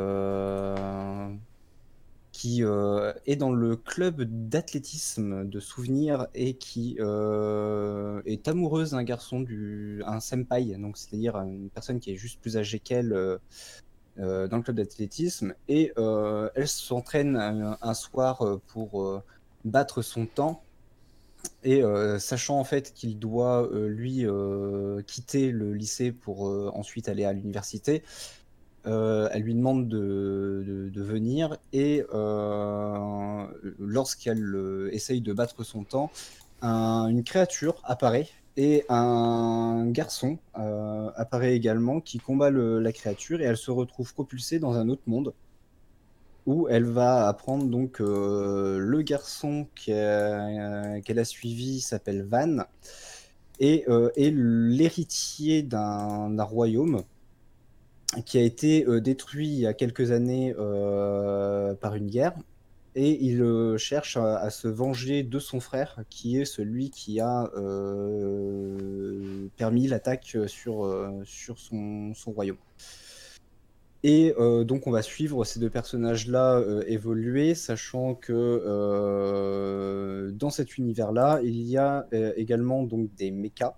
qui 2.32 2.62
est 2.62 3.36
dans 3.36 3.52
le 3.52 3.76
club 3.76 4.22
d'athlétisme 4.48 5.48
de 5.48 5.60
souvenirs 5.60 6.26
et 6.34 6.54
qui 6.54 6.96
est 6.98 8.48
amoureuse 8.48 8.90
d'un 8.92 9.04
garçon, 9.04 9.40
du, 9.40 10.02
un 10.06 10.18
senpai, 10.18 10.76
donc 10.78 10.96
c'est-à-dire 10.98 11.36
une 11.36 11.70
personne 11.70 12.00
qui 12.00 12.10
est 12.10 12.16
juste 12.16 12.40
plus 12.40 12.56
âgée 12.56 12.80
qu'elle. 12.80 13.38
Euh, 14.18 14.24
euh, 14.24 14.48
dans 14.48 14.56
le 14.56 14.62
club 14.62 14.76
d'athlétisme 14.76 15.54
et 15.68 15.92
euh, 15.98 16.48
elle 16.54 16.68
s'entraîne 16.68 17.36
un, 17.36 17.78
un 17.80 17.94
soir 17.94 18.42
euh, 18.42 18.60
pour 18.68 19.02
euh, 19.02 19.22
battre 19.64 20.02
son 20.02 20.26
temps. 20.26 20.62
Et 21.62 21.82
euh, 21.82 22.18
sachant 22.18 22.58
en 22.58 22.64
fait 22.64 22.92
qu'il 22.94 23.18
doit 23.18 23.62
euh, 23.72 23.88
lui 23.88 24.26
euh, 24.26 25.02
quitter 25.02 25.50
le 25.52 25.72
lycée 25.72 26.12
pour 26.12 26.48
euh, 26.48 26.70
ensuite 26.74 27.08
aller 27.08 27.24
à 27.24 27.32
l'université, 27.32 28.02
euh, 28.86 29.28
elle 29.32 29.42
lui 29.42 29.54
demande 29.54 29.88
de, 29.88 30.90
de- 30.92 31.02
venir. 31.02 31.56
Et 31.72 32.04
euh, 32.12 33.46
lorsqu'elle 33.78 34.54
euh, 34.54 34.92
essaye 34.92 35.20
de 35.20 35.32
battre 35.32 35.64
son 35.64 35.84
temps, 35.84 36.10
un- 36.62 37.06
une 37.08 37.24
créature 37.24 37.80
apparaît 37.84 38.28
et 38.58 38.84
un 38.88 39.86
garçon 39.86 40.36
euh, 40.58 41.10
apparaît 41.14 41.54
également 41.54 42.00
qui 42.00 42.18
combat 42.18 42.50
le- 42.50 42.80
la 42.80 42.92
créature 42.92 43.40
et 43.40 43.44
elle 43.44 43.56
se 43.56 43.70
retrouve 43.70 44.12
propulsée 44.12 44.58
dans 44.58 44.74
un 44.74 44.88
autre 44.88 45.04
monde 45.06 45.32
où 46.44 46.66
elle 46.68 46.84
va 46.84 47.28
apprendre 47.28 47.66
donc 47.66 48.00
euh, 48.00 48.78
le 48.78 49.02
garçon 49.02 49.68
qu'elle 49.76 51.00
qu'elle 51.04 51.20
a 51.20 51.24
suivi 51.24 51.80
s'appelle 51.80 52.24
Van 52.24 52.64
et 53.60 53.84
euh, 53.88 54.10
est 54.16 54.32
l'héritier 54.34 55.62
d'un 55.62 56.42
royaume 56.42 57.04
qui 58.26 58.38
a 58.38 58.42
été 58.42 58.86
euh, 58.88 59.00
détruit 59.00 59.48
il 59.48 59.58
y 59.60 59.66
a 59.68 59.72
quelques 59.74 60.10
années 60.10 60.52
euh, 60.58 61.74
par 61.74 61.94
une 61.94 62.08
guerre 62.08 62.34
et 62.94 63.24
il 63.24 63.42
euh, 63.42 63.76
cherche 63.78 64.16
à, 64.16 64.50
se 64.50 64.68
venger 64.68 65.22
de 65.22 65.38
son 65.38 65.60
frère 65.60 66.00
qui 66.10 66.38
est 66.38 66.44
celui 66.44 66.90
qui 66.90 67.20
a 67.20 67.50
euh, 67.56 69.48
permis 69.56 69.86
l'attaque 69.86 70.36
sur, 70.46 70.84
euh, 70.84 71.22
sur 71.24 71.58
son, 71.58 72.12
son 72.14 72.32
royaume. 72.32 72.58
Et 74.04 74.32
donc 74.64 74.86
on 74.86 74.92
va 74.92 75.02
suivre 75.02 75.44
ces 75.44 75.58
deux 75.58 75.70
personnages-là 75.70 76.62
évoluer, 76.86 77.56
sachant 77.56 78.14
que 78.14 78.62
dans 80.30 80.50
cet 80.50 80.78
univers-là, 80.78 81.40
il 81.42 81.62
y 81.62 81.76
a 81.76 82.06
également 82.36 82.84
donc 82.84 83.12
des 83.16 83.32
mechas 83.32 83.76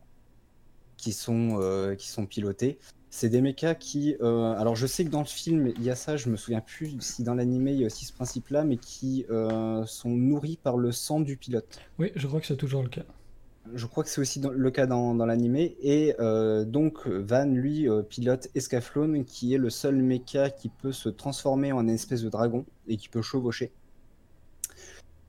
qui 0.99 1.15
sont, 1.15 1.95
qui 1.97 2.11
sont 2.11 2.27
pilotés. 2.27 2.79
C'est 3.13 3.29
des 3.29 3.41
mechas 3.41 3.75
qui... 3.75 4.15
euh, 4.23 4.53
alors 4.55 4.77
je 4.77 4.87
sais 4.87 5.05
que 5.05 5.11
dans 5.11 5.21
le 5.21 5.25
film, 5.27 5.73
il 5.77 5.83
y 5.83 5.91
a 5.91 5.97
ça, 5.97 6.17
je 6.17 6.29
me 6.31 6.37
souviens 6.37 6.61
plus 6.61 6.97
si 7.01 7.23
dans 7.25 7.35
l'animé 7.35 7.73
il 7.73 7.81
y 7.81 7.83
a 7.83 7.87
aussi 7.87 8.05
ce 8.05 8.13
principe-là, 8.13 8.65
mais 8.65 8.77
qui 8.77 9.27
euh, 9.31 9.85
sont 9.85 10.11
nourris 10.11 10.59
par 10.63 10.77
le 10.77 10.93
sang 10.93 11.21
du 11.21 11.37
pilote. 11.37 11.81
Oui, 11.99 12.13
je 12.15 12.27
crois 12.29 12.41
que 12.41 12.47
c'est 12.47 12.57
toujours 12.57 12.83
le 12.83 12.89
cas. 12.89 13.03
Je 13.75 13.87
crois 13.87 14.05
que 14.05 14.11
c'est 14.11 14.21
aussi 14.21 14.41
dans- 14.41 14.51
le 14.51 14.71
cas 14.71 14.87
dans, 14.87 15.15
dans 15.15 15.27
l'animé. 15.27 15.77
Et 15.83 16.15
euh, 16.21 16.65
donc, 16.65 17.07
Van, 17.07 17.45
lui, 17.47 17.89
pilote 18.09 18.49
Escaflowne, 18.55 19.25
qui 19.25 19.55
est 19.55 19.59
le 19.59 19.71
seul 19.71 19.97
mecha 19.97 20.49
qui 20.51 20.69
peut 20.69 20.93
se 20.93 21.09
transformer 21.09 21.73
en 21.73 21.83
une 21.83 21.91
espèce 21.91 22.23
de 22.23 22.29
dragon 22.31 22.65
et 22.89 22.97
qui 22.97 23.09
peut 23.09 23.23
chevaucher. 23.23 23.73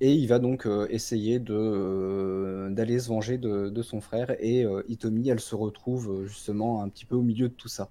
Et 0.04 0.14
il 0.14 0.28
va 0.28 0.40
donc 0.40 0.66
euh, 0.66 0.88
essayer 0.90 1.40
de, 1.40 1.54
euh, 1.56 2.70
d'aller 2.72 3.00
se 3.00 3.08
venger 3.08 3.38
de, 3.38 3.70
de 3.70 3.82
son 3.84 4.02
frère. 4.02 4.36
Et 4.40 4.66
euh, 4.66 4.82
Hitomi, 4.90 5.30
elle 5.30 5.40
se 5.40 5.56
retrouve 5.56 6.26
justement 6.28 6.82
un 6.82 6.90
petit 6.90 7.06
peu 7.06 7.16
au 7.16 7.22
milieu 7.22 7.48
de 7.48 7.54
tout 7.54 7.68
ça. 7.68 7.88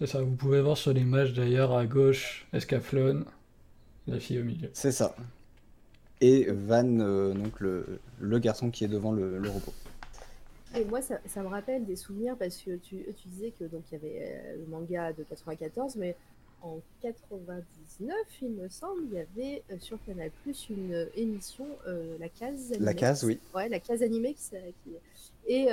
C'est 0.00 0.06
ça, 0.06 0.22
vous 0.22 0.34
pouvez 0.34 0.62
voir 0.62 0.78
sur 0.78 0.94
l'image 0.94 1.34
d'ailleurs 1.34 1.76
à 1.76 1.84
gauche, 1.84 2.48
Escaflowne, 2.54 3.26
la 4.06 4.18
fille 4.18 4.40
au 4.40 4.44
milieu. 4.44 4.70
C'est 4.72 4.92
ça. 4.92 5.14
Et 6.22 6.50
Van, 6.50 7.00
euh, 7.00 7.34
donc 7.34 7.60
le, 7.60 8.00
le 8.18 8.38
garçon 8.38 8.70
qui 8.70 8.84
est 8.84 8.88
devant 8.88 9.12
le, 9.12 9.38
le 9.38 9.48
robot. 9.50 9.74
Et 10.74 10.84
moi, 10.84 11.02
ça, 11.02 11.18
ça 11.26 11.42
me 11.42 11.48
rappelle 11.48 11.84
des 11.84 11.96
souvenirs 11.96 12.36
parce 12.38 12.56
que 12.58 12.76
tu, 12.76 13.04
tu 13.16 13.28
disais 13.28 13.52
que 13.58 13.64
donc 13.64 13.82
il 13.90 13.94
y 13.94 13.96
avait 13.96 14.22
euh, 14.22 14.56
le 14.58 14.66
manga 14.70 15.12
de 15.12 15.22
94, 15.24 15.96
mais 15.96 16.16
en 16.62 16.80
99, 17.02 18.14
il 18.42 18.50
me 18.50 18.68
semble, 18.68 19.02
il 19.04 19.14
y 19.14 19.18
avait 19.18 19.62
euh, 19.70 19.78
sur 19.78 19.98
Canal 20.04 20.30
Plus 20.42 20.68
une 20.68 20.92
euh, 20.92 21.06
émission, 21.16 21.66
euh, 21.86 22.16
la 22.18 22.28
case. 22.28 22.70
La 22.70 22.76
animée. 22.76 22.94
case, 22.94 23.24
oui. 23.24 23.38
Ouais, 23.54 23.68
la 23.68 23.80
case 23.80 24.02
animée 24.02 24.34
qui, 24.34 24.56
et, 25.46 25.68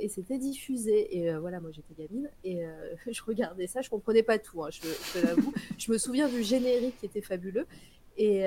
et 0.00 0.08
c'était 0.08 0.38
diffusé. 0.38 1.16
Et 1.16 1.32
voilà, 1.38 1.58
moi 1.60 1.70
j'étais 1.72 1.94
gamine 1.98 2.28
et 2.44 2.64
je 3.10 3.22
regardais 3.24 3.66
ça, 3.66 3.80
je 3.80 3.90
comprenais 3.90 4.22
pas 4.22 4.38
tout, 4.38 4.62
hein, 4.62 4.68
je, 4.70 5.20
l'avoue. 5.20 5.52
je 5.78 5.90
me 5.90 5.98
souviens 5.98 6.28
du 6.28 6.42
générique 6.42 6.98
qui 6.98 7.06
était 7.06 7.22
fabuleux. 7.22 7.66
Et, 8.18 8.44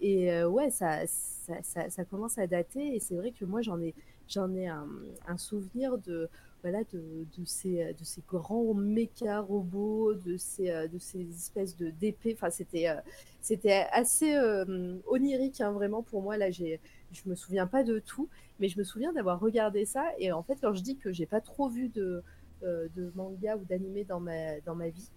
et 0.00 0.44
ouais, 0.44 0.70
ça, 0.70 1.06
ça, 1.06 1.54
ça, 1.62 1.90
ça 1.90 2.04
commence 2.04 2.38
à 2.38 2.46
dater. 2.46 2.94
Et 2.94 3.00
c'est 3.00 3.14
vrai 3.16 3.32
que 3.32 3.44
moi 3.44 3.62
j'en 3.62 3.80
ai, 3.80 3.94
j'en 4.28 4.54
ai 4.54 4.68
un, 4.68 4.88
un 5.26 5.36
souvenir 5.36 5.98
de, 5.98 6.30
voilà, 6.62 6.80
de, 6.92 7.44
ces, 7.44 7.94
de 7.94 8.04
ces 8.04 8.22
grands 8.28 8.74
méca 8.74 9.40
robots, 9.40 10.14
de 10.14 10.36
ces, 10.36 10.70
euh, 10.70 10.88
de 10.88 10.98
ces 10.98 11.28
espèces 11.30 11.76
de 11.76 11.90
d'épées. 11.90 12.34
Enfin, 12.34 12.50
c'était, 12.50 12.88
euh, 12.88 13.00
c'était 13.40 13.86
assez 13.92 14.34
euh, 14.34 14.96
onirique, 15.06 15.60
hein, 15.60 15.72
vraiment 15.72 16.02
pour 16.02 16.22
moi. 16.22 16.36
Là, 16.36 16.50
j'ai, 16.50 16.80
je 17.12 17.22
me 17.26 17.34
souviens 17.34 17.66
pas 17.66 17.82
de 17.82 17.98
tout, 17.98 18.28
mais 18.58 18.68
je 18.68 18.78
me 18.78 18.84
souviens 18.84 19.12
d'avoir 19.12 19.40
regardé 19.40 19.84
ça. 19.84 20.04
Et 20.18 20.32
en 20.32 20.42
fait, 20.42 20.58
quand 20.60 20.74
je 20.74 20.82
dis 20.82 20.96
que 20.96 21.12
j'ai 21.12 21.26
pas 21.26 21.40
trop 21.40 21.68
vu 21.68 21.88
de, 21.88 22.22
de 22.62 23.10
manga 23.14 23.56
ou 23.56 23.64
d'animé 23.64 24.04
dans 24.04 24.20
ma, 24.20 24.60
dans 24.60 24.74
ma 24.74 24.88
vie, 24.88 25.10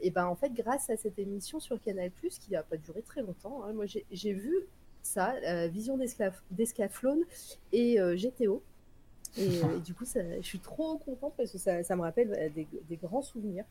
et 0.00 0.10
ben 0.10 0.24
en 0.24 0.36
fait, 0.36 0.54
grâce 0.54 0.88
à 0.88 0.96
cette 0.96 1.18
émission 1.18 1.60
sur 1.60 1.78
Canal 1.82 2.10
qui 2.22 2.52
n'a 2.52 2.62
pas 2.62 2.78
duré 2.78 3.02
très 3.02 3.20
longtemps, 3.20 3.62
hein, 3.62 3.74
moi 3.74 3.84
j'ai 3.86 4.32
vu 4.32 4.54
ça, 5.02 5.34
Vision 5.68 5.98
d'Escaflowne 6.50 7.24
et 7.72 7.98
GTO. 8.16 8.62
Et, 9.36 9.60
et 9.76 9.80
du 9.80 9.94
coup, 9.94 10.04
ça- 10.04 10.20
je 10.40 10.46
suis 10.46 10.60
trop 10.60 10.98
contente 10.98 11.34
parce 11.36 11.52
que 11.52 11.58
ça, 11.58 11.82
ça 11.84 11.96
me 11.96 12.02
rappelle 12.02 12.32
euh, 12.34 12.48
des, 12.50 12.68
des 12.88 12.96
grands 12.96 13.22
souvenirs. 13.22 13.64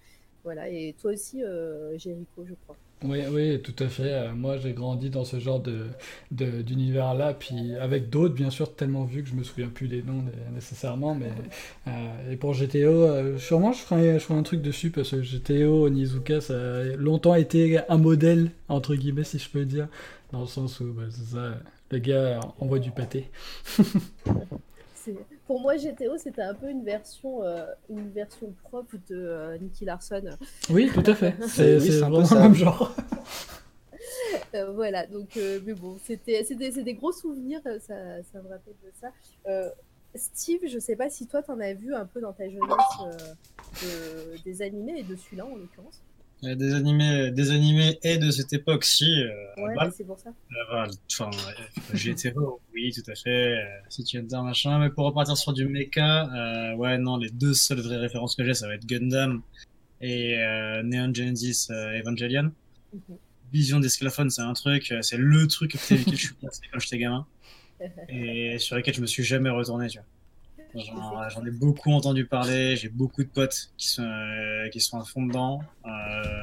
Voilà, 0.43 0.69
et 0.69 0.95
toi 0.99 1.11
aussi, 1.13 1.43
euh, 1.43 1.97
Jéricho, 1.97 2.45
je 2.45 2.53
crois. 2.55 2.77
Oui, 3.01 3.19
oui, 3.31 3.61
tout 3.61 3.73
à 3.81 3.87
fait. 3.87 4.11
Euh, 4.13 4.33
moi, 4.33 4.57
j'ai 4.57 4.73
grandi 4.73 5.09
dans 5.09 5.23
ce 5.23 5.39
genre 5.39 5.61
de, 5.61 5.85
de- 6.31 6.61
d'univers-là, 6.61 7.33
puis 7.33 7.73
avec 7.77 8.09
d'autres, 8.09 8.35
bien 8.35 8.49
sûr, 8.49 8.75
tellement 8.75 9.05
vu 9.05 9.23
que 9.23 9.29
je 9.29 9.35
me 9.35 9.43
souviens 9.43 9.69
plus 9.69 9.87
des 9.87 10.03
noms 10.03 10.21
né- 10.21 10.31
nécessairement. 10.53 11.15
Mais 11.15 11.31
euh, 11.87 12.31
et 12.33 12.35
pour 12.35 12.53
GTO, 12.53 12.91
euh, 13.03 13.37
sûrement, 13.37 13.71
je 13.71 13.79
ferai, 13.79 14.15
je 14.15 14.19
ferai 14.25 14.37
un 14.37 14.43
truc 14.43 14.61
dessus 14.61 14.89
parce 14.91 15.11
que 15.11 15.21
GTO, 15.21 15.85
Onizuka, 15.87 16.41
ça 16.41 16.55
a 16.55 16.83
longtemps 16.97 17.35
été 17.35 17.79
un 17.87 17.97
modèle 17.97 18.51
entre 18.67 18.93
guillemets, 18.95 19.23
si 19.23 19.39
je 19.39 19.49
peux 19.49 19.63
dire, 19.65 19.87
dans 20.33 20.41
le 20.41 20.47
sens 20.47 20.81
où, 20.81 20.91
bah, 20.91 21.03
c'est 21.09 21.35
ça, 21.35 21.53
le 21.91 21.99
gars 21.99 22.41
envoie 22.59 22.79
du 22.79 22.91
pâté. 22.91 23.29
C'est- 24.93 25.38
Pour 25.49 25.59
moi, 25.61 25.77
GTO, 25.77 26.15
c'était 26.19 26.43
un 26.43 26.53
peu 26.53 26.69
une 26.69 26.83
version, 26.83 27.43
euh, 27.43 27.65
une 27.89 28.11
version 28.11 28.53
propre 28.65 28.97
de 29.09 29.15
euh, 29.15 29.57
Nicky 29.57 29.83
Larson. 29.83 30.21
Oui, 30.69 30.91
tout 30.93 31.01
à 31.03 31.15
fait. 31.15 31.33
C'est, 31.47 31.79
Oui, 31.79 31.89
vraiment 31.99 32.19
le 32.19 32.39
même 32.39 32.53
genre. 32.53 32.95
Euh, 34.53 34.71
voilà, 34.73 35.07
donc, 35.07 35.35
euh, 35.37 35.59
mais 35.65 35.73
bon, 35.73 35.97
c'était, 36.03 36.43
des, 36.43 36.71
c'est 36.71 36.83
des 36.83 36.93
gros 36.93 37.11
souvenirs, 37.11 37.61
ça, 37.63 37.79
ça 38.31 38.41
me 38.43 38.47
rappelle 38.47 38.75
de 38.83 38.91
ça. 39.01 39.07
Euh, 39.47 39.69
Steve, 40.13 40.59
je 40.67 40.77
sais 40.77 40.95
pas 40.95 41.09
si 41.09 41.25
toi, 41.25 41.41
t'en 41.41 41.59
as 41.59 41.73
vu 41.73 41.95
un 41.95 42.05
peu 42.05 42.21
dans 42.21 42.33
ta 42.33 42.47
jeunesse 42.47 42.61
euh, 43.07 44.33
de- 44.35 44.43
des 44.43 44.61
animés 44.61 44.99
et 44.99 45.03
de 45.03 45.15
celui-là 45.15 45.47
en 45.47 45.55
l'occurrence. 45.55 45.99
Euh, 46.45 46.55
Des 46.55 46.73
animés, 46.73 47.31
des 47.31 47.51
animés 47.51 47.99
et 48.01 48.17
de 48.17 48.31
cette 48.31 48.53
époque-ci, 48.53 49.23
euh, 49.23 49.29
à 49.57 49.61
Ouais, 49.61 49.75
bah, 49.75 49.89
c'est 49.91 50.05
pour 50.05 50.17
ça. 50.17 50.29
Euh, 50.29 50.85
enfin, 51.11 51.29
euh, 51.33 51.95
GTO, 51.97 52.61
oui, 52.73 52.93
tout 52.93 53.11
à 53.11 53.15
fait. 53.15 53.57
Euh, 53.57 53.63
si 53.89 54.03
tu 54.05 54.21
dire 54.21 54.43
machin, 54.43 54.79
mais 54.79 54.89
pour 54.89 55.05
repartir 55.05 55.35
sur 55.35 55.51
du 55.51 55.67
mecha, 55.67 56.33
euh, 56.33 56.75
ouais, 56.75 56.97
non, 56.97 57.17
les 57.17 57.29
deux 57.29 57.53
seules 57.53 57.81
vraies 57.81 57.97
références 57.97 58.35
que 58.35 58.45
j'ai, 58.45 58.53
ça 58.53 58.67
va 58.67 58.75
être 58.75 58.85
Gundam 58.85 59.41
et 60.01 60.37
euh, 60.37 60.81
Neon 60.83 61.13
Genesis 61.13 61.67
euh, 61.71 61.99
Evangelion. 61.99 62.51
Mhm. 62.93 63.17
vision 63.51 63.79
des 63.79 63.89
sclaphones, 63.89 64.29
c'est 64.29 64.41
un 64.41 64.53
truc, 64.53 64.91
euh, 64.91 65.01
c'est 65.01 65.17
le 65.17 65.45
truc 65.47 65.75
avec 65.75 65.99
lequel 66.05 66.17
je 66.17 66.25
suis 66.27 66.35
passé 66.35 66.61
quand 66.71 66.79
j'étais 66.79 66.99
gamin. 66.99 67.25
Et 68.09 68.57
sur 68.59 68.75
lequel 68.75 68.93
je 68.93 69.01
me 69.01 69.07
suis 69.07 69.23
jamais 69.23 69.49
retourné, 69.49 69.87
tu 69.87 69.97
vois. 69.99 70.07
J'en 70.75 71.45
ai 71.45 71.51
beaucoup 71.51 71.91
entendu 71.91 72.25
parler, 72.25 72.75
j'ai 72.75 72.89
beaucoup 72.89 73.23
de 73.23 73.29
potes 73.29 73.71
qui 73.77 73.87
sont, 73.87 74.03
euh, 74.03 74.69
qui 74.69 74.79
sont 74.79 74.99
à 74.99 75.03
fond 75.05 75.25
dedans. 75.25 75.61
euh, 75.85 75.89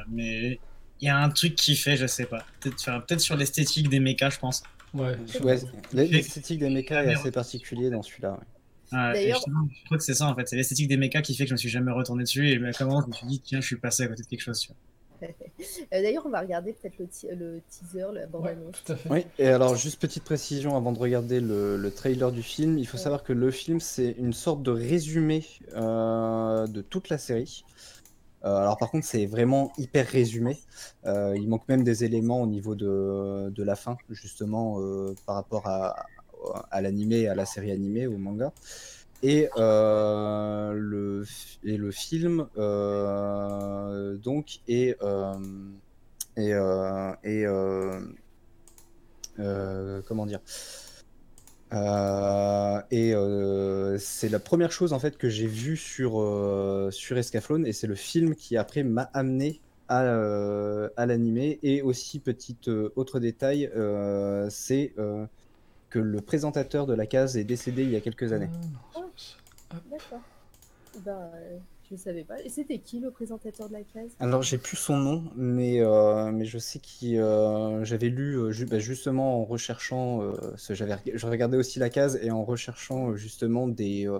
mais 0.09 0.59
il 0.99 1.05
y 1.05 1.09
a 1.09 1.17
un 1.17 1.29
truc 1.29 1.55
qui 1.55 1.75
fait, 1.75 1.95
je 1.95 2.07
sais 2.07 2.25
pas. 2.25 2.43
Peut-être 2.59 2.75
enfin, 2.79 3.17
sur 3.19 3.35
l'esthétique 3.37 3.89
des 3.89 3.99
mechas, 3.99 4.31
je 4.31 4.39
pense. 4.39 4.63
Ouais. 4.93 5.15
Ouais, 5.43 5.59
l'esthétique 5.93 6.59
des 6.59 6.69
mechas 6.69 7.03
est 7.03 7.13
assez 7.13 7.31
particulier 7.31 7.89
dans 7.89 8.01
celui-là. 8.01 8.31
ouais. 8.31 8.47
Je 8.91 9.85
crois 9.85 9.97
que 9.97 10.03
c'est 10.03 10.13
ça 10.13 10.27
en 10.27 10.35
fait, 10.35 10.47
c'est 10.47 10.55
l'esthétique 10.55 10.87
des 10.87 10.97
mechas 10.97 11.21
qui 11.21 11.35
fait 11.35 11.43
que 11.43 11.49
je 11.49 11.53
me 11.53 11.57
suis 11.57 11.69
jamais 11.69 11.91
retourné 11.91 12.23
dessus. 12.23 12.49
Et 12.49 12.59
comment 12.77 13.01
je 13.01 13.07
me 13.07 13.13
suis 13.13 13.27
dit, 13.27 13.41
tiens, 13.41 13.61
je 13.61 13.67
suis 13.67 13.75
passé 13.77 14.03
à 14.03 14.07
côté 14.07 14.23
de 14.23 14.27
quelque 14.27 14.41
chose. 14.41 14.59
Tu 14.59 14.69
vois. 14.69 14.77
Euh, 15.93 16.01
D'ailleurs, 16.01 16.25
on 16.25 16.29
va 16.29 16.41
regarder 16.41 16.73
peut-être 16.73 16.97
le, 16.99 17.07
ti- 17.07 17.27
le 17.31 17.61
teaser, 17.69 18.05
la 18.13 18.27
Ouais, 18.37 18.55
bande-annonce. 18.55 18.83
tout 18.85 18.91
à 18.91 18.95
fait. 18.95 19.09
Oui, 19.09 19.25
et 19.39 19.47
alors 19.47 19.75
juste 19.75 19.99
petite 19.99 20.23
précision 20.23 20.75
avant 20.75 20.91
de 20.91 20.99
regarder 20.99 21.39
le, 21.39 21.77
le 21.77 21.91
trailer 21.93 22.31
du 22.31 22.43
film, 22.43 22.77
il 22.77 22.87
faut 22.87 22.97
Ouais. 22.97 22.97
savoir 22.97 23.23
que 23.23 23.33
le 23.33 23.49
film 23.51 23.79
c'est 23.79 24.11
une 24.11 24.33
sorte 24.33 24.61
de 24.63 24.71
résumé 24.71 25.43
euh, 25.75 26.67
de 26.67 26.81
toute 26.81 27.09
la 27.09 27.17
série. 27.17 27.65
Euh, 28.45 28.57
alors 28.57 28.77
par 28.77 28.91
contre 28.91 29.05
c'est 29.07 29.25
vraiment 29.27 29.71
hyper 29.77 30.07
résumé. 30.07 30.59
Euh, 31.05 31.35
il 31.37 31.49
manque 31.49 31.67
même 31.69 31.83
des 31.83 32.03
éléments 32.05 32.41
au 32.41 32.47
niveau 32.47 32.75
de, 32.75 33.49
de 33.51 33.63
la 33.63 33.75
fin 33.75 33.97
justement 34.09 34.79
euh, 34.81 35.15
par 35.25 35.35
rapport 35.35 35.67
à, 35.67 36.11
à 36.71 36.81
l'animé, 36.81 37.27
à 37.27 37.35
la 37.35 37.45
série 37.45 37.71
animée, 37.71 38.07
au 38.07 38.17
manga. 38.17 38.53
Et, 39.23 39.49
euh, 39.57 40.73
le, 40.73 41.25
et 41.63 41.77
le 41.77 41.91
film 41.91 42.47
euh, 42.57 44.15
donc 44.17 44.59
est, 44.67 44.95
est, 46.35 46.53
euh, 46.53 47.99
euh, 49.39 50.01
comment 50.07 50.25
dire 50.25 50.39
et 52.91 53.13
c'est 53.99 54.29
la 54.29 54.39
première 54.39 54.71
chose 54.71 54.93
en 54.93 54.99
fait 54.99 55.17
que 55.17 55.29
j'ai 55.29 55.47
vue 55.47 55.77
sur 55.77 56.21
euh, 56.21 56.91
sur 56.91 57.17
Escaflowne 57.17 57.65
et 57.65 57.73
c'est 57.73 57.87
le 57.87 57.95
film 57.95 58.35
qui 58.35 58.55
après 58.55 58.83
m'a 58.83 59.09
amené 59.13 59.59
à, 59.89 60.01
à 60.95 61.05
l'animé 61.05 61.59
et 61.63 61.81
aussi 61.81 62.19
petite 62.19 62.67
euh, 62.67 62.93
autre 62.95 63.19
détail 63.19 63.69
c'est 64.49 64.93
que 65.89 65.99
le 65.99 66.21
présentateur 66.21 66.85
de 66.85 66.93
la 66.93 67.05
case 67.05 67.37
est 67.37 67.43
décédé 67.43 67.83
il 67.83 67.89
y 67.89 67.95
a 67.95 68.01
quelques 68.01 68.33
années. 68.33 68.49
Ah, 68.95 68.99
non, 68.99 69.09
D'accord. 69.89 70.21
Ben, 71.05 71.31
euh, 71.35 71.57
je 71.87 71.93
ne 71.95 71.99
savais 71.99 72.23
pas. 72.23 72.41
Et 72.41 72.49
c'était 72.49 72.79
qui 72.79 72.99
le 72.99 73.11
présentateur 73.11 73.67
de 73.67 73.73
la 73.73 73.83
case? 73.83 74.11
Alors 74.19 74.41
j'ai 74.41 74.57
plus 74.57 74.77
son 74.77 74.97
nom, 74.97 75.23
mais, 75.35 75.79
euh, 75.79 76.31
mais 76.31 76.45
je 76.45 76.57
sais 76.57 76.79
que 76.79 77.83
j'avais 77.83 78.09
lu 78.09 78.37
euh, 78.39 78.51
ju- 78.51 78.65
bah, 78.65 78.79
justement 78.79 79.41
en 79.41 79.45
recherchant, 79.45 80.21
euh, 80.23 80.33
ce- 80.57 80.73
je 80.73 81.27
regardais 81.27 81.57
aussi 81.57 81.79
la 81.79 81.89
case 81.89 82.19
et 82.21 82.31
en 82.31 82.43
recherchant 82.43 83.11
euh, 83.11 83.15
justement 83.15 83.67
des, 83.67 84.07
euh, 84.07 84.19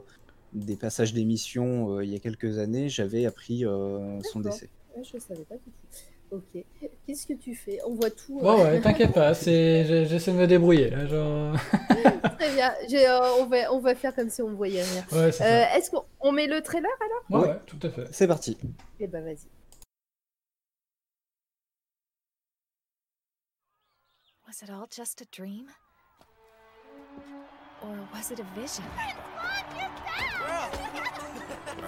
des 0.54 0.76
passages 0.78 1.14
d'émissions 1.14 1.98
euh, 1.98 2.06
il 2.06 2.12
y 2.12 2.16
a 2.16 2.20
quelques 2.20 2.60
années, 2.60 2.90
j'avais 2.90 3.26
appris 3.26 3.66
euh, 3.66 4.22
son 4.22 4.40
décès. 4.40 4.70
Ah, 4.96 5.02
Je 5.04 5.16
ne 5.18 5.22
savais 5.22 5.46
pas 5.46 5.56
du 5.56 5.72
tout. 5.72 5.88
Ok. 6.30 6.64
Qu'est-ce 7.06 7.26
que 7.26 7.34
tu 7.34 7.56
fais? 7.56 7.80
On 7.88 7.96
voit 7.96 8.10
tout. 8.12 8.38
Ouais, 8.40 8.50
euh, 8.50 8.64
ouais, 8.74 8.82
t'inquiète 8.82 9.14
pas, 9.14 9.32
j'essaie 9.34 10.32
de 10.32 10.38
me 10.38 10.46
débrouiller 10.46 10.90
là, 10.90 11.06
genre. 11.08 11.56
Très 12.38 12.54
bien. 12.54 12.74
Euh, 12.94 13.20
on, 13.40 13.46
va, 13.46 13.72
on 13.74 13.80
va 13.80 13.96
faire 13.96 14.14
comme 14.14 14.30
si 14.30 14.42
on 14.42 14.50
ne 14.50 14.56
voyait 14.56 14.84
rien. 14.84 15.06
Ouais, 15.14 15.32
c'est 15.32 15.44
Euh, 15.46 15.64
ça. 15.64 15.78
Est-ce 15.78 15.90
qu'on 15.90 16.04
on 16.20 16.32
met 16.34 16.48
le 16.48 16.62
trailer 16.62 16.92
alors? 17.00 17.24
Ouais, 17.42 17.48
ouais. 17.48 17.54
ouais, 17.56 17.62
tout 17.66 17.80
à 17.82 17.90
fait. 17.90 18.08
C'est 18.12 18.28
parti. 18.28 18.58
Eh 19.00 19.08
ben 19.08 19.24
vas-y. 19.24 19.48
Was 24.48 24.62
it 24.64 24.70
all 24.70 24.88
just 24.90 25.22
a 25.22 25.26
dream? 25.32 25.68
Or 27.84 27.96
was 28.14 28.32
it 28.32 28.40
a 28.40 28.46
vision? 28.60 28.84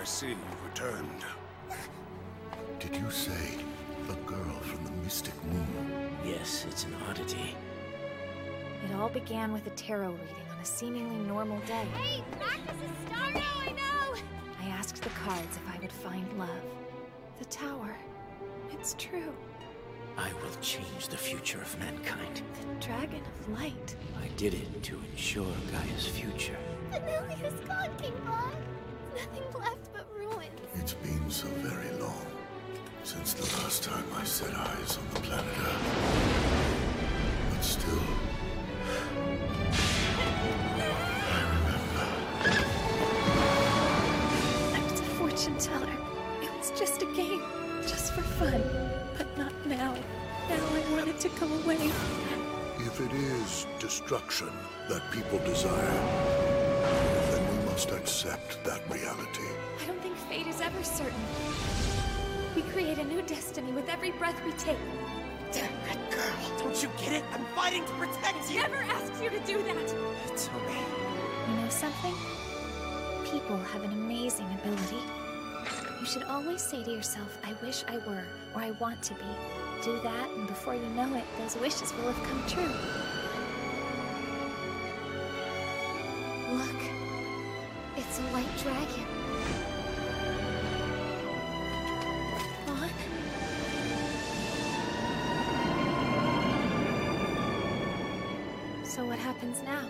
I 0.01 0.03
see 0.05 0.27
you've 0.29 0.63
returned. 0.65 1.25
Did 2.79 2.95
you 2.95 3.09
say 3.11 3.57
the 4.09 4.15
girl 4.21 4.59
from 4.61 4.83
the 4.85 4.91
Mystic 5.03 5.35
Moon? 5.45 5.67
Yes, 6.25 6.65
it's 6.67 6.83
an 6.85 6.95
oddity. 7.07 7.55
It 8.83 8.95
all 8.95 9.09
began 9.09 9.53
with 9.53 9.67
a 9.67 9.71
tarot 9.71 10.09
reading 10.09 10.49
on 10.51 10.59
a 10.59 10.65
seemingly 10.65 11.27
normal 11.27 11.59
day. 11.59 11.85
Hey, 11.93 12.23
practice 12.39 12.75
is 12.83 13.07
star 13.07 13.31
now, 13.33 13.53
I 13.67 13.71
know! 13.73 14.19
I 14.59 14.69
asked 14.69 15.03
the 15.03 15.09
cards 15.09 15.57
if 15.57 15.75
I 15.75 15.79
would 15.79 15.91
find 15.91 16.25
love. 16.39 16.49
The 17.37 17.45
tower. 17.45 17.95
It's 18.71 18.95
true. 18.97 19.31
I 20.17 20.33
will 20.41 20.55
change 20.59 21.07
the 21.09 21.17
future 21.17 21.61
of 21.61 21.79
mankind. 21.79 22.41
The 22.67 22.85
dragon 22.85 23.21
of 23.21 23.49
light. 23.61 23.95
I 24.19 24.27
did 24.37 24.55
it 24.55 24.83
to 24.83 24.99
ensure 25.11 25.53
Gaia's 25.71 26.07
future. 26.07 26.57
Amelia's 26.93 27.59
gone, 27.67 27.91
King 28.01 28.13
Bog. 28.25 28.55
Nothing 29.15 29.61
left 29.61 29.93
but 29.93 30.07
ruins. 30.17 30.49
It's 30.73 30.93
been 30.93 31.29
so 31.29 31.47
very 31.61 31.91
long 31.99 32.38
since 33.09 33.33
the 33.33 33.57
last 33.63 33.81
time 33.81 34.05
I 34.15 34.23
set 34.23 34.53
eyes 34.53 34.99
on 34.99 35.03
the 35.15 35.19
planet 35.21 35.57
Earth. 35.65 35.87
But 37.49 37.63
still, 37.63 38.03
I 44.75 44.79
was 44.83 44.99
a 44.99 45.03
fortune 45.17 45.57
teller. 45.57 45.89
It 46.43 46.51
was 46.55 46.69
just 46.77 47.01
a 47.01 47.07
game. 47.15 47.41
Just 47.81 48.13
for 48.13 48.21
fun. 48.21 48.61
But 49.17 49.35
not 49.39 49.53
now. 49.65 49.95
Now 50.47 50.65
I 50.79 50.91
want 50.91 51.07
it 51.07 51.19
to 51.21 51.29
go 51.29 51.47
away. 51.47 51.89
if 52.77 53.01
it 53.01 53.11
is 53.11 53.65
destruction 53.79 54.51
that 54.87 55.01
people 55.09 55.39
desire, 55.39 55.99
then 57.31 57.57
we 57.57 57.65
must 57.71 57.89
accept 57.89 58.63
that 58.65 58.87
reality. 58.87 59.49
I 59.81 59.87
don't 59.87 59.99
think 60.03 60.15
fate 60.29 60.45
is 60.45 60.61
ever 60.61 60.83
certain. 60.83 62.08
We 62.59 62.65
create 62.71 62.97
a 62.97 63.05
new 63.05 63.21
destiny 63.21 63.71
with 63.71 63.87
every 63.87 64.11
breath 64.11 64.43
we 64.43 64.51
take. 64.51 64.75
Damn 65.53 65.71
that 65.87 66.11
girl! 66.11 66.59
Don't 66.59 66.83
you 66.83 66.89
get 66.97 67.13
it? 67.13 67.23
I'm 67.31 67.45
fighting 67.55 67.85
to 67.85 67.91
protect 67.93 68.51
you! 68.51 68.59
Never 68.59 68.75
asked 68.75 69.23
you 69.23 69.29
to 69.29 69.39
do 69.45 69.63
that! 69.63 69.87
Tell 70.35 70.59
me. 70.67 70.75
You 71.47 71.55
know 71.55 71.69
something? 71.69 72.13
People 73.31 73.55
have 73.55 73.81
an 73.83 73.93
amazing 73.93 74.47
ability. 74.61 74.99
You 76.01 76.05
should 76.05 76.23
always 76.23 76.61
say 76.61 76.83
to 76.83 76.91
yourself, 76.91 77.37
I 77.45 77.53
wish 77.65 77.85
I 77.87 77.99
were, 77.99 78.25
or 78.53 78.61
I 78.61 78.71
want 78.71 79.01
to 79.03 79.13
be. 79.13 79.31
Do 79.81 79.97
that, 80.01 80.29
and 80.31 80.45
before 80.45 80.75
you 80.75 80.89
know 80.89 81.15
it, 81.15 81.23
those 81.37 81.55
wishes 81.61 81.93
will 81.93 82.11
have 82.11 82.27
come 82.27 82.43
true. 82.45 82.73
Look. 86.57 86.81
It's 87.95 88.19
a 88.19 88.23
white 88.33 88.57
dragon. 88.57 89.18
So 98.99 99.05
what 99.05 99.17
happens 99.19 99.63
now? 99.63 99.87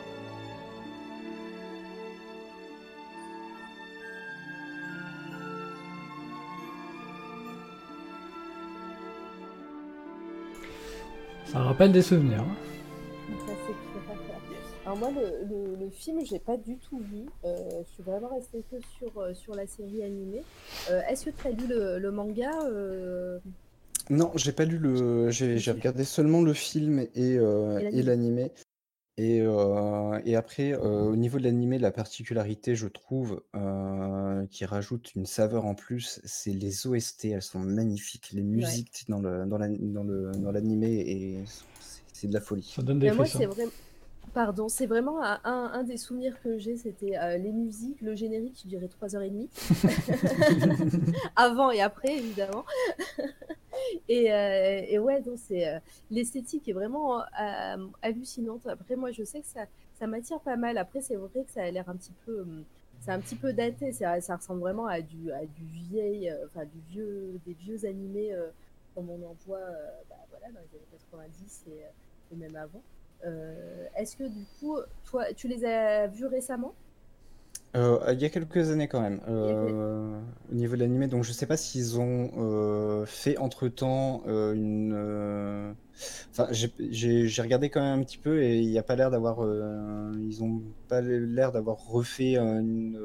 Ça 11.46 11.60
rappelle 11.60 11.92
des 11.92 12.02
souvenirs. 12.02 12.42
hein. 12.42 13.36
Ça, 13.48 13.54
c'est 13.66 13.74
clair. 13.74 14.18
Alors 14.86 14.98
moi, 14.98 15.10
le, 15.12 15.48
le, 15.48 15.76
le 15.86 15.90
film, 15.92 16.20
j'ai 16.26 16.40
pas 16.40 16.58
du 16.58 16.78
tout 16.78 17.00
vu. 17.00 17.26
Euh, 17.46 17.56
je 17.88 17.94
suis 17.94 18.04
vraiment 18.04 18.30
restée 18.30 18.64
que 18.72 18.78
sur, 18.98 19.20
euh, 19.22 19.34
sur 19.34 19.56
la 19.56 19.68
série 19.68 20.04
animée. 20.04 20.42
Euh, 20.90 21.02
Est-ce 21.10 21.26
que 21.26 21.30
tu 21.32 21.48
as 21.48 21.52
lu 21.52 21.68
le, 21.68 22.00
le 22.00 22.12
manga 22.12 22.52
euh, 22.66 23.38
Non, 24.10 24.32
j'ai 24.36 24.52
pas 24.52 24.66
lu 24.66 24.78
le. 24.78 25.30
J'ai 25.30 25.72
regardé 25.72 26.04
seulement 26.06 26.42
le 26.42 26.54
film 26.54 27.00
et, 27.16 27.38
euh, 27.38 27.80
Et 27.80 28.00
et 28.00 28.04
l'animé. 28.04 28.52
Et, 29.22 29.42
euh, 29.42 30.18
et 30.24 30.38
après, 30.38 30.72
euh, 30.72 30.80
au 31.10 31.16
niveau 31.18 31.40
de 31.40 31.44
l'animé, 31.44 31.78
la 31.78 31.92
particularité, 31.92 32.74
je 32.76 32.88
trouve, 32.88 33.42
euh, 33.54 34.46
qui 34.50 34.64
rajoute 34.64 35.14
une 35.14 35.26
saveur 35.26 35.66
en 35.66 35.76
plus, 35.76 36.22
c'est 36.24 36.54
les 36.54 36.88
OST. 36.88 37.26
Elles 37.26 37.42
sont 37.42 37.60
magnifiques. 37.60 38.30
Les 38.32 38.42
musiques 38.44 39.04
dans 39.10 39.20
le 39.20 39.46
dans 39.46 39.58
la- 39.58 39.68
dans 39.68 40.04
le 40.04 40.32
dans 40.38 40.52
l'animé 40.54 40.92
et 41.06 41.44
c'est- 41.46 41.66
c'est 42.14 42.28
de 42.28 42.34
la 42.34 42.40
folie. 42.40 42.72
Ça 42.74 42.82
donne 42.82 43.00
des 43.00 43.10
Mais 43.10 43.16
moi, 43.16 43.26
c'est 43.26 43.46
vraiment. 43.46 43.72
Pardon, 44.34 44.70
c'est 44.70 44.86
vraiment 44.86 45.22
un, 45.24 45.40
un- 45.44 45.72
un 45.74 45.84
des 45.84 45.98
souvenirs 45.98 46.36
que 46.44 46.58
j'ai, 46.60 46.78
c'était 46.78 47.18
euh, 47.18 47.38
les 47.38 47.52
musiques, 47.52 48.00
le 48.02 48.16
générique 48.16 48.54
qui 48.54 48.68
durait 48.68 48.88
3h30. 48.88 49.50
Avant 51.36 51.72
et 51.72 51.82
après, 51.82 52.16
évidemment. 52.16 52.64
et, 54.10 54.32
euh, 54.32 54.82
et 54.88 55.00
ouais, 55.00 55.22
donc 55.22 55.38
c'est 55.40 55.68
euh, 55.68 55.80
l'esthétique 56.12 56.68
est 56.68 56.74
vraiment 56.74 57.22
euh, 57.22 57.88
hallucinante. 58.02 58.68
Après, 58.68 58.96
moi, 58.96 59.12
je 59.12 59.24
sais 59.24 59.42
que 59.42 59.48
ça, 59.48 59.66
ça 60.00 60.08
m'attire 60.08 60.40
pas 60.42 60.56
mal. 60.56 60.78
Après, 60.78 61.02
c'est 61.02 61.16
vrai 61.16 61.44
que 61.44 61.52
ça 61.52 61.64
a 61.64 61.72
l'air 61.72 61.88
un 61.90 61.96
petit 61.96 62.14
peu. 62.26 62.42
hum, 62.42 62.64
C'est 63.02 63.12
un 63.12 63.20
petit 63.20 63.36
peu 63.36 63.54
daté, 63.54 63.92
ça, 63.94 64.16
ressemble 64.36 64.62
vraiment 64.62 64.88
à 64.88 65.02
du, 65.02 65.32
à 65.32 65.46
du 65.46 65.66
vieil, 65.66 66.34
du 66.74 66.80
vieux, 66.92 67.40
des 67.46 67.54
vieux 67.54 67.86
animés 67.86 68.34
euh, 68.34 68.50
comme 68.96 69.10
on 69.10 69.24
en 69.26 69.36
voit 69.46 69.60
bah, 70.10 70.16
voilà, 70.30 70.48
dans 70.52 70.60
les 70.60 70.78
années 70.78 70.88
90 70.92 71.66
et, 71.68 72.34
et 72.34 72.36
même 72.36 72.56
avant. 72.56 72.82
Est-ce 73.96 74.16
que 74.18 74.24
du 74.24 74.46
coup, 74.60 74.78
toi, 75.06 75.34
tu 75.34 75.48
les 75.48 75.66
as 75.66 76.08
vus 76.08 76.26
récemment? 76.26 76.74
Euh, 77.76 78.00
il 78.14 78.20
y 78.20 78.26
a 78.26 78.30
quelques 78.30 78.72
années 78.72 78.88
quand 78.88 79.00
même, 79.00 79.22
euh, 79.28 80.20
au 80.52 80.56
niveau 80.56 80.74
de 80.76 80.80
l'animé, 80.80 81.08
donc 81.08 81.24
je 81.24 81.32
sais 81.32 81.46
pas 81.46 81.56
s'ils 81.56 82.00
ont 82.00 82.32
euh, 82.38 83.06
fait 83.06 83.38
entre-temps 83.38 84.24
euh, 84.28 84.54
une... 84.56 85.76
Enfin, 86.32 86.48
j'ai- 86.52 86.74
regardé 87.42 87.70
quand 87.70 87.82
même 87.82 88.00
un 88.00 88.04
petit 88.04 88.18
peu 88.18 88.42
et 88.42 88.58
il 88.60 88.70
n'y 88.70 88.80
a 88.80 88.84
pas 88.84 88.96
l'air 88.96 89.12
d'avoir... 89.12 89.40
Ils 90.20 90.44
ont 90.44 90.64
pas 90.88 91.02
l'air 91.02 91.52
d'avoir 91.52 91.78
refait 91.78 92.38
une... 92.38 93.00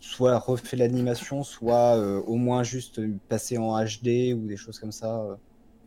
Soit 0.00 0.38
refait 0.38 0.76
l'animation, 0.76 1.42
soit 1.42 1.98
au 2.26 2.36
moins 2.36 2.62
juste 2.62 3.00
passé 3.28 3.58
en 3.58 3.76
HD 3.84 4.32
ou 4.34 4.46
des 4.46 4.56
choses 4.56 4.78
comme 4.78 4.92
ça. 4.92 5.38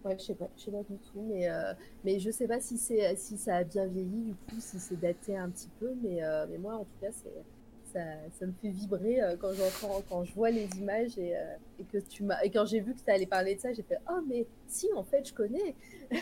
Ouais, 0.03 0.17
je 0.17 0.23
sais 0.23 0.35
pas, 0.35 0.49
je 0.55 0.63
sais 0.63 0.71
pas 0.71 0.83
du 0.83 0.97
tout, 0.99 1.21
mais, 1.21 1.49
euh, 1.49 1.73
mais 2.05 2.19
je 2.19 2.31
sais 2.31 2.47
pas 2.47 2.61
si 2.61 2.77
si 2.77 3.37
ça 3.37 3.57
a 3.57 3.63
bien 3.65 3.85
vieilli 3.87 4.23
du 4.23 4.35
coup, 4.35 4.55
si 4.59 4.79
c'est 4.79 4.95
daté 4.97 5.35
un 5.37 5.49
petit 5.49 5.69
peu, 5.79 5.93
mais, 6.01 6.23
euh, 6.23 6.47
mais 6.49 6.57
moi 6.57 6.75
en 6.75 6.85
tout 6.85 6.97
cas 7.01 7.11
c'est 7.11 7.45
ça, 7.93 7.99
ça 8.37 8.45
me 8.45 8.53
fait 8.61 8.69
vibrer 8.69 9.21
euh, 9.21 9.35
quand 9.37 9.51
j'entends 9.53 10.01
quand 10.09 10.23
je 10.23 10.33
vois 10.33 10.49
les 10.51 10.67
images 10.77 11.17
et, 11.17 11.35
euh, 11.35 11.55
et 11.79 11.83
que 11.85 11.97
tu 11.97 12.23
m'as 12.23 12.41
et 12.43 12.51
quand 12.51 12.65
j'ai 12.65 12.79
vu 12.79 12.93
que 12.93 12.99
tu 13.03 13.11
allais 13.11 13.25
parler 13.25 13.55
de 13.55 13.59
ça, 13.61 13.73
j'ai 13.73 13.83
fait 13.83 13.97
oh 14.09 14.19
mais 14.27 14.47
si 14.67 14.87
en 14.95 15.03
fait 15.03 15.27
je 15.27 15.33
connais. 15.33 15.75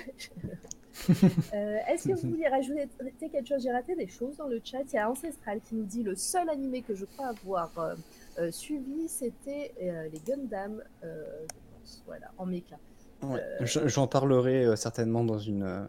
Euh, 1.53 1.77
Est-ce 1.87 2.07
que 2.07 2.13
vous 2.13 2.29
vouliez 2.31 2.47
rajouter 2.47 2.89
quelque 3.19 3.47
chose? 3.47 3.61
J'ai 3.63 3.71
raté 3.71 3.95
des 3.95 4.07
choses 4.07 4.37
dans 4.37 4.47
le 4.47 4.59
chat. 4.63 4.81
Il 4.91 4.95
y 4.95 4.97
a 4.97 5.09
Ancestral 5.09 5.61
qui 5.61 5.75
nous 5.75 5.85
dit 5.85 6.03
le 6.03 6.15
seul 6.15 6.49
animé 6.49 6.81
que 6.81 6.95
je 6.95 7.05
crois 7.05 7.27
avoir 7.27 7.71
euh, 7.77 7.95
euh, 8.39 8.51
suivi, 8.51 9.07
c'était 9.07 9.73
euh, 9.81 10.07
les 10.11 10.19
Gundam, 10.19 10.83
euh, 11.03 11.23
je 11.43 11.77
pense, 11.77 12.03
voilà, 12.05 12.31
en 12.37 12.45
méca. 12.45 12.77
Ouais, 13.21 13.41
je- 13.61 13.87
j'en 13.87 14.07
parlerai 14.07 14.75
certainement 14.75 15.23
dans 15.23 15.39
une, 15.39 15.87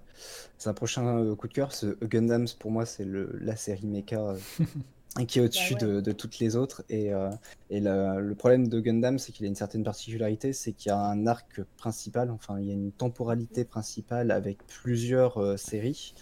un 0.66 0.74
prochain 0.74 1.34
coup 1.36 1.48
de 1.48 1.52
cœur. 1.52 1.72
Ce 1.72 1.86
Gundams, 2.04 2.46
pour 2.58 2.70
moi, 2.70 2.86
c'est 2.86 3.06
la 3.06 3.56
série 3.56 3.86
mecha 3.86 4.34
qui 5.26 5.38
est 5.38 5.42
au-dessus 5.42 5.74
Bah 5.74 5.86
ouais. 5.86 5.94
de, 5.94 6.00
de 6.00 6.12
toutes 6.12 6.38
les 6.38 6.56
autres. 6.56 6.84
Et, 6.88 7.12
euh, 7.12 7.30
et 7.70 7.80
le 7.80 8.32
problème 8.34 8.68
de 8.68 8.80
Gundam, 8.80 9.18
c'est 9.18 9.32
qu'il 9.32 9.46
a 9.46 9.48
une 9.48 9.54
certaine 9.54 9.82
particularité, 9.82 10.52
c'est 10.52 10.72
qu'il 10.72 10.90
y 10.90 10.92
a 10.92 10.98
un 10.98 11.26
arc 11.26 11.60
principal, 11.76 12.30
enfin, 12.30 12.58
il 12.60 12.66
y 12.66 12.70
a 12.70 12.74
une 12.74 12.92
temporalité 12.92 13.64
principale 13.64 14.30
avec 14.30 14.58
plusieurs 14.66 15.38
euh, 15.38 15.56
séries. 15.56 16.14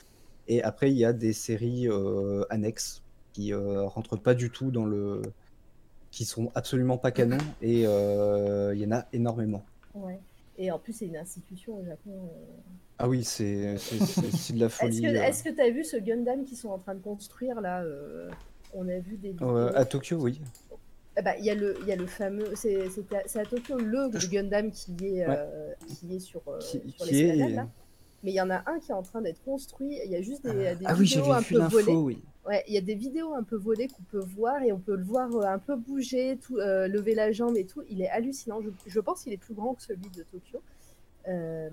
Et 0.48 0.62
après, 0.62 0.90
il 0.90 0.96
y 0.96 1.04
a 1.04 1.12
des 1.12 1.32
séries 1.32 1.88
euh, 1.88 2.44
annexes 2.50 3.02
qui 3.32 3.52
rentrent 3.52 4.16
pas 4.16 4.34
du 4.34 4.48
tout 4.48 4.70
dans 4.70 4.86
le. 4.86 5.20
qui 6.10 6.24
sont 6.24 6.50
absolument 6.54 6.96
pas 6.96 7.10
canon. 7.10 7.36
Et 7.60 7.80
il 7.82 8.78
y 8.78 8.86
en 8.86 8.92
a 8.92 9.06
énormément. 9.12 9.62
Ouais. 9.92 10.18
Et 10.56 10.70
en 10.70 10.78
plus, 10.78 10.94
c'est 10.94 11.06
une 11.06 11.18
institution 11.18 11.78
au 11.80 11.84
Japon. 11.84 12.30
Ah 12.98 13.08
oui, 13.10 13.24
c'est 13.24 13.74
de 13.74 14.60
la 14.60 14.70
folie. 14.70 15.04
est-ce 15.04 15.42
que 15.42 15.50
tu 15.50 15.60
as 15.60 15.68
vu 15.68 15.84
ce 15.84 15.98
Gundam 15.98 16.44
qu'ils 16.44 16.56
sont 16.56 16.70
en 16.70 16.78
train 16.78 16.94
de 16.94 17.02
construire 17.02 17.60
là 17.60 17.84
On 18.74 18.88
a 18.88 18.98
vu 18.98 19.16
des 19.16 19.30
vidéos. 19.30 19.56
À 19.56 19.84
Tokyo, 19.84 20.16
oui. 20.18 20.40
Ah 21.16 21.22
bah, 21.22 21.36
Il 21.38 21.44
y, 21.46 21.50
a 21.50 21.54
le- 21.54 21.76
y 21.86 21.92
a 21.92 21.96
le 21.96 22.06
fameux. 22.06 22.54
C'est 22.54 22.78
à, 23.14 23.40
à 23.40 23.44
Tokyo 23.46 23.78
le 23.78 24.08
Gundam 24.28 24.70
qui 24.70 24.92
est, 25.16 25.24
euh, 25.26 25.72
qui 25.88 26.16
est 26.16 26.18
sur, 26.18 26.42
euh, 26.46 26.58
Qui- 26.58 26.82
sur 26.96 27.06
qui 27.06 27.14
l'esplanade, 27.14 27.50
est- 27.50 27.54
là. 27.54 27.68
Mais 28.22 28.32
il 28.32 28.34
y 28.34 28.40
en 28.40 28.50
a 28.50 28.62
un 28.70 28.78
qui 28.80 28.90
est 28.90 28.94
en 28.94 29.02
train 29.02 29.22
d'être 29.22 29.42
construit. 29.44 29.98
Il 30.04 30.10
y 30.10 30.16
a 30.16 30.20
juste 30.22 30.42
des, 30.44 30.52
des 30.74 30.84
Ah 30.84 30.94
oui, 30.98 31.06
vidéos 31.06 31.32
un 31.32 31.42
peu 31.42 31.58
volées. 31.58 31.94
oui. 31.94 32.22
Ouais, 32.46 32.62
il 32.68 32.74
y 32.74 32.78
a 32.78 32.80
des 32.80 32.94
vidéos 32.94 33.34
un 33.34 33.42
peu 33.42 33.56
volées 33.56 33.88
qu'on 33.88 34.02
peut 34.04 34.24
voir 34.36 34.62
et 34.62 34.72
on 34.72 34.78
peut 34.78 34.94
le 34.94 35.02
voir 35.02 35.34
euh, 35.34 35.42
un 35.46 35.58
peu 35.58 35.74
bouger, 35.74 36.36
tout, 36.40 36.58
euh, 36.58 36.86
lever 36.86 37.14
la 37.14 37.32
jambe 37.32 37.56
et 37.56 37.64
tout. 37.64 37.82
Il 37.88 38.02
est 38.02 38.08
hallucinant. 38.08 38.60
Je, 38.62 38.68
je 38.86 39.00
pense 39.00 39.22
qu'il 39.22 39.32
est 39.32 39.36
plus 39.38 39.54
grand 39.54 39.74
que 39.74 39.82
celui 39.82 40.08
de 40.10 40.22
Tokyo. 40.30 40.60
Euh, 41.28 41.70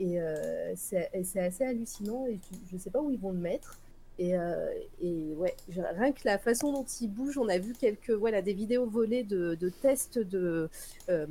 et 0.00 0.20
euh, 0.20 0.72
c'est 0.74 1.10
assez 1.14 1.64
hallucinant. 1.64 2.26
Et 2.26 2.40
je, 2.50 2.58
je 2.72 2.76
sais 2.76 2.90
pas 2.90 3.00
où 3.00 3.10
ils 3.10 3.20
vont 3.20 3.30
le 3.32 3.38
mettre. 3.38 3.78
Et, 4.22 4.36
euh, 4.36 4.66
et 5.02 5.32
ouais, 5.36 5.56
rien 5.96 6.12
que 6.12 6.20
la 6.26 6.36
façon 6.38 6.72
dont 6.72 6.84
il 7.00 7.08
bouge, 7.08 7.38
on 7.38 7.48
a 7.48 7.56
vu 7.56 7.72
quelques 7.72 8.10
voilà 8.10 8.42
des 8.42 8.52
vidéos 8.52 8.84
volées 8.86 9.24
de, 9.24 9.54
de 9.54 9.68
tests 9.70 10.18
de 10.18 10.68
euh, 11.08 11.26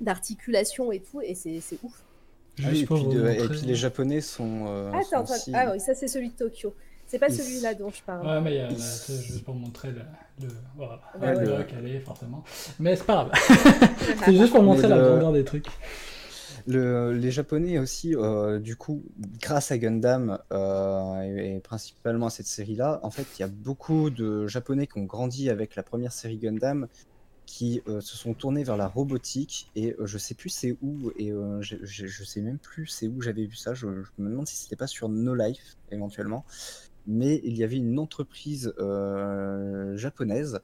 d'articulation 0.00 0.92
et 0.92 1.00
tout, 1.00 1.20
et 1.22 1.34
c'est 1.34 1.58
ouf. 1.82 2.02
Ah 2.62 2.68
et, 2.70 2.84
puis 2.84 2.84
vous 2.86 3.12
de- 3.14 3.20
et 3.28 3.38
montrer- 3.38 3.48
puis 3.48 3.60
les 3.66 3.74
Japonais 3.74 4.20
sont. 4.20 4.66
euh, 4.68 4.90
Ah, 4.94 5.02
sont 5.02 5.22
aussi- 5.32 5.52
ah 5.54 5.70
oui, 5.72 5.80
ça 5.80 5.94
c'est 5.94 6.08
celui 6.08 6.28
de 6.30 6.34
Tokyo. 6.36 6.74
C'est 7.06 7.18
pas 7.18 7.30
celui-là 7.30 7.72
dont 7.74 7.88
je 7.88 8.02
parle. 8.02 8.26
Ouais, 8.26 8.40
mais 8.42 8.52
il 8.52 8.56
y 8.56 8.60
a, 8.60 8.68
là, 8.68 8.74
c'est 8.78 9.22
juste 9.22 9.44
pour 9.44 9.54
montrer 9.54 9.88
le, 9.92 10.02
le, 10.42 10.48
voilà, 10.76 11.00
le 11.18 11.52
ouais. 11.82 11.90
est 11.96 12.00
forcément. 12.00 12.44
Mais 12.78 12.94
c'est 12.96 13.04
pas 13.06 13.24
grave. 13.30 13.32
c'est 14.24 14.36
juste 14.36 14.52
pour 14.52 14.62
montrer 14.62 14.82
Mais 14.82 14.88
la 14.90 14.96
le- 14.98 15.08
grandeur 15.08 15.32
des 15.32 15.44
trucs. 15.44 15.66
Le- 16.68 17.14
les 17.14 17.30
Japonais 17.30 17.78
aussi, 17.78 18.14
euh, 18.14 18.58
du 18.58 18.76
coup, 18.76 19.02
grâce 19.40 19.72
à 19.72 19.78
Gundam 19.78 20.38
euh, 20.52 21.22
et, 21.22 21.60
principalement 21.60 22.26
à 22.26 22.30
cette 22.30 22.46
série-là, 22.46 23.00
en 23.02 23.10
fait, 23.10 23.26
il 23.38 23.40
y 23.40 23.42
a 23.42 23.48
beaucoup 23.48 24.10
de 24.10 24.46
Japonais 24.46 24.86
qui 24.86 24.98
ont 24.98 25.04
grandi 25.04 25.48
avec 25.48 25.76
la 25.76 25.82
première 25.82 26.12
série 26.12 26.36
Gundam 26.36 26.86
qui 27.46 27.80
euh, 27.88 28.02
se 28.02 28.18
sont 28.18 28.34
tournés 28.34 28.64
vers 28.64 28.76
la 28.76 28.86
robotique 28.86 29.70
et 29.76 29.96
je 29.98 30.18
sais 30.18 30.34
plus 30.34 30.50
c'est 30.50 30.76
où 30.82 31.10
et 31.16 31.32
je, 31.60 31.76
je, 31.82 32.24
sais 32.24 32.42
même 32.42 32.58
plus 32.58 32.86
c'est 32.86 33.08
où 33.08 33.22
j'avais 33.22 33.46
vu 33.46 33.56
ça. 33.56 33.72
Je, 33.72 34.02
je 34.02 34.22
me 34.22 34.28
demande 34.28 34.46
si 34.46 34.56
c'était 34.56 34.76
pas 34.76 34.86
sur 34.86 35.08
No 35.08 35.34
Life 35.34 35.78
éventuellement, 35.90 36.44
mais 37.06 37.40
il 37.44 37.56
y 37.56 37.64
avait 37.64 37.76
une 37.76 37.98
entreprise 37.98 38.74
japonaise 39.94 40.60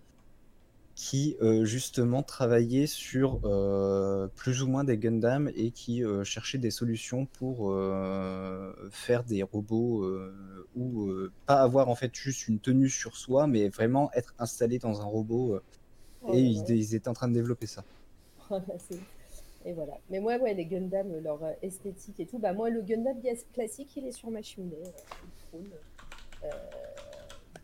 qui 0.94 1.36
euh, 1.42 1.64
justement 1.64 2.22
travaillait 2.22 2.86
sur 2.86 3.40
euh, 3.44 4.28
plus 4.36 4.62
ou 4.62 4.68
moins 4.68 4.84
des 4.84 4.96
Gundam 4.96 5.50
et 5.56 5.72
qui 5.72 6.04
euh, 6.04 6.22
cherchait 6.22 6.58
des 6.58 6.70
solutions 6.70 7.26
pour 7.26 7.72
euh, 7.72 8.72
faire 8.90 9.24
des 9.24 9.42
robots 9.42 10.08
ou 10.76 11.10
pas 11.46 11.62
avoir 11.62 11.88
en 11.88 11.94
fait 11.94 12.14
juste 12.14 12.48
une 12.48 12.60
tenue 12.60 12.88
sur 12.88 13.16
soi, 13.16 13.46
mais 13.46 13.68
vraiment 13.68 14.10
être 14.12 14.34
installé 14.38 14.78
dans 14.78 15.00
un 15.00 15.04
robot. 15.04 15.60
Oh 16.22 16.32
et 16.32 16.40
ils, 16.40 16.94
étaient 16.94 17.08
en 17.08 17.12
train 17.12 17.28
de 17.28 17.34
développer 17.34 17.66
ça. 17.66 17.84
C'est- 18.78 18.98
et 19.66 19.72
voilà. 19.72 19.98
Mais 20.10 20.20
moi, 20.20 20.36
ouais, 20.36 20.52
les 20.52 20.66
Gundam, 20.66 21.10
leur 21.22 21.40
esthétique 21.62 22.20
et 22.20 22.26
tout, 22.26 22.38
bah 22.38 22.52
moi, 22.52 22.68
le 22.68 22.82
Gundam 22.82 23.16
classique, 23.54 23.96
il 23.96 24.06
est 24.06 24.12
sur 24.12 24.30
ma 24.30 24.42
cheminée. 24.42 24.76
il 24.82 25.60
trône. 25.62 25.70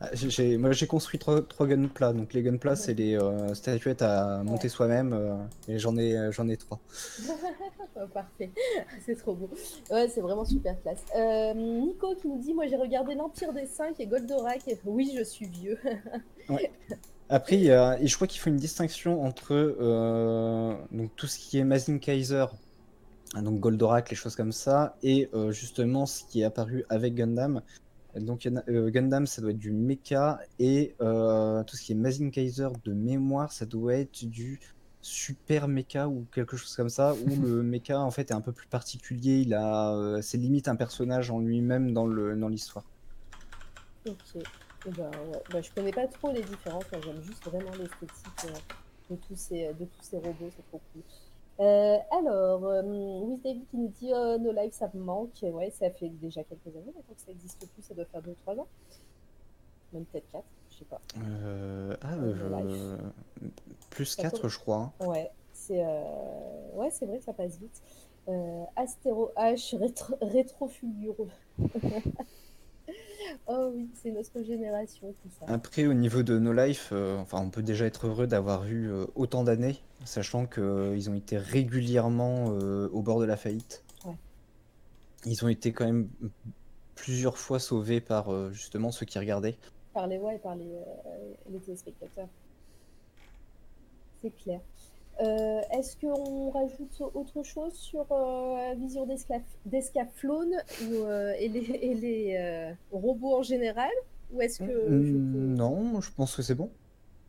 Ah, 0.03 0.09
j'ai- 0.15 0.57
moi 0.57 0.73
j'ai 0.73 0.87
construit 0.87 1.19
trois, 1.19 1.43
trois 1.43 1.67
Gunpla, 1.67 2.15
donc 2.15 2.33
les 2.33 2.43
Gunpla 2.43 2.75
c'est 2.75 2.95
les 2.95 3.17
euh, 3.19 3.53
statuettes 3.53 4.01
à 4.01 4.43
monter 4.43 4.71
soi-même 4.71 5.13
euh, 5.13 5.35
et 5.69 5.79
j'en 5.79 5.95
ai, 5.99 6.17
j'en 6.33 6.49
ai 6.49 6.57
trois. 6.57 6.81
Oh, 7.97 8.07
Parfait, 8.15 8.51
c'est 9.05 9.17
trop 9.17 9.35
beau. 9.35 9.51
Ouais, 9.91 10.09
c'est 10.09 10.23
vraiment 10.23 10.45
super 10.47 10.81
classe. 10.81 11.03
Euh, 11.15 11.53
Nico 11.53 12.15
qui 12.15 12.29
nous 12.29 12.39
dit 12.39 12.55
Moi 12.55 12.67
j'ai 12.67 12.77
regardé 12.77 13.15
l'Empire 13.15 13.53
des 13.53 13.67
5 13.67 14.01
et 14.01 14.07
Goldorak. 14.07 14.67
Et... 14.69 14.79
Oui, 14.87 15.13
je 15.19 15.23
suis 15.23 15.47
vieux. 15.47 15.79
Après, 17.29 17.57
il 17.57 17.65
y 17.65 17.71
a- 17.73 18.01
et 18.01 18.07
je 18.07 18.15
crois 18.15 18.27
qu'il 18.27 18.41
faut 18.41 18.49
une 18.49 18.57
distinction 18.57 19.23
entre 19.23 19.77
donc, 20.93 21.15
tout 21.17 21.27
ce 21.27 21.39
qui 21.39 21.59
est 21.59 21.65
Mazin 21.65 21.99
Kaiser, 21.99 22.47
donc 23.35 23.61
Goldorak, 23.61 24.09
les 24.09 24.17
choses 24.17 24.35
comme 24.35 24.53
ça, 24.53 24.97
et 25.03 25.29
justement 25.51 26.07
ce 26.07 26.25
qui 26.25 26.41
est 26.41 26.45
apparu 26.45 26.85
avec 26.89 27.15
Gundam. 27.15 27.61
Donc 28.17 28.45
il 28.45 28.53
y 28.53 28.55
en 28.55 28.57
a- 28.61 28.65
euh, 28.71 28.91
Gundam, 28.91 29.27
ça 29.27 29.41
doit 29.43 29.51
être 29.53 29.59
du 29.59 29.73
mecha, 29.73 30.39
et 30.59 30.97
euh, 31.01 31.63
tout 31.65 31.77
ce 31.77 31.83
qui 31.83 31.93
est 31.93 31.95
Mazin 31.95 32.31
Kaiser 32.31 32.69
de 32.85 32.93
mémoire, 32.93 33.53
ça 33.53 33.67
doit 33.67 33.95
être 33.95 34.25
du 34.25 34.61
super 35.03 35.69
mecha 35.69 36.09
ou 36.09 36.27
quelque 36.33 36.57
chose 36.57 36.75
comme 36.75 36.89
ça, 36.91 37.15
où 37.17 37.37
le 37.37 37.63
mecha 37.63 38.01
en 38.01 38.11
fait 38.11 38.31
est 38.31 38.35
un 38.35 38.41
peu 38.43 38.53
plus 38.53 38.69
particulier, 38.69 39.41
il 39.41 39.55
a, 39.55 39.95
euh, 39.97 40.23
c'est 40.23 40.39
limite 40.39 40.69
un 40.69 40.77
personnage 40.77 41.31
en 41.31 41.41
lui-même 41.41 41.93
dans 41.93 42.07
le 42.07 42.37
dans 42.37 42.49
l'histoire. 42.49 42.91
ok. 44.07 44.37
Et 44.87 44.91
ben. 44.93 45.11
Bah, 45.49 45.61
je 45.63 45.71
connais 45.73 45.93
pas 45.93 46.07
trop 46.09 46.33
les 46.33 46.43
différences. 46.43 46.91
moi, 46.93 47.01
J'aime 47.03 47.23
juste 47.23 47.45
vraiment 47.45 47.75
l'esthétique 47.75 48.45
euh, 48.45 48.61
de, 49.11 49.17
tous 49.17 49.37
ces, 49.37 49.75
de 49.75 49.85
tous 49.85 50.03
ces 50.03 50.19
robots. 50.19 50.51
C'est 50.57 50.63
trop 50.69 50.83
cool. 50.93 51.03
Euh, 51.61 51.99
alors, 52.11 52.65
euh, 52.65 52.83
David 53.45 53.67
qui 53.69 53.77
nous 53.77 53.89
dit 53.89 54.13
euh, 54.15 54.39
No 54.39 54.51
Life, 54.51 54.73
ça 54.73 54.91
me 54.95 55.01
manque. 55.01 55.43
Ouais, 55.43 55.71
ça 55.71 55.91
fait 55.91 56.09
déjà 56.09 56.43
quelques 56.43 56.69
années 56.69 56.93
maintenant 56.95 57.15
que 57.15 57.21
ça 57.21 57.31
existe 57.31 57.69
plus. 57.73 57.83
Ça 57.83 57.95
doit 57.95 58.07
faire 58.07 58.23
2-3 58.23 58.61
ans. 58.61 58.67
Même 59.93 60.05
peut-être 60.07 60.29
4, 60.31 60.45
je 60.71 60.77
sais 60.79 60.85
pas. 60.87 61.01
Euh, 61.19 61.97
ah, 62.01 62.15
euh, 62.15 62.97
plus 63.91 64.07
Ça 64.07 64.23
4 64.23 64.37
tourne. 64.37 64.49
je 64.49 64.59
crois. 64.59 64.93
Ouais, 65.01 65.31
c'est 65.53 65.85
ouais, 66.75 66.91
c'est 66.91 67.05
vrai 67.07 67.19
que 67.19 67.25
ça 67.25 67.35
passe 67.35 67.59
vite. 67.59 67.83
Astéro 68.77 69.33
H, 69.37 69.77
rétro. 70.23 70.71
oh 73.47 73.70
oui, 73.74 73.89
c'est 73.94 74.10
notre 74.10 74.42
génération, 74.42 75.15
tout 75.23 75.28
ça. 75.39 75.52
Après, 75.52 75.86
au 75.86 75.94
niveau 75.94 76.23
de 76.23 76.39
No 76.39 76.52
Life, 76.52 76.90
euh, 76.92 77.18
enfin, 77.18 77.40
on 77.40 77.50
peut 77.50 77.62
déjà 77.62 77.86
être 77.86 78.07
heureux 78.07 78.26
d'avoir 78.26 78.66
eu 78.66 78.90
euh, 78.90 79.07
autant 79.15 79.44
d'années, 79.44 79.78
sachant 80.05 80.47
qu'ils 80.47 81.10
ont 81.10 81.15
été 81.15 81.39
régulièrement 81.39 82.50
euh, 82.50 82.89
au 82.92 83.02
bord 83.02 83.20
de 83.20 83.24
la 83.24 83.36
faillite. 83.36 83.84
Ouais. 84.05 84.16
Ils 85.26 85.44
ont 85.44 85.49
été 85.49 85.73
quand 85.73 85.84
même 85.84 86.08
plusieurs 86.94 87.39
fois 87.39 87.58
sauvés 87.58 88.00
par 88.00 88.32
euh, 88.32 88.50
justement 88.52 88.90
ceux 88.90 89.07
qui 89.07 89.18
regardaient. 89.18 89.57
Par 89.94 90.07
les, 90.07 90.18
ouais, 90.18 90.39
par 90.39 90.55
les, 90.55 90.66
euh, 90.66 91.32
les 91.50 91.58
téléspectateurs. 91.58 92.28
C'est 94.23 94.36
clair. 94.36 94.60
Euh, 95.23 95.60
Est-ce 95.73 95.97
qu'on 95.99 96.50
rajoute 96.50 97.02
autre 97.15 97.42
chose 97.42 97.74
sur 97.74 98.07
euh, 98.10 98.74
Vision 98.78 99.07
d'Escaflowne 99.66 100.55
ou, 100.82 100.94
euh, 101.05 101.32
et 101.39 101.49
les, 101.49 101.60
et 101.82 101.94
les 101.94 102.36
euh, 102.39 102.73
robots 102.92 103.36
en 103.36 103.42
général? 103.42 103.90
Ou 104.32 104.40
est-ce 104.42 104.60
que 104.60 104.65
je 104.66 104.94
Mm, 104.94 105.32
peux- 105.32 105.39
Non, 105.39 106.00
je 106.00 106.10
pense 106.16 106.36
que 106.36 106.42
c'est 106.42 106.55
bon. 106.55 106.70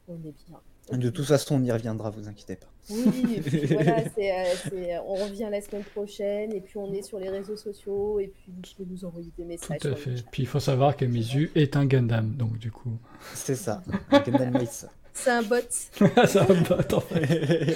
on 0.08 0.16
est 0.16 0.34
bien 0.48 0.98
De 0.98 1.10
toute 1.10 1.26
façon, 1.26 1.56
on 1.56 1.64
y 1.64 1.72
reviendra, 1.72 2.10
vous 2.12 2.28
inquiétez 2.28 2.56
pas. 2.56 2.68
Oui, 2.90 3.42
voilà, 3.72 4.00
euh, 4.00 5.00
on 5.06 5.16
revient 5.16 5.48
la 5.52 5.62
semaine 5.62 5.84
prochaine, 5.84 6.52
et 6.54 6.62
puis 6.62 6.78
on 6.78 6.92
est 6.94 7.02
sur 7.04 7.20
les 7.20 7.30
réseaux 7.30 7.56
sociaux, 7.56 8.20
et 8.20 8.28
puis 8.28 8.46
vous 8.52 8.62
pouvez 8.76 8.90
nous 8.90 9.06
envoyer 9.06 9.32
des 9.38 9.44
Tout 9.44 9.48
messages. 9.50 9.78
à 9.78 9.80
sur 9.80 9.90
le 9.90 9.96
fait. 9.96 10.26
Puis 10.32 10.44
il 10.44 10.48
faut 10.48 10.60
savoir 10.60 10.96
que 10.98 11.06
Mizu 11.06 11.52
est 11.56 11.76
un 11.76 11.86
Gundam, 11.86 12.36
donc 12.36 12.58
du 12.58 12.72
coup. 12.72 12.98
C'est 13.36 13.56
ça, 13.56 13.84
Gundam 14.12 14.52
Mace. 14.54 14.88
C'est 15.14 15.30
un 15.30 15.44
bot. 15.44 15.56
ça 15.70 16.44
va 16.44 16.64
pas, 16.64 16.84
t'en 16.84 17.02
fais. 17.02 17.76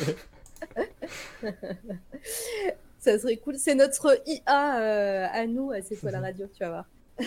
Ça 3.00 3.20
serait 3.20 3.38
cool. 3.38 3.58
C'est 3.58 3.76
notre 3.76 4.20
IA 4.26 4.80
euh, 4.80 5.28
à 5.32 5.46
nous, 5.46 5.72
à 5.72 5.82
C'est 5.82 5.96
toi 5.96 6.10
la 6.10 6.22
radio, 6.22 6.48
tu 6.48 6.64
vas 6.64 6.70
voir. 6.70 6.86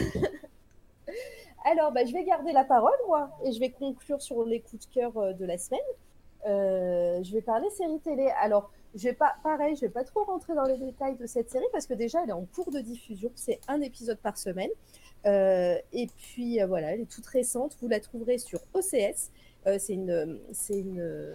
Alors, 1.65 1.93
bah, 1.93 2.05
je 2.05 2.13
vais 2.13 2.25
garder 2.25 2.53
la 2.53 2.65
parole, 2.65 2.97
moi, 3.07 3.31
et 3.45 3.53
je 3.53 3.61
vais 3.61 3.71
conclure 3.71 4.21
sur 4.21 4.45
les 4.45 4.61
coups 4.61 4.89
de 4.89 4.93
cœur 4.93 5.17
euh, 5.19 5.33
de 5.33 5.45
la 5.45 5.59
semaine. 5.59 5.81
Euh, 6.47 7.23
je 7.23 7.33
vais 7.33 7.43
parler 7.43 7.69
série 7.71 8.01
télé. 8.01 8.29
Alors, 8.41 8.71
je 8.95 9.05
vais 9.05 9.13
pas, 9.13 9.35
pareil, 9.43 9.77
je 9.77 9.83
vais 9.83 9.89
pas 9.89 10.05
trop 10.05 10.25
rentrer 10.25 10.55
dans 10.55 10.65
les 10.65 10.79
détails 10.79 11.17
de 11.17 11.27
cette 11.27 11.51
série 11.51 11.67
parce 11.73 11.87
que 11.87 11.95
déjà, 11.95 12.23
elle 12.23 12.31
est 12.31 12.33
en 12.33 12.47
cours 12.47 12.71
de 12.71 12.81
diffusion. 12.81 13.31
C'est 13.35 13.61
un 13.69 13.81
épisode 13.81 14.19
par 14.19 14.39
semaine. 14.39 14.71
Euh, 15.27 15.77
et 15.93 16.07
puis, 16.17 16.59
voilà, 16.67 16.93
elle 16.95 17.03
est 17.03 17.11
toute 17.11 17.27
récente. 17.27 17.77
Vous 17.81 17.89
la 17.89 18.01
trouverez 18.01 18.39
sur 18.39 18.61
OCS. 18.75 19.31
Euh, 19.67 19.77
c'est 19.79 19.95
une, 19.95 20.39
c'est 20.53 20.79
une 20.79 21.01
euh, 21.01 21.33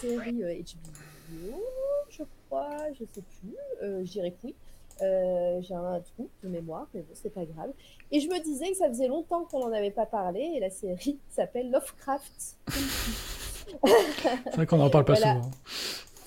série 0.00 0.42
euh, 0.42 0.54
HBO, 0.54 1.62
je 2.08 2.22
crois, 2.48 2.76
je 2.92 3.04
sais 3.12 3.22
plus. 3.40 3.54
Euh, 3.82 4.04
je 4.04 4.10
dirais 4.10 4.30
que 4.30 4.36
oui. 4.44 4.54
Euh, 5.02 5.60
J'ai 5.60 5.74
un 5.74 6.00
trou 6.00 6.28
de 6.44 6.48
mémoire, 6.48 6.86
mais 6.94 7.00
bon, 7.00 7.12
c'est 7.14 7.32
pas 7.34 7.44
grave. 7.44 7.70
Et 8.12 8.20
je 8.20 8.28
me 8.28 8.38
disais 8.42 8.68
que 8.70 8.76
ça 8.76 8.86
faisait 8.88 9.08
longtemps 9.08 9.44
qu'on 9.44 9.58
n'en 9.60 9.72
avait 9.72 9.90
pas 9.90 10.06
parlé, 10.06 10.52
et 10.56 10.60
la 10.60 10.70
série 10.70 11.18
s'appelle 11.30 11.70
Lovecraft. 11.72 12.56
C'est 12.70 14.54
vrai 14.54 14.66
qu'on 14.66 14.76
n'en 14.78 14.90
parle 14.90 15.04
pas 15.04 15.14
Voilà. 15.14 15.34
souvent. 15.42 15.50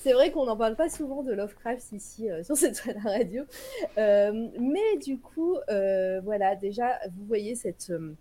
C'est 0.04 0.14
vrai 0.14 0.32
qu'on 0.32 0.46
n'en 0.46 0.56
parle 0.58 0.76
pas 0.76 0.90
souvent 0.90 1.24
de 1.24 1.34
Lovecraft 1.34 1.92
ici 1.92 2.30
euh, 2.30 2.44
sur 2.44 2.56
cette 2.58 2.80
radio. 3.04 3.44
Euh, 3.98 4.48
mais 4.60 4.98
du 5.02 5.18
coup, 5.18 5.58
euh, 5.70 6.22
voilà, 6.24 6.56
déjà, 6.56 7.00
vous 7.18 7.26
voyez 7.26 7.56
cette, 7.56 7.90
euh, 7.90 8.14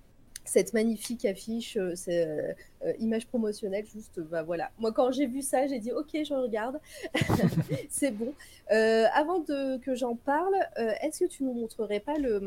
cette 0.49 0.73
magnifique 0.75 1.25
affiche, 1.25 1.77
euh, 1.77 1.93
c'est, 1.95 2.27
euh, 2.27 2.53
euh, 2.85 2.93
image 2.99 3.27
promotionnelle, 3.27 3.85
juste, 3.87 4.21
bah 4.21 4.43
voilà. 4.43 4.71
Moi, 4.79 4.93
quand 4.93 5.11
j'ai 5.13 5.27
vu 5.27 5.43
ça, 5.43 5.67
j'ai 5.67 5.79
dit, 5.79 5.93
ok, 5.93 6.09
je 6.13 6.35
regarde. 6.35 6.81
C'est 7.91 8.11
bon. 8.13 8.33
Euh, 8.73 9.05
avant 9.15 9.41
de, 9.41 9.79
que 9.79 9.95
j'en 9.95 10.15
parle, 10.17 10.55
est-ce 11.03 11.21
que 11.25 11.29
tu 11.29 11.45
nous 11.45 11.53
montrerais 11.55 12.01
pas 12.01 12.17
le, 12.19 12.39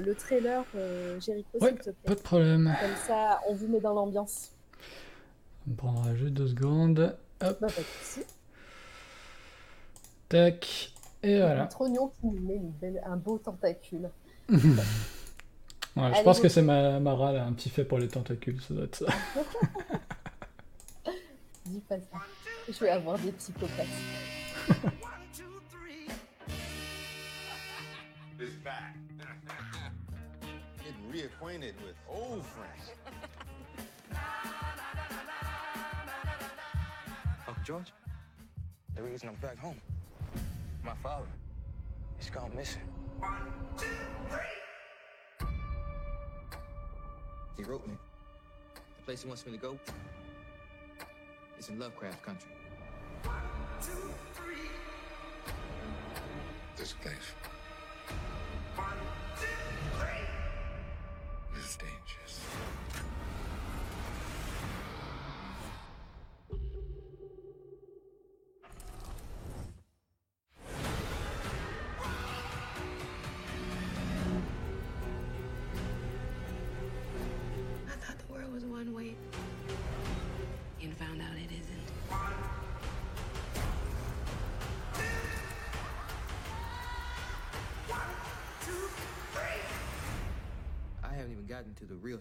le 0.00 0.14
trailer, 0.14 0.64
Jericho, 1.20 1.58
Ouais, 1.60 1.68
s'il 1.70 1.78
te 1.78 1.82
plaît? 1.84 1.94
Pas 2.04 2.14
de 2.14 2.20
problème. 2.20 2.74
Comme 2.80 2.96
ça, 3.06 3.40
on 3.48 3.54
vous 3.54 3.68
met 3.68 3.80
dans 3.80 3.94
l'ambiance. 3.94 4.50
On 5.70 5.74
prendra 5.74 6.14
juste 6.14 6.32
deux 6.34 6.48
secondes. 6.48 7.16
Hop, 7.42 7.58
Bah, 7.60 7.66
pas 7.68 7.80
de 7.80 7.86
souci. 8.02 8.26
tac. 10.28 10.92
Et 11.22 11.38
voilà. 11.38 11.62
Un 11.64 11.66
trognon 11.66 12.08
qui 12.08 12.26
nous 12.26 12.40
met 12.40 12.56
une 12.56 12.70
belle- 12.70 13.02
un 13.06 13.16
beau 13.16 13.38
tentacule. 13.38 14.10
Ouais, 15.94 16.10
je 16.16 16.22
pense 16.22 16.40
que 16.40 16.48
c'est 16.48 16.62
ma 16.62 16.98
Mara, 17.00 17.32
là, 17.32 17.44
un 17.44 17.52
petit 17.52 17.68
fait 17.68 17.84
pour 17.84 17.98
les 17.98 18.08
tentacules, 18.08 18.60
ça 18.62 18.72
doit 18.74 18.84
être 18.84 18.96
ça. 18.96 19.06
Dis 21.66 21.80
pas 21.80 21.96
ça. 21.96 22.18
Je 22.68 22.78
vais 22.80 22.88
avoir 22.90 23.18
des 23.18 23.32
psychopathes. 23.32 23.86
It's 28.40 28.54
back. 28.64 28.94
Getting 30.82 31.12
reacquainted 31.12 31.74
with 31.84 31.94
old 32.08 32.42
friends. 32.44 32.90
Uncle 37.46 37.62
George, 37.64 37.92
the 38.96 39.02
reason 39.02 39.28
I'm 39.28 39.36
back 39.36 39.58
home, 39.58 39.76
my 40.84 40.94
father, 41.02 41.26
he's 42.18 42.30
gone 42.30 42.50
missing. 42.56 42.80
He 47.56 47.62
wrote 47.64 47.86
me. 47.86 47.94
The 48.74 49.02
place 49.04 49.22
he 49.22 49.28
wants 49.28 49.44
me 49.46 49.52
to 49.52 49.58
go 49.58 49.78
is 51.58 51.68
in 51.68 51.78
Lovecraft 51.78 52.22
country. 52.22 52.50
This 56.76 56.94
place 56.94 57.14
is 57.14 57.32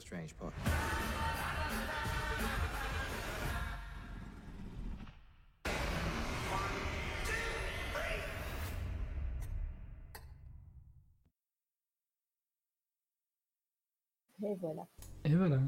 strange 0.02 0.34
part. 0.36 0.52
Et 14.44 14.56
voilà. 14.56 14.88
Et 15.26 15.36
voilà. 15.36 15.60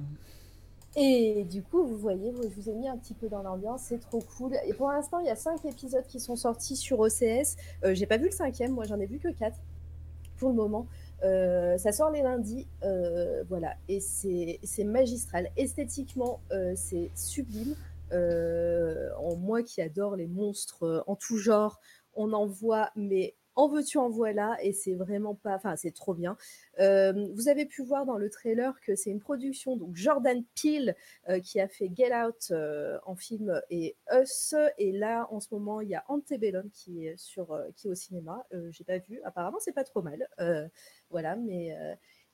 Et 0.96 1.44
du 1.46 1.64
coup, 1.64 1.84
vous 1.86 1.98
voyez, 1.98 2.32
je 2.32 2.48
vous 2.50 2.70
ai 2.70 2.74
mis 2.74 2.88
un 2.88 2.98
petit 2.98 3.14
peu 3.16 3.28
dans 3.28 3.42
l'ambiance, 3.42 3.82
c'est 3.84 4.00
trop 4.00 4.22
cool. 4.38 4.56
Et 4.68 4.74
pour 4.74 4.90
l'instant, 4.90 5.20
il 5.20 5.26
y 5.26 5.30
a 5.30 5.36
cinq 5.36 5.66
épisodes 5.66 6.06
qui 6.08 6.20
sont 6.20 6.36
sortis 6.36 6.76
sur 6.76 7.00
OCS. 7.00 7.56
Euh, 7.84 7.94
J'ai 7.96 8.06
pas 8.06 8.18
vu 8.18 8.26
le 8.26 8.32
cinquième, 8.32 8.72
moi 8.74 8.86
j'en 8.86 9.00
ai 9.00 9.06
vu 9.08 9.20
que 9.20 9.30
quatre 9.30 9.58
pour 10.38 10.50
le 10.50 10.56
moment. 10.56 10.88
Euh, 11.24 11.78
ça 11.78 11.92
sort 11.92 12.12
les 12.12 12.22
lundis, 12.22 12.68
euh, 12.84 13.44
voilà, 13.48 13.76
et 13.88 14.00
c'est 14.00 14.84
magistral. 14.84 15.50
Esthétiquement, 15.56 16.42
euh, 16.52 16.74
c'est 16.76 17.12
sublime. 17.16 17.76
Moi 19.40 19.64
qui 19.64 19.82
adore 19.82 20.16
les 20.16 20.28
monstres 20.28 21.04
en 21.08 21.16
tout 21.16 21.38
genre, 21.38 21.80
on 22.14 22.32
en 22.34 22.46
voit, 22.46 22.92
mais 22.96 23.36
en 23.56 23.68
veux-tu, 23.68 23.98
en 23.98 24.10
voilà, 24.10 24.58
et 24.62 24.74
c'est 24.74 24.96
vraiment 24.96 25.36
pas, 25.36 25.56
enfin, 25.56 25.76
c'est 25.76 25.94
trop 25.94 26.14
bien. 26.14 26.38
Vous 26.78 27.50
avez 27.50 27.66
pu 27.66 27.84
voir 27.84 28.06
dans 28.06 28.18
le 28.18 28.30
trailer 28.30 28.80
que 28.82 28.96
c'est 28.96 29.10
une 29.10 29.20
production, 29.20 29.78
donc 29.78 29.96
Jordan 29.96 30.44
Peele 30.56 30.96
euh, 31.30 31.40
qui 31.40 31.60
a 31.60 31.68
fait 31.68 31.90
Get 31.94 32.14
Out 32.14 32.48
euh, 32.52 32.98
en 33.06 33.16
film 33.16 33.62
et 33.70 33.96
Us, 34.12 34.56
et 34.78 34.92
là 34.92 35.28
en 35.32 35.40
ce 35.40 35.48
moment 35.52 35.82
il 35.82 35.90
y 35.90 35.96
a 35.96 36.04
Antebellum 36.08 36.70
qui 36.72 37.08
est 37.08 37.18
sur, 37.18 37.52
euh, 37.54 37.70
qui 37.76 37.88
est 37.88 37.92
au 37.92 37.96
cinéma. 37.96 38.46
J'ai 38.72 38.84
pas 38.84 38.98
vu, 38.98 39.22
apparemment 39.24 39.58
c'est 39.60 39.74
pas 39.74 39.84
trop 39.84 40.02
mal, 40.02 40.28
voilà, 41.10 41.36
mais 41.36 41.76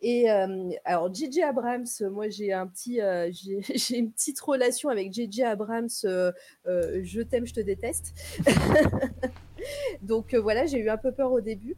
et 0.01 0.29
alors 0.29 1.13
JJ 1.13 1.39
Abrams, 1.39 1.85
moi 2.11 2.29
j'ai 2.29 2.53
un 2.53 2.67
petit, 2.67 2.99
une 3.95 4.11
petite 4.11 4.39
relation 4.39 4.89
avec 4.89 5.13
JJ 5.13 5.41
Abrams. 5.41 5.89
je 5.89 7.21
t'aime, 7.21 7.45
je 7.45 7.53
te 7.53 7.61
déteste. 7.61 8.13
Donc 10.01 10.33
euh, 10.33 10.41
voilà, 10.41 10.65
j'ai 10.65 10.79
eu 10.79 10.89
un 10.89 10.97
peu 10.97 11.11
peur 11.11 11.31
au 11.31 11.41
début. 11.41 11.75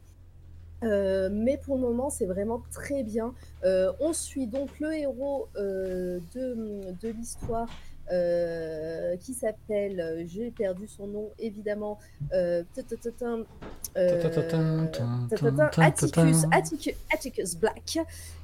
Euh, 0.82 1.28
mais 1.30 1.58
pour 1.58 1.76
le 1.76 1.82
moment, 1.82 2.10
c'est 2.10 2.26
vraiment 2.26 2.62
très 2.72 3.04
bien. 3.04 3.34
Euh, 3.64 3.92
on 4.00 4.12
suit 4.12 4.46
donc 4.46 4.80
le 4.80 4.92
héros 4.94 5.48
euh, 5.56 6.18
de, 6.34 6.80
de 7.00 7.08
l'histoire 7.08 7.68
euh, 8.10 9.16
qui 9.18 9.32
s'appelle, 9.32 10.00
euh, 10.00 10.24
j'ai 10.26 10.50
perdu 10.50 10.88
son 10.88 11.06
nom 11.06 11.30
évidemment, 11.38 11.98
euh, 12.32 12.64
euh, 13.96 14.22
Atticus, 15.78 16.10
tatatin. 16.10 16.50
Atticus, 16.52 16.96
Atticus 17.12 17.56
Black, 17.56 17.98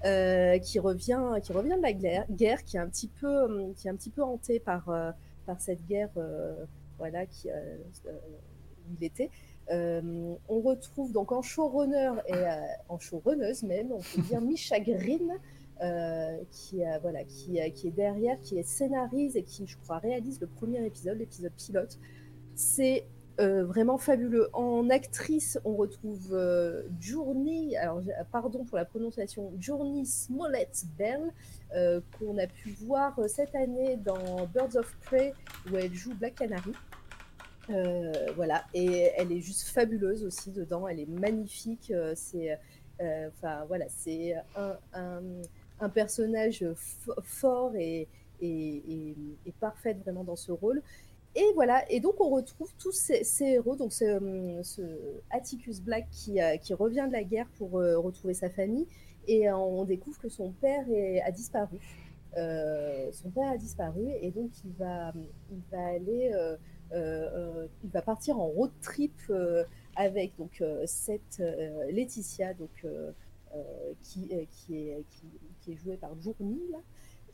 euh, 0.05 0.59
qui 0.59 0.79
revient, 0.79 1.21
qui 1.43 1.53
revient 1.53 1.77
de 1.77 1.83
la 1.83 1.93
guerre, 1.93 2.25
guerre 2.31 2.65
qui 2.65 2.77
est 2.77 2.81
un 2.81 2.89
petit 2.89 3.09
peu, 3.09 3.45
hum, 3.45 3.75
qui 3.75 3.89
est 3.89 3.91
un 3.91 3.97
petit 3.97 4.11
peu 4.11 4.23
hanté 4.23 4.61
par, 4.61 4.89
euh, 4.89 5.11
par 5.45 5.61
cette 5.61 5.85
guerre, 5.87 6.11
euh, 6.17 6.55
voilà, 6.99 7.27
qui, 7.27 7.51
euh, 7.51 7.55
euh, 8.07 8.13
il 8.99 9.05
était. 9.05 9.31
Euh, 9.71 10.35
on 10.49 10.61
retrouve 10.61 11.13
donc 11.13 11.31
en 11.31 11.43
showrunner 11.43 12.13
et 12.27 12.33
euh, 12.33 12.57
en 12.89 12.99
showrunneuse 12.99 13.65
même, 13.65 13.93
on 13.93 13.99
peut 13.99 14.23
dire 14.23 14.41
Misha 14.43 14.81
Green, 14.81 15.33
euh, 15.83 16.39
qui, 16.51 16.83
voilà, 17.03 17.25
qui, 17.25 17.59
qui 17.75 17.89
est 17.89 17.93
derrière, 17.93 18.41
qui 18.41 18.59
est 18.59 18.63
scénarise 18.63 19.37
et 19.37 19.43
qui, 19.43 19.67
je 19.67 19.77
crois, 19.77 19.99
réalise 19.99 20.41
le 20.41 20.47
premier 20.47 20.85
épisode, 20.85 21.19
l'épisode 21.19 21.53
pilote. 21.53 21.99
C'est 22.55 23.07
vraiment 23.39 23.99
fabuleux. 23.99 24.49
En 24.53 24.91
actrice, 24.91 25.61
on 25.65 25.77
retrouve 25.77 26.37
Journey, 26.99 27.77
alors 27.77 28.03
pardon 28.33 28.65
pour 28.65 28.77
la 28.77 28.85
prononciation, 28.85 29.53
Journey 29.61 30.05
Smollett 30.05 30.85
Bell, 30.99 31.33
qu'on 32.19 32.37
a 32.37 32.49
pu 32.49 32.71
voir 32.71 33.17
cette 33.29 33.55
année 33.55 33.97
dans 33.99 34.45
Birds 34.53 34.75
of 34.75 34.93
Prey, 35.05 35.35
où 35.71 35.77
elle 35.77 35.95
joue 35.95 36.15
Black 36.17 36.35
Canary. 36.35 36.73
Euh, 37.71 38.13
voilà, 38.35 38.65
et 38.73 39.11
elle 39.17 39.31
est 39.31 39.41
juste 39.41 39.69
fabuleuse 39.69 40.25
aussi 40.25 40.51
dedans, 40.51 40.89
elle 40.89 41.01
est 41.01 41.09
magnifique. 41.09 41.91
euh, 41.91 42.15
c'est, 42.17 42.59
euh, 43.03 43.29
enfin 43.29 43.65
voilà, 43.67 43.85
c'est 43.89 44.35
un, 44.55 45.89
personnage 45.91 46.65
fo- 46.75 47.23
fort 47.23 47.73
et, 47.77 48.09
et, 48.41 49.15
vraiment 50.05 50.25
dans 50.25 50.37
ce 50.37 50.51
rôle. 50.53 50.83
Et 51.35 51.45
voilà, 51.55 51.85
et 51.91 52.01
donc 52.01 52.21
on 52.21 52.31
retrouve 52.31 52.73
tous 52.79 52.93
ces, 52.93 53.23
héros, 53.45 53.77
donc 53.77 53.93
ce, 53.93 54.79
Atticus 55.31 55.81
Black 55.81 56.09
qui, 56.11 56.41
revient 56.75 57.05
de 57.07 57.13
la 57.13 57.23
guerre 57.23 57.49
pour 57.59 57.73
retrouver 57.73 58.35
sa 58.35 58.49
famille, 58.49 58.87
et 59.27 59.51
on 59.53 59.85
découvre 59.85 60.19
que 60.19 60.31
son 60.31 60.53
père 60.53 60.89
est- 60.91 61.21
a 61.21 61.31
disparu. 61.31 61.79
Son 62.35 63.31
père 63.31 63.51
a 63.51 63.57
disparu, 63.59 64.07
et 64.23 64.31
donc 64.31 64.51
il 64.65 64.73
va, 64.79 65.13
il 65.51 65.61
va 65.71 65.87
aller, 65.89 66.33
il 66.93 67.91
va 67.91 68.03
partir 68.03 68.39
en 68.41 68.47
road 68.47 68.71
trip 68.81 69.15
euh, 69.31 69.65
avec 69.97 70.37
donc 70.39 70.61
euh, 70.61 70.85
cette 70.87 71.41
euh, 71.41 71.91
Laetitia, 71.91 72.55
donc 72.55 72.71
euh, 72.85 73.11
euh, 73.55 73.93
qui, 74.03 74.29
euh, 74.33 74.45
qui, 74.51 74.89
est, 75.71 75.77
jouée 75.77 75.97
par 75.97 76.19
Journey 76.21 76.61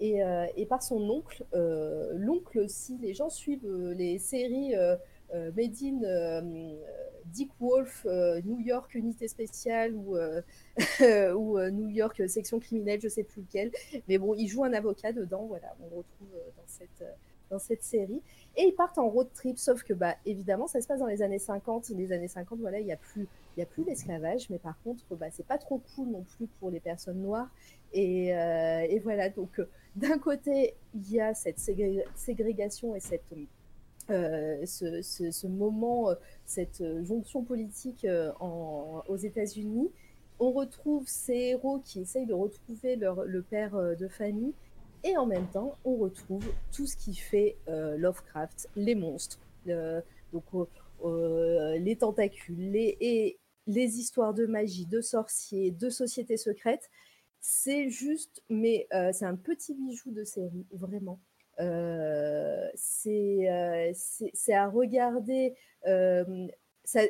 et, 0.00 0.24
euh, 0.24 0.46
par 0.68 0.82
son 0.82 1.08
oncle. 1.08 1.44
Euh, 1.54 2.12
L'oncle, 2.14 2.68
si 2.68 2.98
les 2.98 3.14
gens 3.14 3.30
suivent 3.30 3.66
euh, 3.66 3.94
les 3.94 4.18
séries 4.18 4.74
euh, 4.74 4.96
euh, 5.34 5.50
Made 5.56 5.74
in 5.82 6.02
euh, 6.04 6.74
Dick 7.26 7.50
Wolf, 7.60 8.06
euh, 8.06 8.40
New 8.44 8.60
York 8.60 8.94
Unité 8.94 9.28
Spéciale 9.28 9.94
ou, 9.94 10.16
euh, 10.16 10.42
euh, 11.00 11.70
New 11.70 11.88
York 11.88 12.28
Section 12.28 12.60
Criminelle, 12.60 13.00
je 13.00 13.08
sais 13.08 13.24
plus 13.24 13.42
lequel. 13.42 13.70
Mais 14.08 14.18
bon, 14.18 14.34
il 14.34 14.48
joue 14.48 14.64
un 14.64 14.72
avocat 14.72 15.12
dedans, 15.12 15.46
voilà, 15.46 15.74
on 15.80 15.96
retrouve 15.96 16.28
euh, 16.34 16.50
dans 16.56 16.66
cette, 16.66 17.02
euh, 17.02 17.12
cette 17.58 17.82
série. 17.82 18.20
Et 18.56 18.62
ils 18.64 18.72
partent 18.74 18.98
en 18.98 19.08
road 19.08 19.28
trip, 19.34 19.58
sauf 19.58 19.82
que, 19.82 19.92
bah, 19.94 20.14
évidemment, 20.26 20.66
ça 20.66 20.80
se 20.80 20.86
passe 20.86 21.00
dans 21.00 21.06
les 21.06 21.22
années 21.22 21.38
50. 21.38 21.88
Les 21.90 22.12
années 22.12 22.28
50, 22.28 22.58
voilà, 22.60 22.78
il 22.80 22.86
n'y 22.86 22.92
a 22.92 22.96
plus, 22.96 23.26
il 23.56 23.60
y 23.60 23.62
a 23.62 23.66
plus 23.66 23.84
l'esclavage, 23.84 24.48
mais 24.50 24.58
par 24.58 24.80
contre, 24.82 25.02
bah, 25.16 25.26
c'est 25.30 25.46
pas 25.46 25.58
trop 25.58 25.80
cool 25.94 26.08
non 26.08 26.24
plus 26.36 26.46
pour 26.60 26.70
les 26.70 26.80
personnes 26.80 27.20
noires. 27.22 27.48
Et, 27.92 28.34
euh, 28.36 28.86
et 28.88 28.98
voilà, 29.00 29.28
donc 29.28 29.58
euh, 29.60 29.68
d'un 29.96 30.18
côté, 30.18 30.74
il 30.94 31.10
y 31.12 31.20
a 31.20 31.34
cette 31.34 31.58
ségré- 31.58 32.04
ségrégation 32.16 32.94
et 32.96 33.00
cette, 33.00 33.22
euh, 34.10 34.64
ce, 34.66 35.02
ce- 35.02 35.46
moment, 35.46 36.10
euh, 36.10 36.14
cette 36.44 36.82
jonction 37.04 37.42
politique 37.42 38.06
aux 38.40 39.16
États-Unis. 39.16 39.90
On 40.40 40.50
retrouve 40.50 41.04
ces 41.06 41.34
héros 41.52 41.78
qui 41.84 42.00
essayent 42.00 42.26
de 42.26 42.34
retrouver 42.34 42.96
leur, 42.96 43.24
le 43.24 43.42
père 43.42 43.76
de 43.96 44.08
famille. 44.08 44.52
Et 45.04 45.16
en 45.16 45.26
même 45.26 45.46
temps, 45.48 45.74
on 45.84 45.96
retrouve 45.96 46.44
tout 46.72 46.86
ce 46.86 46.96
qui 46.96 47.14
fait 47.14 47.56
euh, 47.68 47.96
Lovecraft, 47.98 48.68
les 48.76 48.94
monstres, 48.94 49.38
le- 49.66 50.02
donc 50.32 50.44
euh, 50.54 50.64
euh, 51.04 51.78
les 51.78 51.96
tentacules, 51.96 52.56
les, 52.70 53.38
histoires 53.98 54.34
de 54.34 54.46
magie, 54.46 54.86
de 54.86 55.00
sorciers, 55.00 55.70
de 55.70 55.90
sociétés 55.90 56.36
secrètes. 56.38 56.90
C'est 57.40 57.90
juste, 57.90 58.42
mais 58.48 58.86
euh, 58.94 59.10
c'est 59.12 59.26
un 59.26 59.36
petit 59.36 59.74
bijou 59.74 60.10
de 60.10 60.24
série, 60.24 60.66
vraiment. 60.72 61.20
Euh, 61.60 62.66
c'est 62.74 63.48
euh, 63.50 63.92
à 64.54 64.68
regarder. 64.68 65.54
euh, 65.86 66.46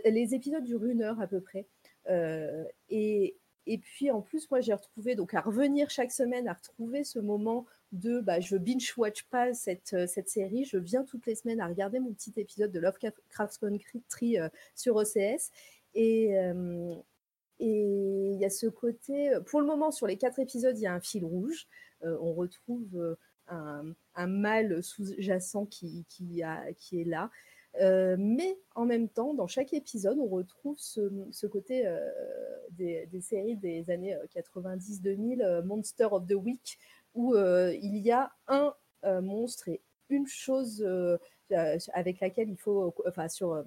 les 0.04 0.34
épisodes 0.34 0.64
durent 0.64 0.84
une 0.86 1.02
heure 1.02 1.20
à 1.20 1.26
peu 1.26 1.40
près. 1.40 1.66
Euh, 2.10 2.64
et, 2.90 3.36
et 3.66 3.78
puis 3.78 4.10
en 4.10 4.20
plus, 4.20 4.50
moi 4.50 4.60
j'ai 4.60 4.74
retrouvé, 4.74 5.14
donc 5.14 5.34
à 5.34 5.40
revenir 5.40 5.90
chaque 5.90 6.12
semaine, 6.12 6.48
à 6.48 6.52
retrouver 6.54 7.04
ce 7.04 7.18
moment 7.18 7.66
de 7.94 8.20
bah, 8.20 8.40
je 8.40 8.56
binge-watch 8.56 9.24
pas 9.24 9.54
cette, 9.54 9.94
euh, 9.94 10.06
cette 10.06 10.28
série, 10.28 10.64
je 10.64 10.76
viens 10.76 11.04
toutes 11.04 11.26
les 11.26 11.34
semaines 11.34 11.60
à 11.60 11.66
regarder 11.66 12.00
mon 12.00 12.12
petit 12.12 12.32
épisode 12.36 12.72
de 12.72 12.80
Lovecraft 12.80 13.58
Country 13.60 14.38
euh, 14.38 14.48
sur 14.74 14.96
OCS. 14.96 15.50
Et, 15.94 16.36
euh, 16.38 16.94
et 17.60 18.32
il 18.32 18.38
y 18.38 18.44
a 18.44 18.50
ce 18.50 18.66
côté, 18.66 19.32
pour 19.46 19.60
le 19.60 19.66
moment, 19.66 19.92
sur 19.92 20.06
les 20.06 20.16
quatre 20.16 20.40
épisodes, 20.40 20.76
il 20.76 20.82
y 20.82 20.86
a 20.86 20.92
un 20.92 21.00
fil 21.00 21.24
rouge. 21.24 21.68
On 22.02 22.34
retrouve 22.34 23.16
un, 23.48 23.94
un 24.14 24.26
mal 24.26 24.82
sous-jacent 24.82 25.64
qui, 25.66 26.04
est 26.42 27.04
là. 27.04 27.30
Mais 27.80 28.58
en 28.74 28.84
même 28.84 29.08
temps, 29.08 29.34
dans 29.34 29.46
chaque 29.46 29.72
épisode, 29.72 30.18
on 30.18 30.26
retrouve 30.26 30.76
ce, 30.78 31.46
côté 31.46 31.88
des, 32.70 33.06
des 33.06 33.20
séries 33.20 33.56
des 33.56 33.88
années 33.90 34.16
90-2000, 34.34 35.42
euh, 35.42 35.62
Monster 35.62 36.08
of 36.10 36.26
the 36.26 36.34
Week, 36.34 36.78
où 37.14 37.34
euh, 37.34 37.74
il 37.80 37.96
y 37.98 38.10
a 38.10 38.32
un 38.48 38.74
euh, 39.04 39.20
monstre 39.20 39.68
et 39.68 39.80
une 40.10 40.26
chose 40.26 40.82
euh, 40.82 41.16
avec 41.92 42.20
laquelle 42.20 42.50
il 42.50 42.56
faut, 42.56 42.94
enfin 43.06 43.28
sur 43.28 43.64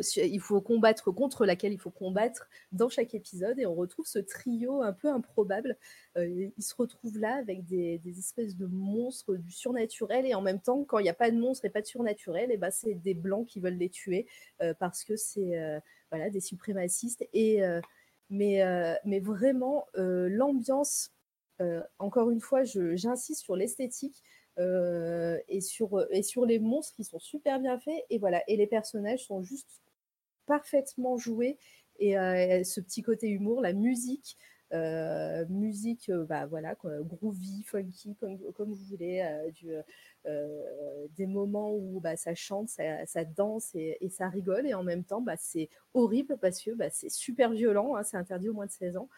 su- 0.00 0.20
il 0.20 0.40
faut 0.40 0.60
combattre 0.60 1.12
contre 1.12 1.46
laquelle 1.46 1.72
il 1.72 1.78
faut 1.78 1.90
combattre 1.90 2.48
dans 2.72 2.88
chaque 2.88 3.14
épisode. 3.14 3.58
Et 3.58 3.66
on 3.66 3.74
retrouve 3.74 4.06
ce 4.06 4.18
trio 4.18 4.82
un 4.82 4.92
peu 4.92 5.08
improbable. 5.08 5.76
Ils 6.16 6.52
se 6.58 6.74
retrouvent 6.74 7.18
là 7.18 7.36
avec 7.36 7.64
des, 7.64 8.00
espèces 8.18 8.56
de 8.56 8.66
monstres 8.66 9.36
du 9.36 9.52
surnaturel. 9.52 10.26
Et 10.26 10.34
en 10.34 10.42
même 10.42 10.60
temps 10.60 10.84
quand 10.84 10.98
il 10.98 11.04
n'y 11.04 11.08
a 11.08 11.14
pas 11.14 11.30
de 11.30 11.38
monstres 11.38 11.64
et 11.66 11.70
pas 11.70 11.82
de 11.82 11.86
surnaturel, 11.86 12.50
et 12.50 12.56
ben 12.56 12.70
c'est 12.70 12.94
des 12.94 13.14
blancs 13.14 13.46
qui 13.46 13.60
veulent 13.60 13.78
les 13.78 13.90
tuer 13.90 14.26
parce 14.78 15.04
que 15.04 15.16
c'est 15.16 15.80
voilà 16.10 16.30
des 16.30 16.40
suprémacistes. 16.40 17.24
Et 17.32 17.62
mais 18.30 18.62
mais 19.04 19.20
vraiment 19.20 19.86
l'ambiance 19.94 21.12
encore 21.98 22.30
une 22.30 22.40
fois, 22.40 22.64
j'insiste 22.64 23.42
sur 23.42 23.56
l'esthétique 23.56 24.22
euh, 24.58 25.38
et, 25.48 25.60
sur, 25.60 25.96
les 26.46 26.58
monstres 26.58 26.94
qui 26.94 27.04
sont 27.04 27.18
super 27.18 27.60
bien 27.60 27.78
faits. 27.78 28.04
Et 28.10 28.56
les 28.56 28.66
personnages 28.66 29.26
sont 29.26 29.42
juste 29.42 29.80
parfaitement 30.46 31.16
joués. 31.16 31.58
Et 31.98 32.18
euh, 32.18 32.64
ce 32.64 32.80
petit 32.80 33.02
côté 33.02 33.28
humour, 33.28 33.60
la 33.60 33.72
musique, 33.72 34.36
euh, 34.72 35.44
musique, 35.48 36.08
euh, 36.10 36.24
bah 36.24 36.46
groovy, 36.46 37.62
funky, 37.64 38.16
comme, 38.16 38.38
vous 38.72 38.74
voulez, 38.74 39.20
euh, 39.20 39.82
euh, 40.26 41.06
des 41.16 41.26
moments 41.26 41.74
où 41.74 42.00
bah, 42.00 42.16
ça 42.16 42.34
chante, 42.34 42.68
ça, 42.68 43.24
danse 43.24 43.74
et, 43.74 44.08
ça 44.10 44.28
rigole. 44.28 44.66
Et 44.66 44.74
en 44.74 44.84
même 44.84 45.04
temps, 45.04 45.20
bah, 45.20 45.36
c'est 45.36 45.68
horrible 45.94 46.38
parce 46.38 46.62
que 46.62 46.70
c'est 46.90 47.10
super 47.10 47.50
violent, 47.50 47.96
hein, 47.96 48.02
c'est 48.02 48.16
interdit 48.16 48.48
au 48.48 48.54
moins 48.54 48.66
de 48.66 48.70
16 48.70 48.96
ans. 48.96 49.08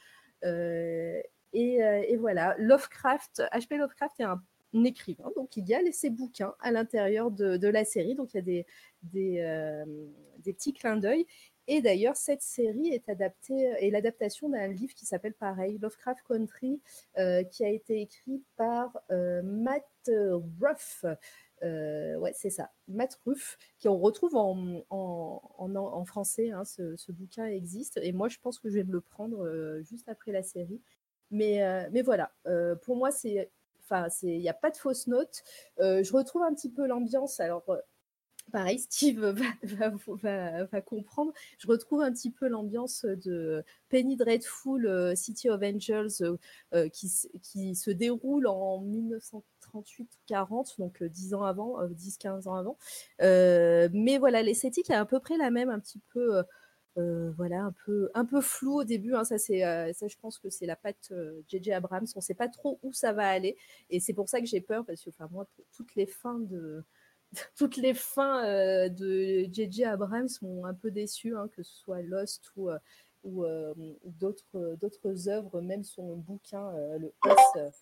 Euh, 1.54 1.58
et, 1.58 2.14
euh, 2.14 2.18
voilà, 2.18 2.54
Lovecraft, 2.58 3.42
H.P. 3.52 3.76
Lovecraft 3.76 4.20
est 4.20 4.24
un, 4.24 4.42
écrivain, 4.84 5.30
donc 5.36 5.58
il 5.58 5.68
y 5.68 5.74
a 5.74 5.80
ses 5.92 6.08
bouquins 6.08 6.54
à 6.60 6.70
l'intérieur 6.72 7.30
de, 7.30 7.68
la 7.68 7.84
série, 7.84 8.14
donc 8.14 8.32
il 8.32 8.48
y 8.48 8.60
a 8.60 9.44
euh, 9.44 9.84
des 10.38 10.52
petits 10.54 10.72
clins 10.72 10.96
d'œil. 10.96 11.26
Et 11.68 11.80
d'ailleurs, 11.80 12.16
cette 12.16 12.42
série 12.42 12.88
est 12.88 13.08
adaptée, 13.08 13.74
est 13.78 13.90
l'adaptation 13.90 14.48
d'un 14.48 14.66
livre 14.66 14.94
qui 14.94 15.06
s'appelle 15.06 15.34
pareil, 15.34 15.78
Lovecraft 15.78 16.24
Country, 16.26 16.80
euh, 17.18 17.44
qui 17.44 17.64
a 17.64 17.68
été 17.68 18.00
écrit 18.00 18.42
par 18.56 18.98
euh, 19.10 19.42
Matt 19.42 20.10
Ruff. 20.60 21.04
Euh, 21.62 22.16
ouais, 22.16 22.32
c'est 22.34 22.50
ça, 22.50 22.70
Matt 22.88 23.16
Ruff, 23.24 23.56
qui 23.78 23.88
on 23.88 23.98
retrouve 23.98 24.34
en, 24.34 26.04
français. 26.04 26.50
hein, 26.50 26.64
ce, 26.64 26.96
ce 26.96 27.12
bouquin 27.12 27.46
existe. 27.46 28.00
Et 28.02 28.12
moi, 28.12 28.28
je 28.28 28.38
pense 28.42 28.58
que 28.58 28.68
je 28.68 28.74
vais 28.74 28.84
me 28.84 28.92
le 28.92 29.00
prendre 29.00 29.46
euh, 29.46 29.82
juste 29.82 30.08
après 30.08 30.32
la 30.32 30.42
série. 30.42 30.80
Mais, 31.32 31.62
euh, 31.62 31.88
mais 31.92 32.02
voilà, 32.02 32.30
euh, 32.46 32.76
pour 32.76 32.96
moi, 32.96 33.10
il 33.24 33.48
n'y 34.22 34.48
a 34.48 34.54
pas 34.54 34.70
de 34.70 34.76
fausse 34.76 35.06
note. 35.06 35.42
Euh, 35.80 36.04
je 36.04 36.12
retrouve 36.12 36.42
un 36.42 36.54
petit 36.54 36.70
peu 36.70 36.86
l'ambiance. 36.86 37.40
Alors, 37.40 37.64
pareil, 38.52 38.78
Steve 38.90 39.34
va, 39.62 40.80
comprendre. 40.82 41.32
Je 41.58 41.66
retrouve 41.66 42.02
un 42.02 42.12
petit 42.12 42.30
peu 42.30 42.48
l'ambiance 42.48 43.04
de 43.06 43.64
Penny 43.88 44.16
Dreadful, 44.16 45.16
City 45.16 45.48
of 45.48 45.62
Angels, 45.62 46.36
qui, 46.92 47.08
se 47.74 47.90
déroule 47.90 48.46
en 48.46 48.82
1938-40, 48.82 50.78
donc 50.78 51.02
euh, 51.02 51.08
10 51.08 51.34
ans 51.34 51.44
avant, 51.44 51.80
euh, 51.80 51.88
10-15 51.88 52.48
ans 52.48 52.54
avant. 52.54 52.76
Mais 53.18 54.18
voilà, 54.18 54.42
l'esthétique 54.42 54.90
est 54.90 54.94
à 54.94 55.06
peu 55.06 55.18
près 55.18 55.38
la 55.38 55.50
même, 55.50 55.70
un 55.70 55.80
petit 55.80 56.00
peu. 56.12 56.42
Euh, 56.98 57.00
euh, 57.02 57.32
voilà, 57.36 57.62
un 57.62 57.72
peu, 57.84 58.10
un 58.14 58.24
peu 58.24 58.40
flou 58.40 58.80
au 58.80 58.84
début. 58.84 59.14
hein, 59.14 59.24
ça, 59.24 59.38
c'est, 59.38 59.64
euh, 59.64 59.92
ça, 59.92 60.08
je 60.08 60.16
pense 60.20 60.38
que 60.38 60.50
c'est 60.50 60.66
la 60.66 60.76
patte 60.76 61.08
euh, 61.12 61.42
JJ 61.48 61.70
Abrams. 61.70 62.06
On 62.14 62.18
ne 62.18 62.22
sait 62.22 62.34
pas 62.34 62.48
trop 62.48 62.78
où 62.82 62.92
ça 62.92 63.12
va 63.12 63.28
aller, 63.28 63.56
et 63.90 64.00
c'est 64.00 64.12
pour 64.14 64.28
ça 64.28 64.40
que 64.40 64.46
j'ai 64.46 64.60
peur 64.60 64.84
parce 64.86 65.02
que, 65.02 65.10
enfin, 65.10 65.28
moi, 65.32 65.46
toutes 65.72 65.94
les 65.94 66.06
fins 66.06 66.38
de 66.38 66.84
toutes 67.56 67.76
les 67.78 67.94
fins 67.94 68.44
euh, 68.46 68.88
de 68.88 69.44
JJ 69.52 69.82
Abrams 69.84 70.28
m'ont 70.42 70.64
un 70.66 70.74
peu 70.74 70.90
déçu, 70.90 71.34
hein, 71.36 71.48
que 71.56 71.62
ce 71.62 71.74
soit 71.74 72.02
Lost 72.02 72.50
ou 72.56 72.70
euh, 72.70 72.78
ou, 73.24 73.44
euh, 73.44 73.74
d'autres 74.04 74.76
d'autres 74.80 75.28
œuvres, 75.28 75.60
même 75.60 75.84
son 75.84 76.16
bouquin 76.16 76.68
euh, 76.74 76.98
le 76.98 77.14
S 77.26 77.72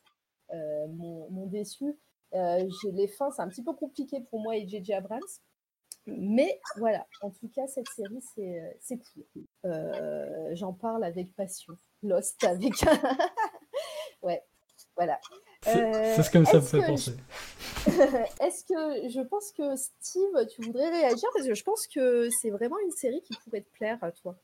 euh, 0.53 0.87
m'ont 0.89 1.47
déçu. 1.47 1.97
Euh, 2.35 2.69
les 2.93 3.09
fins, 3.09 3.31
c'est 3.31 3.43
un 3.43 3.49
petit 3.49 3.63
peu 3.65 3.73
compliqué 3.73 4.21
pour 4.31 4.41
moi 4.41 4.57
et 4.57 4.67
JJ 4.69 4.91
Abrams. 4.93 5.21
Mais 6.17 6.61
voilà, 6.77 7.07
en 7.23 7.31
tout 7.31 7.49
cas, 7.55 7.67
cette 7.67 7.89
série, 7.89 8.21
c'est 8.35 8.61
euh, 8.61 8.71
c'est 8.81 8.99
cool. 8.99 9.25
Euh, 9.67 10.51
J'en 10.55 10.73
parle 10.73 11.05
avec 11.05 11.35
passion. 11.35 11.75
Lost 12.03 12.43
avec. 12.45 12.73
ouais, 14.23 14.43
voilà. 14.97 15.21
C'est 15.63 16.15
c'est 16.17 16.23
ce 16.23 16.31
comme 16.31 16.47
ça 16.47 16.55
me 16.55 16.63
est-ce 16.63 16.71
fait 16.71 16.81
que 16.81 16.87
penser. 16.87 17.13
je- 17.87 17.91
Est-ce 18.45 18.65
que 18.65 19.09
je 19.11 19.21
pense 19.21 19.53
que 19.53 19.77
Steve, 19.77 20.47
tu 20.55 20.63
voudrais 20.63 20.89
réagir? 20.91 21.29
Parce 21.35 21.47
que 21.47 21.55
je 21.55 21.63
pense 21.63 21.87
que 21.87 22.29
c'est 22.41 22.51
vraiment 22.51 22.79
une 22.85 22.91
série 22.93 23.23
qui 23.23 23.35
pourrait 23.45 23.63
te 23.63 23.71
plaire 23.71 23.99
à 24.03 24.11
toi. 24.13 24.37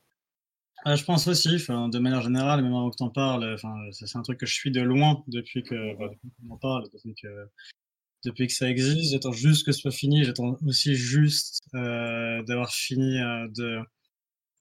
Ah, 0.85 0.95
je 0.95 1.03
pense 1.03 1.27
aussi, 1.27 1.55
enfin, 1.55 1.89
de 1.89 1.97
manière 1.97 2.21
générale, 2.21 2.61
même 2.61 2.73
avant 2.73 2.91
que 2.91 2.95
tu 2.97 3.03
en 3.03 3.09
parles, 3.09 3.51
enfin, 3.55 3.73
c'est 3.91 4.15
un 4.15 4.21
truc 4.21 4.39
que 4.39 4.45
je 4.45 4.53
suis 4.53 4.69
de 4.71 4.81
loin 4.81 5.23
depuis 5.27 5.63
que 5.63 5.95
bah, 5.97 6.11
en 6.51 6.57
parle, 6.57 6.87
depuis 6.93 7.15
que, 7.15 7.49
depuis 8.25 8.47
que 8.47 8.53
ça 8.53 8.69
existe. 8.69 9.11
J'attends 9.11 9.31
juste 9.31 9.65
que 9.65 9.71
ce 9.71 9.79
soit 9.81 9.91
fini. 9.91 10.23
J'attends 10.23 10.57
aussi 10.65 10.95
juste 10.95 11.59
euh, 11.75 12.41
d'avoir 12.43 12.71
fini 12.73 13.19
euh, 13.19 13.47
de 13.49 13.79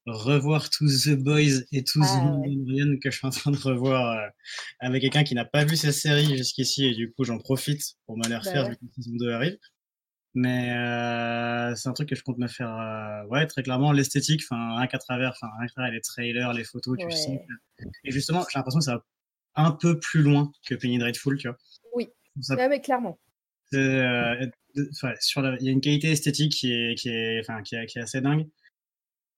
revoir 0.07 0.71
tous 0.71 1.05
The 1.05 1.17
Boys 1.17 1.65
et 1.73 1.83
tous 1.83 2.01
The 2.01 2.05
Ah, 2.07 2.25
ouais. 2.37 2.49
Mandalorian 2.49 2.97
que 3.03 3.11
je 3.11 3.17
suis 3.19 3.27
en 3.27 3.31
train 3.31 3.51
de 3.51 3.57
revoir 3.57 4.19
euh, 4.19 4.29
avec 4.79 5.03
quelqu'un 5.03 5.25
qui 5.25 5.35
n'a 5.35 5.45
pas 5.45 5.65
vu 5.65 5.77
ces 5.77 5.91
séries 5.93 6.37
jusqu'ici 6.37 6.85
et 6.87 6.95
du 6.95 7.13
coup 7.13 7.25
j'en 7.25 7.39
profite 7.39 7.83
pour 8.07 8.17
me 8.17 8.23
Bah 8.29 8.39
refaire 8.39 8.65
ouais. 8.65 8.71
vu 8.71 8.77
que 8.77 8.85
la 8.85 8.93
saison 9.03 9.17
2 9.17 9.33
arrive. 9.33 9.59
Mais 10.39 10.69
c'est 11.77 11.89
un 11.89 11.93
truc 11.95 12.11
que 12.11 12.15
je 12.15 12.23
compte 12.23 12.37
me 12.39 12.47
faire, 12.47 13.25
ouais, 13.31 13.47
très 13.47 13.63
clairement, 13.63 13.91
l'esthétique, 13.93 14.43
enfin, 14.45 14.77
rien 14.77 14.87
qu'à 14.87 14.99
travers, 14.99 15.31
enfin, 15.31 15.49
rien 15.59 15.67
qu'à 15.67 15.73
travers 15.73 15.93
les 15.93 16.01
trailers, 16.03 16.53
les 16.53 16.63
photos, 16.65 16.97
tu 16.99 17.11
sens 17.11 17.29
Ouais. 17.29 17.47
que- 17.79 17.85
Et 18.05 18.11
justement, 18.11 18.45
j'ai 18.53 18.59
l'impression 18.59 18.81
que 18.81 18.85
ça 18.85 18.97
va 18.97 19.05
un 19.55 19.73
peu 19.73 19.99
plus 19.99 20.21
loin 20.21 20.53
que 20.67 20.75
Penny 20.75 20.99
Dreadful, 20.99 21.39
tu 21.39 21.49
vois. 21.49 21.57
Oui, 21.95 22.09
Ça- 22.43 22.55
Ouais, 22.55 22.69
mais 22.69 22.83
clairement. 22.83 23.19
Euh, 23.75 24.47
sur 25.21 25.43
la- 25.43 25.57
il 25.61 25.65
y 25.67 25.69
a 25.69 25.73
une 25.73 25.81
qualité 25.81 26.11
esthétique 26.11 26.53
qui 26.53 26.73
est, 26.73 26.95
qui 26.97 27.09
est, 27.09 27.41
enfin, 27.41 27.63
qui 27.63 27.75
est, 27.77 27.87
qui 27.87 27.99
est 27.99 28.03
assez 28.03 28.21
dingue. 28.21 28.47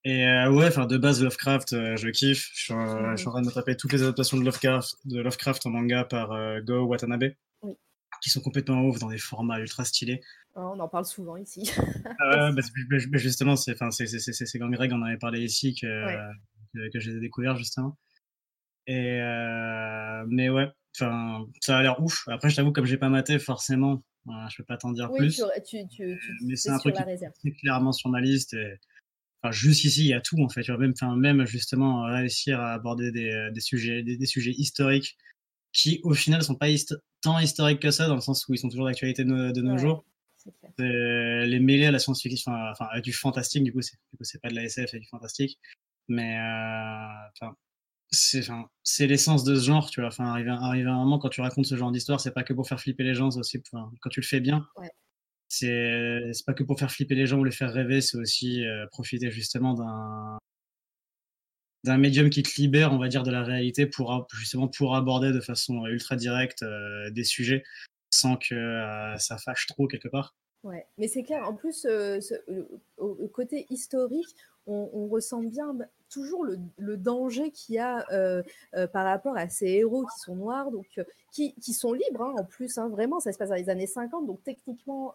Et 0.04 0.26
euh, 0.26 0.50
ouais, 0.52 0.66
enfin, 0.68 0.86
de 0.86 0.96
base, 0.96 1.22
Lovecraft, 1.22 1.72
euh, 1.72 1.96
je 1.96 2.08
kiffe. 2.08 2.50
Je 2.54 2.60
suis, 2.64 2.72
en- 2.72 3.16
je 3.16 3.24
train 3.24 3.42
de 3.42 3.46
me 3.46 3.52
taper 3.52 3.76
toutes 3.76 3.92
les 3.92 4.02
adaptations 4.02 4.36
de 4.36 4.44
Lovecraft, 4.44 4.94
de 5.04 5.20
Lovecraft 5.20 5.66
en 5.66 5.70
manga 5.70 6.04
par 6.04 6.30
Go 6.62 6.84
Watanabe, 6.84 7.32
Oui. 7.62 7.74
qui 8.22 8.30
sont 8.30 8.40
complètement 8.40 8.82
ouf 8.82 8.98
dans 8.98 9.08
des 9.10 9.18
formats 9.18 9.58
ultra 9.60 9.84
stylés. 9.84 10.20
Hein, 10.54 10.70
On 10.74 10.80
en 10.80 10.88
parle 10.88 11.04
souvent 11.04 11.36
ici. 11.36 11.62
Bah, 12.18 12.50
justement, 13.12 13.56
c'est 13.56 13.74
quand 13.76 14.70
Greg 14.70 14.92
en 14.92 15.02
avait 15.02 15.18
parlé 15.18 15.40
ici 15.42 15.74
que, 15.74 15.86
Ouais. 16.06 16.18
que, 16.74 16.90
que 16.92 17.00
j'ai 17.00 17.18
découvert 17.20 17.56
justement. 17.56 17.96
Et 18.86 19.20
mais 20.28 20.48
ouais, 20.48 20.68
enfin, 20.96 21.44
ça 21.60 21.78
a 21.78 21.82
l'air 21.82 22.00
ouf. 22.02 22.26
Après, 22.28 22.48
je 22.50 22.56
t'avoue, 22.56 22.72
comme 22.72 22.86
j'ai 22.86 22.96
pas 22.98 23.08
maté, 23.10 23.38
forcément, 23.38 24.02
euh, 24.28 24.32
je 24.50 24.56
peux 24.58 24.64
pas 24.64 24.76
t'en 24.76 24.92
dire 24.92 25.10
Oui, 25.10 25.18
plus. 25.28 25.36
tu, 25.36 25.42
tu, 25.64 25.88
tu, 25.88 26.18
tu 26.20 26.36
mais 26.42 26.52
es 26.54 26.56
c'est 26.56 26.70
un 26.70 26.78
truc 26.78 26.94
qui 27.40 27.48
est 27.48 27.52
clairement 27.52 27.92
sur 27.92 28.10
ma 28.10 28.20
liste. 28.20 28.54
Et, 28.54 28.74
enfin, 29.42 29.52
juste 29.52 29.84
ici, 29.84 30.02
il 30.02 30.08
y 30.08 30.14
a 30.14 30.20
tout 30.20 30.38
en 30.42 30.48
fait. 30.48 30.62
Tu 30.62 30.70
vois, 30.72 30.80
même, 30.80 30.92
enfin, 30.92 31.16
même 31.16 31.46
justement 31.46 32.02
réussir 32.04 32.60
à 32.60 32.72
aborder 32.72 33.12
des, 33.12 33.30
euh, 33.30 33.50
des 33.50 33.60
sujets, 33.60 34.02
des, 34.02 34.16
des 34.16 34.26
sujets 34.26 34.52
historiques 34.52 35.16
qui, 35.72 36.00
au 36.02 36.14
final, 36.14 36.42
sont 36.42 36.54
pas 36.56 36.68
histo- 36.68 36.98
tant 37.20 37.38
historiques 37.38 37.80
que 37.80 37.90
ça, 37.90 38.06
dans 38.08 38.14
le 38.16 38.20
sens 38.20 38.46
où 38.48 38.54
ils 38.54 38.58
sont 38.58 38.68
toujours 38.68 38.86
d'actualité 38.86 39.24
de, 39.24 39.28
nos- 39.30 39.52
de 39.52 39.60
nos 39.62 39.72
Ouais, 39.72 39.78
jours. 39.78 40.04
les 40.78 41.60
mêler 41.60 41.86
à 41.86 41.90
la 41.90 41.98
science-fiction, 41.98 42.52
enfin, 42.52 42.86
à 42.90 43.00
du 43.00 43.12
fantastique, 43.12 43.64
du 43.64 43.72
coup, 43.72 43.80
c'est 43.82 44.40
pas 44.40 44.48
de 44.48 44.54
la 44.54 44.64
SF, 44.64 44.90
c'est 44.90 44.98
du 45.00 45.08
fantastique. 45.08 45.58
Mais 46.08 46.38
euh, 46.38 47.46
c'est 48.10 48.40
enfin, 48.40 48.68
l'essence 49.00 49.44
de 49.44 49.54
ce 49.56 49.64
genre, 49.66 49.90
tu 49.90 50.00
vois. 50.00 50.08
Enfin, 50.08 50.24
arriver, 50.26 50.50
à- 50.50 50.54
arriver 50.62 50.88
à 50.88 50.92
un 50.94 50.98
moment 50.98 51.18
quand 51.18 51.28
tu 51.28 51.40
racontes 51.40 51.66
ce 51.66 51.76
genre 51.76 51.90
d'histoire, 51.92 52.20
c'est 52.20 52.32
pas 52.32 52.42
que 52.42 52.52
pour 52.52 52.66
faire 52.68 52.80
flipper 52.80 53.04
les 53.04 53.14
gens, 53.14 53.28
aussi 53.36 53.62
enfin, 53.72 53.90
quand 54.00 54.10
tu 54.10 54.20
le 54.20 54.26
fais 54.26 54.40
bien. 54.40 54.66
Ouais. 54.76 54.90
C'est 55.48 56.30
c'est 56.32 56.44
pas 56.44 56.52
que 56.54 56.62
pour 56.62 56.78
faire 56.78 56.90
flipper 56.90 57.14
les 57.14 57.26
gens 57.26 57.38
ou 57.38 57.44
les 57.44 57.50
faire 57.52 57.72
rêver, 57.72 58.00
c'est 58.00 58.18
aussi 58.18 58.66
euh, 58.66 58.86
profiter 58.88 59.30
justement 59.30 59.74
d'un 59.74 60.38
d'un 61.84 61.96
médium 61.96 62.28
qui 62.28 62.42
te 62.42 62.60
libère, 62.60 62.92
on 62.92 62.98
va 62.98 63.08
dire, 63.08 63.22
de 63.22 63.30
la 63.30 63.42
réalité 63.44 63.86
pour 63.86 64.26
justement 64.34 64.68
pour 64.68 64.96
aborder 64.96 65.32
de 65.32 65.40
façon 65.40 65.86
ultra 65.86 66.16
directe 66.16 66.62
euh, 66.64 67.10
des 67.10 67.24
sujets 67.24 67.62
sans 68.10 68.36
que 68.36 68.54
euh, 68.54 69.16
ça 69.18 69.38
fâche 69.38 69.66
trop 69.66 69.86
quelque 69.86 70.08
part. 70.08 70.34
Ouais, 70.64 70.86
mais 70.98 71.06
c'est 71.08 71.22
clair. 71.22 71.48
En 71.48 71.54
plus, 71.54 71.82
ce- 71.82 72.34
le- 72.50 72.68
au, 72.96 73.06
au 73.06 73.28
côté 73.28 73.66
historique, 73.70 74.34
on, 74.66 74.90
on 74.92 75.06
ressent 75.08 75.40
bien 75.42 75.72
bah, 75.72 75.84
toujours 76.08 76.44
le, 76.44 76.58
le 76.78 76.96
danger 76.96 77.50
qu'il 77.50 77.76
y 77.76 77.78
a 77.78 78.04
euh, 78.12 78.42
euh, 78.74 78.86
par 78.86 79.04
rapport 79.04 79.36
à 79.36 79.48
ces 79.48 79.66
héros 79.66 80.04
qui 80.06 80.20
sont 80.20 80.36
noirs, 80.36 80.70
donc 80.70 80.86
euh, 80.98 81.04
qui, 81.32 81.54
qui 81.54 81.72
sont 81.72 81.92
libres. 81.92 82.22
hein, 82.22 82.34
en 82.38 82.44
plus, 82.44 82.78
hein, 82.78 82.88
vraiment, 82.88 83.20
ça 83.20 83.32
se 83.32 83.38
passe 83.38 83.50
dans 83.50 83.54
les 83.54 83.70
années 83.70 83.86
50, 83.86 84.26
donc 84.26 84.42
techniquement, 84.42 85.14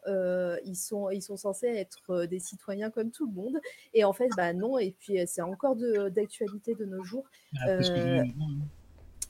ils 0.65 0.75
sont 0.75 1.09
ils 1.09 1.21
sont 1.21 1.37
censés 1.37 1.67
être 1.67 2.25
des 2.25 2.39
citoyens 2.39 2.89
comme 2.89 3.11
tout 3.11 3.25
le 3.27 3.33
monde. 3.33 3.59
Et 3.93 4.03
en 4.03 4.13
fait, 4.13 4.29
bah 4.37 4.53
non. 4.53 4.77
Et 4.77 4.91
puis, 4.99 5.17
c'est 5.27 5.41
encore 5.41 5.75
d'actualité 5.75 6.75
de 6.75 6.85
nos 6.85 7.03
jours. 7.03 7.25
Dis, 7.53 7.91
non, 8.37 8.45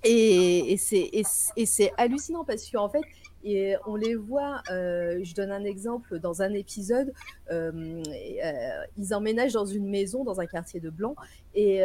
et, 0.04 0.74
et 0.74 1.66
c'est 1.66 1.92
hallucinant 1.98 2.44
parce 2.44 2.70
qu'en 2.70 2.90
fait, 2.90 3.04
et 3.44 3.76
on 3.86 3.96
les 3.96 4.16
voit, 4.16 4.62
euh, 4.72 5.20
je 5.24 5.34
donne 5.36 5.52
un 5.52 5.64
exemple, 5.64 6.20
dans 6.20 6.42
un 6.42 6.54
épisode, 6.54 7.14
euh, 7.52 8.02
et, 8.14 8.44
euh, 8.44 8.80
ils 8.98 9.14
emménagent 9.14 9.54
dans 9.54 9.66
une 9.66 9.90
maison 9.90 10.24
dans 10.24 10.40
un 10.40 10.46
quartier 10.46 10.80
de 10.80 10.90
Blanc, 10.90 11.16
et, 11.56 11.84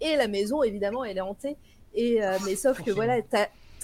et 0.00 0.16
la 0.16 0.28
maison, 0.28 0.62
évidemment, 0.62 1.04
elle 1.04 1.18
est 1.18 1.22
hantée. 1.22 1.56
Et, 1.94 2.20
mais 2.44 2.54
sauf 2.54 2.82
que 2.82 2.90
voilà, 2.90 3.20
tu 3.22 3.36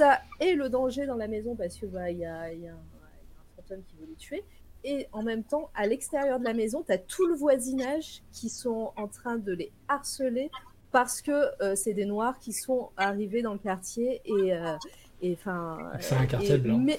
as, 0.02 0.22
et 0.40 0.54
le 0.54 0.68
danger 0.68 1.06
dans 1.06 1.16
la 1.16 1.28
maison 1.28 1.54
parce 1.54 1.76
que 1.76 1.86
bah, 1.86 2.10
y, 2.10 2.24
a, 2.24 2.52
il 2.52 2.60
y 2.60 2.68
a 2.68 2.72
un 2.72 2.78
il 3.24 3.32
y 3.32 3.36
a 3.36 3.40
un 3.40 3.56
fantôme 3.56 3.82
qui 3.84 3.96
veut 3.96 4.06
les 4.08 4.16
tuer. 4.16 4.44
Et 4.84 5.06
en 5.12 5.22
même 5.22 5.42
temps, 5.44 5.70
à 5.74 5.86
l'extérieur 5.86 6.38
de 6.38 6.44
la 6.44 6.52
maison, 6.52 6.82
tu 6.86 6.92
as 6.92 6.98
tout 6.98 7.26
le 7.26 7.34
voisinage 7.34 8.22
qui 8.32 8.50
sont 8.50 8.92
en 8.96 9.08
train 9.08 9.38
de 9.38 9.52
les 9.52 9.72
harceler 9.88 10.50
parce 10.92 11.22
que 11.22 11.50
euh, 11.60 11.74
c'est 11.74 11.94
des 11.94 12.04
noirs 12.04 12.38
qui 12.38 12.52
sont 12.52 12.90
arrivés 12.96 13.42
dans 13.42 13.54
le 13.54 13.58
quartier 13.58 14.20
et 14.24 14.54
euh, 14.54 14.76
et 15.22 15.32
enfin 15.32 15.78
C'est 16.00 16.14
un 16.14 16.26
quartier 16.26 16.54
et 16.54 16.58
blanc. 16.58 16.78
mais- 16.78 16.98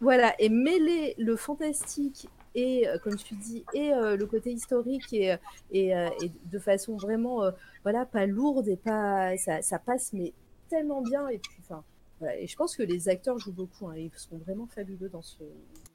voilà 0.00 0.34
et 0.40 0.48
mêler 0.48 1.14
le 1.18 1.36
fantastique 1.36 2.28
et 2.54 2.88
euh, 2.88 2.98
comme 2.98 3.16
tu 3.16 3.34
dis 3.36 3.64
et 3.72 3.92
euh, 3.92 4.16
le 4.16 4.26
côté 4.26 4.50
historique 4.52 5.12
et 5.12 5.36
et, 5.70 5.94
euh, 5.96 6.08
et 6.22 6.30
de 6.50 6.58
façon 6.58 6.96
vraiment 6.96 7.44
euh, 7.44 7.50
voilà 7.84 8.04
pas 8.04 8.26
lourde 8.26 8.66
et 8.68 8.76
pas 8.76 9.36
ça, 9.36 9.62
ça 9.62 9.78
passe 9.78 10.12
mais 10.12 10.32
tellement 10.68 11.02
bien 11.02 11.28
et 11.28 11.38
puis 11.38 11.52
enfin 11.60 11.84
voilà. 12.18 12.36
et 12.38 12.46
je 12.46 12.56
pense 12.56 12.76
que 12.76 12.82
les 12.82 13.08
acteurs 13.08 13.38
jouent 13.38 13.52
beaucoup 13.52 13.86
hein, 13.88 13.94
ils 13.96 14.10
sont 14.16 14.38
vraiment 14.38 14.66
fabuleux 14.66 15.08
dans 15.08 15.22
ce 15.22 15.38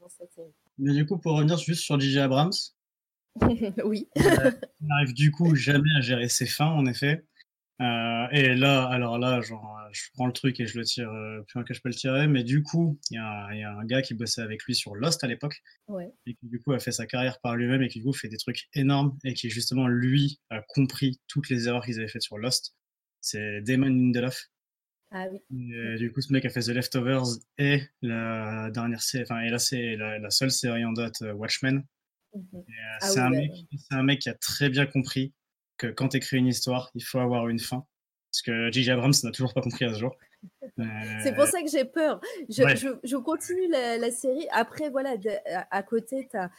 dans 0.02 0.10
cette 0.10 0.32
série 0.32 0.54
Mais 0.78 0.94
du 0.94 1.06
coup, 1.06 1.18
pour 1.18 1.34
revenir 1.36 1.58
juste 1.58 1.82
sur 1.84 2.00
J.J. 2.00 2.20
Abrams, 2.20 2.52
oui 3.86 4.08
euh, 4.18 4.52
il 4.82 4.88
n'arrive 4.88 5.14
du 5.14 5.32
coup 5.32 5.54
jamais 5.56 5.90
à 5.98 6.02
gérer 6.02 6.28
ses 6.30 6.46
fins, 6.48 6.72
en 6.72 6.86
effet. 6.86 7.24
Euh, 7.80 8.28
et 8.32 8.56
là, 8.56 8.88
alors 8.88 9.20
là, 9.20 9.40
genre, 9.42 9.78
euh, 9.80 9.90
je 9.92 10.02
prends 10.16 10.26
le 10.26 10.34
truc 10.34 10.60
et 10.60 10.66
je 10.66 10.78
le 10.80 10.84
tire 10.84 11.10
euh, 11.12 11.42
plus 11.48 11.60
loin 11.60 11.64
que 11.64 11.74
je 11.76 11.82
peux 11.82 11.90
le 11.90 11.96
tirer. 11.96 12.28
Mais 12.28 12.44
du 12.44 12.64
coup, 12.64 13.00
il 13.12 13.16
y, 13.16 13.18
a 13.20 13.46
un- 13.46 13.54
il 13.54 13.60
y 13.60 13.64
a 13.64 13.72
un 13.72 13.86
gars 13.86 14.02
qui 14.02 14.16
bossait 14.16 14.42
avec 14.42 14.64
lui 14.64 14.74
sur 14.74 14.96
Lost 14.96 15.24
à 15.24 15.28
l'époque 15.28 15.62
ouais 15.88 16.12
et 16.26 16.34
qui 16.34 16.48
du 16.48 16.60
coup 16.60 16.74
a 16.74 16.80
fait 16.80 16.92
sa 16.92 17.06
carrière 17.06 17.40
par 17.40 17.56
lui-même 17.56 17.84
et 17.84 17.88
qui 17.88 18.00
du 18.00 18.06
coup 18.06 18.14
fait 18.14 18.30
des 18.30 18.38
trucs 18.38 18.68
énormes 18.74 19.18
et 19.24 19.34
qui 19.36 19.50
justement 19.52 19.88
lui 19.88 20.40
a 20.50 20.62
compris 20.68 21.20
toutes 21.28 21.50
les 21.50 21.68
erreurs 21.68 21.86
qu'ils 21.86 22.00
avaient 22.00 22.08
faites 22.08 22.24
sur 22.24 22.38
Lost. 22.40 22.76
C'est 23.22 23.62
Damon 23.62 23.88
Lindelof. 23.90 24.46
ah 25.12 25.26
oui 25.32 25.40
Et 25.52 25.98
du 25.98 26.12
coup, 26.12 26.22
ce 26.22 26.34
mec 26.34 26.46
a 26.46 26.50
fait 26.50 26.62
The 26.62 26.70
Leftovers 26.70 27.26
et 27.60 27.84
la 28.02 28.72
dernière 28.72 29.02
série, 29.02 29.24
enfin, 29.24 29.42
et 29.42 29.50
là, 29.50 29.60
c'est 29.60 29.96
la, 29.98 30.18
la 30.20 30.30
seule 30.32 30.52
série 30.52 30.84
en 30.84 30.94
date, 30.94 31.22
euh, 31.22 31.34
Watchmen. 31.34 31.84
Euh, 32.36 32.62
Ah 33.02 33.08
c'est 33.10 33.20
oui, 33.20 33.26
un, 33.26 33.30
bah, 33.32 33.38
mec- 33.38 33.52
c'est 33.78 33.96
un 33.96 34.04
mec 34.04 34.20
qui 34.20 34.30
a 34.30 34.34
très 34.36 34.70
bien 34.70 34.86
compris 34.86 35.34
que 35.78 35.88
quand 35.88 36.10
tu 36.10 36.18
écris 36.18 36.38
une 36.38 36.48
histoire, 36.48 36.92
il 36.96 37.04
faut 37.04 37.20
avoir 37.20 37.48
une 37.50 37.60
fin. 37.60 37.86
Parce 38.32 38.42
que 38.42 38.72
J.J. 38.72 38.92
Abrams 38.92 39.14
n'a 39.24 39.32
toujours 39.32 39.54
pas 39.54 39.62
compris 39.62 39.86
à 39.86 39.94
ce 39.94 40.00
jour. 40.00 40.16
Euh, 40.80 40.84
C'est 41.24 41.34
pour 41.34 41.46
ça 41.48 41.64
que 41.64 41.68
j'ai 41.70 41.86
peur. 41.86 42.22
Je, 42.50 42.62
ouais. 42.62 42.76
je, 42.76 42.90
je 43.04 43.16
continue 43.18 43.68
la, 43.70 43.98
la 43.98 44.12
série. 44.12 44.48
Après, 44.52 44.92
voilà, 44.92 45.18
de- 45.18 45.32
à, 45.52 45.68
à 45.76 45.82
côté, 45.82 46.28
tu 46.30 46.38
as, 46.38 46.52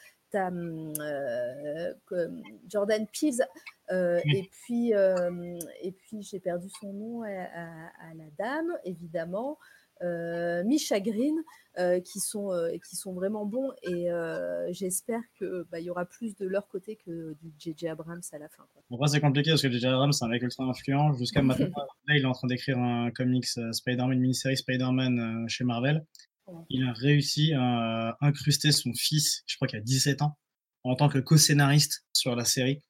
Jordan 2.68 3.06
Peele 3.12 3.46
euh, 3.90 4.20
Oui. 4.24 4.36
et 4.38 4.50
puis, 4.50 4.94
euh, 4.94 5.58
et 5.82 5.92
puis 5.92 6.22
j'ai 6.22 6.40
perdu 6.40 6.68
son 6.80 6.92
nom 6.92 7.22
à, 7.22 7.28
à- 7.28 8.10
à 8.10 8.14
la 8.16 8.24
dame, 8.38 8.76
évidemment. 8.84 9.58
Euh, 10.02 10.64
Misha 10.64 11.00
Green, 11.00 11.42
euh, 11.78 12.00
qui, 12.00 12.18
sont, 12.18 12.50
euh, 12.50 12.72
qui 12.88 12.96
sont 12.96 13.12
vraiment 13.12 13.46
bons 13.46 13.70
et 13.84 14.10
euh, 14.10 14.66
j'espère 14.72 15.20
qu'il 15.36 15.62
bah, 15.70 15.78
y 15.78 15.90
aura 15.90 16.06
plus 16.06 16.34
de 16.34 16.44
leur 16.44 16.66
côté 16.66 16.96
que 16.96 17.36
du 17.40 17.52
J.J. 17.56 17.86
Abrams 17.86 18.20
à 18.32 18.38
la 18.38 18.48
fin. 18.48 18.66
quoi. 18.72 18.82
Bon, 18.90 19.06
c'est 19.06 19.20
compliqué 19.20 19.50
parce 19.50 19.62
que 19.62 19.70
J.J. 19.70 19.86
Abrams, 19.86 20.12
c'est 20.12 20.24
un 20.24 20.28
mec 20.28 20.42
ultra 20.42 20.64
influent. 20.64 21.12
Jusqu'à 21.12 21.40
maintenant, 21.40 21.68
là, 22.08 22.16
il 22.16 22.22
est 22.22 22.24
en 22.24 22.32
train 22.32 22.48
d'écrire 22.48 22.78
un 22.78 23.12
comics 23.12 23.46
Spider-Man, 23.46 24.10
une 24.10 24.20
mini-série 24.20 24.56
Spider-Man 24.56 25.48
chez 25.48 25.62
Marvel. 25.62 26.04
Ouais. 26.48 26.64
Il 26.68 26.82
a 26.82 26.92
réussi 26.92 27.52
à 27.54 28.16
incruster 28.22 28.72
son 28.72 28.92
fils, 28.92 29.44
je 29.46 29.54
crois 29.54 29.68
qu'il 29.68 29.78
a 29.78 29.82
17 29.82 30.22
ans, 30.22 30.36
en 30.82 30.96
tant 30.96 31.08
que 31.08 31.20
co-scénariste 31.20 32.04
sur 32.12 32.34
la 32.34 32.44
série. 32.44 32.82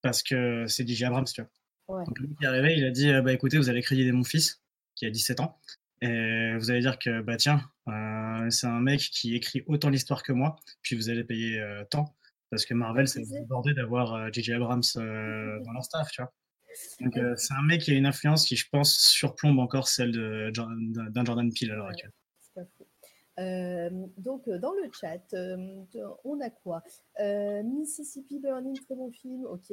Parce 0.00 0.22
que 0.22 0.64
c'est 0.68 0.88
J.J. 0.88 1.04
Abrams, 1.04 1.26
tu 1.26 1.42
vois. 1.42 1.98
Ouais. 1.98 2.04
Donc, 2.06 2.18
lui 2.18 2.34
qui 2.34 2.44
est 2.44 2.46
arrivé, 2.46 2.76
il 2.78 2.84
a 2.86 2.90
dit 2.90 3.12
Bah 3.22 3.34
écoutez, 3.34 3.58
vous 3.58 3.68
allez 3.68 3.82
créditer 3.82 4.12
mon 4.12 4.24
fils, 4.24 4.62
qui 4.94 5.04
a 5.04 5.10
17 5.10 5.40
ans, 5.40 5.58
et 6.02 6.54
vous 6.56 6.70
allez 6.70 6.80
dire 6.80 6.98
que, 6.98 7.20
bah 7.20 7.36
tiens, 7.36 7.60
euh, 7.88 8.50
c'est 8.50 8.66
un 8.66 8.80
mec 8.80 9.00
qui 9.00 9.34
écrit 9.34 9.62
autant 9.66 9.90
l'histoire 9.90 10.22
que 10.22 10.32
moi, 10.32 10.56
puis 10.82 10.96
vous 10.96 11.10
allez 11.10 11.24
payer 11.24 11.60
euh, 11.60 11.84
tant. 11.90 12.16
Parce 12.50 12.64
que 12.64 12.74
Marvel, 12.74 13.06
c'est 13.06 13.22
débordé 13.22 13.74
d'avoir 13.74 14.14
euh, 14.14 14.28
J.J. 14.32 14.54
Abrams 14.54 14.82
euh, 14.96 15.60
dans 15.64 15.72
leur 15.72 15.84
staff, 15.84 16.10
tu 16.10 16.22
vois. 16.22 16.32
Donc, 17.00 17.18
c'est 17.36 17.52
un 17.54 17.62
mec 17.62 17.82
qui 17.82 17.90
a 17.90 17.94
une 17.94 18.06
influence 18.06 18.46
qui, 18.46 18.54
je 18.54 18.68
pense, 18.70 18.96
surplombe 18.96 19.58
encore 19.58 19.88
celle 19.88 20.12
d'un 20.52 21.24
Jordan 21.24 21.52
Peele 21.52 21.72
à 21.72 21.74
l'heure 21.74 21.88
actuelle. 21.88 22.12
C'est 22.40 22.54
pas. 22.54 22.66
Euh, 23.40 23.90
donc, 24.18 24.48
dans 24.48 24.72
le 24.72 24.90
chat, 24.92 25.22
euh, 25.34 25.82
on 26.24 26.40
a 26.40 26.50
quoi? 26.50 26.82
Euh, 27.20 27.62
Mississippi 27.62 28.38
Burning, 28.38 28.78
très 28.80 28.94
bon 28.94 29.10
film, 29.12 29.44
ok. 29.46 29.72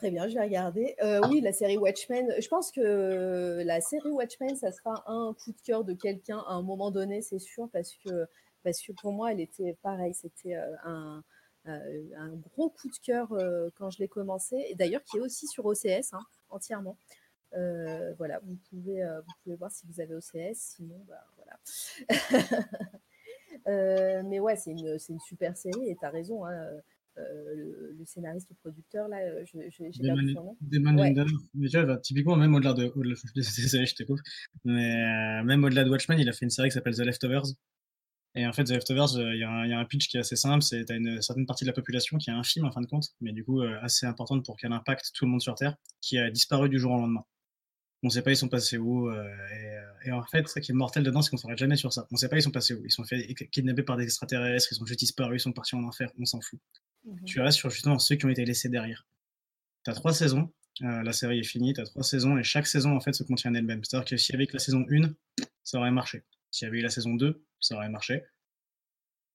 Très 0.00 0.10
bien, 0.10 0.28
je 0.28 0.34
vais 0.34 0.40
regarder. 0.40 0.96
Euh, 1.02 1.20
oui, 1.28 1.42
la 1.42 1.52
série 1.52 1.76
Watchmen. 1.76 2.32
Je 2.40 2.48
pense 2.48 2.72
que 2.72 3.62
la 3.62 3.82
série 3.82 4.10
Watchmen, 4.10 4.56
ça 4.56 4.72
sera 4.72 5.04
un 5.06 5.34
coup 5.34 5.52
de 5.52 5.60
cœur 5.60 5.84
de 5.84 5.92
quelqu'un 5.92 6.38
à 6.48 6.52
un 6.54 6.62
moment 6.62 6.90
donné, 6.90 7.20
c'est 7.20 7.38
sûr, 7.38 7.68
parce 7.70 7.94
que, 7.96 8.24
parce 8.62 8.80
que 8.80 8.92
pour 8.92 9.12
moi, 9.12 9.30
elle 9.32 9.40
était 9.40 9.76
pareil. 9.82 10.14
C'était 10.14 10.56
euh, 10.56 10.74
un, 10.84 11.22
euh, 11.66 12.02
un 12.16 12.30
gros 12.30 12.70
coup 12.70 12.88
de 12.88 12.96
cœur 13.04 13.30
euh, 13.32 13.68
quand 13.76 13.90
je 13.90 13.98
l'ai 13.98 14.08
commencé. 14.08 14.64
Et 14.70 14.74
d'ailleurs, 14.74 15.04
qui 15.04 15.18
est 15.18 15.20
aussi 15.20 15.46
sur 15.46 15.66
OCS, 15.66 16.14
hein, 16.14 16.20
entièrement. 16.48 16.96
Euh, 17.54 18.14
voilà, 18.16 18.40
vous 18.44 18.56
pouvez, 18.70 19.02
euh, 19.02 19.20
vous 19.20 19.32
pouvez 19.44 19.56
voir 19.56 19.70
si 19.70 19.86
vous 19.86 20.00
avez 20.00 20.14
OCS, 20.14 20.54
sinon, 20.54 20.98
bah, 21.06 21.26
voilà. 21.36 21.60
Euh, 23.66 24.22
mais 24.24 24.40
ouais, 24.40 24.56
c'est 24.56 24.70
une, 24.70 24.96
une 25.08 25.20
super 25.20 25.56
série 25.56 25.90
et 25.90 25.96
tu 25.96 26.04
as 26.06 26.10
raison. 26.10 26.44
hein, 26.46 26.52
euh, 26.52 26.80
le, 27.16 27.92
le 27.98 28.04
scénariste 28.04 28.50
ou 28.50 28.54
producteur, 28.54 29.08
là, 29.08 29.18
euh, 29.18 29.44
je- 29.44 29.58
perdu 29.78 30.00
Damon, 30.00 30.32
son 30.34 30.44
nom. 30.44 30.56
Damon 30.60 30.96
Ouais. 30.96 31.84
Bah, 31.84 31.96
typiquement, 31.98 32.36
même 32.36 32.54
au-delà 32.54 32.72
de. 32.74 32.84
Au 32.94 33.02
désolé, 33.34 33.86
je 33.86 33.94
te 33.94 34.02
coupe. 34.04 34.20
Mais 34.64 34.94
euh, 34.94 35.44
même 35.44 35.64
au-delà 35.64 35.84
de 35.84 35.90
Watchmen, 35.90 36.18
il 36.18 36.28
a 36.28 36.32
fait 36.32 36.44
une 36.44 36.50
série 36.50 36.68
qui 36.68 36.74
s'appelle 36.74 36.94
The 36.94 37.00
Leftovers. 37.00 37.46
Et 38.36 38.46
en 38.46 38.52
fait, 38.52 38.62
The 38.64 38.70
Leftovers, 38.70 39.16
euh, 39.16 39.34
il 39.34 39.40
y, 39.40 39.42
a 39.42 39.50
un- 39.50 39.64
il 39.64 39.70
y 39.70 39.72
a 39.72 39.78
un 39.78 39.84
pitch 39.84 40.08
qui 40.08 40.16
est 40.16 40.20
assez 40.20 40.36
simple 40.36 40.62
c'est 40.62 40.84
tu 40.84 40.92
as 40.92 40.96
une 40.96 41.20
certaine 41.20 41.46
partie 41.46 41.64
de 41.64 41.68
la 41.68 41.72
population 41.74 42.16
qui 42.16 42.30
est 42.30 42.32
infime 42.32 42.64
en 42.64 42.70
fin 42.70 42.80
de 42.80 42.86
compte, 42.86 43.08
mais 43.20 43.32
du 43.32 43.44
coup 43.44 43.60
euh, 43.60 43.76
assez 43.82 44.06
importante 44.06 44.44
pour 44.44 44.56
qu'elle 44.56 44.72
impacte 44.72 45.10
tout 45.14 45.24
le 45.24 45.32
monde 45.32 45.40
sur 45.42 45.56
Terre, 45.56 45.74
qui 46.00 46.16
a 46.16 46.30
disparu 46.30 46.68
du 46.68 46.78
jour 46.78 46.92
au 46.92 46.96
lendemain. 46.98 47.24
On 48.02 48.08
sait 48.08 48.22
pas 48.22 48.30
ils 48.30 48.36
sont 48.36 48.48
passés 48.48 48.78
où. 48.78 49.08
euh, 49.10 49.24
et, 49.24 49.76
euh, 49.76 49.82
et 50.06 50.12
en 50.12 50.22
fait, 50.24 50.48
ce 50.48 50.58
qui 50.60 50.72
est 50.72 50.74
mortel 50.74 51.02
dedans, 51.02 51.20
c'est 51.20 51.30
qu'on 51.30 51.36
s'arrête 51.36 51.58
jamais 51.58 51.76
sur 51.76 51.92
ça. 51.92 52.06
On 52.10 52.16
sait 52.16 52.28
pas 52.28 52.36
ils 52.36 52.42
sont 52.42 52.50
passés 52.50 52.74
où. 52.74 52.82
Ils 52.84 52.90
sont 52.90 53.04
fait 53.04 53.34
kidnapper 53.50 53.82
par 53.82 53.96
des 53.96 54.04
extraterrestres, 54.04 54.68
ils 54.70 54.76
sont 54.76 54.86
juste 54.86 55.00
disparus, 55.00 55.42
ils 55.42 55.44
sont 55.44 55.52
partis 55.52 55.74
en 55.74 55.84
enfer, 55.84 56.10
on 56.18 56.24
s'en 56.24 56.40
fout. 56.40 56.58
Mhm. 57.04 57.24
Tu 57.24 57.40
restes 57.40 57.58
sur 57.58 57.70
justement 57.70 57.98
ceux 57.98 58.16
qui 58.16 58.24
ont 58.24 58.30
été 58.30 58.44
laissés 58.44 58.68
derrière. 58.68 59.06
Tu 59.84 59.90
as 59.90 59.94
trois 59.94 60.12
saisons, 60.14 60.50
euh, 60.82 61.02
la 61.02 61.12
série 61.12 61.40
est 61.40 61.44
finie, 61.44 61.74
tu 61.74 61.80
as 61.80 61.84
trois 61.84 62.02
saisons, 62.02 62.38
et 62.38 62.42
chaque 62.42 62.66
saison 62.66 62.96
en 62.96 63.00
fait 63.00 63.12
se 63.12 63.22
contient 63.22 63.52
elle-même. 63.54 63.84
C'est-à-dire 63.84 64.08
que 64.08 64.16
s'il 64.16 64.34
y 64.34 64.36
avait 64.36 64.46
que 64.46 64.54
la 64.54 64.58
saison 64.60 64.84
1, 64.90 65.14
ça 65.64 65.78
aurait 65.78 65.90
marché. 65.90 66.24
S'il 66.50 66.66
y 66.66 66.68
avait 66.68 66.78
eu 66.78 66.82
la 66.82 66.90
saison 66.90 67.14
2, 67.14 67.44
ça 67.60 67.76
aurait 67.76 67.88
marché. 67.88 68.24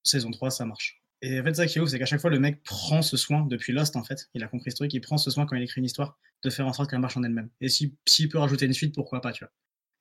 Saison 0.03 0.32
3, 0.32 0.52
ça 0.52 0.66
marche. 0.66 1.02
Et 1.22 1.40
en 1.40 1.44
fait, 1.44 1.56
ça 1.56 1.66
qui 1.66 1.80
est 1.80 1.82
ouf, 1.82 1.90
c'est 1.90 1.98
qu'à 1.98 2.06
chaque 2.06 2.22
fois, 2.22 2.30
le 2.30 2.40
mec 2.40 2.61
prend 2.64 3.02
ce 3.02 3.18
soin, 3.18 3.45
depuis 3.45 3.74
Lost 3.74 3.95
en 3.95 4.03
fait, 4.03 4.30
il 4.34 4.44
a 4.44 4.48
compris 4.48 4.72
ce 4.72 4.76
truc, 4.76 4.94
il 4.94 5.02
prend 5.02 5.18
ce 5.18 5.32
soin 5.32 5.45
quand 5.45 5.56
il 5.56 5.64
écrit 5.64 5.80
une 5.80 5.85
histoire, 5.85 6.19
de 6.45 6.49
faire 6.49 6.67
en 6.67 6.74
sorte 6.74 6.90
qu'elle 6.90 6.99
marche 6.99 7.17
en 7.17 7.24
elle-même. 7.24 7.49
Et 7.61 7.67
si- 7.69 7.95
s'il 8.07 8.30
peut 8.30 8.38
rajouter 8.38 8.65
une 8.65 8.74
suite, 8.74 8.95
pourquoi 8.95 9.19
pas, 9.22 9.32
tu 9.32 9.43
vois. 9.43 9.51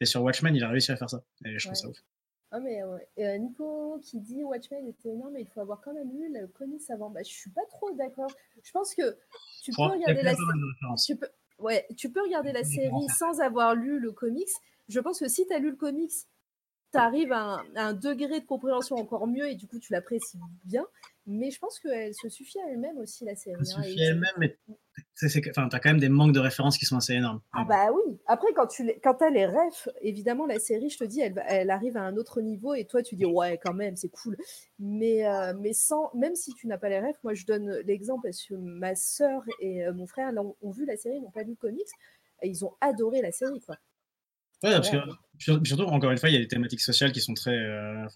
Et 0.01 0.05
sur 0.05 0.23
Watchmen, 0.23 0.55
il 0.55 0.63
a 0.63 0.69
réussi 0.69 0.93
à 0.93 0.97
faire 0.97 1.11
ça. 1.11 1.25
Et 1.45 1.59
je 1.59 1.67
trouve 1.67 1.73
Ouais. 1.73 1.83
ça 1.83 1.89
ouf. 1.89 1.97
Ah, 2.51 2.61
mais 2.61 2.85
ouais. 2.85 3.09
Et, 3.17 3.27
euh, 3.27 3.39
Nico 3.39 3.99
qui 4.03 4.21
dit 4.21 4.45
Watchmen 4.45 4.87
était 4.87 5.09
énorme, 5.09 5.33
mais 5.33 5.41
il 5.41 5.49
faut 5.49 5.61
avoir 5.61 5.81
quand 5.81 5.93
même 5.93 6.09
lu 6.17 6.33
le 6.33 6.47
comics 6.47 6.83
avant. 6.91 7.11
Bah, 7.11 7.21
je 7.25 7.33
suis 7.33 7.51
pas 7.51 7.65
trop 7.69 7.91
d'accord. 7.93 8.31
Je 8.63 8.71
pense 8.71 8.95
que 8.95 9.17
tu 9.63 9.73
peux 9.73 9.83
regarder 9.83 10.23
la 10.23 10.35
série. 10.35 11.17
peux... 11.19 11.29
Ouais, 11.59 11.87
tu 11.97 12.11
peux 12.11 12.23
regarder 12.23 12.53
la 12.53 12.63
série 12.65 13.09
sans 13.19 13.41
avoir 13.41 13.75
lu 13.75 13.99
le 13.99 14.13
comics. 14.13 14.49
Je 14.89 15.01
pense 15.01 15.19
que 15.21 15.29
si 15.29 15.47
tu 15.47 15.53
as 15.55 15.59
lu 15.59 15.71
le 15.71 15.77
comics, 15.77 16.13
tu 16.93 16.99
arrives 16.99 17.33
à 17.33 17.41
un, 17.41 17.65
à 17.75 17.87
un 17.87 17.93
degré 17.93 18.41
de 18.41 18.47
compréhension 18.47 18.97
encore 18.97 19.27
mieux 19.27 19.49
et 19.49 19.55
du 19.57 19.67
coup 19.67 19.79
tu 19.81 19.93
l'apprécies 19.93 20.39
bien. 20.65 20.87
Mais 21.27 21.51
je 21.51 21.59
pense 21.59 21.79
qu'elle 21.79 22.15
se 22.15 22.29
suffit 22.29 22.59
à 22.61 22.71
elle-même 22.71 22.99
aussi, 22.99 23.25
la 23.25 23.35
série. 23.35 23.57
Elle 23.59 23.67
hein, 23.67 23.83
et 23.83 23.85
suffit 23.85 23.97
tu- 23.97 24.03
elle-même, 24.03 24.35
mais 24.39 24.57
enfin, 25.51 25.69
t'as 25.69 25.79
quand 25.79 25.91
même 25.91 26.01
des 26.01 26.09
manques 26.09 26.33
de 26.35 26.41
références 26.41 26.77
qui 26.77 26.85
sont 26.85 26.97
assez 26.97 27.15
énormes. 27.15 27.41
Ah 27.53 27.65
bah 27.65 27.93
oui. 27.93 28.19
Après, 28.27 28.53
quand 28.55 28.67
tu 28.67 28.87
quand 29.03 29.15
t'as 29.15 29.31
les 29.31 29.47
refs, 29.47 29.89
évidemment, 30.03 30.45
la 30.47 30.59
série, 30.59 30.91
je 30.91 30.99
te 30.99 31.05
dis, 31.05 31.21
elle, 31.21 31.43
elle 31.49 31.71
arrive 31.71 31.97
à 31.97 32.03
un 32.03 32.17
autre 32.17 32.41
niveau 32.41 32.75
et 32.75 32.85
toi, 32.85 33.03
tu 33.03 33.17
dis, 33.17 33.25
ouais, 33.25 33.59
quand 33.63 33.73
même, 33.75 33.97
c'est 33.97 34.11
cool. 34.11 34.37
Mais, 34.79 35.27
euh, 35.27 35.55
mais 35.59 35.73
sans, 35.73 36.11
même 36.15 36.35
si 36.35 36.53
tu 36.55 36.67
n'as 36.67 36.79
pas 36.79 36.89
les 36.89 37.01
refs, 37.01 37.23
moi, 37.23 37.33
je 37.35 37.47
donne 37.47 37.71
l'exemple 37.87 38.29
parce 38.29 38.45
que 38.45 38.55
ma 38.55 38.95
sœur 38.95 39.43
et 39.61 39.87
euh, 39.87 39.93
mon 39.95 40.07
frère 40.07 40.31
ont 40.61 40.71
vu 40.71 40.85
la 40.85 40.97
série, 40.97 41.21
n'ont 41.21 41.31
pas 41.31 41.43
lu 41.43 41.51
le 41.51 41.57
comics, 41.57 41.87
et 42.43 42.49
ils 42.49 42.65
ont 42.65 42.75
adoré 42.81 43.23
la 43.23 43.33
série, 43.33 43.61
quoi. 43.61 43.77
Ouais, 44.63 44.73
parce 44.73 44.91
que 44.91 44.97
surtout, 45.65 45.85
encore 45.85 46.11
une 46.11 46.19
fois, 46.19 46.31
il 46.31 46.35
y 46.35 46.37
a 46.37 46.41
des 46.41 46.49
thématiques 46.49 46.81
sociales 46.81 47.13
qui 47.13 47.21
sont 47.21 47.35
très. 47.35 47.55
euh, 47.55 48.07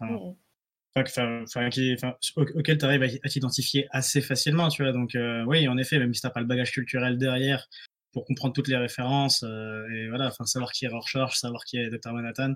enfin, 1.07 1.43
enfin, 1.43 1.43
que- 1.43 1.45
enfin, 1.45 1.63
enfin, 1.63 1.71
qui- 1.71 1.95
enfin, 1.95 2.15
au- 2.37 2.59
auxquelles 2.59 2.79
tu 2.79 2.85
arrives 2.85 3.03
à, 3.03 3.29
t'identifier 3.29 3.87
assez 3.91 4.21
facilement, 4.21 4.69
tu 4.69 4.83
vois. 4.83 4.93
Donc, 4.93 5.15
euh, 5.15 5.45
oui, 5.47 5.67
en 5.69 5.77
effet, 5.79 5.99
même 5.99 6.13
si 6.15 6.21
t'as 6.23 6.31
pas 6.31 6.41
le 6.41 6.47
bagage 6.47 6.73
culturel 6.73 7.19
derrière 7.19 7.69
pour 8.13 8.25
comprendre 8.25 8.55
toutes 8.55 8.69
les 8.69 8.77
références, 8.77 9.43
euh, 9.45 9.87
et 9.91 10.09
voilà, 10.09 10.27
enfin, 10.29 10.45
savoir 10.45 10.73
qui 10.73 10.85
est 10.85 10.89
Rorschach, 10.89 11.37
savoir 11.37 11.65
qui 11.65 11.77
est 11.79 11.91
Dr. 11.91 12.13
Manhattan, 12.13 12.55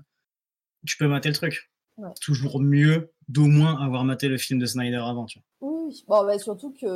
tu 0.87 0.97
peux 0.97 1.07
mater 1.09 1.29
le 1.29 1.35
truc. 1.35 1.71
Ouais. 1.99 2.09
Toujours 2.23 2.59
mieux 2.61 3.13
d'au 3.29 3.47
moins 3.47 3.79
avoir 3.85 4.03
maté 4.05 4.27
le 4.29 4.39
film 4.39 4.59
de 4.59 4.65
Snyder 4.65 4.97
avant, 4.97 5.27
tu 5.27 5.39
vois. 5.39 5.71
Oui. 5.71 6.03
Bon, 6.09 6.25
bah, 6.25 6.39
surtout 6.39 6.73
que 6.73 6.87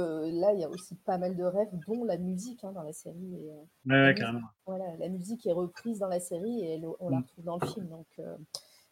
là, 0.41 0.53
il 0.55 0.61
y 0.61 0.65
a 0.65 0.71
aussi 0.71 0.95
pas 1.05 1.19
mal 1.19 1.37
de 1.37 1.45
rêves, 1.45 1.69
dont 1.87 2.03
la 2.05 2.17
musique 2.17 2.65
hein, 2.65 2.73
dans 2.73 2.83
la 2.83 2.95
série. 2.95 3.35
et, 3.35 3.51
euh, 3.51 3.55
Ouais, 3.57 3.67
la 3.85 3.95
ouais, 3.97 4.03
musique- 4.13 4.19
carrément. 4.25 4.41
Voilà, 4.67 4.85
la 4.99 5.09
musique 5.11 5.47
est 5.47 5.53
reprise 5.53 5.99
dans 5.99 6.09
la 6.09 6.19
série 6.19 6.61
et 6.65 6.75
elle- 6.77 6.87
on 6.99 7.11
la 7.11 7.19
Mm. 7.19 7.21
retrouve 7.21 7.45
dans 7.45 7.59
le 7.61 7.67
film. 7.67 7.89
Donc, 7.91 8.07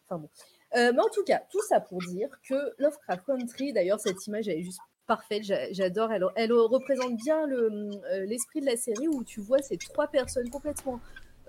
enfin 0.07 0.19
bon. 0.19 0.29
Euh, 0.77 0.93
mais 0.93 1.01
en 1.01 1.09
tout 1.09 1.23
cas, 1.25 1.41
tout 1.51 1.63
ça 1.69 1.81
pour 1.81 1.99
dire 2.01 2.29
que 2.49 2.55
Lovecraft 2.79 3.25
Country, 3.27 3.73
d'ailleurs, 3.73 4.01
cette 4.01 4.27
image 4.27 4.49
est 4.49 4.63
juste 4.63 4.81
parfaite. 5.07 5.45
j'a- 5.45 5.73
J'adore. 5.73 6.11
Elle, 6.13 6.25
représente 6.53 7.17
bien 7.17 7.49
euh, 7.51 7.91
l'esprit 8.27 8.61
de 8.61 8.67
la 8.67 8.77
série 8.77 9.07
où 9.09 9.23
tu 9.23 9.41
vois 9.41 9.59
ces 9.63 9.77
trois 9.77 10.07
personnes 10.09 10.51
complètement, 10.51 10.99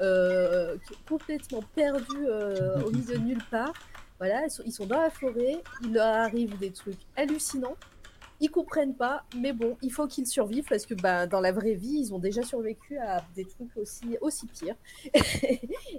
euh, 0.01 0.75
perdues 1.73 2.27
au 2.85 2.91
milieu 2.91 3.13
de 3.17 3.23
nulle 3.23 3.43
part. 3.49 3.73
Voilà, 4.19 4.43
ils 4.65 4.71
sont 4.71 4.85
dans 4.85 5.01
la 5.01 5.09
forêt. 5.09 5.61
Il 5.83 5.93
leur 5.93 6.05
arrive 6.05 6.57
des 6.57 6.71
trucs 6.71 6.99
hallucinants. 7.17 7.75
Ils 8.41 8.49
comprennent 8.49 8.95
pas, 8.95 9.23
mais 9.37 9.53
bon, 9.53 9.77
il 9.81 9.91
faut 9.91 10.07
qu'ils 10.07 10.27
survivent 10.27 10.67
parce 10.67 10.85
que 10.85 10.93
bah, 10.93 11.25
dans 11.25 11.39
la 11.39 11.51
vraie 11.51 11.75
vie, 11.75 11.97
ils 11.99 12.13
ont 12.13 12.19
déjà 12.19 12.43
survécu 12.43 12.97
à 12.97 13.23
des 13.35 13.45
trucs 13.45 13.75
aussi, 13.77 14.17
aussi 14.21 14.45
pires. 14.47 14.75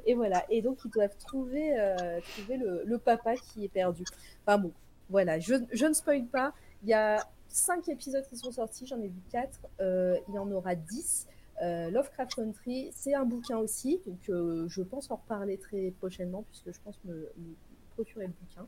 et 0.07 0.15
voilà, 0.15 0.45
et 0.51 0.61
donc 0.61 0.79
ils 0.85 0.91
doivent 0.91 1.17
trouver, 1.17 1.79
euh, 1.79 2.21
trouver 2.21 2.59
le, 2.59 2.99
papa 2.99 3.37
qui 3.37 3.65
est 3.65 3.69
perdu. 3.69 4.05
Enfin 4.45 4.59
bon, 4.59 4.73
voilà, 5.09 5.39
je, 5.39 5.55
je 5.73 5.87
ne 5.87 5.93
spoil 5.93 6.27
pas. 6.27 6.53
Il 6.83 6.91
y 6.91 6.95
a 6.95 7.27
cinq 7.49 7.89
épisodes 7.89 8.25
qui 8.29 8.37
sont 8.37 8.53
sortis, 8.53 8.87
j'en 8.87 9.01
ai 9.01 9.09
vu 9.09 9.21
quatre. 9.31 9.61
Euh, 9.81 10.19
il 10.29 10.35
y 10.35 10.39
en 10.39 10.51
aura 10.51 10.75
dix. 10.75 11.27
Euh, 11.63 11.91
Lovecraft 11.91 12.35
Country, 12.35 12.91
c'est 12.95 13.15
un 13.15 13.25
bouquin 13.25 13.57
aussi, 13.57 13.99
donc 14.07 14.29
euh, 14.29 14.69
je 14.69 14.83
pense 14.83 15.11
en 15.11 15.17
reparler 15.17 15.57
très 15.57 15.91
prochainement 15.91 16.43
puisque 16.43 16.71
je 16.71 16.79
pense 16.85 17.01
me, 17.05 17.15
me 17.15 17.55
procurer 17.95 18.27
le 18.27 18.33
bouquin. 18.33 18.67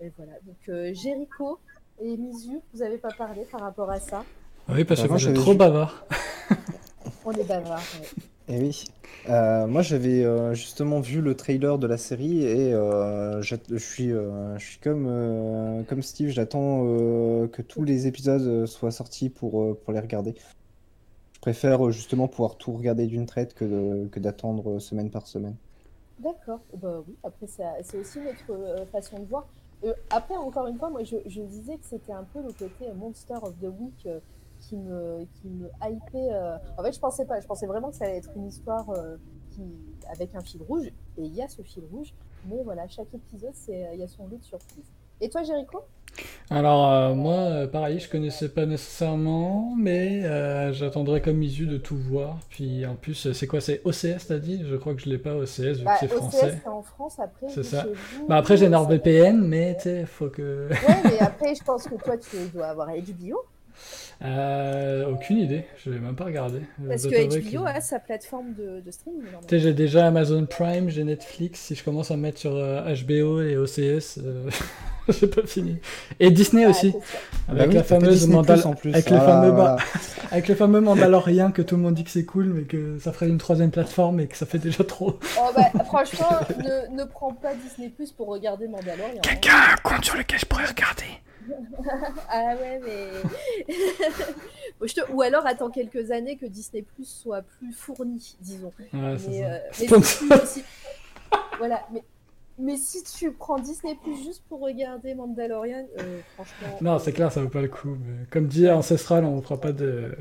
Et 0.00 0.10
voilà, 0.16 0.32
donc 0.40 0.94
Jericho 0.94 1.58
et 2.02 2.16
Mizu, 2.16 2.60
vous 2.72 2.80
n'avez 2.80 2.98
pas 2.98 3.12
parlé 3.16 3.44
par 3.50 3.60
rapport 3.60 3.90
à 3.90 4.00
ça. 4.00 4.24
Oui, 4.68 4.84
parce 4.84 5.00
Bah, 5.00 5.06
que 5.06 5.08
moi, 5.08 5.18
vous 5.18 5.24
êtes 5.28 5.34
j'avais 5.34 5.38
trop 5.38 5.54
bavard. 5.54 6.06
On 7.24 7.32
est 7.32 7.44
bavard. 7.44 7.78
ouais. 8.00 8.08
Eh 8.48 8.58
oui. 8.58 8.84
Euh, 9.28 9.66
moi, 9.68 9.82
j'avais 9.82 10.24
euh, 10.24 10.52
justement 10.54 11.00
vu 11.00 11.20
le 11.20 11.36
trailer 11.36 11.78
de 11.78 11.86
la 11.86 11.96
série 11.96 12.42
et 12.44 12.74
euh, 12.74 13.40
je 13.40 13.76
suis, 13.76 14.12
euh, 14.12 14.58
je 14.58 14.64
suis 14.66 14.78
comme, 14.78 15.06
euh, 15.08 15.82
comme 15.84 16.02
Steve, 16.02 16.30
j'attends 16.30 16.82
euh, 16.86 17.46
que 17.46 17.62
tous 17.62 17.84
les 17.84 18.08
épisodes 18.08 18.66
soient 18.66 18.90
sortis 18.90 19.30
pour, 19.30 19.62
euh, 19.62 19.80
pour 19.84 19.92
les 19.92 20.00
regarder. 20.00 20.34
Je 21.34 21.40
préfère 21.40 21.90
justement 21.90 22.26
pouvoir 22.28 22.56
tout 22.56 22.72
regarder 22.72 23.06
d'une 23.06 23.26
traite 23.26 23.54
que 23.54 24.18
d'attendre 24.18 24.78
semaine 24.80 25.10
par 25.10 25.26
semaine. 25.26 25.56
D'accord. 26.18 26.60
Bah 26.80 27.02
oui, 27.06 27.14
après, 27.24 27.46
c'est 27.46 27.98
aussi 27.98 28.18
notre 28.20 28.52
euh, 28.52 28.86
façon 28.86 29.18
de 29.18 29.24
voir. 29.26 29.46
Euh, 29.84 29.94
après, 30.10 30.36
encore 30.36 30.66
une 30.66 30.78
fois, 30.78 30.90
moi, 30.90 31.02
je, 31.02 31.40
disais 31.42 31.76
que 31.76 31.84
c'était 31.84 32.12
un 32.12 32.24
peu 32.24 32.40
le 32.40 32.52
côté 32.52 32.88
euh, 32.88 32.94
Monster 32.94 33.34
of 33.42 33.58
the 33.58 33.68
Week 33.80 34.06
euh, 34.06 34.20
qui 34.60 34.76
me, 34.76 35.26
qui 35.34 35.48
me 35.48 35.68
hypait. 35.82 36.30
En 36.78 36.82
fait, 36.82 36.92
je 36.92 37.00
pensais 37.00 37.24
pas. 37.24 37.40
Je 37.40 37.46
pensais 37.46 37.66
vraiment 37.66 37.90
que 37.90 37.96
ça 37.96 38.04
allait 38.04 38.18
être 38.18 38.30
une 38.36 38.46
histoire 38.46 38.86
qui, 39.50 39.62
avec 40.08 40.34
un 40.36 40.40
fil 40.40 40.62
rouge. 40.62 40.86
Et 41.18 41.24
il 41.24 41.34
y 41.34 41.42
a 41.42 41.48
ce 41.48 41.62
fil 41.62 41.84
rouge. 41.90 42.14
Mais 42.46 42.62
voilà, 42.62 42.86
chaque 42.86 43.12
épisode, 43.12 43.54
c'est, 43.54 43.90
il 43.92 43.98
y 43.98 44.04
a 44.04 44.08
son 44.08 44.28
lot 44.28 44.36
de 44.36 44.44
surprises. 44.44 44.92
Et 45.20 45.28
toi, 45.28 45.42
Jericho? 45.42 45.80
Alors, 46.50 46.92
euh, 46.92 47.14
moi, 47.14 47.34
euh, 47.34 47.66
pareil, 47.66 47.98
je 47.98 48.10
connaissais 48.10 48.50
pas 48.50 48.66
nécessairement, 48.66 49.74
mais 49.78 50.22
euh, 50.24 50.72
j'attendrai 50.74 51.22
comme 51.22 51.42
Isu 51.42 51.64
de 51.66 51.78
tout 51.78 51.96
voir. 51.96 52.38
Puis 52.50 52.84
en 52.84 52.94
plus, 52.94 53.26
euh, 53.26 53.32
c'est 53.32 53.46
quoi? 53.46 53.62
C'est 53.62 53.80
OCS, 53.84 54.26
t'as 54.28 54.38
dit? 54.38 54.62
Je 54.68 54.76
crois 54.76 54.94
que 54.94 55.00
je 55.00 55.08
l'ai 55.08 55.16
pas, 55.16 55.34
OCS, 55.34 55.78
vu 55.78 55.84
Bah, 55.84 55.94
que 55.98 56.06
c'est 56.06 56.12
OCS, 56.12 56.16
français. 56.18 56.58
c'est 56.62 56.68
en 56.68 56.82
France. 56.82 57.18
Après, 57.18 57.46
C'est 57.48 57.62
ça. 57.62 57.86
vous, 58.18 58.26
Bah 58.26 58.36
après, 58.36 58.58
j'ai 58.58 58.68
NordVPN, 58.68 59.40
mais 59.40 59.74
tu 59.76 59.84
sais, 59.84 60.04
faut 60.04 60.28
que. 60.28 60.68
Ouais, 60.68 60.76
mais 61.04 61.18
après, 61.20 61.54
je 61.54 61.64
pense 61.64 61.84
que 61.84 61.94
toi, 61.94 62.16
tu 62.18 62.36
dois 62.52 62.66
avoir 62.66 62.88
HBO. 62.88 63.38
Euh, 64.22 65.10
aucune 65.10 65.38
idée, 65.38 65.64
je 65.82 65.88
vais 65.90 65.98
même 65.98 66.14
pas 66.14 66.26
regarder. 66.26 66.60
Je 66.82 66.88
Parce 66.88 67.06
que 67.06 67.56
HBO 67.56 67.64
a 67.66 67.80
sa 67.80 67.98
plateforme 67.98 68.52
de, 68.54 68.80
de 68.84 68.90
streaming. 68.90 69.22
normalement. 69.22 69.40
Tu 69.48 69.56
sais, 69.56 69.60
j'ai 69.62 69.72
déjà 69.72 70.06
Amazon 70.06 70.44
Prime, 70.44 70.90
j'ai 70.90 71.02
Netflix. 71.04 71.60
Si 71.60 71.74
je 71.74 71.82
commence 71.82 72.10
à 72.10 72.16
mettre 72.18 72.38
sur 72.38 72.50
HBO 72.52 73.40
et 73.40 73.56
OCS, 73.56 74.20
j'ai 75.08 75.26
pas 75.26 75.42
fini. 75.46 75.78
Et 76.20 76.30
Disney 76.30 76.66
aussi, 76.66 76.94
avec 77.48 77.58
Bah 77.58 77.64
oui, 77.68 77.74
la 77.74 77.82
fameuse 77.84 78.28
Mandal- 78.28 78.60
Plus 78.60 78.66
en 78.66 78.74
plus. 78.74 78.92
avec 78.92 79.10
le 79.10 79.18
fameux 79.18 79.50
voilà. 79.50 79.76
avec 80.30 80.48
le 80.48 80.54
fameux 80.54 80.80
Mandalorian 80.80 81.50
que 81.52 81.62
tout 81.62 81.76
le 81.76 81.82
monde 81.82 81.94
dit 81.94 82.04
que 82.04 82.10
c'est 82.10 82.24
cool, 82.24 82.46
mais 82.46 82.62
que 82.62 82.98
ça 82.98 83.12
ferait 83.12 83.28
une 83.28 83.38
troisième 83.38 83.70
plateforme 83.70 84.20
et 84.20 84.26
que 84.28 84.36
ça 84.36 84.46
fait 84.46 84.58
déjà 84.58 84.84
trop. 84.84 85.18
Oh 85.38 85.50
bah, 85.54 85.70
franchement, 85.84 86.28
ne, 86.58 86.96
ne 86.96 87.04
prends 87.04 87.32
pas 87.32 87.54
Disney 87.54 87.88
Plus 87.88 88.12
pour 88.12 88.28
regarder 88.28 88.68
Mandalorian. 88.68 89.16
hein. 89.16 89.20
Quelqu'un 89.22 89.54
a 89.54 89.72
un 89.72 89.76
compte 89.82 90.04
sur 90.04 90.16
lequel 90.16 90.38
je 90.38 90.46
pourrais 90.46 90.66
regarder. 90.66 91.04
ah 92.30 92.54
ouais, 92.60 92.80
mais. 92.84 93.74
Bon, 94.80 94.86
je 94.86 94.94
te- 94.94 95.12
Ou 95.12 95.22
alors 95.22 95.46
attends 95.46 95.70
quelques 95.70 96.10
années 96.10 96.36
que 96.36 96.46
Disney 96.46 96.82
Plus 96.82 97.04
soit 97.04 97.42
plus 97.42 97.72
fourni, 97.72 98.36
disons. 98.40 98.72
Ouais, 98.92 99.16
c'est 99.18 99.28
mais, 99.28 99.40
ça. 99.40 99.46
euh, 99.46 99.58
mais 99.80 99.86
Sponsor. 99.86 100.46
si, 100.46 100.60
si- 100.60 100.64
voilà, 101.58 101.82
mais, 101.92 102.02
mais 102.58 102.76
si 102.76 103.02
tu 103.04 103.32
prends 103.32 103.58
Disney 103.58 103.96
Plus 104.02 104.16
juste 104.22 104.42
pour 104.48 104.60
regarder 104.60 105.14
Mandalorian, 105.14 105.86
euh, 105.98 106.20
franchement. 106.34 106.78
Non, 106.80 106.98
c'est 106.98 107.12
clair, 107.12 107.32
ça 107.32 107.40
vaut 107.42 107.48
pas 107.48 107.62
le 107.62 107.68
coup. 107.68 107.96
mais 108.04 108.26
comme 108.30 108.46
dit 108.46 108.68
Ancestral, 108.70 109.24
on 109.24 109.36
ne 109.36 109.40
fera 109.40 109.60
pas 109.60 109.72
de, 109.72 110.14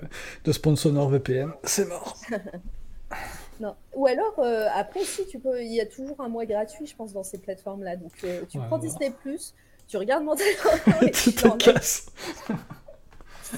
de 0.43 0.51
sponsor 0.51 0.91
NordVPN. 0.93 1.51
C'est 1.63 1.87
mort. 1.87 2.17
Non. 3.59 3.75
Ou 3.93 4.07
alors, 4.07 4.39
euh, 4.39 4.67
après, 4.73 5.01
si, 5.03 5.27
tu 5.27 5.37
peux, 5.37 5.61
il 5.61 5.71
y 5.71 5.79
a 5.81 5.85
toujours 5.85 6.19
un 6.19 6.29
mois 6.29 6.45
gratuit, 6.47 6.87
je 6.87 6.95
pense, 6.95 7.13
dans 7.13 7.23
ces 7.23 7.37
plateformes-là. 7.37 7.95
Donc, 7.95 8.11
euh, 8.23 8.41
tu 8.49 8.57
Ouais, 8.57 8.65
prends. 8.65 8.79
Disney 8.79 9.11
Plus, 9.21 9.53
tu 9.87 9.97
regardes 9.97 10.23
Mandalorian 10.25 11.01
et 11.01 11.11
tu 11.11 11.31
te 11.31 11.47
casses. 11.57 12.07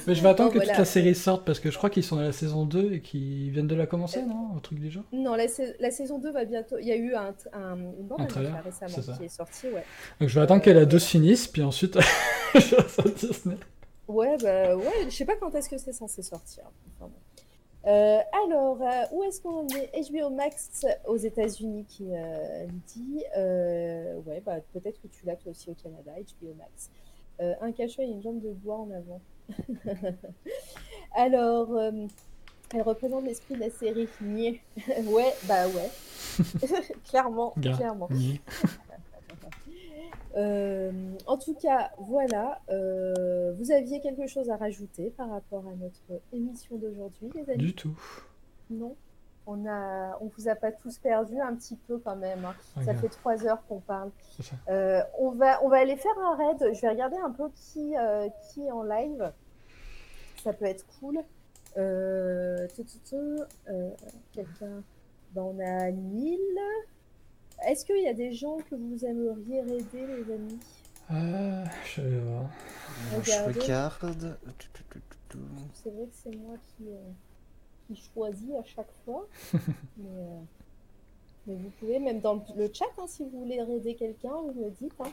Mais 0.06 0.14
je 0.14 0.22
vais 0.22 0.28
attendre 0.28 0.50
que 0.50 0.56
voilà. 0.58 0.70
toute 0.72 0.78
la 0.78 0.84
série 0.84 1.14
sorte 1.14 1.44
parce 1.44 1.60
que 1.60 1.70
je 1.70 1.76
crois 1.78 1.90
qu'ils 1.90 2.04
sont 2.04 2.18
à 2.18 2.22
la 2.22 2.32
saison 2.32 2.64
2 2.66 2.92
et 2.94 3.00
qu'ils 3.00 3.50
viennent 3.50 3.66
de 3.66 3.74
la 3.74 3.86
commencer, 3.86 4.22
non? 4.22 4.56
Un 4.56 4.60
truc 4.60 4.78
du 4.78 4.90
genre? 4.90 5.04
Non, 5.12 5.34
la, 5.34 5.48
sa- 5.48 5.62
la 5.80 5.90
saison 5.90 6.18
2 6.18 6.30
va 6.32 6.44
bientôt. 6.44 6.76
Il 6.78 6.86
y 6.86 6.92
a 6.92 6.96
eu 6.96 7.14
un, 7.14 7.34
un- 7.52 7.76
une 7.76 8.06
bande 8.06 8.20
Un 8.22 8.26
trailer, 8.26 8.62
récemment 8.64 9.16
qui 9.16 9.24
est 9.24 9.28
sortie, 9.28 9.66
ouais. 9.68 9.84
Donc 10.20 10.28
je 10.28 10.34
vais 10.34 10.40
attendre 10.42 10.62
que 10.62 10.70
la 10.70 10.84
2 10.84 10.98
se 10.98 11.08
finisse, 11.08 11.46
puis 11.48 11.62
ensuite 11.62 11.98
je 12.54 12.76
vais 12.76 12.88
sur 12.88 13.04
Disney. 13.04 13.56
Ouais, 14.08 14.36
bah 14.42 14.76
ouais, 14.76 14.84
je 15.08 15.10
sais 15.14 15.24
pas 15.24 15.36
quand 15.36 15.54
est-ce 15.54 15.68
que 15.68 15.78
c'est 15.78 15.92
censé 15.92 16.22
sortir. 16.22 16.64
Enfin, 16.98 17.10
bon. 17.10 17.90
Euh, 17.90 18.18
alors, 18.46 18.80
euh, 18.82 19.04
où 19.12 19.22
est-ce 19.24 19.40
qu'on 19.42 19.66
est? 19.68 19.90
HBO 20.10 20.30
Max 20.30 20.86
aux 21.06 21.16
États-Unis 21.18 21.84
qui 21.86 22.06
euh, 22.14 22.66
dit 22.94 23.22
euh, 23.36 24.14
Ouais, 24.26 24.42
bah 24.44 24.56
peut-être 24.72 25.00
que 25.02 25.06
tu 25.08 25.26
l'as 25.26 25.36
toi 25.36 25.50
aussi 25.52 25.70
au 25.70 25.74
Canada, 25.74 26.12
HBO 26.18 26.54
Max. 26.58 26.90
Euh, 27.40 27.52
un 27.60 27.72
cachet 27.72 28.04
et 28.04 28.06
une 28.10 28.22
jambe 28.22 28.40
de 28.40 28.50
bois 28.50 28.76
en 28.76 28.90
avant. 28.90 29.20
alors, 31.14 31.74
euh, 31.74 32.06
elle 32.74 32.82
représente 32.82 33.24
l'esprit 33.24 33.54
de 33.54 33.60
la 33.60 33.70
série. 33.70 34.08
Niais. 34.20 34.60
ouais, 35.06 35.32
bah 35.44 35.66
ouais. 35.68 35.90
clairement, 37.08 37.54
clairement. 37.60 38.08
Euh, 40.36 41.14
en 41.26 41.38
tout 41.38 41.54
cas, 41.54 41.92
voilà. 41.98 42.60
euh, 42.68 43.52
vous 43.58 43.70
aviez 43.70 44.00
quelque 44.00 44.26
chose 44.26 44.50
à 44.50 44.56
rajouter 44.56 45.10
par 45.16 45.30
rapport 45.30 45.64
à 45.68 45.74
notre 45.76 46.22
émission 46.32 46.76
d'aujourd'hui, 46.76 47.30
les 47.34 47.50
amis? 47.50 47.58
Du 47.58 47.74
tout. 47.74 47.96
Non? 48.70 48.96
On 49.46 49.66
a, 49.66 50.16
on 50.20 50.30
vous 50.36 50.48
a 50.48 50.54
pas 50.54 50.72
tous 50.72 50.98
perdu 50.98 51.38
un 51.40 51.54
petit 51.54 51.76
peu 51.76 51.98
quand 51.98 52.16
même. 52.16 52.44
hein. 52.44 52.54
Ça 52.84 52.94
fait 52.94 53.08
trois 53.08 53.44
heures 53.46 53.64
qu'on 53.66 53.80
parle. 53.80 54.10
Euh, 54.68 55.02
on 55.18 55.30
va, 55.32 55.62
on 55.64 55.68
va 55.68 55.78
aller 55.78 55.96
faire 55.96 56.18
un 56.18 56.36
raid. 56.36 56.74
Je 56.74 56.80
vais 56.80 56.88
regarder 56.88 57.16
un 57.18 57.30
peu 57.30 57.50
qui, 57.54 57.96
euh, 57.96 58.28
qui 58.52 58.66
est 58.66 58.70
en 58.70 58.82
live. 58.82 59.32
Ça 60.42 60.52
peut 60.52 60.64
être 60.66 60.84
cool. 60.98 61.18
Euh, 61.76 62.66
euh, 63.68 63.90
Quelqu'un. 64.32 64.82
Ben, 65.32 65.42
on 65.42 65.58
a 65.58 65.90
Nil. 65.90 66.38
Est-ce 67.66 67.84
qu'il 67.84 68.02
y 68.02 68.08
a 68.08 68.14
des 68.14 68.32
gens 68.32 68.58
que 68.70 68.74
vous 68.74 69.04
aimeriez 69.04 69.60
raider, 69.62 70.06
les 70.06 70.32
amis? 70.34 70.60
Euh, 71.10 71.64
je 71.84 72.00
vais 72.02 72.20
voir. 72.20 72.44
Je 73.22 73.30
regarde. 73.44 74.36
C'est 75.74 75.90
vrai 75.90 76.04
que 76.06 76.14
c'est 76.14 76.36
moi 76.36 76.54
qui, 76.76 76.88
euh, 76.88 77.10
qui 77.86 78.00
choisis 78.14 78.50
à 78.58 78.64
chaque 78.64 78.92
fois. 79.04 79.26
mais, 79.52 79.60
euh, 80.06 80.40
mais 81.46 81.54
vous 81.54 81.70
pouvez, 81.78 81.98
même 81.98 82.20
dans 82.20 82.44
le, 82.56 82.70
chat, 82.72 82.86
hein, 82.98 83.04
si 83.06 83.22
vous 83.24 83.40
voulez 83.40 83.60
raider 83.62 83.94
quelqu'un, 83.94 84.32
vous 84.32 84.64
me 84.64 84.70
dites. 84.70 84.94
hein. 85.00 85.12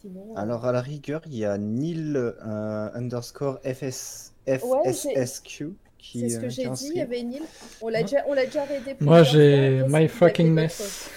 Sinon, 0.00 0.32
euh, 0.34 0.40
Alors, 0.40 0.64
à 0.64 0.72
la 0.72 0.80
rigueur, 0.80 1.20
il 1.26 1.36
y 1.36 1.44
a 1.44 1.58
Nil 1.58 2.16
euh, 2.16 2.90
underscore 2.94 3.60
FS, 3.64 4.32
Ouais, 4.46 4.92
FSSQ 4.92 5.74
qui. 5.98 6.20
c'est 6.20 6.28
ce 6.30 6.38
que 6.40 6.46
euh, 6.46 6.48
j'ai 6.48 6.68
dit, 6.70 6.88
il 6.92 6.96
y 6.96 7.00
avait 7.02 7.22
Nil. 7.22 7.42
On 7.82 7.88
l'a 7.88 8.02
déjà, 8.02 8.24
on 8.26 8.34
déjà 8.34 8.64
raidé 8.64 8.96
Moi 9.00 9.22
j'ai 9.22 9.84
My 9.88 10.08
Fucking 10.08 10.50
Mess. 10.50 11.10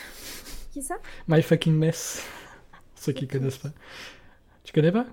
Qui 0.72 0.82
ça? 0.82 0.96
My 1.28 1.42
Fucking 1.42 1.74
Mess. 1.74 2.24
Ceux 2.96 3.14
qui 3.14 3.28
connaissent 3.28 3.58
pas. 3.58 3.72
Tu 4.64 4.74
connais 4.74 4.92
pas? 4.92 5.06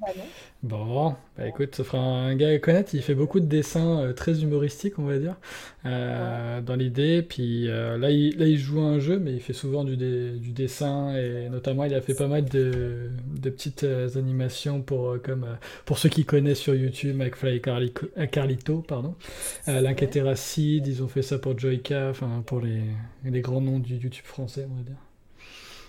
Bah 0.00 0.08
non. 0.16 0.32
Bon, 0.62 1.14
bah 1.38 1.46
écoute, 1.48 1.74
ça 1.74 1.84
fera 1.84 1.98
un 2.02 2.34
gars 2.36 2.50
à 2.50 2.58
connaître. 2.58 2.94
Il 2.94 3.02
fait 3.02 3.14
beaucoup 3.14 3.40
de 3.40 3.46
dessins 3.46 4.00
euh, 4.00 4.12
très 4.12 4.42
humoristiques, 4.42 4.98
on 4.98 5.04
va 5.04 5.18
dire, 5.18 5.36
euh, 5.86 6.60
dans 6.60 6.76
l'idée. 6.76 7.22
Puis 7.22 7.68
euh, 7.68 7.96
là, 7.96 8.10
il, 8.10 8.38
là, 8.38 8.46
il 8.46 8.58
joue 8.58 8.80
à 8.80 8.84
un 8.84 8.98
jeu, 8.98 9.18
mais 9.18 9.32
il 9.32 9.40
fait 9.40 9.54
souvent 9.54 9.84
du, 9.84 9.96
dé- 9.96 10.32
du 10.38 10.52
dessin 10.52 11.14
et 11.16 11.48
notamment, 11.48 11.84
il 11.84 11.94
a 11.94 12.00
fait 12.02 12.14
pas 12.14 12.28
mal 12.28 12.44
de, 12.44 13.10
de 13.26 13.50
petites 13.50 13.84
animations 14.16 14.82
pour, 14.82 15.16
comme, 15.22 15.46
pour 15.86 15.98
ceux 15.98 16.10
qui 16.10 16.24
connaissent 16.26 16.60
sur 16.60 16.74
YouTube, 16.74 17.16
McFly 17.16 17.56
et 17.56 17.60
Carlico- 17.60 18.08
Carlito, 18.30 18.82
pardon. 18.86 19.14
L'Inquiété 19.66 20.22
Racide, 20.22 20.86
ils 20.86 21.02
ont 21.02 21.08
fait 21.08 21.22
ça 21.22 21.38
pour 21.38 21.58
Joyka, 21.58 22.08
enfin 22.10 22.42
pour 22.46 22.60
les, 22.60 22.82
les 23.24 23.40
grands 23.40 23.60
noms 23.62 23.78
du 23.78 23.96
YouTube 23.96 24.24
français, 24.26 24.66
on 24.70 24.76
va 24.76 24.82
dire. 24.82 24.96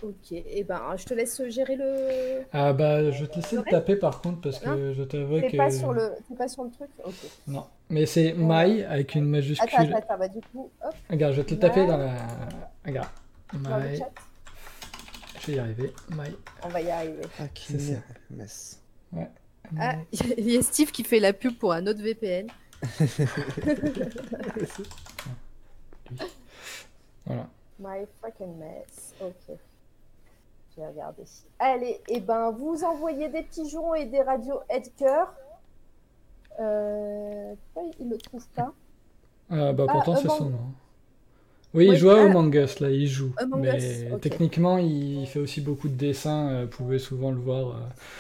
Ok, 0.04 0.32
et 0.32 0.64
ben 0.64 0.82
je 0.98 1.06
te 1.06 1.14
laisse 1.14 1.42
gérer 1.50 1.76
le. 1.76 2.42
Ah 2.54 2.74
bah, 2.74 3.12
je 3.12 3.22
vais 3.22 3.28
te 3.28 3.36
laisser 3.36 3.56
le 3.56 3.64
taper 3.64 3.96
par 3.96 4.22
contre, 4.22 4.42
parce 4.42 4.60
que 4.60 4.70
Hein 4.70 4.94
je 4.98 5.04
t'avoue 5.04 5.40
que. 5.42 5.56
pas 5.58 5.70
sur 5.70 5.94
le, 5.94 6.14
t'es 6.28 6.36
pas 6.36 6.48
sur 6.48 6.64
le 6.64 6.72
truc. 6.72 6.90
Ok. 7.04 7.14
Non, 7.48 7.68
mais 7.90 8.06
c'est 8.08 8.34
My 8.36 8.84
avec 8.84 9.14
une 9.14 9.26
majuscule. 9.26 9.70
Attends, 9.72 9.84
attends, 9.84 9.98
attends, 9.98 10.18
bah 10.18 10.28
du 10.28 10.40
coup, 10.42 10.72
hop. 10.84 10.96
Regarde, 11.10 11.34
je 11.34 11.42
vais 11.42 11.46
te 11.48 11.54
le 11.54 11.60
taper 11.60 11.82
My. 11.82 11.88
dans 11.88 11.98
la. 11.98 12.16
Regarde. 12.86 13.10
Dans 13.54 13.78
le 13.78 13.90
My. 13.90 13.98
chat. 13.98 14.12
Je 15.42 15.48
vais 15.48 15.54
y 15.54 15.60
arriver. 15.60 15.94
My. 16.10 16.36
On 16.64 16.70
va 16.70 16.82
y 16.82 16.90
arriver. 16.90 17.22
C'est 17.56 17.80
ça. 17.80 18.00
Mess. 18.32 18.82
Ouais. 19.12 19.30
Ah, 19.80 19.96
il 20.38 20.50
y 20.52 20.58
a 20.58 20.62
Steve 20.64 20.92
qui 20.92 21.04
fait 21.04 21.20
la 21.20 21.34
pub 21.34 21.56
pour 21.58 21.74
un 21.74 21.86
autre 21.86 22.02
VPN. 22.02 22.48
Voilà. 27.26 27.48
My 27.80 28.06
fucking 28.22 28.58
mess. 28.58 29.14
Ok. 29.22 29.58
Allez, 31.60 32.02
et 32.08 32.20
ben 32.20 32.52
vous 32.52 32.84
envoyez 32.84 33.30
des 33.30 33.44
pigeons 33.44 33.94
et 33.96 34.06
des 34.06 34.22
radios 34.22 34.60
Edgar. 34.70 35.34
Euh... 36.60 37.54
Pourquoi 37.74 37.92
il 38.00 38.10
le 38.10 38.18
trouve 38.18 38.48
pas 38.50 38.72
Ah 39.50 39.74
bah 39.74 39.86
Ah, 39.88 39.92
pourtant 39.94 40.16
c'est 40.16 40.28
Among- 40.28 40.38
son 40.38 40.50
nom. 40.50 40.60
Oui, 41.74 41.88
il 41.88 41.96
joue 41.96 42.10
à. 42.10 42.22
Among 42.24 42.54
Us, 42.54 42.80
là, 42.82 42.90
il 42.90 43.08
joue. 43.08 43.32
Among 43.38 43.62
mais 43.62 43.78
Us, 43.78 44.20
techniquement, 44.22 44.78
il 44.78 45.26
fait 45.26 45.40
aussi 45.40 45.62
beaucoup 45.62 45.88
de 45.88 45.94
dessins, 45.96 46.50
euh, 46.50 46.62
vous 46.64 46.68
pouvez 46.78 47.00
souvent 47.00 47.32
le 47.32 47.38
voir. 47.40 47.78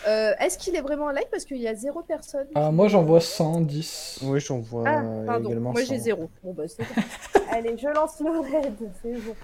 euh. 0.08 0.10
Euh, 0.32 0.34
Est-ce 0.40 0.58
qu'il 0.58 0.74
est 0.76 0.82
vraiment 0.82 1.06
en 1.06 1.10
live? 1.12 1.26
Parce 1.30 1.44
qu'il 1.44 1.58
y 1.58 1.68
a 1.68 1.76
zéro 1.76 2.02
personne. 2.02 2.48
Ah, 2.56 2.72
moi 2.72 2.88
j'en 2.88 3.04
vois 3.04 3.20
110. 3.20 4.20
Oui, 4.24 4.40
j'en 4.40 4.60
vois 4.60 4.84
Ah, 4.88 5.04
pardon, 5.26 5.50
également. 5.50 5.72
moi 5.74 5.82
j'ai 5.82 5.98
100. 5.98 6.04
zéro. 6.04 6.30
Bon 6.44 6.54
bah 6.54 6.64
c'est. 6.68 6.84
Allez, 7.52 7.76
je 7.78 7.88
lance 7.90 8.22
le 8.22 8.40
raid, 8.40 8.74
c'est 9.04 9.12
bon. 9.12 9.36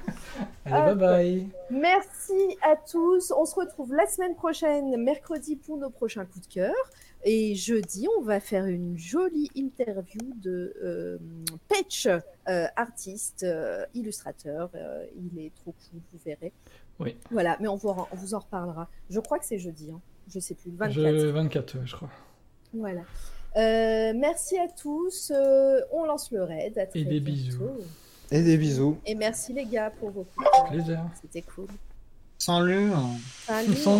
Allez, 0.66 0.92
Hop. 0.94 0.98
bye 0.98 1.08
bye. 1.10 1.48
Merci 1.70 2.58
à 2.62 2.76
tous. 2.90 3.34
On 3.38 3.46
se 3.46 3.56
retrouve 3.56 3.94
la 3.94 4.06
semaine 4.08 4.36
prochaine, 4.36 4.96
mercredi, 5.04 5.58
pour 5.58 5.78
nos 5.78 5.90
prochains 5.90 6.24
coups 6.24 6.48
de 6.48 6.54
cœur. 6.54 6.74
Et 7.30 7.56
jeudi, 7.56 8.08
on 8.18 8.22
va 8.22 8.40
faire 8.40 8.66
une 8.68 8.98
jolie 8.98 9.50
interview 9.54 10.22
de 10.42 10.74
euh, 10.82 11.18
Patch, 11.68 12.08
euh, 12.08 12.66
artiste, 12.78 13.44
euh, 13.44 13.86
illustrateur. 13.94 14.70
Euh, 14.76 15.06
il 15.18 15.38
est 15.38 15.52
trop 15.56 15.74
cool, 15.74 16.00
vous 16.14 16.20
verrez. 16.26 16.54
Oui. 17.00 17.18
Voilà, 17.30 17.58
mais 17.60 17.68
on 17.68 17.76
vous, 17.76 17.90
en- 17.90 18.08
on 18.12 18.16
vous 18.16 18.34
en 18.34 18.40
reparlera. 18.40 18.88
Je 19.10 19.20
crois 19.20 19.40
que 19.40 19.46
c'est 19.46 19.60
jeudi, 19.60 19.92
hein. 19.92 20.00
je 20.34 20.40
sais 20.40 20.56
plus, 20.56 20.72
le 20.72 20.78
24. 20.78 20.94
Je... 21.20 21.28
24, 21.28 21.76
ouais, 21.76 21.82
je 21.86 21.96
crois. 21.98 22.10
Voilà. 22.74 23.02
Euh, 23.58 24.14
merci 24.16 24.58
à 24.58 24.68
tous. 24.70 25.32
Euh, 25.36 25.82
on 25.92 26.06
lance 26.06 26.32
le 26.32 26.44
raid. 26.44 26.78
À 26.78 26.86
très 26.86 27.00
Et 27.00 27.04
des 27.04 27.20
bientôt. 27.20 27.50
bisous. 27.50 27.72
Et 28.32 28.42
des 28.42 28.58
bisous. 28.58 28.98
Et 29.06 29.16
merci 29.16 29.52
les 29.52 29.66
gars 29.66 29.90
pour 30.00 30.12
vos. 30.12 30.26
Plaisir. 30.70 31.04
C'était 31.22 31.42
cool. 31.42 31.68
Salut. 32.38 32.92
Salut. 33.46 33.76
Sans 33.76 34.00